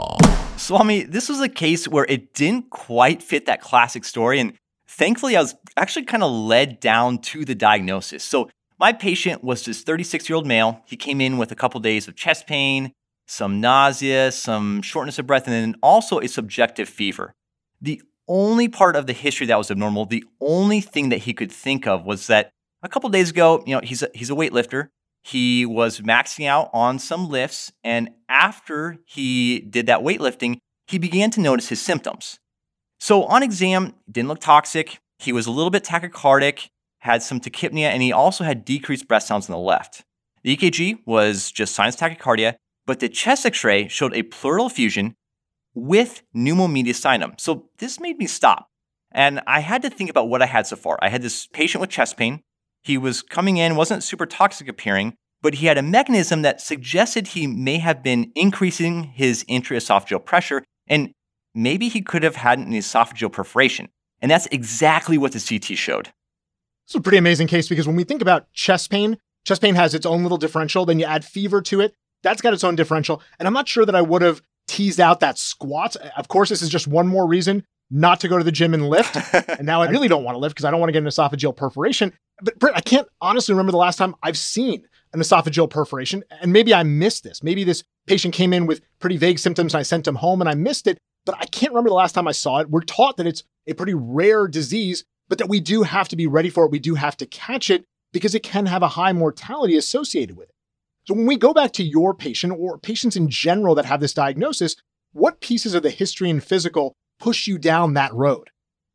Swami, 0.72 1.04
this 1.04 1.28
was 1.28 1.42
a 1.42 1.50
case 1.50 1.86
where 1.86 2.06
it 2.08 2.34
didn't 2.34 2.70
quite 2.70 3.22
fit 3.22 3.46
that 3.46 3.60
classic 3.60 4.06
story. 4.06 4.40
And 4.40 4.54
thankfully, 4.88 5.36
I 5.36 5.42
was 5.42 5.54
actually 5.76 6.06
kind 6.06 6.24
of 6.24 6.32
led 6.32 6.80
down 6.80 7.18
to 7.24 7.44
the 7.44 7.54
diagnosis. 7.54 8.24
So, 8.24 8.50
my 8.80 8.94
patient 8.94 9.44
was 9.44 9.66
this 9.66 9.82
36 9.82 10.30
year 10.30 10.38
old 10.38 10.48
male. 10.48 10.82
He 10.86 10.96
came 10.96 11.20
in 11.20 11.38
with 11.38 11.52
a 11.52 11.56
couple 11.56 11.82
days 11.82 12.08
of 12.08 12.16
chest 12.16 12.48
pain, 12.48 12.94
some 13.28 13.60
nausea, 13.60 14.32
some 14.32 14.82
shortness 14.82 15.20
of 15.20 15.28
breath, 15.28 15.46
and 15.46 15.54
then 15.54 15.76
also 15.84 16.20
a 16.20 16.30
subjective 16.30 16.88
fever. 16.88 17.34
The 17.82 18.02
only 18.30 18.70
part 18.70 18.96
of 18.96 19.08
the 19.08 19.14
history 19.14 19.48
that 19.48 19.58
was 19.58 19.72
abnormal, 19.72 20.06
the 20.06 20.24
only 20.40 20.80
thing 20.80 21.10
that 21.10 21.24
he 21.24 21.34
could 21.34 21.52
think 21.52 21.86
of 21.86 22.06
was 22.06 22.28
that 22.28 22.50
a 22.82 22.88
couple 22.88 23.10
days 23.10 23.30
ago, 23.30 23.62
you 23.68 23.76
know, 23.76 23.82
he's 23.84 24.04
a, 24.04 24.10
he's 24.14 24.30
a 24.30 24.36
weightlifter. 24.36 24.88
He 25.22 25.66
was 25.66 26.02
maxing 26.02 26.48
out 26.48 26.70
on 26.74 27.00
some 27.00 27.30
lifts, 27.30 27.72
and 27.84 28.10
after 28.28 28.98
he 29.06 29.60
did 29.60 29.86
that 29.86 30.02
weightlifting, 30.02 30.58
he 30.88 30.98
began 30.98 31.30
to 31.32 31.42
notice 31.42 31.70
his 31.70 31.82
symptoms. 31.82 32.40
So 33.00 33.24
on 33.24 33.44
exam, 33.44 33.96
didn't 34.10 34.30
look 34.30 34.40
toxic. 34.40 35.00
He 35.20 35.32
was 35.32 35.48
a 35.48 35.52
little 35.52 35.70
bit 35.70 35.84
tachycardic, 35.84 36.70
had 37.00 37.24
some 37.24 37.40
tachypnea, 37.40 37.90
and 37.90 38.02
he 38.02 38.12
also 38.12 38.44
had 38.44 38.66
decreased 38.66 39.08
breath 39.08 39.24
sounds 39.24 39.50
on 39.50 39.54
the 39.54 39.60
left. 39.60 40.04
The 40.44 40.58
EKG 40.58 41.00
was 41.06 41.52
just 41.52 41.76
sinus 41.76 41.96
tachycardia, 41.96 42.56
but 42.86 43.00
the 43.00 43.10
chest 43.10 43.46
x-ray 43.46 43.88
showed 43.88 44.14
a 44.16 44.24
pleural 44.24 44.68
effusion 44.68 45.16
with 45.74 46.24
pneumomediastinum. 46.36 47.40
So 47.40 47.70
this 47.78 48.00
made 48.00 48.18
me 48.18 48.26
stop. 48.28 48.68
And 49.12 49.42
I 49.46 49.60
had 49.60 49.82
to 49.84 49.90
think 49.90 50.10
about 50.10 50.30
what 50.30 50.42
I 50.42 50.46
had 50.46 50.68
so 50.68 50.76
far. 50.76 50.98
I 51.02 51.10
had 51.10 51.22
this 51.22 51.48
patient 51.48 51.82
with 51.82 51.90
chest 51.90 52.18
pain. 52.18 52.42
He 52.82 52.98
was 52.98 53.22
coming 53.22 53.58
in, 53.58 53.76
wasn't 53.76 54.04
super 54.04 54.26
toxic 54.26 54.68
appearing, 54.68 55.16
but 55.42 55.56
he 55.56 55.68
had 55.68 55.78
a 55.78 55.84
mechanism 55.84 56.42
that 56.42 56.62
suggested 56.62 57.28
he 57.28 57.48
may 57.48 57.78
have 57.78 58.04
been 58.04 58.32
increasing 58.36 59.04
his 59.04 59.44
intraesophageal 59.46 60.26
pressure 60.26 60.64
and 60.88 61.12
maybe 61.54 61.90
he 61.90 62.02
could 62.02 62.24
have 62.24 62.36
had 62.36 62.60
an 62.60 62.72
esophageal 62.72 63.32
perforation. 63.32 63.90
And 64.22 64.30
that's 64.30 64.48
exactly 64.48 65.18
what 65.18 65.32
the 65.32 65.40
CT 65.40 65.78
showed. 65.78 66.10
It's 66.86 66.96
a 66.96 67.02
pretty 67.02 67.18
amazing 67.18 67.48
case 67.48 67.68
because 67.68 67.88
when 67.88 67.96
we 67.96 68.04
think 68.04 68.22
about 68.22 68.52
chest 68.54 68.90
pain, 68.90 69.18
chest 69.46 69.62
pain 69.62 69.76
has 69.76 69.94
its 69.94 70.06
own 70.06 70.24
little 70.24 70.38
differential. 70.38 70.86
Then 70.86 71.00
you 71.00 71.06
add 71.06 71.26
fever 71.26 71.62
to 71.64 71.82
it. 71.82 71.94
That's 72.24 72.42
got 72.42 72.54
its 72.54 72.64
own 72.64 72.76
differential. 72.76 73.22
And 73.40 73.48
I'm 73.48 73.54
not 73.54 73.68
sure 73.68 73.86
that 73.86 73.96
I 73.96 74.02
would 74.02 74.22
have 74.22 74.42
teased 74.68 75.00
out 75.00 75.20
that 75.22 75.38
squat. 75.38 75.96
Of 76.18 76.28
course, 76.28 76.50
this 76.50 76.62
is 76.62 76.70
just 76.70 76.88
one 76.88 77.08
more 77.08 77.28
reason 77.28 77.64
not 77.92 78.22
to 78.22 78.28
go 78.28 78.38
to 78.38 78.44
the 78.44 78.52
gym 78.52 78.74
and 78.74 78.90
lift. 78.90 79.16
and 79.50 79.66
now 79.66 79.82
I 79.82 79.90
really 79.90 80.08
don't 80.08 80.24
want 80.24 80.36
to 80.36 80.40
lift 80.40 80.56
because 80.56 80.66
I 80.66 80.72
don't 80.72 80.80
want 80.80 80.90
to 80.90 80.94
get 80.94 81.04
an 81.04 81.10
esophageal 81.10 81.56
perforation. 81.56 82.14
But 82.42 82.58
Brit, 82.58 82.74
I 82.76 82.82
can't 82.82 83.08
honestly 83.20 83.54
remember 83.54 83.72
the 83.72 83.78
last 83.78 83.98
time 83.98 84.16
I've 84.24 84.38
seen 84.38 84.88
an 85.14 85.20
esophageal 85.20 85.70
perforation. 85.70 86.24
And 86.42 86.54
maybe 86.54 86.74
I 86.74 86.84
missed 86.84 87.24
this. 87.24 87.44
Maybe 87.44 87.64
this 87.64 87.84
patient 88.08 88.34
came 88.34 88.54
in 88.54 88.66
with 88.66 88.82
pretty 89.00 89.18
vague 89.18 89.40
symptoms 89.40 89.74
and 89.74 89.80
I 89.80 89.84
sent 89.84 90.08
him 90.08 90.16
home 90.16 90.42
and 90.42 90.50
I 90.50 90.56
missed 90.56 90.88
it. 90.88 90.98
But 91.26 91.36
I 91.40 91.46
can't 91.46 91.74
remember 91.74 91.90
the 91.90 91.96
last 91.96 92.14
time 92.14 92.28
I 92.28 92.32
saw 92.32 92.60
it. 92.60 92.70
We're 92.70 92.82
taught 92.82 93.18
that 93.18 93.28
it's 93.28 93.44
a 93.68 93.74
pretty 93.74 93.94
rare 93.94 94.48
disease, 94.48 95.04
but 95.28 95.38
that 95.38 95.50
we 95.50 95.60
do 95.60 95.84
have 95.84 96.08
to 96.10 96.16
be 96.16 96.28
ready 96.28 96.50
for 96.50 96.66
it. 96.66 96.72
We 96.72 96.80
do 96.80 96.96
have 96.96 97.18
to 97.18 97.26
catch 97.26 97.70
it 97.70 97.84
because 98.12 98.34
it 98.34 98.44
can 98.44 98.66
have 98.66 98.82
a 98.82 98.90
high 98.90 99.14
mortality 99.14 99.78
associated 99.78 100.36
with 100.38 100.50
it. 100.50 100.56
So 101.08 101.14
when 101.14 101.26
we 101.26 101.38
go 101.38 101.54
back 101.54 101.74
to 101.74 101.84
your 101.84 102.14
patient 102.14 102.54
or 102.58 102.78
patients 102.78 103.16
in 103.16 103.30
general 103.30 103.76
that 103.76 103.86
have 103.86 104.00
this 104.00 104.14
diagnosis, 104.14 104.76
what 105.14 105.42
pieces 105.42 105.74
of 105.74 105.84
the 105.84 105.90
history 105.90 106.30
and 106.30 106.44
physical 106.44 106.94
push 107.22 107.48
you 107.48 107.58
down 107.58 107.94
that 107.94 108.14
road? 108.14 108.50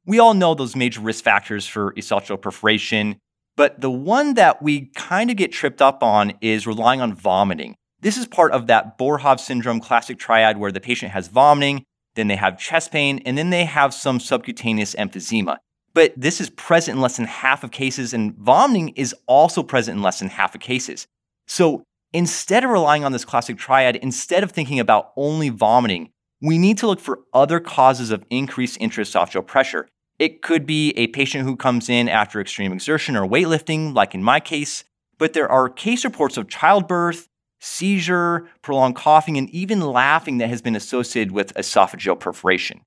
We 0.04 0.18
all 0.18 0.34
know 0.34 0.54
those 0.54 0.76
major 0.76 1.00
risk 1.00 1.24
factors 1.24 1.66
for 1.66 1.92
esophageal 1.94 2.40
perforation, 2.40 3.16
but 3.56 3.80
the 3.80 3.90
one 3.90 4.34
that 4.34 4.62
we 4.62 4.90
kind 4.94 5.30
of 5.30 5.36
get 5.36 5.52
tripped 5.52 5.80
up 5.80 6.02
on 6.02 6.34
is 6.40 6.66
relying 6.66 7.00
on 7.00 7.14
vomiting. 7.14 7.74
This 8.00 8.16
is 8.16 8.26
part 8.26 8.52
of 8.52 8.66
that 8.66 8.98
Boerhaave 8.98 9.40
syndrome 9.40 9.80
classic 9.80 10.18
triad 10.18 10.58
where 10.58 10.70
the 10.70 10.80
patient 10.80 11.12
has 11.12 11.28
vomiting, 11.28 11.84
then 12.14 12.28
they 12.28 12.36
have 12.36 12.58
chest 12.58 12.92
pain, 12.92 13.20
and 13.24 13.36
then 13.38 13.50
they 13.50 13.64
have 13.64 13.94
some 13.94 14.20
subcutaneous 14.20 14.94
emphysema. 14.94 15.56
But 15.94 16.12
this 16.16 16.40
is 16.40 16.50
present 16.50 16.96
in 16.96 17.02
less 17.02 17.16
than 17.16 17.26
half 17.26 17.64
of 17.64 17.70
cases, 17.70 18.12
and 18.12 18.34
vomiting 18.34 18.90
is 18.90 19.14
also 19.26 19.62
present 19.62 19.96
in 19.96 20.02
less 20.02 20.18
than 20.18 20.28
half 20.28 20.54
of 20.54 20.60
cases. 20.60 21.06
So 21.46 21.84
instead 22.12 22.64
of 22.64 22.70
relying 22.70 23.04
on 23.04 23.12
this 23.12 23.24
classic 23.24 23.56
triad, 23.56 23.96
instead 23.96 24.42
of 24.42 24.52
thinking 24.52 24.78
about 24.78 25.12
only 25.16 25.48
vomiting, 25.48 26.10
we 26.46 26.58
need 26.58 26.78
to 26.78 26.86
look 26.86 27.00
for 27.00 27.20
other 27.32 27.60
causes 27.60 28.10
of 28.10 28.24
increased 28.30 28.78
intraesophageal 28.80 29.46
pressure. 29.46 29.88
It 30.18 30.42
could 30.42 30.66
be 30.66 30.90
a 30.92 31.08
patient 31.08 31.44
who 31.44 31.56
comes 31.56 31.88
in 31.88 32.08
after 32.08 32.40
extreme 32.40 32.72
exertion 32.72 33.16
or 33.16 33.26
weightlifting, 33.26 33.94
like 33.94 34.14
in 34.14 34.22
my 34.22 34.40
case, 34.40 34.84
but 35.18 35.32
there 35.32 35.50
are 35.50 35.68
case 35.68 36.04
reports 36.04 36.36
of 36.36 36.48
childbirth, 36.48 37.28
seizure, 37.60 38.48
prolonged 38.62 38.96
coughing, 38.96 39.36
and 39.36 39.50
even 39.50 39.80
laughing 39.80 40.38
that 40.38 40.48
has 40.48 40.62
been 40.62 40.76
associated 40.76 41.32
with 41.32 41.54
esophageal 41.54 42.18
perforation. 42.18 42.80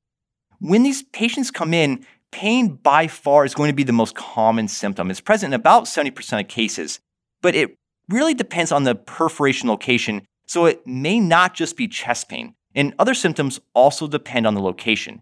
When 0.60 0.84
these 0.84 1.04
patients 1.04 1.52
come 1.52 1.74
in, 1.74 2.06
pain 2.32 2.76
by 2.76 3.08
far 3.08 3.46
is 3.46 3.56
going 3.56 3.70
to 3.70 3.76
be 3.76 3.84
the 3.84 3.94
most 3.94 4.16
common 4.16 4.68
symptom. 4.68 5.10
It's 5.10 5.22
present 5.22 5.54
in 5.54 5.60
about 5.60 5.86
70% 5.86 6.40
of 6.40 6.48
cases, 6.48 7.00
but 7.42 7.56
it 7.56 7.76
really 8.10 8.34
depends 8.34 8.72
on 8.72 8.84
the 8.84 8.96
perforation 8.96 9.70
location, 9.70 10.24
so 10.48 10.66
it 10.66 10.86
may 10.86 11.20
not 11.20 11.54
just 11.54 11.78
be 11.78 11.88
chest 11.88 12.30
pain. 12.30 12.56
And 12.76 12.94
other 13.00 13.14
symptoms 13.14 13.60
also 13.74 14.08
depend 14.08 14.46
on 14.46 14.54
the 14.54 14.62
location. 14.62 15.22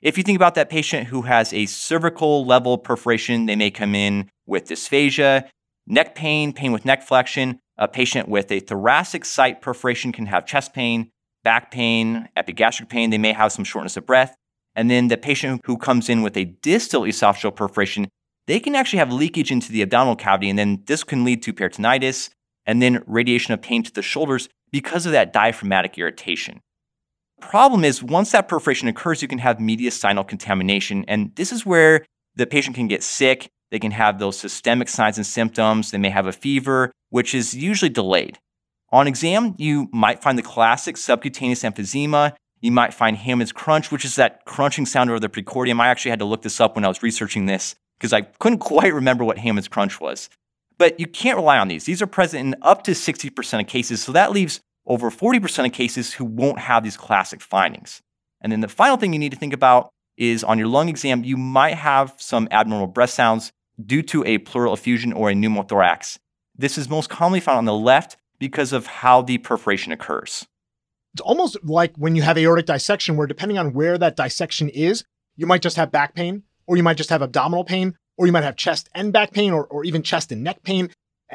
If 0.00 0.18
you 0.18 0.24
think 0.24 0.36
about 0.36 0.54
that 0.54 0.68
patient 0.68 1.08
who 1.08 1.22
has 1.22 1.52
a 1.52 1.66
cervical 1.66 2.44
level 2.44 2.76
perforation, 2.78 3.46
they 3.46 3.56
may 3.56 3.70
come 3.70 3.94
in 3.94 4.28
with 4.46 4.68
dysphagia, 4.68 5.48
neck 5.86 6.14
pain, 6.14 6.52
pain 6.52 6.72
with 6.72 6.84
neck 6.84 7.02
flexion. 7.02 7.58
A 7.76 7.88
patient 7.88 8.28
with 8.28 8.52
a 8.52 8.60
thoracic 8.60 9.24
site 9.24 9.60
perforation 9.60 10.12
can 10.12 10.26
have 10.26 10.46
chest 10.46 10.74
pain, 10.74 11.10
back 11.42 11.70
pain, 11.70 12.28
epigastric 12.36 12.88
pain. 12.88 13.10
They 13.10 13.18
may 13.18 13.32
have 13.32 13.50
some 13.50 13.64
shortness 13.64 13.96
of 13.96 14.06
breath. 14.06 14.36
And 14.76 14.90
then 14.90 15.08
the 15.08 15.16
patient 15.16 15.62
who 15.64 15.78
comes 15.78 16.08
in 16.08 16.22
with 16.22 16.36
a 16.36 16.44
distal 16.44 17.02
esophageal 17.02 17.56
perforation, 17.56 18.08
they 18.46 18.60
can 18.60 18.74
actually 18.74 18.98
have 18.98 19.12
leakage 19.12 19.50
into 19.50 19.72
the 19.72 19.82
abdominal 19.82 20.16
cavity. 20.16 20.50
And 20.50 20.58
then 20.58 20.82
this 20.86 21.02
can 21.02 21.24
lead 21.24 21.42
to 21.44 21.52
peritonitis 21.52 22.30
and 22.66 22.80
then 22.80 23.02
radiation 23.06 23.54
of 23.54 23.62
pain 23.62 23.82
to 23.82 23.92
the 23.92 24.02
shoulders 24.02 24.48
because 24.70 25.06
of 25.06 25.12
that 25.12 25.32
diaphragmatic 25.32 25.96
irritation. 25.98 26.60
Problem 27.50 27.84
is, 27.84 28.02
once 28.02 28.32
that 28.32 28.48
perforation 28.48 28.88
occurs, 28.88 29.20
you 29.20 29.28
can 29.28 29.38
have 29.38 29.58
mediastinal 29.58 30.26
contamination. 30.26 31.04
And 31.06 31.30
this 31.36 31.52
is 31.52 31.64
where 31.64 32.04
the 32.34 32.46
patient 32.46 32.74
can 32.74 32.88
get 32.88 33.02
sick. 33.02 33.48
They 33.70 33.78
can 33.78 33.92
have 33.92 34.18
those 34.18 34.38
systemic 34.38 34.88
signs 34.88 35.18
and 35.18 35.26
symptoms. 35.26 35.90
They 35.90 35.98
may 35.98 36.08
have 36.08 36.26
a 36.26 36.32
fever, 36.32 36.90
which 37.10 37.34
is 37.34 37.54
usually 37.54 37.90
delayed. 37.90 38.38
On 38.92 39.06
exam, 39.06 39.54
you 39.58 39.88
might 39.92 40.22
find 40.22 40.38
the 40.38 40.42
classic 40.42 40.96
subcutaneous 40.96 41.62
emphysema. 41.62 42.32
You 42.60 42.72
might 42.72 42.94
find 42.94 43.16
Hamman's 43.16 43.52
crunch, 43.52 43.92
which 43.92 44.06
is 44.06 44.16
that 44.16 44.44
crunching 44.46 44.86
sound 44.86 45.10
over 45.10 45.20
the 45.20 45.28
precordium. 45.28 45.80
I 45.80 45.88
actually 45.88 46.10
had 46.10 46.20
to 46.20 46.24
look 46.24 46.42
this 46.42 46.60
up 46.60 46.74
when 46.74 46.84
I 46.84 46.88
was 46.88 47.02
researching 47.02 47.44
this 47.44 47.74
because 47.98 48.14
I 48.14 48.22
couldn't 48.22 48.58
quite 48.70 48.94
remember 48.94 49.22
what 49.22 49.38
Hamman's 49.38 49.68
crunch 49.68 50.00
was. 50.00 50.30
But 50.78 50.98
you 50.98 51.06
can't 51.06 51.36
rely 51.36 51.58
on 51.58 51.68
these. 51.68 51.84
These 51.84 52.00
are 52.00 52.06
present 52.06 52.54
in 52.54 52.62
up 52.62 52.84
to 52.84 52.92
60% 52.92 53.60
of 53.60 53.66
cases, 53.66 54.02
so 54.02 54.12
that 54.12 54.32
leaves 54.32 54.60
over 54.86 55.10
40% 55.10 55.66
of 55.66 55.72
cases 55.72 56.14
who 56.14 56.24
won't 56.24 56.58
have 56.58 56.84
these 56.84 56.96
classic 56.96 57.40
findings. 57.40 58.02
And 58.40 58.52
then 58.52 58.60
the 58.60 58.68
final 58.68 58.96
thing 58.96 59.12
you 59.12 59.18
need 59.18 59.32
to 59.32 59.38
think 59.38 59.54
about 59.54 59.90
is 60.16 60.44
on 60.44 60.58
your 60.58 60.68
lung 60.68 60.88
exam, 60.88 61.24
you 61.24 61.36
might 61.36 61.74
have 61.74 62.14
some 62.18 62.48
abnormal 62.50 62.86
breath 62.86 63.10
sounds 63.10 63.52
due 63.84 64.02
to 64.02 64.24
a 64.24 64.38
pleural 64.38 64.74
effusion 64.74 65.12
or 65.12 65.30
a 65.30 65.34
pneumothorax. 65.34 66.18
This 66.56 66.78
is 66.78 66.88
most 66.88 67.10
commonly 67.10 67.40
found 67.40 67.58
on 67.58 67.64
the 67.64 67.74
left 67.74 68.16
because 68.38 68.72
of 68.72 68.86
how 68.86 69.22
the 69.22 69.38
perforation 69.38 69.92
occurs. 69.92 70.46
It's 71.14 71.22
almost 71.22 71.56
like 71.64 71.94
when 71.96 72.16
you 72.16 72.22
have 72.22 72.36
aortic 72.36 72.66
dissection, 72.66 73.16
where 73.16 73.26
depending 73.26 73.58
on 73.58 73.72
where 73.72 73.96
that 73.98 74.16
dissection 74.16 74.68
is, 74.68 75.04
you 75.36 75.46
might 75.46 75.62
just 75.62 75.76
have 75.76 75.90
back 75.90 76.14
pain, 76.14 76.42
or 76.66 76.76
you 76.76 76.82
might 76.82 76.96
just 76.96 77.10
have 77.10 77.22
abdominal 77.22 77.64
pain, 77.64 77.96
or 78.16 78.26
you 78.26 78.32
might 78.32 78.44
have 78.44 78.56
chest 78.56 78.88
and 78.94 79.12
back 79.12 79.32
pain, 79.32 79.52
or, 79.52 79.66
or 79.66 79.84
even 79.84 80.02
chest 80.02 80.32
and 80.32 80.42
neck 80.42 80.62
pain. 80.62 80.90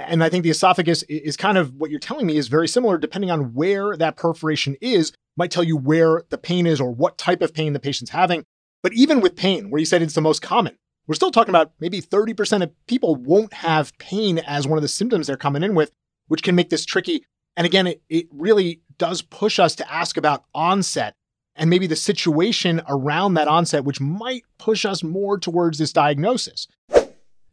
And 0.07 0.23
I 0.23 0.30
think 0.30 0.43
the 0.43 0.49
esophagus 0.49 1.03
is 1.03 1.35
kind 1.35 1.57
of 1.57 1.76
what 1.76 1.91
you're 1.91 1.99
telling 1.99 2.26
me 2.26 2.38
is 2.38 2.47
very 2.47 2.67
similar, 2.67 2.97
depending 2.97 3.31
on 3.31 3.53
where 3.53 3.97
that 3.97 4.15
perforation 4.15 4.76
is, 4.81 5.11
might 5.35 5.51
tell 5.51 5.63
you 5.63 5.77
where 5.77 6.23
the 6.30 6.38
pain 6.38 6.65
is 6.65 6.80
or 6.80 6.91
what 6.91 7.17
type 7.17 7.41
of 7.41 7.53
pain 7.53 7.73
the 7.73 7.80
patient's 7.80 8.11
having. 8.11 8.43
But 8.81 8.93
even 8.93 9.19
with 9.19 9.35
pain, 9.35 9.69
where 9.69 9.80
you 9.80 9.85
said 9.85 10.01
it's 10.01 10.13
the 10.13 10.21
most 10.21 10.41
common, 10.41 10.77
we're 11.07 11.15
still 11.15 11.31
talking 11.31 11.49
about 11.49 11.73
maybe 11.80 12.01
30% 12.01 12.63
of 12.63 12.71
people 12.88 13.15
won't 13.15 13.53
have 13.53 13.97
pain 13.97 14.39
as 14.39 14.67
one 14.67 14.77
of 14.77 14.84
the 14.84 14.88
symptoms 14.88 15.27
they're 15.27 15.38
coming 15.38 15.63
in 15.63 15.76
with, 15.76 15.91
which 16.27 16.43
can 16.43 16.55
make 16.55 16.69
this 16.69 16.85
tricky. 16.85 17.26
And 17.57 17.65
again, 17.65 17.88
it, 17.88 18.01
it 18.09 18.27
really 18.31 18.81
does 18.97 19.21
push 19.21 19.59
us 19.59 19.76
to 19.76 19.93
ask 19.93 20.17
about 20.17 20.45
onset 20.53 21.15
and 21.55 21.69
maybe 21.69 21.88
the 21.88 21.95
situation 21.95 22.81
around 22.88 23.34
that 23.34 23.49
onset, 23.49 23.84
which 23.84 23.99
might 23.99 24.43
push 24.57 24.85
us 24.85 25.03
more 25.03 25.38
towards 25.38 25.77
this 25.77 25.91
diagnosis. 25.91 26.67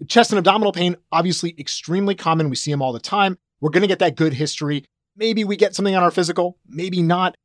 Chest 0.09 0.31
and 0.31 0.39
abdominal 0.39 0.73
pain, 0.73 0.97
obviously 1.11 1.55
extremely 1.59 2.15
common. 2.15 2.51
We 2.51 2.57
see 2.57 2.71
them 2.71 2.83
all 2.83 2.93
the 2.93 3.01
time. 3.01 3.39
We're 3.61 3.71
going 3.71 3.83
to 3.83 3.89
get 3.89 3.99
that 4.01 4.17
good 4.17 4.35
history. 4.35 4.85
Maybe 5.17 5.45
we 5.45 5.57
get 5.57 5.75
something 5.75 5.95
on 5.95 6.03
our 6.03 6.11
physical, 6.11 6.59
maybe 6.69 7.03
not. 7.03 7.37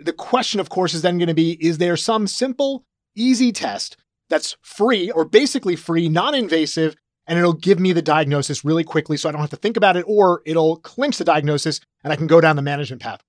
The 0.00 0.12
question, 0.12 0.60
of 0.60 0.68
course, 0.68 0.94
is 0.94 1.02
then 1.02 1.18
going 1.18 1.28
to 1.28 1.34
be 1.34 1.52
is 1.64 1.78
there 1.78 1.96
some 1.96 2.26
simple, 2.26 2.84
easy 3.14 3.52
test 3.52 3.96
that's 4.28 4.56
free 4.62 5.10
or 5.10 5.24
basically 5.24 5.76
free, 5.76 6.08
non 6.08 6.34
invasive, 6.34 6.96
and 7.26 7.38
it'll 7.38 7.52
give 7.52 7.78
me 7.78 7.92
the 7.92 8.02
diagnosis 8.02 8.64
really 8.64 8.84
quickly 8.84 9.16
so 9.16 9.28
I 9.28 9.32
don't 9.32 9.40
have 9.40 9.50
to 9.50 9.56
think 9.56 9.76
about 9.76 9.96
it, 9.96 10.04
or 10.08 10.42
it'll 10.46 10.76
clinch 10.76 11.18
the 11.18 11.24
diagnosis 11.24 11.80
and 12.02 12.12
I 12.12 12.16
can 12.16 12.26
go 12.26 12.40
down 12.40 12.56
the 12.56 12.62
management 12.62 13.02
path? 13.02 13.22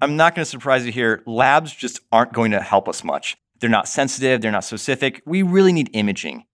I'm 0.00 0.16
not 0.16 0.34
going 0.34 0.44
to 0.44 0.50
surprise 0.50 0.84
you 0.84 0.92
here. 0.92 1.22
Labs 1.26 1.74
just 1.74 2.00
aren't 2.12 2.34
going 2.34 2.50
to 2.50 2.60
help 2.60 2.88
us 2.88 3.02
much. 3.02 3.36
they're 3.60 3.70
not 3.70 3.88
sensitive, 3.88 4.42
they're 4.42 4.52
not 4.52 4.64
specific. 4.64 5.22
We 5.24 5.42
really 5.42 5.72
need 5.72 5.88
imaging. 5.94 6.44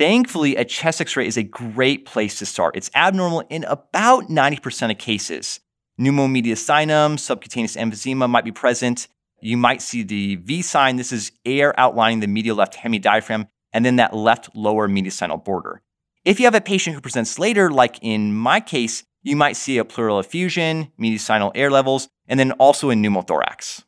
Thankfully, 0.00 0.56
a 0.56 0.64
chest 0.64 1.02
x 1.02 1.14
ray 1.14 1.26
is 1.26 1.36
a 1.36 1.42
great 1.42 2.06
place 2.06 2.38
to 2.38 2.46
start. 2.46 2.74
It's 2.74 2.90
abnormal 2.94 3.40
in 3.50 3.64
about 3.64 4.30
90% 4.30 4.90
of 4.90 4.96
cases. 4.96 5.60
Pneumomediastinum, 6.00 7.18
subcutaneous 7.18 7.76
emphysema 7.76 8.26
might 8.26 8.46
be 8.46 8.50
present. 8.50 9.08
You 9.42 9.58
might 9.58 9.82
see 9.82 10.02
the 10.02 10.36
V 10.36 10.62
sign. 10.62 10.96
This 10.96 11.12
is 11.12 11.32
air 11.44 11.78
outlining 11.78 12.20
the 12.20 12.28
medial 12.28 12.56
left 12.56 12.78
hemidiaphragm 12.78 13.48
and 13.74 13.84
then 13.84 13.96
that 13.96 14.16
left 14.16 14.56
lower 14.56 14.88
mediastinal 14.88 15.44
border. 15.44 15.82
If 16.24 16.40
you 16.40 16.46
have 16.46 16.54
a 16.54 16.62
patient 16.62 16.94
who 16.94 17.02
presents 17.02 17.38
later, 17.38 17.70
like 17.70 17.98
in 18.00 18.32
my 18.32 18.60
case, 18.60 19.04
you 19.22 19.36
might 19.36 19.54
see 19.54 19.76
a 19.76 19.84
pleural 19.84 20.18
effusion, 20.18 20.90
mediastinal 20.98 21.52
air 21.54 21.70
levels, 21.70 22.08
and 22.26 22.40
then 22.40 22.52
also 22.52 22.88
a 22.88 22.94
pneumothorax. 22.94 23.84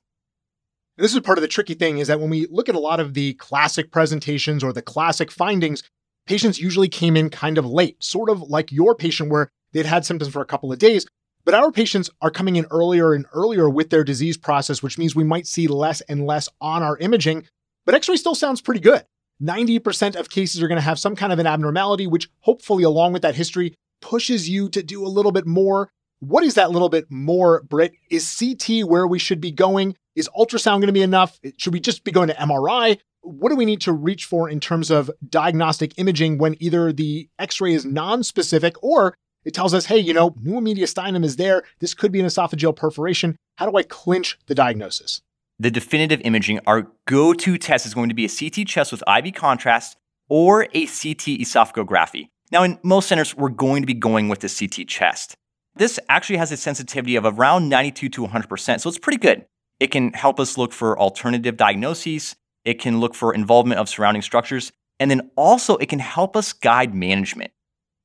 This 0.99 1.15
is 1.15 1.21
part 1.21 1.39
of 1.39 1.43
the 1.43 1.49
tricky 1.49 1.73
thing 1.73 1.99
is 1.99 2.09
that 2.09 2.21
when 2.21 2.29
we 2.29 2.47
look 2.51 2.69
at 2.69 2.75
a 2.75 2.79
lot 2.79 3.01
of 3.01 3.15
the 3.15 3.33
classic 3.35 3.91
presentations 3.91 4.63
or 4.63 4.75
the 4.75 4.83
classic 4.83 5.31
findings, 5.31 5.83
patients 6.27 6.61
usually 6.61 6.89
came 6.89 7.17
in 7.17 7.31
kind 7.31 7.59
of 7.59 7.67
late, 7.67 8.03
sort 8.03 8.31
of 8.31 8.43
like 8.43 8.73
your 8.73 8.95
patient 8.95 9.31
where 9.31 9.49
they'd 9.73 9.87
had 9.87 10.05
symptoms 10.05 10.33
for 10.33 10.43
a 10.43 10.47
couple 10.47 10.73
of 10.73 10.79
days. 10.79 11.07
But 11.45 11.55
our 11.55 11.73
patients 11.73 12.09
are 12.21 12.31
coming 12.31 12.57
in 12.57 12.67
earlier 12.71 13.15
and 13.15 13.27
earlier 13.33 13.69
with 13.69 13.91
their 13.91 14.05
disease 14.05 14.37
process, 14.37 14.83
which 14.83 14.99
means 14.99 15.17
we 15.17 15.25
might 15.25 15.47
see 15.47 15.67
less 15.67 16.01
and 16.03 16.25
less 16.25 16.49
on 16.61 16.83
our 16.83 16.97
imaging. 16.99 17.47
But 17.85 17.97
x 17.97 18.09
ray 18.09 18.17
still 18.17 18.37
sounds 18.37 18.61
pretty 18.61 18.81
good. 18.81 19.05
90% 19.43 20.15
of 20.15 20.31
cases 20.31 20.63
are 20.63 20.69
going 20.69 20.77
to 20.77 20.83
have 20.83 21.01
some 21.01 21.17
kind 21.17 21.33
of 21.33 21.41
an 21.41 21.49
abnormality, 21.49 22.07
which 22.07 22.29
hopefully, 22.41 22.85
along 22.85 23.13
with 23.13 23.23
that 23.23 23.35
history, 23.35 23.75
pushes 24.01 24.49
you 24.49 24.69
to 24.69 24.83
do 24.83 25.05
a 25.05 25.09
little 25.09 25.33
bit 25.33 25.47
more. 25.47 25.91
What 26.21 26.45
is 26.45 26.55
that 26.55 26.71
little 26.71 26.89
bit 26.89 27.11
more, 27.11 27.63
Brit? 27.63 27.93
Is 28.09 28.37
CT 28.39 28.87
where 28.87 29.07
we 29.07 29.19
should 29.19 29.41
be 29.41 29.51
going? 29.51 29.97
Is 30.15 30.29
ultrasound 30.37 30.77
going 30.77 30.87
to 30.87 30.93
be 30.93 31.03
enough? 31.03 31.41
Should 31.57 31.73
we 31.73 31.81
just 31.81 32.05
be 32.05 32.13
going 32.13 32.29
to 32.29 32.35
MRI? 32.35 32.99
What 33.23 33.51
do 33.51 33.57
we 33.57 33.65
need 33.65 33.81
to 33.83 33.93
reach 33.93 34.25
for 34.25 34.49
in 34.49 34.61
terms 34.61 34.91
of 34.91 35.11
diagnostic 35.29 35.99
imaging 35.99 36.39
when 36.39 36.57
either 36.61 36.93
the 36.93 37.29
x 37.39 37.61
ray 37.61 37.73
is 37.73 37.85
non 37.85 38.23
specific 38.23 38.75
or 38.83 39.15
it 39.45 39.55
tells 39.55 39.75
us, 39.75 39.87
hey, 39.87 39.99
you 39.99 40.15
know, 40.15 40.31
pneumomediastinum 40.31 41.25
is 41.25 41.37
there. 41.37 41.65
This 41.81 41.95
could 41.95 42.13
be 42.13 42.21
an 42.21 42.27
esophageal 42.27 42.77
perforation. 42.77 43.37
How 43.57 43.69
do 43.69 43.77
I 43.77 43.83
clinch 43.83 44.39
the 44.47 44.55
diagnosis? 44.55 45.21
the 45.63 45.71
definitive 45.71 46.21
imaging, 46.25 46.59
our 46.67 46.89
go 47.07 47.33
to 47.33 47.57
test 47.57 47.87
is 47.87 47.95
going 47.95 48.09
to 48.09 48.15
be 48.15 48.25
a 48.25 48.29
CT 48.29 48.67
chest 48.67 48.91
with 48.91 49.03
IV 49.07 49.35
contrast 49.35 49.97
or 50.29 50.65
a 50.75 50.87
CT 50.87 51.39
esophagography. 51.41 52.29
Now, 52.51 52.65
in 52.65 52.79
most 52.83 53.09
centers, 53.09 53.37
we're 53.37 53.49
going 53.49 53.83
to 53.83 53.87
be 53.87 53.95
going 53.95 54.29
with 54.29 54.41
the 54.41 54.49
CT 54.49 54.89
chest. 54.89 55.35
This 55.77 55.99
actually 56.09 56.37
has 56.37 56.53
a 56.53 56.57
sensitivity 56.57 57.17
of 57.17 57.25
around 57.25 57.69
92 57.69 58.09
to 58.11 58.27
100%, 58.27 58.81
so 58.81 58.89
it's 58.89 58.99
pretty 58.99 59.19
good. 59.19 59.47
It 59.79 59.91
can 59.91 60.13
help 60.13 60.39
us 60.39 60.59
look 60.59 60.73
for 60.73 60.99
alternative 60.99 61.57
diagnoses, 61.57 62.35
it 62.65 62.81
can 62.81 63.01
look 63.01 63.15
for 63.15 63.35
involvement 63.35 63.81
of 63.81 63.89
surrounding 63.89 64.23
structures, 64.23 64.73
and 65.01 65.11
then 65.11 65.31
also 65.37 65.77
it 65.77 65.89
can 65.89 65.99
help 65.99 66.37
us 66.37 66.53
guide 66.53 66.95
management. 66.95 67.53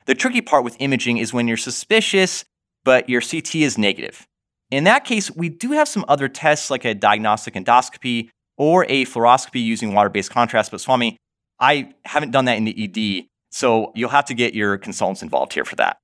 The 0.06 0.16
tricky 0.16 0.42
part 0.42 0.64
with 0.64 0.78
imaging 0.80 1.18
is 1.18 1.34
when 1.34 1.48
you're 1.48 1.58
suspicious, 1.58 2.46
but 2.84 3.10
your 3.10 3.22
CT 3.22 3.56
is 3.56 3.78
negative. 3.78 4.26
In 4.72 4.84
that 4.86 5.06
case, 5.06 5.30
we 5.32 5.50
do 5.50 5.72
have 5.72 5.88
some 5.88 6.06
other 6.08 6.28
tests 6.28 6.70
like 6.70 6.86
a 6.86 6.94
diagnostic 6.94 7.54
endoscopy 7.54 8.30
or 8.58 8.86
a 8.86 9.06
fluoroscopy 9.06 9.64
using 9.64 9.94
water 9.94 10.10
based 10.10 10.32
contrast. 10.32 10.72
But 10.72 10.82
Swami, 10.82 11.18
I 11.60 11.94
haven't 12.06 12.32
done 12.32 12.46
that 12.46 12.58
in 12.58 12.66
the 12.66 12.84
ED. 12.84 13.28
So 13.52 13.92
you'll 13.96 14.10
have 14.10 14.26
to 14.26 14.34
get 14.34 14.54
your 14.54 14.78
consultants 14.78 15.22
involved 15.22 15.54
here 15.54 15.66
for 15.66 15.76
that. 15.78 15.98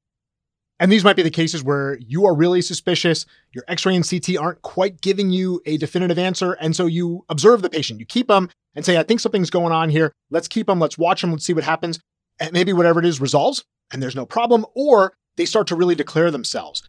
And 0.83 0.91
these 0.91 1.05
might 1.05 1.15
be 1.15 1.23
the 1.23 1.29
cases 1.29 1.63
where 1.63 1.97
you 1.99 2.25
are 2.25 2.35
really 2.35 2.61
suspicious, 2.61 3.25
your 3.53 3.63
x 3.69 3.85
ray 3.85 3.95
and 3.95 4.05
CT 4.05 4.35
aren't 4.37 4.61
quite 4.63 4.99
giving 4.99 5.29
you 5.29 5.61
a 5.65 5.77
definitive 5.77 6.19
answer. 6.19 6.57
And 6.59 6.75
so 6.75 6.87
you 6.87 7.23
observe 7.29 7.61
the 7.61 7.69
patient, 7.69 8.01
you 8.01 8.05
keep 8.05 8.27
them 8.27 8.49
and 8.75 8.83
say, 8.83 8.97
I 8.97 9.03
think 9.03 9.21
something's 9.21 9.49
going 9.49 9.71
on 9.71 9.89
here. 9.89 10.11
Let's 10.29 10.49
keep 10.49 10.67
them, 10.67 10.81
let's 10.81 10.97
watch 10.97 11.21
them, 11.21 11.31
let's 11.31 11.45
see 11.45 11.53
what 11.53 11.63
happens. 11.63 12.01
And 12.37 12.51
maybe 12.51 12.73
whatever 12.73 12.99
it 12.99 13.05
is 13.05 13.21
resolves 13.21 13.63
and 13.93 14.03
there's 14.03 14.13
no 14.13 14.25
problem, 14.25 14.65
or 14.75 15.13
they 15.37 15.45
start 15.45 15.67
to 15.67 15.75
really 15.77 15.95
declare 15.95 16.31
themselves. 16.31 16.83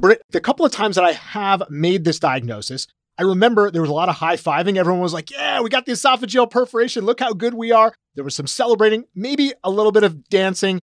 Brit, 0.00 0.22
the 0.30 0.40
couple 0.40 0.64
of 0.64 0.72
times 0.72 0.96
that 0.96 1.04
I 1.04 1.12
have 1.12 1.62
made 1.68 2.04
this 2.04 2.18
diagnosis, 2.18 2.86
I 3.18 3.24
remember 3.24 3.70
there 3.70 3.82
was 3.82 3.90
a 3.90 3.94
lot 3.94 4.08
of 4.08 4.14
high 4.14 4.36
fiving. 4.36 4.78
Everyone 4.78 5.02
was 5.02 5.12
like, 5.12 5.30
Yeah, 5.30 5.60
we 5.60 5.68
got 5.68 5.84
the 5.84 5.92
esophageal 5.92 6.50
perforation. 6.50 7.04
Look 7.04 7.20
how 7.20 7.34
good 7.34 7.52
we 7.52 7.70
are. 7.70 7.92
There 8.14 8.24
was 8.24 8.34
some 8.34 8.46
celebrating, 8.46 9.04
maybe 9.14 9.52
a 9.62 9.70
little 9.70 9.92
bit 9.92 10.04
of 10.04 10.26
dancing, 10.30 10.80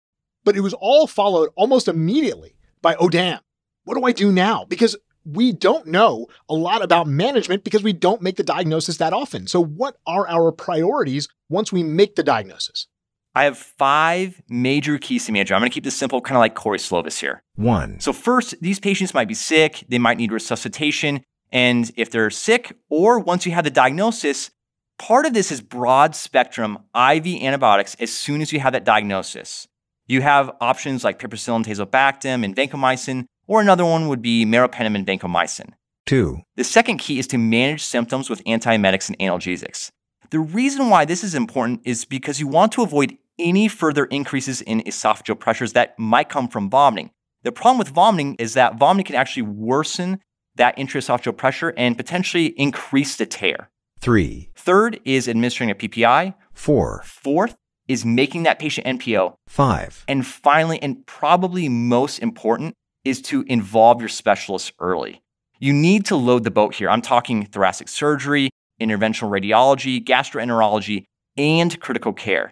but 0.45 0.55
it 0.55 0.61
was 0.61 0.73
all 0.76 1.07
followed 1.07 1.49
almost 1.55 1.89
immediately 1.89 2.55
by, 2.81 2.95
Oh, 2.95 3.09
damn, 3.09 3.39
what 3.84 3.95
do 3.95 4.05
I 4.05 4.13
do 4.13 4.31
now? 4.31 4.65
Because 4.65 4.95
we 5.26 5.51
don't 5.51 5.88
know 5.88 6.27
a 6.47 6.53
lot 6.53 6.84
about 6.84 7.07
management 7.07 7.63
because 7.63 7.84
we 7.84 7.93
don't 7.93 8.22
make 8.22 8.35
the 8.35 8.43
diagnosis 8.43 8.97
that 8.97 9.11
often. 9.13 9.47
So, 9.47 9.61
what 9.61 9.97
are 10.05 10.27
our 10.27 10.51
priorities 10.51 11.27
once 11.49 11.72
we 11.72 11.84
make 11.84 12.15
the 12.15 12.23
diagnosis? 12.23 12.88
I 13.34 13.43
have 13.43 13.57
five 13.57 14.41
major 14.47 14.97
keys 14.97 15.26
to 15.26 15.34
management. 15.34 15.57
I'm 15.57 15.61
going 15.61 15.72
to 15.72 15.73
keep 15.73 15.84
this 15.84 15.97
simple, 15.97 16.22
kind 16.22 16.38
of 16.38 16.39
like 16.39 16.55
Corey 16.55 16.77
Slovis 16.77 17.19
here. 17.19 17.43
One. 17.55 17.99
So, 17.99 18.13
first, 18.13 18.56
these 18.61 18.80
patients 18.80 19.14
might 19.14 19.27
be 19.27 19.33
sick, 19.33 19.83
they 19.90 19.99
might 19.99 20.17
need 20.17 20.32
resuscitation. 20.32 21.24
And 21.51 21.91
if 21.95 22.11
they're 22.11 22.30
sick, 22.30 22.77
or 22.90 23.19
once 23.19 23.45
you 23.45 23.51
have 23.51 23.64
the 23.64 23.69
diagnosis, 23.69 24.51
part 24.98 25.25
of 25.25 25.33
this 25.33 25.51
is 25.51 25.61
broad 25.61 26.15
spectrum 26.15 26.80
IV 26.95 27.27
antibiotics 27.27 27.95
as 27.99 28.11
soon 28.11 28.41
as 28.41 28.51
you 28.51 28.59
have 28.59 28.74
that 28.74 28.83
diagnosis. 28.83 29.67
You 30.08 30.22
have 30.22 30.51
options 30.61 31.03
like 31.03 31.19
piperacillin, 31.19 31.66
tazobactam, 31.66 32.43
and 32.43 32.56
vancomycin, 32.56 33.25
or 33.48 33.61
another 33.61 33.85
one 33.85 34.08
would 34.08 34.22
be 34.22 34.45
meropenem 34.45 34.95
and 34.95 35.06
vancomycin. 35.06 35.74
Two. 36.06 36.42
The 36.56 36.64
second 36.64 36.98
key 36.98 37.17
is 37.17 37.25
to 37.27 37.38
manage 37.38 37.84
symptoms 37.84 38.30
with 38.30 38.43
antiemetics 38.43 39.09
and 39.09 39.17
analgesics. 39.17 39.90
The 40.30 40.40
reason 40.40 40.90
why 40.90 41.06
this 41.06 41.24
is 41.24 41.34
important 41.34 41.82
is 41.85 42.06
because 42.06 42.40
you 42.40 42.48
want 42.48 42.72
to 42.74 42.84
avoid 42.84 43.17
any 43.40 43.67
further 43.67 44.06
increases 44.06 44.61
in 44.61 44.82
esophageal 44.82 45.40
pressures 45.40 45.74
that 45.74 45.98
might 45.98 46.30
come 46.30 46.48
from 46.48 46.69
vomiting. 46.69 47.09
The 47.43 47.51
problem 47.51 47.80
with 47.80 47.90
vomiting 47.90 48.35
is 48.40 48.53
that 48.53 48.77
vomiting 48.77 49.06
can 49.06 49.16
actually 49.16 49.43
worsen 49.43 50.19
that 50.56 50.77
intraesophageal 50.77 51.35
pressure 51.35 51.74
and 51.77 51.98
potentially 51.98 52.48
increase 52.58 53.16
the 53.17 53.25
tear. 53.25 53.69
Three. 54.00 54.51
Third 54.56 55.00
is 55.03 55.27
administering 55.27 55.69
a 55.72 55.75
PPI. 55.75 56.35
Four. 56.53 57.01
Fourth 57.03 57.56
is 57.88 58.05
making 58.05 58.43
that 58.43 58.59
patient 58.59 58.88
NPO. 58.88 59.35
Five. 59.47 60.03
And 60.07 60.25
finally, 60.25 60.81
and 60.81 61.05
probably 61.05 61.69
most 61.69 62.19
important, 62.19 62.73
is 63.03 63.22
to 63.22 63.43
involve 63.47 64.01
your 64.01 64.09
specialists 64.09 64.72
early. 64.80 65.22
You 65.59 65.72
need 65.72 66.05
to 66.07 66.15
load 66.15 66.43
the 66.43 66.51
boat 66.51 66.75
here. 66.75 66.89
I'm 66.89 67.01
talking 67.01 67.45
thoracic 67.45 67.88
surgery, 67.88 68.49
interventional 68.81 69.30
radiology, 69.30 70.03
gastroenterology, 70.03 71.05
and 71.38 71.80
critical 71.80 72.14
care. 72.14 72.51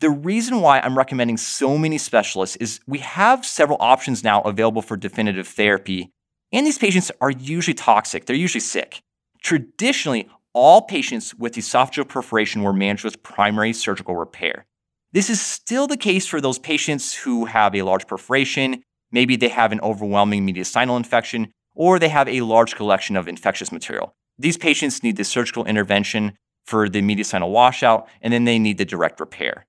The 0.00 0.10
reason 0.10 0.60
why 0.60 0.78
I'm 0.78 0.96
recommending 0.96 1.36
so 1.36 1.76
many 1.76 1.98
specialists 1.98 2.56
is 2.56 2.80
we 2.86 2.98
have 2.98 3.44
several 3.44 3.78
options 3.80 4.22
now 4.22 4.42
available 4.42 4.80
for 4.80 4.96
definitive 4.96 5.48
therapy, 5.48 6.10
and 6.52 6.64
these 6.64 6.78
patients 6.78 7.10
are 7.20 7.30
usually 7.30 7.74
toxic, 7.74 8.26
they're 8.26 8.36
usually 8.36 8.60
sick. 8.60 9.02
Traditionally, 9.42 10.28
all 10.54 10.82
patients 10.82 11.34
with 11.34 11.54
esophageal 11.54 12.08
perforation 12.08 12.62
were 12.62 12.72
managed 12.72 13.04
with 13.04 13.22
primary 13.22 13.72
surgical 13.72 14.16
repair. 14.16 14.66
This 15.12 15.30
is 15.30 15.40
still 15.40 15.86
the 15.86 15.96
case 15.96 16.26
for 16.26 16.40
those 16.40 16.58
patients 16.58 17.14
who 17.14 17.46
have 17.46 17.74
a 17.74 17.82
large 17.82 18.06
perforation, 18.06 18.82
maybe 19.10 19.36
they 19.36 19.48
have 19.48 19.72
an 19.72 19.80
overwhelming 19.80 20.46
mediastinal 20.46 20.98
infection, 20.98 21.50
or 21.74 21.98
they 21.98 22.10
have 22.10 22.28
a 22.28 22.42
large 22.42 22.76
collection 22.76 23.16
of 23.16 23.26
infectious 23.26 23.72
material. 23.72 24.14
These 24.38 24.58
patients 24.58 25.02
need 25.02 25.16
the 25.16 25.24
surgical 25.24 25.64
intervention 25.64 26.36
for 26.66 26.90
the 26.90 27.00
mediastinal 27.00 27.50
washout, 27.50 28.06
and 28.20 28.34
then 28.34 28.44
they 28.44 28.58
need 28.58 28.76
the 28.76 28.84
direct 28.84 29.18
repair. 29.18 29.64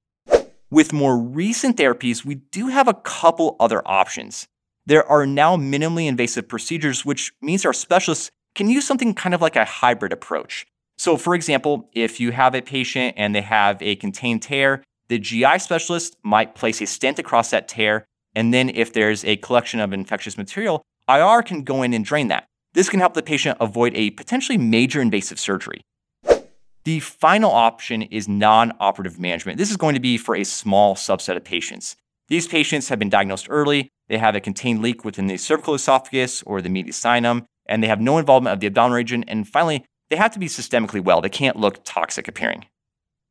With 0.69 0.91
more 0.91 1.17
recent 1.17 1.77
therapies, 1.77 2.25
we 2.25 2.35
do 2.35 2.67
have 2.67 2.89
a 2.89 2.93
couple 2.93 3.55
other 3.61 3.81
options. 3.85 4.47
There 4.85 5.05
are 5.05 5.25
now 5.25 5.55
minimally 5.55 6.07
invasive 6.07 6.49
procedures, 6.49 7.05
which 7.05 7.31
means 7.41 7.65
our 7.65 7.73
specialists 7.73 8.29
can 8.55 8.69
use 8.69 8.85
something 8.85 9.13
kind 9.13 9.33
of 9.33 9.41
like 9.41 9.55
a 9.55 9.63
hybrid 9.63 10.11
approach. 10.11 10.65
So, 10.97 11.15
for 11.15 11.33
example, 11.33 11.89
if 11.93 12.19
you 12.19 12.31
have 12.33 12.53
a 12.53 12.61
patient 12.61 13.13
and 13.15 13.33
they 13.33 13.41
have 13.41 13.81
a 13.81 13.95
contained 13.95 14.41
tear, 14.41 14.83
the 15.09 15.19
GI 15.19 15.59
specialist 15.59 16.15
might 16.23 16.55
place 16.55 16.81
a 16.81 16.85
stent 16.85 17.19
across 17.19 17.49
that 17.49 17.67
tear. 17.67 18.05
And 18.35 18.53
then, 18.53 18.69
if 18.69 18.93
there's 18.93 19.25
a 19.25 19.37
collection 19.37 19.79
of 19.79 19.91
infectious 19.91 20.37
material, 20.37 20.83
IR 21.09 21.41
can 21.41 21.63
go 21.63 21.81
in 21.81 21.93
and 21.93 22.05
drain 22.05 22.27
that. 22.27 22.45
This 22.73 22.89
can 22.89 22.99
help 22.99 23.15
the 23.15 23.23
patient 23.23 23.57
avoid 23.59 23.95
a 23.95 24.11
potentially 24.11 24.57
major 24.57 25.01
invasive 25.01 25.39
surgery. 25.39 25.81
The 26.83 26.99
final 26.99 27.51
option 27.51 28.03
is 28.03 28.27
non 28.27 28.71
operative 28.79 29.19
management. 29.19 29.57
This 29.57 29.71
is 29.71 29.77
going 29.77 29.95
to 29.95 29.99
be 29.99 30.17
for 30.17 30.35
a 30.35 30.43
small 30.43 30.95
subset 30.95 31.35
of 31.35 31.43
patients. 31.43 31.95
These 32.27 32.47
patients 32.47 32.89
have 32.89 32.99
been 32.99 33.09
diagnosed 33.09 33.47
early, 33.49 33.89
they 34.07 34.19
have 34.19 34.35
a 34.35 34.39
contained 34.39 34.83
leak 34.83 35.03
within 35.03 35.25
the 35.25 35.37
cervical 35.37 35.73
esophagus 35.73 36.43
or 36.43 36.61
the 36.61 36.69
mediastinum, 36.69 37.45
and 37.65 37.81
they 37.81 37.87
have 37.87 37.99
no 37.99 38.19
involvement 38.19 38.53
of 38.53 38.59
the 38.59 38.67
abdominal 38.67 38.97
region. 38.97 39.23
And 39.27 39.47
finally, 39.47 39.83
they 40.09 40.15
have 40.15 40.31
to 40.33 40.39
be 40.39 40.47
systemically 40.47 41.03
well. 41.03 41.21
They 41.21 41.29
can't 41.29 41.57
look 41.57 41.83
toxic 41.83 42.27
appearing. 42.27 42.65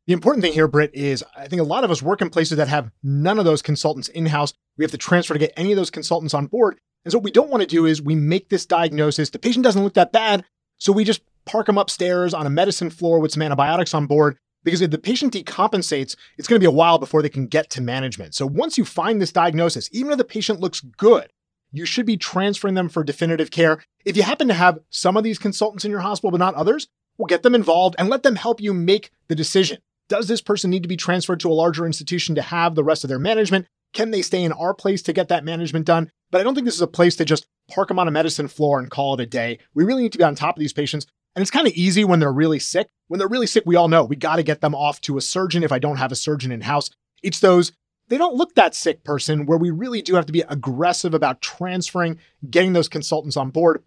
The 0.08 0.14
important 0.14 0.42
thing 0.42 0.54
here, 0.54 0.68
Brit, 0.68 0.94
is 0.94 1.22
I 1.36 1.48
think 1.48 1.60
a 1.60 1.66
lot 1.66 1.84
of 1.84 1.90
us 1.90 2.02
work 2.02 2.22
in 2.22 2.30
places 2.30 2.56
that 2.56 2.68
have 2.68 2.90
none 3.02 3.38
of 3.38 3.44
those 3.44 3.60
consultants 3.60 4.08
in 4.08 4.24
house. 4.24 4.54
We 4.78 4.82
have 4.82 4.90
to 4.92 4.96
transfer 4.96 5.34
to 5.34 5.38
get 5.38 5.52
any 5.54 5.70
of 5.70 5.76
those 5.76 5.90
consultants 5.90 6.32
on 6.32 6.46
board. 6.46 6.80
And 7.04 7.12
so 7.12 7.18
what 7.18 7.24
we 7.24 7.30
don't 7.30 7.50
want 7.50 7.60
to 7.60 7.66
do 7.66 7.84
is 7.84 8.00
we 8.00 8.14
make 8.14 8.48
this 8.48 8.64
diagnosis. 8.64 9.28
The 9.28 9.38
patient 9.38 9.64
doesn't 9.64 9.84
look 9.84 9.92
that 9.94 10.10
bad. 10.10 10.46
So 10.78 10.94
we 10.94 11.04
just 11.04 11.20
park 11.44 11.66
them 11.66 11.76
upstairs 11.76 12.32
on 12.32 12.46
a 12.46 12.50
medicine 12.50 12.88
floor 12.88 13.18
with 13.20 13.32
some 13.32 13.42
antibiotics 13.42 13.92
on 13.92 14.06
board 14.06 14.38
because 14.64 14.80
if 14.80 14.90
the 14.90 14.96
patient 14.96 15.34
decompensates, 15.34 16.16
it's 16.38 16.48
going 16.48 16.58
to 16.58 16.64
be 16.64 16.64
a 16.64 16.70
while 16.70 16.96
before 16.96 17.20
they 17.20 17.28
can 17.28 17.46
get 17.46 17.68
to 17.68 17.82
management. 17.82 18.34
So 18.34 18.46
once 18.46 18.78
you 18.78 18.86
find 18.86 19.20
this 19.20 19.30
diagnosis, 19.30 19.90
even 19.92 20.10
if 20.12 20.16
the 20.16 20.24
patient 20.24 20.58
looks 20.58 20.80
good, 20.80 21.30
you 21.70 21.84
should 21.84 22.06
be 22.06 22.16
transferring 22.16 22.72
them 22.72 22.88
for 22.88 23.04
definitive 23.04 23.50
care. 23.50 23.84
If 24.06 24.16
you 24.16 24.22
happen 24.22 24.48
to 24.48 24.54
have 24.54 24.78
some 24.88 25.18
of 25.18 25.24
these 25.24 25.38
consultants 25.38 25.84
in 25.84 25.90
your 25.90 26.00
hospital, 26.00 26.30
but 26.30 26.38
not 26.38 26.54
others, 26.54 26.88
well, 27.18 27.26
get 27.26 27.42
them 27.42 27.54
involved 27.54 27.94
and 27.98 28.08
let 28.08 28.22
them 28.22 28.36
help 28.36 28.58
you 28.58 28.72
make 28.72 29.10
the 29.26 29.34
decision. 29.34 29.80
Does 30.08 30.26
this 30.26 30.40
person 30.40 30.70
need 30.70 30.82
to 30.82 30.88
be 30.88 30.96
transferred 30.96 31.40
to 31.40 31.50
a 31.50 31.54
larger 31.54 31.84
institution 31.84 32.34
to 32.34 32.42
have 32.42 32.74
the 32.74 32.84
rest 32.84 33.04
of 33.04 33.08
their 33.08 33.18
management? 33.18 33.66
Can 33.92 34.10
they 34.10 34.22
stay 34.22 34.42
in 34.42 34.52
our 34.52 34.72
place 34.72 35.02
to 35.02 35.12
get 35.12 35.28
that 35.28 35.44
management 35.44 35.86
done? 35.86 36.10
But 36.30 36.40
I 36.40 36.44
don't 36.44 36.54
think 36.54 36.64
this 36.64 36.74
is 36.74 36.82
a 36.82 36.86
place 36.86 37.16
to 37.16 37.24
just 37.24 37.46
park 37.70 37.88
them 37.88 37.98
on 37.98 38.08
a 38.08 38.10
medicine 38.10 38.48
floor 38.48 38.78
and 38.78 38.90
call 38.90 39.14
it 39.14 39.20
a 39.20 39.26
day. 39.26 39.58
We 39.74 39.84
really 39.84 40.02
need 40.02 40.12
to 40.12 40.18
be 40.18 40.24
on 40.24 40.34
top 40.34 40.56
of 40.56 40.60
these 40.60 40.72
patients. 40.72 41.06
And 41.34 41.42
it's 41.42 41.50
kind 41.50 41.66
of 41.66 41.74
easy 41.74 42.04
when 42.04 42.20
they're 42.20 42.32
really 42.32 42.58
sick. 42.58 42.88
When 43.08 43.18
they're 43.18 43.28
really 43.28 43.46
sick, 43.46 43.64
we 43.66 43.76
all 43.76 43.88
know 43.88 44.04
we 44.04 44.16
got 44.16 44.36
to 44.36 44.42
get 44.42 44.60
them 44.60 44.74
off 44.74 45.00
to 45.02 45.18
a 45.18 45.22
surgeon 45.22 45.62
if 45.62 45.72
I 45.72 45.78
don't 45.78 45.96
have 45.96 46.12
a 46.12 46.16
surgeon 46.16 46.52
in 46.52 46.62
house. 46.62 46.90
It's 47.22 47.40
those 47.40 47.72
they 48.08 48.16
don't 48.16 48.36
look 48.36 48.54
that 48.54 48.74
sick 48.74 49.04
person 49.04 49.44
where 49.44 49.58
we 49.58 49.70
really 49.70 50.00
do 50.00 50.14
have 50.14 50.24
to 50.26 50.32
be 50.32 50.40
aggressive 50.40 51.12
about 51.12 51.42
transferring, 51.42 52.18
getting 52.48 52.72
those 52.72 52.88
consultants 52.88 53.36
on 53.36 53.50
board. 53.50 53.82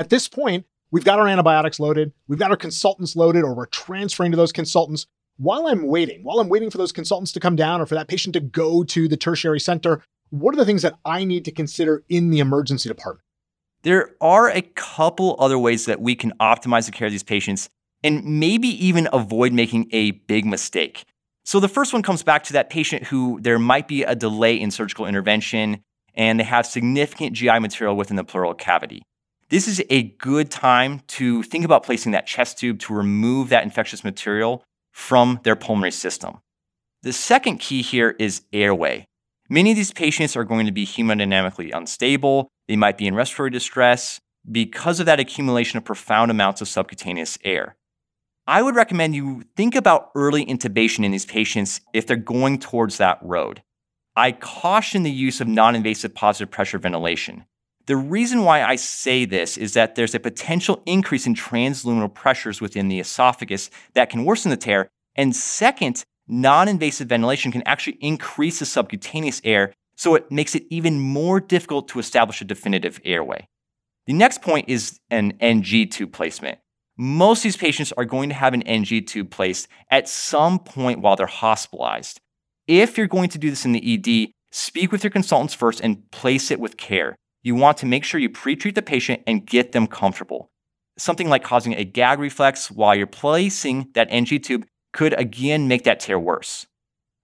At 0.00 0.08
this 0.08 0.26
point, 0.26 0.64
we've 0.90 1.04
got 1.04 1.18
our 1.18 1.28
antibiotics 1.28 1.78
loaded, 1.78 2.12
we've 2.28 2.38
got 2.38 2.50
our 2.50 2.56
consultants 2.56 3.14
loaded, 3.14 3.44
or 3.44 3.54
we're 3.54 3.66
transferring 3.66 4.30
to 4.30 4.38
those 4.38 4.52
consultants. 4.52 5.06
While 5.42 5.66
I'm 5.66 5.88
waiting, 5.88 6.22
while 6.22 6.38
I'm 6.38 6.48
waiting 6.48 6.70
for 6.70 6.78
those 6.78 6.92
consultants 6.92 7.32
to 7.32 7.40
come 7.40 7.56
down 7.56 7.80
or 7.80 7.86
for 7.86 7.96
that 7.96 8.06
patient 8.06 8.34
to 8.34 8.40
go 8.40 8.84
to 8.84 9.08
the 9.08 9.16
tertiary 9.16 9.58
center, 9.58 10.00
what 10.30 10.54
are 10.54 10.56
the 10.56 10.64
things 10.64 10.82
that 10.82 10.94
I 11.04 11.24
need 11.24 11.44
to 11.46 11.50
consider 11.50 12.04
in 12.08 12.30
the 12.30 12.38
emergency 12.38 12.88
department? 12.88 13.24
There 13.82 14.14
are 14.20 14.48
a 14.48 14.62
couple 14.62 15.34
other 15.40 15.58
ways 15.58 15.86
that 15.86 16.00
we 16.00 16.14
can 16.14 16.32
optimize 16.38 16.86
the 16.86 16.92
care 16.92 17.06
of 17.06 17.10
these 17.10 17.24
patients 17.24 17.68
and 18.04 18.24
maybe 18.38 18.68
even 18.68 19.08
avoid 19.12 19.52
making 19.52 19.88
a 19.90 20.12
big 20.12 20.46
mistake. 20.46 21.06
So 21.44 21.58
the 21.58 21.66
first 21.66 21.92
one 21.92 22.04
comes 22.04 22.22
back 22.22 22.44
to 22.44 22.52
that 22.52 22.70
patient 22.70 23.08
who 23.08 23.40
there 23.40 23.58
might 23.58 23.88
be 23.88 24.04
a 24.04 24.14
delay 24.14 24.54
in 24.54 24.70
surgical 24.70 25.06
intervention 25.06 25.82
and 26.14 26.38
they 26.38 26.44
have 26.44 26.66
significant 26.66 27.32
GI 27.32 27.58
material 27.58 27.96
within 27.96 28.14
the 28.14 28.22
pleural 28.22 28.54
cavity. 28.54 29.02
This 29.48 29.66
is 29.66 29.82
a 29.90 30.04
good 30.04 30.52
time 30.52 31.00
to 31.08 31.42
think 31.42 31.64
about 31.64 31.82
placing 31.82 32.12
that 32.12 32.28
chest 32.28 32.58
tube 32.58 32.78
to 32.78 32.94
remove 32.94 33.48
that 33.48 33.64
infectious 33.64 34.04
material 34.04 34.62
from 34.92 35.40
their 35.42 35.56
pulmonary 35.56 35.90
system. 35.90 36.38
The 37.02 37.12
second 37.12 37.58
key 37.58 37.82
here 37.82 38.14
is 38.18 38.42
airway. 38.52 39.06
Many 39.48 39.72
of 39.72 39.76
these 39.76 39.92
patients 39.92 40.36
are 40.36 40.44
going 40.44 40.66
to 40.66 40.72
be 40.72 40.86
hemodynamically 40.86 41.74
unstable. 41.74 42.48
They 42.68 42.76
might 42.76 42.96
be 42.96 43.06
in 43.06 43.14
respiratory 43.14 43.50
distress 43.50 44.20
because 44.50 45.00
of 45.00 45.06
that 45.06 45.20
accumulation 45.20 45.78
of 45.78 45.84
profound 45.84 46.30
amounts 46.30 46.60
of 46.60 46.68
subcutaneous 46.68 47.38
air. 47.44 47.76
I 48.46 48.62
would 48.62 48.74
recommend 48.74 49.14
you 49.14 49.44
think 49.56 49.74
about 49.74 50.10
early 50.14 50.44
intubation 50.44 51.04
in 51.04 51.12
these 51.12 51.26
patients 51.26 51.80
if 51.92 52.06
they're 52.06 52.16
going 52.16 52.58
towards 52.58 52.98
that 52.98 53.18
road. 53.22 53.62
I 54.16 54.32
caution 54.32 55.04
the 55.04 55.10
use 55.10 55.40
of 55.40 55.48
non 55.48 55.74
invasive 55.74 56.14
positive 56.14 56.50
pressure 56.50 56.78
ventilation. 56.78 57.44
The 57.86 57.96
reason 57.96 58.44
why 58.44 58.62
I 58.62 58.76
say 58.76 59.24
this 59.24 59.56
is 59.56 59.74
that 59.74 59.96
there's 59.96 60.14
a 60.14 60.20
potential 60.20 60.82
increase 60.86 61.26
in 61.26 61.34
transluminal 61.34 62.08
pressures 62.08 62.60
within 62.60 62.88
the 62.88 63.00
esophagus 63.00 63.70
that 63.94 64.08
can 64.08 64.24
worsen 64.24 64.50
the 64.50 64.56
tear. 64.56 64.88
And 65.16 65.34
second, 65.34 66.04
non 66.28 66.68
invasive 66.68 67.08
ventilation 67.08 67.50
can 67.50 67.62
actually 67.66 67.98
increase 68.00 68.60
the 68.60 68.66
subcutaneous 68.66 69.40
air, 69.42 69.72
so 69.96 70.14
it 70.14 70.30
makes 70.30 70.54
it 70.54 70.64
even 70.70 71.00
more 71.00 71.40
difficult 71.40 71.88
to 71.88 71.98
establish 71.98 72.40
a 72.40 72.44
definitive 72.44 73.00
airway. 73.04 73.48
The 74.06 74.12
next 74.12 74.42
point 74.42 74.68
is 74.68 74.98
an 75.10 75.34
NG 75.40 75.88
tube 75.88 76.12
placement. 76.12 76.58
Most 76.96 77.40
of 77.40 77.44
these 77.44 77.56
patients 77.56 77.92
are 77.96 78.04
going 78.04 78.28
to 78.28 78.34
have 78.34 78.54
an 78.54 78.62
NG 78.62 79.04
tube 79.04 79.30
placed 79.30 79.66
at 79.90 80.08
some 80.08 80.58
point 80.58 81.00
while 81.00 81.16
they're 81.16 81.26
hospitalized. 81.26 82.20
If 82.68 82.96
you're 82.96 83.06
going 83.08 83.30
to 83.30 83.38
do 83.38 83.50
this 83.50 83.64
in 83.64 83.72
the 83.72 83.94
ED, 83.94 84.32
speak 84.52 84.92
with 84.92 85.02
your 85.02 85.10
consultants 85.10 85.54
first 85.54 85.80
and 85.80 86.08
place 86.10 86.50
it 86.50 86.60
with 86.60 86.76
care. 86.76 87.16
You 87.42 87.54
want 87.54 87.78
to 87.78 87.86
make 87.86 88.04
sure 88.04 88.20
you 88.20 88.30
pre 88.30 88.56
treat 88.56 88.74
the 88.74 88.82
patient 88.82 89.22
and 89.26 89.46
get 89.46 89.72
them 89.72 89.86
comfortable. 89.86 90.50
Something 90.96 91.28
like 91.28 91.42
causing 91.42 91.74
a 91.74 91.84
gag 91.84 92.18
reflex 92.18 92.70
while 92.70 92.94
you're 92.94 93.06
placing 93.06 93.88
that 93.94 94.08
NG 94.10 94.40
tube 94.40 94.66
could 94.92 95.18
again 95.18 95.68
make 95.68 95.84
that 95.84 96.00
tear 96.00 96.18
worse. 96.18 96.66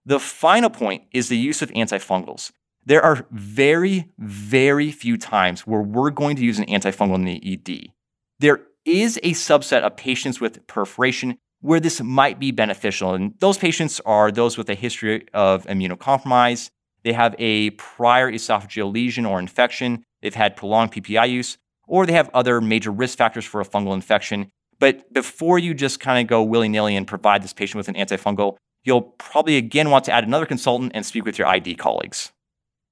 The 0.05 0.19
final 0.19 0.69
point 0.69 1.03
is 1.11 1.29
the 1.29 1.37
use 1.37 1.61
of 1.61 1.69
antifungals. 1.71 2.51
There 2.85 3.03
are 3.03 3.27
very, 3.31 4.09
very 4.17 4.91
few 4.91 5.17
times 5.17 5.67
where 5.67 5.81
we're 5.81 6.09
going 6.09 6.35
to 6.37 6.43
use 6.43 6.59
an 6.59 6.65
antifungal 6.65 7.15
in 7.15 7.25
the 7.25 7.53
ED. 7.53 7.91
There 8.39 8.61
is 8.85 9.17
a 9.17 9.31
subset 9.31 9.81
of 9.83 9.95
patients 9.95 10.41
with 10.41 10.65
perforation 10.65 11.37
where 11.61 11.79
this 11.79 12.01
might 12.01 12.39
be 12.39 12.51
beneficial. 12.51 13.13
And 13.13 13.35
those 13.39 13.57
patients 13.57 13.99
are 14.05 14.31
those 14.31 14.57
with 14.57 14.69
a 14.69 14.75
history 14.75 15.27
of 15.33 15.65
immunocompromise. 15.67 16.69
They 17.03 17.13
have 17.13 17.35
a 17.37 17.71
prior 17.71 18.31
esophageal 18.31 18.91
lesion 18.91 19.25
or 19.25 19.39
infection. 19.39 20.03
They've 20.21 20.33
had 20.33 20.55
prolonged 20.55 20.91
PPI 20.91 21.29
use, 21.29 21.57
or 21.87 22.05
they 22.05 22.13
have 22.13 22.29
other 22.33 22.61
major 22.61 22.91
risk 22.91 23.17
factors 23.17 23.45
for 23.45 23.61
a 23.61 23.65
fungal 23.65 23.93
infection. 23.93 24.51
But 24.79 25.11
before 25.13 25.59
you 25.59 25.73
just 25.73 25.99
kind 25.99 26.21
of 26.21 26.29
go 26.29 26.43
willy 26.43 26.69
nilly 26.69 26.95
and 26.95 27.07
provide 27.07 27.43
this 27.43 27.53
patient 27.53 27.77
with 27.77 27.89
an 27.89 27.95
antifungal, 27.95 28.57
you'll 28.83 29.01
probably 29.01 29.57
again 29.57 29.89
want 29.89 30.05
to 30.05 30.11
add 30.11 30.23
another 30.23 30.45
consultant 30.45 30.93
and 30.95 31.05
speak 31.05 31.25
with 31.25 31.37
your 31.37 31.47
ID 31.47 31.75
colleagues. 31.75 32.31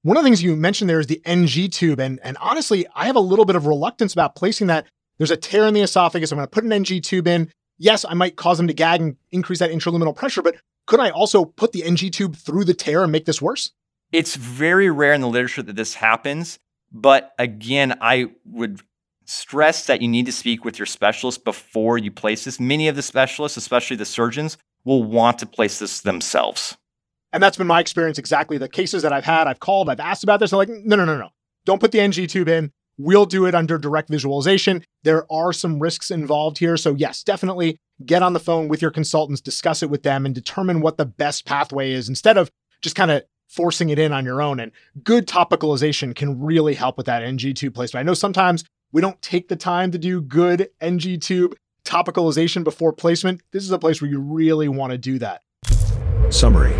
One 0.02 0.16
of 0.16 0.22
the 0.22 0.26
things 0.26 0.42
you 0.42 0.54
mentioned 0.54 0.88
there 0.88 1.00
is 1.00 1.06
the 1.06 1.20
NG 1.24 1.68
tube. 1.70 1.98
And, 1.98 2.20
and 2.22 2.36
honestly, 2.40 2.86
I 2.94 3.06
have 3.06 3.16
a 3.16 3.20
little 3.20 3.44
bit 3.44 3.56
of 3.56 3.66
reluctance 3.66 4.12
about 4.12 4.36
placing 4.36 4.68
that 4.68 4.86
there's 5.18 5.30
a 5.30 5.36
tear 5.36 5.66
in 5.66 5.74
the 5.74 5.80
esophagus. 5.80 6.30
I'm 6.30 6.38
going 6.38 6.46
to 6.46 6.50
put 6.50 6.64
an 6.64 6.72
NG 6.72 7.00
tube 7.00 7.26
in. 7.26 7.50
Yes, 7.78 8.04
I 8.08 8.14
might 8.14 8.36
cause 8.36 8.58
them 8.58 8.68
to 8.68 8.74
gag 8.74 9.00
and 9.00 9.16
increase 9.30 9.58
that 9.58 9.70
intraluminal 9.70 10.14
pressure, 10.14 10.42
but 10.42 10.56
could 10.86 11.00
I 11.00 11.10
also 11.10 11.44
put 11.44 11.72
the 11.72 11.84
NG 11.84 12.10
tube 12.10 12.36
through 12.36 12.64
the 12.64 12.74
tear 12.74 13.02
and 13.02 13.12
make 13.12 13.24
this 13.24 13.42
worse? 13.42 13.72
It's 14.10 14.36
very 14.36 14.90
rare 14.90 15.12
in 15.12 15.20
the 15.20 15.28
literature 15.28 15.62
that 15.62 15.76
this 15.76 15.94
happens. 15.94 16.58
But 16.92 17.32
again, 17.38 17.98
I 18.00 18.30
would 18.44 18.80
stress 19.24 19.86
that 19.86 20.00
you 20.00 20.08
need 20.08 20.26
to 20.26 20.32
speak 20.32 20.64
with 20.64 20.78
your 20.78 20.86
specialist 20.86 21.44
before 21.44 21.98
you 21.98 22.10
place 22.10 22.44
this. 22.44 22.58
Many 22.58 22.88
of 22.88 22.96
the 22.96 23.02
specialists, 23.02 23.58
especially 23.58 23.96
the 23.96 24.06
surgeons, 24.06 24.56
will 24.84 25.04
want 25.04 25.38
to 25.40 25.46
place 25.46 25.78
this 25.78 26.00
themselves. 26.00 26.76
And 27.32 27.42
that's 27.42 27.58
been 27.58 27.66
my 27.66 27.80
experience 27.80 28.18
exactly. 28.18 28.56
The 28.56 28.68
cases 28.68 29.02
that 29.02 29.12
I've 29.12 29.24
had, 29.24 29.46
I've 29.46 29.60
called, 29.60 29.90
I've 29.90 30.00
asked 30.00 30.24
about 30.24 30.40
this. 30.40 30.52
I'm 30.52 30.58
like, 30.58 30.70
no, 30.70 30.96
no, 30.96 31.04
no, 31.04 31.18
no. 31.18 31.28
Don't 31.66 31.80
put 31.80 31.92
the 31.92 32.00
NG 32.00 32.26
tube 32.26 32.48
in. 32.48 32.72
We'll 32.96 33.26
do 33.26 33.44
it 33.46 33.54
under 33.54 33.78
direct 33.78 34.08
visualization. 34.08 34.82
There 35.04 35.30
are 35.30 35.52
some 35.52 35.78
risks 35.78 36.10
involved 36.10 36.58
here. 36.58 36.76
So, 36.76 36.94
yes, 36.94 37.22
definitely 37.22 37.78
get 38.04 38.22
on 38.22 38.32
the 38.32 38.40
phone 38.40 38.68
with 38.68 38.80
your 38.80 38.90
consultants, 38.90 39.40
discuss 39.40 39.82
it 39.82 39.90
with 39.90 40.02
them, 40.02 40.24
and 40.24 40.34
determine 40.34 40.80
what 40.80 40.96
the 40.96 41.04
best 41.04 41.44
pathway 41.44 41.92
is 41.92 42.08
instead 42.08 42.38
of 42.38 42.50
just 42.80 42.96
kind 42.96 43.10
of 43.10 43.22
forcing 43.48 43.90
it 43.90 43.98
in 43.98 44.12
on 44.12 44.24
your 44.24 44.40
own. 44.40 44.60
And 44.60 44.72
good 45.02 45.26
topicalization 45.26 46.14
can 46.14 46.40
really 46.40 46.74
help 46.74 46.96
with 46.96 47.06
that 47.06 47.22
NG 47.22 47.54
tube 47.54 47.74
placement. 47.74 48.04
I 48.04 48.06
know 48.06 48.14
sometimes 48.14 48.64
we 48.92 49.00
don't 49.00 49.20
take 49.20 49.48
the 49.48 49.56
time 49.56 49.90
to 49.90 49.98
do 49.98 50.20
good 50.20 50.68
NG 50.80 51.18
tube 51.18 51.56
topicalization 51.84 52.62
before 52.62 52.92
placement. 52.92 53.40
This 53.50 53.64
is 53.64 53.70
a 53.70 53.78
place 53.78 54.00
where 54.00 54.10
you 54.10 54.20
really 54.20 54.68
want 54.68 54.92
to 54.92 54.98
do 54.98 55.18
that. 55.18 55.42
Summary. 56.30 56.74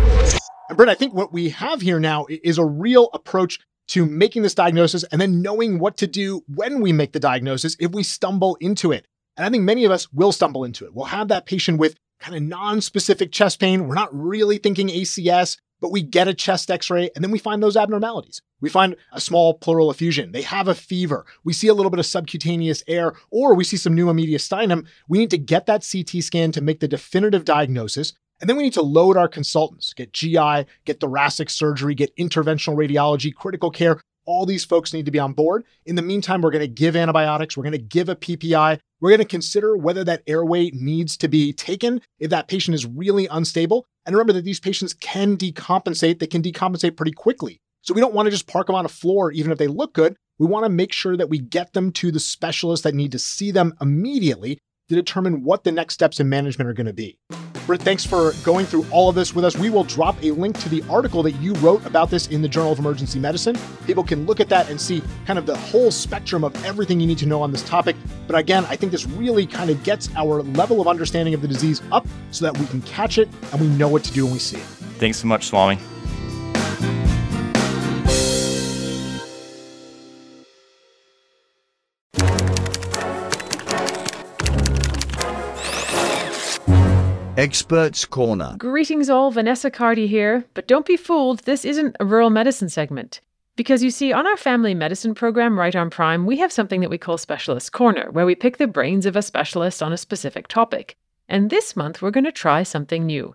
And 0.69 0.77
Brit, 0.77 0.89
I 0.89 0.93
think 0.93 1.13
what 1.13 1.33
we 1.33 1.49
have 1.49 1.81
here 1.81 1.99
now 1.99 2.27
is 2.29 2.59
a 2.59 2.65
real 2.65 3.09
approach 3.13 3.59
to 3.89 4.05
making 4.05 4.43
this 4.43 4.53
diagnosis 4.53 5.03
and 5.05 5.19
then 5.19 5.41
knowing 5.41 5.79
what 5.79 5.97
to 5.97 6.05
do 6.05 6.43
when 6.47 6.79
we 6.79 6.93
make 6.93 7.11
the 7.11 7.19
diagnosis 7.19 7.75
if 7.79 7.91
we 7.91 8.03
stumble 8.03 8.55
into 8.61 8.91
it. 8.91 9.07
And 9.35 9.45
I 9.45 9.49
think 9.49 9.63
many 9.63 9.83
of 9.85 9.91
us 9.91 10.11
will 10.13 10.31
stumble 10.31 10.63
into 10.63 10.85
it. 10.85 10.93
We'll 10.93 11.05
have 11.05 11.29
that 11.29 11.47
patient 11.47 11.79
with 11.79 11.95
kind 12.19 12.35
of 12.35 12.43
non-specific 12.43 13.31
chest 13.31 13.59
pain. 13.59 13.87
We're 13.87 13.95
not 13.95 14.13
really 14.13 14.59
thinking 14.59 14.89
ACS, 14.89 15.57
but 15.81 15.91
we 15.91 16.01
get 16.01 16.27
a 16.27 16.33
chest 16.33 16.69
x-ray 16.69 17.09
and 17.15 17.23
then 17.23 17.31
we 17.31 17.39
find 17.39 17.61
those 17.61 17.77
abnormalities. 17.77 18.41
We 18.61 18.69
find 18.69 18.95
a 19.11 19.21
small 19.21 19.53
pleural 19.53 19.89
effusion. 19.89 20.31
They 20.31 20.41
have 20.41 20.67
a 20.67 20.75
fever. 20.75 21.25
We 21.43 21.53
see 21.53 21.67
a 21.67 21.73
little 21.73 21.89
bit 21.89 21.99
of 21.99 22.05
subcutaneous 22.05 22.83
air 22.87 23.13
or 23.31 23.55
we 23.55 23.63
see 23.63 23.77
some 23.77 23.95
pneumomediastinum. 23.95 24.85
We 25.07 25.19
need 25.19 25.31
to 25.31 25.37
get 25.37 25.65
that 25.67 25.87
CT 25.89 26.23
scan 26.23 26.51
to 26.51 26.61
make 26.61 26.79
the 26.79 26.87
definitive 26.87 27.45
diagnosis. 27.45 28.13
And 28.41 28.49
then 28.49 28.57
we 28.57 28.63
need 28.63 28.73
to 28.73 28.81
load 28.81 29.17
our 29.17 29.27
consultants, 29.27 29.93
get 29.93 30.13
GI, 30.13 30.65
get 30.85 30.99
thoracic 30.99 31.49
surgery, 31.49 31.93
get 31.93 32.15
interventional 32.15 32.75
radiology, 32.75 33.33
critical 33.33 33.69
care. 33.69 33.99
All 34.25 34.45
these 34.45 34.63
folks 34.63 34.93
need 34.93 35.05
to 35.05 35.11
be 35.11 35.19
on 35.19 35.33
board. 35.33 35.65
In 35.85 35.95
the 35.95 36.01
meantime, 36.01 36.41
we're 36.41 36.51
going 36.51 36.61
to 36.61 36.67
give 36.67 36.95
antibiotics, 36.95 37.57
we're 37.57 37.63
going 37.63 37.71
to 37.73 37.79
give 37.79 38.09
a 38.09 38.15
PPI, 38.15 38.79
we're 39.01 39.09
going 39.09 39.19
to 39.19 39.25
consider 39.25 39.75
whether 39.75 40.03
that 40.03 40.23
airway 40.27 40.69
needs 40.71 41.17
to 41.17 41.27
be 41.27 41.51
taken 41.51 42.01
if 42.19 42.29
that 42.29 42.47
patient 42.47 42.75
is 42.75 42.85
really 42.85 43.27
unstable. 43.27 43.85
And 44.09 44.15
remember 44.15 44.33
that 44.33 44.43
these 44.43 44.59
patients 44.59 44.95
can 44.95 45.37
decompensate, 45.37 46.17
they 46.17 46.25
can 46.25 46.41
decompensate 46.41 46.97
pretty 46.97 47.11
quickly. 47.11 47.61
So 47.83 47.93
we 47.93 48.01
don't 48.01 48.15
want 48.15 48.25
to 48.25 48.31
just 48.31 48.47
park 48.47 48.65
them 48.65 48.75
on 48.75 48.83
a 48.83 48.89
floor, 48.89 49.31
even 49.31 49.51
if 49.51 49.59
they 49.59 49.67
look 49.67 49.93
good. 49.93 50.15
We 50.39 50.47
want 50.47 50.65
to 50.65 50.69
make 50.69 50.91
sure 50.91 51.15
that 51.15 51.29
we 51.29 51.37
get 51.37 51.73
them 51.73 51.91
to 51.91 52.11
the 52.11 52.19
specialists 52.19 52.83
that 52.85 52.95
need 52.95 53.11
to 53.11 53.19
see 53.19 53.51
them 53.51 53.75
immediately 53.79 54.57
to 54.89 54.95
determine 54.95 55.43
what 55.43 55.63
the 55.63 55.71
next 55.71 55.93
steps 55.93 56.19
in 56.19 56.27
management 56.27 56.69
are 56.69 56.73
going 56.73 56.87
to 56.87 56.93
be. 56.93 57.17
Brit, 57.65 57.83
thanks 57.83 58.03
for 58.03 58.33
going 58.43 58.65
through 58.65 58.83
all 58.89 59.09
of 59.09 59.15
this 59.15 59.35
with 59.35 59.45
us. 59.45 59.55
We 59.55 59.69
will 59.69 59.83
drop 59.83 60.21
a 60.23 60.31
link 60.31 60.59
to 60.61 60.69
the 60.69 60.83
article 60.89 61.21
that 61.21 61.33
you 61.33 61.53
wrote 61.55 61.85
about 61.85 62.09
this 62.09 62.25
in 62.27 62.41
the 62.41 62.47
Journal 62.47 62.71
of 62.71 62.79
Emergency 62.79 63.19
Medicine. 63.19 63.55
People 63.85 64.03
can 64.03 64.25
look 64.25 64.39
at 64.39 64.49
that 64.49 64.71
and 64.71 64.81
see 64.81 65.03
kind 65.27 65.37
of 65.37 65.45
the 65.45 65.55
whole 65.55 65.91
spectrum 65.91 66.43
of 66.43 66.65
everything 66.65 66.99
you 66.99 67.05
need 67.05 67.19
to 67.19 67.27
know 67.27 67.43
on 67.43 67.51
this 67.51 67.61
topic. 67.61 67.95
But 68.25 68.39
again, 68.39 68.65
I 68.65 68.75
think 68.75 68.91
this 68.91 69.05
really 69.05 69.45
kind 69.45 69.69
of 69.69 69.83
gets 69.83 70.09
our 70.15 70.41
level 70.41 70.81
of 70.81 70.87
understanding 70.87 71.35
of 71.35 71.43
the 71.43 71.47
disease 71.47 71.83
up 71.91 72.07
so 72.31 72.43
that 72.45 72.57
we 72.57 72.65
can 72.65 72.81
catch 72.81 73.19
it 73.19 73.29
and 73.51 73.61
we 73.61 73.67
know 73.67 73.87
what 73.87 74.03
to 74.05 74.11
do 74.11 74.25
when 74.25 74.33
we 74.33 74.39
see 74.39 74.57
it. 74.57 74.63
Thanks 74.97 75.19
so 75.19 75.27
much, 75.27 75.45
Swami. 75.45 75.77
Experts 87.39 88.03
Corner. 88.03 88.55
Greetings 88.57 89.09
all, 89.09 89.31
Vanessa 89.31 89.71
Cardy 89.71 90.09
here. 90.09 90.43
But 90.53 90.67
don't 90.67 90.85
be 90.85 90.97
fooled, 90.97 91.39
this 91.39 91.63
isn't 91.63 91.95
a 91.97 92.05
rural 92.05 92.29
medicine 92.29 92.67
segment. 92.67 93.21
Because 93.55 93.81
you 93.81 93.91
see, 93.91 94.11
on 94.11 94.27
our 94.27 94.35
family 94.35 94.73
medicine 94.73 95.15
program, 95.15 95.57
Right 95.57 95.73
on 95.73 95.89
Prime, 95.89 96.25
we 96.25 96.35
have 96.39 96.51
something 96.51 96.81
that 96.81 96.89
we 96.89 96.97
call 96.97 97.17
Specialist 97.17 97.71
Corner, 97.71 98.11
where 98.11 98.25
we 98.25 98.35
pick 98.35 98.57
the 98.57 98.67
brains 98.67 99.05
of 99.05 99.15
a 99.15 99.21
specialist 99.21 99.81
on 99.81 99.93
a 99.93 99.97
specific 99.97 100.49
topic. 100.49 100.97
And 101.29 101.49
this 101.49 101.77
month, 101.77 102.01
we're 102.01 102.11
going 102.11 102.25
to 102.25 102.33
try 102.33 102.63
something 102.63 103.05
new, 103.05 103.33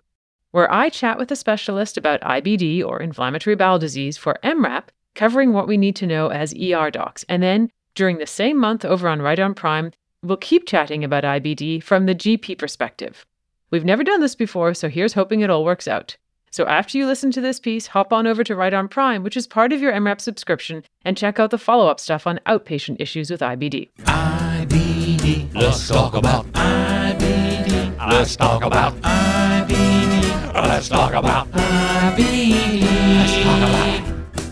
where 0.51 0.71
I 0.71 0.89
chat 0.89 1.17
with 1.17 1.31
a 1.31 1.35
specialist 1.35 1.97
about 1.97 2.21
IBD 2.21 2.85
or 2.85 3.01
inflammatory 3.01 3.55
bowel 3.55 3.79
disease 3.79 4.17
for 4.17 4.37
EM:RAP, 4.43 4.91
covering 5.15 5.51
what 5.51 5.67
we 5.67 5.77
need 5.77 5.95
to 5.95 6.05
know 6.05 6.27
as 6.27 6.53
ER 6.53 6.91
docs. 6.91 7.25
And 7.27 7.41
then, 7.41 7.71
during 7.95 8.19
the 8.19 8.27
same 8.27 8.59
month 8.59 8.85
over 8.85 9.09
on 9.09 9.23
Right 9.23 9.39
on 9.39 9.55
Prime, 9.55 9.93
we'll 10.21 10.37
keep 10.37 10.67
chatting 10.67 11.03
about 11.03 11.23
IBD 11.23 11.81
from 11.81 12.05
the 12.05 12.13
GP 12.13 12.59
perspective. 12.59 13.25
We've 13.71 13.85
never 13.85 14.03
done 14.03 14.21
this 14.21 14.35
before, 14.35 14.73
so 14.73 14.89
here's 14.89 15.13
hoping 15.13 15.41
it 15.41 15.49
all 15.49 15.65
works 15.65 15.87
out. 15.87 16.17
So 16.51 16.65
after 16.67 16.97
you 16.97 17.07
listen 17.07 17.31
to 17.31 17.41
this 17.41 17.59
piece, 17.59 17.87
hop 17.87 18.13
on 18.13 18.27
over 18.27 18.43
to 18.43 18.55
Right 18.55 18.73
on 18.73 18.87
Prime, 18.87 19.23
which 19.23 19.35
is 19.35 19.47
part 19.47 19.73
of 19.73 19.81
your 19.81 19.91
EM:RAP 19.91 20.21
subscription, 20.21 20.83
and 21.03 21.17
check 21.17 21.39
out 21.39 21.49
the 21.49 21.57
follow 21.57 21.87
up 21.87 21.99
stuff 21.99 22.27
on 22.27 22.39
outpatient 22.45 22.97
issues 22.99 23.29
with 23.31 23.41
IBD. 23.41 23.89
IBD. 24.03 25.53
Let's 25.53 25.87
talk 25.87 26.13
about 26.13 26.45
IBD. 26.53 27.97
Let's 28.09 28.35
talk 28.35 28.63
about 28.63 28.93
IBD. 29.01 30.53
Let's 30.53 30.87
talk 30.87 31.13
about 31.13 31.51
IBD. 31.51 32.81
Let's 32.81 33.43
talk 33.43 33.57
about. 33.57 34.05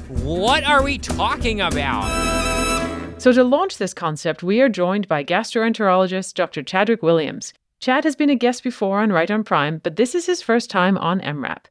What 0.10 0.64
are 0.64 0.84
we 0.84 0.98
talking 0.98 1.62
about? 1.62 3.22
So, 3.22 3.32
to 3.32 3.44
launch 3.44 3.78
this 3.78 3.94
concept, 3.94 4.44
we 4.44 4.60
are 4.60 4.68
joined 4.68 5.08
by 5.08 5.24
gastroenterologist 5.24 6.34
Dr. 6.34 6.64
Chadwick 6.64 7.02
Williams. 7.02 7.54
Chad 7.84 8.06
has 8.06 8.16
been 8.16 8.30
a 8.30 8.36
guest 8.36 8.64
before 8.64 9.02
on 9.02 9.12
Right 9.12 9.30
on 9.30 9.44
Prime, 9.44 9.82
but 9.84 9.98
this 9.98 10.16
is 10.16 10.26
his 10.26 10.42
first 10.42 10.70
time 10.70 10.98
on 10.98 11.20
EM:RAP. 11.20 11.68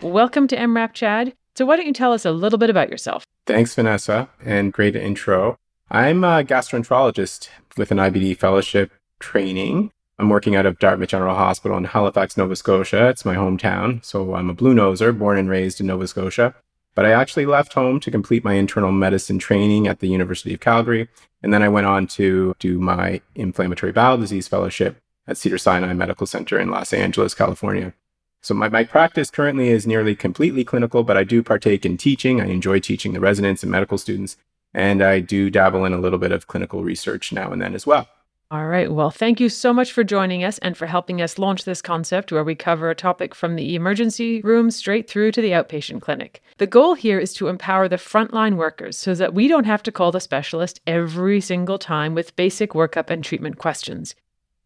Welcome 0.00 0.48
to 0.48 0.58
EM:RAP, 0.58 0.94
Chad. 0.94 1.34
So, 1.54 1.66
why 1.66 1.76
don't 1.76 1.84
you 1.84 1.92
tell 1.92 2.14
us 2.14 2.24
a 2.24 2.30
little 2.30 2.58
bit 2.58 2.70
about 2.70 2.88
yourself? 2.88 3.26
Thanks, 3.44 3.74
Vanessa, 3.74 4.30
and 4.42 4.72
great 4.72 4.96
intro. 4.96 5.58
I'm 5.90 6.24
a 6.24 6.42
gastroenterologist 6.44 7.50
with 7.76 7.90
an 7.90 7.98
IBD 7.98 8.38
fellowship 8.38 8.90
training. 9.18 9.90
I'm 10.18 10.30
working 10.30 10.56
out 10.56 10.64
of 10.64 10.78
Dartmouth 10.78 11.10
General 11.10 11.36
Hospital 11.36 11.76
in 11.76 11.84
Halifax, 11.84 12.38
Nova 12.38 12.56
Scotia. 12.56 13.10
It's 13.10 13.26
my 13.26 13.34
hometown. 13.34 14.02
So 14.02 14.34
I'm 14.34 14.48
a 14.48 14.54
blue 14.54 14.74
noser, 14.74 15.16
born 15.16 15.36
and 15.36 15.50
raised 15.50 15.78
in 15.78 15.88
Nova 15.88 16.06
Scotia. 16.06 16.54
But 16.94 17.06
I 17.06 17.12
actually 17.12 17.46
left 17.46 17.74
home 17.74 18.00
to 18.00 18.10
complete 18.10 18.44
my 18.44 18.54
internal 18.54 18.92
medicine 18.92 19.38
training 19.38 19.86
at 19.86 20.00
the 20.00 20.08
University 20.08 20.52
of 20.54 20.60
Calgary. 20.60 21.08
And 21.42 21.54
then 21.54 21.62
I 21.62 21.68
went 21.68 21.86
on 21.86 22.06
to 22.08 22.54
do 22.58 22.80
my 22.80 23.20
inflammatory 23.34 23.92
bowel 23.92 24.18
disease 24.18 24.48
fellowship 24.48 25.00
at 25.26 25.36
Cedars-Sinai 25.36 25.92
Medical 25.92 26.26
Center 26.26 26.58
in 26.58 26.70
Los 26.70 26.92
Angeles, 26.92 27.34
California. 27.34 27.94
So 28.40 28.54
my, 28.54 28.68
my 28.68 28.84
practice 28.84 29.30
currently 29.30 29.68
is 29.68 29.86
nearly 29.86 30.14
completely 30.16 30.64
clinical, 30.64 31.02
but 31.04 31.16
I 31.16 31.24
do 31.24 31.42
partake 31.42 31.84
in 31.84 31.96
teaching. 31.96 32.40
I 32.40 32.46
enjoy 32.46 32.80
teaching 32.80 33.12
the 33.12 33.20
residents 33.20 33.62
and 33.62 33.70
medical 33.70 33.98
students, 33.98 34.36
and 34.72 35.02
I 35.02 35.20
do 35.20 35.50
dabble 35.50 35.84
in 35.84 35.92
a 35.92 35.98
little 35.98 36.18
bit 36.18 36.32
of 36.32 36.46
clinical 36.46 36.82
research 36.82 37.32
now 37.32 37.52
and 37.52 37.60
then 37.60 37.74
as 37.74 37.86
well. 37.86 38.08
All 38.50 38.66
right. 38.66 38.90
Well, 38.90 39.10
thank 39.10 39.40
you 39.40 39.50
so 39.50 39.74
much 39.74 39.92
for 39.92 40.02
joining 40.02 40.42
us 40.42 40.56
and 40.58 40.74
for 40.74 40.86
helping 40.86 41.20
us 41.20 41.38
launch 41.38 41.64
this 41.64 41.82
concept 41.82 42.32
where 42.32 42.42
we 42.42 42.54
cover 42.54 42.88
a 42.88 42.94
topic 42.94 43.34
from 43.34 43.56
the 43.56 43.74
emergency 43.74 44.40
room 44.40 44.70
straight 44.70 45.06
through 45.06 45.32
to 45.32 45.42
the 45.42 45.50
outpatient 45.50 46.00
clinic. 46.00 46.42
The 46.56 46.66
goal 46.66 46.94
here 46.94 47.18
is 47.18 47.34
to 47.34 47.48
empower 47.48 47.88
the 47.88 47.96
frontline 47.96 48.56
workers 48.56 48.96
so 48.96 49.14
that 49.16 49.34
we 49.34 49.48
don't 49.48 49.66
have 49.66 49.82
to 49.82 49.92
call 49.92 50.12
the 50.12 50.20
specialist 50.20 50.80
every 50.86 51.42
single 51.42 51.78
time 51.78 52.14
with 52.14 52.36
basic 52.36 52.70
workup 52.70 53.10
and 53.10 53.22
treatment 53.22 53.58
questions. 53.58 54.14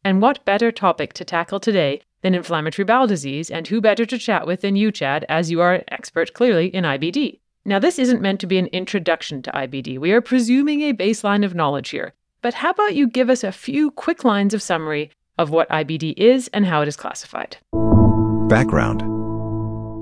And 0.05 0.23
what 0.23 0.44
better 0.44 0.70
topic 0.70 1.12
to 1.15 1.25
tackle 1.25 1.59
today 1.59 2.02
than 2.20 2.36
inflammatory 2.36 2.85
bowel 2.85 3.09
disease, 3.09 3.51
and 3.51 3.67
who 3.67 3.81
better 3.81 4.07
to 4.07 4.17
chat 4.17 4.47
with 4.47 4.61
than 4.61 4.77
you, 4.77 4.93
Chad, 4.93 5.27
as 5.28 5.51
you 5.51 5.61
are 5.61 5.75
an 5.75 5.85
expert 5.89 6.35
clearly 6.35 6.69
in 6.69 6.85
IBD? 6.85 7.41
Now, 7.65 7.81
this 7.81 7.99
isn't 7.99 8.23
meant 8.23 8.39
to 8.41 8.47
be 8.47 8.59
an 8.59 8.69
introduction 8.69 9.43
to 9.43 9.51
IBD. 9.51 9.99
We 9.99 10.12
are 10.12 10.20
presuming 10.20 10.83
a 10.83 10.94
baseline 10.94 11.44
of 11.44 11.57
knowledge 11.57 11.91
here. 11.91 12.15
But 12.43 12.55
how 12.55 12.71
about 12.71 12.97
you 12.97 13.07
give 13.07 13.31
us 13.31 13.45
a 13.45 13.53
few 13.53 13.93
quick 13.93 14.25
lines 14.25 14.53
of 14.53 14.61
summary 14.61 15.11
of 15.39 15.51
what 15.51 15.69
IBD 15.69 16.15
is 16.17 16.49
and 16.49 16.67
how 16.67 16.83
it 16.83 16.89
is 16.89 16.97
classified? 16.97 17.57
Background. 18.49 19.03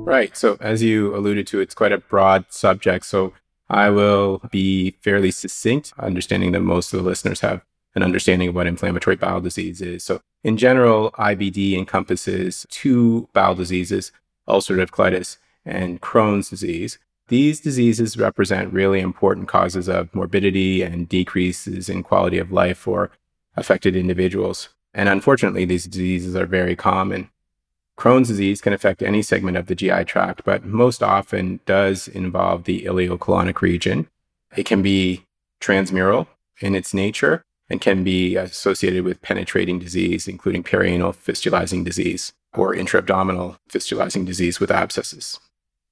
Right. 0.06 0.34
So, 0.34 0.56
as 0.60 0.82
you 0.82 1.14
alluded 1.14 1.46
to, 1.48 1.60
it's 1.60 1.74
quite 1.74 1.92
a 1.92 1.98
broad 1.98 2.46
subject. 2.48 3.04
So, 3.04 3.34
I 3.68 3.90
will 3.90 4.40
be 4.50 4.96
fairly 5.02 5.30
succinct, 5.30 5.92
understanding 5.98 6.52
that 6.52 6.60
most 6.60 6.92
of 6.92 7.02
the 7.02 7.08
listeners 7.08 7.40
have 7.40 7.62
an 7.94 8.02
understanding 8.02 8.48
of 8.48 8.54
what 8.54 8.66
inflammatory 8.66 9.16
bowel 9.16 9.40
disease 9.42 9.82
is. 9.82 10.02
So, 10.02 10.22
in 10.42 10.56
general, 10.56 11.12
IBD 11.12 11.76
encompasses 11.76 12.66
two 12.70 13.28
bowel 13.34 13.54
diseases 13.54 14.12
ulcerative 14.48 14.90
colitis 14.90 15.36
and 15.64 16.00
Crohn's 16.00 16.48
disease. 16.48 16.98
These 17.30 17.60
diseases 17.60 18.16
represent 18.16 18.72
really 18.72 18.98
important 18.98 19.46
causes 19.46 19.88
of 19.88 20.12
morbidity 20.12 20.82
and 20.82 21.08
decreases 21.08 21.88
in 21.88 22.02
quality 22.02 22.38
of 22.38 22.50
life 22.50 22.76
for 22.76 23.12
affected 23.56 23.94
individuals. 23.94 24.70
And 24.92 25.08
unfortunately, 25.08 25.64
these 25.64 25.86
diseases 25.86 26.34
are 26.34 26.46
very 26.46 26.74
common. 26.74 27.30
Crohn's 27.96 28.26
disease 28.26 28.60
can 28.60 28.72
affect 28.72 29.00
any 29.00 29.22
segment 29.22 29.56
of 29.56 29.66
the 29.66 29.76
GI 29.76 30.06
tract, 30.06 30.42
but 30.44 30.64
most 30.64 31.04
often 31.04 31.60
does 31.66 32.08
involve 32.08 32.64
the 32.64 32.84
ileocolonic 32.84 33.60
region. 33.60 34.08
It 34.56 34.66
can 34.66 34.82
be 34.82 35.24
transmural 35.60 36.26
in 36.60 36.74
its 36.74 36.92
nature, 36.92 37.44
and 37.68 37.80
can 37.80 38.02
be 38.02 38.34
associated 38.34 39.04
with 39.04 39.22
penetrating 39.22 39.78
disease, 39.78 40.26
including 40.26 40.64
perianal 40.64 41.14
fistulizing 41.14 41.84
disease 41.84 42.32
or 42.54 42.74
intra-abdominal 42.74 43.56
fistulizing 43.70 44.26
disease 44.26 44.58
with 44.58 44.70
abscesses. 44.70 45.38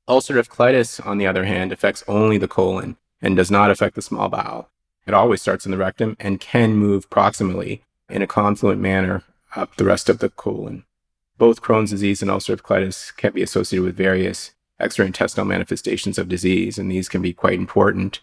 Ulcerative 0.08 0.48
colitis, 0.48 1.04
on 1.04 1.18
the 1.18 1.26
other 1.26 1.44
hand, 1.44 1.70
affects 1.70 2.02
only 2.08 2.38
the 2.38 2.48
colon 2.48 2.96
and 3.20 3.36
does 3.36 3.50
not 3.50 3.70
affect 3.70 3.94
the 3.94 4.02
small 4.02 4.28
bowel. 4.28 4.70
It 5.06 5.12
always 5.12 5.42
starts 5.42 5.66
in 5.66 5.70
the 5.70 5.78
rectum 5.78 6.16
and 6.18 6.40
can 6.40 6.74
move 6.74 7.10
proximally 7.10 7.80
in 8.08 8.22
a 8.22 8.26
confluent 8.26 8.80
manner 8.80 9.22
up 9.54 9.76
the 9.76 9.84
rest 9.84 10.08
of 10.08 10.18
the 10.18 10.30
colon. 10.30 10.84
Both 11.36 11.62
Crohn's 11.62 11.90
disease 11.90 12.22
and 12.22 12.30
ulcerative 12.30 12.62
colitis 12.62 13.14
can 13.16 13.32
be 13.32 13.42
associated 13.42 13.84
with 13.84 13.96
various 13.96 14.52
extraintestinal 14.80 15.46
manifestations 15.46 16.18
of 16.18 16.28
disease, 16.28 16.78
and 16.78 16.90
these 16.90 17.08
can 17.08 17.20
be 17.20 17.32
quite 17.32 17.58
important. 17.58 18.20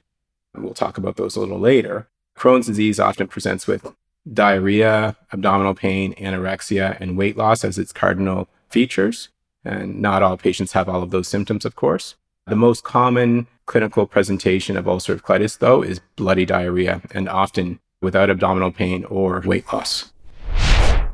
We'll 0.56 0.74
talk 0.74 0.98
about 0.98 1.18
those 1.18 1.36
a 1.36 1.40
little 1.40 1.60
later. 1.60 2.08
Crohn's 2.36 2.68
disease 2.68 3.00
often 3.00 3.28
presents 3.28 3.68
with 3.68 3.94
diarrhea, 4.32 5.18
abdominal 5.32 5.76
pain, 5.76 6.16
anorexia, 6.16 7.00
and 7.00 7.18
weight 7.18 7.38
loss 7.38 7.64
as 7.64 7.78
its 7.78 7.92
cardinal 7.92 8.48
features. 8.70 9.30
And 9.66 10.02
not 10.02 10.24
all 10.24 10.38
patients 10.38 10.74
have 10.74 10.88
all 10.88 11.04
of 11.04 11.12
those 11.12 11.28
symptoms, 11.28 11.66
of 11.66 11.76
course. 11.76 12.16
The 12.48 12.56
most 12.56 12.84
common 12.84 13.48
clinical 13.66 14.06
presentation 14.06 14.78
of 14.78 14.86
ulcerative 14.86 15.22
colitis, 15.22 15.58
though, 15.58 15.82
is 15.82 16.00
bloody 16.16 16.46
diarrhea, 16.46 17.02
and 17.12 17.28
often 17.28 17.80
without 18.02 18.30
abdominal 18.30 18.72
pain 18.72 19.04
or 19.06 19.42
weight 19.42 19.66
loss. 19.74 20.12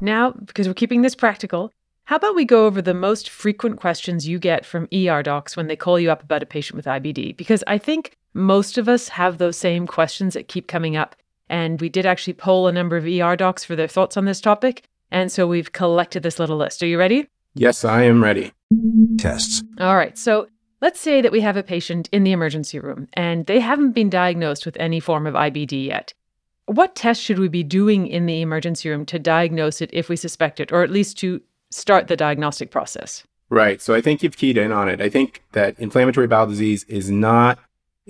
Now, 0.01 0.31
because 0.31 0.67
we're 0.67 0.73
keeping 0.73 1.03
this 1.03 1.15
practical, 1.15 1.71
how 2.05 2.17
about 2.17 2.35
we 2.35 2.43
go 2.43 2.65
over 2.65 2.81
the 2.81 2.93
most 2.93 3.29
frequent 3.29 3.79
questions 3.79 4.27
you 4.27 4.39
get 4.39 4.65
from 4.65 4.89
ER 4.93 5.23
docs 5.23 5.55
when 5.55 5.67
they 5.67 5.77
call 5.77 5.97
you 5.97 6.11
up 6.11 6.23
about 6.23 6.43
a 6.43 6.47
patient 6.47 6.75
with 6.75 6.85
IBD? 6.85 7.37
Because 7.37 7.63
I 7.67 7.77
think 7.77 8.17
most 8.33 8.77
of 8.77 8.89
us 8.89 9.07
have 9.09 9.37
those 9.37 9.55
same 9.55 9.87
questions 9.87 10.33
that 10.33 10.49
keep 10.49 10.67
coming 10.67 10.97
up. 10.97 11.15
And 11.49 11.79
we 11.79 11.87
did 11.87 12.05
actually 12.05 12.33
poll 12.33 12.67
a 12.67 12.71
number 12.71 12.97
of 12.97 13.05
ER 13.05 13.35
docs 13.35 13.63
for 13.63 13.75
their 13.75 13.87
thoughts 13.87 14.17
on 14.17 14.25
this 14.25 14.41
topic. 14.41 14.83
And 15.11 15.31
so 15.31 15.47
we've 15.47 15.71
collected 15.71 16.23
this 16.23 16.39
little 16.39 16.57
list. 16.57 16.81
Are 16.81 16.87
you 16.87 16.97
ready? 16.97 17.27
Yes, 17.53 17.83
I 17.83 18.03
am 18.03 18.23
ready. 18.23 18.53
Tests. 19.17 19.63
All 19.79 19.95
right. 19.95 20.17
So 20.17 20.47
let's 20.81 20.99
say 20.99 21.21
that 21.21 21.31
we 21.31 21.41
have 21.41 21.57
a 21.57 21.63
patient 21.63 22.07
in 22.11 22.23
the 22.23 22.31
emergency 22.31 22.79
room 22.79 23.07
and 23.13 23.45
they 23.45 23.59
haven't 23.59 23.91
been 23.91 24.09
diagnosed 24.09 24.65
with 24.65 24.77
any 24.77 24.99
form 24.99 25.27
of 25.27 25.33
IBD 25.33 25.85
yet. 25.85 26.13
What 26.65 26.95
tests 26.95 27.23
should 27.23 27.39
we 27.39 27.49
be 27.49 27.63
doing 27.63 28.07
in 28.07 28.25
the 28.25 28.41
emergency 28.41 28.89
room 28.89 29.05
to 29.07 29.19
diagnose 29.19 29.81
it 29.81 29.89
if 29.91 30.07
we 30.07 30.15
suspect 30.15 30.59
it, 30.59 30.71
or 30.71 30.83
at 30.83 30.89
least 30.89 31.17
to 31.19 31.41
start 31.69 32.07
the 32.07 32.15
diagnostic 32.15 32.71
process? 32.71 33.25
Right. 33.49 33.81
So 33.81 33.93
I 33.93 33.99
think 33.99 34.23
you've 34.23 34.37
keyed 34.37 34.57
in 34.57 34.71
on 34.71 34.87
it. 34.87 35.01
I 35.01 35.09
think 35.09 35.43
that 35.51 35.77
inflammatory 35.77 36.27
bowel 36.27 36.47
disease 36.47 36.85
is 36.85 37.11
not 37.11 37.59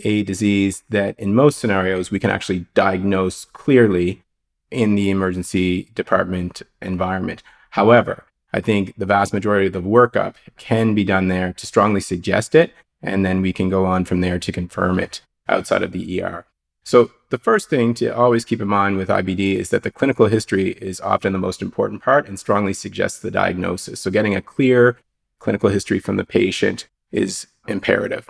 a 0.04 0.22
disease 0.24 0.84
that 0.90 1.20
in 1.20 1.34
most 1.34 1.58
scenarios 1.58 2.12
we 2.12 2.20
can 2.20 2.30
actually 2.30 2.68
diagnose 2.76 3.46
clearly 3.46 4.22
in 4.70 4.96
the 4.96 5.10
emergency 5.10 5.90
department 5.96 6.62
environment. 6.82 7.42
However, 7.72 8.26
I 8.54 8.60
think 8.60 8.94
the 8.98 9.06
vast 9.06 9.34
majority 9.34 9.68
of 9.68 9.74
the 9.74 9.82
workup 9.82 10.36
can 10.58 10.94
be 10.94 11.04
done 11.04 11.28
there 11.28 11.54
to 11.54 11.66
strongly 11.66 12.02
suggest 12.02 12.56
it, 12.56 12.74
and 13.02 13.26
then 13.26 13.42
we 13.42 13.54
can 13.54 13.70
go 13.70 13.86
on 13.86 14.06
from 14.06 14.22
there 14.22 14.40
to 14.40 14.52
confirm 14.52 15.00
it 15.00 15.22
outside 15.48 15.84
of 15.84 15.92
the 15.92 16.22
ER. 16.22 16.46
So, 16.84 17.12
the 17.30 17.38
first 17.38 17.70
thing 17.70 17.94
to 17.96 18.10
always 18.10 18.44
keep 18.44 18.60
in 18.60 18.68
mind 18.68 18.98
with 18.98 19.08
IBD 19.08 19.56
is 19.56 19.70
that 19.70 19.84
the 19.84 19.92
clinical 19.92 20.26
history 20.26 20.72
is 20.82 21.00
often 21.00 21.32
the 21.32 21.40
most 21.40 21.62
important 21.62 22.02
part 22.02 22.28
and 22.28 22.40
strongly 22.40 22.74
suggests 22.74 23.20
the 23.20 23.32
diagnosis. 23.32 24.00
So, 24.00 24.12
getting 24.12 24.36
a 24.36 24.42
clear 24.42 24.98
clinical 25.40 25.70
history 25.70 26.00
from 26.00 26.18
the 26.18 26.26
patient 26.26 26.88
is 27.12 27.48
imperative. 27.68 28.30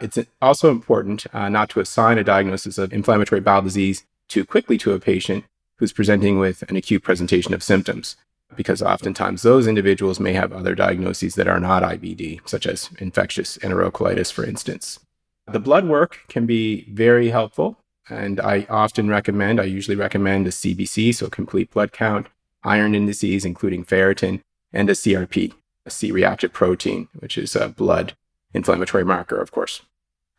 It's 0.00 0.18
also 0.42 0.70
important 0.70 1.26
uh, 1.32 1.48
not 1.48 1.70
to 1.70 1.80
assign 1.80 2.18
a 2.18 2.24
diagnosis 2.24 2.78
of 2.78 2.92
inflammatory 2.92 3.40
bowel 3.40 3.62
disease 3.62 4.04
too 4.28 4.44
quickly 4.44 4.76
to 4.78 4.92
a 4.92 5.00
patient 5.00 5.44
who's 5.76 5.92
presenting 5.92 6.38
with 6.38 6.62
an 6.68 6.76
acute 6.76 7.02
presentation 7.02 7.54
of 7.54 7.62
symptoms, 7.62 8.16
because 8.56 8.82
oftentimes 8.82 9.42
those 9.42 9.66
individuals 9.66 10.20
may 10.20 10.32
have 10.32 10.52
other 10.52 10.74
diagnoses 10.74 11.34
that 11.34 11.48
are 11.48 11.60
not 11.60 11.82
IBD, 11.82 12.40
such 12.48 12.66
as 12.66 12.90
infectious 12.98 13.58
enterocolitis, 13.58 14.32
for 14.32 14.44
instance. 14.44 15.00
The 15.46 15.60
blood 15.60 15.86
work 15.86 16.20
can 16.28 16.46
be 16.46 16.90
very 16.92 17.30
helpful, 17.30 17.78
and 18.08 18.40
I 18.40 18.66
often 18.70 19.08
recommend, 19.08 19.60
I 19.60 19.64
usually 19.64 19.96
recommend 19.96 20.46
a 20.46 20.50
CBC, 20.50 21.14
so 21.14 21.28
complete 21.28 21.70
blood 21.70 21.92
count, 21.92 22.28
iron 22.62 22.94
indices, 22.94 23.44
including 23.44 23.84
ferritin, 23.84 24.40
and 24.72 24.88
a 24.88 24.94
CRP, 24.94 25.52
a 25.86 25.90
C 25.90 26.10
reactive 26.10 26.52
protein, 26.52 27.08
which 27.14 27.36
is 27.36 27.54
a 27.54 27.68
blood 27.68 28.14
inflammatory 28.52 29.04
marker, 29.04 29.36
of 29.36 29.52
course. 29.52 29.82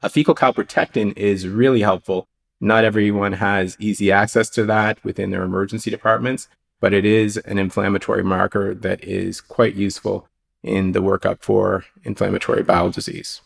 A 0.01 0.09
fecal 0.09 0.35
calprotectin 0.35 1.17
is 1.17 1.47
really 1.47 1.81
helpful. 1.81 2.27
Not 2.59 2.83
everyone 2.83 3.33
has 3.33 3.77
easy 3.79 4.11
access 4.11 4.49
to 4.51 4.63
that 4.65 5.03
within 5.03 5.31
their 5.31 5.43
emergency 5.43 5.91
departments, 5.91 6.47
but 6.79 6.93
it 6.93 7.05
is 7.05 7.37
an 7.37 7.57
inflammatory 7.57 8.23
marker 8.23 8.73
that 8.73 9.03
is 9.03 9.41
quite 9.41 9.75
useful 9.75 10.27
in 10.63 10.91
the 10.91 11.01
workup 11.01 11.41
for 11.41 11.85
inflammatory 12.03 12.63
bowel 12.63 12.89
disease. 12.89 13.41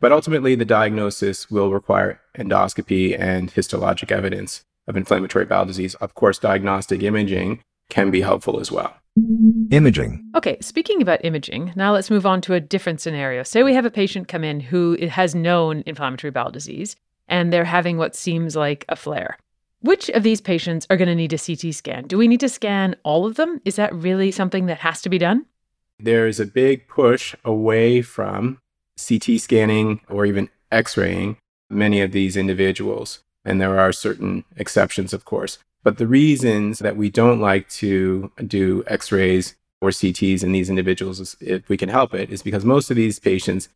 But 0.00 0.12
ultimately, 0.12 0.54
the 0.54 0.64
diagnosis 0.64 1.50
will 1.50 1.72
require 1.72 2.20
endoscopy 2.36 3.18
and 3.18 3.52
histologic 3.52 4.12
evidence 4.12 4.64
of 4.86 4.96
inflammatory 4.96 5.46
bowel 5.46 5.64
disease. 5.64 5.94
Of 5.96 6.14
course, 6.14 6.38
diagnostic 6.38 7.02
imaging 7.02 7.62
can 7.88 8.10
be 8.10 8.20
helpful 8.20 8.60
as 8.60 8.70
well. 8.70 8.94
Imaging. 9.70 10.22
Okay, 10.34 10.58
speaking 10.60 11.00
about 11.00 11.24
imaging, 11.24 11.72
now 11.74 11.92
let's 11.92 12.10
move 12.10 12.26
on 12.26 12.42
to 12.42 12.54
a 12.54 12.60
different 12.60 13.00
scenario. 13.00 13.42
Say 13.42 13.62
we 13.62 13.72
have 13.72 13.86
a 13.86 13.90
patient 13.90 14.28
come 14.28 14.44
in 14.44 14.60
who 14.60 14.98
has 15.08 15.34
known 15.34 15.82
inflammatory 15.86 16.30
bowel 16.30 16.50
disease 16.50 16.96
and 17.28 17.52
they're 17.52 17.64
having 17.64 17.96
what 17.96 18.14
seems 18.14 18.54
like 18.54 18.84
a 18.88 18.96
flare. 18.96 19.38
Which 19.86 20.08
of 20.10 20.24
these 20.24 20.40
patients 20.40 20.84
are 20.90 20.96
going 20.96 21.06
to 21.06 21.14
need 21.14 21.32
a 21.32 21.38
CT 21.38 21.72
scan? 21.72 22.08
Do 22.08 22.18
we 22.18 22.26
need 22.26 22.40
to 22.40 22.48
scan 22.48 22.96
all 23.04 23.24
of 23.24 23.36
them? 23.36 23.60
Is 23.64 23.76
that 23.76 23.94
really 23.94 24.32
something 24.32 24.66
that 24.66 24.78
has 24.78 25.00
to 25.02 25.08
be 25.08 25.16
done? 25.16 25.46
There's 26.00 26.40
a 26.40 26.44
big 26.44 26.88
push 26.88 27.36
away 27.44 28.02
from 28.02 28.58
CT 28.98 29.38
scanning 29.38 30.00
or 30.08 30.26
even 30.26 30.48
x 30.72 30.96
raying 30.96 31.36
many 31.70 32.00
of 32.00 32.10
these 32.10 32.36
individuals. 32.36 33.20
And 33.44 33.60
there 33.60 33.78
are 33.78 33.92
certain 33.92 34.42
exceptions, 34.56 35.12
of 35.12 35.24
course. 35.24 35.58
But 35.84 35.98
the 35.98 36.08
reasons 36.08 36.80
that 36.80 36.96
we 36.96 37.08
don't 37.08 37.40
like 37.40 37.68
to 37.78 38.32
do 38.44 38.82
x 38.88 39.12
rays 39.12 39.54
or 39.80 39.90
CTs 39.90 40.42
in 40.42 40.50
these 40.50 40.68
individuals, 40.68 41.36
if 41.40 41.68
we 41.68 41.76
can 41.76 41.90
help 41.90 42.12
it, 42.12 42.28
is 42.30 42.42
because 42.42 42.64
most 42.64 42.90
of 42.90 42.96
these 42.96 43.20
patients 43.20 43.68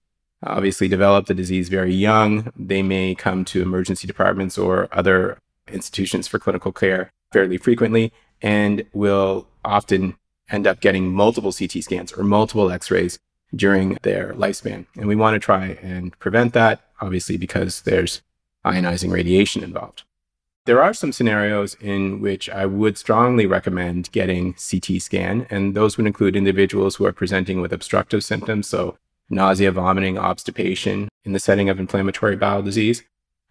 obviously 0.42 0.88
develop 0.88 1.26
the 1.26 1.34
disease 1.34 1.68
very 1.68 1.94
young. 1.94 2.52
They 2.56 2.82
may 2.82 3.14
come 3.14 3.44
to 3.44 3.62
emergency 3.62 4.08
departments 4.08 4.58
or 4.58 4.88
other 4.90 5.38
institutions 5.72 6.28
for 6.28 6.38
clinical 6.38 6.72
care 6.72 7.10
fairly 7.32 7.56
frequently 7.56 8.12
and 8.42 8.84
will 8.92 9.46
often 9.64 10.16
end 10.50 10.66
up 10.66 10.80
getting 10.80 11.12
multiple 11.12 11.52
CT 11.52 11.82
scans 11.84 12.12
or 12.12 12.24
multiple 12.24 12.70
x 12.70 12.90
rays 12.90 13.18
during 13.54 13.98
their 14.02 14.32
lifespan. 14.34 14.86
And 14.96 15.06
we 15.06 15.16
want 15.16 15.34
to 15.34 15.38
try 15.38 15.78
and 15.82 16.16
prevent 16.18 16.52
that, 16.54 16.80
obviously, 17.00 17.36
because 17.36 17.82
there's 17.82 18.22
ionizing 18.64 19.12
radiation 19.12 19.62
involved. 19.62 20.04
There 20.66 20.82
are 20.82 20.92
some 20.92 21.12
scenarios 21.12 21.74
in 21.80 22.20
which 22.20 22.48
I 22.50 22.66
would 22.66 22.98
strongly 22.98 23.46
recommend 23.46 24.12
getting 24.12 24.54
CT 24.54 25.00
scan, 25.00 25.46
and 25.50 25.74
those 25.74 25.96
would 25.96 26.06
include 26.06 26.36
individuals 26.36 26.96
who 26.96 27.06
are 27.06 27.12
presenting 27.12 27.60
with 27.60 27.72
obstructive 27.72 28.22
symptoms, 28.22 28.68
so 28.68 28.98
nausea, 29.30 29.72
vomiting, 29.72 30.18
obstipation 30.18 31.08
in 31.24 31.32
the 31.32 31.38
setting 31.38 31.68
of 31.70 31.80
inflammatory 31.80 32.36
bowel 32.36 32.62
disease, 32.62 33.02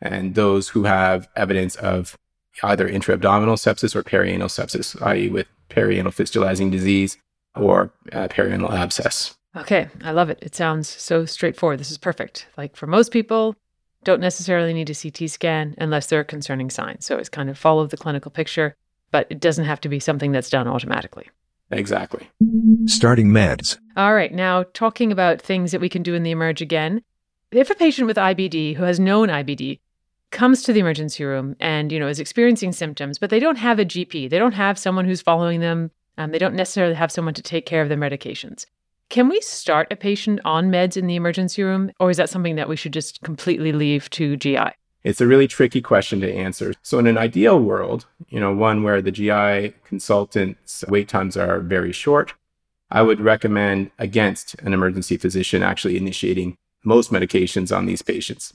and 0.02 0.36
those 0.36 0.70
who 0.70 0.84
have 0.84 1.28
evidence 1.36 1.76
of 1.76 2.18
either 2.64 2.88
intra-abdominal 2.88 3.56
sepsis 3.56 3.96
or 3.96 4.04
perianal 4.04 4.50
sepsis, 4.50 5.02
i.e., 5.04 5.30
with 5.30 5.48
perianal 5.70 6.14
fistulizing 6.14 6.72
disease 6.72 7.18
or 7.56 7.92
uh, 8.12 8.28
perianal 8.28 8.72
abscess. 8.72 9.38
Okay, 9.56 9.88
I 10.04 10.12
love 10.12 10.30
it. 10.30 10.40
It 10.42 10.56
sounds 10.56 10.88
so 10.88 11.26
straightforward. 11.26 11.80
This 11.80 11.92
is 11.92 11.98
perfect. 11.98 12.48
Like 12.58 12.76
for 12.76 12.88
most 12.88 13.12
people, 13.12 13.56
don't 14.04 14.22
necessarily 14.22 14.74
need 14.74 14.90
a 14.90 14.96
CT 14.96 15.30
scan 15.30 15.76
unless 15.78 16.08
there 16.08 16.20
are 16.20 16.26
concerning 16.26 16.70
signs. 16.70 17.06
So 17.06 17.18
it's 17.18 17.30
kind 17.30 17.50
of 17.50 17.58
follow 17.58 17.86
the 17.88 17.98
clinical 17.98 18.32
picture, 18.32 18.76
but 19.12 19.28
it 19.30 19.40
doesn't 19.40 19.66
have 19.66 19.82
to 19.82 19.90
be 19.90 20.00
something 20.00 20.32
that's 20.32 20.50
done 20.50 20.68
automatically. 20.68 21.30
Exactly. 21.72 22.28
Starting 22.86 23.30
meds. 23.30 23.78
All 23.96 24.14
right, 24.14 24.34
now 24.34 24.64
talking 24.74 25.12
about 25.12 25.42
things 25.42 25.72
that 25.72 25.82
we 25.82 25.90
can 25.90 26.04
do 26.04 26.16
in 26.16 26.24
the 26.24 26.32
emerge 26.32 26.62
again. 26.62 27.02
If 27.52 27.70
a 27.70 27.76
patient 27.76 28.08
with 28.08 28.18
IBD 28.18 28.76
who 28.76 28.84
has 28.84 29.00
known 29.00 29.30
IBD 29.30 29.80
comes 30.32 30.64
to 30.64 30.74
the 30.74 30.80
emergency 30.80 31.24
room 31.24 31.56
and 31.60 31.92
you 31.92 32.00
know 32.00 32.08
is 32.08 32.20
experiencing 32.20 32.72
symptoms, 32.72 33.18
but 33.18 33.30
they 33.30 33.40
don't 33.40 33.58
have 33.58 33.80
a 33.80 33.86
GP, 33.86 34.30
they 34.30 34.40
don't 34.40 34.54
have 34.54 34.78
someone 34.78 35.06
who's 35.06 35.22
following 35.22 35.60
them, 35.60 35.92
um, 36.18 36.32
they 36.32 36.40
don't 36.40 36.56
necessarily 36.56 36.96
have 36.96 37.12
someone 37.12 37.34
to 37.34 37.42
take 37.42 37.66
care 37.66 37.82
of 37.82 37.90
their 37.90 37.98
medications. 37.98 38.66
Can 39.10 39.28
we 39.28 39.42
start 39.42 39.88
a 39.92 39.96
patient 39.96 40.40
on 40.46 40.70
meds 40.70 40.96
in 40.96 41.08
the 41.08 41.16
emergency 41.16 41.64
room, 41.64 41.92
or 42.00 42.12
is 42.12 42.18
that 42.18 42.30
something 42.30 42.56
that 42.56 42.70
we 42.70 42.76
should 42.76 42.94
just 42.94 43.22
completely 43.22 43.72
leave 43.72 44.10
to 44.12 44.38
GI? 44.38 44.72
It's 45.04 45.22
a 45.22 45.28
really 45.28 45.48
tricky 45.48 45.82
question 45.82 46.20
to 46.22 46.32
answer. 46.32 46.74
So, 46.84 47.00
in 47.00 47.08
an 47.08 47.18
ideal 47.18 47.60
world, 47.60 48.06
you 48.28 48.40
know, 48.40 48.54
one 48.54 48.84
where 48.84 49.02
the 49.02 49.12
GI 49.12 49.74
consultant's 49.86 50.84
wait 50.88 51.08
times 51.08 51.38
are 51.38 51.60
very 51.60 51.92
short, 51.92 52.34
I 52.92 53.02
would 53.02 53.20
recommend 53.20 53.92
against 53.98 54.56
an 54.56 54.74
emergency 54.74 55.18
physician 55.18 55.64
actually 55.64 55.98
initiating 55.98 56.58
most 56.84 57.12
medications 57.12 57.76
on 57.76 57.86
these 57.86 58.02
patients. 58.02 58.54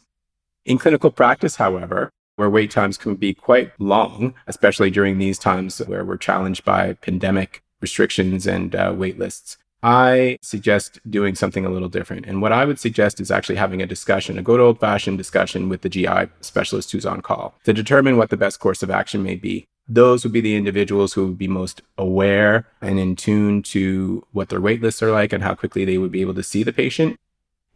In 0.65 0.79
clinical 0.79 1.11
practice, 1.11 1.57
however, 1.57 2.11
where 2.37 2.49
wait 2.49 2.71
times 2.71 2.97
can 2.97 3.17
be 3.17 3.35
quite 3.35 3.73
long, 3.79 4.35
especially 4.47 4.91
during 4.91 5.19
these 5.19 5.39
times 5.39 5.79
where 5.79 6.05
we're 6.05 6.17
challenged 6.17 6.65
by 6.65 6.95
pandemic 6.95 7.63
restrictions 7.81 8.47
and 8.47 8.75
uh, 8.75 8.95
wait 8.97 9.19
lists, 9.19 9.59
I 9.83 10.39
suggest 10.41 10.99
doing 11.11 11.35
something 11.35 11.67
a 11.67 11.69
little 11.69 11.91
different. 11.91 12.25
And 12.25 12.41
what 12.41 12.53
I 12.53 12.65
would 12.65 12.81
suggest 12.81 13.21
is 13.21 13.31
actually 13.31 13.57
having 13.57 13.83
a 13.83 13.87
discussion, 13.87 14.39
a 14.39 14.43
good 14.43 14.59
old 14.59 14.81
fashioned 14.81 15.19
discussion 15.19 15.69
with 15.69 15.83
the 15.83 15.91
GI 15.91 16.31
specialist 16.41 16.91
who's 16.93 17.05
on 17.05 17.21
call 17.21 17.55
to 17.65 17.75
determine 17.75 18.17
what 18.17 18.31
the 18.31 18.39
best 18.39 18.59
course 18.59 18.83
of 18.83 18.91
action 18.91 19.23
may 19.23 19.35
be. 19.35 19.67
Those 19.87 20.25
would 20.25 20.33
be 20.33 20.41
the 20.41 20.57
individuals 20.57 21.13
who 21.13 21.27
would 21.27 21.37
be 21.37 21.49
most 21.49 21.83
aware 21.99 22.67
and 22.81 22.99
in 22.99 23.17
tune 23.17 23.63
to 23.65 24.27
what 24.33 24.49
their 24.49 24.63
wait 24.63 24.81
lists 24.81 25.03
are 25.03 25.11
like 25.11 25.35
and 25.35 25.43
how 25.43 25.55
quickly 25.55 25.85
they 25.85 25.99
would 25.99 26.11
be 26.11 26.23
able 26.23 26.33
to 26.33 26.43
see 26.43 26.63
the 26.63 26.73
patient, 26.73 27.21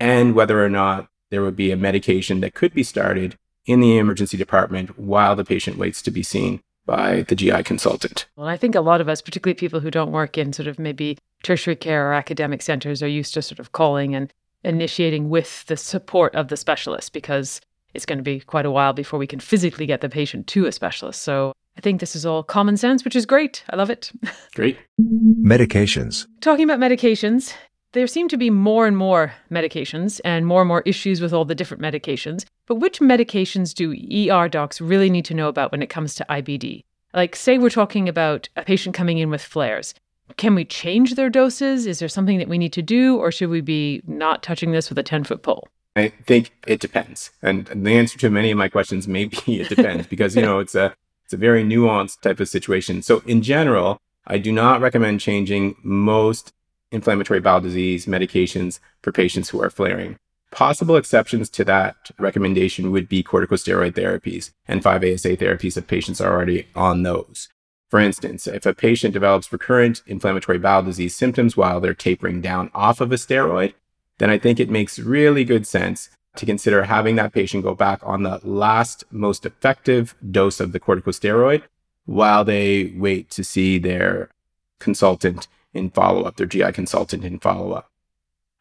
and 0.00 0.34
whether 0.34 0.64
or 0.64 0.70
not 0.70 1.08
there 1.30 1.42
would 1.42 1.56
be 1.56 1.70
a 1.70 1.76
medication 1.76 2.40
that 2.40 2.54
could 2.54 2.74
be 2.74 2.82
started 2.82 3.36
in 3.66 3.80
the 3.80 3.98
emergency 3.98 4.36
department 4.36 4.98
while 4.98 5.36
the 5.36 5.44
patient 5.44 5.76
waits 5.76 6.00
to 6.02 6.10
be 6.10 6.22
seen 6.22 6.60
by 6.86 7.22
the 7.22 7.36
GI 7.36 7.62
consultant. 7.64 8.26
Well, 8.34 8.48
I 8.48 8.56
think 8.56 8.74
a 8.74 8.80
lot 8.80 9.02
of 9.02 9.08
us, 9.08 9.20
particularly 9.20 9.54
people 9.54 9.80
who 9.80 9.90
don't 9.90 10.10
work 10.10 10.38
in 10.38 10.54
sort 10.54 10.68
of 10.68 10.78
maybe 10.78 11.18
tertiary 11.42 11.76
care 11.76 12.08
or 12.08 12.14
academic 12.14 12.62
centers, 12.62 13.02
are 13.02 13.08
used 13.08 13.34
to 13.34 13.42
sort 13.42 13.58
of 13.58 13.72
calling 13.72 14.14
and 14.14 14.32
initiating 14.64 15.28
with 15.28 15.66
the 15.66 15.76
support 15.76 16.34
of 16.34 16.48
the 16.48 16.56
specialist 16.56 17.12
because 17.12 17.60
it's 17.94 18.06
going 18.06 18.18
to 18.18 18.24
be 18.24 18.40
quite 18.40 18.66
a 18.66 18.70
while 18.70 18.92
before 18.92 19.18
we 19.18 19.26
can 19.26 19.38
physically 19.38 19.86
get 19.86 20.00
the 20.00 20.08
patient 20.08 20.46
to 20.48 20.66
a 20.66 20.72
specialist. 20.72 21.22
So 21.22 21.52
I 21.76 21.80
think 21.80 22.00
this 22.00 22.16
is 22.16 22.26
all 22.26 22.42
common 22.42 22.76
sense, 22.76 23.04
which 23.04 23.14
is 23.14 23.26
great. 23.26 23.64
I 23.70 23.76
love 23.76 23.90
it. 23.90 24.10
Great. 24.54 24.76
Medications. 25.00 26.26
Talking 26.40 26.68
about 26.68 26.80
medications, 26.80 27.54
there 27.92 28.06
seem 28.06 28.28
to 28.28 28.36
be 28.36 28.50
more 28.50 28.86
and 28.86 28.96
more 28.96 29.32
medications 29.50 30.20
and 30.24 30.46
more 30.46 30.60
and 30.60 30.68
more 30.68 30.82
issues 30.84 31.20
with 31.20 31.32
all 31.32 31.44
the 31.44 31.54
different 31.54 31.82
medications. 31.82 32.44
But 32.66 32.76
which 32.76 33.00
medications 33.00 33.74
do 33.74 33.92
ER 34.30 34.48
docs 34.48 34.80
really 34.80 35.08
need 35.08 35.24
to 35.26 35.34
know 35.34 35.48
about 35.48 35.72
when 35.72 35.82
it 35.82 35.88
comes 35.88 36.14
to 36.16 36.26
IBD? 36.28 36.84
Like, 37.14 37.34
say 37.34 37.56
we're 37.56 37.70
talking 37.70 38.08
about 38.08 38.48
a 38.56 38.62
patient 38.62 38.94
coming 38.94 39.18
in 39.18 39.30
with 39.30 39.42
flares. 39.42 39.94
Can 40.36 40.54
we 40.54 40.66
change 40.66 41.14
their 41.14 41.30
doses? 41.30 41.86
Is 41.86 41.98
there 41.98 42.08
something 42.08 42.38
that 42.38 42.48
we 42.48 42.58
need 42.58 42.74
to 42.74 42.82
do, 42.82 43.16
or 43.16 43.32
should 43.32 43.48
we 43.48 43.62
be 43.62 44.02
not 44.06 44.42
touching 44.42 44.72
this 44.72 44.90
with 44.90 44.98
a 44.98 45.02
10 45.02 45.24
foot 45.24 45.42
pole? 45.42 45.68
I 45.96 46.08
think 46.26 46.52
it 46.66 46.80
depends. 46.80 47.30
And 47.42 47.66
the 47.66 47.96
answer 47.96 48.18
to 48.18 48.30
many 48.30 48.50
of 48.50 48.58
my 48.58 48.68
questions 48.68 49.08
may 49.08 49.24
be 49.24 49.38
it 49.60 49.70
depends 49.70 50.06
because, 50.06 50.36
you 50.36 50.42
know, 50.42 50.58
it's 50.58 50.74
a, 50.74 50.94
it's 51.24 51.32
a 51.32 51.38
very 51.38 51.64
nuanced 51.64 52.20
type 52.20 52.40
of 52.40 52.48
situation. 52.48 53.00
So, 53.00 53.22
in 53.26 53.40
general, 53.40 53.98
I 54.26 54.36
do 54.36 54.52
not 54.52 54.82
recommend 54.82 55.20
changing 55.20 55.76
most 55.82 56.52
inflammatory 56.90 57.40
bowel 57.40 57.60
disease 57.60 58.06
medications 58.06 58.80
for 59.02 59.12
patients 59.12 59.50
who 59.50 59.62
are 59.62 59.70
flaring. 59.70 60.18
Possible 60.50 60.96
exceptions 60.96 61.50
to 61.50 61.64
that 61.64 62.10
recommendation 62.18 62.90
would 62.90 63.08
be 63.08 63.22
corticosteroid 63.22 63.92
therapies 63.92 64.52
and 64.66 64.82
5-ASA 64.82 65.36
therapies 65.36 65.76
if 65.76 65.86
patients 65.86 66.20
are 66.20 66.32
already 66.32 66.66
on 66.74 67.02
those. 67.02 67.48
For 67.90 68.00
instance, 68.00 68.46
if 68.46 68.66
a 68.66 68.74
patient 68.74 69.14
develops 69.14 69.52
recurrent 69.52 70.02
inflammatory 70.06 70.58
bowel 70.58 70.82
disease 70.82 71.14
symptoms 71.14 71.56
while 71.56 71.80
they're 71.80 71.94
tapering 71.94 72.40
down 72.40 72.70
off 72.74 73.00
of 73.00 73.12
a 73.12 73.16
steroid, 73.16 73.74
then 74.18 74.30
I 74.30 74.38
think 74.38 74.58
it 74.58 74.70
makes 74.70 74.98
really 74.98 75.44
good 75.44 75.66
sense 75.66 76.10
to 76.36 76.46
consider 76.46 76.84
having 76.84 77.16
that 77.16 77.32
patient 77.32 77.64
go 77.64 77.74
back 77.74 78.00
on 78.02 78.22
the 78.22 78.40
last 78.42 79.04
most 79.10 79.44
effective 79.44 80.14
dose 80.30 80.60
of 80.60 80.72
the 80.72 80.80
corticosteroid 80.80 81.62
while 82.04 82.44
they 82.44 82.92
wait 82.96 83.30
to 83.30 83.44
see 83.44 83.78
their 83.78 84.30
consultant 84.78 85.48
in 85.78 85.90
follow 85.90 86.24
up, 86.24 86.36
their 86.36 86.46
GI 86.46 86.72
consultant 86.72 87.24
in 87.24 87.38
follow 87.38 87.72
up. 87.72 87.90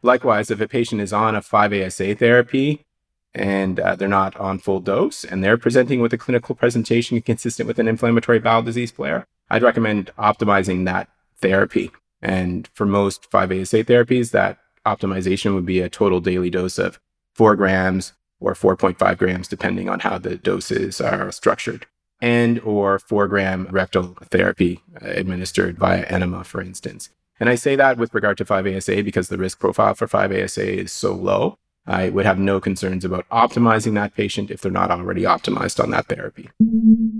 Likewise, 0.01 0.49
if 0.51 0.61
a 0.61 0.67
patient 0.67 1.01
is 1.01 1.11
on 1.11 1.35
a 1.35 1.41
5-ASA 1.41 2.15
therapy 2.15 2.85
and 3.33 3.79
uh, 3.79 3.95
they're 3.95 4.07
not 4.07 4.35
on 4.37 4.59
full 4.59 4.79
dose 4.79 5.23
and 5.23 5.43
they're 5.43 5.57
presenting 5.57 5.99
with 5.99 6.13
a 6.13 6.17
clinical 6.17 6.55
presentation 6.55 7.21
consistent 7.21 7.67
with 7.67 7.79
an 7.79 7.87
inflammatory 7.87 8.39
bowel 8.39 8.61
disease 8.61 8.91
flare, 8.91 9.25
I'd 9.49 9.63
recommend 9.63 10.11
optimizing 10.17 10.85
that 10.85 11.09
therapy. 11.41 11.91
And 12.21 12.67
for 12.73 12.85
most 12.85 13.29
5-ASA 13.29 13.83
therapies, 13.83 14.31
that 14.31 14.59
optimization 14.85 15.53
would 15.55 15.65
be 15.65 15.81
a 15.81 15.89
total 15.89 16.19
daily 16.19 16.49
dose 16.49 16.77
of 16.77 16.99
4 17.35 17.55
grams 17.55 18.13
or 18.39 18.53
4.5 18.53 19.17
grams, 19.17 19.47
depending 19.47 19.89
on 19.89 19.99
how 19.99 20.17
the 20.17 20.37
doses 20.37 21.01
are 21.01 21.31
structured, 21.31 21.85
and 22.21 22.59
or 22.61 22.99
4 22.99 23.27
gram 23.27 23.67
rectal 23.71 24.15
therapy 24.29 24.81
administered 25.01 25.77
via 25.77 26.03
enema, 26.05 26.43
for 26.43 26.61
instance. 26.61 27.09
And 27.39 27.49
I 27.49 27.55
say 27.55 27.75
that 27.75 27.97
with 27.97 28.13
regard 28.13 28.37
to 28.39 28.45
5-ASA 28.45 29.03
because 29.03 29.29
the 29.29 29.37
risk 29.37 29.59
profile 29.59 29.93
for 29.93 30.07
5-ASA 30.07 30.79
is 30.79 30.91
so 30.91 31.13
low. 31.13 31.57
I 31.85 32.09
would 32.09 32.25
have 32.25 32.39
no 32.39 32.59
concerns 32.59 33.05
about 33.05 33.29
optimizing 33.29 33.93
that 33.93 34.13
patient 34.13 34.51
if 34.51 34.59
they're 34.59 34.71
not 34.71 34.91
already 34.91 35.21
optimized 35.21 35.81
on 35.81 35.91
that 35.91 36.07
therapy. 36.07 36.49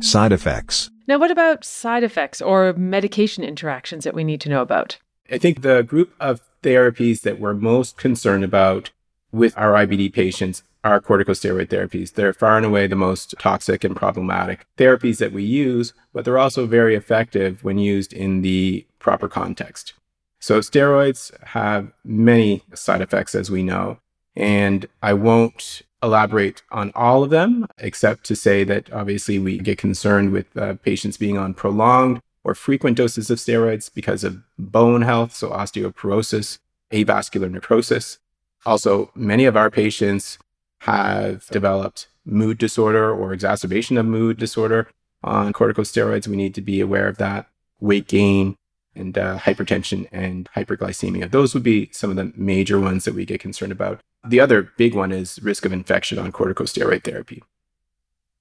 Side 0.02 0.34
effects. 0.34 0.90
Now, 1.08 1.18
what 1.20 1.32
about 1.32 1.64
side 1.64 2.04
effects 2.04 2.42
or 2.42 2.74
medication 2.74 3.46
interactions 3.46 4.04
that 4.04 4.14
we 4.14 4.26
need 4.26 4.42
to 4.42 4.50
know 4.50 4.62
about? 4.62 4.98
I 5.32 5.38
think 5.38 5.62
the 5.62 5.84
group 5.84 6.14
of 6.20 6.42
therapies 6.64 7.22
that 7.22 7.40
we're 7.40 7.54
most 7.54 7.96
concerned 7.96 8.44
about 8.44 8.90
with 9.32 9.58
our 9.58 9.74
IBD 9.74 10.14
patients 10.14 10.64
are 10.84 11.02
corticosteroid 11.02 11.68
therapies. 11.68 12.14
They're 12.14 12.34
far 12.34 12.58
and 12.58 12.66
away 12.66 12.88
the 12.88 12.96
most 12.96 13.36
toxic 13.40 13.84
and 13.84 13.96
problematic 13.96 14.66
therapies 14.78 15.18
that 15.18 15.34
we 15.34 15.44
use, 15.44 15.94
but 16.14 16.24
they're 16.24 16.38
also 16.38 16.66
very 16.66 16.96
effective 16.96 17.64
when 17.64 17.78
used 17.78 18.14
in 18.14 18.42
the 18.42 18.86
proper 19.00 19.28
context. 19.28 19.94
So, 20.40 20.60
steroids 20.60 21.32
have 21.48 21.92
many 22.06 22.62
side 22.74 23.02
effects, 23.02 23.34
as 23.34 23.50
we 23.50 23.64
know, 23.64 24.00
and 24.36 24.86
I 25.02 25.14
won't 25.14 25.82
elaborate 26.04 26.62
on 26.72 26.92
all 26.94 27.24
of 27.24 27.32
them, 27.32 27.66
except 27.80 28.24
to 28.26 28.36
say 28.36 28.64
that 28.64 28.92
obviously 28.94 29.40
we 29.40 29.58
get 29.58 29.78
concerned 29.80 30.32
with 30.32 30.56
uh, 30.56 30.76
patients 30.76 31.18
being 31.18 31.38
on 31.38 31.54
prolonged 31.56 32.22
or 32.44 32.54
frequent 32.54 32.98
doses 32.98 33.30
of 33.30 33.40
steroids 33.40 33.94
because 33.94 34.24
of 34.24 34.42
bone 34.58 35.02
health, 35.02 35.34
so 35.34 35.50
osteoporosis, 35.50 36.60
avascular 36.92 37.52
necrosis. 37.52 38.20
Also, 38.66 39.12
many 39.16 39.46
of 39.46 39.56
our 39.56 39.70
patients 39.70 40.38
have 40.82 41.46
developed 41.48 42.08
mood 42.26 42.58
disorder 42.58 43.12
or 43.12 43.34
exacerbation 43.34 43.98
of 43.98 44.06
mood 44.06 44.38
disorder 44.38 44.90
on 45.24 45.54
corticosteroids. 45.54 46.28
We 46.28 46.36
need 46.36 46.56
to 46.56 46.62
be 46.62 46.82
aware 46.82 47.08
of 47.08 47.18
that. 47.18 47.48
Weight 47.80 48.08
gain, 48.08 48.58
and 48.98 49.18
uh, 49.18 49.38
hypertension 49.40 50.08
and 50.12 50.50
hyperglycemia. 50.56 51.30
Those 51.32 51.54
would 51.54 51.64
be 51.64 51.90
some 51.92 52.10
of 52.10 52.16
the 52.16 52.34
major 52.36 52.80
ones 52.80 53.06
that 53.06 53.14
we 53.14 53.26
get 53.26 53.40
concerned 53.40 53.72
about. 53.72 54.02
The 54.26 54.40
other 54.40 54.72
big 54.78 54.94
one 54.96 55.12
is 55.12 55.40
risk 55.42 55.66
of 55.66 55.72
infection 55.72 56.20
on 56.20 56.32
corticosteroid 56.32 57.04
therapy. 57.04 57.44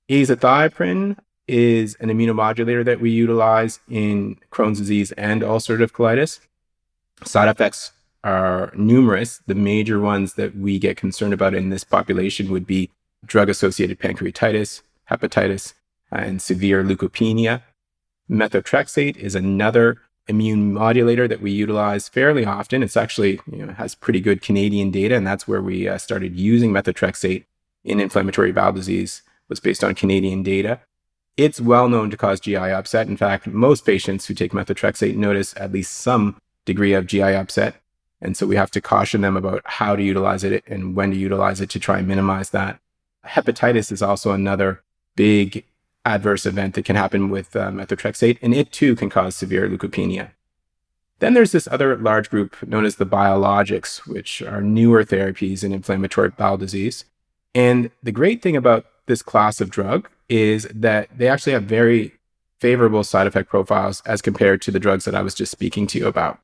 Azathioprine 0.09 1.19
is 1.47 1.97
an 2.01 2.09
immunomodulator 2.09 2.85
that 2.85 3.01
we 3.01 3.11
utilize 3.11 3.79
in 3.89 4.39
Crohn's 4.51 4.79
disease 4.79 5.13
and 5.13 5.43
ulcerative 5.43 5.93
colitis. 5.93 6.41
Side 7.25 7.49
effects 7.49 7.93
are 8.25 8.73
numerous. 8.75 9.41
The 9.47 9.55
major 9.55 10.01
ones 10.01 10.35
that 10.35 10.57
we 10.57 10.79
get 10.79 10.97
concerned 10.97 11.33
about 11.33 11.55
in 11.55 11.71
this 11.71 11.85
population 11.85 12.51
would 12.51 12.67
be 12.67 12.91
drug 13.25 13.49
associated 13.49 13.99
pancreatitis, 13.99 14.83
hepatitis, 15.11 15.75
and 16.11 16.41
severe 16.41 16.83
leukopenia. 16.83 17.63
Methotrexate 18.31 19.17
is 19.17 19.35
another 19.35 19.99
immune 20.29 20.73
modulator 20.73 21.29
that 21.29 21.41
we 21.41 21.53
utilize 21.53 22.09
fairly 22.09 22.45
often. 22.45 22.83
It's 22.83 22.97
actually 22.97 23.41
you 23.51 23.65
know, 23.65 23.73
has 23.75 23.95
pretty 23.95 24.21
good 24.21 24.43
Canadian 24.43 24.91
data, 24.91 25.15
and 25.15 25.27
that's 25.27 25.47
where 25.47 25.63
we 25.63 25.89
uh, 25.89 25.99
started 25.99 26.37
using 26.37 26.73
methotrexate 26.73 27.45
in 27.85 28.01
inflammatory 28.01 28.53
bowel 28.53 28.73
disease. 28.73 29.23
Was 29.49 29.61
based 29.61 29.85
on 29.85 29.95
Canadian 29.95 30.43
data. 30.43 30.81
It's 31.37 31.61
well 31.61 31.89
known 31.89 32.11
to 32.11 32.17
cause 32.17 32.41
GI 32.41 32.57
upset. 32.57 33.07
In 33.07 33.17
fact, 33.17 33.47
most 33.47 33.87
patients 33.87 34.27
who 34.27 34.35
take 34.35 34.51
methotrexate 34.51 35.15
notice 35.15 35.55
at 35.57 35.71
least 35.71 35.93
some 35.93 36.37
degree 36.65 36.95
of 36.95 37.07
GI 37.07 37.23
upset, 37.23 37.77
and 38.21 38.37
so 38.37 38.47
we 38.47 38.57
have 38.57 38.71
to 38.73 38.81
caution 38.81 39.21
them 39.21 39.37
about 39.37 39.63
how 39.65 39.95
to 39.95 40.03
utilize 40.03 40.45
it 40.45 40.65
and 40.67 40.97
when 40.97 41.11
to 41.11 41.17
utilize 41.17 41.61
it 41.61 41.71
to 41.71 41.81
try 41.81 41.99
and 41.99 42.09
minimize 42.09 42.51
that. 42.51 42.81
Hepatitis 43.25 43.93
is 43.93 44.03
also 44.03 44.33
another 44.33 44.83
big 45.17 45.65
adverse 46.05 46.47
event 46.47 46.75
that 46.75 46.85
can 46.85 46.97
happen 46.97 47.29
with 47.29 47.57
uh, 47.57 47.71
methotrexate, 47.71 48.39
and 48.41 48.55
it 48.55 48.71
too 48.71 48.95
can 48.95 49.11
cause 49.11 49.35
severe 49.35 49.69
leukopenia. 49.69 50.31
Then 51.19 51.35
there's 51.35 51.53
this 51.53 51.67
other 51.71 51.97
large 51.97 52.31
group 52.31 52.63
known 52.63 52.85
as 52.85 52.97
the 52.97 53.07
biologics, 53.07 54.07
which 54.07 54.43
are 54.43 54.61
newer 54.61 55.03
therapies 55.03 55.65
in 55.65 55.73
inflammatory 55.73 56.31
bowel 56.31 56.59
disease. 56.59 57.05
And 57.55 57.91
the 58.03 58.13
great 58.13 58.43
thing 58.43 58.57
about 58.57 58.85
this 59.07 59.23
class 59.23 59.61
of 59.61 59.71
drug 59.71 60.09
is 60.29 60.69
that 60.75 61.09
they 61.17 61.29
actually 61.29 61.55
have 61.55 61.65
very 61.65 62.13
favorable 62.61 63.05
side 63.05 63.27
effect 63.27 63.49
profiles 63.49 64.03
as 64.03 64.23
compared 64.23 64.61
to 64.63 64.71
the 64.71 64.81
drugs 64.81 65.05
that 65.05 65.15
I 65.15 65.23
was 65.23 65.35
just 65.35 65.53
speaking 65.53 65.87
to 65.89 65.99
you 65.99 66.07
about. 66.07 66.39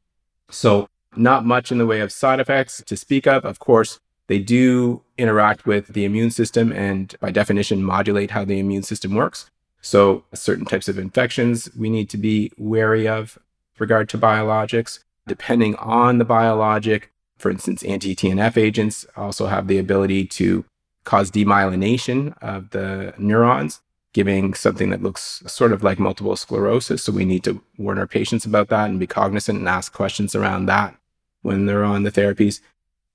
So, 0.51 0.89
not 1.17 1.45
much 1.45 1.71
in 1.71 1.79
the 1.79 1.87
way 1.87 2.01
of 2.01 2.13
side 2.13 2.41
effects 2.41 2.83
to 2.87 2.97
speak 2.97 3.27
of. 3.27 3.45
Of 3.45 3.59
course, 3.59 4.01
they 4.29 4.39
do 4.39 5.03
interact 5.19 5.67
with 5.67 5.89
the 5.89 6.05
immune 6.05 6.31
system 6.31 6.73
and, 6.73 7.15
by 7.21 7.31
definition, 7.31 7.83
modulate 7.83 8.31
how 8.31 8.45
the 8.45 8.59
immune 8.59 8.83
system 8.83 9.15
works. 9.15 9.51
So, 9.81 10.25
certain 10.33 10.65
types 10.65 10.89
of 10.89 10.99
infections 10.99 11.69
we 11.77 11.91
need 11.91 12.09
to 12.11 12.17
be 12.17 12.53
wary 12.57 13.09
of 13.09 13.39
regard 13.79 14.09
to 14.11 14.19
biologics. 14.19 15.01
Depending 15.27 15.75
on 15.77 16.19
the 16.19 16.25
biologic, 16.25 17.13
for 17.37 17.51
instance, 17.51 17.83
anti 17.83 18.15
TNF 18.15 18.57
agents 18.57 19.05
also 19.17 19.47
have 19.47 19.67
the 19.67 19.79
ability 19.79 20.27
to 20.27 20.65
cause 21.05 21.31
demyelination 21.33 22.41
of 22.41 22.71
the 22.71 23.13
neurons, 23.19 23.81
giving 24.13 24.55
something 24.55 24.91
that 24.91 25.03
looks 25.03 25.43
sort 25.47 25.73
of 25.73 25.83
like 25.83 25.99
multiple 25.99 26.37
sclerosis. 26.37 27.03
So, 27.03 27.13
we 27.13 27.25
need 27.25 27.43
to 27.45 27.61
warn 27.77 27.99
our 27.99 28.07
patients 28.07 28.45
about 28.45 28.69
that 28.69 28.89
and 28.89 29.01
be 29.01 29.09
cognizant 29.09 29.59
and 29.59 29.69
ask 29.69 29.93
questions 29.93 30.37
around 30.37 30.67
that 30.67 30.97
when 31.43 31.67
they're 31.67 31.85
on 31.85 32.03
the 32.03 32.11
therapies. 32.11 32.61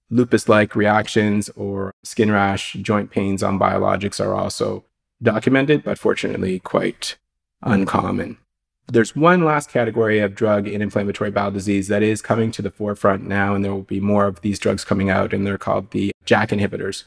Lupus 0.10 0.48
like 0.48 0.76
reactions 0.76 1.50
or 1.50 1.94
skin 2.04 2.32
rash, 2.32 2.74
joint 2.74 3.12
pains 3.12 3.44
on 3.44 3.60
biologics 3.60 4.24
are 4.24 4.34
also 4.34 4.86
documented, 5.22 5.84
but 5.84 5.98
fortunately 5.98 6.60
quite 6.60 7.18
uncommon. 7.62 8.38
There's 8.90 9.16
one 9.16 9.44
last 9.44 9.70
category 9.70 10.20
of 10.20 10.34
drug 10.34 10.66
in 10.66 10.82
inflammatory 10.82 11.30
bowel 11.30 11.52
disease 11.52 11.90
that 11.90 12.04
is 12.04 12.22
coming 12.22 12.52
to 12.52 12.62
the 12.62 12.72
forefront 12.72 13.28
now, 13.28 13.54
and 13.54 13.66
there 13.66 13.74
will 13.74 13.82
be 13.82 14.00
more 14.00 14.28
of 14.28 14.40
these 14.40 14.60
drugs 14.60 14.86
coming 14.86 15.10
out, 15.10 15.34
and 15.34 15.46
they're 15.46 15.58
called 15.58 15.92
the 15.92 16.12
JAK 16.26 16.50
inhibitors. 16.50 17.04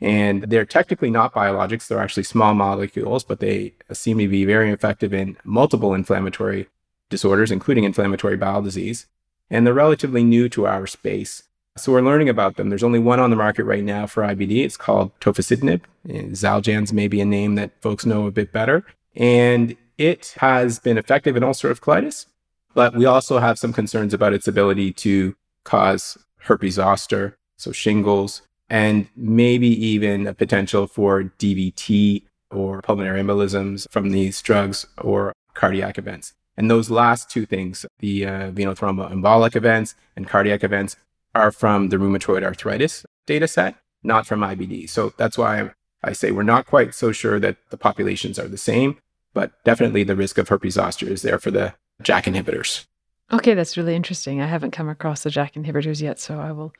And 0.00 0.42
they're 0.44 0.66
technically 0.66 1.10
not 1.10 1.34
biologics, 1.34 1.88
they're 1.88 1.98
actually 1.98 2.24
small 2.24 2.54
molecules, 2.54 3.24
but 3.24 3.40
they 3.40 3.74
seem 3.92 4.18
to 4.18 4.28
be 4.28 4.44
very 4.44 4.70
effective 4.70 5.12
in 5.12 5.36
multiple 5.42 5.94
inflammatory 5.94 6.68
disorders, 7.08 7.50
including 7.50 7.84
inflammatory 7.84 8.36
bowel 8.36 8.62
disease. 8.62 9.06
And 9.50 9.66
they're 9.66 9.74
relatively 9.74 10.24
new 10.24 10.48
to 10.50 10.66
our 10.66 10.86
space. 10.86 11.42
So 11.76 11.92
we're 11.92 12.00
learning 12.00 12.28
about 12.28 12.56
them. 12.56 12.68
There's 12.68 12.82
only 12.82 12.98
one 12.98 13.20
on 13.20 13.30
the 13.30 13.36
market 13.36 13.64
right 13.64 13.84
now 13.84 14.06
for 14.06 14.22
IBD. 14.22 14.64
It's 14.64 14.76
called 14.76 15.18
tofacitinib. 15.20 15.82
Xeljanz 16.08 16.92
may 16.92 17.06
be 17.06 17.20
a 17.20 17.26
name 17.26 17.54
that 17.56 17.72
folks 17.82 18.06
know 18.06 18.26
a 18.26 18.30
bit 18.30 18.52
better. 18.52 18.84
And 19.14 19.76
it 19.98 20.34
has 20.38 20.78
been 20.78 20.98
effective 20.98 21.36
in 21.36 21.42
ulcerative 21.42 21.80
colitis, 21.80 22.26
but 22.74 22.94
we 22.94 23.06
also 23.06 23.38
have 23.38 23.58
some 23.58 23.72
concerns 23.72 24.12
about 24.12 24.34
its 24.34 24.48
ability 24.48 24.92
to 24.94 25.34
cause 25.64 26.18
herpes 26.40 26.74
zoster, 26.74 27.36
so 27.56 27.72
shingles, 27.72 28.42
and 28.68 29.08
maybe 29.16 29.68
even 29.68 30.26
a 30.26 30.34
potential 30.34 30.86
for 30.86 31.24
DVT 31.38 32.24
or 32.50 32.82
pulmonary 32.82 33.22
embolisms 33.22 33.86
from 33.90 34.10
these 34.10 34.40
drugs 34.42 34.86
or 34.98 35.32
cardiac 35.54 35.98
events. 35.98 36.34
And 36.56 36.70
those 36.70 36.90
last 36.90 37.30
two 37.30 37.46
things, 37.46 37.84
the 37.98 38.26
uh, 38.26 38.50
venous 38.50 38.78
thromboembolic 38.78 39.54
events 39.56 39.94
and 40.16 40.26
cardiac 40.26 40.64
events, 40.64 40.96
are 41.34 41.52
from 41.52 41.90
the 41.90 41.96
rheumatoid 41.96 42.42
arthritis 42.42 43.04
data 43.26 43.46
set, 43.46 43.74
not 44.02 44.26
from 44.26 44.40
IBD. 44.40 44.88
So 44.88 45.12
that's 45.18 45.36
why 45.36 45.70
I 46.02 46.12
say 46.12 46.30
we're 46.30 46.42
not 46.42 46.66
quite 46.66 46.94
so 46.94 47.12
sure 47.12 47.38
that 47.40 47.56
the 47.70 47.76
populations 47.76 48.38
are 48.38 48.48
the 48.48 48.56
same, 48.56 48.98
but 49.34 49.52
definitely 49.64 50.02
the 50.02 50.16
risk 50.16 50.38
of 50.38 50.48
herpes 50.48 50.74
zoster 50.74 51.06
is 51.08 51.22
there 51.22 51.38
for 51.38 51.50
the 51.50 51.74
JAK 52.02 52.24
inhibitors. 52.24 52.86
Okay, 53.32 53.54
that's 53.54 53.76
really 53.76 53.94
interesting. 53.94 54.40
I 54.40 54.46
haven't 54.46 54.70
come 54.70 54.88
across 54.88 55.24
the 55.24 55.30
JAK 55.30 55.54
inhibitors 55.54 56.00
yet, 56.00 56.18
so 56.18 56.38
I 56.38 56.52
will 56.52 56.72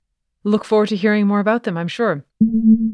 look 0.45 0.65
forward 0.65 0.89
to 0.91 0.97
hearing 0.97 1.27
more 1.27 1.41
about 1.41 1.65
them, 1.65 1.77
I'm 1.77 1.89
sure. 1.89 2.25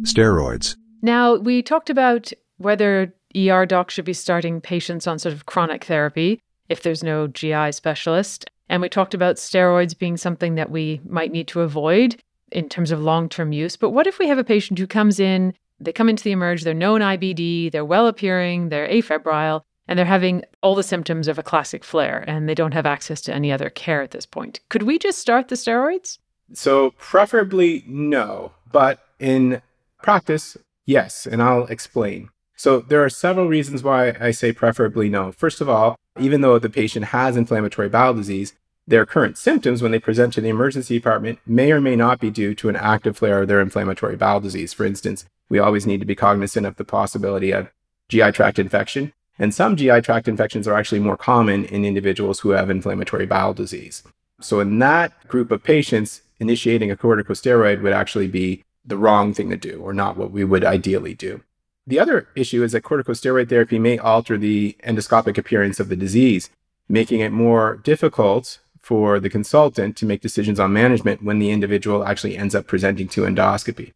Steroids. 0.02 0.76
Now, 1.02 1.36
we 1.36 1.62
talked 1.62 1.90
about 1.90 2.32
whether 2.56 3.12
ER 3.36 3.66
docs 3.66 3.94
should 3.94 4.04
be 4.04 4.14
starting 4.14 4.60
patients 4.60 5.06
on 5.06 5.18
sort 5.18 5.34
of 5.34 5.46
chronic 5.46 5.84
therapy 5.84 6.40
if 6.72 6.82
there's 6.82 7.04
no 7.04 7.28
GI 7.28 7.72
specialist. 7.72 8.50
And 8.68 8.80
we 8.80 8.88
talked 8.88 9.14
about 9.14 9.36
steroids 9.36 9.96
being 9.96 10.16
something 10.16 10.54
that 10.54 10.70
we 10.70 11.00
might 11.08 11.30
need 11.30 11.46
to 11.48 11.60
avoid 11.60 12.20
in 12.50 12.68
terms 12.68 12.90
of 12.90 13.02
long 13.02 13.28
term 13.28 13.52
use. 13.52 13.76
But 13.76 13.90
what 13.90 14.06
if 14.06 14.18
we 14.18 14.28
have 14.28 14.38
a 14.38 14.44
patient 14.44 14.78
who 14.78 14.86
comes 14.86 15.20
in, 15.20 15.54
they 15.78 15.92
come 15.92 16.08
into 16.08 16.24
the 16.24 16.32
emerge, 16.32 16.62
they're 16.62 16.74
known 16.74 17.00
IBD, 17.00 17.70
they're 17.70 17.84
well 17.84 18.06
appearing, 18.06 18.70
they're 18.70 18.88
afebrile, 18.88 19.62
and 19.86 19.98
they're 19.98 20.06
having 20.06 20.42
all 20.62 20.74
the 20.74 20.82
symptoms 20.82 21.28
of 21.28 21.38
a 21.38 21.42
classic 21.42 21.84
flare, 21.84 22.24
and 22.26 22.48
they 22.48 22.54
don't 22.54 22.72
have 22.72 22.86
access 22.86 23.20
to 23.22 23.34
any 23.34 23.52
other 23.52 23.68
care 23.68 24.00
at 24.00 24.12
this 24.12 24.26
point? 24.26 24.60
Could 24.68 24.84
we 24.84 24.98
just 24.98 25.18
start 25.18 25.48
the 25.48 25.54
steroids? 25.54 26.18
So, 26.54 26.92
preferably 26.98 27.84
no, 27.86 28.52
but 28.70 29.00
in 29.18 29.60
practice, 30.02 30.56
yes, 30.86 31.26
and 31.26 31.42
I'll 31.42 31.66
explain. 31.66 32.30
So, 32.62 32.78
there 32.78 33.04
are 33.04 33.10
several 33.10 33.48
reasons 33.48 33.82
why 33.82 34.16
I 34.20 34.30
say 34.30 34.52
preferably 34.52 35.08
no. 35.08 35.32
First 35.32 35.60
of 35.60 35.68
all, 35.68 35.98
even 36.20 36.42
though 36.42 36.60
the 36.60 36.70
patient 36.70 37.06
has 37.06 37.36
inflammatory 37.36 37.88
bowel 37.88 38.14
disease, 38.14 38.52
their 38.86 39.04
current 39.04 39.36
symptoms 39.36 39.82
when 39.82 39.90
they 39.90 39.98
present 39.98 40.32
to 40.34 40.40
the 40.40 40.50
emergency 40.50 40.96
department 40.96 41.40
may 41.44 41.72
or 41.72 41.80
may 41.80 41.96
not 41.96 42.20
be 42.20 42.30
due 42.30 42.54
to 42.54 42.68
an 42.68 42.76
active 42.76 43.16
flare 43.16 43.42
of 43.42 43.48
their 43.48 43.60
inflammatory 43.60 44.14
bowel 44.14 44.38
disease. 44.38 44.72
For 44.72 44.86
instance, 44.86 45.24
we 45.48 45.58
always 45.58 45.88
need 45.88 45.98
to 46.02 46.06
be 46.06 46.14
cognizant 46.14 46.64
of 46.64 46.76
the 46.76 46.84
possibility 46.84 47.50
of 47.50 47.68
GI 48.08 48.30
tract 48.30 48.60
infection. 48.60 49.12
And 49.40 49.52
some 49.52 49.74
GI 49.74 50.00
tract 50.02 50.28
infections 50.28 50.68
are 50.68 50.78
actually 50.78 51.00
more 51.00 51.16
common 51.16 51.64
in 51.64 51.84
individuals 51.84 52.38
who 52.38 52.50
have 52.50 52.70
inflammatory 52.70 53.26
bowel 53.26 53.54
disease. 53.54 54.04
So, 54.40 54.60
in 54.60 54.78
that 54.78 55.26
group 55.26 55.50
of 55.50 55.64
patients, 55.64 56.22
initiating 56.38 56.92
a 56.92 56.96
corticosteroid 56.96 57.82
would 57.82 57.92
actually 57.92 58.28
be 58.28 58.62
the 58.84 58.96
wrong 58.96 59.34
thing 59.34 59.50
to 59.50 59.56
do 59.56 59.80
or 59.82 59.92
not 59.92 60.16
what 60.16 60.30
we 60.30 60.44
would 60.44 60.64
ideally 60.64 61.14
do. 61.14 61.42
The 61.86 61.98
other 61.98 62.28
issue 62.36 62.62
is 62.62 62.72
that 62.72 62.84
corticosteroid 62.84 63.48
therapy 63.48 63.78
may 63.78 63.98
alter 63.98 64.38
the 64.38 64.76
endoscopic 64.84 65.36
appearance 65.36 65.80
of 65.80 65.88
the 65.88 65.96
disease, 65.96 66.48
making 66.88 67.20
it 67.20 67.32
more 67.32 67.76
difficult 67.82 68.60
for 68.80 69.18
the 69.18 69.30
consultant 69.30 69.96
to 69.96 70.06
make 70.06 70.20
decisions 70.20 70.60
on 70.60 70.72
management 70.72 71.22
when 71.22 71.38
the 71.38 71.50
individual 71.50 72.04
actually 72.04 72.36
ends 72.36 72.54
up 72.54 72.66
presenting 72.66 73.08
to 73.08 73.22
endoscopy. 73.22 73.92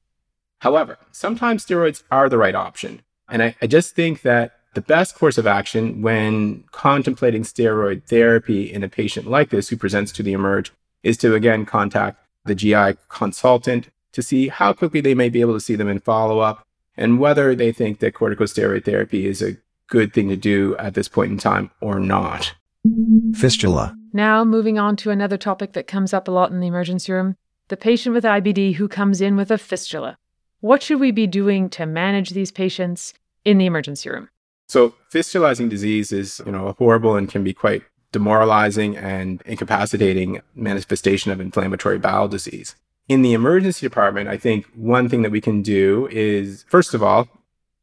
However, 0.61 0.99
sometimes 1.13 1.65
steroids 1.65 2.03
are 2.11 2.29
the 2.29 2.39
right 2.39 2.55
option. 2.55 3.03
And 3.29 3.43
I, 3.43 3.57
I, 3.61 3.67
just 3.67 3.95
think 3.95 4.23
that 4.23 4.53
the 4.75 4.81
best 4.81 5.17
course 5.17 5.39
of 5.39 5.47
action 5.47 6.03
when 6.03 6.65
contemplating 6.71 7.43
steroid 7.43 8.05
therapy 8.05 8.73
in 8.73 8.85
a 8.85 8.89
patient 8.89 9.27
like 9.27 9.51
this 9.51 9.69
who 9.69 9.77
presents 9.77 10.13
to 10.13 10.23
the 10.23 10.33
emerge 10.33 10.73
is 11.03 11.17
to 11.19 11.35
again 11.35 11.67
contact 11.67 12.19
the 12.45 12.55
GI 12.55 12.97
consultant 13.09 13.91
to 14.13 14.23
see 14.23 14.49
how 14.49 14.73
quickly 14.73 15.01
they 15.01 15.15
may 15.15 15.29
be 15.29 15.41
able 15.41 15.55
to 15.55 15.61
see 15.61 15.75
them 15.75 15.89
in 15.89 15.99
follow 15.99 16.39
up 16.39 16.66
and 16.97 17.19
whether 17.19 17.55
they 17.55 17.73
think 17.73 18.01
that 18.01 18.15
corticosteroid 18.15 18.85
therapy 18.85 19.27
is 19.27 19.43
a 19.43 19.57
good 19.89 20.13
thing 20.13 20.29
to 20.29 20.37
do 20.37 20.77
at 20.79 20.95
this 20.95 21.09
point 21.09 21.33
in 21.33 21.39
time 21.39 21.71
or 21.81 22.01
not. 22.01 22.55
Fistula. 23.35 23.97
Now, 24.13 24.45
moving 24.45 24.79
on 24.79 24.97
to 24.97 25.11
another 25.11 25.37
topic 25.37 25.73
that 25.75 25.87
comes 25.87 26.15
up 26.15 26.29
a 26.29 26.31
lot 26.31 26.51
in 26.51 26.61
the 26.61 26.67
emergency 26.67 27.13
room 27.13 27.37
the 27.69 27.77
patient 27.77 28.15
with 28.15 28.25
IBD 28.25 28.77
who 28.77 28.87
comes 28.87 29.21
in 29.21 29.37
with 29.37 29.51
a 29.51 29.59
fistula. 29.59 30.17
What 30.61 30.83
should 30.83 31.01
we 31.01 31.11
be 31.11 31.27
doing 31.27 31.69
to 31.71 31.85
manage 31.85 32.31
these 32.31 32.53
patients 32.53 33.13
in 33.45 33.59
the 33.59 33.67
emergency 33.67 34.09
room? 34.09 34.29
So, 34.69 34.95
fistulizing 35.13 35.69
disease 35.69 36.13
is, 36.13 36.41
you 36.45 36.53
know, 36.53 36.69
a 36.69 36.73
horrible 36.75 37.17
and 37.17 37.29
can 37.29 37.45
be 37.45 37.53
quite 37.53 37.83
demoralizing 38.13 38.97
and 38.97 39.43
incapacitating 39.47 40.41
manifestation 40.55 41.31
of 41.31 41.41
inflammatory 41.41 41.99
bowel 41.99 42.29
disease. 42.29 42.75
In 43.09 43.23
the 43.23 43.35
emergency 43.35 43.87
department, 43.87 44.29
I 44.29 44.37
think 44.37 44.67
one 44.75 45.09
thing 45.09 45.23
that 45.23 45.31
we 45.31 45.41
can 45.41 45.63
do 45.63 46.09
is, 46.11 46.65
first 46.69 46.93
of 46.93 47.03
all, 47.03 47.29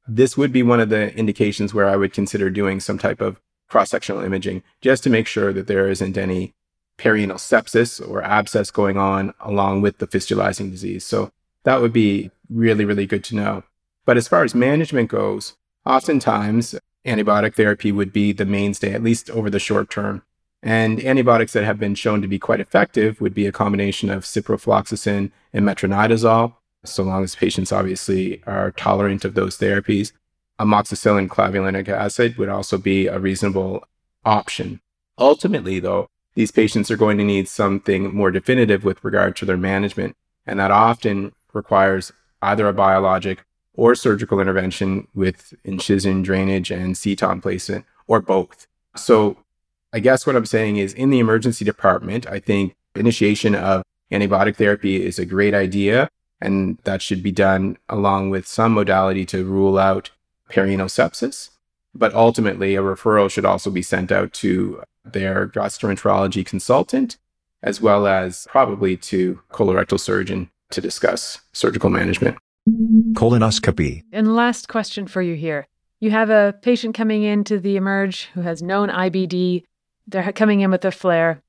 this 0.05 0.35
would 0.35 0.51
be 0.51 0.63
one 0.63 0.81
of 0.81 0.89
the 0.89 1.15
indications 1.15 1.73
where 1.73 1.87
I 1.87 1.95
would 1.95 2.11
consider 2.11 2.49
doing 2.49 2.81
some 2.81 2.97
type 2.97 3.21
of 3.21 3.39
cross 3.69 3.89
sectional 3.89 4.21
imaging 4.21 4.63
just 4.81 5.01
to 5.03 5.09
make 5.09 5.25
sure 5.27 5.53
that 5.53 5.67
there 5.67 5.87
isn't 5.87 6.17
any 6.17 6.53
perianal 6.97 7.35
sepsis 7.35 8.05
or 8.05 8.21
abscess 8.21 8.69
going 8.69 8.97
on 8.97 9.33
along 9.39 9.81
with 9.81 9.99
the 9.99 10.07
fistulizing 10.07 10.69
disease. 10.69 11.05
So 11.05 11.31
that 11.63 11.81
would 11.81 11.93
be 11.93 12.29
really, 12.49 12.83
really 12.83 13.05
good 13.05 13.23
to 13.25 13.35
know. 13.35 13.63
But 14.05 14.17
as 14.17 14.27
far 14.27 14.43
as 14.43 14.53
management 14.53 15.09
goes, 15.09 15.55
oftentimes 15.85 16.75
antibiotic 17.05 17.55
therapy 17.55 17.91
would 17.91 18.11
be 18.11 18.33
the 18.33 18.45
mainstay, 18.45 18.93
at 18.93 19.03
least 19.03 19.29
over 19.29 19.49
the 19.49 19.59
short 19.59 19.89
term. 19.89 20.23
And 20.64 21.03
antibiotics 21.03 21.53
that 21.53 21.66
have 21.66 21.77
been 21.77 21.93
shown 21.93 22.22
to 22.22 22.27
be 22.27 22.40
quite 22.40 22.61
effective 22.61 23.19
would 23.22 23.33
be 23.33 23.45
a 23.45 23.51
combination 23.51 24.09
of 24.09 24.24
ciprofloxacin 24.24 25.30
and 25.51 25.66
metronidazole, 25.66 26.56
so 26.85 27.03
long 27.03 27.24
as 27.24 27.35
patients 27.35 27.72
obviously 27.72 28.42
are 28.48 28.72
tolerant 28.72 29.25
of 29.25 29.35
those 29.35 29.58
therapies 29.58 30.14
amoxicillin 30.59 31.27
clavulanic 31.27 31.90
acid 31.90 32.38
would 32.38 32.50
also 32.50 32.77
be 32.77 33.08
a 33.08 33.19
reasonable 33.19 33.83
option. 34.25 34.80
Ultimately, 35.17 35.80
though, 35.80 36.08
these 36.35 36.51
patients 36.51 36.90
are 36.90 36.98
going 36.98 37.17
to 37.17 37.24
need 37.24 37.48
something 37.48 38.16
more 38.16 38.32
definitive 38.32 38.83
with 38.83 39.03
regard 39.03 39.35
to 39.38 39.45
their 39.45 39.58
management, 39.58 40.16
and 40.45 40.59
that 40.59 40.72
often 40.72 41.33
requires 41.53 42.11
either 42.42 42.67
a 42.67 42.74
biologic 42.74 43.43
or 43.75 43.95
surgical 43.95 44.40
intervention 44.40 45.08
with 45.14 45.53
incision 45.64 46.22
drainage 46.22 46.72
and 46.72 46.98
seton 46.98 47.42
placement, 47.42 47.85
or 48.08 48.22
both. 48.22 48.67
So, 48.95 49.38
I 49.93 49.99
guess 49.99 50.25
what 50.25 50.35
I'm 50.35 50.47
saying 50.47 50.77
is 50.77 50.93
in 50.93 51.11
the 51.11 51.19
emergency 51.19 51.63
department, 51.63 52.27
I 52.27 52.39
think 52.39 52.75
initiation 52.95 53.53
of 53.53 53.83
antibiotic 54.11 54.55
therapy 54.55 55.05
is 55.05 55.19
a 55.19 55.25
great 55.25 55.53
idea, 55.53 56.09
and 56.41 56.80
that 56.83 57.01
should 57.01 57.22
be 57.22 57.31
done 57.31 57.77
along 57.88 58.31
with 58.31 58.47
some 58.47 58.73
modality 58.73 59.23
to 59.27 59.45
rule 59.45 59.77
out 59.77 60.09
perianal 60.49 60.89
sepsis. 60.89 61.51
But 61.93 62.13
ultimately, 62.15 62.75
a 62.75 62.81
referral 62.81 63.30
should 63.30 63.45
also 63.45 63.69
be 63.69 63.83
sent 63.83 64.11
out 64.11 64.33
to 64.33 64.81
their 65.05 65.47
gastroenterology 65.47 66.43
consultant, 66.43 67.17
as 67.61 67.80
well 67.80 68.07
as 68.07 68.47
probably 68.49 68.97
to 68.97 69.41
colorectal 69.51 69.99
surgeon 69.99 70.49
to 70.72 70.81
discuss 70.81 71.41
surgical 71.53 71.91
management. 71.91 72.38
Colonoscopy. 73.13 74.03
And 74.11 74.35
last 74.35 74.67
question 74.69 75.05
for 75.05 75.22
you 75.22 75.35
here. 75.35 75.67
You 75.99 76.11
have 76.11 76.31
a 76.31 76.55
patient 76.61 76.95
coming 76.95 77.23
into 77.23 77.59
the 77.59 77.75
emerge 77.77 78.25
who 78.33 78.41
has 78.41 78.63
known 78.63 78.89
IBD. 78.89 79.63
They're 80.07 80.32
coming 80.33 80.61
in 80.61 80.72
with 80.72 80.85
a 80.85 80.91
flare 80.91 81.41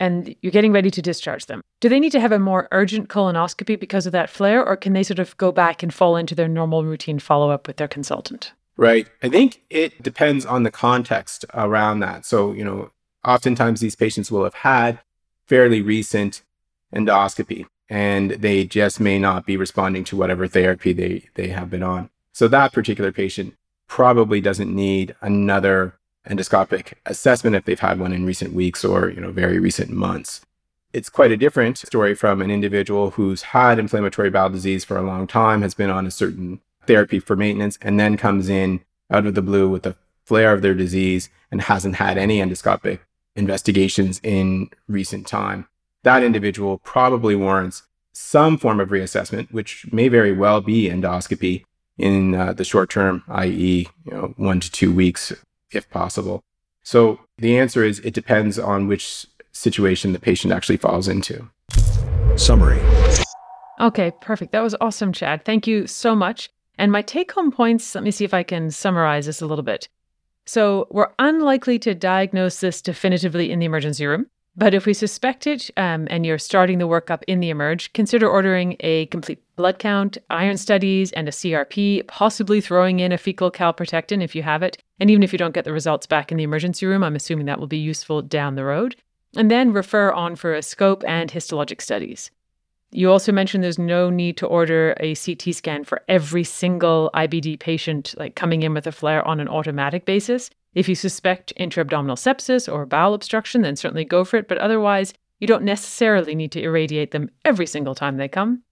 and 0.00 0.34
you're 0.42 0.52
getting 0.52 0.72
ready 0.72 0.90
to 0.90 1.02
discharge 1.02 1.46
them. 1.46 1.62
Do 1.80 1.88
they 1.88 2.00
need 2.00 2.12
to 2.12 2.20
have 2.20 2.32
a 2.32 2.38
more 2.38 2.68
urgent 2.72 3.08
colonoscopy 3.08 3.78
because 3.78 4.06
of 4.06 4.12
that 4.12 4.28
flare, 4.28 4.64
or 4.64 4.76
can 4.76 4.92
they 4.92 5.02
sort 5.02 5.18
of 5.18 5.36
go 5.36 5.52
back 5.52 5.82
and 5.82 5.94
fall 5.94 6.16
into 6.16 6.34
their 6.34 6.48
normal 6.48 6.84
routine 6.84 7.18
follow 7.18 7.50
up 7.50 7.66
with 7.66 7.76
their 7.76 7.88
consultant? 7.88 8.52
Right. 8.76 9.08
I 9.22 9.28
think 9.28 9.62
it 9.70 10.02
depends 10.02 10.44
on 10.44 10.64
the 10.64 10.70
context 10.70 11.44
around 11.54 12.00
that. 12.00 12.26
So, 12.26 12.52
you 12.52 12.64
know, 12.64 12.90
oftentimes 13.24 13.80
these 13.80 13.94
patients 13.94 14.30
will 14.30 14.44
have 14.44 14.54
had 14.54 14.98
fairly 15.46 15.80
recent 15.80 16.42
endoscopy 16.92 17.66
and 17.88 18.32
they 18.32 18.64
just 18.64 18.98
may 18.98 19.18
not 19.18 19.46
be 19.46 19.56
responding 19.56 20.04
to 20.04 20.16
whatever 20.16 20.48
therapy 20.48 20.92
they, 20.92 21.28
they 21.34 21.48
have 21.48 21.70
been 21.70 21.82
on. 21.82 22.10
So 22.32 22.48
that 22.48 22.72
particular 22.72 23.12
patient 23.12 23.54
probably 23.86 24.40
doesn't 24.40 24.74
need 24.74 25.14
another 25.20 25.94
endoscopic 26.28 26.94
assessment 27.06 27.56
if 27.56 27.64
they've 27.64 27.80
had 27.80 27.98
one 27.98 28.12
in 28.12 28.24
recent 28.24 28.52
weeks 28.52 28.84
or 28.84 29.10
you 29.10 29.20
know 29.20 29.30
very 29.30 29.58
recent 29.58 29.90
months. 29.90 30.40
It's 30.92 31.08
quite 31.08 31.32
a 31.32 31.36
different 31.36 31.78
story 31.78 32.14
from 32.14 32.40
an 32.40 32.50
individual 32.50 33.10
who's 33.12 33.42
had 33.42 33.78
inflammatory 33.78 34.30
bowel 34.30 34.50
disease 34.50 34.84
for 34.84 34.96
a 34.96 35.02
long 35.02 35.26
time, 35.26 35.62
has 35.62 35.74
been 35.74 35.90
on 35.90 36.06
a 36.06 36.10
certain 36.10 36.60
therapy 36.86 37.18
for 37.18 37.34
maintenance, 37.34 37.78
and 37.82 37.98
then 37.98 38.16
comes 38.16 38.48
in 38.48 38.80
out 39.10 39.26
of 39.26 39.34
the 39.34 39.42
blue 39.42 39.68
with 39.68 39.86
a 39.86 39.96
flare 40.24 40.52
of 40.52 40.62
their 40.62 40.74
disease 40.74 41.28
and 41.50 41.62
hasn't 41.62 41.96
had 41.96 42.16
any 42.16 42.38
endoscopic 42.38 43.00
investigations 43.36 44.20
in 44.22 44.70
recent 44.88 45.26
time. 45.26 45.66
That 46.04 46.22
individual 46.22 46.78
probably 46.78 47.34
warrants 47.34 47.82
some 48.12 48.56
form 48.56 48.78
of 48.78 48.90
reassessment, 48.90 49.50
which 49.50 49.92
may 49.92 50.08
very 50.08 50.32
well 50.32 50.60
be 50.60 50.88
endoscopy 50.88 51.64
in 51.98 52.34
uh, 52.34 52.52
the 52.52 52.64
short 52.64 52.90
term, 52.90 53.24
i.e., 53.28 53.88
you 54.04 54.12
know, 54.12 54.34
one 54.36 54.60
to 54.60 54.70
two 54.70 54.92
weeks 54.92 55.32
if 55.74 55.88
possible. 55.90 56.42
So 56.82 57.20
the 57.38 57.58
answer 57.58 57.82
is 57.82 57.98
it 58.00 58.14
depends 58.14 58.58
on 58.58 58.88
which 58.88 59.26
situation 59.52 60.12
the 60.12 60.18
patient 60.18 60.52
actually 60.52 60.76
falls 60.76 61.08
into. 61.08 61.48
Summary. 62.36 62.80
Okay, 63.80 64.12
perfect. 64.20 64.52
That 64.52 64.62
was 64.62 64.76
awesome, 64.80 65.12
Chad. 65.12 65.44
Thank 65.44 65.66
you 65.66 65.86
so 65.86 66.14
much. 66.14 66.50
And 66.78 66.90
my 66.90 67.02
take 67.02 67.32
home 67.32 67.50
points, 67.50 67.94
let 67.94 68.04
me 68.04 68.10
see 68.10 68.24
if 68.24 68.34
I 68.34 68.42
can 68.42 68.70
summarize 68.70 69.26
this 69.26 69.40
a 69.40 69.46
little 69.46 69.64
bit. 69.64 69.88
So, 70.46 70.86
we're 70.90 71.12
unlikely 71.18 71.78
to 71.80 71.94
diagnose 71.94 72.60
this 72.60 72.82
definitively 72.82 73.50
in 73.50 73.60
the 73.60 73.66
emergency 73.66 74.04
room. 74.04 74.26
But 74.56 74.72
if 74.72 74.86
we 74.86 74.94
suspect 74.94 75.48
it 75.48 75.70
um, 75.76 76.06
and 76.10 76.24
you're 76.24 76.38
starting 76.38 76.78
the 76.78 76.86
workup 76.86 77.22
in 77.26 77.40
the 77.40 77.50
emerge, 77.50 77.92
consider 77.92 78.28
ordering 78.28 78.76
a 78.80 79.06
complete 79.06 79.42
blood 79.56 79.80
count, 79.80 80.16
iron 80.30 80.56
studies, 80.56 81.10
and 81.12 81.26
a 81.26 81.32
CRP, 81.32 82.06
possibly 82.06 82.60
throwing 82.60 83.00
in 83.00 83.10
a 83.10 83.18
fecal 83.18 83.50
calprotectin 83.50 84.22
if 84.22 84.34
you 84.34 84.44
have 84.44 84.62
it. 84.62 84.78
And 85.00 85.10
even 85.10 85.24
if 85.24 85.32
you 85.32 85.38
don't 85.38 85.54
get 85.54 85.64
the 85.64 85.72
results 85.72 86.06
back 86.06 86.30
in 86.30 86.38
the 86.38 86.44
emergency 86.44 86.86
room, 86.86 87.02
I'm 87.02 87.16
assuming 87.16 87.46
that 87.46 87.58
will 87.58 87.66
be 87.66 87.78
useful 87.78 88.22
down 88.22 88.54
the 88.54 88.64
road. 88.64 88.94
And 89.36 89.50
then 89.50 89.72
refer 89.72 90.12
on 90.12 90.36
for 90.36 90.54
a 90.54 90.62
scope 90.62 91.02
and 91.06 91.32
histologic 91.32 91.80
studies. 91.80 92.30
You 92.92 93.10
also 93.10 93.32
mentioned 93.32 93.64
there's 93.64 93.76
no 93.76 94.08
need 94.08 94.36
to 94.36 94.46
order 94.46 94.94
a 95.00 95.16
CT 95.16 95.52
scan 95.52 95.82
for 95.82 96.02
every 96.08 96.44
single 96.44 97.10
IBD 97.12 97.58
patient 97.58 98.14
like 98.16 98.36
coming 98.36 98.62
in 98.62 98.72
with 98.72 98.86
a 98.86 98.92
flare 98.92 99.26
on 99.26 99.40
an 99.40 99.48
automatic 99.48 100.04
basis. 100.04 100.48
If 100.74 100.88
you 100.88 100.94
suspect 100.94 101.52
intra-abdominal 101.56 102.16
sepsis 102.16 102.72
or 102.72 102.86
bowel 102.86 103.14
obstruction, 103.14 103.62
then 103.62 103.76
certainly 103.76 104.04
go 104.04 104.24
for 104.24 104.36
it, 104.36 104.48
but 104.48 104.58
otherwise, 104.58 105.14
you 105.40 105.46
don't 105.46 105.64
necessarily 105.64 106.34
need 106.34 106.52
to 106.52 106.62
irradiate 106.62 107.10
them 107.10 107.30
every 107.44 107.66
single 107.66 107.94
time 107.94 108.16
they 108.16 108.28
come. 108.28 108.62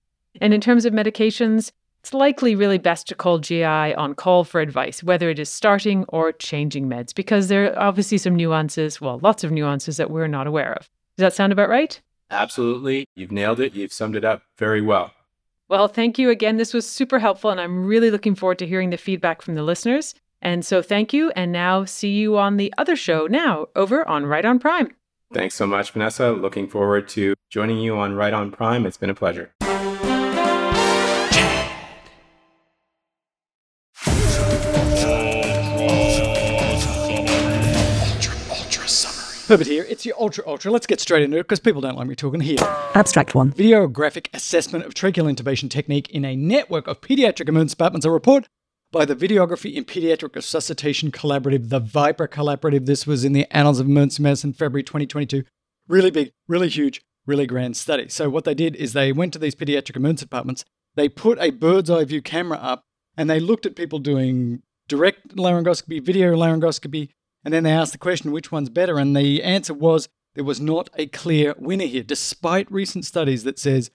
And 0.40 0.54
in 0.54 0.60
terms 0.60 0.84
of 0.84 0.92
medications, 0.92 1.70
it's 2.00 2.14
likely 2.14 2.56
really 2.56 2.78
best 2.78 3.06
to 3.08 3.14
call 3.14 3.38
GI 3.38 3.64
on 3.64 4.14
call 4.14 4.42
for 4.42 4.60
advice, 4.60 5.04
whether 5.04 5.30
it 5.30 5.38
is 5.38 5.48
starting 5.48 6.04
or 6.08 6.32
changing 6.32 6.88
meds, 6.88 7.14
because 7.14 7.48
there 7.48 7.72
are 7.72 7.78
obviously 7.78 8.18
some 8.18 8.34
nuances, 8.34 9.00
well, 9.00 9.20
lots 9.22 9.44
of 9.44 9.52
nuances 9.52 9.98
that 9.98 10.10
we're 10.10 10.26
not 10.26 10.48
aware 10.48 10.72
of. 10.72 10.90
Does 11.16 11.22
that 11.22 11.34
sound 11.34 11.52
about 11.52 11.68
right? 11.68 12.00
Absolutely. 12.30 13.06
You've 13.14 13.30
nailed 13.30 13.60
it. 13.60 13.74
You've 13.74 13.92
summed 13.92 14.16
it 14.16 14.24
up 14.24 14.42
very 14.56 14.80
well. 14.80 15.12
Well, 15.68 15.86
thank 15.86 16.18
you 16.18 16.30
again. 16.30 16.56
This 16.56 16.74
was 16.74 16.88
super 16.88 17.18
helpful, 17.18 17.50
and 17.50 17.60
I'm 17.60 17.86
really 17.86 18.10
looking 18.10 18.34
forward 18.34 18.58
to 18.58 18.66
hearing 18.66 18.90
the 18.90 18.96
feedback 18.96 19.40
from 19.40 19.54
the 19.54 19.62
listeners. 19.62 20.14
And 20.42 20.66
so 20.66 20.82
thank 20.82 21.12
you. 21.12 21.30
And 21.30 21.52
now 21.52 21.84
see 21.84 22.10
you 22.10 22.36
on 22.36 22.56
the 22.56 22.74
other 22.76 22.96
show 22.96 23.26
now 23.26 23.68
over 23.74 24.06
on 24.06 24.26
Right 24.26 24.44
on 24.44 24.58
Prime. 24.58 24.94
Thanks 25.32 25.54
so 25.54 25.66
much, 25.66 25.92
Vanessa. 25.92 26.32
Looking 26.32 26.68
forward 26.68 27.08
to 27.10 27.34
joining 27.48 27.78
you 27.78 27.96
on 27.96 28.14
Right 28.14 28.34
on 28.34 28.50
Prime. 28.50 28.84
It's 28.84 28.98
been 28.98 29.08
a 29.08 29.14
pleasure. 29.14 29.52
Herbert 39.52 39.66
here. 39.66 39.84
It's 39.86 40.06
your 40.06 40.14
Ultra 40.18 40.44
Ultra. 40.46 40.70
Let's 40.70 40.86
get 40.86 40.98
straight 40.98 41.22
into 41.22 41.36
it 41.36 41.42
because 41.42 41.60
people 41.60 41.82
don't 41.82 41.94
like 41.94 42.06
me 42.06 42.14
talking 42.14 42.40
here. 42.40 42.56
Abstract 42.94 43.34
1. 43.34 43.52
Videographic 43.52 44.28
assessment 44.32 44.86
of 44.86 44.94
tracheal 44.94 45.30
intubation 45.30 45.68
technique 45.68 46.08
in 46.08 46.24
a 46.24 46.34
network 46.34 46.86
of 46.86 47.02
pediatric 47.02 47.50
emergency 47.50 47.72
departments. 47.72 48.06
A 48.06 48.10
report 48.10 48.48
by 48.92 49.06
the 49.06 49.16
Videography 49.16 49.74
in 49.74 49.84
Pediatric 49.84 50.36
Resuscitation 50.36 51.10
Collaborative, 51.10 51.70
the 51.70 51.80
Viper 51.80 52.28
Collaborative. 52.28 52.84
This 52.84 53.06
was 53.06 53.24
in 53.24 53.32
the 53.32 53.46
Annals 53.50 53.80
of 53.80 53.86
Emergency 53.86 54.22
Medicine, 54.22 54.52
February 54.52 54.82
2022. 54.82 55.44
Really 55.88 56.10
big, 56.10 56.32
really 56.46 56.68
huge, 56.68 57.02
really 57.26 57.46
grand 57.46 57.76
study. 57.76 58.08
So, 58.10 58.28
what 58.28 58.44
they 58.44 58.54
did 58.54 58.76
is 58.76 58.92
they 58.92 59.10
went 59.10 59.32
to 59.32 59.38
these 59.38 59.54
pediatric 59.54 59.96
emergency 59.96 60.26
departments, 60.26 60.64
they 60.94 61.08
put 61.08 61.38
a 61.40 61.50
bird's 61.50 61.90
eye 61.90 62.04
view 62.04 62.20
camera 62.20 62.58
up, 62.58 62.84
and 63.16 63.28
they 63.28 63.40
looked 63.40 63.64
at 63.64 63.76
people 63.76 63.98
doing 63.98 64.62
direct 64.88 65.36
laryngoscopy, 65.36 66.04
video 66.04 66.36
laryngoscopy, 66.36 67.08
and 67.44 67.52
then 67.52 67.64
they 67.64 67.72
asked 67.72 67.92
the 67.92 67.98
question, 67.98 68.30
which 68.30 68.52
one's 68.52 68.68
better? 68.68 68.98
And 68.98 69.16
the 69.16 69.42
answer 69.42 69.74
was 69.74 70.08
there 70.34 70.44
was 70.44 70.60
not 70.60 70.90
a 70.94 71.06
clear 71.06 71.54
winner 71.58 71.86
here, 71.86 72.02
despite 72.02 72.70
recent 72.70 73.06
studies 73.06 73.44
that 73.44 73.58
says 73.58 73.90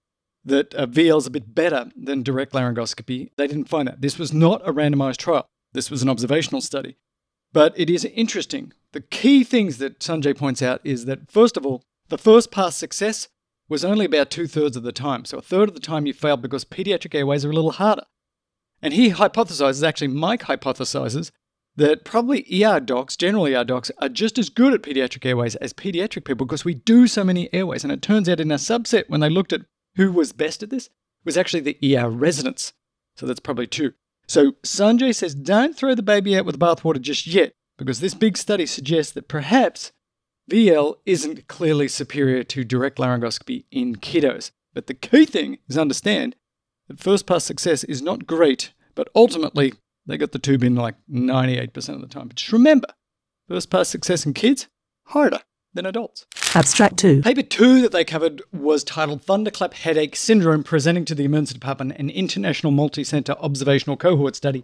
that 0.48 0.74
uh, 0.76 0.88
VL 0.88 1.20
is 1.20 1.28
a 1.28 1.32
bit 1.32 1.54
better 1.54 1.90
than 1.96 2.24
direct 2.24 2.54
laryngoscopy. 2.54 3.30
They 3.38 3.48
didn't 3.48 3.70
find 3.70 3.88
that. 3.88 4.02
This 4.02 4.18
was 4.18 4.34
not 4.34 4.68
a 4.68 4.74
randomized 4.74 5.18
trial. 5.18 5.46
This 5.74 5.92
was 5.92 6.02
an 6.02 6.10
observational 6.10 6.62
study. 6.62 6.98
But 7.54 7.74
it 7.78 7.90
is 7.90 8.06
interesting. 8.06 8.74
The 8.94 9.02
key 9.02 9.44
things 9.44 9.78
that 9.78 10.00
Sanjay 10.00 10.38
points 10.38 10.62
out 10.62 10.82
is 10.84 11.06
that, 11.06 11.32
first 11.32 11.58
of 11.58 11.66
all, 11.66 11.84
the 12.10 12.18
first 12.18 12.52
pass 12.52 12.76
success 12.76 13.28
was 13.70 13.84
only 13.84 14.06
about 14.06 14.32
two 14.32 14.48
thirds 14.48 14.78
of 14.78 14.84
the 14.84 14.92
time. 14.92 15.26
So 15.26 15.38
a 15.38 15.42
third 15.42 15.70
of 15.70 15.76
the 15.76 15.82
time 15.82 16.06
you 16.06 16.14
failed 16.14 16.42
because 16.42 16.66
pediatric 16.66 17.14
airways 17.14 17.44
are 17.44 17.52
a 17.52 17.54
little 17.54 17.72
harder. 17.72 18.04
And 18.82 18.94
he 18.94 19.12
hypothesizes, 19.12 19.86
actually, 19.86 20.10
Mike 20.10 20.44
hypothesizes, 20.44 21.32
that 21.76 22.06
probably 22.06 22.46
ER 22.64 22.80
docs, 22.80 23.16
general 23.16 23.46
ER 23.46 23.64
docs, 23.64 23.92
are 24.00 24.10
just 24.10 24.38
as 24.40 24.50
good 24.50 24.74
at 24.74 24.82
pediatric 24.82 25.26
airways 25.26 25.56
as 25.58 25.74
pediatric 25.74 26.26
people 26.26 26.46
because 26.46 26.66
we 26.66 26.74
do 26.74 27.08
so 27.08 27.24
many 27.24 27.54
airways. 27.54 27.84
And 27.84 27.94
it 27.94 28.02
turns 28.02 28.30
out 28.30 28.40
in 28.40 28.52
a 28.52 28.56
subset, 28.56 29.10
when 29.10 29.20
they 29.20 29.30
looked 29.30 29.54
at 29.54 29.62
who 29.98 30.12
was 30.12 30.32
best 30.32 30.64
at 30.64 30.70
this, 30.70 30.90
was 31.26 31.38
actually 31.38 31.60
the 31.60 31.98
ER 31.98 32.10
residents. 32.10 32.74
So 33.16 33.26
that's 33.26 33.40
probably 33.40 33.68
two. 33.68 33.94
So 34.28 34.54
Sanjay 34.64 35.14
says 35.14 35.36
don't 35.36 35.76
throw 35.76 35.94
the 35.96 36.04
baby 36.04 36.38
out 36.38 36.46
with 36.46 36.58
the 36.58 36.66
bathwater 36.66 37.02
just 37.02 37.28
yet 37.28 37.54
because 37.78 38.00
this 38.00 38.14
big 38.14 38.38
study 38.38 38.66
suggests 38.66 39.12
that 39.14 39.28
perhaps 39.28 39.92
VL 40.50 40.96
isn't 41.06 41.48
clearly 41.48 41.88
superior 41.88 42.44
to 42.44 42.64
direct 42.64 42.98
laryngoscopy 42.98 43.66
in 43.72 43.98
kiddos. 43.98 44.52
But 44.74 44.88
the 44.88 44.94
key 44.94 45.26
thing 45.26 45.58
is 45.68 45.78
understand 45.78 46.36
that 46.88 47.00
first 47.00 47.26
pass 47.26 47.44
success 47.44 47.84
is 47.84 48.02
not 48.02 48.28
great, 48.28 48.74
but 48.96 49.10
ultimately 49.16 49.74
they 50.06 50.18
got 50.18 50.32
the 50.32 50.40
tube 50.40 50.64
in 50.64 50.76
like 50.76 50.96
98% 51.12 51.90
of 51.90 52.02
the 52.02 52.08
time. 52.08 52.28
But 52.28 52.38
just 52.38 52.54
remember, 52.54 52.88
first 53.48 53.70
pass 53.70 53.90
success 53.90 54.26
in 54.26 54.34
kids, 54.34 54.68
harder 55.08 55.42
than 55.78 55.86
adults. 55.86 56.26
Abstract 56.54 56.98
2. 56.98 57.22
Paper 57.22 57.44
two 57.44 57.82
that 57.82 57.94
they 57.94 58.04
covered 58.04 58.42
was 58.52 58.84
titled 58.84 59.22
Thunderclap 59.22 59.74
Headache 59.74 60.16
Syndrome 60.16 60.64
Presenting 60.64 61.06
to 61.06 61.16
the 61.16 61.24
Emergency 61.24 61.54
Department, 61.54 61.94
an 61.98 62.10
International 62.10 62.72
Multi 62.72 63.06
Center 63.06 63.34
Observational 63.40 63.96
Cohort 63.96 64.36
Study. 64.36 64.62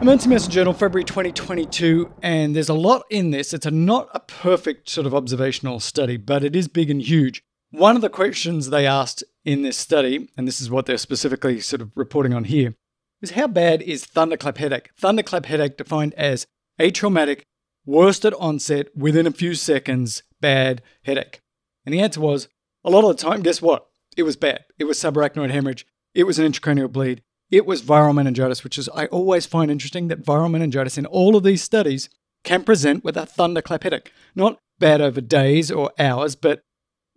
Emergency 0.00 0.28
Medicine 0.28 0.52
Journal, 0.52 0.72
February 0.72 1.04
2022, 1.04 2.12
and 2.22 2.56
there's 2.56 2.68
a 2.68 2.74
lot 2.74 3.02
in 3.10 3.30
this. 3.30 3.52
It's 3.52 3.66
a, 3.66 3.70
not 3.70 4.08
a 4.14 4.20
perfect 4.20 4.88
sort 4.88 5.06
of 5.06 5.14
observational 5.14 5.80
study, 5.80 6.16
but 6.16 6.42
it 6.42 6.56
is 6.56 6.68
big 6.68 6.90
and 6.90 7.02
huge. 7.02 7.42
One 7.70 7.96
of 7.96 8.02
the 8.02 8.08
questions 8.08 8.70
they 8.70 8.86
asked 8.86 9.22
in 9.44 9.62
this 9.62 9.76
study, 9.76 10.30
and 10.36 10.48
this 10.48 10.60
is 10.60 10.70
what 10.70 10.86
they're 10.86 10.98
specifically 10.98 11.60
sort 11.60 11.82
of 11.82 11.90
reporting 11.94 12.32
on 12.32 12.44
here, 12.44 12.74
is 13.20 13.32
how 13.32 13.48
bad 13.48 13.82
is 13.82 14.06
thunderclap 14.06 14.56
headache? 14.58 14.90
Thunderclap 14.96 15.46
headache 15.46 15.76
defined 15.76 16.14
as 16.14 16.46
atraumatic, 16.80 17.42
worst 17.88 18.24
at 18.26 18.34
onset, 18.34 18.94
within 18.94 19.26
a 19.26 19.32
few 19.32 19.54
seconds, 19.54 20.22
bad 20.40 20.82
headache. 21.04 21.40
And 21.86 21.94
the 21.94 22.00
answer 22.00 22.20
was 22.20 22.48
a 22.84 22.90
lot 22.90 23.08
of 23.08 23.16
the 23.16 23.22
time, 23.22 23.42
guess 23.42 23.62
what? 23.62 23.88
It 24.16 24.24
was 24.24 24.36
bad. 24.36 24.64
It 24.78 24.84
was 24.84 24.98
subarachnoid 24.98 25.50
hemorrhage. 25.50 25.86
It 26.14 26.24
was 26.24 26.38
an 26.38 26.50
intracranial 26.50 26.92
bleed. 26.92 27.22
It 27.50 27.64
was 27.64 27.82
viral 27.82 28.14
meningitis, 28.14 28.62
which 28.62 28.76
is, 28.76 28.90
I 28.90 29.06
always 29.06 29.46
find 29.46 29.70
interesting 29.70 30.08
that 30.08 30.22
viral 30.22 30.50
meningitis 30.50 30.98
in 30.98 31.06
all 31.06 31.34
of 31.34 31.44
these 31.44 31.62
studies 31.62 32.10
can 32.44 32.62
present 32.62 33.04
with 33.04 33.16
a 33.16 33.24
thunderclap 33.24 33.84
headache. 33.84 34.12
Not 34.34 34.58
bad 34.78 35.00
over 35.00 35.22
days 35.22 35.70
or 35.70 35.90
hours, 35.98 36.36
but 36.36 36.60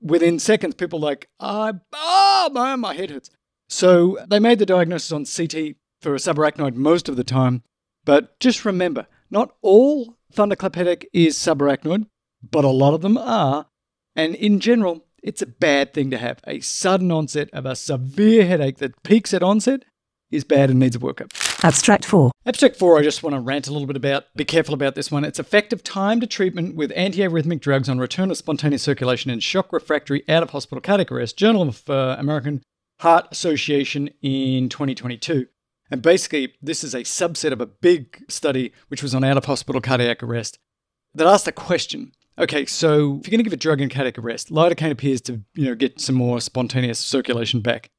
within 0.02 0.40
seconds, 0.40 0.76
people 0.76 1.00
like, 1.00 1.28
ah, 1.42 1.74
oh, 1.94 2.50
my, 2.54 2.78
my 2.78 2.96
head 2.96 3.12
hurts. 3.12 3.30
So 3.68 4.18
they 4.30 4.40
made 4.40 4.60
the 4.60 4.66
diagnosis 4.66 5.12
on 5.12 5.26
CT 5.26 5.76
for 6.00 6.16
a 6.16 6.18
subarachnoid 6.18 6.76
most 6.76 7.10
of 7.10 7.18
the 7.18 7.26
time. 7.26 7.64
But 8.06 8.40
just 8.40 8.64
remember, 8.64 9.08
not 9.30 9.54
all 9.62 10.18
thunderclap 10.32 10.76
headache 10.76 11.10
is 11.14 11.38
subarachnoid, 11.38 12.06
but 12.50 12.66
a 12.66 12.70
lot 12.70 12.94
of 12.94 13.02
them 13.02 13.18
are. 13.18 13.68
And 14.16 14.36
in 14.36 14.60
general, 14.60 15.06
it's 15.24 15.42
a 15.42 15.48
bad 15.48 15.94
thing 15.94 16.12
to 16.12 16.18
have. 16.18 16.42
A 16.46 16.60
sudden 16.60 17.12
onset 17.12 17.50
of 17.54 17.66
a 17.66 17.76
severe 17.76 18.46
headache 18.46 18.78
that 18.78 19.02
peaks 19.04 19.34
at 19.34 19.44
onset 19.44 19.86
is 20.32 20.44
bad 20.44 20.70
and 20.70 20.80
needs 20.80 20.96
a 20.96 21.00
workup. 21.00 21.32
Abstract 21.64 22.06
4. 22.06 22.32
Abstract 22.46 22.76
4, 22.78 22.98
I 22.98 23.04
just 23.04 23.22
want 23.22 23.36
to 23.36 23.40
rant 23.40 23.68
a 23.68 23.72
little 23.72 23.86
bit 23.86 23.98
about. 23.98 24.26
Be 24.36 24.46
careful 24.46 24.74
about 24.74 24.96
this 24.96 25.12
one. 25.12 25.24
It's 25.24 25.40
effective 25.40 25.84
time 25.84 26.20
to 26.22 26.28
treatment 26.28 26.76
with 26.76 26.92
antiarrhythmic 26.92 27.60
drugs 27.60 27.88
on 27.88 28.00
return 28.00 28.32
of 28.32 28.38
spontaneous 28.38 28.82
circulation 28.82 29.30
in 29.30 29.42
shock 29.42 29.72
refractory 29.72 30.24
out 30.28 30.42
of 30.42 30.52
hospital 30.52 30.82
cardiac 30.82 31.12
arrest. 31.12 31.38
Journal 31.38 31.64
of 31.64 31.88
uh, 31.90 32.16
American 32.18 32.64
Heart 33.02 33.28
Association 33.32 34.10
in 34.22 34.70
2022. 34.70 35.48
And 35.92 36.02
basically, 36.02 36.54
this 36.62 36.84
is 36.84 36.96
a 36.96 37.02
subset 37.02 37.52
of 37.52 37.60
a 37.60 37.66
big 37.66 38.24
study 38.30 38.72
which 38.88 39.04
was 39.04 39.14
on 39.14 39.26
out 39.26 39.38
of 39.38 39.46
hospital 39.46 39.82
cardiac 39.82 40.24
arrest 40.24 40.58
that 41.14 41.28
asked 41.28 41.46
the 41.46 41.52
question 41.52 42.14
okay, 42.40 42.66
so 42.66 43.20
if 43.20 43.28
you're 43.28 43.32
going 43.32 43.40
to 43.40 43.44
give 43.44 43.54
a 43.54 43.58
drug 43.58 43.82
in 43.82 43.90
cardiac 43.90 44.18
arrest, 44.18 44.50
lidocaine 44.50 44.90
appears 44.90 45.22
to 45.22 45.42
you 45.54 45.66
know, 45.66 45.76
get 45.76 46.00
some 46.00 46.16
more 46.16 46.42
spontaneous 46.42 46.98
circulation 46.98 47.60
back. 47.60 47.92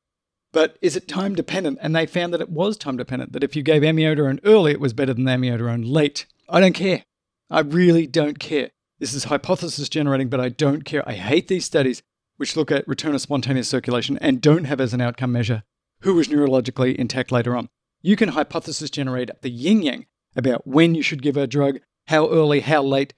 But 0.52 0.78
is 0.82 0.96
it 0.96 1.06
time 1.06 1.34
dependent? 1.34 1.78
And 1.80 1.94
they 1.94 2.06
found 2.06 2.34
that 2.34 2.40
it 2.40 2.50
was 2.50 2.76
time 2.76 2.96
dependent, 2.96 3.32
that 3.32 3.44
if 3.44 3.54
you 3.54 3.62
gave 3.62 3.82
amiodarone 3.82 4.40
early, 4.44 4.72
it 4.72 4.80
was 4.80 4.92
better 4.92 5.14
than 5.14 5.24
amiodarone 5.24 5.84
late. 5.86 6.26
I 6.48 6.60
don't 6.60 6.74
care. 6.74 7.04
I 7.50 7.60
really 7.60 8.06
don't 8.06 8.38
care. 8.38 8.70
This 8.98 9.14
is 9.14 9.24
hypothesis 9.24 9.88
generating, 9.88 10.28
but 10.28 10.40
I 10.40 10.48
don't 10.48 10.84
care. 10.84 11.08
I 11.08 11.14
hate 11.14 11.48
these 11.48 11.64
studies 11.64 12.02
which 12.36 12.56
look 12.56 12.72
at 12.72 12.88
return 12.88 13.14
of 13.14 13.20
spontaneous 13.20 13.68
circulation 13.68 14.18
and 14.20 14.40
don't 14.40 14.64
have 14.64 14.80
as 14.80 14.92
an 14.92 15.00
outcome 15.00 15.32
measure 15.32 15.62
who 16.00 16.14
was 16.14 16.28
neurologically 16.28 16.96
intact 16.96 17.30
later 17.30 17.56
on. 17.56 17.68
You 18.02 18.16
can 18.16 18.30
hypothesis 18.30 18.90
generate 18.90 19.30
the 19.40 19.50
yin 19.50 19.82
yang 19.82 20.06
about 20.36 20.66
when 20.66 20.94
you 20.94 21.02
should 21.02 21.22
give 21.22 21.36
a 21.36 21.46
drug, 21.46 21.78
how 22.08 22.28
early, 22.30 22.60
how 22.60 22.82
late, 22.82 23.14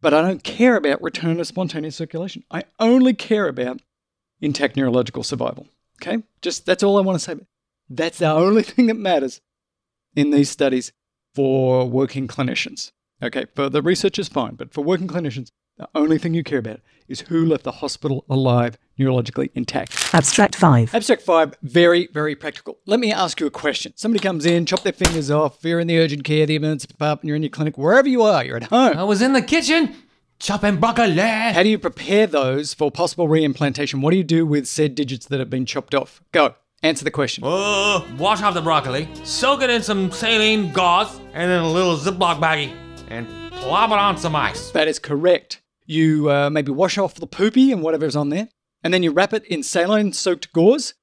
but 0.00 0.12
I 0.12 0.22
don't 0.22 0.42
care 0.42 0.76
about 0.76 1.02
return 1.02 1.38
of 1.38 1.46
spontaneous 1.46 1.96
circulation. 1.96 2.42
I 2.50 2.64
only 2.80 3.14
care 3.14 3.46
about 3.46 3.80
intact 4.40 4.76
neurological 4.76 5.22
survival. 5.22 5.68
Okay? 6.00 6.22
Just 6.40 6.66
that's 6.66 6.82
all 6.82 6.98
I 6.98 7.02
want 7.02 7.20
to 7.20 7.24
say. 7.24 7.36
That's 7.88 8.18
the 8.18 8.30
only 8.30 8.62
thing 8.64 8.86
that 8.86 8.96
matters 8.96 9.40
in 10.16 10.30
these 10.30 10.50
studies 10.50 10.92
for 11.34 11.88
working 11.88 12.26
clinicians. 12.26 12.92
Okay, 13.22 13.46
for 13.54 13.68
the 13.68 13.82
research 13.82 14.18
is 14.18 14.28
fine, 14.28 14.56
but 14.56 14.72
for 14.74 14.82
working 14.82 15.06
clinicians, 15.06 15.52
the 15.76 15.88
only 15.94 16.18
thing 16.18 16.34
you 16.34 16.44
care 16.44 16.58
about 16.58 16.80
is 17.08 17.20
who 17.22 17.44
left 17.44 17.64
the 17.64 17.72
hospital 17.72 18.24
alive, 18.28 18.78
neurologically 18.98 19.50
intact. 19.54 20.14
Abstract 20.14 20.54
5. 20.54 20.94
Abstract 20.94 21.22
5, 21.22 21.54
very, 21.62 22.08
very 22.12 22.34
practical. 22.34 22.78
Let 22.86 23.00
me 23.00 23.12
ask 23.12 23.40
you 23.40 23.46
a 23.46 23.50
question. 23.50 23.92
Somebody 23.96 24.22
comes 24.22 24.46
in, 24.46 24.66
chop 24.66 24.82
their 24.82 24.92
fingers 24.92 25.30
off, 25.30 25.58
you're 25.62 25.80
in 25.80 25.88
the 25.88 25.98
urgent 25.98 26.24
care, 26.24 26.46
the 26.46 26.56
emergency 26.56 26.86
department, 26.86 27.26
you're 27.26 27.36
in 27.36 27.42
your 27.42 27.50
clinic, 27.50 27.76
wherever 27.76 28.08
you 28.08 28.22
are, 28.22 28.44
you're 28.44 28.56
at 28.56 28.64
home. 28.64 28.96
I 28.96 29.04
was 29.04 29.22
in 29.22 29.32
the 29.32 29.42
kitchen 29.42 29.94
chopping 30.42 30.78
broccoli. 30.78 31.16
How 31.16 31.62
do 31.62 31.68
you 31.68 31.78
prepare 31.78 32.26
those 32.26 32.74
for 32.74 32.90
possible 32.90 33.28
reimplantation? 33.28 34.00
What 34.02 34.10
do 34.10 34.16
you 34.16 34.24
do 34.24 34.44
with 34.44 34.66
said 34.66 34.94
digits 34.94 35.26
that 35.26 35.38
have 35.38 35.50
been 35.50 35.66
chopped 35.66 35.94
off? 35.94 36.20
Go. 36.32 36.54
Answer 36.82 37.04
the 37.04 37.12
question. 37.12 37.44
Uh, 37.44 38.04
wash 38.18 38.42
off 38.42 38.54
the 38.54 38.60
broccoli, 38.60 39.08
soak 39.22 39.62
it 39.62 39.70
in 39.70 39.84
some 39.84 40.10
saline 40.10 40.72
gauze, 40.72 41.16
and 41.32 41.48
then 41.48 41.62
a 41.62 41.70
little 41.70 41.96
Ziploc 41.96 42.40
baggie, 42.40 42.74
and 43.08 43.52
plop 43.52 43.92
it 43.92 43.98
on 43.98 44.18
some 44.18 44.34
ice. 44.34 44.72
That 44.72 44.88
is 44.88 44.98
correct. 44.98 45.61
You 45.92 46.30
uh, 46.30 46.50
maybe 46.50 46.72
wash 46.72 46.96
off 46.96 47.14
the 47.14 47.26
poopy 47.26 47.70
and 47.70 47.82
whatever's 47.82 48.16
on 48.16 48.30
there, 48.30 48.48
and 48.82 48.94
then 48.94 49.02
you 49.02 49.10
wrap 49.10 49.34
it 49.34 49.44
in 49.44 49.62
saline 49.62 50.14
soaked 50.14 50.52
gauze, 50.52 50.94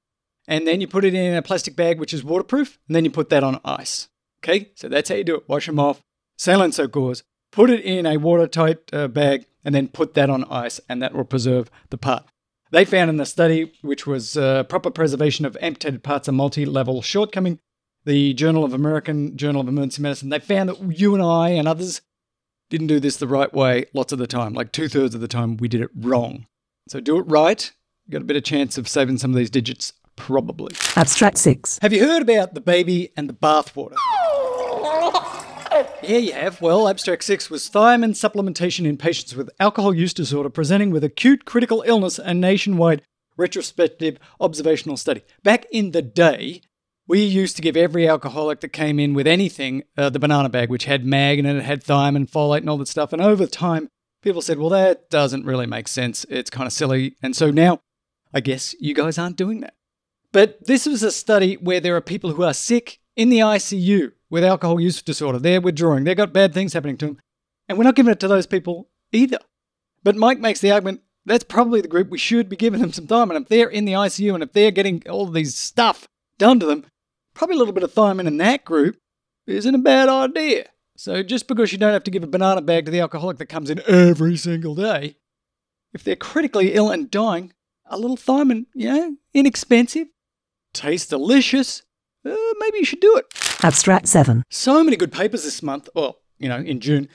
and 0.48 0.66
then 0.66 0.80
you 0.80 0.88
put 0.88 1.04
it 1.04 1.14
in 1.14 1.36
a 1.36 1.42
plastic 1.42 1.76
bag 1.76 2.00
which 2.00 2.12
is 2.12 2.24
waterproof, 2.24 2.78
and 2.88 2.96
then 2.96 3.04
you 3.04 3.10
put 3.10 3.28
that 3.30 3.44
on 3.44 3.60
ice. 3.64 4.08
Okay, 4.42 4.72
so 4.74 4.88
that's 4.88 5.08
how 5.08 5.14
you 5.14 5.24
do 5.24 5.36
it. 5.36 5.48
Wash 5.48 5.66
them 5.66 5.78
off, 5.78 6.02
saline 6.36 6.72
soaked 6.72 6.92
gauze, 6.92 7.22
put 7.52 7.70
it 7.70 7.84
in 7.84 8.04
a 8.04 8.16
watertight 8.16 8.78
uh, 8.92 9.06
bag, 9.06 9.46
and 9.64 9.74
then 9.74 9.86
put 9.86 10.14
that 10.14 10.28
on 10.28 10.44
ice, 10.50 10.80
and 10.88 11.00
that 11.00 11.14
will 11.14 11.24
preserve 11.24 11.70
the 11.90 11.98
part. 11.98 12.24
They 12.72 12.84
found 12.84 13.10
in 13.10 13.16
the 13.16 13.26
study, 13.26 13.72
which 13.82 14.06
was 14.08 14.36
uh, 14.36 14.64
proper 14.64 14.90
preservation 14.90 15.44
of 15.44 15.56
amputated 15.60 16.02
parts, 16.02 16.26
a 16.26 16.32
multi 16.32 16.64
level 16.64 17.00
shortcoming, 17.00 17.60
the 18.04 18.34
Journal 18.34 18.64
of 18.64 18.72
American 18.72 19.36
Journal 19.36 19.60
of 19.60 19.68
Emergency 19.68 20.02
Medicine, 20.02 20.30
they 20.30 20.38
found 20.38 20.68
that 20.68 20.98
you 20.98 21.14
and 21.14 21.22
I 21.22 21.50
and 21.50 21.68
others 21.68 22.00
didn't 22.70 22.86
do 22.86 23.00
this 23.00 23.18
the 23.18 23.26
right 23.26 23.52
way 23.52 23.84
lots 23.92 24.12
of 24.12 24.18
the 24.18 24.26
time. 24.26 24.54
Like 24.54 24.72
two 24.72 24.88
thirds 24.88 25.14
of 25.14 25.20
the 25.20 25.28
time, 25.28 25.58
we 25.58 25.68
did 25.68 25.82
it 25.82 25.90
wrong. 25.94 26.46
So 26.88 27.00
do 27.00 27.18
it 27.18 27.22
right. 27.22 27.70
You 28.06 28.12
got 28.12 28.22
a 28.22 28.24
better 28.24 28.40
chance 28.40 28.78
of 28.78 28.88
saving 28.88 29.18
some 29.18 29.32
of 29.32 29.36
these 29.36 29.50
digits, 29.50 29.92
probably. 30.16 30.74
Abstract 30.96 31.36
6. 31.36 31.80
Have 31.82 31.92
you 31.92 32.06
heard 32.06 32.22
about 32.22 32.54
the 32.54 32.60
baby 32.60 33.12
and 33.16 33.28
the 33.28 33.34
bathwater? 33.34 33.96
Yeah, 36.02 36.18
you 36.18 36.32
have. 36.32 36.60
Well, 36.60 36.88
Abstract 36.88 37.22
6 37.24 37.50
was 37.50 37.68
thiamine 37.68 38.10
supplementation 38.10 38.86
in 38.86 38.96
patients 38.96 39.36
with 39.36 39.50
alcohol 39.60 39.94
use 39.94 40.12
disorder 40.12 40.48
presenting 40.50 40.90
with 40.90 41.04
acute 41.04 41.44
critical 41.44 41.84
illness, 41.86 42.18
a 42.18 42.34
nationwide 42.34 43.02
retrospective 43.36 44.18
observational 44.40 44.96
study. 44.96 45.22
Back 45.42 45.66
in 45.70 45.92
the 45.92 46.02
day, 46.02 46.62
we 47.10 47.24
used 47.24 47.56
to 47.56 47.62
give 47.62 47.76
every 47.76 48.06
alcoholic 48.06 48.60
that 48.60 48.68
came 48.68 49.00
in 49.00 49.14
with 49.14 49.26
anything 49.26 49.82
uh, 49.98 50.08
the 50.10 50.20
banana 50.20 50.48
bag, 50.48 50.70
which 50.70 50.84
had 50.84 51.04
mag 51.04 51.40
and 51.40 51.48
it 51.48 51.64
had 51.64 51.82
thiamine, 51.82 52.30
folate, 52.30 52.58
and 52.58 52.70
all 52.70 52.78
that 52.78 52.86
stuff. 52.86 53.12
And 53.12 53.20
over 53.20 53.48
time, 53.48 53.88
people 54.22 54.40
said, 54.40 54.60
well, 54.60 54.68
that 54.68 55.10
doesn't 55.10 55.44
really 55.44 55.66
make 55.66 55.88
sense. 55.88 56.24
It's 56.30 56.50
kind 56.50 56.68
of 56.68 56.72
silly. 56.72 57.16
And 57.20 57.34
so 57.34 57.50
now, 57.50 57.80
I 58.32 58.38
guess 58.38 58.76
you 58.78 58.94
guys 58.94 59.18
aren't 59.18 59.36
doing 59.36 59.58
that. 59.62 59.74
But 60.30 60.64
this 60.68 60.86
was 60.86 61.02
a 61.02 61.10
study 61.10 61.54
where 61.54 61.80
there 61.80 61.96
are 61.96 62.00
people 62.00 62.30
who 62.30 62.44
are 62.44 62.54
sick 62.54 63.00
in 63.16 63.28
the 63.28 63.40
ICU 63.40 64.12
with 64.30 64.44
alcohol 64.44 64.80
use 64.80 65.02
disorder. 65.02 65.40
They're 65.40 65.60
withdrawing, 65.60 66.04
they've 66.04 66.16
got 66.16 66.32
bad 66.32 66.54
things 66.54 66.74
happening 66.74 66.96
to 66.98 67.06
them. 67.06 67.18
And 67.68 67.76
we're 67.76 67.84
not 67.84 67.96
giving 67.96 68.12
it 68.12 68.20
to 68.20 68.28
those 68.28 68.46
people 68.46 68.88
either. 69.10 69.38
But 70.04 70.14
Mike 70.14 70.38
makes 70.38 70.60
the 70.60 70.70
argument 70.70 71.00
that's 71.26 71.42
probably 71.42 71.80
the 71.80 71.88
group 71.88 72.08
we 72.08 72.18
should 72.18 72.48
be 72.48 72.54
giving 72.54 72.80
them 72.80 72.92
some 72.92 73.08
thiamine. 73.08 73.42
If 73.42 73.48
they're 73.48 73.68
in 73.68 73.84
the 73.84 73.94
ICU 73.94 74.32
and 74.32 74.44
if 74.44 74.52
they're 74.52 74.70
getting 74.70 75.02
all 75.10 75.26
these 75.26 75.56
stuff 75.56 76.06
done 76.38 76.60
to 76.60 76.66
them, 76.66 76.86
probably 77.40 77.56
a 77.56 77.58
little 77.58 77.72
bit 77.72 77.82
of 77.82 77.94
thiamine 77.94 78.26
in 78.26 78.36
that 78.36 78.66
group 78.66 78.98
isn't 79.46 79.74
a 79.74 79.78
bad 79.78 80.10
idea. 80.10 80.66
So 80.94 81.22
just 81.22 81.48
because 81.48 81.72
you 81.72 81.78
don't 81.78 81.94
have 81.94 82.04
to 82.04 82.10
give 82.10 82.22
a 82.22 82.26
banana 82.26 82.60
bag 82.60 82.84
to 82.84 82.90
the 82.90 83.00
alcoholic 83.00 83.38
that 83.38 83.46
comes 83.46 83.70
in 83.70 83.80
every 83.88 84.36
single 84.36 84.74
day, 84.74 85.16
if 85.94 86.04
they're 86.04 86.16
critically 86.16 86.74
ill 86.74 86.90
and 86.90 87.10
dying, 87.10 87.54
a 87.86 87.96
little 87.96 88.18
thiamine, 88.18 88.66
you 88.74 88.92
know, 88.92 89.16
inexpensive, 89.32 90.08
tastes 90.74 91.08
delicious, 91.08 91.80
uh, 92.26 92.36
maybe 92.58 92.76
you 92.76 92.84
should 92.84 93.00
do 93.00 93.16
it. 93.16 93.24
Abstract 93.64 94.06
7. 94.06 94.44
So 94.50 94.84
many 94.84 94.98
good 94.98 95.10
papers 95.10 95.44
this 95.44 95.62
month, 95.62 95.88
well, 95.94 96.18
you 96.38 96.50
know, 96.50 96.58
in 96.58 96.78
June. 96.78 97.08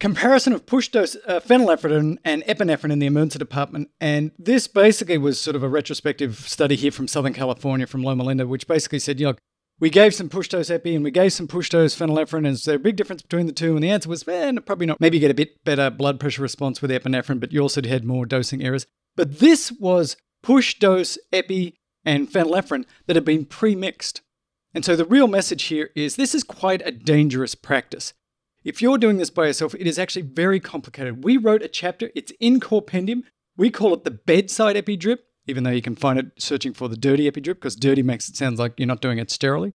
Comparison 0.00 0.52
of 0.52 0.66
push 0.66 0.88
dose 0.88 1.16
uh, 1.26 1.40
phenylephrine 1.40 2.18
and 2.26 2.42
epinephrine 2.42 2.92
in 2.92 2.98
the 2.98 3.06
emergency 3.06 3.38
department. 3.38 3.88
And 4.02 4.32
this 4.38 4.68
basically 4.68 5.16
was 5.16 5.40
sort 5.40 5.56
of 5.56 5.62
a 5.62 5.68
retrospective 5.70 6.40
study 6.40 6.76
here 6.76 6.92
from 6.92 7.08
Southern 7.08 7.32
California, 7.32 7.86
from 7.86 8.02
Loma 8.02 8.24
Linda, 8.24 8.46
which 8.46 8.66
basically 8.66 8.98
said, 8.98 9.18
you 9.18 9.28
know, 9.28 9.34
we 9.82 9.90
gave 9.90 10.14
some 10.14 10.28
push 10.28 10.46
dose 10.46 10.70
epi 10.70 10.94
and 10.94 11.02
we 11.02 11.10
gave 11.10 11.32
some 11.32 11.48
push 11.48 11.68
dose 11.68 11.96
phenylephrine. 11.96 12.46
Is 12.46 12.62
there 12.62 12.76
a 12.76 12.78
big 12.78 12.94
difference 12.94 13.20
between 13.20 13.46
the 13.46 13.52
two? 13.52 13.74
And 13.74 13.82
the 13.82 13.90
answer 13.90 14.08
was, 14.08 14.26
eh, 14.28 14.52
probably 14.64 14.86
not. 14.86 15.00
Maybe 15.00 15.16
you 15.16 15.20
get 15.20 15.32
a 15.32 15.34
bit 15.34 15.64
better 15.64 15.90
blood 15.90 16.20
pressure 16.20 16.40
response 16.40 16.80
with 16.80 16.92
epinephrine, 16.92 17.40
but 17.40 17.50
you 17.52 17.58
also 17.58 17.82
had 17.82 18.04
more 18.04 18.24
dosing 18.24 18.62
errors. 18.62 18.86
But 19.16 19.40
this 19.40 19.72
was 19.72 20.16
push 20.40 20.78
dose 20.78 21.18
epi 21.32 21.80
and 22.04 22.30
phenylephrine 22.30 22.84
that 23.08 23.16
had 23.16 23.24
been 23.24 23.44
pre 23.44 23.74
mixed. 23.74 24.20
And 24.72 24.84
so 24.84 24.94
the 24.94 25.04
real 25.04 25.26
message 25.26 25.64
here 25.64 25.90
is 25.96 26.14
this 26.14 26.32
is 26.32 26.44
quite 26.44 26.82
a 26.86 26.92
dangerous 26.92 27.56
practice. 27.56 28.14
If 28.62 28.82
you're 28.82 28.98
doing 28.98 29.16
this 29.16 29.30
by 29.30 29.46
yourself, 29.46 29.74
it 29.74 29.88
is 29.88 29.98
actually 29.98 30.22
very 30.22 30.60
complicated. 30.60 31.24
We 31.24 31.38
wrote 31.38 31.62
a 31.62 31.68
chapter, 31.68 32.12
it's 32.14 32.32
in 32.38 32.60
CorePendium. 32.60 33.24
We 33.56 33.68
call 33.70 33.94
it 33.94 34.04
the 34.04 34.12
bedside 34.12 34.76
epidrip, 34.76 35.18
even 35.46 35.64
though 35.64 35.70
you 35.70 35.82
can 35.82 35.96
find 35.96 36.18
it 36.18 36.32
searching 36.38 36.72
for 36.72 36.88
the 36.88 36.96
dirty 36.96 37.30
epidrip 37.30 37.54
because 37.54 37.76
dirty 37.76 38.02
makes 38.02 38.28
it 38.28 38.36
sound 38.36 38.58
like 38.58 38.74
you're 38.76 38.86
not 38.86 39.00
doing 39.00 39.18
it 39.18 39.30
sterilely. 39.30 39.72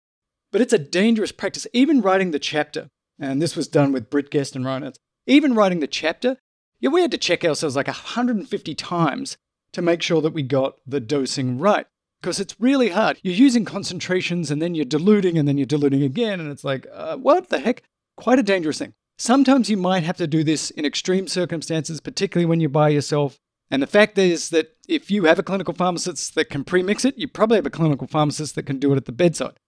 But 0.51 0.61
it's 0.61 0.73
a 0.73 0.79
dangerous 0.79 1.31
practice. 1.31 1.67
Even 1.73 2.01
writing 2.01 2.31
the 2.31 2.39
chapter, 2.39 2.87
and 3.19 3.41
this 3.41 3.55
was 3.55 3.67
done 3.67 3.91
with 3.91 4.09
Britt 4.09 4.29
Guest 4.29 4.55
and 4.55 4.65
Ryan 4.65 4.93
even 5.27 5.55
writing 5.55 5.79
the 5.79 5.87
chapter, 5.87 6.37
yeah, 6.79 6.89
we 6.89 7.01
had 7.01 7.11
to 7.11 7.17
check 7.17 7.43
ourselves 7.43 7.75
like 7.75 7.87
150 7.87 8.75
times 8.75 9.37
to 9.73 9.81
make 9.81 10.01
sure 10.01 10.21
that 10.21 10.33
we 10.33 10.43
got 10.43 10.75
the 10.85 10.99
dosing 10.99 11.57
right 11.57 11.87
because 12.21 12.39
it's 12.39 12.59
really 12.59 12.89
hard. 12.89 13.19
You're 13.23 13.33
using 13.33 13.65
concentrations 13.65 14.51
and 14.51 14.61
then 14.61 14.75
you're 14.75 14.85
diluting 14.85 15.37
and 15.37 15.47
then 15.47 15.57
you're 15.57 15.65
diluting 15.65 16.03
again. 16.03 16.39
And 16.39 16.51
it's 16.51 16.63
like, 16.63 16.87
uh, 16.93 17.17
what 17.17 17.49
the 17.49 17.59
heck? 17.59 17.83
Quite 18.17 18.39
a 18.39 18.43
dangerous 18.43 18.79
thing. 18.79 18.93
Sometimes 19.17 19.69
you 19.69 19.77
might 19.77 20.03
have 20.03 20.17
to 20.17 20.27
do 20.27 20.43
this 20.43 20.71
in 20.71 20.85
extreme 20.85 21.27
circumstances, 21.27 22.01
particularly 22.01 22.45
when 22.45 22.59
you're 22.59 22.69
by 22.69 22.89
yourself. 22.89 23.39
And 23.71 23.81
the 23.81 23.87
fact 23.87 24.17
is 24.17 24.49
that 24.49 24.75
if 24.87 25.09
you 25.09 25.25
have 25.25 25.39
a 25.39 25.43
clinical 25.43 25.73
pharmacist 25.73 26.35
that 26.35 26.49
can 26.49 26.63
premix 26.63 27.03
it, 27.03 27.17
you 27.17 27.27
probably 27.27 27.57
have 27.57 27.65
a 27.65 27.71
clinical 27.71 28.07
pharmacist 28.07 28.55
that 28.55 28.63
can 28.63 28.79
do 28.79 28.93
it 28.93 28.97
at 28.97 29.05
the 29.05 29.11
bedside. 29.11 29.59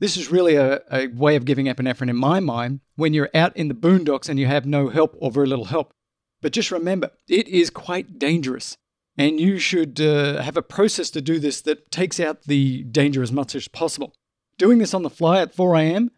This 0.00 0.16
is 0.16 0.30
really 0.30 0.54
a, 0.54 0.80
a 0.92 1.08
way 1.08 1.34
of 1.34 1.44
giving 1.44 1.66
epinephrine, 1.66 2.10
in 2.10 2.16
my 2.16 2.40
mind, 2.40 2.80
when 2.94 3.14
you're 3.14 3.30
out 3.34 3.56
in 3.56 3.68
the 3.68 3.74
boondocks 3.74 4.28
and 4.28 4.38
you 4.38 4.46
have 4.46 4.64
no 4.64 4.88
help 4.88 5.16
or 5.18 5.30
very 5.30 5.46
little 5.46 5.66
help. 5.66 5.92
But 6.40 6.52
just 6.52 6.70
remember, 6.70 7.10
it 7.28 7.48
is 7.48 7.70
quite 7.70 8.18
dangerous. 8.18 8.76
And 9.16 9.40
you 9.40 9.58
should 9.58 10.00
uh, 10.00 10.42
have 10.42 10.56
a 10.56 10.62
process 10.62 11.10
to 11.10 11.20
do 11.20 11.40
this 11.40 11.60
that 11.62 11.90
takes 11.90 12.20
out 12.20 12.42
the 12.42 12.84
danger 12.84 13.22
as 13.22 13.32
much 13.32 13.56
as 13.56 13.66
possible. 13.66 14.14
Doing 14.58 14.78
this 14.78 14.94
on 14.94 15.02
the 15.02 15.10
fly 15.10 15.40
at 15.40 15.54
4 15.54 15.74
a.m., 15.76 16.10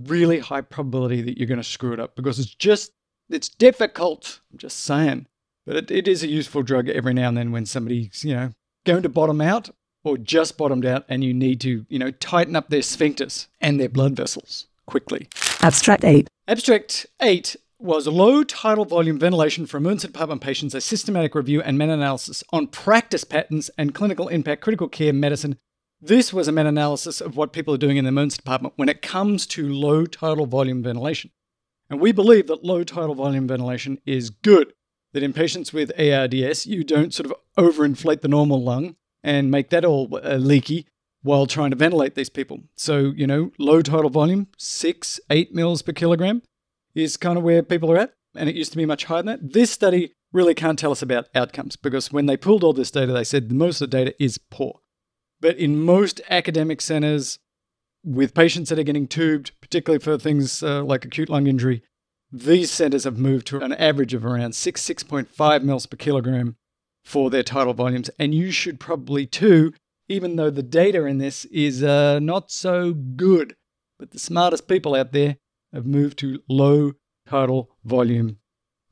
really 0.00 0.40
high 0.40 0.62
probability 0.62 1.22
that 1.22 1.38
you're 1.38 1.46
going 1.46 1.60
to 1.60 1.64
screw 1.64 1.92
it 1.92 2.00
up 2.00 2.16
because 2.16 2.40
it's 2.40 2.54
just, 2.54 2.90
it's 3.30 3.48
difficult. 3.48 4.40
I'm 4.50 4.58
just 4.58 4.80
saying. 4.80 5.26
But 5.66 5.76
it, 5.76 5.90
it 5.90 6.08
is 6.08 6.22
a 6.22 6.28
useful 6.28 6.62
drug 6.62 6.88
every 6.88 7.14
now 7.14 7.28
and 7.28 7.36
then 7.36 7.52
when 7.52 7.66
somebody's, 7.66 8.24
you 8.24 8.34
know, 8.34 8.50
going 8.84 9.02
to 9.02 9.08
bottom 9.08 9.40
out 9.40 9.70
or 10.04 10.18
just 10.18 10.58
bottomed 10.58 10.84
out 10.84 11.04
and 11.08 11.24
you 11.24 11.32
need 11.32 11.60
to, 11.62 11.86
you 11.88 11.98
know, 11.98 12.10
tighten 12.10 12.54
up 12.54 12.68
their 12.68 12.80
sphincters 12.80 13.46
and 13.60 13.80
their 13.80 13.88
blood 13.88 14.14
vessels 14.14 14.66
quickly. 14.86 15.28
Abstract 15.62 16.04
8. 16.04 16.28
Abstract 16.46 17.06
8 17.20 17.56
was 17.78 18.06
low 18.06 18.44
tidal 18.44 18.84
volume 18.84 19.18
ventilation 19.18 19.66
for 19.66 19.78
emergency 19.78 20.08
department 20.08 20.40
patients, 20.40 20.74
a 20.74 20.80
systematic 20.80 21.34
review 21.34 21.60
and 21.62 21.78
meta 21.78 21.92
analysis 21.92 22.44
on 22.52 22.66
practice 22.66 23.24
patterns 23.24 23.70
and 23.76 23.94
clinical 23.94 24.28
impact, 24.28 24.62
critical 24.62 24.88
care 24.88 25.12
medicine. 25.12 25.58
This 26.00 26.32
was 26.32 26.48
a 26.48 26.52
meta 26.52 26.68
analysis 26.68 27.20
of 27.20 27.36
what 27.36 27.52
people 27.52 27.74
are 27.74 27.78
doing 27.78 27.96
in 27.96 28.04
the 28.04 28.08
emergency 28.08 28.36
department 28.36 28.74
when 28.76 28.88
it 28.88 29.02
comes 29.02 29.46
to 29.48 29.72
low 29.72 30.06
tidal 30.06 30.46
volume 30.46 30.82
ventilation. 30.82 31.30
And 31.90 32.00
we 32.00 32.12
believe 32.12 32.46
that 32.46 32.64
low 32.64 32.84
tidal 32.84 33.14
volume 33.14 33.46
ventilation 33.46 33.98
is 34.06 34.30
good, 34.30 34.72
that 35.14 35.22
in 35.22 35.32
patients 35.32 35.72
with 35.72 35.90
ARDS, 35.98 36.66
you 36.66 36.84
don't 36.84 37.14
sort 37.14 37.30
of 37.30 37.34
overinflate 37.56 38.20
the 38.20 38.28
normal 38.28 38.62
lung 38.62 38.96
and 39.22 39.50
make 39.50 39.70
that 39.70 39.84
all 39.84 40.20
uh, 40.22 40.34
leaky 40.34 40.86
while 41.22 41.46
trying 41.46 41.70
to 41.70 41.76
ventilate 41.76 42.14
these 42.14 42.28
people. 42.28 42.60
So, 42.76 43.12
you 43.16 43.26
know, 43.26 43.50
low 43.58 43.80
tidal 43.80 44.10
volume, 44.10 44.48
six, 44.58 45.18
eight 45.30 45.54
mils 45.54 45.80
per 45.80 45.92
kilogram 45.92 46.42
is 46.94 47.16
kind 47.16 47.38
of 47.38 47.44
where 47.44 47.62
people 47.62 47.90
are 47.90 47.96
at. 47.96 48.12
And 48.36 48.48
it 48.48 48.56
used 48.56 48.72
to 48.72 48.76
be 48.76 48.84
much 48.84 49.04
higher 49.04 49.22
than 49.22 49.26
that. 49.40 49.52
This 49.52 49.70
study 49.70 50.12
really 50.32 50.54
can't 50.54 50.78
tell 50.78 50.90
us 50.90 51.00
about 51.00 51.28
outcomes 51.34 51.76
because 51.76 52.12
when 52.12 52.26
they 52.26 52.36
pulled 52.36 52.64
all 52.64 52.72
this 52.72 52.90
data, 52.90 53.12
they 53.12 53.24
said 53.24 53.52
most 53.52 53.80
of 53.80 53.90
the 53.90 53.96
data 53.96 54.22
is 54.22 54.38
poor. 54.50 54.80
But 55.40 55.56
in 55.56 55.80
most 55.80 56.20
academic 56.28 56.80
centers, 56.80 57.38
with 58.04 58.34
patients 58.34 58.68
that 58.68 58.78
are 58.78 58.84
getting 58.84 59.06
tubed, 59.06 59.52
particularly 59.60 60.02
for 60.02 60.18
things 60.18 60.62
uh, 60.62 60.82
like 60.82 61.04
acute 61.04 61.30
lung 61.30 61.46
injury, 61.46 61.82
these 62.34 62.72
centers 62.72 63.04
have 63.04 63.16
moved 63.16 63.46
to 63.46 63.60
an 63.60 63.72
average 63.74 64.12
of 64.12 64.26
around 64.26 64.54
6, 64.56 64.82
6.5 64.82 65.62
mils 65.62 65.86
per 65.86 65.96
kilogram 65.96 66.56
for 67.04 67.30
their 67.30 67.44
tidal 67.44 67.74
volumes. 67.74 68.10
And 68.18 68.34
you 68.34 68.50
should 68.50 68.80
probably 68.80 69.24
too, 69.24 69.72
even 70.08 70.34
though 70.34 70.50
the 70.50 70.62
data 70.62 71.04
in 71.04 71.18
this 71.18 71.44
is 71.46 71.84
uh, 71.84 72.18
not 72.18 72.50
so 72.50 72.92
good. 72.92 73.54
But 74.00 74.10
the 74.10 74.18
smartest 74.18 74.66
people 74.66 74.96
out 74.96 75.12
there 75.12 75.36
have 75.72 75.86
moved 75.86 76.18
to 76.20 76.42
low 76.48 76.94
tidal 77.28 77.70
volume 77.84 78.38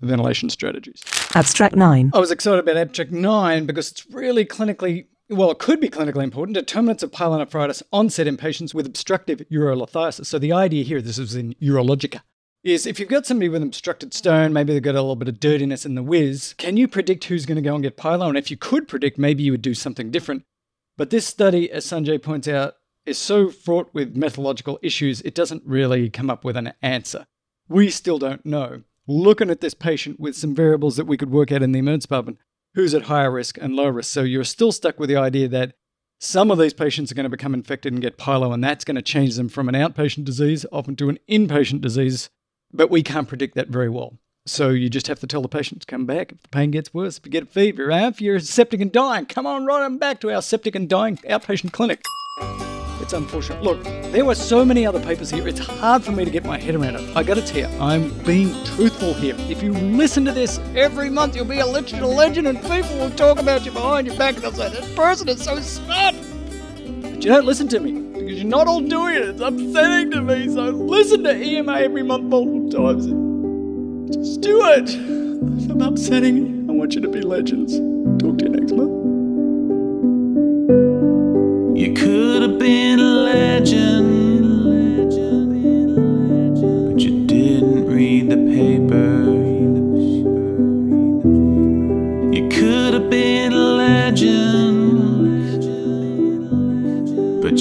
ventilation 0.01 0.49
strategies. 0.49 1.03
Abstract 1.35 1.75
9. 1.75 2.13
I 2.15 2.19
was 2.19 2.31
excited 2.31 2.61
about 2.61 2.77
Abstract 2.77 3.11
9 3.11 3.67
because 3.67 3.91
it's 3.91 4.07
really 4.11 4.45
clinically, 4.45 5.07
well, 5.29 5.51
it 5.51 5.59
could 5.59 5.81
be 5.81 5.89
clinically 5.89 6.23
important. 6.23 6.55
Determinants 6.55 7.03
of 7.03 7.11
pyelonephritis 7.11 7.83
onset 7.93 8.29
in 8.29 8.37
patients 8.37 8.73
with 8.73 8.87
obstructive 8.87 9.43
urolithiasis. 9.51 10.27
So 10.27 10.39
the 10.39 10.53
idea 10.53 10.85
here, 10.85 11.03
this 11.03 11.19
is 11.19 11.35
in 11.35 11.55
Urologica, 11.55 12.21
is 12.65 12.87
if 12.87 13.01
you've 13.01 13.09
got 13.09 13.27
somebody 13.27 13.49
with 13.49 13.63
obstructed 13.63 14.15
stone, 14.15 14.53
maybe 14.53 14.73
they've 14.73 14.83
got 14.83 14.95
a 14.95 15.01
little 15.01 15.17
bit 15.17 15.29
of 15.29 15.41
dirtiness 15.41 15.85
in 15.85 15.95
the 15.95 16.03
whiz, 16.03 16.55
can 16.59 16.77
you 16.77 16.87
predict 16.87 17.25
who's 17.25 17.47
going 17.47 17.57
to 17.57 17.63
go 17.63 17.75
and 17.75 17.83
get 17.83 17.97
pyelo? 17.97 18.29
And 18.29 18.39
if 18.39 18.51
you 18.51 18.57
could 18.57 18.87
predict, 18.87 19.19
maybe 19.19 19.43
you 19.43 19.53
would 19.53 19.63
do 19.63 19.75
something 19.75 20.11
different. 20.11 20.45
But 20.97 21.11
this 21.11 21.27
study, 21.27 21.71
as 21.71 21.85
Sanjay 21.85 22.23
points 22.23 22.47
out, 22.47 22.75
is 23.05 23.19
so 23.19 23.51
fraught 23.51 23.91
with 23.93 24.17
methodological 24.17 24.79
issues, 24.83 25.21
it 25.23 25.35
doesn't 25.35 25.65
really 25.67 26.09
come 26.09 26.31
up 26.31 26.45
with 26.45 26.57
an 26.57 26.73
answer. 26.83 27.27
We 27.69 27.91
still 27.91 28.19
don't 28.19 28.47
know. 28.47 28.83
looking 29.07 29.51
at 29.51 29.61
this 29.61 29.75
patient 29.75 30.21
with 30.21 30.37
some 30.37 30.55
variables 30.55 30.97
that 30.97 31.07
we 31.07 31.17
could 31.17 31.31
work 31.31 31.51
out 31.51 31.63
in 31.63 31.73
the 31.73 31.79
emergency 31.79 32.07
department 32.07 32.39
who's 32.75 32.95
at 32.95 33.03
higher 33.03 33.31
risk 33.31 33.59
and 33.59 33.75
low 33.75 33.89
risk. 33.89 34.11
So 34.13 34.23
you're 34.23 34.45
still 34.45 34.73
stuck 34.73 34.99
with 34.99 35.09
the 35.09 35.17
idea 35.17 35.49
that 35.49 35.75
some 36.19 36.51
of 36.51 36.59
these 36.59 36.73
patients 36.73 37.11
are 37.11 37.15
going 37.15 37.25
to 37.25 37.31
become 37.31 37.53
infected 37.53 37.93
and 37.93 38.01
get 38.01 38.17
pyelo, 38.17 38.55
and 38.55 38.63
that's 38.63 38.85
going 38.85 38.95
to 38.95 39.03
change 39.03 39.35
them 39.35 39.49
from 39.49 39.69
an 39.69 39.75
outpatient 39.75 40.25
disease 40.25 40.65
often 40.71 40.95
to 40.97 41.09
an 41.09 41.19
inpatient 41.29 41.81
disease. 41.81 42.31
But 42.73 42.91
we 42.91 43.03
can't 43.03 43.29
predict 43.29 43.55
that 43.55 43.69
very 43.69 43.89
well. 43.89 44.19
So 44.45 44.71
you 44.71 44.89
just 44.89 45.07
have 45.07 45.21
to 45.21 45.27
tell 45.27 45.43
the 45.43 45.49
patient 45.49 45.83
to 45.83 45.87
come 45.87 46.05
back 46.05 46.33
if 46.33 46.43
the 46.43 46.49
pain 46.49 46.71
gets 46.73 46.93
worse. 46.93 47.19
If 47.19 47.27
you 47.27 47.31
get 47.31 47.45
a 47.45 47.47
fever, 47.47 47.91
if 47.91 48.21
you're 48.21 48.41
septic 48.41 48.81
and 48.81 48.91
dying, 48.91 49.27
come 49.27 49.47
on 49.47 49.67
right 49.67 49.83
on 49.83 49.99
back 49.99 50.21
to 50.21 50.33
our 50.33 50.43
septic 50.43 50.75
and 50.75 50.89
dying 50.89 51.19
outpatient 51.19 51.73
clinic. 51.73 52.03
It's 53.01 53.13
unfortunate. 53.13 53.63
Look, 53.63 53.83
there 53.85 54.25
were 54.25 54.35
so 54.35 54.65
many 54.65 54.87
other 54.87 55.01
papers 55.01 55.31
here. 55.31 55.47
It's 55.47 55.61
hard 55.61 56.03
for 56.03 56.13
me 56.13 56.25
to 56.25 56.31
get 56.31 56.45
my 56.45 56.59
head 56.59 56.75
around 56.75 56.97
it. 56.97 57.17
I 57.17 57.23
gotta 57.23 57.43
tell 57.43 57.71
you, 57.71 57.79
I'm 57.79 58.11
being 58.25 58.53
truthful 58.65 59.13
here. 59.15 59.37
If 59.39 59.63
you 59.63 59.73
listen 59.73 60.25
to 60.25 60.33
this 60.33 60.59
every 60.75 61.11
month, 61.11 61.37
you'll 61.37 61.45
be 61.45 61.59
a 61.59 61.67
a 61.67 61.67
legend, 61.67 62.49
and 62.49 62.61
people 62.63 62.97
will 62.99 63.11
talk 63.11 63.39
about 63.39 63.65
you 63.65 63.73
behind 63.73 64.07
your 64.07 64.17
back 64.17 64.35
and 64.35 64.45
they'll 64.45 64.53
say, 64.53 64.71
This 64.71 64.95
person 64.95 65.29
is 65.29 65.43
so 65.43 65.61
smart. 65.61 66.15
But 67.03 67.25
you 67.25 67.31
don't 67.31 67.45
listen 67.45 67.69
to 67.69 67.81
me 67.81 68.12
because 68.33 68.43
you're 68.43 68.51
not 68.51 68.67
all 68.67 68.81
doing 68.81 69.17
it. 69.17 69.23
It's 69.23 69.41
upsetting 69.43 70.11
to 70.13 70.23
me. 70.23 70.49
So 70.49 70.71
listen 70.71 71.23
to 71.25 71.37
EMA 71.37 71.73
every 71.73 72.03
month 72.03 72.25
multiple 72.25 72.71
times. 72.71 73.05
Just 74.15 74.41
do 74.41 74.65
it. 74.69 74.89
If 74.89 75.71
I'm 75.71 75.83
upsetting 75.83 76.67
I 76.71 76.73
want 76.73 76.95
you 76.95 77.03
to 77.03 77.09
be 77.09 77.21
legends. 77.21 77.75
Talk 78.23 78.39
to 78.39 78.45
you 78.45 78.51
next 78.51 78.73
month. 78.73 78.91
You 81.77 81.93
could 81.93 82.43
have 82.43 82.59
been 82.59 83.01
a 83.01 83.03
legend, 83.03 85.11
but 86.89 87.01
you 87.03 87.27
didn't 87.27 87.87
read 87.87 88.31
the 88.31 88.37
paper. 88.37 89.52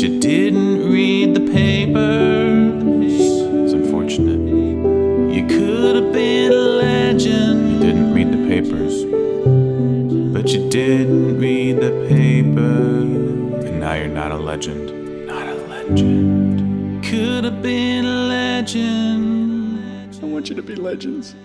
You 0.02 0.20
didn't 0.20 0.92
read 0.92 1.36
the 1.36 1.52
paper. 1.52 2.72
It's 3.04 3.72
unfortunate. 3.72 4.42
You 5.32 5.46
could 5.46 5.96
have 5.96 6.12
been 6.12 6.52
a 6.52 6.56
legend. 6.56 7.74
You 7.74 7.80
didn't 7.80 8.12
read 8.12 8.32
the 8.32 8.48
papers, 8.48 9.04
but 10.34 10.50
you 10.52 10.68
didn't 10.70 11.40
read 11.40 11.82
the 11.82 11.92
paper. 12.10 13.02
And 13.68 13.80
now 13.80 13.94
you're 13.94 14.08
not 14.08 14.32
a 14.32 14.38
legend. 14.38 15.28
Not 15.28 15.48
a 15.48 15.56
legend. 15.68 17.04
Could 17.06 17.44
have 17.44 17.62
been 17.62 18.06
a 18.06 18.28
legend. 18.28 20.20
I 20.20 20.26
want 20.26 20.50
you 20.50 20.56
to 20.56 20.64
be 20.64 20.76
legends. 20.76 21.36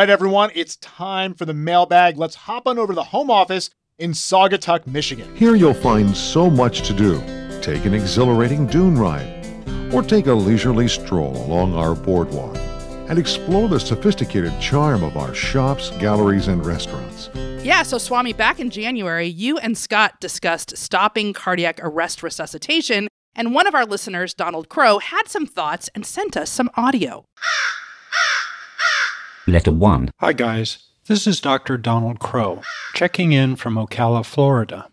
Right, 0.00 0.08
everyone, 0.08 0.50
it's 0.54 0.76
time 0.76 1.34
for 1.34 1.44
the 1.44 1.52
mailbag. 1.52 2.16
Let's 2.16 2.34
hop 2.34 2.66
on 2.66 2.78
over 2.78 2.94
to 2.94 2.96
the 2.96 3.04
home 3.04 3.30
office 3.30 3.68
in 3.98 4.12
Saugatuck, 4.12 4.86
Michigan. 4.86 5.36
Here 5.36 5.54
you'll 5.54 5.74
find 5.74 6.16
so 6.16 6.48
much 6.48 6.88
to 6.88 6.94
do. 6.94 7.20
Take 7.60 7.84
an 7.84 7.92
exhilarating 7.92 8.66
dune 8.66 8.96
ride, 8.96 9.44
or 9.92 10.02
take 10.02 10.26
a 10.26 10.32
leisurely 10.32 10.88
stroll 10.88 11.36
along 11.44 11.74
our 11.74 11.94
boardwalk 11.94 12.56
and 13.10 13.18
explore 13.18 13.68
the 13.68 13.78
sophisticated 13.78 14.58
charm 14.58 15.02
of 15.02 15.18
our 15.18 15.34
shops, 15.34 15.90
galleries, 15.98 16.48
and 16.48 16.64
restaurants. 16.64 17.28
Yeah, 17.62 17.82
so 17.82 17.98
Swami, 17.98 18.32
back 18.32 18.58
in 18.58 18.70
January, 18.70 19.26
you 19.26 19.58
and 19.58 19.76
Scott 19.76 20.18
discussed 20.18 20.78
stopping 20.78 21.34
cardiac 21.34 21.78
arrest 21.82 22.22
resuscitation, 22.22 23.08
and 23.36 23.52
one 23.52 23.66
of 23.66 23.74
our 23.74 23.84
listeners, 23.84 24.32
Donald 24.32 24.70
Crowe, 24.70 24.98
had 24.98 25.28
some 25.28 25.44
thoughts 25.44 25.90
and 25.94 26.06
sent 26.06 26.38
us 26.38 26.48
some 26.48 26.70
audio. 26.74 27.26
Letter 29.50 29.72
1. 29.72 30.12
Hi, 30.18 30.32
guys. 30.32 30.78
This 31.06 31.26
is 31.26 31.40
Dr. 31.40 31.76
Donald 31.76 32.20
Crowe, 32.20 32.62
checking 32.94 33.32
in 33.32 33.56
from 33.56 33.74
Ocala, 33.74 34.24
Florida. 34.24 34.88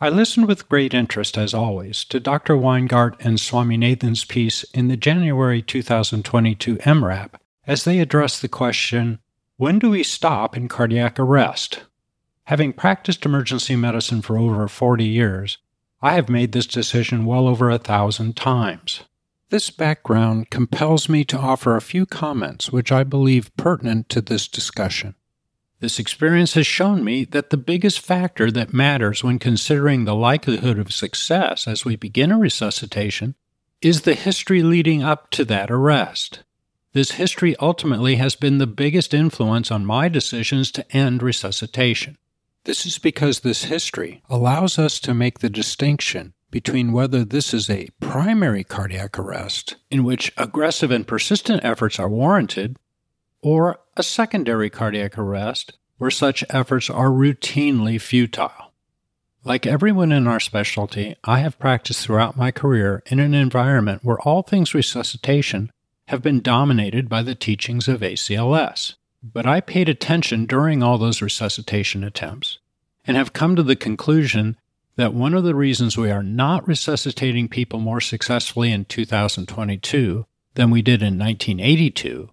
I 0.00 0.10
listened 0.10 0.46
with 0.46 0.68
great 0.68 0.94
interest, 0.94 1.36
as 1.36 1.52
always, 1.52 2.04
to 2.04 2.20
Dr. 2.20 2.54
Weingart 2.54 3.16
and 3.18 3.38
Swaminathan's 3.38 4.24
piece 4.24 4.62
in 4.72 4.86
the 4.86 4.96
January 4.96 5.60
2022 5.60 6.78
EM:RAP 6.84 7.40
as 7.66 7.82
they 7.82 7.98
addressed 7.98 8.42
the 8.42 8.48
question 8.48 9.18
when 9.56 9.80
do 9.80 9.90
we 9.90 10.04
stop 10.04 10.56
in 10.56 10.68
cardiac 10.68 11.18
arrest? 11.18 11.82
Having 12.44 12.74
practiced 12.74 13.26
emergency 13.26 13.74
medicine 13.74 14.22
for 14.22 14.38
over 14.38 14.68
40 14.68 15.04
years, 15.04 15.58
I 16.00 16.12
have 16.12 16.28
made 16.28 16.52
this 16.52 16.66
decision 16.68 17.24
well 17.24 17.48
over 17.48 17.70
a 17.70 17.78
thousand 17.78 18.36
times. 18.36 19.00
This 19.48 19.70
background 19.70 20.50
compels 20.50 21.08
me 21.08 21.24
to 21.26 21.38
offer 21.38 21.76
a 21.76 21.80
few 21.80 22.04
comments 22.04 22.72
which 22.72 22.90
I 22.90 23.04
believe 23.04 23.56
pertinent 23.56 24.08
to 24.08 24.20
this 24.20 24.48
discussion. 24.48 25.14
This 25.78 26.00
experience 26.00 26.54
has 26.54 26.66
shown 26.66 27.04
me 27.04 27.24
that 27.26 27.50
the 27.50 27.56
biggest 27.56 28.00
factor 28.00 28.50
that 28.50 28.72
matters 28.72 29.22
when 29.22 29.38
considering 29.38 30.04
the 30.04 30.16
likelihood 30.16 30.80
of 30.80 30.92
success 30.92 31.68
as 31.68 31.84
we 31.84 31.94
begin 31.94 32.32
a 32.32 32.38
resuscitation 32.38 33.36
is 33.80 34.02
the 34.02 34.14
history 34.14 34.64
leading 34.64 35.04
up 35.04 35.30
to 35.30 35.44
that 35.44 35.70
arrest. 35.70 36.42
This 36.92 37.12
history 37.12 37.54
ultimately 37.60 38.16
has 38.16 38.34
been 38.34 38.58
the 38.58 38.66
biggest 38.66 39.14
influence 39.14 39.70
on 39.70 39.86
my 39.86 40.08
decisions 40.08 40.72
to 40.72 40.96
end 40.96 41.22
resuscitation. 41.22 42.18
This 42.64 42.84
is 42.84 42.98
because 42.98 43.40
this 43.40 43.64
history 43.64 44.22
allows 44.28 44.76
us 44.76 44.98
to 45.00 45.14
make 45.14 45.38
the 45.38 45.50
distinction 45.50 46.32
between 46.50 46.92
whether 46.92 47.24
this 47.24 47.52
is 47.52 47.68
a 47.68 47.88
primary 48.00 48.64
cardiac 48.64 49.18
arrest, 49.18 49.76
in 49.90 50.04
which 50.04 50.32
aggressive 50.36 50.90
and 50.90 51.06
persistent 51.06 51.64
efforts 51.64 51.98
are 51.98 52.08
warranted, 52.08 52.76
or 53.42 53.78
a 53.96 54.02
secondary 54.02 54.70
cardiac 54.70 55.18
arrest, 55.18 55.76
where 55.98 56.10
such 56.10 56.44
efforts 56.50 56.90
are 56.90 57.08
routinely 57.08 58.00
futile. 58.00 58.72
Like 59.44 59.66
everyone 59.66 60.10
in 60.10 60.26
our 60.26 60.40
specialty, 60.40 61.14
I 61.22 61.38
have 61.38 61.58
practiced 61.58 62.04
throughout 62.04 62.36
my 62.36 62.50
career 62.50 63.02
in 63.06 63.20
an 63.20 63.32
environment 63.32 64.02
where 64.02 64.20
all 64.20 64.42
things 64.42 64.74
resuscitation 64.74 65.70
have 66.08 66.22
been 66.22 66.40
dominated 66.40 67.08
by 67.08 67.22
the 67.22 67.34
teachings 67.34 67.86
of 67.88 68.00
ACLS. 68.00 68.94
But 69.22 69.46
I 69.46 69.60
paid 69.60 69.88
attention 69.88 70.46
during 70.46 70.82
all 70.82 70.98
those 70.98 71.22
resuscitation 71.22 72.04
attempts 72.04 72.58
and 73.06 73.16
have 73.16 73.32
come 73.32 73.56
to 73.56 73.62
the 73.62 73.76
conclusion 73.76 74.56
that 74.96 75.14
one 75.14 75.34
of 75.34 75.44
the 75.44 75.54
reasons 75.54 75.96
we 75.96 76.10
are 76.10 76.22
not 76.22 76.66
resuscitating 76.66 77.48
people 77.48 77.78
more 77.80 78.00
successfully 78.00 78.72
in 78.72 78.84
2022 78.84 80.26
than 80.54 80.70
we 80.70 80.82
did 80.82 81.02
in 81.02 81.18
1982 81.18 82.30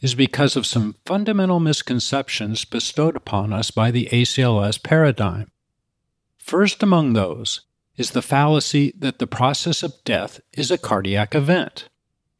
is 0.00 0.14
because 0.14 0.56
of 0.56 0.66
some 0.66 0.94
fundamental 1.04 1.60
misconceptions 1.60 2.64
bestowed 2.64 3.16
upon 3.16 3.52
us 3.52 3.70
by 3.70 3.90
the 3.90 4.08
ACLS 4.10 4.82
paradigm. 4.82 5.50
First 6.38 6.82
among 6.82 7.12
those 7.12 7.62
is 7.96 8.12
the 8.12 8.22
fallacy 8.22 8.94
that 8.96 9.18
the 9.18 9.26
process 9.26 9.82
of 9.82 10.02
death 10.04 10.40
is 10.52 10.70
a 10.70 10.78
cardiac 10.78 11.34
event. 11.34 11.88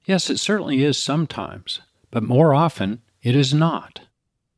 Yes, 0.06 0.30
it 0.30 0.38
certainly 0.38 0.82
is 0.82 0.96
sometimes, 0.96 1.80
but 2.10 2.22
more 2.22 2.54
often 2.54 3.02
it 3.22 3.36
is 3.36 3.52
not. 3.52 4.00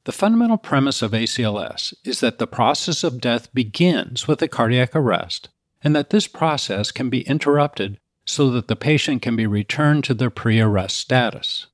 The 0.05 0.13
fundamental 0.13 0.57
premise 0.57 1.03
of 1.03 1.13
ACLS 1.13 1.95
is 2.05 2.21
that 2.21 2.39
the 2.39 2.47
process 2.47 3.05
of 3.05 3.21
death 3.21 3.53
begins 3.53 4.27
with 4.27 4.41
a 4.41 4.49
cardiac 4.49 4.97
arrest 4.97 5.51
and 5.83 5.95
that 5.95 6.11
this 6.11 6.27
process 6.27 6.91
can 6.91 7.11
be 7.11 7.23
interrupted 7.23 7.99
so 8.25 8.51
that 8.51 8.69
the 8.69 8.77
patient 8.77 9.23
can 9.23 9.37
be 9.37 9.47
returned 9.47 10.05
to 10.05 10.15
their 10.15 10.31
pre 10.31 10.61
arrest 10.61 10.97
status. 10.97 11.67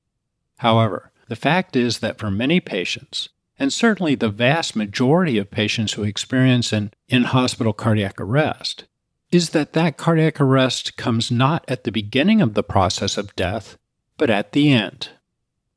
However, 0.57 1.11
the 1.27 1.35
fact 1.35 1.75
is 1.75 1.99
that 1.99 2.17
for 2.17 2.31
many 2.31 2.59
patients, 2.59 3.29
and 3.59 3.71
certainly 3.71 4.15
the 4.15 4.29
vast 4.29 4.75
majority 4.75 5.37
of 5.37 5.51
patients 5.51 5.93
who 5.93 6.03
experience 6.03 6.73
an 6.73 6.91
in 7.07 7.25
hospital 7.25 7.73
cardiac 7.73 8.19
arrest, 8.19 8.85
is 9.31 9.49
that 9.49 9.73
that 9.73 9.97
cardiac 9.97 10.39
arrest 10.39 10.95
comes 10.95 11.31
not 11.31 11.65
at 11.67 11.83
the 11.83 11.91
beginning 11.91 12.41
of 12.41 12.53
the 12.53 12.63
process 12.63 13.17
of 13.17 13.35
death, 13.35 13.77
but 14.17 14.29
at 14.29 14.53
the 14.53 14.71
end. 14.71 15.09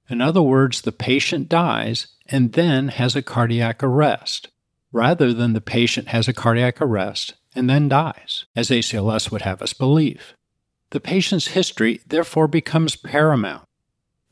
In 0.09 0.20
other 0.20 0.43
words, 0.43 0.83
the 0.83 0.93
patient 0.93 1.49
dies 1.49 2.09
and 2.31 2.52
then 2.52 2.89
has 2.89 3.17
a 3.17 3.23
cardiac 3.23 3.83
arrest, 3.83 4.49
rather 4.92 5.33
than 5.33 5.52
the 5.52 5.60
patient 5.60 6.09
has 6.09 6.28
a 6.28 6.33
cardiac 6.33 6.81
arrest 6.81 7.34
and 7.55 7.68
then 7.68 7.89
dies, 7.89 8.47
as 8.55 8.70
ACLS 8.70 9.31
would 9.31 9.42
have 9.42 9.60
us 9.60 9.73
believe. 9.73 10.34
The 10.91 11.00
patient's 11.00 11.49
history 11.49 12.00
therefore 12.07 12.49
becomes 12.49 12.97
paramount. 12.97 13.65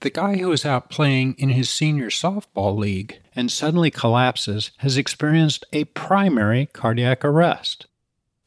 The 0.00 0.10
guy 0.10 0.36
who 0.36 0.52
is 0.52 0.64
out 0.64 0.90
playing 0.90 1.34
in 1.38 1.50
his 1.50 1.68
senior 1.68 2.08
softball 2.08 2.76
league 2.76 3.18
and 3.34 3.50
suddenly 3.50 3.90
collapses 3.90 4.70
has 4.78 4.96
experienced 4.96 5.64
a 5.72 5.84
primary 5.84 6.66
cardiac 6.66 7.24
arrest. 7.24 7.86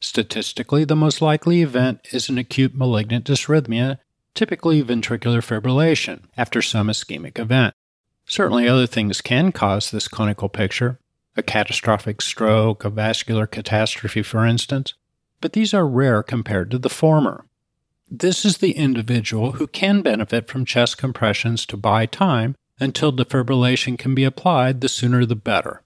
Statistically, 0.00 0.84
the 0.84 0.96
most 0.96 1.20
likely 1.20 1.62
event 1.62 2.00
is 2.10 2.28
an 2.28 2.38
acute 2.38 2.74
malignant 2.74 3.26
dysrhythmia, 3.26 3.98
typically 4.34 4.82
ventricular 4.82 5.42
fibrillation, 5.42 6.22
after 6.36 6.62
some 6.62 6.88
ischemic 6.88 7.38
event. 7.38 7.74
Certainly, 8.32 8.66
other 8.66 8.86
things 8.86 9.20
can 9.20 9.52
cause 9.52 9.90
this 9.90 10.08
clinical 10.08 10.48
picture, 10.48 10.98
a 11.36 11.42
catastrophic 11.42 12.22
stroke, 12.22 12.82
a 12.82 12.88
vascular 12.88 13.46
catastrophe, 13.46 14.22
for 14.22 14.46
instance, 14.46 14.94
but 15.42 15.52
these 15.52 15.74
are 15.74 15.86
rare 15.86 16.22
compared 16.22 16.70
to 16.70 16.78
the 16.78 16.88
former. 16.88 17.44
This 18.10 18.46
is 18.46 18.56
the 18.56 18.72
individual 18.72 19.52
who 19.52 19.66
can 19.66 20.00
benefit 20.00 20.48
from 20.48 20.64
chest 20.64 20.96
compressions 20.96 21.66
to 21.66 21.76
buy 21.76 22.06
time 22.06 22.56
until 22.80 23.12
defibrillation 23.12 23.98
can 23.98 24.14
be 24.14 24.24
applied, 24.24 24.80
the 24.80 24.88
sooner 24.88 25.26
the 25.26 25.36
better. 25.36 25.82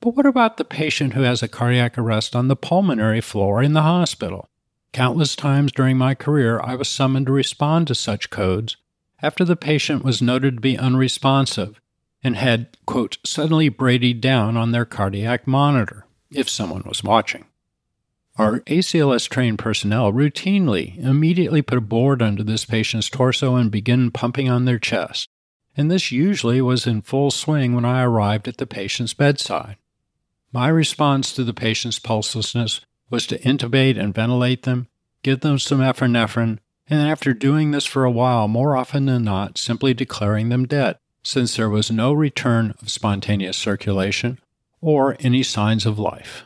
But 0.00 0.16
what 0.16 0.26
about 0.26 0.56
the 0.56 0.64
patient 0.64 1.14
who 1.14 1.22
has 1.22 1.40
a 1.40 1.46
cardiac 1.46 1.96
arrest 1.96 2.34
on 2.34 2.48
the 2.48 2.56
pulmonary 2.56 3.20
floor 3.20 3.62
in 3.62 3.74
the 3.74 3.82
hospital? 3.82 4.48
Countless 4.92 5.36
times 5.36 5.70
during 5.70 5.96
my 5.96 6.16
career, 6.16 6.60
I 6.60 6.74
was 6.74 6.88
summoned 6.88 7.26
to 7.26 7.32
respond 7.32 7.86
to 7.86 7.94
such 7.94 8.28
codes 8.28 8.76
after 9.22 9.44
the 9.44 9.56
patient 9.56 10.04
was 10.04 10.22
noted 10.22 10.56
to 10.56 10.60
be 10.60 10.78
unresponsive 10.78 11.80
and 12.22 12.36
had, 12.36 12.76
quote, 12.86 13.18
suddenly 13.24 13.68
bradyed 13.68 14.20
down 14.20 14.56
on 14.56 14.72
their 14.72 14.84
cardiac 14.84 15.46
monitor, 15.46 16.06
if 16.30 16.48
someone 16.48 16.82
was 16.86 17.04
watching. 17.04 17.44
Our 18.36 18.60
ACLS 18.60 19.28
trained 19.28 19.58
personnel 19.58 20.12
routinely 20.12 20.98
immediately 20.98 21.62
put 21.62 21.78
a 21.78 21.82
board 21.82 22.20
under 22.20 22.42
this 22.42 22.66
patient's 22.66 23.08
torso 23.08 23.56
and 23.56 23.70
begin 23.70 24.10
pumping 24.10 24.50
on 24.50 24.66
their 24.66 24.78
chest, 24.78 25.28
and 25.76 25.90
this 25.90 26.12
usually 26.12 26.60
was 26.60 26.86
in 26.86 27.02
full 27.02 27.30
swing 27.30 27.74
when 27.74 27.84
I 27.84 28.02
arrived 28.02 28.46
at 28.48 28.58
the 28.58 28.66
patient's 28.66 29.14
bedside. 29.14 29.76
My 30.52 30.68
response 30.68 31.32
to 31.32 31.44
the 31.44 31.54
patient's 31.54 31.98
pulselessness 31.98 32.80
was 33.08 33.26
to 33.28 33.38
intubate 33.38 33.98
and 33.98 34.14
ventilate 34.14 34.64
them, 34.64 34.88
give 35.22 35.40
them 35.40 35.58
some 35.58 35.80
epinephrine, 35.80 36.58
and 36.88 37.00
after 37.00 37.32
doing 37.32 37.70
this 37.70 37.84
for 37.84 38.04
a 38.04 38.10
while, 38.10 38.48
more 38.48 38.76
often 38.76 39.06
than 39.06 39.24
not, 39.24 39.58
simply 39.58 39.94
declaring 39.94 40.48
them 40.48 40.66
dead, 40.66 40.98
since 41.22 41.56
there 41.56 41.70
was 41.70 41.90
no 41.90 42.12
return 42.12 42.74
of 42.80 42.90
spontaneous 42.90 43.56
circulation 43.56 44.38
or 44.80 45.16
any 45.20 45.42
signs 45.42 45.84
of 45.84 45.98
life. 45.98 46.44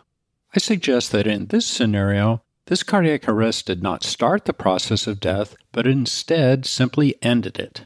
I 0.54 0.58
suggest 0.58 1.12
that 1.12 1.26
in 1.26 1.46
this 1.46 1.66
scenario, 1.66 2.42
this 2.66 2.82
cardiac 2.82 3.28
arrest 3.28 3.66
did 3.66 3.82
not 3.82 4.04
start 4.04 4.44
the 4.44 4.52
process 4.52 5.06
of 5.06 5.20
death, 5.20 5.56
but 5.72 5.86
instead 5.86 6.64
simply 6.64 7.16
ended 7.20 7.58
it. 7.58 7.84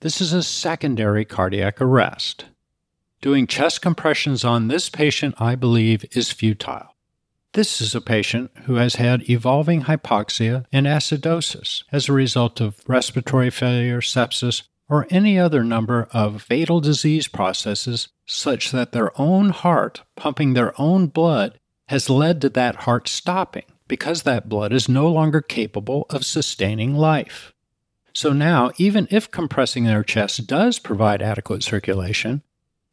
This 0.00 0.20
is 0.20 0.32
a 0.32 0.42
secondary 0.42 1.24
cardiac 1.24 1.80
arrest. 1.80 2.46
Doing 3.20 3.46
chest 3.46 3.82
compressions 3.82 4.44
on 4.44 4.68
this 4.68 4.88
patient, 4.88 5.34
I 5.38 5.54
believe, 5.54 6.04
is 6.12 6.32
futile. 6.32 6.91
This 7.54 7.82
is 7.82 7.94
a 7.94 8.00
patient 8.00 8.50
who 8.64 8.76
has 8.76 8.94
had 8.94 9.28
evolving 9.28 9.82
hypoxia 9.82 10.64
and 10.72 10.86
acidosis 10.86 11.84
as 11.92 12.08
a 12.08 12.12
result 12.14 12.62
of 12.62 12.80
respiratory 12.86 13.50
failure, 13.50 14.00
sepsis, 14.00 14.62
or 14.88 15.06
any 15.10 15.38
other 15.38 15.62
number 15.62 16.08
of 16.12 16.40
fatal 16.40 16.80
disease 16.80 17.28
processes 17.28 18.08
such 18.24 18.70
that 18.70 18.92
their 18.92 19.18
own 19.20 19.50
heart 19.50 20.00
pumping 20.16 20.54
their 20.54 20.72
own 20.80 21.08
blood 21.08 21.58
has 21.88 22.08
led 22.08 22.40
to 22.40 22.48
that 22.48 22.76
heart 22.76 23.06
stopping 23.06 23.64
because 23.86 24.22
that 24.22 24.48
blood 24.48 24.72
is 24.72 24.88
no 24.88 25.06
longer 25.08 25.42
capable 25.42 26.06
of 26.08 26.24
sustaining 26.24 26.94
life. 26.94 27.52
So 28.14 28.32
now, 28.32 28.70
even 28.78 29.06
if 29.10 29.30
compressing 29.30 29.84
their 29.84 30.04
chest 30.04 30.46
does 30.46 30.78
provide 30.78 31.20
adequate 31.20 31.62
circulation, 31.62 32.42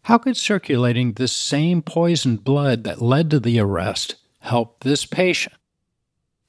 how 0.04 0.18
could 0.18 0.36
circulating 0.36 1.14
this 1.14 1.32
same 1.32 1.82
poisoned 1.82 2.44
blood 2.44 2.84
that 2.84 3.02
led 3.02 3.32
to 3.32 3.40
the 3.40 3.58
arrest 3.58 4.16
help 4.40 4.84
this 4.84 5.06
patient. 5.06 5.56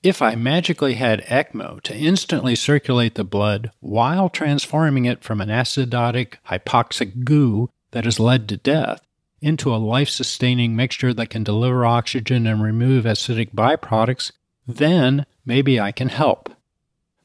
If 0.02 0.22
I 0.22 0.34
magically 0.34 0.94
had 0.94 1.24
ECMO 1.26 1.82
to 1.82 1.94
instantly 1.94 2.54
circulate 2.54 3.16
the 3.16 3.24
blood 3.24 3.70
while 3.80 4.30
transforming 4.30 5.04
it 5.04 5.22
from 5.22 5.40
an 5.42 5.50
acidotic 5.50 6.36
hypoxic 6.48 7.24
goo 7.24 7.68
that 7.90 8.04
has 8.06 8.18
led 8.18 8.48
to 8.48 8.56
death 8.56 9.02
into 9.42 9.74
a 9.74 9.76
life 9.76 10.08
sustaining 10.08 10.74
mixture 10.76 11.12
that 11.14 11.30
can 11.30 11.44
deliver 11.44 11.84
oxygen 11.84 12.46
and 12.46 12.62
remove 12.62 13.04
acidic 13.04 13.54
byproducts, 13.54 14.32
then 14.66 15.26
maybe 15.44 15.80
I 15.80 15.92
can 15.92 16.08
help. 16.08 16.50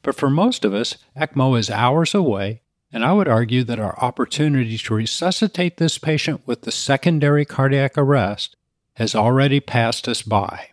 But 0.02 0.14
for 0.14 0.30
most 0.30 0.64
of 0.64 0.74
us, 0.74 0.96
ECMO 1.16 1.58
is 1.58 1.70
hours 1.70 2.14
away, 2.14 2.62
and 2.92 3.04
I 3.04 3.12
would 3.12 3.28
argue 3.28 3.64
that 3.64 3.78
our 3.78 3.98
opportunity 3.98 4.78
to 4.78 4.94
resuscitate 4.94 5.76
this 5.76 5.98
patient 5.98 6.42
with 6.46 6.62
the 6.62 6.72
secondary 6.72 7.44
cardiac 7.44 7.98
arrest 7.98 8.55
has 8.96 9.14
already 9.14 9.60
passed 9.60 10.08
us 10.08 10.22
by. 10.22 10.70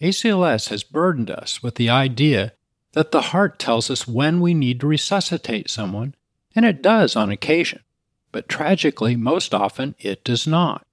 ACLS 0.00 0.68
has 0.68 0.82
burdened 0.82 1.30
us 1.30 1.62
with 1.62 1.74
the 1.74 1.90
idea 1.90 2.52
that 2.92 3.12
the 3.12 3.20
heart 3.20 3.58
tells 3.58 3.90
us 3.90 4.08
when 4.08 4.40
we 4.40 4.54
need 4.54 4.80
to 4.80 4.86
resuscitate 4.86 5.70
someone, 5.70 6.14
and 6.54 6.64
it 6.64 6.82
does 6.82 7.16
on 7.16 7.30
occasion, 7.30 7.80
but 8.32 8.48
tragically, 8.48 9.16
most 9.16 9.54
often 9.54 9.94
it 9.98 10.24
does 10.24 10.46
not. 10.46 10.86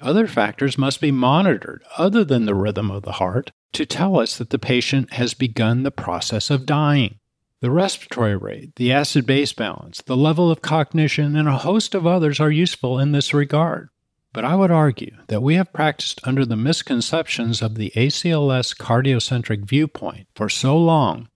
Other 0.00 0.26
factors 0.26 0.78
must 0.78 1.00
be 1.00 1.10
monitored 1.10 1.82
other 1.98 2.24
than 2.24 2.44
the 2.44 2.54
rhythm 2.54 2.90
of 2.90 3.02
the 3.02 3.12
heart 3.12 3.52
to 3.72 3.86
tell 3.86 4.18
us 4.18 4.36
that 4.38 4.50
the 4.50 4.58
patient 4.58 5.12
has 5.14 5.34
begun 5.34 5.82
the 5.82 5.90
process 5.90 6.50
of 6.50 6.66
dying. 6.66 7.16
The 7.60 7.70
respiratory 7.70 8.36
rate, 8.36 8.76
the 8.76 8.92
acid 8.92 9.26
base 9.26 9.52
balance, 9.52 10.00
the 10.02 10.16
level 10.16 10.50
of 10.50 10.62
cognition, 10.62 11.36
and 11.36 11.46
a 11.46 11.58
host 11.58 11.94
of 11.94 12.06
others 12.06 12.40
are 12.40 12.50
useful 12.50 12.98
in 12.98 13.12
this 13.12 13.34
regard. 13.34 13.90
But 14.32 14.44
I 14.44 14.54
would 14.54 14.70
argue 14.70 15.16
that 15.26 15.42
we 15.42 15.56
have 15.56 15.72
practiced 15.72 16.20
under 16.24 16.46
the 16.46 16.56
misconceptions 16.56 17.62
of 17.62 17.74
the 17.74 17.92
ACLS 17.96 18.76
cardiocentric 18.76 19.64
viewpoint 19.64 20.28
for 20.34 20.48
so 20.48 20.76
long 20.76 21.28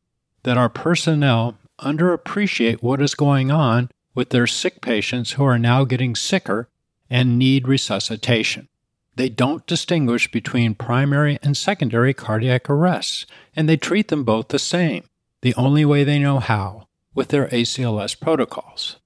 that 0.44 0.56
our 0.56 0.68
personnel 0.68 1.58
underappreciate 1.80 2.82
what 2.82 3.02
is 3.02 3.14
going 3.14 3.50
on 3.50 3.90
with 4.14 4.30
their 4.30 4.46
sick 4.46 4.80
patients 4.80 5.32
who 5.32 5.44
are 5.44 5.58
now 5.58 5.84
getting 5.84 6.14
sicker 6.14 6.68
and 7.10 7.38
need 7.38 7.66
resuscitation. 7.66 8.68
They 9.16 9.28
don't 9.28 9.66
distinguish 9.66 10.30
between 10.30 10.74
primary 10.74 11.38
and 11.42 11.56
secondary 11.56 12.14
cardiac 12.14 12.68
arrests, 12.68 13.26
and 13.54 13.68
they 13.68 13.76
treat 13.76 14.08
them 14.08 14.24
both 14.24 14.48
the 14.48 14.58
same, 14.58 15.08
the 15.40 15.54
only 15.54 15.84
way 15.84 16.04
they 16.04 16.18
know 16.18 16.38
how, 16.40 16.88
with 17.14 17.28
their 17.28 17.48
ACLS 17.48 18.18
protocols. 18.18 18.96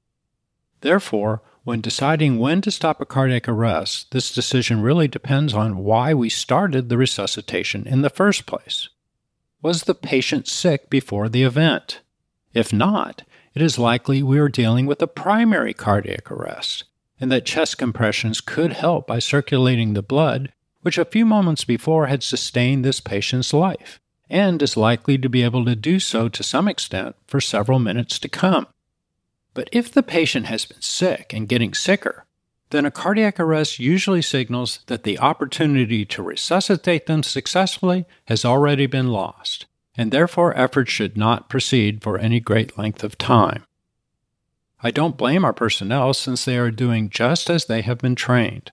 Therefore, 0.81 1.42
when 1.68 1.82
deciding 1.82 2.38
when 2.38 2.62
to 2.62 2.70
stop 2.70 2.98
a 2.98 3.05
cardiac 3.05 3.47
arrest, 3.47 4.10
this 4.10 4.32
decision 4.32 4.80
really 4.80 5.06
depends 5.06 5.52
on 5.52 5.76
why 5.76 6.14
we 6.14 6.30
started 6.30 6.88
the 6.88 6.97
resuscitation 6.97 7.86
in 7.86 8.00
the 8.00 8.08
first 8.08 8.47
place. 8.47 8.88
Was 9.60 9.82
the 9.82 9.94
patient 9.94 10.48
sick 10.48 10.88
before 10.88 11.28
the 11.28 11.42
event? 11.42 12.00
If 12.55 12.72
not, 12.72 13.20
it 13.52 13.60
is 13.60 13.78
likely 13.78 14.22
we 14.22 14.38
are 14.38 14.48
dealing 14.48 14.86
with 14.86 15.02
a 15.02 15.06
primary 15.06 15.74
cardiac 15.74 16.30
arrest, 16.30 16.84
and 17.20 17.30
that 17.30 17.44
chest 17.44 17.76
compressions 17.76 18.40
could 18.40 18.72
help 18.72 19.06
by 19.06 19.18
circulating 19.18 19.92
the 19.92 20.00
blood, 20.00 20.55
which 20.80 20.97
a 20.97 21.05
few 21.05 21.26
moments 21.26 21.64
before 21.64 22.06
had 22.06 22.22
sustained 22.22 22.82
this 22.82 23.00
patient's 23.00 23.52
life, 23.52 24.00
and 24.30 24.62
is 24.62 24.78
likely 24.78 25.18
to 25.18 25.28
be 25.28 25.42
able 25.42 25.66
to 25.66 25.76
do 25.76 26.00
so 26.00 26.30
to 26.30 26.42
some 26.42 26.66
extent 26.66 27.14
for 27.26 27.42
several 27.42 27.78
minutes 27.78 28.18
to 28.20 28.28
come. 28.30 28.68
But 29.58 29.70
if 29.72 29.90
the 29.90 30.04
patient 30.04 30.46
has 30.46 30.66
been 30.66 30.80
sick 30.80 31.32
and 31.34 31.48
getting 31.48 31.74
sicker, 31.74 32.26
then 32.70 32.86
a 32.86 32.92
cardiac 32.92 33.40
arrest 33.40 33.80
usually 33.80 34.22
signals 34.22 34.78
that 34.86 35.02
the 35.02 35.18
opportunity 35.18 36.04
to 36.04 36.22
resuscitate 36.22 37.06
them 37.06 37.24
successfully 37.24 38.04
has 38.26 38.44
already 38.44 38.86
been 38.86 39.08
lost, 39.08 39.66
and 39.96 40.12
therefore 40.12 40.56
efforts 40.56 40.92
should 40.92 41.16
not 41.16 41.48
proceed 41.48 42.04
for 42.04 42.18
any 42.18 42.38
great 42.38 42.78
length 42.78 43.02
of 43.02 43.18
time. 43.18 43.64
I 44.80 44.92
don't 44.92 45.16
blame 45.16 45.44
our 45.44 45.52
personnel 45.52 46.14
since 46.14 46.44
they 46.44 46.56
are 46.56 46.70
doing 46.70 47.10
just 47.10 47.50
as 47.50 47.64
they 47.64 47.82
have 47.82 47.98
been 47.98 48.14
trained. 48.14 48.70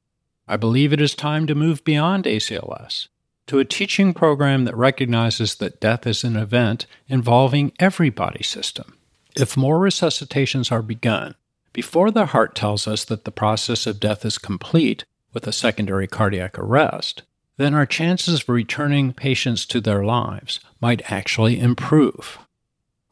I 0.47 0.55
believe 0.55 0.93
it 0.93 1.01
is 1.01 1.15
time 1.15 1.47
to 1.47 1.55
move 1.55 1.83
beyond 1.83 2.25
ACLS 2.25 3.07
to 3.47 3.57
a 3.57 3.65
teaching 3.65 4.13
program 4.13 4.65
that 4.65 4.77
recognizes 4.77 5.55
that 5.55 5.81
death 5.81 6.05
is 6.05 6.23
an 6.23 6.35
event 6.35 6.85
involving 7.07 7.71
every 7.79 8.11
body 8.11 8.43
system. 8.43 8.94
If 9.37 9.57
more 9.57 9.79
resuscitations 9.79 10.71
are 10.71 10.81
begun 10.81 11.35
before 11.73 12.09
the 12.09 12.27
heart 12.27 12.55
tells 12.55 12.87
us 12.87 13.03
that 13.05 13.25
the 13.25 13.31
process 13.31 13.85
of 13.85 13.99
death 13.99 14.23
is 14.23 14.37
complete 14.37 15.03
with 15.33 15.45
a 15.45 15.51
secondary 15.51 16.07
cardiac 16.07 16.57
arrest, 16.57 17.23
then 17.57 17.73
our 17.73 17.85
chances 17.85 18.41
of 18.41 18.49
returning 18.49 19.11
patients 19.11 19.65
to 19.65 19.81
their 19.81 20.05
lives 20.05 20.61
might 20.79 21.11
actually 21.11 21.59
improve. 21.59 22.37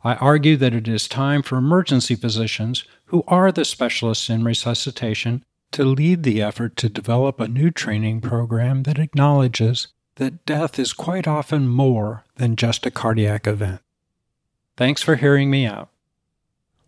I 0.03 0.16
argue 0.16 0.56
that 0.58 0.74
it 0.74 0.88
is 0.88 1.08
time 1.08 1.43
for 1.43 1.58
emergency 1.58 2.16
physicians, 2.16 2.85
who 3.06 3.24
are 3.27 3.52
the 3.52 3.66
specialists 3.66 4.30
in 4.30 4.43
resuscitation, 4.43 5.43
to 5.72 5.84
lead 5.84 6.24
the 6.24 6.42
effort 6.42 6.77
to 6.77 6.90
develop 6.90 7.40
a 7.40 7.48
new 7.48 7.72
training 7.72 8.22
program 8.22 8.84
that 8.84 9.00
acknowledges 9.00 9.88
that 10.16 10.45
death 10.45 10.77
is 10.77 10.93
quite 10.93 11.27
often 11.27 11.68
more 11.68 12.24
than 12.35 12.56
just 12.56 12.85
a 12.85 12.92
cardiac 12.92 13.48
event. 13.48 13.82
Thanks 14.77 15.02
for 15.02 15.16
hearing 15.16 15.50
me 15.50 15.66
out. 15.66 15.90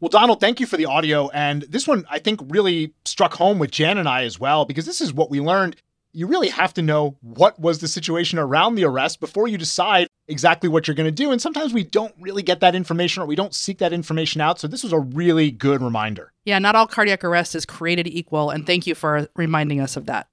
Well, 0.05 0.11
Donald, 0.11 0.39
thank 0.39 0.59
you 0.59 0.67
for 0.67 0.77
the 0.77 0.85
audio. 0.85 1.29
And 1.29 1.63
this 1.63 1.87
one, 1.87 2.05
I 2.07 2.19
think, 2.19 2.39
really 2.43 2.93
struck 3.05 3.33
home 3.33 3.57
with 3.57 3.71
Jan 3.71 3.97
and 3.97 4.07
I 4.07 4.23
as 4.23 4.39
well, 4.39 4.63
because 4.63 4.85
this 4.85 5.01
is 5.01 5.11
what 5.11 5.31
we 5.31 5.41
learned. 5.41 5.77
You 6.13 6.27
really 6.27 6.49
have 6.49 6.75
to 6.75 6.83
know 6.83 7.17
what 7.21 7.59
was 7.59 7.79
the 7.79 7.87
situation 7.87 8.37
around 8.37 8.75
the 8.75 8.83
arrest 8.83 9.19
before 9.19 9.47
you 9.47 9.57
decide 9.57 10.07
exactly 10.27 10.69
what 10.69 10.87
you're 10.87 10.93
going 10.93 11.07
to 11.07 11.11
do. 11.11 11.31
And 11.31 11.41
sometimes 11.41 11.73
we 11.73 11.83
don't 11.83 12.13
really 12.19 12.43
get 12.43 12.59
that 12.59 12.75
information 12.75 13.23
or 13.23 13.25
we 13.25 13.35
don't 13.35 13.55
seek 13.55 13.79
that 13.79 13.93
information 13.93 14.41
out. 14.41 14.59
So 14.59 14.67
this 14.67 14.83
was 14.83 14.93
a 14.93 14.99
really 14.99 15.49
good 15.49 15.81
reminder. 15.81 16.31
Yeah, 16.43 16.59
not 16.59 16.75
all 16.75 16.85
cardiac 16.85 17.23
arrest 17.23 17.55
is 17.55 17.65
created 17.65 18.05
equal. 18.05 18.51
And 18.51 18.67
thank 18.67 18.85
you 18.85 18.93
for 18.93 19.27
reminding 19.35 19.81
us 19.81 19.97
of 19.97 20.05
that. 20.05 20.27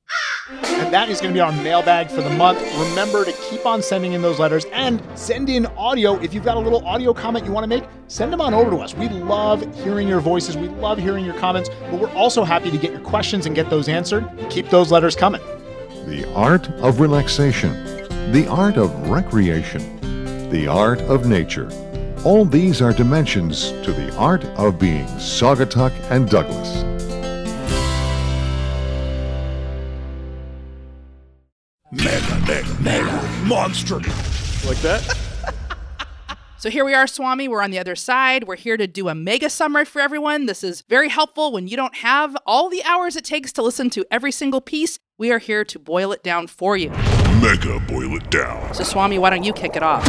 And 0.49 0.93
that 0.93 1.09
is 1.09 1.21
going 1.21 1.33
to 1.33 1.37
be 1.37 1.41
our 1.41 1.53
mailbag 1.53 2.11
for 2.11 2.21
the 2.21 2.31
month. 2.31 2.61
Remember 2.91 3.25
to 3.25 3.33
keep 3.49 3.65
on 3.65 3.81
sending 3.81 4.15
in 4.15 4.23
those 4.23 4.41
letters 4.41 4.65
and 4.73 5.01
send 5.15 5.49
in 5.49 5.67
audio. 5.67 6.19
If 6.21 6.35
you've 6.35 6.45
got 6.45 6.57
a 6.57 6.61
little 6.61 6.85
audio 6.85 7.15
comment 7.15 7.47
you 7.47 7.53
want 7.53 7.63
to 7.63 7.69
make, 7.69 7.85
send 8.09 8.33
them 8.33 8.41
on 8.41 8.53
over 8.53 8.71
to 8.71 8.79
us. 8.79 8.93
We 8.95 9.09
love 9.09 9.63
hearing 9.85 10.09
your 10.09 10.21
voices. 10.21 10.57
We 10.57 10.69
love 10.69 10.99
hearing 10.99 11.25
your 11.25 11.35
comments, 11.35 11.71
but 11.91 12.01
we're 12.01 12.13
also 12.15 12.43
happy 12.43 12.71
to 12.73 12.77
get 12.77 12.91
your 12.91 13.01
questions 13.01 13.47
and 13.47 13.55
get 13.55 13.71
those 13.71 13.89
answered. 13.89 14.29
Keep 14.51 14.69
those 14.71 14.91
letters 14.91 15.15
coming. 15.15 15.41
The 16.07 16.31
art 16.35 16.69
of 16.81 16.99
relaxation, 16.99 17.73
the 18.33 18.49
art 18.49 18.77
of 18.77 19.09
recreation, 19.09 20.51
the 20.51 20.67
art 20.67 21.01
of 21.03 21.27
nature. 21.27 21.71
All 22.25 22.45
these 22.45 22.83
are 22.83 22.93
dimensions 22.93 23.71
to 23.85 23.93
the 23.93 24.15
art 24.17 24.45
of 24.45 24.79
being 24.79 25.07
Saugatuck 25.19 25.93
and 26.11 26.29
Douglas. 26.29 26.83
Mega, 31.95 32.41
mega, 32.47 32.75
mega, 32.81 33.45
monster. 33.45 33.97
Like 34.67 34.81
that? 34.81 35.19
So 36.59 36.71
here 36.71 36.85
we 36.85 36.95
are, 36.95 37.09
Swami. 37.09 37.49
We're 37.49 37.61
on 37.61 37.73
the 37.73 37.81
other 37.81 37.97
side. 37.97 38.45
We're 38.45 38.55
here 38.55 38.77
to 38.77 38.87
do 38.87 39.09
a 39.09 39.17
mega 39.17 39.51
summary 39.51 39.85
for 39.85 40.01
everyone. 40.01 40.47
This 40.47 40.63
is 40.63 40.83
very 40.83 41.09
helpful 41.09 41.51
when 41.51 41.67
you 41.67 41.77
don't 41.77 41.97
have 41.97 42.37
all 42.47 42.71
the 42.71 42.85
hours 42.85 43.17
it 43.17 43.25
takes 43.25 43.53
to 43.55 43.63
listen 43.63 43.91
to 43.91 44.07
every 44.13 44.31
single 44.31 44.61
piece. 44.61 45.01
We 45.19 45.33
are 45.33 45.41
here 45.41 45.65
to 45.65 45.79
boil 45.81 46.13
it 46.13 46.23
down 46.23 46.47
for 46.47 46.77
you. 46.77 46.91
Mega 47.43 47.81
boil 47.89 48.15
it 48.15 48.31
down. 48.31 48.73
So, 48.75 48.85
Swami, 48.85 49.19
why 49.19 49.31
don't 49.31 49.43
you 49.43 49.53
kick 49.53 49.75
it 49.75 49.83
off? 49.83 50.07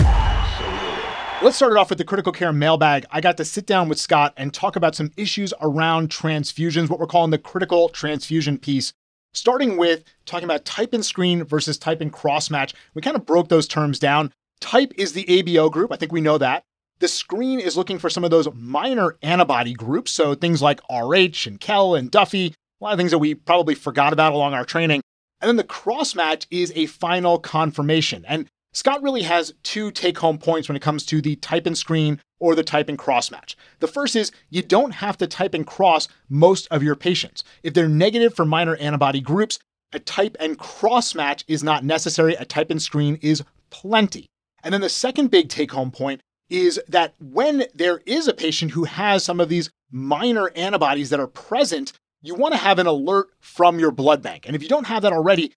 Let's 1.41 1.55
start 1.55 1.71
it 1.71 1.77
off 1.79 1.89
with 1.89 1.97
the 1.97 2.05
critical 2.05 2.31
care 2.31 2.53
mailbag. 2.53 3.07
I 3.09 3.19
got 3.19 3.37
to 3.37 3.45
sit 3.45 3.65
down 3.65 3.89
with 3.89 3.97
Scott 3.99 4.35
and 4.37 4.53
talk 4.53 4.75
about 4.75 4.93
some 4.93 5.09
issues 5.17 5.55
around 5.59 6.11
transfusions, 6.11 6.87
what 6.87 6.99
we're 6.99 7.07
calling 7.07 7.31
the 7.31 7.39
critical 7.39 7.89
transfusion 7.89 8.59
piece. 8.59 8.93
Starting 9.33 9.77
with 9.77 10.03
talking 10.25 10.45
about 10.45 10.65
type 10.65 10.93
and 10.93 11.03
screen 11.05 11.43
versus 11.43 11.77
type 11.77 12.01
and 12.01 12.13
cross 12.13 12.49
match. 12.49 12.73
We 12.93 13.01
kind 13.01 13.15
of 13.15 13.25
broke 13.25 13.49
those 13.49 13.67
terms 13.67 13.99
down. 13.99 14.31
Type 14.61 14.93
is 14.95 15.13
the 15.13 15.25
ABO 15.25 15.71
group. 15.71 15.91
I 15.91 15.95
think 15.95 16.11
we 16.11 16.21
know 16.21 16.37
that. 16.37 16.63
The 16.99 17.07
screen 17.07 17.59
is 17.59 17.75
looking 17.75 17.99
for 17.99 18.09
some 18.09 18.23
of 18.23 18.31
those 18.31 18.47
minor 18.53 19.17
antibody 19.21 19.73
groups. 19.73 20.11
So 20.11 20.35
things 20.35 20.61
like 20.61 20.81
RH 20.89 21.47
and 21.47 21.59
Kell 21.59 21.95
and 21.95 22.09
Duffy, 22.09 22.53
a 22.79 22.83
lot 22.83 22.93
of 22.93 22.97
things 22.97 23.11
that 23.11 23.17
we 23.17 23.35
probably 23.35 23.75
forgot 23.75 24.13
about 24.13 24.33
along 24.33 24.53
our 24.53 24.65
training. 24.65 25.01
And 25.41 25.49
then 25.49 25.57
the 25.57 25.63
cross 25.65 26.15
match 26.15 26.47
is 26.49 26.71
a 26.75 26.85
final 26.85 27.39
confirmation. 27.39 28.23
And 28.27 28.47
Scott 28.73 29.03
really 29.03 29.21
has 29.21 29.53
two 29.61 29.91
take 29.91 30.17
home 30.17 30.39
points 30.39 30.67
when 30.67 30.75
it 30.75 30.81
comes 30.81 31.05
to 31.05 31.21
the 31.21 31.35
type 31.37 31.67
and 31.67 31.77
screen 31.77 32.19
or 32.39 32.55
the 32.55 32.63
type 32.63 32.89
and 32.89 32.97
cross 32.97 33.29
match. 33.29 33.55
The 33.79 33.87
first 33.87 34.15
is 34.15 34.31
you 34.49 34.63
don't 34.63 34.91
have 34.91 35.17
to 35.19 35.27
type 35.27 35.53
and 35.53 35.65
cross 35.65 36.07
most 36.27 36.67
of 36.71 36.81
your 36.81 36.95
patients. 36.95 37.43
If 37.61 37.73
they're 37.73 37.87
negative 37.87 38.33
for 38.33 38.45
minor 38.45 38.75
antibody 38.77 39.21
groups, 39.21 39.59
a 39.93 39.99
type 39.99 40.35
and 40.39 40.57
cross 40.57 41.13
match 41.13 41.45
is 41.47 41.63
not 41.63 41.85
necessary. 41.85 42.33
A 42.33 42.45
type 42.45 42.71
and 42.71 42.81
screen 42.81 43.19
is 43.21 43.43
plenty. 43.69 44.25
And 44.63 44.73
then 44.73 44.81
the 44.81 44.89
second 44.89 45.29
big 45.29 45.49
take 45.49 45.71
home 45.71 45.91
point 45.91 46.21
is 46.49 46.81
that 46.87 47.13
when 47.19 47.65
there 47.75 48.01
is 48.05 48.27
a 48.27 48.33
patient 48.33 48.71
who 48.71 48.85
has 48.85 49.23
some 49.23 49.39
of 49.39 49.49
these 49.49 49.69
minor 49.91 50.49
antibodies 50.55 51.11
that 51.11 51.19
are 51.19 51.27
present, 51.27 51.93
you 52.21 52.33
want 52.33 52.53
to 52.53 52.59
have 52.59 52.79
an 52.79 52.87
alert 52.87 53.27
from 53.39 53.79
your 53.79 53.91
blood 53.91 54.23
bank. 54.23 54.45
And 54.47 54.55
if 54.55 54.63
you 54.63 54.69
don't 54.69 54.87
have 54.87 55.03
that 55.03 55.13
already, 55.13 55.53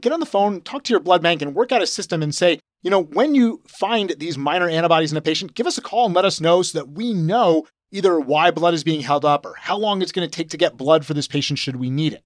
get 0.00 0.12
on 0.12 0.20
the 0.20 0.26
phone, 0.26 0.60
talk 0.60 0.84
to 0.84 0.92
your 0.92 1.00
blood 1.00 1.22
bank, 1.22 1.42
and 1.42 1.54
work 1.54 1.72
out 1.72 1.82
a 1.82 1.86
system 1.86 2.22
and 2.22 2.34
say, 2.34 2.58
you 2.82 2.90
know, 2.90 3.02
when 3.02 3.34
you 3.34 3.62
find 3.66 4.14
these 4.18 4.36
minor 4.36 4.68
antibodies 4.68 5.10
in 5.10 5.18
a 5.18 5.22
patient, 5.22 5.54
give 5.54 5.66
us 5.66 5.78
a 5.78 5.82
call 5.82 6.06
and 6.06 6.14
let 6.14 6.24
us 6.24 6.40
know 6.40 6.62
so 6.62 6.78
that 6.78 6.90
we 6.90 7.12
know 7.14 7.66
either 7.92 8.18
why 8.18 8.50
blood 8.50 8.74
is 8.74 8.84
being 8.84 9.00
held 9.00 9.24
up 9.24 9.46
or 9.46 9.54
how 9.54 9.76
long 9.76 10.02
it's 10.02 10.12
going 10.12 10.28
to 10.28 10.36
take 10.36 10.50
to 10.50 10.56
get 10.56 10.76
blood 10.76 11.06
for 11.06 11.14
this 11.14 11.28
patient 11.28 11.58
should 11.58 11.76
we 11.76 11.90
need 11.90 12.12
it. 12.12 12.22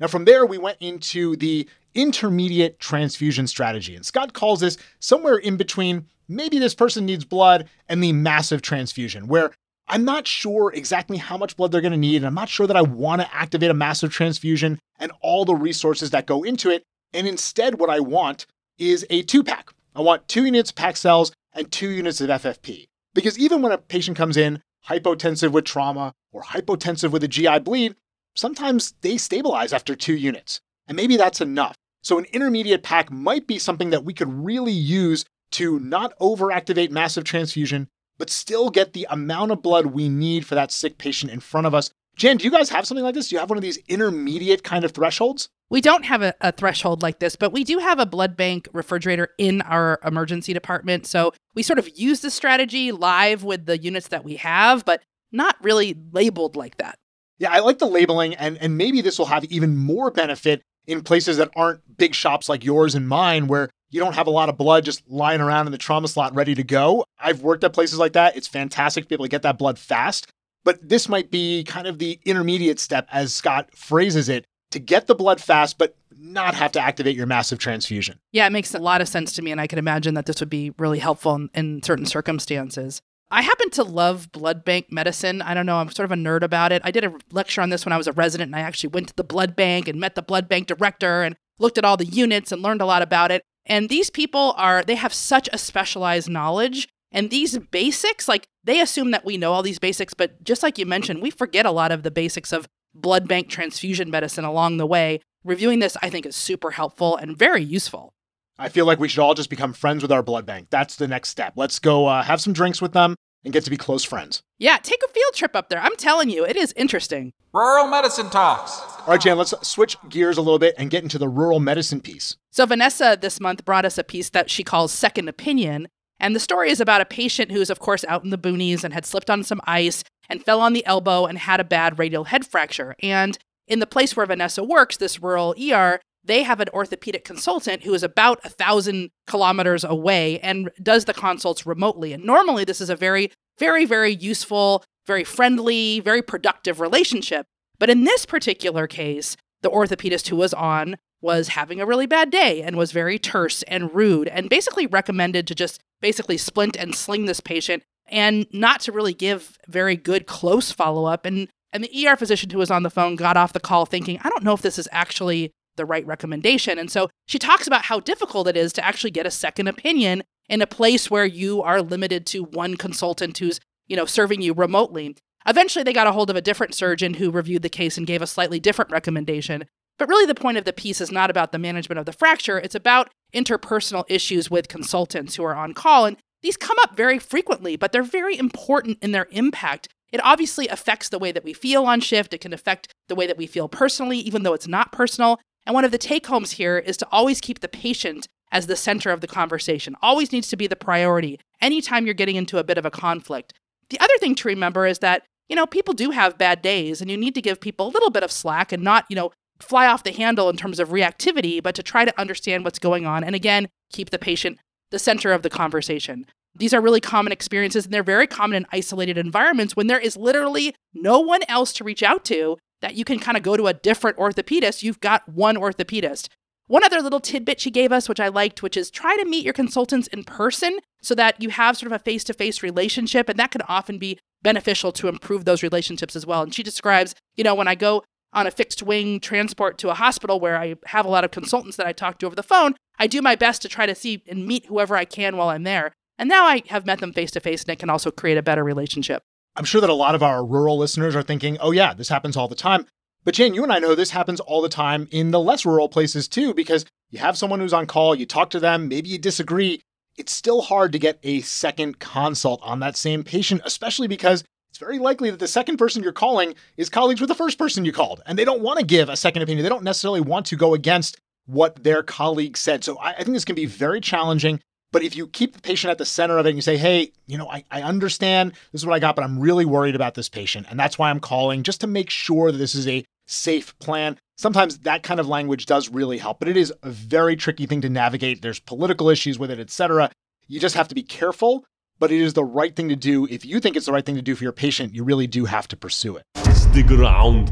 Now, 0.00 0.06
from 0.06 0.24
there, 0.24 0.46
we 0.46 0.58
went 0.58 0.78
into 0.80 1.36
the 1.36 1.68
intermediate 1.94 2.78
transfusion 2.78 3.46
strategy. 3.46 3.96
And 3.96 4.06
Scott 4.06 4.32
calls 4.32 4.60
this 4.60 4.78
somewhere 5.00 5.36
in 5.36 5.56
between 5.56 6.06
maybe 6.28 6.58
this 6.58 6.74
person 6.74 7.04
needs 7.04 7.24
blood 7.24 7.68
and 7.88 8.02
the 8.02 8.12
massive 8.12 8.62
transfusion, 8.62 9.26
where 9.26 9.50
I'm 9.88 10.04
not 10.04 10.26
sure 10.26 10.72
exactly 10.72 11.16
how 11.16 11.36
much 11.36 11.56
blood 11.56 11.72
they're 11.72 11.80
going 11.80 11.92
to 11.92 11.98
need. 11.98 12.16
And 12.16 12.26
I'm 12.26 12.34
not 12.34 12.48
sure 12.48 12.66
that 12.66 12.76
I 12.76 12.82
want 12.82 13.22
to 13.22 13.34
activate 13.34 13.70
a 13.70 13.74
massive 13.74 14.12
transfusion 14.12 14.78
and 14.98 15.10
all 15.20 15.44
the 15.44 15.54
resources 15.54 16.10
that 16.10 16.26
go 16.26 16.44
into 16.44 16.70
it. 16.70 16.84
And 17.12 17.26
instead, 17.26 17.78
what 17.78 17.90
I 17.90 18.00
want 18.00 18.46
is 18.78 19.06
a 19.10 19.22
two 19.22 19.42
pack. 19.42 19.70
I 19.94 20.00
want 20.00 20.28
two 20.28 20.44
units 20.44 20.72
of 20.76 20.96
cells 20.96 21.32
and 21.52 21.70
two 21.70 21.90
units 21.90 22.20
of 22.20 22.28
FFP. 22.30 22.88
Because 23.14 23.38
even 23.38 23.62
when 23.62 23.72
a 23.72 23.78
patient 23.78 24.16
comes 24.16 24.36
in 24.36 24.62
hypotensive 24.88 25.50
with 25.50 25.64
trauma 25.64 26.12
or 26.32 26.42
hypotensive 26.42 27.10
with 27.10 27.24
a 27.24 27.28
GI 27.28 27.60
bleed, 27.60 27.96
sometimes 28.36 28.94
they 29.00 29.16
stabilize 29.16 29.72
after 29.72 29.94
two 29.94 30.14
units. 30.14 30.60
And 30.86 30.96
maybe 30.96 31.16
that's 31.16 31.40
enough. 31.40 31.76
So, 32.02 32.18
an 32.18 32.26
intermediate 32.32 32.82
pack 32.82 33.10
might 33.10 33.46
be 33.46 33.58
something 33.58 33.90
that 33.90 34.04
we 34.04 34.14
could 34.14 34.32
really 34.32 34.72
use 34.72 35.24
to 35.52 35.78
not 35.80 36.16
overactivate 36.20 36.90
massive 36.90 37.24
transfusion, 37.24 37.88
but 38.18 38.30
still 38.30 38.70
get 38.70 38.92
the 38.92 39.06
amount 39.10 39.50
of 39.50 39.62
blood 39.62 39.86
we 39.86 40.08
need 40.08 40.46
for 40.46 40.54
that 40.54 40.70
sick 40.70 40.98
patient 40.98 41.32
in 41.32 41.40
front 41.40 41.66
of 41.66 41.74
us. 41.74 41.90
Jen, 42.18 42.36
do 42.36 42.44
you 42.44 42.50
guys 42.50 42.68
have 42.70 42.84
something 42.84 43.04
like 43.04 43.14
this? 43.14 43.28
Do 43.28 43.36
you 43.36 43.38
have 43.38 43.48
one 43.48 43.56
of 43.56 43.62
these 43.62 43.78
intermediate 43.86 44.64
kind 44.64 44.84
of 44.84 44.90
thresholds? 44.90 45.48
We 45.70 45.80
don't 45.80 46.04
have 46.04 46.20
a, 46.20 46.34
a, 46.40 46.50
threshold 46.50 47.00
like 47.00 47.20
this, 47.20 47.36
but 47.36 47.52
we 47.52 47.62
do 47.62 47.78
have 47.78 48.00
a 48.00 48.06
blood 48.06 48.36
bank 48.36 48.68
refrigerator 48.72 49.28
in 49.38 49.62
our 49.62 50.00
emergency 50.04 50.52
department. 50.52 51.06
So 51.06 51.32
we 51.54 51.62
sort 51.62 51.78
of 51.78 51.88
use 51.96 52.20
the 52.20 52.30
strategy 52.30 52.90
live 52.90 53.44
with 53.44 53.66
the 53.66 53.78
units 53.78 54.08
that 54.08 54.24
we 54.24 54.34
have, 54.36 54.84
but 54.84 55.00
not 55.30 55.62
really 55.62 55.96
labeled 56.10 56.56
like 56.56 56.78
that. 56.78 56.98
Yeah, 57.38 57.52
I 57.52 57.60
like 57.60 57.78
the 57.78 57.86
labeling, 57.86 58.34
and, 58.34 58.58
and 58.58 58.76
maybe 58.76 59.00
this 59.00 59.16
will 59.16 59.26
have 59.26 59.44
even 59.44 59.76
more 59.76 60.10
benefit 60.10 60.62
in 60.88 61.02
places 61.02 61.36
that 61.36 61.50
aren't 61.54 61.98
big 61.98 62.16
shops 62.16 62.48
like 62.48 62.64
yours 62.64 62.96
and 62.96 63.08
mine, 63.08 63.46
where 63.46 63.70
you 63.90 64.00
don't 64.00 64.14
have 64.14 64.26
a 64.26 64.30
lot 64.30 64.48
of 64.48 64.56
blood 64.56 64.84
just 64.84 65.08
lying 65.08 65.40
around 65.40 65.66
in 65.66 65.72
the 65.72 65.78
trauma 65.78 66.08
slot 66.08 66.34
ready 66.34 66.56
to 66.56 66.64
go. 66.64 67.04
I've 67.20 67.42
worked 67.42 67.62
at 67.62 67.72
places 67.72 68.00
like 68.00 68.14
that. 68.14 68.36
It's 68.36 68.48
fantastic 68.48 69.04
to 69.04 69.08
be 69.08 69.14
able 69.14 69.26
to 69.26 69.30
get 69.30 69.42
that 69.42 69.56
blood 69.56 69.78
fast. 69.78 70.26
But 70.68 70.86
this 70.86 71.08
might 71.08 71.30
be 71.30 71.64
kind 71.64 71.86
of 71.86 71.98
the 71.98 72.20
intermediate 72.26 72.78
step, 72.78 73.08
as 73.10 73.32
Scott 73.32 73.74
phrases 73.74 74.28
it, 74.28 74.44
to 74.70 74.78
get 74.78 75.06
the 75.06 75.14
blood 75.14 75.40
fast, 75.40 75.78
but 75.78 75.96
not 76.14 76.54
have 76.54 76.72
to 76.72 76.78
activate 76.78 77.16
your 77.16 77.24
massive 77.24 77.58
transfusion. 77.58 78.18
Yeah, 78.32 78.46
it 78.46 78.50
makes 78.50 78.74
a 78.74 78.78
lot 78.78 79.00
of 79.00 79.08
sense 79.08 79.32
to 79.36 79.40
me. 79.40 79.50
And 79.50 79.62
I 79.62 79.66
can 79.66 79.78
imagine 79.78 80.12
that 80.12 80.26
this 80.26 80.40
would 80.40 80.50
be 80.50 80.74
really 80.76 80.98
helpful 80.98 81.34
in, 81.34 81.48
in 81.54 81.82
certain 81.82 82.04
circumstances. 82.04 83.00
I 83.30 83.40
happen 83.40 83.70
to 83.70 83.82
love 83.82 84.30
blood 84.30 84.62
bank 84.62 84.92
medicine. 84.92 85.40
I 85.40 85.54
don't 85.54 85.64
know, 85.64 85.78
I'm 85.78 85.90
sort 85.90 86.04
of 86.04 86.12
a 86.12 86.20
nerd 86.20 86.42
about 86.42 86.70
it. 86.70 86.82
I 86.84 86.90
did 86.90 87.02
a 87.02 87.14
lecture 87.32 87.62
on 87.62 87.70
this 87.70 87.86
when 87.86 87.94
I 87.94 87.96
was 87.96 88.06
a 88.06 88.12
resident, 88.12 88.48
and 88.48 88.56
I 88.56 88.60
actually 88.60 88.90
went 88.90 89.08
to 89.08 89.16
the 89.16 89.24
blood 89.24 89.56
bank 89.56 89.88
and 89.88 89.98
met 89.98 90.16
the 90.16 90.22
blood 90.22 90.50
bank 90.50 90.66
director 90.66 91.22
and 91.22 91.34
looked 91.58 91.78
at 91.78 91.84
all 91.86 91.96
the 91.96 92.04
units 92.04 92.52
and 92.52 92.60
learned 92.60 92.82
a 92.82 92.86
lot 92.86 93.00
about 93.00 93.30
it. 93.30 93.42
And 93.64 93.88
these 93.88 94.10
people 94.10 94.52
are, 94.58 94.84
they 94.84 94.96
have 94.96 95.14
such 95.14 95.48
a 95.50 95.56
specialized 95.56 96.28
knowledge. 96.28 96.88
And 97.10 97.30
these 97.30 97.58
basics, 97.58 98.28
like 98.28 98.48
they 98.64 98.80
assume 98.80 99.10
that 99.12 99.24
we 99.24 99.36
know 99.36 99.52
all 99.52 99.62
these 99.62 99.78
basics, 99.78 100.14
but 100.14 100.42
just 100.44 100.62
like 100.62 100.78
you 100.78 100.86
mentioned, 100.86 101.22
we 101.22 101.30
forget 101.30 101.66
a 101.66 101.70
lot 101.70 101.92
of 101.92 102.02
the 102.02 102.10
basics 102.10 102.52
of 102.52 102.68
blood 102.94 103.28
bank 103.28 103.48
transfusion 103.48 104.10
medicine 104.10 104.44
along 104.44 104.76
the 104.76 104.86
way. 104.86 105.20
Reviewing 105.44 105.78
this, 105.78 105.96
I 106.02 106.10
think, 106.10 106.26
is 106.26 106.36
super 106.36 106.72
helpful 106.72 107.16
and 107.16 107.36
very 107.36 107.62
useful. 107.62 108.12
I 108.58 108.68
feel 108.68 108.86
like 108.86 108.98
we 108.98 109.08
should 109.08 109.22
all 109.22 109.34
just 109.34 109.50
become 109.50 109.72
friends 109.72 110.02
with 110.02 110.10
our 110.10 110.22
blood 110.22 110.44
bank. 110.44 110.66
That's 110.70 110.96
the 110.96 111.06
next 111.06 111.28
step. 111.28 111.52
Let's 111.56 111.78
go 111.78 112.06
uh, 112.06 112.22
have 112.24 112.40
some 112.40 112.52
drinks 112.52 112.82
with 112.82 112.92
them 112.92 113.14
and 113.44 113.52
get 113.52 113.64
to 113.64 113.70
be 113.70 113.76
close 113.76 114.02
friends. 114.02 114.42
Yeah, 114.58 114.78
take 114.78 115.00
a 115.08 115.12
field 115.12 115.34
trip 115.34 115.54
up 115.54 115.68
there. 115.68 115.80
I'm 115.80 115.96
telling 115.96 116.28
you, 116.28 116.44
it 116.44 116.56
is 116.56 116.74
interesting. 116.76 117.32
Rural 117.52 117.86
medicine 117.86 118.30
talks. 118.30 118.80
All 119.00 119.06
right, 119.06 119.20
Jan, 119.20 119.38
let's 119.38 119.54
switch 119.66 119.96
gears 120.08 120.36
a 120.36 120.42
little 120.42 120.58
bit 120.58 120.74
and 120.76 120.90
get 120.90 121.04
into 121.04 121.18
the 121.18 121.28
rural 121.28 121.60
medicine 121.60 122.00
piece. 122.00 122.36
So, 122.50 122.66
Vanessa 122.66 123.16
this 123.18 123.40
month 123.40 123.64
brought 123.64 123.84
us 123.84 123.96
a 123.96 124.04
piece 124.04 124.30
that 124.30 124.50
she 124.50 124.64
calls 124.64 124.92
Second 124.92 125.28
Opinion. 125.28 125.88
And 126.20 126.34
the 126.34 126.40
story 126.40 126.70
is 126.70 126.80
about 126.80 127.00
a 127.00 127.06
patient 127.06 127.52
who's, 127.52 127.70
of 127.70 127.78
course, 127.78 128.04
out 128.08 128.24
in 128.24 128.30
the 128.30 128.38
boonies 128.38 128.84
and 128.84 128.92
had 128.92 129.06
slipped 129.06 129.30
on 129.30 129.44
some 129.44 129.60
ice 129.64 130.02
and 130.28 130.44
fell 130.44 130.60
on 130.60 130.72
the 130.72 130.84
elbow 130.84 131.26
and 131.26 131.38
had 131.38 131.60
a 131.60 131.64
bad 131.64 131.98
radial 131.98 132.24
head 132.24 132.46
fracture. 132.46 132.94
And 133.02 133.38
in 133.66 133.78
the 133.78 133.86
place 133.86 134.16
where 134.16 134.26
Vanessa 134.26 134.64
works, 134.64 134.96
this 134.96 135.22
rural 135.22 135.54
ER, 135.60 136.00
they 136.24 136.42
have 136.42 136.60
an 136.60 136.68
orthopedic 136.74 137.24
consultant 137.24 137.84
who 137.84 137.94
is 137.94 138.02
about 138.02 138.44
a 138.44 138.48
thousand 138.48 139.10
kilometers 139.26 139.84
away 139.84 140.38
and 140.40 140.70
does 140.82 141.04
the 141.04 141.14
consults 141.14 141.66
remotely. 141.66 142.12
And 142.12 142.24
normally, 142.24 142.64
this 142.64 142.80
is 142.80 142.90
a 142.90 142.96
very, 142.96 143.30
very, 143.58 143.84
very 143.84 144.14
useful, 144.14 144.84
very 145.06 145.24
friendly, 145.24 146.00
very 146.00 146.22
productive 146.22 146.80
relationship. 146.80 147.46
But 147.78 147.90
in 147.90 148.04
this 148.04 148.26
particular 148.26 148.86
case, 148.86 149.36
the 149.62 149.70
orthopedist 149.70 150.28
who 150.28 150.36
was 150.36 150.52
on 150.52 150.96
was 151.20 151.48
having 151.48 151.80
a 151.80 151.86
really 151.86 152.06
bad 152.06 152.30
day 152.30 152.62
and 152.62 152.76
was 152.76 152.92
very 152.92 153.18
terse 153.18 153.62
and 153.64 153.94
rude 153.94 154.28
and 154.28 154.48
basically 154.48 154.86
recommended 154.86 155.46
to 155.46 155.54
just 155.54 155.80
basically 156.00 156.36
splint 156.36 156.76
and 156.76 156.94
sling 156.94 157.26
this 157.26 157.40
patient 157.40 157.82
and 158.06 158.46
not 158.52 158.80
to 158.80 158.92
really 158.92 159.14
give 159.14 159.58
very 159.66 159.96
good 159.96 160.26
close 160.26 160.70
follow 160.72 161.04
up. 161.04 161.26
And 161.26 161.48
and 161.72 161.84
the 161.84 162.06
ER 162.06 162.16
physician 162.16 162.50
who 162.50 162.58
was 162.58 162.70
on 162.70 162.82
the 162.82 162.90
phone 162.90 163.16
got 163.16 163.36
off 163.36 163.52
the 163.52 163.60
call 163.60 163.84
thinking, 163.84 164.18
I 164.22 164.30
don't 164.30 164.42
know 164.42 164.54
if 164.54 164.62
this 164.62 164.78
is 164.78 164.88
actually 164.90 165.52
the 165.76 165.84
right 165.84 166.06
recommendation. 166.06 166.78
And 166.78 166.90
so 166.90 167.08
she 167.26 167.38
talks 167.38 167.66
about 167.66 167.84
how 167.84 168.00
difficult 168.00 168.48
it 168.48 168.56
is 168.56 168.72
to 168.74 168.84
actually 168.84 169.10
get 169.10 169.26
a 169.26 169.30
second 169.30 169.68
opinion 169.68 170.22
in 170.48 170.62
a 170.62 170.66
place 170.66 171.10
where 171.10 171.26
you 171.26 171.62
are 171.62 171.82
limited 171.82 172.26
to 172.26 172.44
one 172.44 172.76
consultant 172.76 173.36
who's, 173.36 173.60
you 173.86 173.96
know, 173.96 174.06
serving 174.06 174.40
you 174.40 174.54
remotely. 174.54 175.14
Eventually 175.46 175.82
they 175.82 175.92
got 175.92 176.06
a 176.06 176.12
hold 176.12 176.30
of 176.30 176.36
a 176.36 176.42
different 176.42 176.74
surgeon 176.74 177.14
who 177.14 177.30
reviewed 177.30 177.62
the 177.62 177.68
case 177.68 177.96
and 177.96 178.06
gave 178.06 178.22
a 178.22 178.26
slightly 178.26 178.58
different 178.58 178.90
recommendation. 178.90 179.64
But 179.98 180.08
really, 180.08 180.26
the 180.26 180.34
point 180.34 180.58
of 180.58 180.64
the 180.64 180.72
piece 180.72 181.00
is 181.00 181.10
not 181.10 181.30
about 181.30 181.52
the 181.52 181.58
management 181.58 181.98
of 181.98 182.06
the 182.06 182.12
fracture, 182.12 182.58
it's 182.58 182.74
about 182.74 183.10
interpersonal 183.34 184.04
issues 184.08 184.50
with 184.50 184.68
consultants 184.68 185.36
who 185.36 185.44
are 185.44 185.54
on 185.54 185.74
call. 185.74 186.06
And 186.06 186.16
these 186.40 186.56
come 186.56 186.76
up 186.82 186.96
very 186.96 187.18
frequently, 187.18 187.76
but 187.76 187.92
they're 187.92 188.02
very 188.02 188.38
important 188.38 188.98
in 189.02 189.12
their 189.12 189.26
impact. 189.30 189.88
It 190.12 190.24
obviously 190.24 190.68
affects 190.68 191.08
the 191.08 191.18
way 191.18 191.32
that 191.32 191.44
we 191.44 191.52
feel 191.52 191.84
on 191.84 192.00
shift. 192.00 192.32
It 192.32 192.40
can 192.40 192.52
affect 192.52 192.94
the 193.08 193.14
way 193.14 193.26
that 193.26 193.36
we 193.36 193.46
feel 193.46 193.68
personally, 193.68 194.18
even 194.18 194.42
though 194.42 194.54
it's 194.54 194.68
not 194.68 194.92
personal. 194.92 195.40
And 195.66 195.74
one 195.74 195.84
of 195.84 195.90
the 195.90 195.98
take 195.98 196.26
homes 196.26 196.52
here 196.52 196.78
is 196.78 196.96
to 196.98 197.08
always 197.10 197.40
keep 197.40 197.60
the 197.60 197.68
patient 197.68 198.26
as 198.50 198.66
the 198.66 198.76
center 198.76 199.10
of 199.10 199.20
the 199.20 199.26
conversation, 199.26 199.94
always 200.00 200.32
needs 200.32 200.48
to 200.48 200.56
be 200.56 200.66
the 200.66 200.76
priority 200.76 201.38
anytime 201.60 202.06
you're 202.06 202.14
getting 202.14 202.36
into 202.36 202.56
a 202.56 202.64
bit 202.64 202.78
of 202.78 202.86
a 202.86 202.90
conflict. 202.90 203.52
The 203.90 204.00
other 204.00 204.16
thing 204.18 204.34
to 204.36 204.48
remember 204.48 204.86
is 204.86 205.00
that, 205.00 205.24
you 205.48 205.56
know, 205.56 205.66
people 205.66 205.92
do 205.92 206.10
have 206.10 206.38
bad 206.38 206.62
days 206.62 207.02
and 207.02 207.10
you 207.10 207.16
need 207.16 207.34
to 207.34 207.42
give 207.42 207.60
people 207.60 207.86
a 207.86 207.90
little 207.90 208.10
bit 208.10 208.22
of 208.22 208.32
slack 208.32 208.72
and 208.72 208.82
not, 208.82 209.04
you 209.10 209.16
know, 209.16 209.30
fly 209.60 209.86
off 209.86 210.04
the 210.04 210.12
handle 210.12 210.48
in 210.48 210.56
terms 210.56 210.78
of 210.78 210.90
reactivity, 210.90 211.62
but 211.62 211.74
to 211.74 211.82
try 211.82 212.04
to 212.04 212.20
understand 212.20 212.64
what's 212.64 212.78
going 212.78 213.06
on. 213.06 213.24
And 213.24 213.34
again, 213.34 213.68
keep 213.90 214.10
the 214.10 214.18
patient 214.18 214.58
the 214.90 214.98
center 214.98 215.32
of 215.32 215.42
the 215.42 215.50
conversation. 215.50 216.26
These 216.54 216.74
are 216.74 216.80
really 216.80 217.00
common 217.00 217.32
experiences, 217.32 217.84
and 217.84 217.92
they're 217.92 218.02
very 218.02 218.26
common 218.26 218.56
in 218.56 218.66
isolated 218.72 219.18
environments 219.18 219.76
when 219.76 219.86
there 219.86 219.98
is 219.98 220.16
literally 220.16 220.74
no 220.94 221.20
one 221.20 221.42
else 221.48 221.72
to 221.74 221.84
reach 221.84 222.02
out 222.02 222.24
to 222.26 222.56
that 222.80 222.94
you 222.94 223.04
can 223.04 223.18
kind 223.18 223.36
of 223.36 223.42
go 223.42 223.56
to 223.56 223.66
a 223.66 223.74
different 223.74 224.16
orthopedist. 224.16 224.82
You've 224.82 225.00
got 225.00 225.28
one 225.28 225.56
orthopedist. 225.56 226.28
One 226.66 226.84
other 226.84 227.00
little 227.00 227.20
tidbit 227.20 227.60
she 227.60 227.70
gave 227.70 227.92
us, 227.92 228.08
which 228.08 228.20
I 228.20 228.28
liked, 228.28 228.62
which 228.62 228.76
is 228.76 228.90
try 228.90 229.16
to 229.16 229.24
meet 229.24 229.44
your 229.44 229.54
consultants 229.54 230.06
in 230.08 230.22
person 230.24 230.78
so 231.00 231.14
that 231.14 231.40
you 231.42 231.48
have 231.48 231.76
sort 231.76 231.90
of 231.90 231.98
a 231.98 232.04
face 232.04 232.24
to 232.24 232.34
face 232.34 232.62
relationship. 232.62 233.28
And 233.28 233.38
that 233.38 233.50
can 233.50 233.62
often 233.62 233.98
be 233.98 234.18
beneficial 234.42 234.92
to 234.92 235.08
improve 235.08 235.44
those 235.44 235.62
relationships 235.62 236.14
as 236.14 236.26
well. 236.26 236.42
And 236.42 236.54
she 236.54 236.62
describes, 236.62 237.14
you 237.36 237.44
know, 237.44 237.54
when 237.54 237.68
I 237.68 237.74
go 237.74 238.04
on 238.32 238.46
a 238.46 238.50
fixed 238.50 238.82
wing 238.82 239.20
transport 239.20 239.78
to 239.78 239.90
a 239.90 239.94
hospital 239.94 240.40
where 240.40 240.56
I 240.56 240.76
have 240.86 241.06
a 241.06 241.10
lot 241.10 241.24
of 241.24 241.30
consultants 241.30 241.76
that 241.76 241.86
I 241.86 241.92
talk 241.92 242.18
to 242.18 242.26
over 242.26 242.36
the 242.36 242.42
phone, 242.42 242.74
I 242.98 243.06
do 243.06 243.22
my 243.22 243.36
best 243.36 243.62
to 243.62 243.68
try 243.68 243.86
to 243.86 243.94
see 243.94 244.22
and 244.26 244.46
meet 244.46 244.66
whoever 244.66 244.96
I 244.96 245.04
can 245.04 245.36
while 245.36 245.48
I'm 245.48 245.62
there. 245.62 245.92
And 246.18 246.28
now 246.28 246.44
I 246.44 246.62
have 246.68 246.86
met 246.86 247.00
them 247.00 247.12
face 247.12 247.30
to 247.32 247.40
face 247.40 247.62
and 247.62 247.70
it 247.70 247.78
can 247.78 247.90
also 247.90 248.10
create 248.10 248.38
a 248.38 248.42
better 248.42 248.64
relationship. 248.64 249.22
I'm 249.56 249.64
sure 249.64 249.80
that 249.80 249.90
a 249.90 249.94
lot 249.94 250.14
of 250.14 250.22
our 250.22 250.44
rural 250.44 250.78
listeners 250.78 251.16
are 251.16 251.22
thinking, 251.22 251.58
oh, 251.60 251.70
yeah, 251.70 251.94
this 251.94 252.08
happens 252.08 252.36
all 252.36 252.48
the 252.48 252.54
time. 252.54 252.86
But 253.24 253.34
Jane, 253.34 253.54
you 253.54 253.62
and 253.62 253.72
I 253.72 253.78
know 253.78 253.94
this 253.94 254.10
happens 254.10 254.40
all 254.40 254.62
the 254.62 254.68
time 254.68 255.08
in 255.10 255.32
the 255.32 255.40
less 255.40 255.66
rural 255.66 255.88
places 255.88 256.28
too, 256.28 256.54
because 256.54 256.86
you 257.10 257.18
have 257.18 257.36
someone 257.36 257.60
who's 257.60 257.72
on 257.72 257.86
call, 257.86 258.14
you 258.14 258.26
talk 258.26 258.50
to 258.50 258.60
them, 258.60 258.88
maybe 258.88 259.08
you 259.08 259.18
disagree. 259.18 259.80
It's 260.16 260.32
still 260.32 260.62
hard 260.62 260.92
to 260.92 260.98
get 260.98 261.18
a 261.22 261.40
second 261.42 261.98
consult 261.98 262.60
on 262.62 262.80
that 262.80 262.96
same 262.96 263.24
patient, 263.24 263.62
especially 263.64 264.08
because 264.08 264.44
it's 264.78 264.86
very 264.86 265.00
likely 265.00 265.28
that 265.28 265.40
the 265.40 265.48
second 265.48 265.76
person 265.76 266.04
you're 266.04 266.12
calling 266.12 266.54
is 266.76 266.88
colleagues 266.88 267.20
with 267.20 267.26
the 267.26 267.34
first 267.34 267.58
person 267.58 267.84
you 267.84 267.90
called, 267.90 268.22
and 268.26 268.38
they 268.38 268.44
don't 268.44 268.62
want 268.62 268.78
to 268.78 268.86
give 268.86 269.08
a 269.08 269.16
second 269.16 269.42
opinion. 269.42 269.64
They 269.64 269.68
don't 269.68 269.82
necessarily 269.82 270.20
want 270.20 270.46
to 270.46 270.56
go 270.56 270.72
against 270.72 271.18
what 271.46 271.82
their 271.82 272.04
colleague 272.04 272.56
said. 272.56 272.84
So 272.84 272.96
I, 272.98 273.10
I 273.10 273.16
think 273.24 273.30
this 273.30 273.44
can 273.44 273.56
be 273.56 273.66
very 273.66 274.00
challenging. 274.00 274.60
But 274.92 275.02
if 275.02 275.16
you 275.16 275.26
keep 275.26 275.54
the 275.54 275.60
patient 275.60 275.90
at 275.90 275.98
the 275.98 276.04
center 276.04 276.38
of 276.38 276.46
it 276.46 276.50
and 276.50 276.58
you 276.58 276.62
say, 276.62 276.76
hey, 276.76 277.10
you 277.26 277.36
know, 277.36 277.50
I, 277.50 277.64
I 277.72 277.82
understand 277.82 278.52
this 278.70 278.82
is 278.82 278.86
what 278.86 278.94
I 278.94 279.00
got, 279.00 279.16
but 279.16 279.24
I'm 279.24 279.40
really 279.40 279.64
worried 279.64 279.96
about 279.96 280.14
this 280.14 280.28
patient. 280.28 280.68
And 280.70 280.78
that's 280.78 280.96
why 280.96 281.10
I'm 281.10 281.18
calling 281.18 281.64
just 281.64 281.80
to 281.80 281.88
make 281.88 282.08
sure 282.08 282.52
that 282.52 282.58
this 282.58 282.76
is 282.76 282.86
a 282.86 283.04
safe 283.26 283.76
plan. 283.80 284.16
Sometimes 284.36 284.78
that 284.78 285.02
kind 285.02 285.18
of 285.18 285.26
language 285.26 285.66
does 285.66 285.88
really 285.88 286.18
help, 286.18 286.38
but 286.38 286.46
it 286.46 286.56
is 286.56 286.72
a 286.84 286.90
very 286.90 287.34
tricky 287.34 287.66
thing 287.66 287.80
to 287.80 287.88
navigate. 287.88 288.42
There's 288.42 288.60
political 288.60 289.10
issues 289.10 289.40
with 289.40 289.50
it, 289.50 289.58
etc. 289.58 290.12
You 290.46 290.60
just 290.60 290.76
have 290.76 290.86
to 290.86 290.94
be 290.94 291.02
careful, 291.02 291.64
but 291.98 292.12
it 292.12 292.20
is 292.20 292.34
the 292.34 292.44
right 292.44 292.74
thing 292.74 292.88
to 292.88 292.96
do. 292.96 293.26
If 293.26 293.44
you 293.44 293.60
think 293.60 293.76
it's 293.76 293.86
the 293.86 293.92
right 293.92 294.04
thing 294.04 294.16
to 294.16 294.22
do 294.22 294.34
for 294.34 294.44
your 294.44 294.52
patient, 294.52 294.94
you 294.94 295.04
really 295.04 295.26
do 295.26 295.44
have 295.44 295.68
to 295.68 295.76
pursue 295.76 296.16
it. 296.16 296.24
Stick 296.54 296.90
around. 296.90 297.50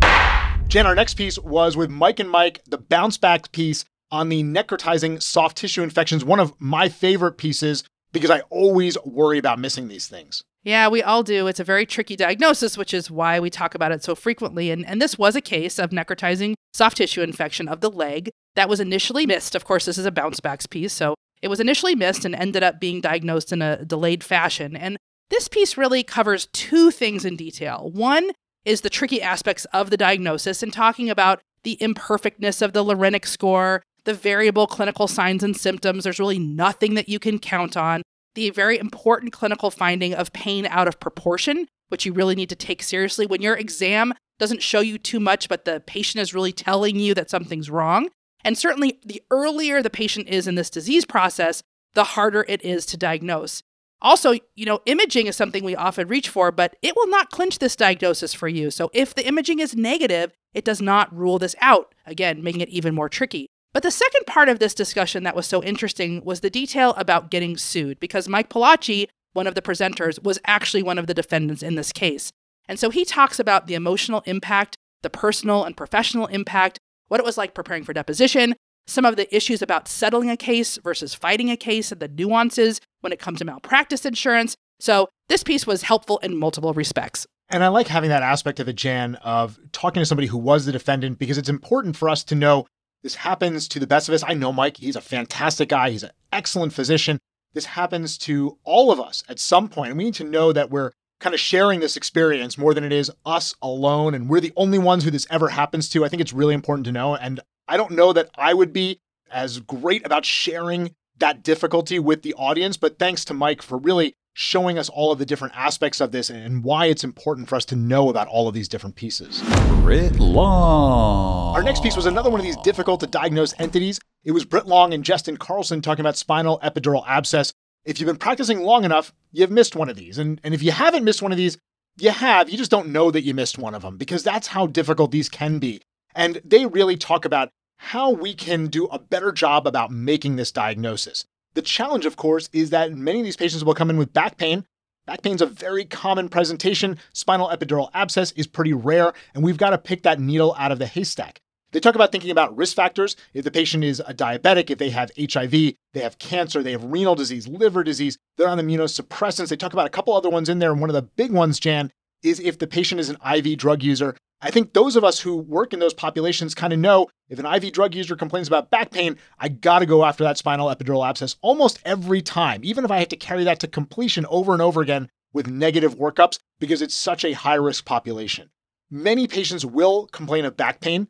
Jen, 0.68 0.86
our 0.86 0.94
next 0.94 1.14
piece 1.14 1.38
was 1.38 1.76
with 1.76 1.90
Mike 1.90 2.18
and 2.20 2.30
Mike, 2.30 2.62
the 2.66 2.78
bounce 2.78 3.18
back 3.18 3.52
piece 3.52 3.84
on 4.10 4.28
the 4.28 4.42
necrotizing 4.42 5.22
soft 5.22 5.56
tissue 5.56 5.82
infections, 5.82 6.24
one 6.24 6.40
of 6.40 6.54
my 6.58 6.88
favorite 6.88 7.38
pieces 7.38 7.84
because 8.12 8.30
I 8.30 8.40
always 8.50 8.96
worry 9.04 9.38
about 9.38 9.58
missing 9.58 9.88
these 9.88 10.08
things. 10.08 10.42
Yeah, 10.64 10.88
we 10.88 11.02
all 11.02 11.22
do. 11.22 11.46
It's 11.46 11.60
a 11.60 11.64
very 11.64 11.86
tricky 11.86 12.16
diagnosis, 12.16 12.76
which 12.76 12.92
is 12.92 13.10
why 13.10 13.38
we 13.38 13.50
talk 13.50 13.74
about 13.74 13.92
it 13.92 14.02
so 14.02 14.14
frequently. 14.14 14.70
And, 14.70 14.84
and 14.86 15.00
this 15.00 15.16
was 15.18 15.36
a 15.36 15.40
case 15.40 15.78
of 15.78 15.90
necrotizing 15.90 16.54
soft 16.72 16.96
tissue 16.96 17.22
infection 17.22 17.68
of 17.68 17.80
the 17.80 17.90
leg 17.90 18.30
that 18.56 18.68
was 18.68 18.80
initially 18.80 19.26
missed. 19.26 19.54
Of 19.54 19.64
course, 19.64 19.84
this 19.84 19.98
is 19.98 20.06
a 20.06 20.10
bounce 20.10 20.40
backs 20.40 20.66
piece. 20.66 20.92
So 20.92 21.14
it 21.42 21.48
was 21.48 21.60
initially 21.60 21.94
missed 21.94 22.24
and 22.24 22.34
ended 22.34 22.62
up 22.62 22.80
being 22.80 23.00
diagnosed 23.00 23.52
in 23.52 23.62
a 23.62 23.84
delayed 23.84 24.24
fashion. 24.24 24.76
And 24.76 24.96
this 25.30 25.48
piece 25.48 25.76
really 25.76 26.02
covers 26.02 26.46
two 26.52 26.90
things 26.90 27.24
in 27.24 27.36
detail. 27.36 27.90
One 27.92 28.30
is 28.64 28.80
the 28.80 28.90
tricky 28.90 29.22
aspects 29.22 29.64
of 29.66 29.90
the 29.90 29.96
diagnosis 29.96 30.62
and 30.62 30.72
talking 30.72 31.10
about 31.10 31.40
the 31.62 31.76
imperfectness 31.80 32.62
of 32.62 32.72
the 32.72 32.84
LRINEC 32.84 33.26
score, 33.26 33.82
the 34.04 34.14
variable 34.14 34.66
clinical 34.66 35.08
signs 35.08 35.42
and 35.42 35.56
symptoms. 35.56 36.04
There's 36.04 36.20
really 36.20 36.38
nothing 36.38 36.94
that 36.94 37.08
you 37.08 37.18
can 37.18 37.38
count 37.38 37.76
on 37.76 38.02
the 38.34 38.50
very 38.50 38.78
important 38.78 39.32
clinical 39.32 39.70
finding 39.70 40.14
of 40.14 40.32
pain 40.32 40.66
out 40.66 40.86
of 40.86 41.00
proportion, 41.00 41.66
which 41.88 42.04
you 42.06 42.12
really 42.12 42.34
need 42.34 42.50
to 42.50 42.54
take 42.54 42.82
seriously. 42.82 43.26
When 43.26 43.42
your 43.42 43.56
exam 43.56 44.14
doesn't 44.38 44.62
show 44.62 44.80
you 44.80 44.98
too 44.98 45.18
much, 45.18 45.48
but 45.48 45.64
the 45.64 45.82
patient 45.86 46.20
is 46.22 46.34
really 46.34 46.52
telling 46.52 46.96
you 46.96 47.14
that 47.14 47.30
something's 47.30 47.70
wrong. 47.70 48.10
And 48.46 48.56
certainly, 48.56 49.00
the 49.04 49.20
earlier 49.28 49.82
the 49.82 49.90
patient 49.90 50.28
is 50.28 50.46
in 50.46 50.54
this 50.54 50.70
disease 50.70 51.04
process, 51.04 51.64
the 51.94 52.04
harder 52.04 52.44
it 52.48 52.64
is 52.64 52.86
to 52.86 52.96
diagnose. 52.96 53.64
Also, 54.00 54.34
you 54.54 54.64
know, 54.64 54.82
imaging 54.86 55.26
is 55.26 55.34
something 55.34 55.64
we 55.64 55.74
often 55.74 56.06
reach 56.06 56.28
for, 56.28 56.52
but 56.52 56.76
it 56.80 56.94
will 56.94 57.08
not 57.08 57.32
clinch 57.32 57.58
this 57.58 57.74
diagnosis 57.74 58.34
for 58.34 58.46
you. 58.46 58.70
So 58.70 58.88
if 58.92 59.16
the 59.16 59.26
imaging 59.26 59.58
is 59.58 59.74
negative, 59.74 60.30
it 60.54 60.64
does 60.64 60.80
not 60.80 61.12
rule 61.12 61.40
this 61.40 61.56
out, 61.60 61.92
again, 62.06 62.40
making 62.40 62.60
it 62.60 62.68
even 62.68 62.94
more 62.94 63.08
tricky. 63.08 63.48
But 63.74 63.82
the 63.82 63.90
second 63.90 64.28
part 64.28 64.48
of 64.48 64.60
this 64.60 64.74
discussion 64.74 65.24
that 65.24 65.34
was 65.34 65.46
so 65.46 65.60
interesting 65.64 66.24
was 66.24 66.38
the 66.38 66.48
detail 66.48 66.94
about 66.96 67.32
getting 67.32 67.56
sued, 67.56 67.98
because 67.98 68.28
Mike 68.28 68.48
Pallaci, 68.48 69.08
one 69.32 69.48
of 69.48 69.56
the 69.56 69.62
presenters, 69.62 70.22
was 70.22 70.38
actually 70.44 70.84
one 70.84 70.98
of 70.98 71.08
the 71.08 71.14
defendants 71.14 71.64
in 71.64 71.74
this 71.74 71.90
case. 71.90 72.30
And 72.68 72.78
so 72.78 72.90
he 72.90 73.04
talks 73.04 73.40
about 73.40 73.66
the 73.66 73.74
emotional 73.74 74.22
impact, 74.24 74.76
the 75.02 75.10
personal 75.10 75.64
and 75.64 75.76
professional 75.76 76.26
impact, 76.26 76.78
what 77.08 77.20
it 77.20 77.26
was 77.26 77.38
like 77.38 77.54
preparing 77.54 77.84
for 77.84 77.92
deposition, 77.92 78.54
some 78.86 79.04
of 79.04 79.16
the 79.16 79.34
issues 79.34 79.62
about 79.62 79.88
settling 79.88 80.30
a 80.30 80.36
case 80.36 80.78
versus 80.78 81.14
fighting 81.14 81.50
a 81.50 81.56
case, 81.56 81.90
and 81.90 82.00
the 82.00 82.08
nuances 82.08 82.80
when 83.00 83.12
it 83.12 83.18
comes 83.18 83.38
to 83.38 83.44
malpractice 83.44 84.04
insurance. 84.04 84.56
So 84.78 85.08
this 85.28 85.42
piece 85.42 85.66
was 85.66 85.82
helpful 85.82 86.18
in 86.18 86.36
multiple 86.36 86.72
respects. 86.72 87.26
And 87.48 87.62
I 87.62 87.68
like 87.68 87.86
having 87.86 88.10
that 88.10 88.22
aspect 88.22 88.60
of 88.60 88.68
it, 88.68 88.76
Jan, 88.76 89.14
of 89.16 89.58
talking 89.72 90.00
to 90.00 90.06
somebody 90.06 90.28
who 90.28 90.38
was 90.38 90.66
the 90.66 90.72
defendant, 90.72 91.18
because 91.18 91.38
it's 91.38 91.48
important 91.48 91.96
for 91.96 92.08
us 92.08 92.24
to 92.24 92.34
know 92.34 92.66
this 93.02 93.14
happens 93.14 93.68
to 93.68 93.78
the 93.78 93.86
best 93.86 94.08
of 94.08 94.14
us. 94.14 94.24
I 94.26 94.34
know 94.34 94.52
Mike, 94.52 94.78
he's 94.78 94.96
a 94.96 95.00
fantastic 95.00 95.68
guy, 95.68 95.90
he's 95.90 96.02
an 96.02 96.10
excellent 96.32 96.72
physician. 96.72 97.18
This 97.54 97.66
happens 97.66 98.18
to 98.18 98.58
all 98.64 98.90
of 98.90 99.00
us 99.00 99.22
at 99.28 99.38
some 99.38 99.68
point, 99.68 99.90
and 99.90 99.98
we 99.98 100.04
need 100.04 100.14
to 100.14 100.24
know 100.24 100.52
that 100.52 100.70
we're 100.70 100.90
kind 101.20 101.34
of 101.34 101.40
sharing 101.40 101.80
this 101.80 101.96
experience 101.96 102.58
more 102.58 102.74
than 102.74 102.84
it 102.84 102.92
is 102.92 103.10
us 103.24 103.54
alone, 103.62 104.14
and 104.14 104.28
we're 104.28 104.40
the 104.40 104.52
only 104.56 104.78
ones 104.78 105.04
who 105.04 105.10
this 105.10 105.26
ever 105.30 105.48
happens 105.48 105.88
to. 105.90 106.04
I 106.04 106.08
think 106.08 106.20
it's 106.20 106.32
really 106.32 106.54
important 106.54 106.84
to 106.86 106.92
know. 106.92 107.16
And 107.16 107.40
I 107.68 107.76
don't 107.76 107.92
know 107.92 108.12
that 108.12 108.30
I 108.36 108.54
would 108.54 108.72
be 108.72 109.00
as 109.30 109.60
great 109.60 110.04
about 110.04 110.24
sharing 110.24 110.94
that 111.18 111.42
difficulty 111.42 111.98
with 111.98 112.22
the 112.22 112.34
audience, 112.34 112.76
but 112.76 112.98
thanks 112.98 113.24
to 113.24 113.34
Mike 113.34 113.62
for 113.62 113.78
really 113.78 114.14
showing 114.34 114.78
us 114.78 114.90
all 114.90 115.10
of 115.10 115.18
the 115.18 115.24
different 115.24 115.56
aspects 115.56 115.98
of 115.98 116.12
this 116.12 116.28
and 116.28 116.62
why 116.62 116.84
it's 116.86 117.02
important 117.02 117.48
for 117.48 117.56
us 117.56 117.64
to 117.64 117.74
know 117.74 118.10
about 118.10 118.28
all 118.28 118.46
of 118.48 118.54
these 118.54 118.68
different 118.68 118.94
pieces. 118.94 119.42
Brit 119.80 120.20
Long. 120.20 121.56
Our 121.56 121.62
next 121.62 121.82
piece 121.82 121.96
was 121.96 122.04
another 122.04 122.28
one 122.28 122.38
of 122.38 122.44
these 122.44 122.58
difficult 122.58 123.00
to 123.00 123.06
diagnose 123.06 123.58
entities. 123.58 123.98
It 124.24 124.32
was 124.32 124.44
Brit 124.44 124.66
Long 124.66 124.92
and 124.92 125.02
Jestin 125.02 125.38
Carlson 125.38 125.80
talking 125.80 126.02
about 126.02 126.18
spinal 126.18 126.60
epidural 126.62 127.02
abscess. 127.06 127.54
If 127.86 128.00
you've 128.00 128.08
been 128.08 128.16
practicing 128.16 128.60
long 128.60 128.84
enough, 128.84 129.14
you've 129.30 129.50
missed 129.50 129.76
one 129.76 129.88
of 129.88 129.96
these. 129.96 130.18
And, 130.18 130.40
and 130.42 130.52
if 130.52 130.62
you 130.62 130.72
haven't 130.72 131.04
missed 131.04 131.22
one 131.22 131.30
of 131.30 131.38
these, 131.38 131.56
you 131.98 132.10
have, 132.10 132.50
you 132.50 132.58
just 132.58 132.70
don't 132.70 132.88
know 132.88 133.12
that 133.12 133.22
you 133.22 133.32
missed 133.32 133.58
one 133.58 133.74
of 133.74 133.82
them 133.82 133.96
because 133.96 134.24
that's 134.24 134.48
how 134.48 134.66
difficult 134.66 135.12
these 135.12 135.28
can 135.28 135.60
be. 135.60 135.80
And 136.14 136.42
they 136.44 136.66
really 136.66 136.96
talk 136.96 137.24
about 137.24 137.50
how 137.78 138.10
we 138.10 138.34
can 138.34 138.66
do 138.66 138.86
a 138.86 138.98
better 138.98 139.30
job 139.30 139.66
about 139.66 139.92
making 139.92 140.34
this 140.34 140.50
diagnosis. 140.50 141.24
The 141.54 141.62
challenge, 141.62 142.06
of 142.06 142.16
course, 142.16 142.50
is 142.52 142.70
that 142.70 142.92
many 142.92 143.20
of 143.20 143.24
these 143.24 143.36
patients 143.36 143.64
will 143.64 143.74
come 143.74 143.88
in 143.88 143.98
with 143.98 144.12
back 144.12 144.36
pain. 144.36 144.66
Back 145.06 145.22
pain 145.22 145.36
is 145.36 145.40
a 145.40 145.46
very 145.46 145.84
common 145.84 146.28
presentation. 146.28 146.98
Spinal 147.12 147.48
epidural 147.48 147.90
abscess 147.94 148.32
is 148.32 148.48
pretty 148.48 148.72
rare, 148.72 149.12
and 149.34 149.44
we've 149.44 149.56
got 149.56 149.70
to 149.70 149.78
pick 149.78 150.02
that 150.02 150.18
needle 150.18 150.56
out 150.58 150.72
of 150.72 150.80
the 150.80 150.86
haystack. 150.86 151.40
They 151.72 151.80
talk 151.80 151.94
about 151.94 152.12
thinking 152.12 152.30
about 152.30 152.56
risk 152.56 152.76
factors. 152.76 153.16
If 153.34 153.44
the 153.44 153.50
patient 153.50 153.84
is 153.84 154.00
a 154.06 154.14
diabetic, 154.14 154.70
if 154.70 154.78
they 154.78 154.90
have 154.90 155.10
HIV, 155.18 155.50
they 155.50 156.00
have 156.00 156.18
cancer, 156.18 156.62
they 156.62 156.72
have 156.72 156.84
renal 156.84 157.14
disease, 157.14 157.48
liver 157.48 157.82
disease, 157.82 158.18
they're 158.36 158.48
on 158.48 158.58
immunosuppressants. 158.58 159.48
They 159.48 159.56
talk 159.56 159.72
about 159.72 159.86
a 159.86 159.90
couple 159.90 160.14
other 160.14 160.30
ones 160.30 160.48
in 160.48 160.58
there. 160.58 160.72
And 160.72 160.80
one 160.80 160.90
of 160.90 160.94
the 160.94 161.02
big 161.02 161.32
ones, 161.32 161.60
Jan, 161.60 161.92
is 162.22 162.40
if 162.40 162.58
the 162.58 162.66
patient 162.66 163.00
is 163.00 163.10
an 163.10 163.18
IV 163.24 163.58
drug 163.58 163.82
user 163.82 164.16
I 164.40 164.50
think 164.50 164.74
those 164.74 164.96
of 164.96 165.04
us 165.04 165.20
who 165.20 165.36
work 165.36 165.72
in 165.72 165.80
those 165.80 165.94
populations 165.94 166.54
kind 166.54 166.72
of 166.72 166.78
know 166.78 167.08
if 167.28 167.38
an 167.38 167.46
IV 167.46 167.72
drug 167.72 167.94
user 167.94 168.16
complains 168.16 168.48
about 168.48 168.70
back 168.70 168.90
pain, 168.90 169.16
I 169.38 169.48
got 169.48 169.78
to 169.78 169.86
go 169.86 170.04
after 170.04 170.24
that 170.24 170.36
spinal 170.36 170.68
epidural 170.68 171.08
abscess 171.08 171.36
almost 171.40 171.80
every 171.84 172.20
time, 172.20 172.60
even 172.62 172.84
if 172.84 172.90
I 172.90 172.98
have 172.98 173.08
to 173.08 173.16
carry 173.16 173.44
that 173.44 173.60
to 173.60 173.68
completion 173.68 174.26
over 174.28 174.52
and 174.52 174.60
over 174.60 174.82
again 174.82 175.08
with 175.32 175.48
negative 175.48 175.96
workups 175.96 176.38
because 176.60 176.82
it's 176.82 176.94
such 176.94 177.24
a 177.24 177.32
high 177.32 177.54
risk 177.54 177.86
population. 177.86 178.50
Many 178.90 179.26
patients 179.26 179.64
will 179.64 180.06
complain 180.08 180.44
of 180.44 180.56
back 180.56 180.80
pain. 180.80 181.08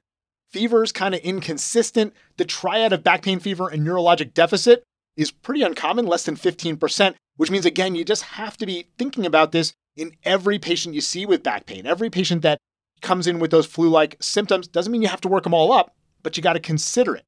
Fever 0.51 0.83
is 0.83 0.93
kind 0.93 1.15
of 1.15 1.21
inconsistent. 1.21 2.15
The 2.37 2.45
triad 2.45 2.93
of 2.93 3.05
back 3.05 3.23
pain, 3.23 3.41
fever, 3.41 3.69
and 3.69 3.87
neurologic 3.87 4.35
deficit 4.35 4.83
is 5.17 5.31
pretty 5.31 5.63
uncommon, 5.63 6.07
less 6.07 6.25
than 6.25 6.37
15%, 6.37 7.15
which 7.37 7.51
means, 7.51 7.67
again, 7.67 7.95
you 7.95 8.05
just 8.05 8.23
have 8.23 8.57
to 8.59 8.67
be 8.67 8.89
thinking 8.99 9.27
about 9.27 9.53
this 9.53 9.73
in 9.97 10.13
every 10.25 10.59
patient 10.59 10.95
you 10.95 11.01
see 11.01 11.25
with 11.27 11.43
back 11.43 11.67
pain. 11.67 11.87
Every 11.87 12.11
patient 12.11 12.43
that 12.43 12.59
comes 13.01 13.27
in 13.27 13.39
with 13.39 13.51
those 13.51 13.67
flu 13.67 13.89
like 13.89 14.17
symptoms 14.21 14.69
doesn't 14.69 14.93
mean 14.93 15.03
you 15.03 15.09
have 15.09 15.21
to 15.23 15.29
work 15.29 15.45
them 15.45 15.55
all 15.55 15.73
up, 15.73 15.95
but 16.23 16.37
you 16.37 16.43
got 16.43 16.55
to 16.55 16.61
consider 16.61 17.15
it. 17.15 17.25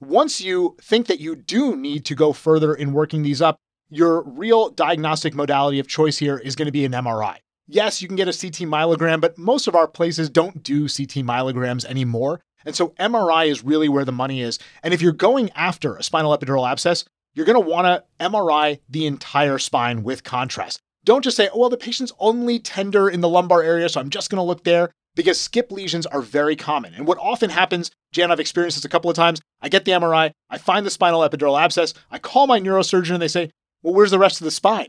Once 0.00 0.40
you 0.40 0.76
think 0.80 1.06
that 1.06 1.20
you 1.20 1.36
do 1.36 1.76
need 1.76 2.04
to 2.04 2.14
go 2.14 2.32
further 2.32 2.74
in 2.74 2.92
working 2.92 3.22
these 3.22 3.40
up, 3.40 3.56
your 3.88 4.22
real 4.22 4.70
diagnostic 4.70 5.34
modality 5.34 5.78
of 5.78 5.86
choice 5.86 6.18
here 6.18 6.38
is 6.38 6.56
going 6.56 6.66
to 6.66 6.72
be 6.72 6.84
an 6.84 6.92
MRI. 6.92 7.36
Yes, 7.68 8.02
you 8.02 8.08
can 8.08 8.16
get 8.16 8.28
a 8.28 8.32
CT 8.32 8.68
myelogram, 8.68 9.20
but 9.20 9.38
most 9.38 9.68
of 9.68 9.74
our 9.74 9.86
places 9.86 10.28
don't 10.28 10.62
do 10.62 10.82
CT 10.82 11.24
myelograms 11.24 11.84
anymore. 11.84 12.40
And 12.64 12.74
so 12.74 12.88
MRI 13.00 13.48
is 13.48 13.64
really 13.64 13.88
where 13.88 14.04
the 14.04 14.12
money 14.12 14.40
is. 14.40 14.58
And 14.82 14.92
if 14.92 15.02
you're 15.02 15.12
going 15.12 15.50
after 15.50 15.96
a 15.96 16.02
spinal 16.02 16.36
epidural 16.36 16.68
abscess, 16.70 17.04
you're 17.34 17.46
going 17.46 17.62
to 17.62 17.68
want 17.68 17.86
to 17.86 18.04
MRI 18.24 18.80
the 18.88 19.06
entire 19.06 19.58
spine 19.58 20.02
with 20.02 20.24
contrast. 20.24 20.80
Don't 21.04 21.24
just 21.24 21.36
say, 21.36 21.48
oh, 21.52 21.60
well, 21.60 21.70
the 21.70 21.76
patient's 21.76 22.12
only 22.18 22.58
tender 22.58 23.08
in 23.08 23.20
the 23.20 23.28
lumbar 23.28 23.62
area, 23.62 23.88
so 23.88 24.00
I'm 24.00 24.10
just 24.10 24.30
going 24.30 24.38
to 24.38 24.42
look 24.42 24.64
there 24.64 24.90
because 25.14 25.40
skip 25.40 25.72
lesions 25.72 26.06
are 26.06 26.20
very 26.20 26.56
common. 26.56 26.94
And 26.94 27.06
what 27.06 27.18
often 27.18 27.50
happens, 27.50 27.90
Jan, 28.12 28.30
I've 28.30 28.40
experienced 28.40 28.78
this 28.78 28.84
a 28.84 28.88
couple 28.88 29.10
of 29.10 29.16
times. 29.16 29.40
I 29.60 29.68
get 29.68 29.84
the 29.84 29.92
MRI, 29.92 30.32
I 30.48 30.58
find 30.58 30.86
the 30.86 30.90
spinal 30.90 31.20
epidural 31.20 31.60
abscess, 31.60 31.94
I 32.10 32.18
call 32.18 32.46
my 32.46 32.60
neurosurgeon 32.60 33.14
and 33.14 33.22
they 33.22 33.28
say, 33.28 33.50
well, 33.82 33.94
where's 33.94 34.10
the 34.10 34.18
rest 34.18 34.40
of 34.40 34.44
the 34.44 34.50
spine? 34.50 34.88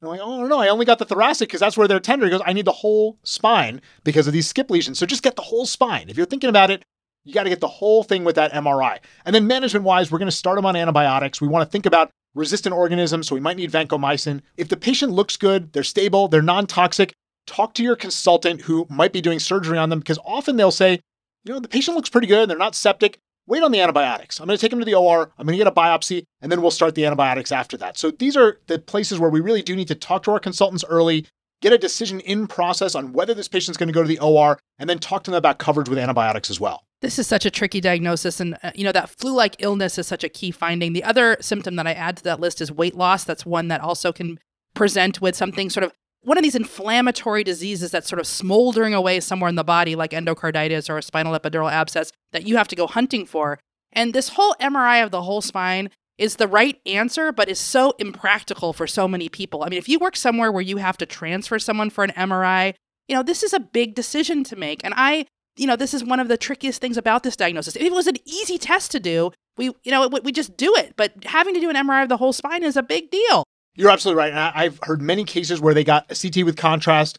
And 0.00 0.10
I'm 0.10 0.18
like, 0.18 0.20
oh, 0.20 0.46
no, 0.46 0.58
I 0.58 0.68
only 0.68 0.84
got 0.84 0.98
the 0.98 1.04
thoracic 1.04 1.48
because 1.48 1.60
that's 1.60 1.76
where 1.76 1.88
they're 1.88 2.00
tender. 2.00 2.26
He 2.26 2.30
goes, 2.30 2.42
I 2.44 2.52
need 2.52 2.66
the 2.66 2.72
whole 2.72 3.18
spine 3.22 3.80
because 4.04 4.26
of 4.26 4.32
these 4.32 4.46
skip 4.46 4.70
lesions. 4.70 4.98
So 4.98 5.06
just 5.06 5.22
get 5.22 5.36
the 5.36 5.42
whole 5.42 5.66
spine. 5.66 6.10
If 6.10 6.16
you're 6.16 6.26
thinking 6.26 6.50
about 6.50 6.70
it, 6.70 6.84
you 7.24 7.32
got 7.32 7.44
to 7.44 7.50
get 7.50 7.60
the 7.60 7.68
whole 7.68 8.02
thing 8.02 8.24
with 8.24 8.36
that 8.36 8.52
MRI. 8.52 8.98
And 9.24 9.34
then 9.34 9.46
management 9.46 9.84
wise, 9.84 10.10
we're 10.10 10.18
going 10.18 10.30
to 10.30 10.36
start 10.36 10.56
them 10.56 10.66
on 10.66 10.76
antibiotics. 10.76 11.40
We 11.40 11.48
want 11.48 11.66
to 11.66 11.70
think 11.70 11.86
about 11.86 12.10
resistant 12.34 12.74
organisms, 12.74 13.28
so 13.28 13.34
we 13.34 13.40
might 13.40 13.56
need 13.56 13.72
vancomycin. 13.72 14.42
If 14.56 14.68
the 14.68 14.76
patient 14.76 15.12
looks 15.12 15.36
good, 15.36 15.72
they're 15.72 15.82
stable, 15.82 16.28
they're 16.28 16.42
non 16.42 16.66
toxic, 16.66 17.12
talk 17.46 17.74
to 17.74 17.82
your 17.82 17.96
consultant 17.96 18.62
who 18.62 18.86
might 18.90 19.12
be 19.12 19.20
doing 19.20 19.38
surgery 19.38 19.78
on 19.78 19.88
them 19.88 20.00
because 20.00 20.18
often 20.24 20.56
they'll 20.56 20.70
say, 20.70 21.00
you 21.44 21.52
know, 21.52 21.60
the 21.60 21.68
patient 21.68 21.96
looks 21.96 22.08
pretty 22.08 22.26
good, 22.26 22.42
and 22.42 22.50
they're 22.50 22.58
not 22.58 22.74
septic. 22.74 23.18
Wait 23.46 23.62
on 23.62 23.72
the 23.72 23.80
antibiotics. 23.80 24.40
I'm 24.40 24.46
going 24.46 24.56
to 24.56 24.60
take 24.60 24.70
them 24.70 24.80
to 24.80 24.86
the 24.86 24.94
OR, 24.94 25.30
I'm 25.38 25.46
going 25.46 25.58
to 25.58 25.62
get 25.62 25.66
a 25.66 25.72
biopsy, 25.72 26.24
and 26.40 26.50
then 26.50 26.62
we'll 26.62 26.70
start 26.70 26.94
the 26.94 27.04
antibiotics 27.04 27.52
after 27.52 27.76
that. 27.76 27.98
So 27.98 28.10
these 28.10 28.36
are 28.36 28.58
the 28.68 28.78
places 28.78 29.18
where 29.18 29.28
we 29.28 29.40
really 29.40 29.60
do 29.60 29.76
need 29.76 29.88
to 29.88 29.94
talk 29.94 30.22
to 30.22 30.30
our 30.30 30.40
consultants 30.40 30.84
early, 30.88 31.26
get 31.60 31.72
a 31.72 31.78
decision 31.78 32.20
in 32.20 32.46
process 32.46 32.94
on 32.94 33.12
whether 33.12 33.34
this 33.34 33.48
patient's 33.48 33.76
going 33.76 33.88
to 33.88 33.92
go 33.92 34.02
to 34.02 34.08
the 34.08 34.18
OR, 34.18 34.58
and 34.78 34.88
then 34.88 34.98
talk 34.98 35.24
to 35.24 35.30
them 35.30 35.36
about 35.36 35.58
coverage 35.58 35.90
with 35.90 35.98
antibiotics 35.98 36.48
as 36.48 36.58
well. 36.58 36.84
This 37.04 37.18
is 37.18 37.26
such 37.26 37.44
a 37.44 37.50
tricky 37.50 37.82
diagnosis. 37.82 38.40
And, 38.40 38.56
uh, 38.62 38.70
you 38.74 38.82
know, 38.82 38.92
that 38.92 39.10
flu 39.10 39.34
like 39.34 39.56
illness 39.58 39.98
is 39.98 40.06
such 40.06 40.24
a 40.24 40.28
key 40.30 40.50
finding. 40.50 40.94
The 40.94 41.04
other 41.04 41.36
symptom 41.38 41.76
that 41.76 41.86
I 41.86 41.92
add 41.92 42.16
to 42.16 42.24
that 42.24 42.40
list 42.40 42.62
is 42.62 42.72
weight 42.72 42.94
loss. 42.94 43.24
That's 43.24 43.44
one 43.44 43.68
that 43.68 43.82
also 43.82 44.10
can 44.10 44.38
present 44.72 45.20
with 45.20 45.36
something 45.36 45.68
sort 45.68 45.84
of 45.84 45.92
one 46.22 46.38
of 46.38 46.42
these 46.42 46.54
inflammatory 46.54 47.44
diseases 47.44 47.90
that's 47.90 48.08
sort 48.08 48.20
of 48.20 48.26
smoldering 48.26 48.94
away 48.94 49.20
somewhere 49.20 49.50
in 49.50 49.54
the 49.54 49.62
body, 49.62 49.94
like 49.94 50.12
endocarditis 50.12 50.88
or 50.88 50.96
a 50.96 51.02
spinal 51.02 51.38
epidural 51.38 51.70
abscess, 51.70 52.10
that 52.32 52.46
you 52.46 52.56
have 52.56 52.68
to 52.68 52.76
go 52.76 52.86
hunting 52.86 53.26
for. 53.26 53.60
And 53.92 54.14
this 54.14 54.30
whole 54.30 54.54
MRI 54.58 55.04
of 55.04 55.10
the 55.10 55.22
whole 55.22 55.42
spine 55.42 55.90
is 56.16 56.36
the 56.36 56.48
right 56.48 56.80
answer, 56.86 57.32
but 57.32 57.50
is 57.50 57.58
so 57.58 57.92
impractical 57.98 58.72
for 58.72 58.86
so 58.86 59.06
many 59.06 59.28
people. 59.28 59.62
I 59.62 59.68
mean, 59.68 59.78
if 59.78 59.90
you 59.90 59.98
work 59.98 60.16
somewhere 60.16 60.50
where 60.50 60.62
you 60.62 60.78
have 60.78 60.96
to 60.96 61.04
transfer 61.04 61.58
someone 61.58 61.90
for 61.90 62.02
an 62.02 62.12
MRI, 62.12 62.72
you 63.08 63.14
know, 63.14 63.22
this 63.22 63.42
is 63.42 63.52
a 63.52 63.60
big 63.60 63.94
decision 63.94 64.42
to 64.44 64.56
make. 64.56 64.82
And 64.82 64.94
I 64.96 65.26
you 65.56 65.66
know, 65.66 65.76
this 65.76 65.94
is 65.94 66.04
one 66.04 66.20
of 66.20 66.28
the 66.28 66.36
trickiest 66.36 66.80
things 66.80 66.96
about 66.96 67.22
this 67.22 67.36
diagnosis. 67.36 67.76
If 67.76 67.82
it 67.82 67.92
was 67.92 68.06
an 68.06 68.16
easy 68.24 68.58
test 68.58 68.90
to 68.92 69.00
do, 69.00 69.30
we, 69.56 69.66
you 69.84 69.90
know, 69.90 70.08
we 70.08 70.32
just 70.32 70.56
do 70.56 70.74
it. 70.76 70.94
But 70.96 71.12
having 71.24 71.54
to 71.54 71.60
do 71.60 71.70
an 71.70 71.76
MRI 71.76 72.02
of 72.02 72.08
the 72.08 72.16
whole 72.16 72.32
spine 72.32 72.62
is 72.62 72.76
a 72.76 72.82
big 72.82 73.10
deal. 73.10 73.44
You're 73.76 73.90
absolutely 73.90 74.18
right. 74.18 74.30
And 74.30 74.38
I've 74.38 74.78
heard 74.82 75.02
many 75.02 75.24
cases 75.24 75.60
where 75.60 75.74
they 75.74 75.84
got 75.84 76.10
a 76.10 76.14
CT 76.14 76.44
with 76.44 76.56
contrast, 76.56 77.18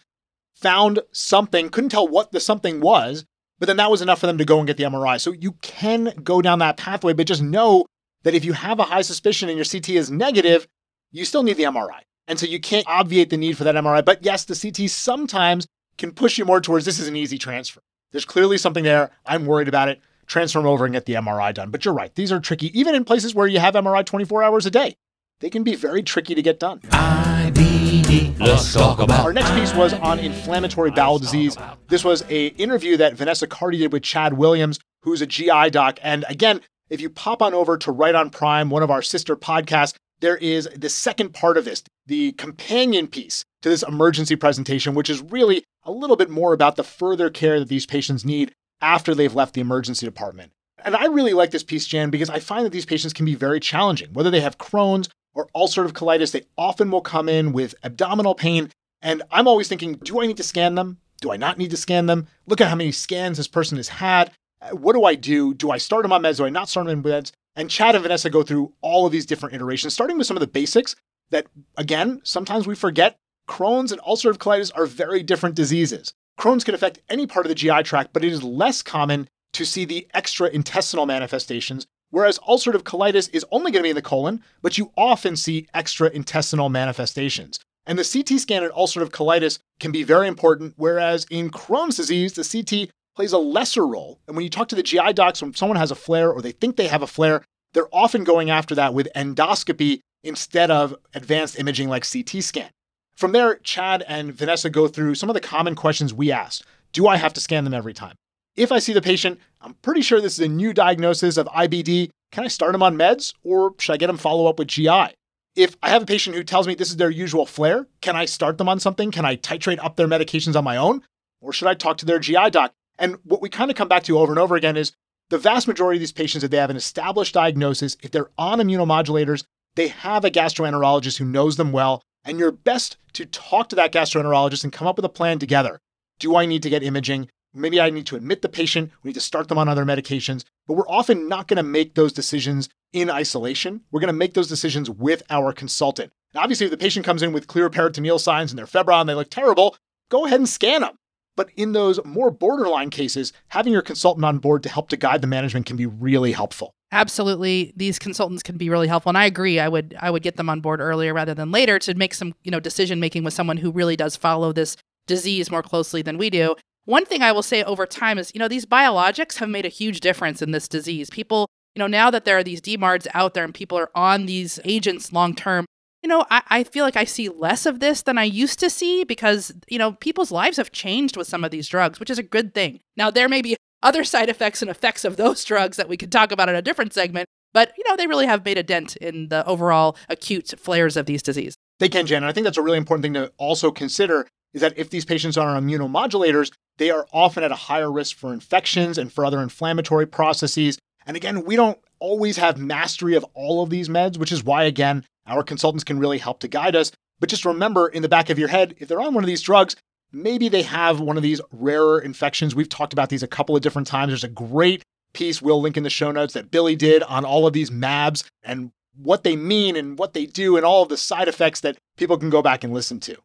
found 0.54 1.00
something, 1.12 1.70
couldn't 1.70 1.90
tell 1.90 2.08
what 2.08 2.32
the 2.32 2.40
something 2.40 2.82
was, 2.82 3.26
but 3.60 3.68
then 3.68 3.78
that 3.78 3.92
was 3.92 4.02
enough 4.02 4.20
for 4.20 4.28
them 4.28 4.38
to 4.38 4.46
go 4.46 4.58
and 4.58 4.68
get 4.68 4.78
the 4.78 4.84
MRI. 4.84 5.20
So 5.20 5.32
you 5.32 5.54
can 5.62 6.14
go 6.24 6.42
down 6.42 6.60
that 6.60 6.78
pathway, 6.78 7.14
but 7.14 7.28
just 7.28 7.42
know 7.42 7.86
that 8.24 8.34
if 8.34 8.44
you 8.44 8.54
have 8.54 8.80
a 8.80 8.84
high 8.84 9.02
suspicion 9.02 9.50
and 9.50 9.58
your 9.58 9.66
CT 9.66 9.90
is 9.90 10.12
negative, 10.12 10.68
you 11.12 11.26
still 11.26 11.44
need 11.44 11.58
the 11.58 11.64
MRI. 11.64 12.02
And 12.28 12.40
so 12.40 12.46
you 12.46 12.60
can't 12.60 12.88
obviate 12.88 13.30
the 13.30 13.38
need 13.38 13.58
for 13.58 13.64
that 13.66 13.76
MRI. 13.76 14.04
But 14.04 14.26
yes, 14.26 14.46
the 14.46 14.56
CT 14.56 14.90
sometimes 14.90 15.68
can 15.98 16.12
push 16.12 16.38
you 16.38 16.46
more 16.46 16.60
towards 16.60 16.86
this 16.86 17.00
is 17.00 17.08
an 17.08 17.16
easy 17.16 17.38
transfer. 17.38 17.82
There's 18.16 18.24
clearly 18.24 18.58
something 18.58 18.86
there. 18.86 19.12
I'm 19.26 19.46
worried 19.46 19.68
about 19.68 19.90
it. 19.90 20.00
Transfer 20.26 20.66
over 20.66 20.86
and 20.86 20.94
get 20.94 21.06
the 21.06 21.16
MRI 21.16 21.54
done. 21.54 21.70
But 21.70 21.84
you're 21.84 21.94
right. 21.94 22.16
These 22.16 22.32
are 22.32 22.40
tricky, 22.40 22.68
even 22.80 22.96
in 22.96 23.04
places 23.04 23.36
where 23.36 23.46
you 23.46 23.60
have 23.60 23.74
MRI 23.74 24.06
24 24.06 24.42
hours 24.42 24.66
a 24.66 24.72
day. 24.72 24.96
They 25.42 25.50
can 25.50 25.64
be 25.64 25.76
very 25.76 26.02
tricky 26.02 26.34
to 26.34 26.42
get 26.42 26.58
done. 26.58 26.80
IBD. 26.80 28.40
Let's 28.40 28.74
talk 28.74 29.00
about. 29.00 29.26
Our 29.26 29.34
next 29.34 29.52
piece 29.52 29.76
was 29.76 29.92
on 29.96 30.20
inflammatory 30.20 30.92
bowel 30.92 31.20
disease. 31.20 31.58
This 31.90 32.06
was 32.06 32.24
a 32.30 32.48
interview 32.56 32.96
that 32.96 33.16
Vanessa 33.16 33.48
Cardy 33.48 33.80
did 33.80 33.92
with 33.92 34.04
Chad 34.04 34.38
Williams, 34.38 34.80
who's 35.02 35.22
a 35.22 35.28
GI 35.28 35.72
doc. 35.72 36.00
And 36.02 36.24
again, 36.30 36.62
if 36.90 37.02
you 37.02 37.10
pop 37.10 37.42
on 37.42 37.54
over 37.54 37.78
to 37.80 37.92
Right 37.92 38.16
on 38.16 38.30
Prime, 38.30 38.70
one 38.70 38.82
of 38.82 38.90
our 38.90 39.02
sister 39.02 39.36
podcasts, 39.36 39.96
there 40.22 40.38
is 40.38 40.70
the 40.74 40.88
second 40.88 41.34
part 41.34 41.58
of 41.58 41.66
this, 41.66 41.84
the 42.06 42.32
companion 42.32 43.08
piece 43.08 43.44
to 43.62 43.68
this 43.68 43.84
emergency 43.84 44.38
presentation, 44.38 44.96
which 44.96 45.10
is 45.10 45.22
really 45.22 45.66
a 45.86 45.92
little 45.92 46.16
bit 46.16 46.30
more 46.30 46.54
about 46.54 46.76
the 46.76 46.84
further 46.84 47.30
care 47.30 47.60
that 47.60 47.70
these 47.70 47.86
patients 47.86 48.26
need 48.26 48.54
after 48.82 49.16
they've 49.16 49.36
left 49.36 49.54
the 49.54 49.62
emergency 49.62 50.06
department. 50.06 50.52
And 50.84 50.96
I 50.96 51.06
really 51.06 51.34
like 51.34 51.52
this 51.52 51.64
piece, 51.64 51.88
Jan, 51.88 52.10
because 52.10 52.30
I 52.30 52.40
find 52.40 52.66
that 52.66 52.72
these 52.72 52.86
patients 52.86 53.14
can 53.14 53.26
be 53.26 53.36
very 53.36 53.60
challenging. 53.60 54.14
Whether 54.14 54.30
they 54.30 54.42
have 54.42 54.58
Crohn's 54.58 55.10
or 55.34 55.48
ulcerative 55.56 55.94
colitis, 55.94 56.32
they 56.32 56.44
often 56.58 56.92
will 56.92 57.02
come 57.02 57.30
in 57.30 57.54
with 57.54 57.76
abdominal 57.84 58.36
pain. 58.36 58.70
And 59.02 59.24
I'm 59.32 59.48
always 59.48 59.68
thinking, 59.68 59.94
do 59.96 60.22
I 60.22 60.28
need 60.28 60.38
to 60.38 60.44
scan 60.44 60.76
them? 60.76 61.00
Do 61.22 61.32
I 61.32 61.38
not 61.38 61.58
need 61.58 61.72
to 61.72 61.78
scan 61.78 62.06
them? 62.06 62.28
Look 62.46 62.62
at 62.62 62.68
how 62.68 62.76
many 62.76 62.92
scans 62.92 63.38
this 63.38 63.48
person 63.48 63.78
has 63.78 63.88
had. 63.88 64.32
Uh, 64.62 64.76
what 64.76 64.94
do 64.94 65.06
I 65.06 65.16
do? 65.16 65.54
Do 65.54 65.72
I 65.72 65.78
start 65.78 66.04
them 66.04 66.12
on 66.12 66.22
meds? 66.22 66.38
Do 66.38 66.46
I 66.46 66.50
not 66.50 66.70
start 66.70 66.88
them 66.88 67.00
on 67.00 67.04
meds? 67.04 67.32
And 67.56 67.70
Chad 67.70 67.96
and 67.96 68.04
Vanessa 68.04 68.30
go 68.30 68.44
through 68.44 68.74
all 68.82 69.06
of 69.06 69.12
these 69.12 69.26
different 69.26 69.56
iterations, 69.56 69.94
starting 69.94 70.18
with 70.18 70.28
some 70.28 70.38
of 70.38 70.42
the 70.42 70.48
basics 70.48 70.96
that, 71.32 71.48
again, 71.78 72.22
sometimes 72.24 72.68
we 72.68 72.76
forget 72.76 73.18
Crohn's 73.48 73.92
and 73.92 74.02
ulcerative 74.02 74.38
colitis 74.38 74.72
are 74.76 74.86
very 74.86 75.24
different 75.24 75.56
diseases. 75.56 76.14
Crohn's 76.40 76.64
can 76.64 76.76
affect 76.76 77.00
any 77.10 77.28
part 77.28 77.46
of 77.46 77.50
the 77.50 77.56
GI 77.56 77.84
tract, 77.84 78.12
but 78.14 78.24
it 78.24 78.32
is 78.32 78.44
less 78.44 78.82
common 78.82 79.28
to 79.54 79.66
see 79.66 79.86
the 79.86 80.08
extra 80.14 80.50
intestinal 80.50 81.06
manifestations, 81.06 81.88
whereas 82.10 82.40
ulcerative 82.40 82.84
colitis 82.84 83.30
is 83.34 83.46
only 83.52 83.72
going 83.72 83.82
to 83.82 83.84
be 83.84 83.92
in 83.92 83.96
the 83.96 84.02
colon, 84.02 84.44
but 84.62 84.78
you 84.78 84.92
often 84.98 85.36
see 85.36 85.68
extra 85.74 86.10
intestinal 86.10 86.70
manifestations. 86.70 87.60
And 87.86 87.98
the 87.98 88.04
CT 88.04 88.40
scan 88.40 88.64
in 88.64 88.72
ulcerative 88.72 89.12
colitis 89.12 89.60
can 89.80 89.92
be 89.92 90.04
very 90.04 90.28
important, 90.28 90.74
whereas 90.76 91.26
in 91.30 91.52
Crohn's 91.52 91.98
disease, 91.98 92.34
the 92.34 92.44
CT 92.44 92.90
plays 93.16 93.32
a 93.32 93.38
lesser 93.38 93.88
role. 93.88 94.20
And 94.28 94.36
when 94.36 94.44
you 94.44 94.50
talk 94.50 94.68
to 94.70 94.76
the 94.76 94.84
GI 94.84 95.14
docs, 95.14 95.42
when 95.42 95.54
someone 95.54 95.78
has 95.78 95.92
a 95.92 95.96
flare 95.96 96.32
or 96.32 96.42
they 96.42 96.52
think 96.52 96.76
they 96.76 96.88
have 96.88 97.04
a 97.04 97.08
flare, 97.08 97.44
they're 97.74 97.94
often 97.94 98.24
going 98.24 98.50
after 98.50 98.76
that 98.76 98.94
with 98.94 99.08
endoscopy 99.16 100.02
instead 100.24 100.72
of 100.72 100.96
advanced 101.14 101.60
imaging 101.60 101.88
like 101.88 102.10
CT 102.10 102.44
scan. 102.44 102.70
From 103.16 103.32
there, 103.32 103.56
Chad 103.56 104.04
and 104.10 104.34
Vanessa 104.34 104.70
go 104.70 104.90
through 104.90 105.16
some 105.16 105.30
of 105.30 105.34
the 105.36 105.40
common 105.40 105.74
questions 105.74 106.14
we 106.14 106.32
asked. 106.34 106.66
Do 106.92 107.08
I 107.08 107.16
have 107.16 107.32
to 107.34 107.42
scan 107.42 107.64
them 107.64 107.74
every 107.74 107.94
time? 107.94 108.16
If 108.58 108.72
I 108.72 108.80
see 108.80 108.92
the 108.92 109.02
patient, 109.02 109.40
I'm 109.62 109.74
pretty 109.76 110.02
sure 110.02 110.20
this 110.20 110.38
is 110.38 110.46
a 110.46 110.50
new 110.50 110.74
diagnosis 110.74 111.38
of 111.38 111.48
IBD. 111.48 112.10
Can 112.32 112.44
I 112.44 112.50
start 112.50 112.74
them 112.74 112.84
on 112.84 112.98
meds 112.98 113.34
or 113.44 113.74
should 113.80 113.94
I 113.94 113.98
get 113.98 114.08
them 114.08 114.18
follow 114.18 114.48
up 114.48 114.60
with 114.60 114.68
GI? 114.68 115.14
If 115.56 115.78
I 115.82 115.90
have 115.90 116.04
a 116.04 116.06
patient 116.06 116.36
who 116.36 116.44
tells 116.44 116.68
me 116.68 116.76
this 116.76 116.90
is 116.90 116.98
their 116.98 117.10
usual 117.10 117.46
flare, 117.46 117.88
can 118.02 118.18
I 118.18 118.26
start 118.26 118.58
them 118.58 118.68
on 118.68 118.82
something? 118.82 119.12
Can 119.12 119.24
I 119.24 119.38
titrate 119.38 119.84
up 119.84 119.96
their 119.96 120.08
medications 120.08 120.58
on 120.58 120.66
my 120.66 120.76
own? 120.76 121.02
Or 121.40 121.54
should 121.54 121.70
I 121.70 121.74
talk 121.74 121.98
to 122.00 122.06
their 122.06 122.20
GI 122.20 122.50
doc? 122.50 122.74
And 123.00 123.18
what 123.24 123.42
we 123.42 123.48
kind 123.48 123.72
of 123.72 123.78
come 123.78 123.88
back 123.88 124.04
to 124.04 124.20
over 124.20 124.34
and 124.34 124.40
over 124.40 124.56
again 124.58 124.76
is 124.76 124.92
the 125.30 125.38
vast 125.38 125.70
majority 125.70 125.98
of 125.98 126.02
these 126.02 126.12
patients, 126.12 126.44
if 126.44 126.52
they 126.52 126.58
have 126.58 126.70
an 126.70 126.76
established 126.76 127.34
diagnosis, 127.34 127.96
if 128.02 128.12
they're 128.12 128.32
on 128.38 128.60
immunomodulators, 128.60 129.44
they 129.76 129.88
have 129.88 130.26
a 130.26 130.32
gastroenterologist 130.32 131.18
who 131.18 131.26
knows 131.26 131.56
them 131.56 131.72
well, 131.72 132.02
and 132.26 132.40
you're 132.40 132.52
best 132.52 132.98
to 133.14 133.26
talk 133.26 133.70
to 133.70 133.76
that 133.76 133.94
gastroenterologist 133.94 134.64
and 134.64 134.74
come 134.74 134.88
up 134.88 134.98
with 134.98 135.06
a 135.06 135.10
plan 135.10 135.40
together. 135.40 135.80
Do 136.20 136.36
I 136.36 136.46
need 136.46 136.64
to 136.64 136.70
get 136.70 136.84
imaging? 136.84 137.30
Maybe 137.54 137.80
I 137.80 137.90
need 137.90 138.06
to 138.08 138.18
admit 138.18 138.42
the 138.42 138.50
patient. 138.50 138.92
We 139.02 139.10
need 139.10 139.14
to 139.14 139.22
start 139.22 139.48
them 139.48 139.58
on 139.58 139.70
other 139.70 139.86
medications. 139.86 140.44
But 140.68 140.74
we're 140.74 140.90
often 140.90 141.30
not 141.30 141.48
going 141.48 141.58
to 141.58 141.64
make 141.64 141.96
those 141.96 142.12
decisions 142.12 142.68
in 142.92 143.10
isolation. 143.10 143.82
We're 143.92 144.02
going 144.02 144.08
to 144.08 144.14
make 144.14 144.34
those 144.34 144.50
decisions 144.50 144.90
with 144.90 145.24
our 145.30 145.54
consultant. 145.54 146.12
Now, 146.34 146.42
obviously, 146.42 146.66
if 146.66 146.72
the 146.72 146.78
patient 146.78 147.06
comes 147.06 147.22
in 147.22 147.32
with 147.32 147.48
clear 147.48 147.70
peritoneal 147.70 148.20
signs 148.20 148.52
and 148.52 148.60
they're 148.60 148.68
febrile 148.68 149.00
and 149.00 149.10
they 149.10 149.14
look 149.14 149.30
terrible, 149.30 149.78
go 150.10 150.26
ahead 150.26 150.40
and 150.40 150.50
scan 150.50 150.82
them. 150.82 150.98
But 151.38 151.50
in 151.56 151.72
those 151.72 152.04
more 152.04 152.32
borderline 152.32 152.90
cases, 152.90 153.32
having 153.50 153.72
your 153.72 153.82
consultant 153.82 154.26
on 154.26 154.40
board 154.40 154.64
to 154.64 154.70
help 154.70 154.90
to 154.90 154.98
guide 154.98 155.22
the 155.22 155.28
management 155.28 155.66
can 155.66 155.78
be 155.78 155.86
really 155.86 156.34
helpful. 156.34 156.75
Absolutely, 156.92 157.74
these 157.76 158.00
consultants 158.00 158.44
can 158.44 158.58
be 158.58 158.70
really 158.70 158.88
helpful, 158.88 159.10
and 159.10 159.18
I 159.18 159.26
agree. 159.26 159.60
I 159.60 159.68
would 159.68 159.96
I 160.00 160.10
would 160.12 160.24
get 160.24 160.38
them 160.38 160.50
on 160.50 160.62
board 160.62 160.80
earlier 160.80 161.14
rather 161.14 161.34
than 161.34 161.52
later 161.52 161.78
to 161.80 161.94
make 161.96 162.14
some 162.14 162.34
you 162.44 162.52
know 162.52 162.60
decision 162.60 163.00
making 163.00 163.24
with 163.24 163.34
someone 163.34 163.58
who 163.58 163.72
really 163.72 163.96
does 163.96 164.16
follow 164.16 164.54
this 164.54 164.78
disease 165.08 165.52
more 165.52 165.64
closely 165.64 166.02
than 166.02 166.18
we 166.18 166.30
do. 166.30 166.56
one 166.86 167.06
thing 167.06 167.22
I 167.22 167.32
will 167.32 167.44
say 167.44 167.64
over 167.64 167.86
time 167.86 168.18
is, 168.18 168.32
you 168.34 168.40
know, 168.40 168.48
these 168.48 168.66
biologics 168.66 169.38
have 169.38 169.50
made 169.50 169.66
a 169.66 169.70
huge 169.70 170.00
difference 170.00 170.42
in 170.42 170.52
this 170.52 170.68
disease. 170.68 171.10
People, 171.10 171.48
you 171.76 171.80
know, 171.80 171.88
now 171.88 172.10
that 172.12 172.26
there 172.26 172.38
are 172.38 172.44
these 172.44 172.62
DMARDs 172.62 173.08
out 173.14 173.34
there 173.34 173.44
and 173.44 173.54
people 173.54 173.78
are 173.78 173.90
on 173.96 174.26
these 174.28 174.60
agents 174.66 175.12
long 175.12 175.34
term, 175.36 175.66
you 176.04 176.10
know, 176.10 176.26
I, 176.30 176.44
I 176.48 176.64
feel 176.64 176.86
like 176.86 176.96
I 176.96 177.04
see 177.04 177.30
less 177.30 177.66
of 177.66 177.80
this 177.80 178.04
than 178.04 178.18
I 178.20 178.24
used 178.24 178.60
to 178.60 178.70
see 178.70 179.04
because, 179.04 179.52
you 179.68 179.80
know, 179.80 179.94
people's 179.94 180.32
lives 180.32 180.58
have 180.58 180.72
changed 180.72 181.18
with 181.18 181.28
some 181.28 181.44
of 181.44 181.52
these 181.52 181.68
drugs, 181.68 182.00
which 182.00 182.12
is 182.12 182.20
a 182.20 182.24
good 182.24 182.54
thing. 182.54 182.80
Now, 182.96 183.10
there 183.12 183.28
may 183.30 183.42
be 183.42 183.58
other 183.86 184.04
side 184.04 184.28
effects 184.28 184.62
and 184.62 184.70
effects 184.70 185.06
of 185.06 185.16
those 185.16 185.44
drugs 185.46 185.78
that 185.78 185.88
we 185.88 185.96
could 185.96 186.12
talk 186.12 186.32
about 186.32 186.50
in 186.50 186.56
a 186.56 186.62
different 186.62 186.94
segment, 186.94 187.30
but, 187.54 187.72
you 187.78 187.84
know, 187.88 187.96
they 187.96 188.08
really 188.08 188.26
have 188.26 188.44
made 188.44 188.58
a 188.58 188.64
dent 188.64 188.98
in 188.98 189.30
the 189.30 189.46
overall 189.46 189.96
acute 190.10 190.54
flares 190.58 190.98
of 190.98 191.06
these 191.06 191.24
diseases. 191.24 191.56
They 191.80 191.88
can, 191.88 192.06
Jen. 192.06 192.18
And 192.18 192.26
I 192.26 192.34
think 192.34 192.44
that's 192.44 192.58
a 192.58 192.62
really 192.62 192.78
important 192.78 193.04
thing 193.04 193.14
to 193.14 193.32
also 193.38 193.72
consider 193.72 194.28
is 194.54 194.62
that 194.62 194.78
if 194.78 194.90
these 194.90 195.06
patients 195.06 195.38
are 195.38 195.50
on 195.50 195.66
immunomodulators, 195.66 196.52
they 196.78 196.90
are 196.90 197.06
often 197.14 197.44
at 197.44 197.52
a 197.52 197.56
higher 197.56 197.92
risk 197.92 198.18
for 198.18 198.34
infections 198.34 198.98
and 198.98 199.12
for 199.12 199.26
other 199.26 199.42
inflammatory 199.42 200.06
processes. 200.06 200.78
And 201.06 201.16
again, 201.16 201.44
we 201.44 201.56
don't 201.56 201.78
always 202.00 202.38
have 202.38 202.58
mastery 202.58 203.16
of 203.16 203.26
all 203.34 203.62
of 203.62 203.70
these 203.70 203.90
meds, 203.90 204.18
which 204.18 204.32
is 204.32 204.44
why, 204.44 204.64
again, 204.64 205.06
our 205.28 205.44
consultants 205.44 205.84
can 205.84 206.00
really 206.00 206.18
help 206.18 206.40
to 206.40 206.48
guide 206.48 206.76
us. 206.76 206.92
But 207.20 207.30
just 207.30 207.46
remember 207.46 207.88
in 207.88 208.02
the 208.02 208.10
back 208.10 208.30
of 208.30 208.40
your 208.40 208.48
head, 208.48 208.76
if 208.80 208.88
they're 208.88 209.02
on 209.02 209.14
one 209.14 209.24
of 209.24 209.28
these 209.28 209.42
drugs, 209.42 209.76
maybe 210.16 210.48
they 210.50 210.64
have 210.64 211.00
one 211.00 211.18
of 211.18 211.24
these 211.24 211.42
rarer 211.52 212.00
infections. 212.00 212.56
We've 212.56 212.70
talked 212.70 212.94
about 212.94 213.10
these 213.10 213.22
a 213.22 213.28
couple 213.28 213.56
of 213.56 213.62
different 213.62 213.88
times. 213.88 214.12
There's 214.12 214.24
a 214.24 214.30
great 214.30 214.82
piece 215.14 215.42
we'll 215.42 215.62
link 215.62 215.78
in 215.78 215.84
the 215.84 215.90
show 215.90 216.12
notes 216.12 216.34
that 216.34 216.52
Billy 216.52 216.76
did 216.76 217.04
on 217.04 217.26
all 217.26 217.46
of 217.46 217.54
these 217.54 217.70
MABs 217.70 218.24
and 218.44 218.72
what 218.98 219.24
they 219.24 219.36
mean 219.36 219.76
and 219.76 220.00
what 220.00 220.14
they 220.14 220.26
do 220.26 220.56
and 220.56 220.66
all 220.66 220.82
of 220.82 220.90
the 220.90 220.98
side 220.98 221.28
effects 221.28 221.60
that 221.62 221.78
people 221.98 222.18
can 222.18 222.30
go 222.30 222.42
back 222.42 222.64
and 222.64 222.74
listen 222.74 223.00
to. 223.02 223.18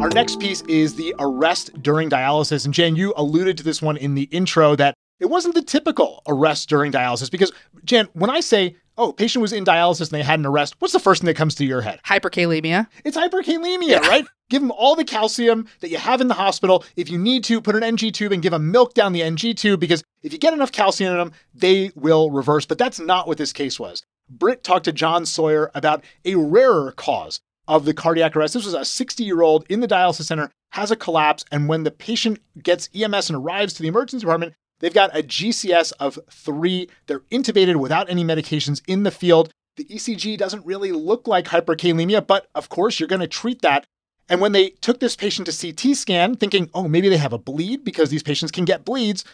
Our 0.00 0.08
next 0.10 0.38
piece 0.38 0.62
is 0.62 0.94
the 0.94 1.14
arrest 1.18 1.82
during 1.82 2.08
dialysis. 2.08 2.64
And 2.64 2.72
Jan, 2.72 2.94
you 2.94 3.12
alluded 3.16 3.56
to 3.58 3.64
this 3.64 3.82
one 3.82 3.96
in 3.96 4.14
the 4.14 4.24
intro 4.24 4.76
that 4.76 4.94
it 5.18 5.26
wasn't 5.26 5.54
the 5.54 5.62
typical 5.62 6.22
arrest 6.28 6.68
during 6.68 6.92
dialysis 6.92 7.30
because, 7.30 7.50
Jan, 7.84 8.06
when 8.12 8.30
I 8.30 8.40
say, 8.40 8.76
oh, 8.98 9.12
patient 9.12 9.42
was 9.42 9.52
in 9.52 9.64
dialysis 9.64 10.02
and 10.02 10.10
they 10.10 10.22
had 10.22 10.38
an 10.38 10.46
arrest, 10.46 10.76
what's 10.78 10.92
the 10.92 11.00
first 11.00 11.22
thing 11.22 11.26
that 11.26 11.36
comes 11.36 11.54
to 11.56 11.64
your 11.64 11.80
head? 11.80 12.00
Hyperkalemia. 12.06 12.86
It's 13.04 13.16
hyperkalemia, 13.16 13.88
yeah. 13.88 14.06
right? 14.06 14.26
Give 14.48 14.62
them 14.62 14.70
all 14.70 14.94
the 14.94 15.04
calcium 15.04 15.66
that 15.80 15.90
you 15.90 15.98
have 15.98 16.20
in 16.20 16.28
the 16.28 16.34
hospital. 16.34 16.84
If 16.94 17.10
you 17.10 17.18
need 17.18 17.42
to, 17.44 17.60
put 17.60 17.74
an 17.74 17.82
NG 17.82 18.12
tube 18.12 18.30
and 18.30 18.42
give 18.42 18.52
them 18.52 18.70
milk 18.70 18.94
down 18.94 19.12
the 19.12 19.22
NG 19.22 19.54
tube 19.54 19.80
because 19.80 20.04
if 20.22 20.32
you 20.32 20.38
get 20.38 20.54
enough 20.54 20.70
calcium 20.70 21.12
in 21.12 21.18
them, 21.18 21.32
they 21.52 21.90
will 21.96 22.30
reverse. 22.30 22.64
But 22.64 22.78
that's 22.78 23.00
not 23.00 23.26
what 23.26 23.38
this 23.38 23.52
case 23.52 23.80
was. 23.80 24.04
Britt 24.28 24.62
talked 24.62 24.84
to 24.84 24.92
John 24.92 25.26
Sawyer 25.26 25.70
about 25.74 26.04
a 26.24 26.36
rarer 26.36 26.92
cause 26.92 27.40
of 27.68 27.84
the 27.84 27.94
cardiac 27.94 28.36
arrest. 28.36 28.54
This 28.54 28.64
was 28.64 28.74
a 28.74 28.84
60 28.84 29.24
year 29.24 29.42
old 29.42 29.66
in 29.68 29.80
the 29.80 29.88
dialysis 29.88 30.24
center, 30.24 30.50
has 30.70 30.90
a 30.90 30.96
collapse, 30.96 31.44
and 31.50 31.68
when 31.68 31.82
the 31.82 31.90
patient 31.90 32.38
gets 32.62 32.88
EMS 32.94 33.30
and 33.30 33.36
arrives 33.36 33.74
to 33.74 33.82
the 33.82 33.88
emergency 33.88 34.24
department, 34.24 34.54
they've 34.78 34.94
got 34.94 35.16
a 35.16 35.22
GCS 35.22 35.92
of 35.98 36.18
three. 36.30 36.88
They're 37.06 37.20
intubated 37.30 37.76
without 37.76 38.08
any 38.08 38.24
medications 38.24 38.82
in 38.86 39.02
the 39.02 39.10
field. 39.10 39.52
The 39.76 39.84
ECG 39.84 40.38
doesn't 40.38 40.64
really 40.64 40.92
look 40.92 41.26
like 41.26 41.46
hyperkalemia, 41.46 42.26
but 42.26 42.46
of 42.54 42.68
course, 42.68 42.98
you're 42.98 43.08
going 43.08 43.20
to 43.20 43.26
treat 43.26 43.62
that. 43.62 43.86
And 44.28 44.40
when 44.40 44.52
they 44.52 44.70
took 44.70 45.00
this 45.00 45.16
patient 45.16 45.48
to 45.48 45.72
CT 45.72 45.96
scan, 45.96 46.34
thinking, 46.34 46.70
oh, 46.74 46.88
maybe 46.88 47.08
they 47.08 47.16
have 47.16 47.32
a 47.32 47.38
bleed 47.38 47.84
because 47.84 48.10
these 48.10 48.22
patients 48.22 48.50
can 48.50 48.64
get 48.64 48.84
bleeds, 48.84 49.24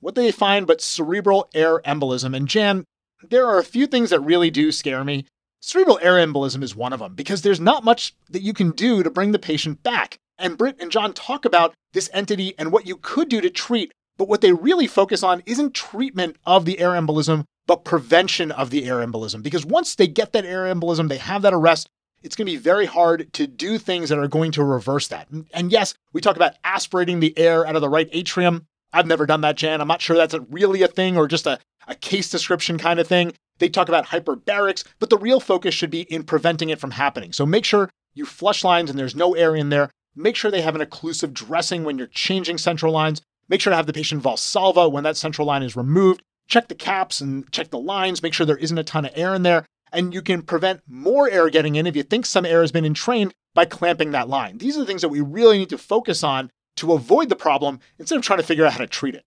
what 0.00 0.14
did 0.14 0.24
they 0.24 0.32
find 0.32 0.66
but 0.66 0.80
cerebral 0.80 1.48
air 1.54 1.80
embolism? 1.80 2.36
And 2.36 2.48
Jan, 2.48 2.84
there 3.28 3.46
are 3.46 3.58
a 3.58 3.64
few 3.64 3.86
things 3.86 4.10
that 4.10 4.20
really 4.20 4.50
do 4.50 4.72
scare 4.72 5.04
me. 5.04 5.26
Cerebral 5.60 6.00
air 6.02 6.14
embolism 6.14 6.62
is 6.62 6.74
one 6.74 6.92
of 6.92 6.98
them 6.98 7.14
because 7.14 7.42
there's 7.42 7.60
not 7.60 7.84
much 7.84 8.14
that 8.28 8.42
you 8.42 8.52
can 8.52 8.72
do 8.72 9.02
to 9.02 9.10
bring 9.10 9.32
the 9.32 9.38
patient 9.38 9.82
back. 9.82 10.18
And 10.38 10.58
Britt 10.58 10.76
and 10.80 10.90
John 10.90 11.12
talk 11.12 11.44
about 11.44 11.72
this 11.92 12.10
entity 12.12 12.54
and 12.58 12.72
what 12.72 12.86
you 12.86 12.96
could 12.96 13.28
do 13.28 13.40
to 13.40 13.48
treat, 13.48 13.92
but 14.16 14.28
what 14.28 14.40
they 14.40 14.52
really 14.52 14.88
focus 14.88 15.22
on 15.22 15.42
isn't 15.46 15.72
treatment 15.72 16.36
of 16.44 16.64
the 16.64 16.80
air 16.80 16.90
embolism, 16.90 17.44
but 17.66 17.84
prevention 17.84 18.50
of 18.50 18.70
the 18.70 18.86
air 18.86 18.96
embolism. 18.96 19.40
Because 19.42 19.64
once 19.64 19.94
they 19.94 20.08
get 20.08 20.32
that 20.32 20.44
air 20.44 20.64
embolism, 20.64 21.08
they 21.08 21.18
have 21.18 21.42
that 21.42 21.54
arrest, 21.54 21.86
it's 22.22 22.36
going 22.36 22.46
to 22.46 22.52
be 22.52 22.58
very 22.58 22.86
hard 22.86 23.32
to 23.34 23.46
do 23.46 23.78
things 23.78 24.08
that 24.08 24.18
are 24.18 24.28
going 24.28 24.52
to 24.52 24.64
reverse 24.64 25.08
that. 25.08 25.28
And 25.52 25.72
yes, 25.72 25.94
we 26.12 26.20
talk 26.20 26.36
about 26.36 26.54
aspirating 26.64 27.20
the 27.20 27.36
air 27.38 27.66
out 27.66 27.76
of 27.76 27.82
the 27.82 27.88
right 27.88 28.08
atrium. 28.12 28.66
I've 28.92 29.06
never 29.06 29.26
done 29.26 29.40
that, 29.40 29.56
Jan. 29.56 29.80
I'm 29.80 29.88
not 29.88 30.02
sure 30.02 30.16
that's 30.16 30.34
a, 30.34 30.40
really 30.40 30.82
a 30.82 30.88
thing 30.88 31.16
or 31.16 31.26
just 31.26 31.46
a, 31.46 31.58
a 31.88 31.94
case 31.94 32.30
description 32.30 32.78
kind 32.78 33.00
of 33.00 33.08
thing. 33.08 33.32
They 33.58 33.68
talk 33.68 33.88
about 33.88 34.06
hyperbarics, 34.06 34.84
but 34.98 35.10
the 35.10 35.18
real 35.18 35.40
focus 35.40 35.74
should 35.74 35.90
be 35.90 36.02
in 36.02 36.24
preventing 36.24 36.70
it 36.70 36.80
from 36.80 36.92
happening. 36.92 37.32
So 37.32 37.46
make 37.46 37.64
sure 37.64 37.90
you 38.14 38.26
flush 38.26 38.64
lines 38.64 38.90
and 38.90 38.98
there's 38.98 39.16
no 39.16 39.34
air 39.34 39.54
in 39.56 39.70
there. 39.70 39.90
Make 40.14 40.36
sure 40.36 40.50
they 40.50 40.62
have 40.62 40.74
an 40.74 40.86
occlusive 40.86 41.32
dressing 41.32 41.84
when 41.84 41.96
you're 41.96 42.06
changing 42.08 42.58
central 42.58 42.92
lines. 42.92 43.22
Make 43.48 43.60
sure 43.60 43.70
to 43.70 43.76
have 43.76 43.86
the 43.86 43.92
patient 43.92 44.22
Valsalva 44.22 44.90
when 44.90 45.04
that 45.04 45.16
central 45.16 45.46
line 45.46 45.62
is 45.62 45.76
removed. 45.76 46.22
Check 46.48 46.68
the 46.68 46.74
caps 46.74 47.20
and 47.20 47.50
check 47.50 47.70
the 47.70 47.78
lines. 47.78 48.22
Make 48.22 48.34
sure 48.34 48.44
there 48.44 48.56
isn't 48.56 48.76
a 48.76 48.84
ton 48.84 49.06
of 49.06 49.12
air 49.14 49.34
in 49.34 49.42
there. 49.42 49.64
And 49.92 50.14
you 50.14 50.22
can 50.22 50.42
prevent 50.42 50.80
more 50.88 51.28
air 51.28 51.50
getting 51.50 51.74
in 51.74 51.86
if 51.86 51.94
you 51.94 52.02
think 52.02 52.26
some 52.26 52.46
air 52.46 52.62
has 52.62 52.72
been 52.72 52.84
entrained 52.84 53.34
by 53.54 53.66
clamping 53.66 54.12
that 54.12 54.28
line. 54.28 54.58
These 54.58 54.76
are 54.76 54.80
the 54.80 54.86
things 54.86 55.02
that 55.02 55.10
we 55.10 55.20
really 55.20 55.58
need 55.58 55.68
to 55.70 55.78
focus 55.78 56.24
on 56.24 56.50
to 56.76 56.92
avoid 56.92 57.28
the 57.28 57.36
problem 57.36 57.80
instead 57.98 58.16
of 58.16 58.22
trying 58.22 58.38
to 58.38 58.46
figure 58.46 58.64
out 58.64 58.72
how 58.72 58.78
to 58.78 58.86
treat 58.86 59.14
it. 59.14 59.24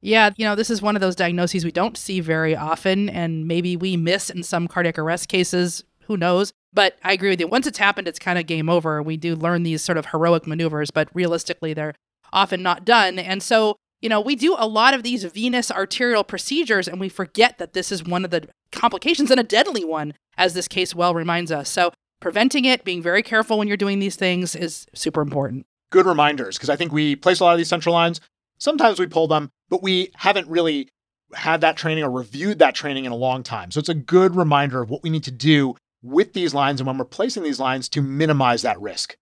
Yeah, 0.00 0.30
you 0.36 0.44
know, 0.44 0.54
this 0.54 0.70
is 0.70 0.82
one 0.82 0.94
of 0.94 1.00
those 1.00 1.16
diagnoses 1.16 1.64
we 1.64 1.72
don't 1.72 1.96
see 1.96 2.20
very 2.20 2.54
often, 2.54 3.08
and 3.08 3.48
maybe 3.48 3.76
we 3.76 3.96
miss 3.96 4.30
in 4.30 4.42
some 4.42 4.68
cardiac 4.68 4.98
arrest 4.98 5.28
cases. 5.28 5.84
Who 6.04 6.16
knows? 6.16 6.52
But 6.72 6.96
I 7.02 7.12
agree 7.12 7.30
with 7.30 7.40
you. 7.40 7.48
Once 7.48 7.66
it's 7.66 7.78
happened, 7.78 8.06
it's 8.06 8.18
kind 8.18 8.38
of 8.38 8.46
game 8.46 8.68
over. 8.68 9.02
We 9.02 9.16
do 9.16 9.34
learn 9.34 9.62
these 9.62 9.82
sort 9.82 9.98
of 9.98 10.06
heroic 10.06 10.46
maneuvers, 10.46 10.90
but 10.90 11.08
realistically, 11.14 11.74
they're 11.74 11.94
often 12.32 12.62
not 12.62 12.84
done. 12.84 13.18
And 13.18 13.42
so, 13.42 13.76
you 14.06 14.08
know, 14.08 14.20
we 14.20 14.36
do 14.36 14.54
a 14.56 14.68
lot 14.68 14.94
of 14.94 15.02
these 15.02 15.24
venous 15.24 15.68
arterial 15.68 16.22
procedures, 16.22 16.86
and 16.86 17.00
we 17.00 17.08
forget 17.08 17.58
that 17.58 17.72
this 17.72 17.90
is 17.90 18.04
one 18.04 18.24
of 18.24 18.30
the 18.30 18.48
complications 18.70 19.32
and 19.32 19.40
a 19.40 19.42
deadly 19.42 19.84
one, 19.84 20.14
as 20.38 20.54
this 20.54 20.68
case 20.68 20.94
well 20.94 21.12
reminds 21.12 21.50
us. 21.50 21.68
So, 21.68 21.92
preventing 22.20 22.64
it, 22.64 22.84
being 22.84 23.02
very 23.02 23.20
careful 23.20 23.58
when 23.58 23.66
you're 23.66 23.76
doing 23.76 23.98
these 23.98 24.14
things 24.14 24.54
is 24.54 24.86
super 24.94 25.22
important. 25.22 25.66
Good 25.90 26.06
reminders, 26.06 26.56
because 26.56 26.70
I 26.70 26.76
think 26.76 26.92
we 26.92 27.16
place 27.16 27.40
a 27.40 27.44
lot 27.44 27.54
of 27.54 27.58
these 27.58 27.68
central 27.68 27.92
lines. 27.92 28.20
Sometimes 28.58 29.00
we 29.00 29.08
pull 29.08 29.26
them, 29.26 29.50
but 29.70 29.82
we 29.82 30.12
haven't 30.14 30.46
really 30.46 30.88
had 31.34 31.60
that 31.62 31.76
training 31.76 32.04
or 32.04 32.10
reviewed 32.12 32.60
that 32.60 32.76
training 32.76 33.06
in 33.06 33.10
a 33.10 33.16
long 33.16 33.42
time. 33.42 33.72
So 33.72 33.80
it's 33.80 33.88
a 33.88 33.94
good 33.94 34.36
reminder 34.36 34.82
of 34.82 34.88
what 34.88 35.02
we 35.02 35.10
need 35.10 35.24
to 35.24 35.32
do 35.32 35.74
with 36.00 36.32
these 36.32 36.54
lines 36.54 36.80
and 36.80 36.86
when 36.86 36.96
we're 36.96 37.06
placing 37.06 37.42
these 37.42 37.58
lines 37.58 37.88
to 37.88 38.02
minimize 38.02 38.62
that 38.62 38.80
risk. 38.80 39.16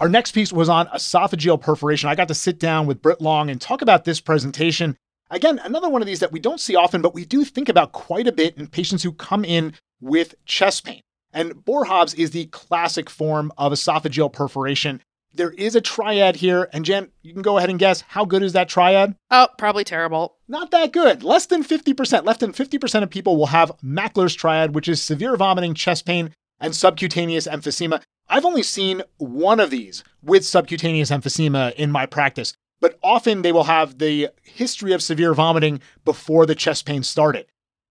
Our 0.00 0.08
next 0.08 0.30
piece 0.30 0.52
was 0.52 0.68
on 0.68 0.86
esophageal 0.88 1.60
perforation. 1.60 2.08
I 2.08 2.14
got 2.14 2.28
to 2.28 2.34
sit 2.34 2.60
down 2.60 2.86
with 2.86 3.02
Brit 3.02 3.20
Long 3.20 3.50
and 3.50 3.60
talk 3.60 3.82
about 3.82 4.04
this 4.04 4.20
presentation. 4.20 4.96
Again, 5.28 5.60
another 5.64 5.88
one 5.88 6.02
of 6.02 6.06
these 6.06 6.20
that 6.20 6.30
we 6.30 6.38
don't 6.38 6.60
see 6.60 6.76
often, 6.76 7.02
but 7.02 7.14
we 7.14 7.24
do 7.24 7.44
think 7.44 7.68
about 7.68 7.90
quite 7.90 8.28
a 8.28 8.32
bit 8.32 8.56
in 8.56 8.68
patients 8.68 9.02
who 9.02 9.12
come 9.12 9.44
in 9.44 9.74
with 10.00 10.36
chest 10.46 10.84
pain. 10.84 11.00
And 11.32 11.64
Boerhaave 11.64 12.16
is 12.16 12.30
the 12.30 12.46
classic 12.46 13.10
form 13.10 13.52
of 13.58 13.72
esophageal 13.72 14.32
perforation. 14.32 15.02
There 15.34 15.50
is 15.50 15.74
a 15.74 15.80
triad 15.80 16.36
here. 16.36 16.68
And 16.72 16.84
Jen, 16.84 17.10
you 17.22 17.32
can 17.32 17.42
go 17.42 17.58
ahead 17.58 17.68
and 17.68 17.78
guess 17.78 18.02
how 18.02 18.24
good 18.24 18.44
is 18.44 18.52
that 18.52 18.68
triad? 18.68 19.16
Oh, 19.32 19.48
probably 19.58 19.84
terrible. 19.84 20.36
Not 20.46 20.70
that 20.70 20.92
good. 20.92 21.24
Less 21.24 21.46
than 21.46 21.64
50%. 21.64 22.24
Less 22.24 22.38
than 22.38 22.52
50% 22.52 23.02
of 23.02 23.10
people 23.10 23.36
will 23.36 23.46
have 23.46 23.72
Mackler's 23.84 24.34
triad, 24.34 24.74
which 24.74 24.88
is 24.88 25.02
severe 25.02 25.36
vomiting, 25.36 25.74
chest 25.74 26.06
pain, 26.06 26.32
and 26.60 26.74
subcutaneous 26.74 27.46
emphysema. 27.48 28.00
I've 28.28 28.44
only 28.44 28.62
seen 28.62 29.02
one 29.16 29.58
of 29.58 29.70
these 29.70 30.04
with 30.22 30.44
subcutaneous 30.44 31.10
emphysema 31.10 31.74
in 31.74 31.90
my 31.90 32.04
practice, 32.04 32.52
but 32.80 32.98
often 33.02 33.42
they 33.42 33.52
will 33.52 33.64
have 33.64 33.98
the 33.98 34.28
history 34.42 34.92
of 34.92 35.02
severe 35.02 35.32
vomiting 35.32 35.80
before 36.04 36.44
the 36.44 36.54
chest 36.54 36.84
pain 36.84 37.02
started. 37.02 37.46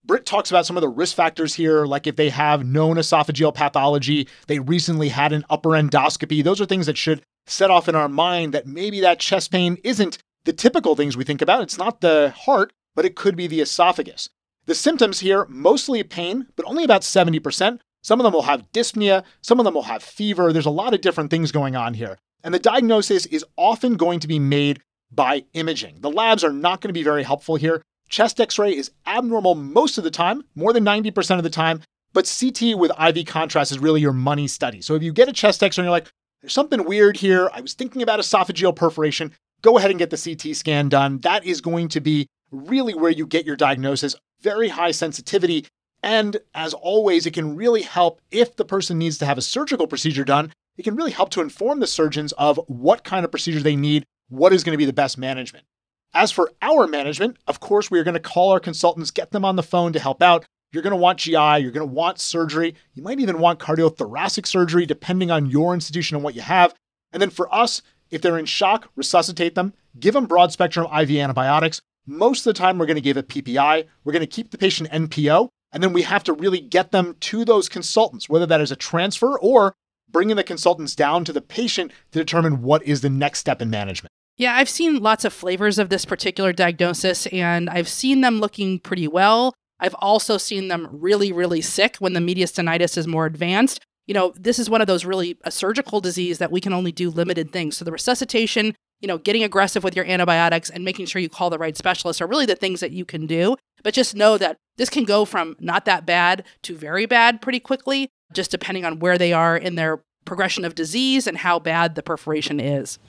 Brit 0.05 0.25
talks 0.25 0.49
about 0.49 0.65
some 0.65 0.77
of 0.77 0.81
the 0.81 0.87
risk 0.87 1.15
factors 1.15 1.55
here, 1.55 1.85
like 1.85 2.07
if 2.07 2.15
they 2.15 2.29
have 2.29 2.65
known 2.65 2.95
esophageal 2.95 3.53
pathology, 3.53 4.27
they 4.47 4.59
recently 4.59 5.09
had 5.09 5.33
an 5.33 5.43
upper 5.49 5.71
endoscopy. 5.71 6.43
Those 6.43 6.61
are 6.61 6.65
things 6.65 6.85
that 6.85 6.97
should 6.97 7.23
set 7.45 7.71
off 7.71 7.89
in 7.89 7.95
our 7.95 8.07
mind 8.07 8.53
that 8.53 8.67
maybe 8.67 9.01
that 9.01 9.19
chest 9.19 9.51
pain 9.51 9.77
isn't 9.83 10.19
the 10.45 10.53
typical 10.53 10.95
things 10.95 11.17
we 11.17 11.25
think 11.25 11.41
about. 11.41 11.61
It's 11.63 11.77
not 11.77 11.99
the 11.99 12.33
heart, 12.37 12.71
but 12.95 13.05
it 13.05 13.15
could 13.15 13.35
be 13.35 13.47
the 13.47 13.59
esophagus. 13.59 14.29
The 14.65 14.75
symptoms 14.75 15.19
here 15.19 15.45
mostly 15.49 16.01
pain, 16.03 16.47
but 16.55 16.65
only 16.65 16.83
about 16.83 17.01
70%. 17.01 17.79
Some 18.01 18.19
of 18.19 18.23
them 18.23 18.33
will 18.33 18.43
have 18.43 18.71
dyspnea, 18.71 19.23
some 19.41 19.59
of 19.59 19.65
them 19.65 19.73
will 19.73 19.83
have 19.83 20.03
fever. 20.03 20.53
There's 20.53 20.65
a 20.65 20.71
lot 20.71 20.93
of 20.93 21.01
different 21.01 21.29
things 21.29 21.51
going 21.51 21.75
on 21.75 21.93
here. 21.93 22.17
And 22.43 22.53
the 22.53 22.59
diagnosis 22.59 23.25
is 23.25 23.45
often 23.57 23.95
going 23.95 24.19
to 24.21 24.27
be 24.27 24.39
made 24.39 24.81
by 25.11 25.45
imaging. 25.53 26.01
The 26.01 26.11
labs 26.11 26.43
are 26.43 26.53
not 26.53 26.81
going 26.81 26.89
to 26.89 26.93
be 26.93 27.03
very 27.03 27.23
helpful 27.23 27.55
here. 27.55 27.81
Chest 28.09 28.39
x 28.39 28.57
ray 28.57 28.75
is 28.75 28.91
abnormal 29.05 29.55
most 29.55 29.97
of 29.97 30.03
the 30.03 30.11
time, 30.11 30.43
more 30.55 30.71
than 30.71 30.85
90% 30.85 31.37
of 31.37 31.43
the 31.43 31.49
time, 31.49 31.81
but 32.13 32.33
CT 32.39 32.77
with 32.77 32.91
IV 32.99 33.25
contrast 33.25 33.71
is 33.71 33.79
really 33.79 34.01
your 34.01 34.13
money 34.13 34.47
study. 34.47 34.81
So 34.81 34.95
if 34.95 35.03
you 35.03 35.11
get 35.11 35.29
a 35.29 35.33
chest 35.33 35.61
x 35.61 35.77
ray 35.77 35.81
and 35.81 35.85
you're 35.87 35.91
like, 35.91 36.09
there's 36.41 36.53
something 36.53 36.85
weird 36.85 37.17
here, 37.17 37.49
I 37.53 37.61
was 37.61 37.73
thinking 37.73 38.01
about 38.01 38.19
esophageal 38.19 38.75
perforation, 38.75 39.33
go 39.61 39.77
ahead 39.77 39.91
and 39.91 39.99
get 39.99 40.09
the 40.09 40.17
CT 40.17 40.55
scan 40.55 40.87
done. 40.87 41.19
That 41.19 41.45
is 41.45 41.61
going 41.61 41.89
to 41.89 41.99
be 41.99 42.27
really 42.51 42.93
where 42.93 43.11
you 43.11 43.25
get 43.25 43.45
your 43.45 43.55
diagnosis. 43.55 44.15
Very 44.41 44.69
high 44.69 44.91
sensitivity. 44.91 45.65
And 46.03 46.37
as 46.53 46.73
always, 46.73 47.25
it 47.25 47.33
can 47.33 47.55
really 47.55 47.81
help 47.81 48.21
if 48.31 48.55
the 48.55 48.65
person 48.65 48.97
needs 48.97 49.17
to 49.17 49.25
have 49.25 49.37
a 49.37 49.41
surgical 49.41 49.87
procedure 49.87 50.23
done. 50.23 50.51
It 50.77 50.83
can 50.83 50.95
really 50.95 51.11
help 51.11 51.29
to 51.31 51.41
inform 51.41 51.79
the 51.79 51.87
surgeons 51.87 52.33
of 52.33 52.59
what 52.67 53.03
kind 53.03 53.25
of 53.25 53.31
procedure 53.31 53.61
they 53.61 53.75
need 53.75 54.05
what 54.29 54.53
is 54.53 54.63
going 54.63 54.73
to 54.73 54.77
be 54.77 54.85
the 54.85 54.93
best 54.93 55.17
management. 55.17 55.65
As 56.13 56.31
for 56.31 56.51
our 56.61 56.87
management, 56.87 57.37
of 57.47 57.59
course, 57.59 57.91
we 57.91 57.99
are 57.99 58.03
going 58.03 58.13
to 58.13 58.19
call 58.19 58.51
our 58.51 58.59
consultants, 58.59 59.11
get 59.11 59.31
them 59.31 59.45
on 59.45 59.55
the 59.55 59.63
phone 59.63 59.93
to 59.93 59.99
help 59.99 60.21
out. 60.21 60.45
You're 60.71 60.83
going 60.83 60.91
to 60.91 60.97
want 60.97 61.19
GI, 61.19 61.31
you're 61.31 61.71
going 61.71 61.87
to 61.87 61.93
want 61.93 62.19
surgery. 62.19 62.75
You 62.93 63.03
might 63.03 63.19
even 63.19 63.39
want 63.39 63.59
cardiothoracic 63.59 64.45
surgery, 64.45 64.85
depending 64.85 65.31
on 65.31 65.45
your 65.45 65.73
institution 65.73 66.15
and 66.15 66.23
what 66.23 66.35
you 66.35 66.41
have. 66.41 66.73
And 67.13 67.21
then 67.21 67.29
for 67.29 67.53
us, 67.53 67.81
if 68.09 68.21
they're 68.21 68.37
in 68.37 68.45
shock, 68.45 68.89
resuscitate 68.95 69.55
them, 69.55 69.73
give 69.99 70.13
them 70.13 70.25
broad 70.25 70.51
spectrum 70.51 70.87
IV 70.93 71.11
antibiotics. 71.11 71.81
Most 72.05 72.45
of 72.45 72.53
the 72.53 72.57
time, 72.57 72.77
we're 72.77 72.85
going 72.85 72.95
to 72.95 73.01
give 73.01 73.17
a 73.17 73.23
PPI. 73.23 73.85
We're 74.03 74.13
going 74.13 74.21
to 74.21 74.27
keep 74.27 74.51
the 74.51 74.57
patient 74.57 74.89
NPO, 74.91 75.49
and 75.71 75.83
then 75.83 75.93
we 75.93 76.03
have 76.03 76.23
to 76.25 76.33
really 76.33 76.59
get 76.59 76.91
them 76.91 77.15
to 77.21 77.45
those 77.45 77.69
consultants, 77.69 78.29
whether 78.29 78.45
that 78.45 78.61
is 78.61 78.71
a 78.71 78.75
transfer 78.75 79.37
or 79.39 79.73
bringing 80.09 80.35
the 80.35 80.43
consultants 80.43 80.95
down 80.95 81.25
to 81.25 81.33
the 81.33 81.41
patient 81.41 81.91
to 82.11 82.19
determine 82.19 82.61
what 82.61 82.83
is 82.83 83.01
the 83.01 83.09
next 83.09 83.39
step 83.39 83.61
in 83.61 83.69
management. 83.69 84.11
Yeah, 84.37 84.55
I've 84.55 84.69
seen 84.69 85.01
lots 85.01 85.25
of 85.25 85.33
flavors 85.33 85.79
of 85.79 85.89
this 85.89 86.05
particular 86.05 86.53
diagnosis, 86.53 87.25
and 87.27 87.69
I've 87.69 87.87
seen 87.87 88.21
them 88.21 88.39
looking 88.39 88.79
pretty 88.79 89.07
well. 89.07 89.53
I've 89.79 89.95
also 89.95 90.37
seen 90.37 90.67
them 90.67 90.87
really, 90.91 91.31
really 91.31 91.61
sick 91.61 91.97
when 91.97 92.13
the 92.13 92.19
mediastinitis 92.19 92.97
is 92.97 93.07
more 93.07 93.25
advanced. 93.25 93.79
You 94.05 94.13
know, 94.13 94.33
this 94.37 94.59
is 94.59 94.69
one 94.69 94.79
of 94.79 94.87
those 94.87 95.05
really 95.05 95.37
a 95.43 95.51
surgical 95.51 95.99
disease 96.01 96.37
that 96.37 96.51
we 96.51 96.61
can 96.61 96.71
only 96.71 96.91
do 96.91 97.09
limited 97.09 97.51
things. 97.51 97.77
So 97.77 97.83
the 97.85 97.91
resuscitation, 97.91 98.75
you 99.01 99.07
know, 99.07 99.17
getting 99.17 99.43
aggressive 99.43 99.83
with 99.83 99.95
your 99.95 100.05
antibiotics 100.05 100.69
and 100.69 100.85
making 100.85 101.07
sure 101.07 101.21
you 101.21 101.29
call 101.29 101.49
the 101.49 101.57
right 101.57 101.75
specialist 101.75 102.21
are 102.21 102.27
really 102.27 102.45
the 102.45 102.55
things 102.55 102.79
that 102.79 102.91
you 102.91 103.05
can 103.05 103.25
do. 103.27 103.57
But 103.83 103.93
just 103.93 104.15
know 104.15 104.37
that 104.37 104.57
this 104.77 104.89
can 104.89 105.03
go 105.03 105.25
from 105.25 105.55
not 105.59 105.85
that 105.85 106.05
bad 106.05 106.43
to 106.63 106.75
very 106.75 107.05
bad 107.05 107.41
pretty 107.41 107.59
quickly, 107.59 108.09
just 108.33 108.51
depending 108.51 108.85
on 108.85 108.99
where 108.99 109.17
they 109.17 109.33
are 109.33 109.57
in 109.57 109.75
their 109.75 110.03
progression 110.25 110.65
of 110.65 110.75
disease 110.75 111.27
and 111.27 111.37
how 111.37 111.59
bad 111.59 111.95
the 111.95 112.03
perforation 112.03 112.59
is. 112.59 112.99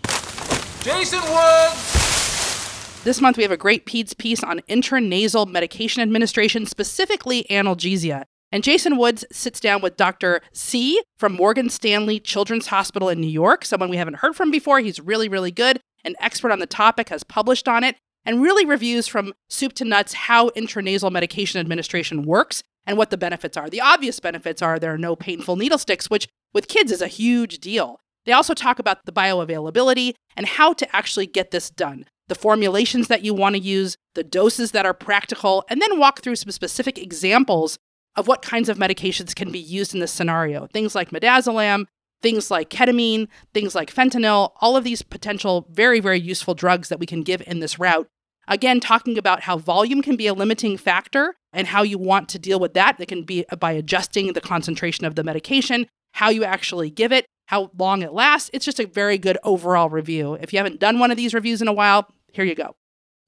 Jason 0.80 1.20
Woods! 1.20 1.98
This 3.04 3.20
month, 3.20 3.36
we 3.36 3.42
have 3.42 3.52
a 3.52 3.56
great 3.56 3.86
PEDS 3.86 4.16
piece 4.16 4.42
on 4.42 4.60
intranasal 4.68 5.46
medication 5.46 6.02
administration, 6.02 6.66
specifically 6.66 7.46
analgesia. 7.50 8.24
And 8.50 8.64
Jason 8.64 8.96
Woods 8.96 9.24
sits 9.30 9.60
down 9.60 9.82
with 9.82 9.96
Dr. 9.96 10.40
Tsze 10.54 10.96
from 11.18 11.34
Morgan 11.34 11.68
Stanley 11.68 12.18
Children's 12.18 12.68
Hospital 12.68 13.08
in 13.08 13.20
New 13.20 13.28
York, 13.28 13.64
someone 13.64 13.90
we 13.90 13.98
haven't 13.98 14.16
heard 14.16 14.34
from 14.34 14.50
before. 14.50 14.80
He's 14.80 15.00
really, 15.00 15.28
really 15.28 15.50
good, 15.50 15.80
an 16.04 16.14
expert 16.20 16.50
on 16.50 16.58
the 16.58 16.66
topic, 16.66 17.10
has 17.10 17.24
published 17.24 17.68
on 17.68 17.84
it, 17.84 17.96
and 18.28 18.42
really 18.42 18.66
reviews 18.66 19.08
from 19.08 19.32
soup 19.48 19.72
to 19.72 19.86
nuts 19.86 20.12
how 20.12 20.50
intranasal 20.50 21.10
medication 21.10 21.58
administration 21.58 22.24
works 22.24 22.62
and 22.86 22.98
what 22.98 23.08
the 23.08 23.16
benefits 23.16 23.56
are. 23.56 23.70
The 23.70 23.80
obvious 23.80 24.20
benefits 24.20 24.60
are 24.60 24.78
there 24.78 24.92
are 24.92 24.98
no 24.98 25.16
painful 25.16 25.56
needle 25.56 25.78
sticks, 25.78 26.10
which 26.10 26.28
with 26.52 26.68
kids 26.68 26.92
is 26.92 27.00
a 27.00 27.08
huge 27.08 27.56
deal. 27.58 28.00
They 28.26 28.32
also 28.32 28.52
talk 28.52 28.78
about 28.78 29.06
the 29.06 29.12
bioavailability 29.12 30.12
and 30.36 30.44
how 30.44 30.74
to 30.74 30.94
actually 30.94 31.26
get 31.26 31.50
this 31.50 31.70
done 31.70 32.04
the 32.28 32.34
formulations 32.34 33.08
that 33.08 33.24
you 33.24 33.32
want 33.32 33.54
to 33.54 33.62
use, 33.62 33.96
the 34.14 34.22
doses 34.22 34.72
that 34.72 34.84
are 34.84 34.92
practical, 34.92 35.64
and 35.70 35.80
then 35.80 35.98
walk 35.98 36.20
through 36.20 36.36
some 36.36 36.52
specific 36.52 36.98
examples 36.98 37.78
of 38.16 38.28
what 38.28 38.42
kinds 38.42 38.68
of 38.68 38.76
medications 38.76 39.34
can 39.34 39.50
be 39.50 39.58
used 39.58 39.94
in 39.94 40.00
this 40.00 40.12
scenario. 40.12 40.66
Things 40.66 40.94
like 40.94 41.08
midazolam, 41.08 41.86
things 42.20 42.50
like 42.50 42.68
ketamine, 42.68 43.28
things 43.54 43.74
like 43.74 43.90
fentanyl, 43.90 44.52
all 44.60 44.76
of 44.76 44.84
these 44.84 45.00
potential 45.00 45.66
very, 45.70 46.00
very 46.00 46.20
useful 46.20 46.54
drugs 46.54 46.90
that 46.90 47.00
we 47.00 47.06
can 47.06 47.22
give 47.22 47.42
in 47.46 47.60
this 47.60 47.78
route. 47.78 48.06
Again, 48.48 48.80
talking 48.80 49.18
about 49.18 49.42
how 49.42 49.58
volume 49.58 50.00
can 50.00 50.16
be 50.16 50.26
a 50.26 50.32
limiting 50.34 50.78
factor 50.78 51.34
and 51.52 51.66
how 51.66 51.82
you 51.82 51.98
want 51.98 52.28
to 52.30 52.38
deal 52.38 52.58
with 52.58 52.74
that. 52.74 52.96
That 52.98 53.08
can 53.08 53.22
be 53.22 53.44
by 53.60 53.72
adjusting 53.72 54.32
the 54.32 54.40
concentration 54.40 55.04
of 55.04 55.14
the 55.14 55.22
medication, 55.22 55.86
how 56.12 56.30
you 56.30 56.44
actually 56.44 56.88
give 56.88 57.12
it, 57.12 57.26
how 57.46 57.70
long 57.78 58.02
it 58.02 58.12
lasts. 58.12 58.50
It's 58.54 58.64
just 58.64 58.80
a 58.80 58.86
very 58.86 59.18
good 59.18 59.36
overall 59.44 59.90
review. 59.90 60.34
If 60.34 60.52
you 60.52 60.58
haven't 60.58 60.80
done 60.80 60.98
one 60.98 61.10
of 61.10 61.18
these 61.18 61.34
reviews 61.34 61.60
in 61.60 61.68
a 61.68 61.72
while, 61.72 62.08
here 62.32 62.44
you 62.44 62.54
go. 62.54 62.74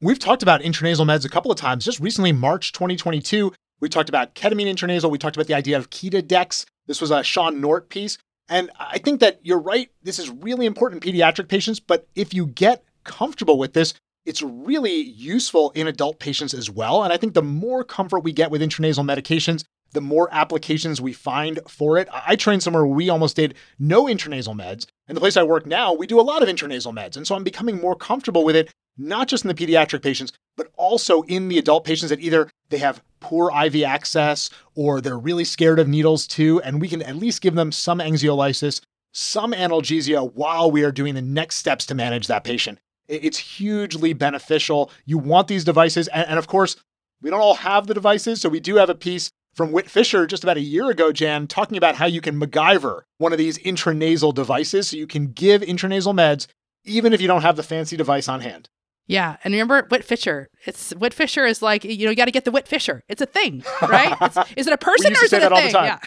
We've 0.00 0.18
talked 0.18 0.42
about 0.42 0.62
intranasal 0.62 1.04
meds 1.04 1.26
a 1.26 1.28
couple 1.28 1.50
of 1.50 1.58
times. 1.58 1.84
Just 1.84 2.00
recently, 2.00 2.32
March 2.32 2.72
2022, 2.72 3.52
we 3.80 3.90
talked 3.90 4.08
about 4.08 4.34
ketamine 4.34 4.72
intranasal. 4.72 5.10
We 5.10 5.18
talked 5.18 5.36
about 5.36 5.46
the 5.46 5.54
idea 5.54 5.76
of 5.76 5.90
Ketodex. 5.90 6.64
This 6.86 7.02
was 7.02 7.10
a 7.10 7.22
Sean 7.22 7.60
Nord 7.60 7.90
piece. 7.90 8.16
And 8.48 8.70
I 8.78 8.98
think 8.98 9.20
that 9.20 9.40
you're 9.42 9.60
right. 9.60 9.90
This 10.02 10.18
is 10.18 10.30
really 10.30 10.64
important 10.64 11.04
in 11.04 11.12
pediatric 11.12 11.48
patients. 11.48 11.80
But 11.80 12.08
if 12.14 12.32
you 12.32 12.46
get 12.46 12.84
comfortable 13.04 13.58
with 13.58 13.74
this, 13.74 13.94
it's 14.30 14.42
really 14.42 14.94
useful 14.94 15.72
in 15.72 15.88
adult 15.88 16.20
patients 16.20 16.54
as 16.54 16.70
well. 16.70 17.02
And 17.02 17.12
I 17.12 17.16
think 17.16 17.34
the 17.34 17.42
more 17.42 17.82
comfort 17.82 18.20
we 18.20 18.30
get 18.30 18.52
with 18.52 18.62
intranasal 18.62 19.04
medications, 19.04 19.64
the 19.90 20.00
more 20.00 20.28
applications 20.30 21.00
we 21.00 21.12
find 21.12 21.58
for 21.66 21.98
it. 21.98 22.08
I 22.12 22.36
trained 22.36 22.62
somewhere 22.62 22.86
where 22.86 22.94
we 22.94 23.10
almost 23.10 23.34
did 23.34 23.56
no 23.80 24.04
intranasal 24.04 24.54
meds. 24.54 24.86
And 25.08 25.16
the 25.16 25.20
place 25.20 25.36
I 25.36 25.42
work 25.42 25.66
now, 25.66 25.92
we 25.92 26.06
do 26.06 26.20
a 26.20 26.22
lot 26.22 26.44
of 26.44 26.48
intranasal 26.48 26.94
meds. 26.94 27.16
And 27.16 27.26
so 27.26 27.34
I'm 27.34 27.42
becoming 27.42 27.80
more 27.80 27.96
comfortable 27.96 28.44
with 28.44 28.54
it 28.54 28.70
not 28.96 29.26
just 29.26 29.44
in 29.44 29.48
the 29.48 29.54
pediatric 29.54 30.00
patients, 30.00 30.32
but 30.56 30.68
also 30.76 31.22
in 31.22 31.48
the 31.48 31.58
adult 31.58 31.84
patients 31.84 32.10
that 32.10 32.20
either 32.20 32.48
they 32.68 32.78
have 32.78 33.02
poor 33.18 33.50
IV 33.50 33.82
access 33.82 34.48
or 34.76 35.00
they're 35.00 35.18
really 35.18 35.44
scared 35.44 35.80
of 35.80 35.88
needles 35.88 36.28
too. 36.28 36.60
And 36.62 36.80
we 36.80 36.88
can 36.88 37.02
at 37.02 37.16
least 37.16 37.42
give 37.42 37.56
them 37.56 37.72
some 37.72 37.98
anxiolysis, 37.98 38.80
some 39.12 39.52
analgesia 39.52 40.32
while 40.34 40.70
we 40.70 40.84
are 40.84 40.92
doing 40.92 41.16
the 41.16 41.22
next 41.22 41.56
steps 41.56 41.84
to 41.86 41.96
manage 41.96 42.28
that 42.28 42.44
patient. 42.44 42.78
It's 43.10 43.38
hugely 43.38 44.12
beneficial. 44.12 44.90
You 45.04 45.18
want 45.18 45.48
these 45.48 45.64
devices. 45.64 46.08
And, 46.08 46.28
and 46.28 46.38
of 46.38 46.46
course, 46.46 46.76
we 47.20 47.30
don't 47.30 47.40
all 47.40 47.56
have 47.56 47.86
the 47.86 47.94
devices. 47.94 48.40
So 48.40 48.48
we 48.48 48.60
do 48.60 48.76
have 48.76 48.88
a 48.90 48.94
piece 48.94 49.30
from 49.54 49.72
Whit 49.72 49.90
Fisher 49.90 50.26
just 50.26 50.44
about 50.44 50.56
a 50.56 50.60
year 50.60 50.90
ago, 50.90 51.12
Jan, 51.12 51.46
talking 51.46 51.76
about 51.76 51.96
how 51.96 52.06
you 52.06 52.20
can 52.20 52.40
MacGyver 52.40 53.02
one 53.18 53.32
of 53.32 53.38
these 53.38 53.58
intranasal 53.58 54.34
devices 54.34 54.88
so 54.88 54.96
you 54.96 55.06
can 55.06 55.32
give 55.32 55.60
intranasal 55.62 56.14
meds 56.14 56.46
even 56.84 57.12
if 57.12 57.20
you 57.20 57.26
don't 57.26 57.42
have 57.42 57.56
the 57.56 57.62
fancy 57.62 57.96
device 57.96 58.28
on 58.28 58.40
hand. 58.40 58.68
Yeah, 59.06 59.36
and 59.42 59.52
remember 59.52 59.86
Whit 59.90 60.04
Fisher. 60.04 60.48
It's 60.66 60.92
Whit 60.94 61.12
Fisher 61.12 61.44
is 61.44 61.62
like 61.62 61.82
you 61.84 62.04
know 62.04 62.10
you 62.10 62.16
got 62.16 62.26
to 62.26 62.30
get 62.30 62.44
the 62.44 62.52
Whit 62.52 62.68
Fisher. 62.68 63.02
It's 63.08 63.20
a 63.20 63.26
thing, 63.26 63.64
right? 63.82 64.16
It's, 64.20 64.36
is 64.56 64.66
it 64.68 64.72
a 64.72 64.78
person 64.78 65.12
or 65.12 65.24
is 65.24 65.32
it 65.32 65.42
a 65.42 65.48
thing? 65.50 65.70
Yeah. 65.72 65.98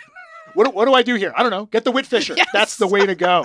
What, 0.53 0.73
what 0.73 0.85
do 0.85 0.93
I 0.93 1.03
do 1.03 1.15
here? 1.15 1.33
I 1.35 1.41
don't 1.41 1.51
know. 1.51 1.65
Get 1.65 1.83
the 1.83 1.91
Whit 1.91 2.05
Fisher. 2.05 2.33
Yes. 2.37 2.47
That's 2.53 2.77
the 2.77 2.87
way 2.87 3.05
to 3.05 3.13
go. 3.15 3.43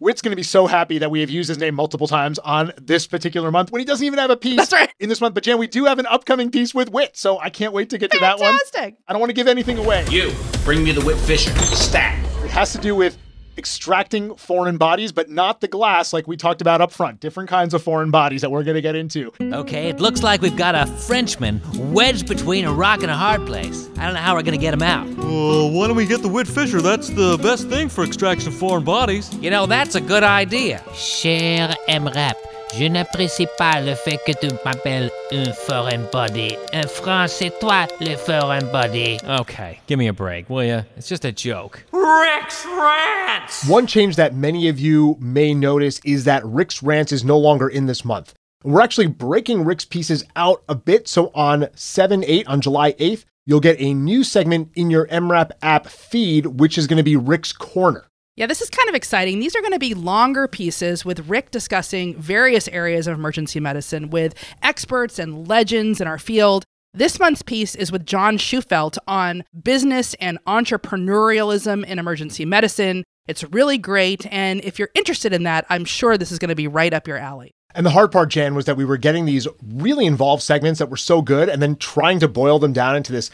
Whit's 0.00 0.22
going 0.22 0.32
to 0.32 0.36
be 0.36 0.42
so 0.42 0.66
happy 0.66 0.96
that 0.96 1.10
we 1.10 1.20
have 1.20 1.28
used 1.28 1.48
his 1.50 1.58
name 1.58 1.74
multiple 1.74 2.08
times 2.08 2.38
on 2.38 2.72
this 2.80 3.06
particular 3.06 3.50
month 3.50 3.70
when 3.70 3.80
he 3.80 3.84
doesn't 3.84 4.04
even 4.04 4.18
have 4.18 4.30
a 4.30 4.36
piece 4.36 4.56
That's 4.56 4.72
right. 4.72 4.90
in 4.98 5.10
this 5.10 5.20
month. 5.20 5.34
But 5.34 5.44
Jan, 5.44 5.58
we 5.58 5.66
do 5.66 5.84
have 5.84 5.98
an 5.98 6.06
upcoming 6.06 6.50
piece 6.50 6.74
with 6.74 6.90
Whit, 6.90 7.18
so 7.18 7.38
I 7.38 7.50
can't 7.50 7.74
wait 7.74 7.90
to 7.90 7.98
get 7.98 8.10
Fantastic. 8.10 8.38
to 8.38 8.72
that 8.72 8.82
one. 8.86 8.96
I 9.06 9.12
don't 9.12 9.20
want 9.20 9.28
to 9.28 9.34
give 9.34 9.46
anything 9.46 9.76
away. 9.76 10.06
You 10.08 10.32
bring 10.64 10.82
me 10.82 10.92
the 10.92 11.04
Whit 11.04 11.18
Fisher 11.18 11.54
stat. 11.58 12.18
It 12.42 12.50
has 12.50 12.72
to 12.72 12.78
do 12.78 12.94
with 12.94 13.18
extracting 13.60 14.34
foreign 14.36 14.78
bodies, 14.78 15.12
but 15.12 15.28
not 15.28 15.60
the 15.60 15.68
glass 15.68 16.14
like 16.14 16.26
we 16.26 16.34
talked 16.34 16.62
about 16.62 16.80
up 16.80 16.90
front. 16.90 17.20
Different 17.20 17.50
kinds 17.50 17.74
of 17.74 17.82
foreign 17.82 18.10
bodies 18.10 18.40
that 18.40 18.50
we're 18.50 18.64
going 18.64 18.74
to 18.74 18.80
get 18.80 18.96
into. 18.96 19.30
Okay, 19.38 19.90
it 19.90 20.00
looks 20.00 20.22
like 20.22 20.40
we've 20.40 20.56
got 20.56 20.74
a 20.74 20.86
Frenchman 20.86 21.60
wedged 21.92 22.26
between 22.26 22.64
a 22.64 22.72
rock 22.72 23.02
and 23.02 23.10
a 23.10 23.16
hard 23.16 23.46
place. 23.46 23.90
I 23.98 24.06
don't 24.06 24.14
know 24.14 24.20
how 24.20 24.34
we're 24.34 24.42
going 24.42 24.58
to 24.58 24.60
get 24.60 24.72
him 24.72 24.82
out. 24.82 25.06
Well, 25.18 25.70
why 25.70 25.86
don't 25.86 25.96
we 25.96 26.06
get 26.06 26.22
the 26.22 26.28
Whit 26.28 26.48
Fisher? 26.48 26.80
That's 26.80 27.10
the 27.10 27.38
best 27.42 27.68
thing 27.68 27.90
for 27.90 28.02
extraction 28.02 28.48
of 28.48 28.54
foreign 28.54 28.82
bodies. 28.82 29.32
You 29.34 29.50
know, 29.50 29.66
that's 29.66 29.94
a 29.94 30.00
good 30.00 30.22
idea. 30.22 30.82
Cher 30.94 31.74
EM:RAP. 31.86 32.38
Je 32.72 32.84
n'apprécie 32.84 33.48
pas 33.58 33.80
le 33.80 33.96
fait 33.96 34.18
que 34.24 34.32
tu 34.32 34.46
m'appelles 34.64 35.10
un 35.32 35.52
foreign 35.52 36.06
body. 36.12 36.56
En 36.72 36.86
français, 36.86 37.50
toi, 37.60 37.88
le 38.00 38.16
foreign 38.16 38.64
body. 38.70 39.18
Okay, 39.40 39.80
give 39.88 39.98
me 39.98 40.06
a 40.06 40.12
break, 40.12 40.48
will 40.48 40.64
ya? 40.64 40.82
It's 40.96 41.08
just 41.08 41.24
a 41.24 41.32
joke. 41.32 41.84
Rick's 41.92 42.64
Rants! 42.66 43.68
One 43.68 43.88
change 43.88 44.14
that 44.16 44.36
many 44.36 44.68
of 44.68 44.78
you 44.78 45.16
may 45.18 45.52
notice 45.52 46.00
is 46.04 46.24
that 46.24 46.46
Rick's 46.46 46.80
Rants 46.80 47.10
is 47.10 47.24
no 47.24 47.36
longer 47.36 47.68
in 47.68 47.86
this 47.86 48.04
month. 48.04 48.34
We're 48.62 48.82
actually 48.82 49.08
breaking 49.08 49.64
Rick's 49.64 49.84
pieces 49.84 50.24
out 50.36 50.62
a 50.68 50.76
bit. 50.76 51.08
So 51.08 51.32
on 51.34 51.66
7 51.74 52.22
8, 52.24 52.46
on 52.46 52.60
July 52.60 52.92
8th, 52.92 53.24
you'll 53.46 53.60
get 53.60 53.80
a 53.80 53.94
new 53.94 54.22
segment 54.22 54.70
in 54.74 54.90
your 54.90 55.08
EM:RAP 55.10 55.52
app 55.60 55.86
feed, 55.88 56.46
which 56.46 56.78
is 56.78 56.86
going 56.86 56.98
to 56.98 57.02
be 57.02 57.16
Rick's 57.16 57.52
Corner. 57.52 58.06
Yeah, 58.40 58.46
this 58.46 58.62
is 58.62 58.70
kind 58.70 58.88
of 58.88 58.94
exciting. 58.94 59.38
These 59.38 59.54
are 59.54 59.60
going 59.60 59.74
to 59.74 59.78
be 59.78 59.92
longer 59.92 60.48
pieces 60.48 61.04
with 61.04 61.28
Rick 61.28 61.50
discussing 61.50 62.16
various 62.16 62.68
areas 62.68 63.06
of 63.06 63.18
emergency 63.18 63.60
medicine 63.60 64.08
with 64.08 64.32
experts 64.62 65.18
and 65.18 65.46
legends 65.46 66.00
in 66.00 66.06
our 66.06 66.18
field. 66.18 66.64
This 66.94 67.20
month's 67.20 67.42
piece 67.42 67.74
is 67.74 67.92
with 67.92 68.06
John 68.06 68.38
Shufeldt 68.38 68.96
on 69.06 69.44
business 69.62 70.14
and 70.14 70.42
entrepreneurialism 70.46 71.84
in 71.84 71.98
emergency 71.98 72.46
medicine. 72.46 73.04
It's 73.28 73.44
really 73.44 73.76
great. 73.76 74.26
And 74.32 74.64
if 74.64 74.78
you're 74.78 74.88
interested 74.94 75.34
in 75.34 75.42
that, 75.42 75.66
I'm 75.68 75.84
sure 75.84 76.16
this 76.16 76.32
is 76.32 76.38
going 76.38 76.48
to 76.48 76.54
be 76.54 76.66
right 76.66 76.94
up 76.94 77.06
your 77.06 77.18
alley. 77.18 77.52
And 77.74 77.86
the 77.86 77.90
hard 77.90 78.10
part, 78.10 78.30
Jan, 78.30 78.54
was 78.54 78.64
that 78.64 78.76
we 78.76 78.84
were 78.84 78.96
getting 78.96 79.26
these 79.26 79.46
really 79.62 80.06
involved 80.06 80.42
segments 80.42 80.78
that 80.78 80.90
were 80.90 80.96
so 80.96 81.22
good 81.22 81.48
and 81.48 81.62
then 81.62 81.76
trying 81.76 82.18
to 82.20 82.26
boil 82.26 82.58
them 82.58 82.72
down 82.72 82.96
into 82.96 83.12
this 83.12 83.30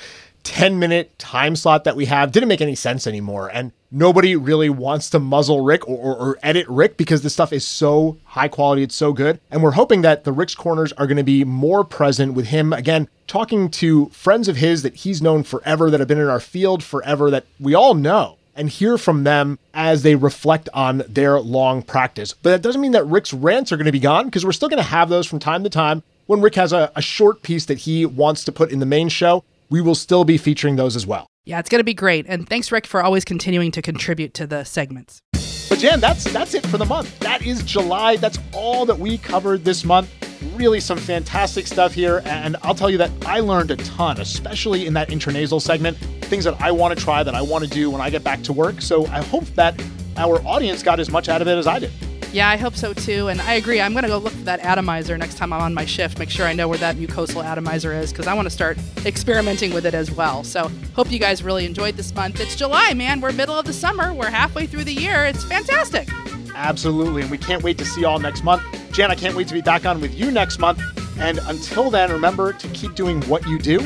10 0.46 0.78
minute 0.78 1.18
time 1.18 1.56
slot 1.56 1.82
that 1.84 1.96
we 1.96 2.04
have 2.04 2.30
didn't 2.30 2.48
make 2.48 2.60
any 2.60 2.76
sense 2.76 3.06
anymore. 3.08 3.50
And 3.52 3.72
nobody 3.90 4.36
really 4.36 4.70
wants 4.70 5.10
to 5.10 5.18
muzzle 5.18 5.60
Rick 5.64 5.88
or, 5.88 5.96
or, 5.96 6.16
or, 6.16 6.38
edit 6.40 6.68
Rick 6.68 6.96
because 6.96 7.22
the 7.22 7.30
stuff 7.30 7.52
is 7.52 7.66
so 7.66 8.16
high 8.24 8.46
quality, 8.46 8.84
it's 8.84 8.94
so 8.94 9.12
good. 9.12 9.40
And 9.50 9.60
we're 9.60 9.72
hoping 9.72 10.02
that 10.02 10.22
the 10.22 10.30
Rick's 10.30 10.54
Corners 10.54 10.92
are 10.92 11.08
going 11.08 11.16
to 11.16 11.24
be 11.24 11.42
more 11.42 11.82
present 11.82 12.34
with 12.34 12.46
him, 12.46 12.72
again, 12.72 13.08
talking 13.26 13.68
to 13.72 14.06
friends 14.10 14.46
of 14.46 14.56
his 14.56 14.82
that 14.82 14.94
he's 14.94 15.20
known 15.20 15.42
forever, 15.42 15.90
that 15.90 15.98
have 15.98 16.08
been 16.08 16.20
in 16.20 16.28
our 16.28 16.38
field 16.38 16.84
forever, 16.84 17.28
that 17.30 17.44
we 17.58 17.74
all 17.74 17.94
know. 17.94 18.38
and 18.54 18.70
hear 18.70 18.96
from 18.96 19.24
them 19.24 19.58
as 19.74 20.02
they 20.02 20.14
reflect 20.14 20.68
on 20.72 21.02
their 21.08 21.38
long 21.38 21.82
practice. 21.82 22.32
But 22.32 22.50
that 22.50 22.62
doesn't 22.62 22.80
mean 22.80 22.92
that 22.92 23.04
Rick's 23.04 23.34
rants 23.34 23.70
are 23.72 23.76
going 23.76 23.84
to 23.84 23.92
be 23.92 23.98
gone 24.00 24.26
because 24.26 24.46
we're 24.46 24.52
still 24.52 24.70
going 24.70 24.82
to 24.82 24.88
have 24.88 25.10
those 25.10 25.26
from 25.26 25.40
time 25.40 25.62
to 25.64 25.68
time. 25.68 26.02
When 26.24 26.40
Rick 26.40 26.54
has 26.54 26.72
a, 26.72 26.90
a 26.96 27.02
short 27.02 27.42
piece 27.42 27.66
that 27.66 27.78
he 27.78 28.06
wants 28.06 28.44
to 28.44 28.52
put 28.52 28.70
in 28.70 28.78
the 28.78 28.86
main 28.86 29.10
show, 29.10 29.44
we 29.70 29.80
will 29.80 29.94
still 29.94 30.24
be 30.24 30.38
featuring 30.38 30.76
those 30.76 30.96
as 30.96 31.06
well. 31.06 31.26
Yeah, 31.44 31.60
it's 31.60 31.68
going 31.68 31.80
to 31.80 31.84
be 31.84 31.94
great. 31.94 32.26
And 32.28 32.48
thanks, 32.48 32.72
Rick, 32.72 32.86
for 32.86 33.02
always 33.02 33.24
continuing 33.24 33.70
to 33.72 33.82
contribute 33.82 34.34
to 34.34 34.46
the 34.46 34.64
segments. 34.64 35.20
But 35.68 35.78
Jan, 35.78 36.00
that's 36.00 36.24
that's 36.32 36.54
it 36.54 36.66
for 36.66 36.78
the 36.78 36.84
month. 36.84 37.18
That 37.20 37.44
is 37.44 37.62
July. 37.62 38.16
That's 38.16 38.38
all 38.52 38.86
that 38.86 38.98
we 38.98 39.18
covered 39.18 39.64
this 39.64 39.84
month. 39.84 40.10
Really 40.54 40.80
some 40.80 40.98
fantastic 40.98 41.66
stuff 41.66 41.92
here. 41.92 42.22
And 42.24 42.56
I'll 42.62 42.74
tell 42.74 42.90
you 42.90 42.98
that 42.98 43.10
I 43.24 43.40
learned 43.40 43.70
a 43.70 43.76
ton, 43.76 44.20
especially 44.20 44.86
in 44.86 44.94
that 44.94 45.08
intranasal 45.08 45.60
segment, 45.60 45.98
things 46.24 46.44
that 46.44 46.60
I 46.60 46.72
want 46.72 46.96
to 46.96 47.04
try, 47.04 47.22
that 47.22 47.34
I 47.34 47.42
want 47.42 47.64
to 47.64 47.70
do 47.70 47.90
when 47.90 48.00
I 48.00 48.10
get 48.10 48.22
back 48.24 48.42
to 48.44 48.52
work. 48.52 48.80
So 48.80 49.06
I 49.06 49.22
hope 49.22 49.44
that 49.54 49.80
our 50.16 50.40
audience 50.46 50.82
got 50.82 51.00
as 51.00 51.10
much 51.10 51.28
out 51.28 51.42
of 51.42 51.48
it 51.48 51.56
as 51.56 51.66
I 51.66 51.78
did. 51.78 51.92
Yeah, 52.32 52.48
I 52.48 52.56
hope 52.56 52.76
so 52.76 52.92
too. 52.92 53.28
And 53.28 53.40
I 53.40 53.54
agree. 53.54 53.80
I'm 53.80 53.92
going 53.92 54.02
to 54.02 54.08
go 54.08 54.18
look 54.18 54.32
for 54.32 54.44
that 54.44 54.60
atomizer 54.60 55.16
next 55.16 55.36
time 55.36 55.52
I'm 55.52 55.62
on 55.62 55.74
my 55.74 55.84
shift, 55.84 56.18
make 56.18 56.30
sure 56.30 56.46
I 56.46 56.52
know 56.52 56.68
where 56.68 56.78
that 56.78 56.96
mucosal 56.96 57.44
atomizer 57.44 57.92
is 57.92 58.12
because 58.12 58.26
I 58.26 58.34
want 58.34 58.46
to 58.46 58.50
start 58.50 58.78
experimenting 59.04 59.72
with 59.72 59.86
it 59.86 59.94
as 59.94 60.10
well. 60.10 60.44
So, 60.44 60.70
hope 60.94 61.10
you 61.10 61.18
guys 61.18 61.42
really 61.42 61.64
enjoyed 61.64 61.96
this 61.96 62.14
month. 62.14 62.40
It's 62.40 62.56
July, 62.56 62.94
man. 62.94 63.20
We're 63.20 63.32
middle 63.32 63.58
of 63.58 63.64
the 63.64 63.72
summer. 63.72 64.12
We're 64.12 64.30
halfway 64.30 64.66
through 64.66 64.84
the 64.84 64.94
year. 64.94 65.24
It's 65.24 65.44
fantastic. 65.44 66.08
Absolutely. 66.54 67.22
And 67.22 67.30
we 67.30 67.38
can't 67.38 67.62
wait 67.62 67.78
to 67.78 67.84
see 67.84 68.02
you 68.02 68.06
all 68.06 68.18
next 68.18 68.42
month. 68.42 68.62
Jan, 68.92 69.10
I 69.10 69.14
can't 69.14 69.36
wait 69.36 69.48
to 69.48 69.54
be 69.54 69.60
back 69.60 69.84
on 69.84 70.00
with 70.00 70.14
you 70.14 70.30
next 70.30 70.58
month. 70.58 70.80
And 71.18 71.38
until 71.44 71.90
then, 71.90 72.10
remember 72.10 72.52
to 72.52 72.68
keep 72.68 72.94
doing 72.94 73.22
what 73.22 73.46
you 73.46 73.58
do 73.58 73.78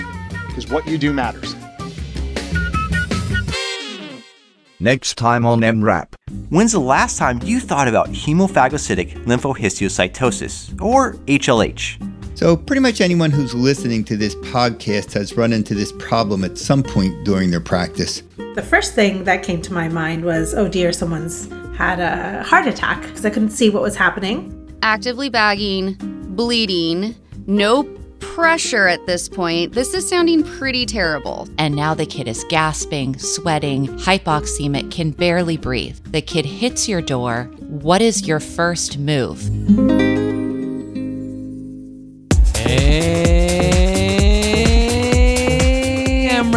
because 0.46 0.68
what 0.68 0.86
you 0.86 0.98
do 0.98 1.12
matters. 1.12 1.54
Next 4.82 5.18
time 5.18 5.44
on 5.44 5.62
EM:RAP. 5.62 6.16
When's 6.48 6.72
the 6.72 6.80
last 6.80 7.18
time 7.18 7.38
you 7.44 7.60
thought 7.60 7.86
about 7.86 8.08
hemophagocytic 8.08 9.12
lymphohistiocytosis, 9.26 10.80
or 10.80 11.16
HLH? 11.26 11.98
So, 12.34 12.56
pretty 12.56 12.80
much 12.80 13.02
anyone 13.02 13.30
who's 13.30 13.52
listening 13.52 14.04
to 14.04 14.16
this 14.16 14.34
podcast 14.36 15.12
has 15.12 15.36
run 15.36 15.52
into 15.52 15.74
this 15.74 15.92
problem 15.98 16.44
at 16.44 16.56
some 16.56 16.82
point 16.82 17.26
during 17.26 17.50
their 17.50 17.60
practice. 17.60 18.22
The 18.54 18.62
first 18.66 18.94
thing 18.94 19.24
that 19.24 19.42
came 19.42 19.60
to 19.60 19.72
my 19.74 19.86
mind 19.86 20.24
was 20.24 20.54
oh 20.54 20.66
dear, 20.66 20.94
someone's 20.94 21.50
had 21.76 22.00
a 22.00 22.42
heart 22.42 22.66
attack 22.66 23.02
because 23.02 23.26
I 23.26 23.28
couldn't 23.28 23.50
see 23.50 23.68
what 23.68 23.82
was 23.82 23.96
happening. 23.96 24.56
Actively 24.80 25.28
bagging, 25.28 25.96
bleeding, 26.34 27.16
no 27.46 27.82
pressure 28.34 28.86
at 28.86 29.04
this 29.06 29.28
point. 29.28 29.72
This 29.72 29.94
is 29.94 30.08
sounding 30.08 30.44
pretty 30.44 30.86
terrible. 30.86 31.48
And 31.58 31.74
now 31.74 31.94
the 31.94 32.06
kid 32.06 32.28
is 32.28 32.44
gasping, 32.48 33.18
sweating, 33.18 33.86
hypoxemic, 33.86 34.90
can 34.90 35.10
barely 35.10 35.56
breathe. 35.56 35.98
The 36.06 36.22
kid 36.22 36.44
hits 36.44 36.88
your 36.88 37.02
door. 37.02 37.50
What 37.58 38.02
is 38.02 38.26
your 38.26 38.40
first 38.40 38.98
move? 38.98 40.49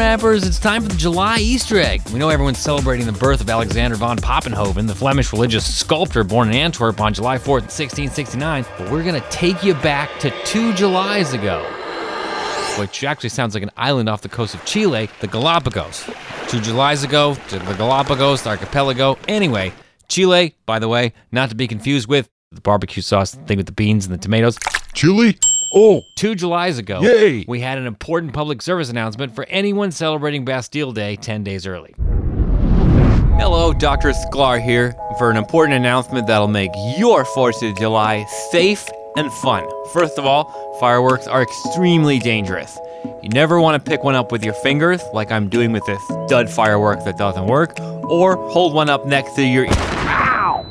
Rappers, 0.03 0.45
it's 0.45 0.59
time 0.59 0.82
for 0.83 0.90
the 0.90 0.98
July 0.98 1.38
Easter 1.40 1.80
egg. 1.80 2.01
We 2.09 2.19
know 2.19 2.27
everyone's 2.27 2.57
celebrating 2.57 3.06
the 3.06 3.14
birth 3.14 3.40
of 3.40 3.49
Alexander 3.49 3.95
von 3.95 4.17
Poppenhoven, 4.17 4.85
the 4.85 4.93
Flemish 4.93 5.32
religious 5.32 5.64
sculptor 5.80 6.25
born 6.25 6.49
in 6.49 6.56
Antwerp 6.56 6.99
on 6.99 7.14
July 7.14 7.38
4th, 7.38 7.72
1669, 7.72 8.65
but 8.77 8.91
we're 8.91 9.01
gonna 9.01 9.23
take 9.30 9.64
you 9.64 9.73
back 9.75 10.19
to 10.19 10.30
two 10.43 10.73
Julys 10.73 11.32
ago, 11.32 11.64
which 12.77 13.06
actually 13.06 13.30
sounds 13.30 13.53
like 13.53 13.64
an 13.64 13.72
island 13.77 14.09
off 14.09 14.19
the 14.19 14.27
coast 14.27 14.53
of 14.53 14.65
Chile, 14.65 15.09
the 15.22 15.27
Galapagos. 15.27 16.03
Two 16.49 16.59
Julys 16.59 17.06
ago, 17.06 17.35
to 17.48 17.59
the 17.59 17.73
Galapagos, 17.73 18.41
the 18.41 18.49
archipelago. 18.49 19.17
Anyway, 19.30 19.72
Chile, 20.09 20.53
by 20.65 20.80
the 20.80 20.90
way, 20.90 21.14
not 21.32 21.48
to 21.48 21.56
be 21.56 21.65
confused 21.65 22.09
with 22.09 22.30
the 22.53 22.61
barbecue 22.61 23.01
sauce 23.01 23.35
thing 23.35 23.57
with 23.57 23.65
the 23.65 23.72
beans 23.72 24.06
and 24.06 24.14
the 24.14 24.17
tomatoes. 24.17 24.57
Chili? 24.93 25.38
Oh, 25.73 26.03
two 26.15 26.35
Julys 26.35 26.77
ago, 26.77 27.01
Yay! 27.01 27.45
we 27.48 27.59
had 27.59 27.80
an 27.80 27.88
important 27.88 28.32
public 28.32 28.61
service 28.61 28.90
announcement 28.91 29.33
for 29.33 29.45
anyone 29.45 29.91
celebrating 29.91 30.45
Bastille 30.45 30.91
Day 30.91 31.15
10 31.15 31.43
days 31.43 31.65
early. 31.65 31.95
Hello, 33.40 33.73
Dr. 33.73 34.09
Sklar 34.11 34.64
here 34.64 34.93
for 35.17 35.32
an 35.32 35.38
important 35.38 35.75
announcement 35.75 36.27
that'll 36.27 36.48
make 36.48 36.69
your 36.98 37.25
4th 37.25 37.67
of 37.67 37.75
July 37.77 38.23
safe 38.51 38.88
and 39.17 39.32
fun. 39.33 39.67
First 39.91 40.19
of 40.19 40.25
all, 40.25 40.77
fireworks 40.80 41.25
are 41.25 41.41
extremely 41.41 42.19
dangerous. 42.19 42.77
You 43.23 43.30
never 43.30 43.59
want 43.59 43.83
to 43.83 43.90
pick 43.90 44.03
one 44.03 44.15
up 44.15 44.32
with 44.32 44.43
your 44.45 44.53
fingers, 44.53 45.01
like 45.14 45.32
I'm 45.32 45.49
doing 45.49 45.72
with 45.72 45.85
this 45.85 46.01
dud 46.27 46.49
firework 46.49 47.03
that 47.06 47.17
doesn't 47.17 47.48
work, 47.48 47.80
or 47.80 48.35
hold 48.49 48.73
one 48.75 48.90
up 48.90 49.06
next 49.07 49.33
to 49.35 49.43
your 49.43 49.65
ear. 49.65 49.72
Ow! 49.72 50.65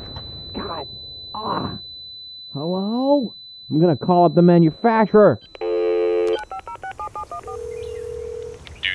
God. 0.55 0.87
Ah. 1.35 1.77
Hello? 2.53 3.33
I'm 3.71 3.79
gonna 3.79 3.95
call 3.97 4.25
up 4.25 4.35
the 4.35 4.43
manufacturer. 4.43 5.39
Dude, 5.59 6.37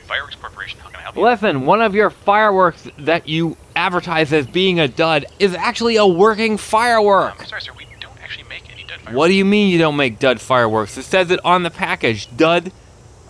Fireworks 0.04 0.36
Corporation, 0.36 0.78
how 0.78 0.90
can 0.90 1.00
I 1.00 1.02
help 1.02 1.16
you? 1.16 1.22
Listen, 1.22 1.66
one 1.66 1.82
of 1.82 1.92
your 1.92 2.10
fireworks 2.10 2.86
that 2.98 3.28
you 3.28 3.56
advertise 3.74 4.32
as 4.32 4.46
being 4.46 4.78
a 4.78 4.86
dud 4.86 5.26
is 5.40 5.54
actually 5.54 5.96
a 5.96 6.06
working 6.06 6.56
firework. 6.56 7.40
I'm 7.40 7.46
sorry, 7.46 7.62
sir, 7.62 7.72
we 7.76 7.88
don't 7.98 8.16
actually 8.22 8.48
make 8.48 8.70
any 8.70 8.82
dud 8.82 9.00
fireworks. 9.00 9.16
What 9.16 9.26
do 9.26 9.34
you 9.34 9.44
mean 9.44 9.72
you 9.72 9.78
don't 9.78 9.96
make 9.96 10.20
dud 10.20 10.40
fireworks? 10.40 10.96
It 10.96 11.02
says 11.02 11.32
it 11.32 11.44
on 11.44 11.64
the 11.64 11.70
package. 11.70 12.28
Dud. 12.36 12.70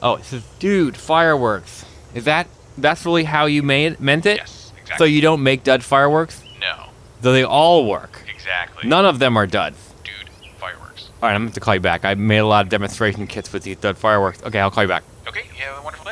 Oh, 0.02 0.16
it 0.16 0.24
says 0.24 0.44
dude 0.58 0.94
fireworks. 0.94 1.86
Is 2.14 2.24
that 2.24 2.48
that's 2.76 3.06
really 3.06 3.24
how 3.24 3.46
you 3.46 3.62
made 3.62 3.98
meant 3.98 4.26
it? 4.26 4.36
Yes, 4.36 4.72
exactly. 4.78 4.98
So 4.98 5.04
you 5.04 5.22
don't 5.22 5.42
make 5.42 5.64
dud 5.64 5.82
fireworks? 5.82 6.42
No. 6.60 6.90
So 7.22 7.32
they 7.32 7.44
all 7.44 7.86
work. 7.86 8.24
Exactly. 8.28 8.86
None 8.86 9.06
of 9.06 9.20
them 9.20 9.34
are 9.38 9.46
dud. 9.46 9.74
All 11.20 11.28
right, 11.28 11.34
I'm 11.34 11.48
gonna 11.48 11.60
call 11.60 11.74
you 11.74 11.80
back. 11.80 12.04
I 12.04 12.14
made 12.14 12.38
a 12.38 12.46
lot 12.46 12.64
of 12.64 12.70
demonstration 12.70 13.26
kits 13.26 13.52
with 13.52 13.64
these 13.64 13.76
fireworks. 13.76 14.40
Okay, 14.44 14.60
I'll 14.60 14.70
call 14.70 14.84
you 14.84 14.88
back. 14.88 15.02
Okay, 15.26 15.42
you 15.56 15.64
have 15.64 15.78
a 15.78 15.82
wonderful. 15.82 16.07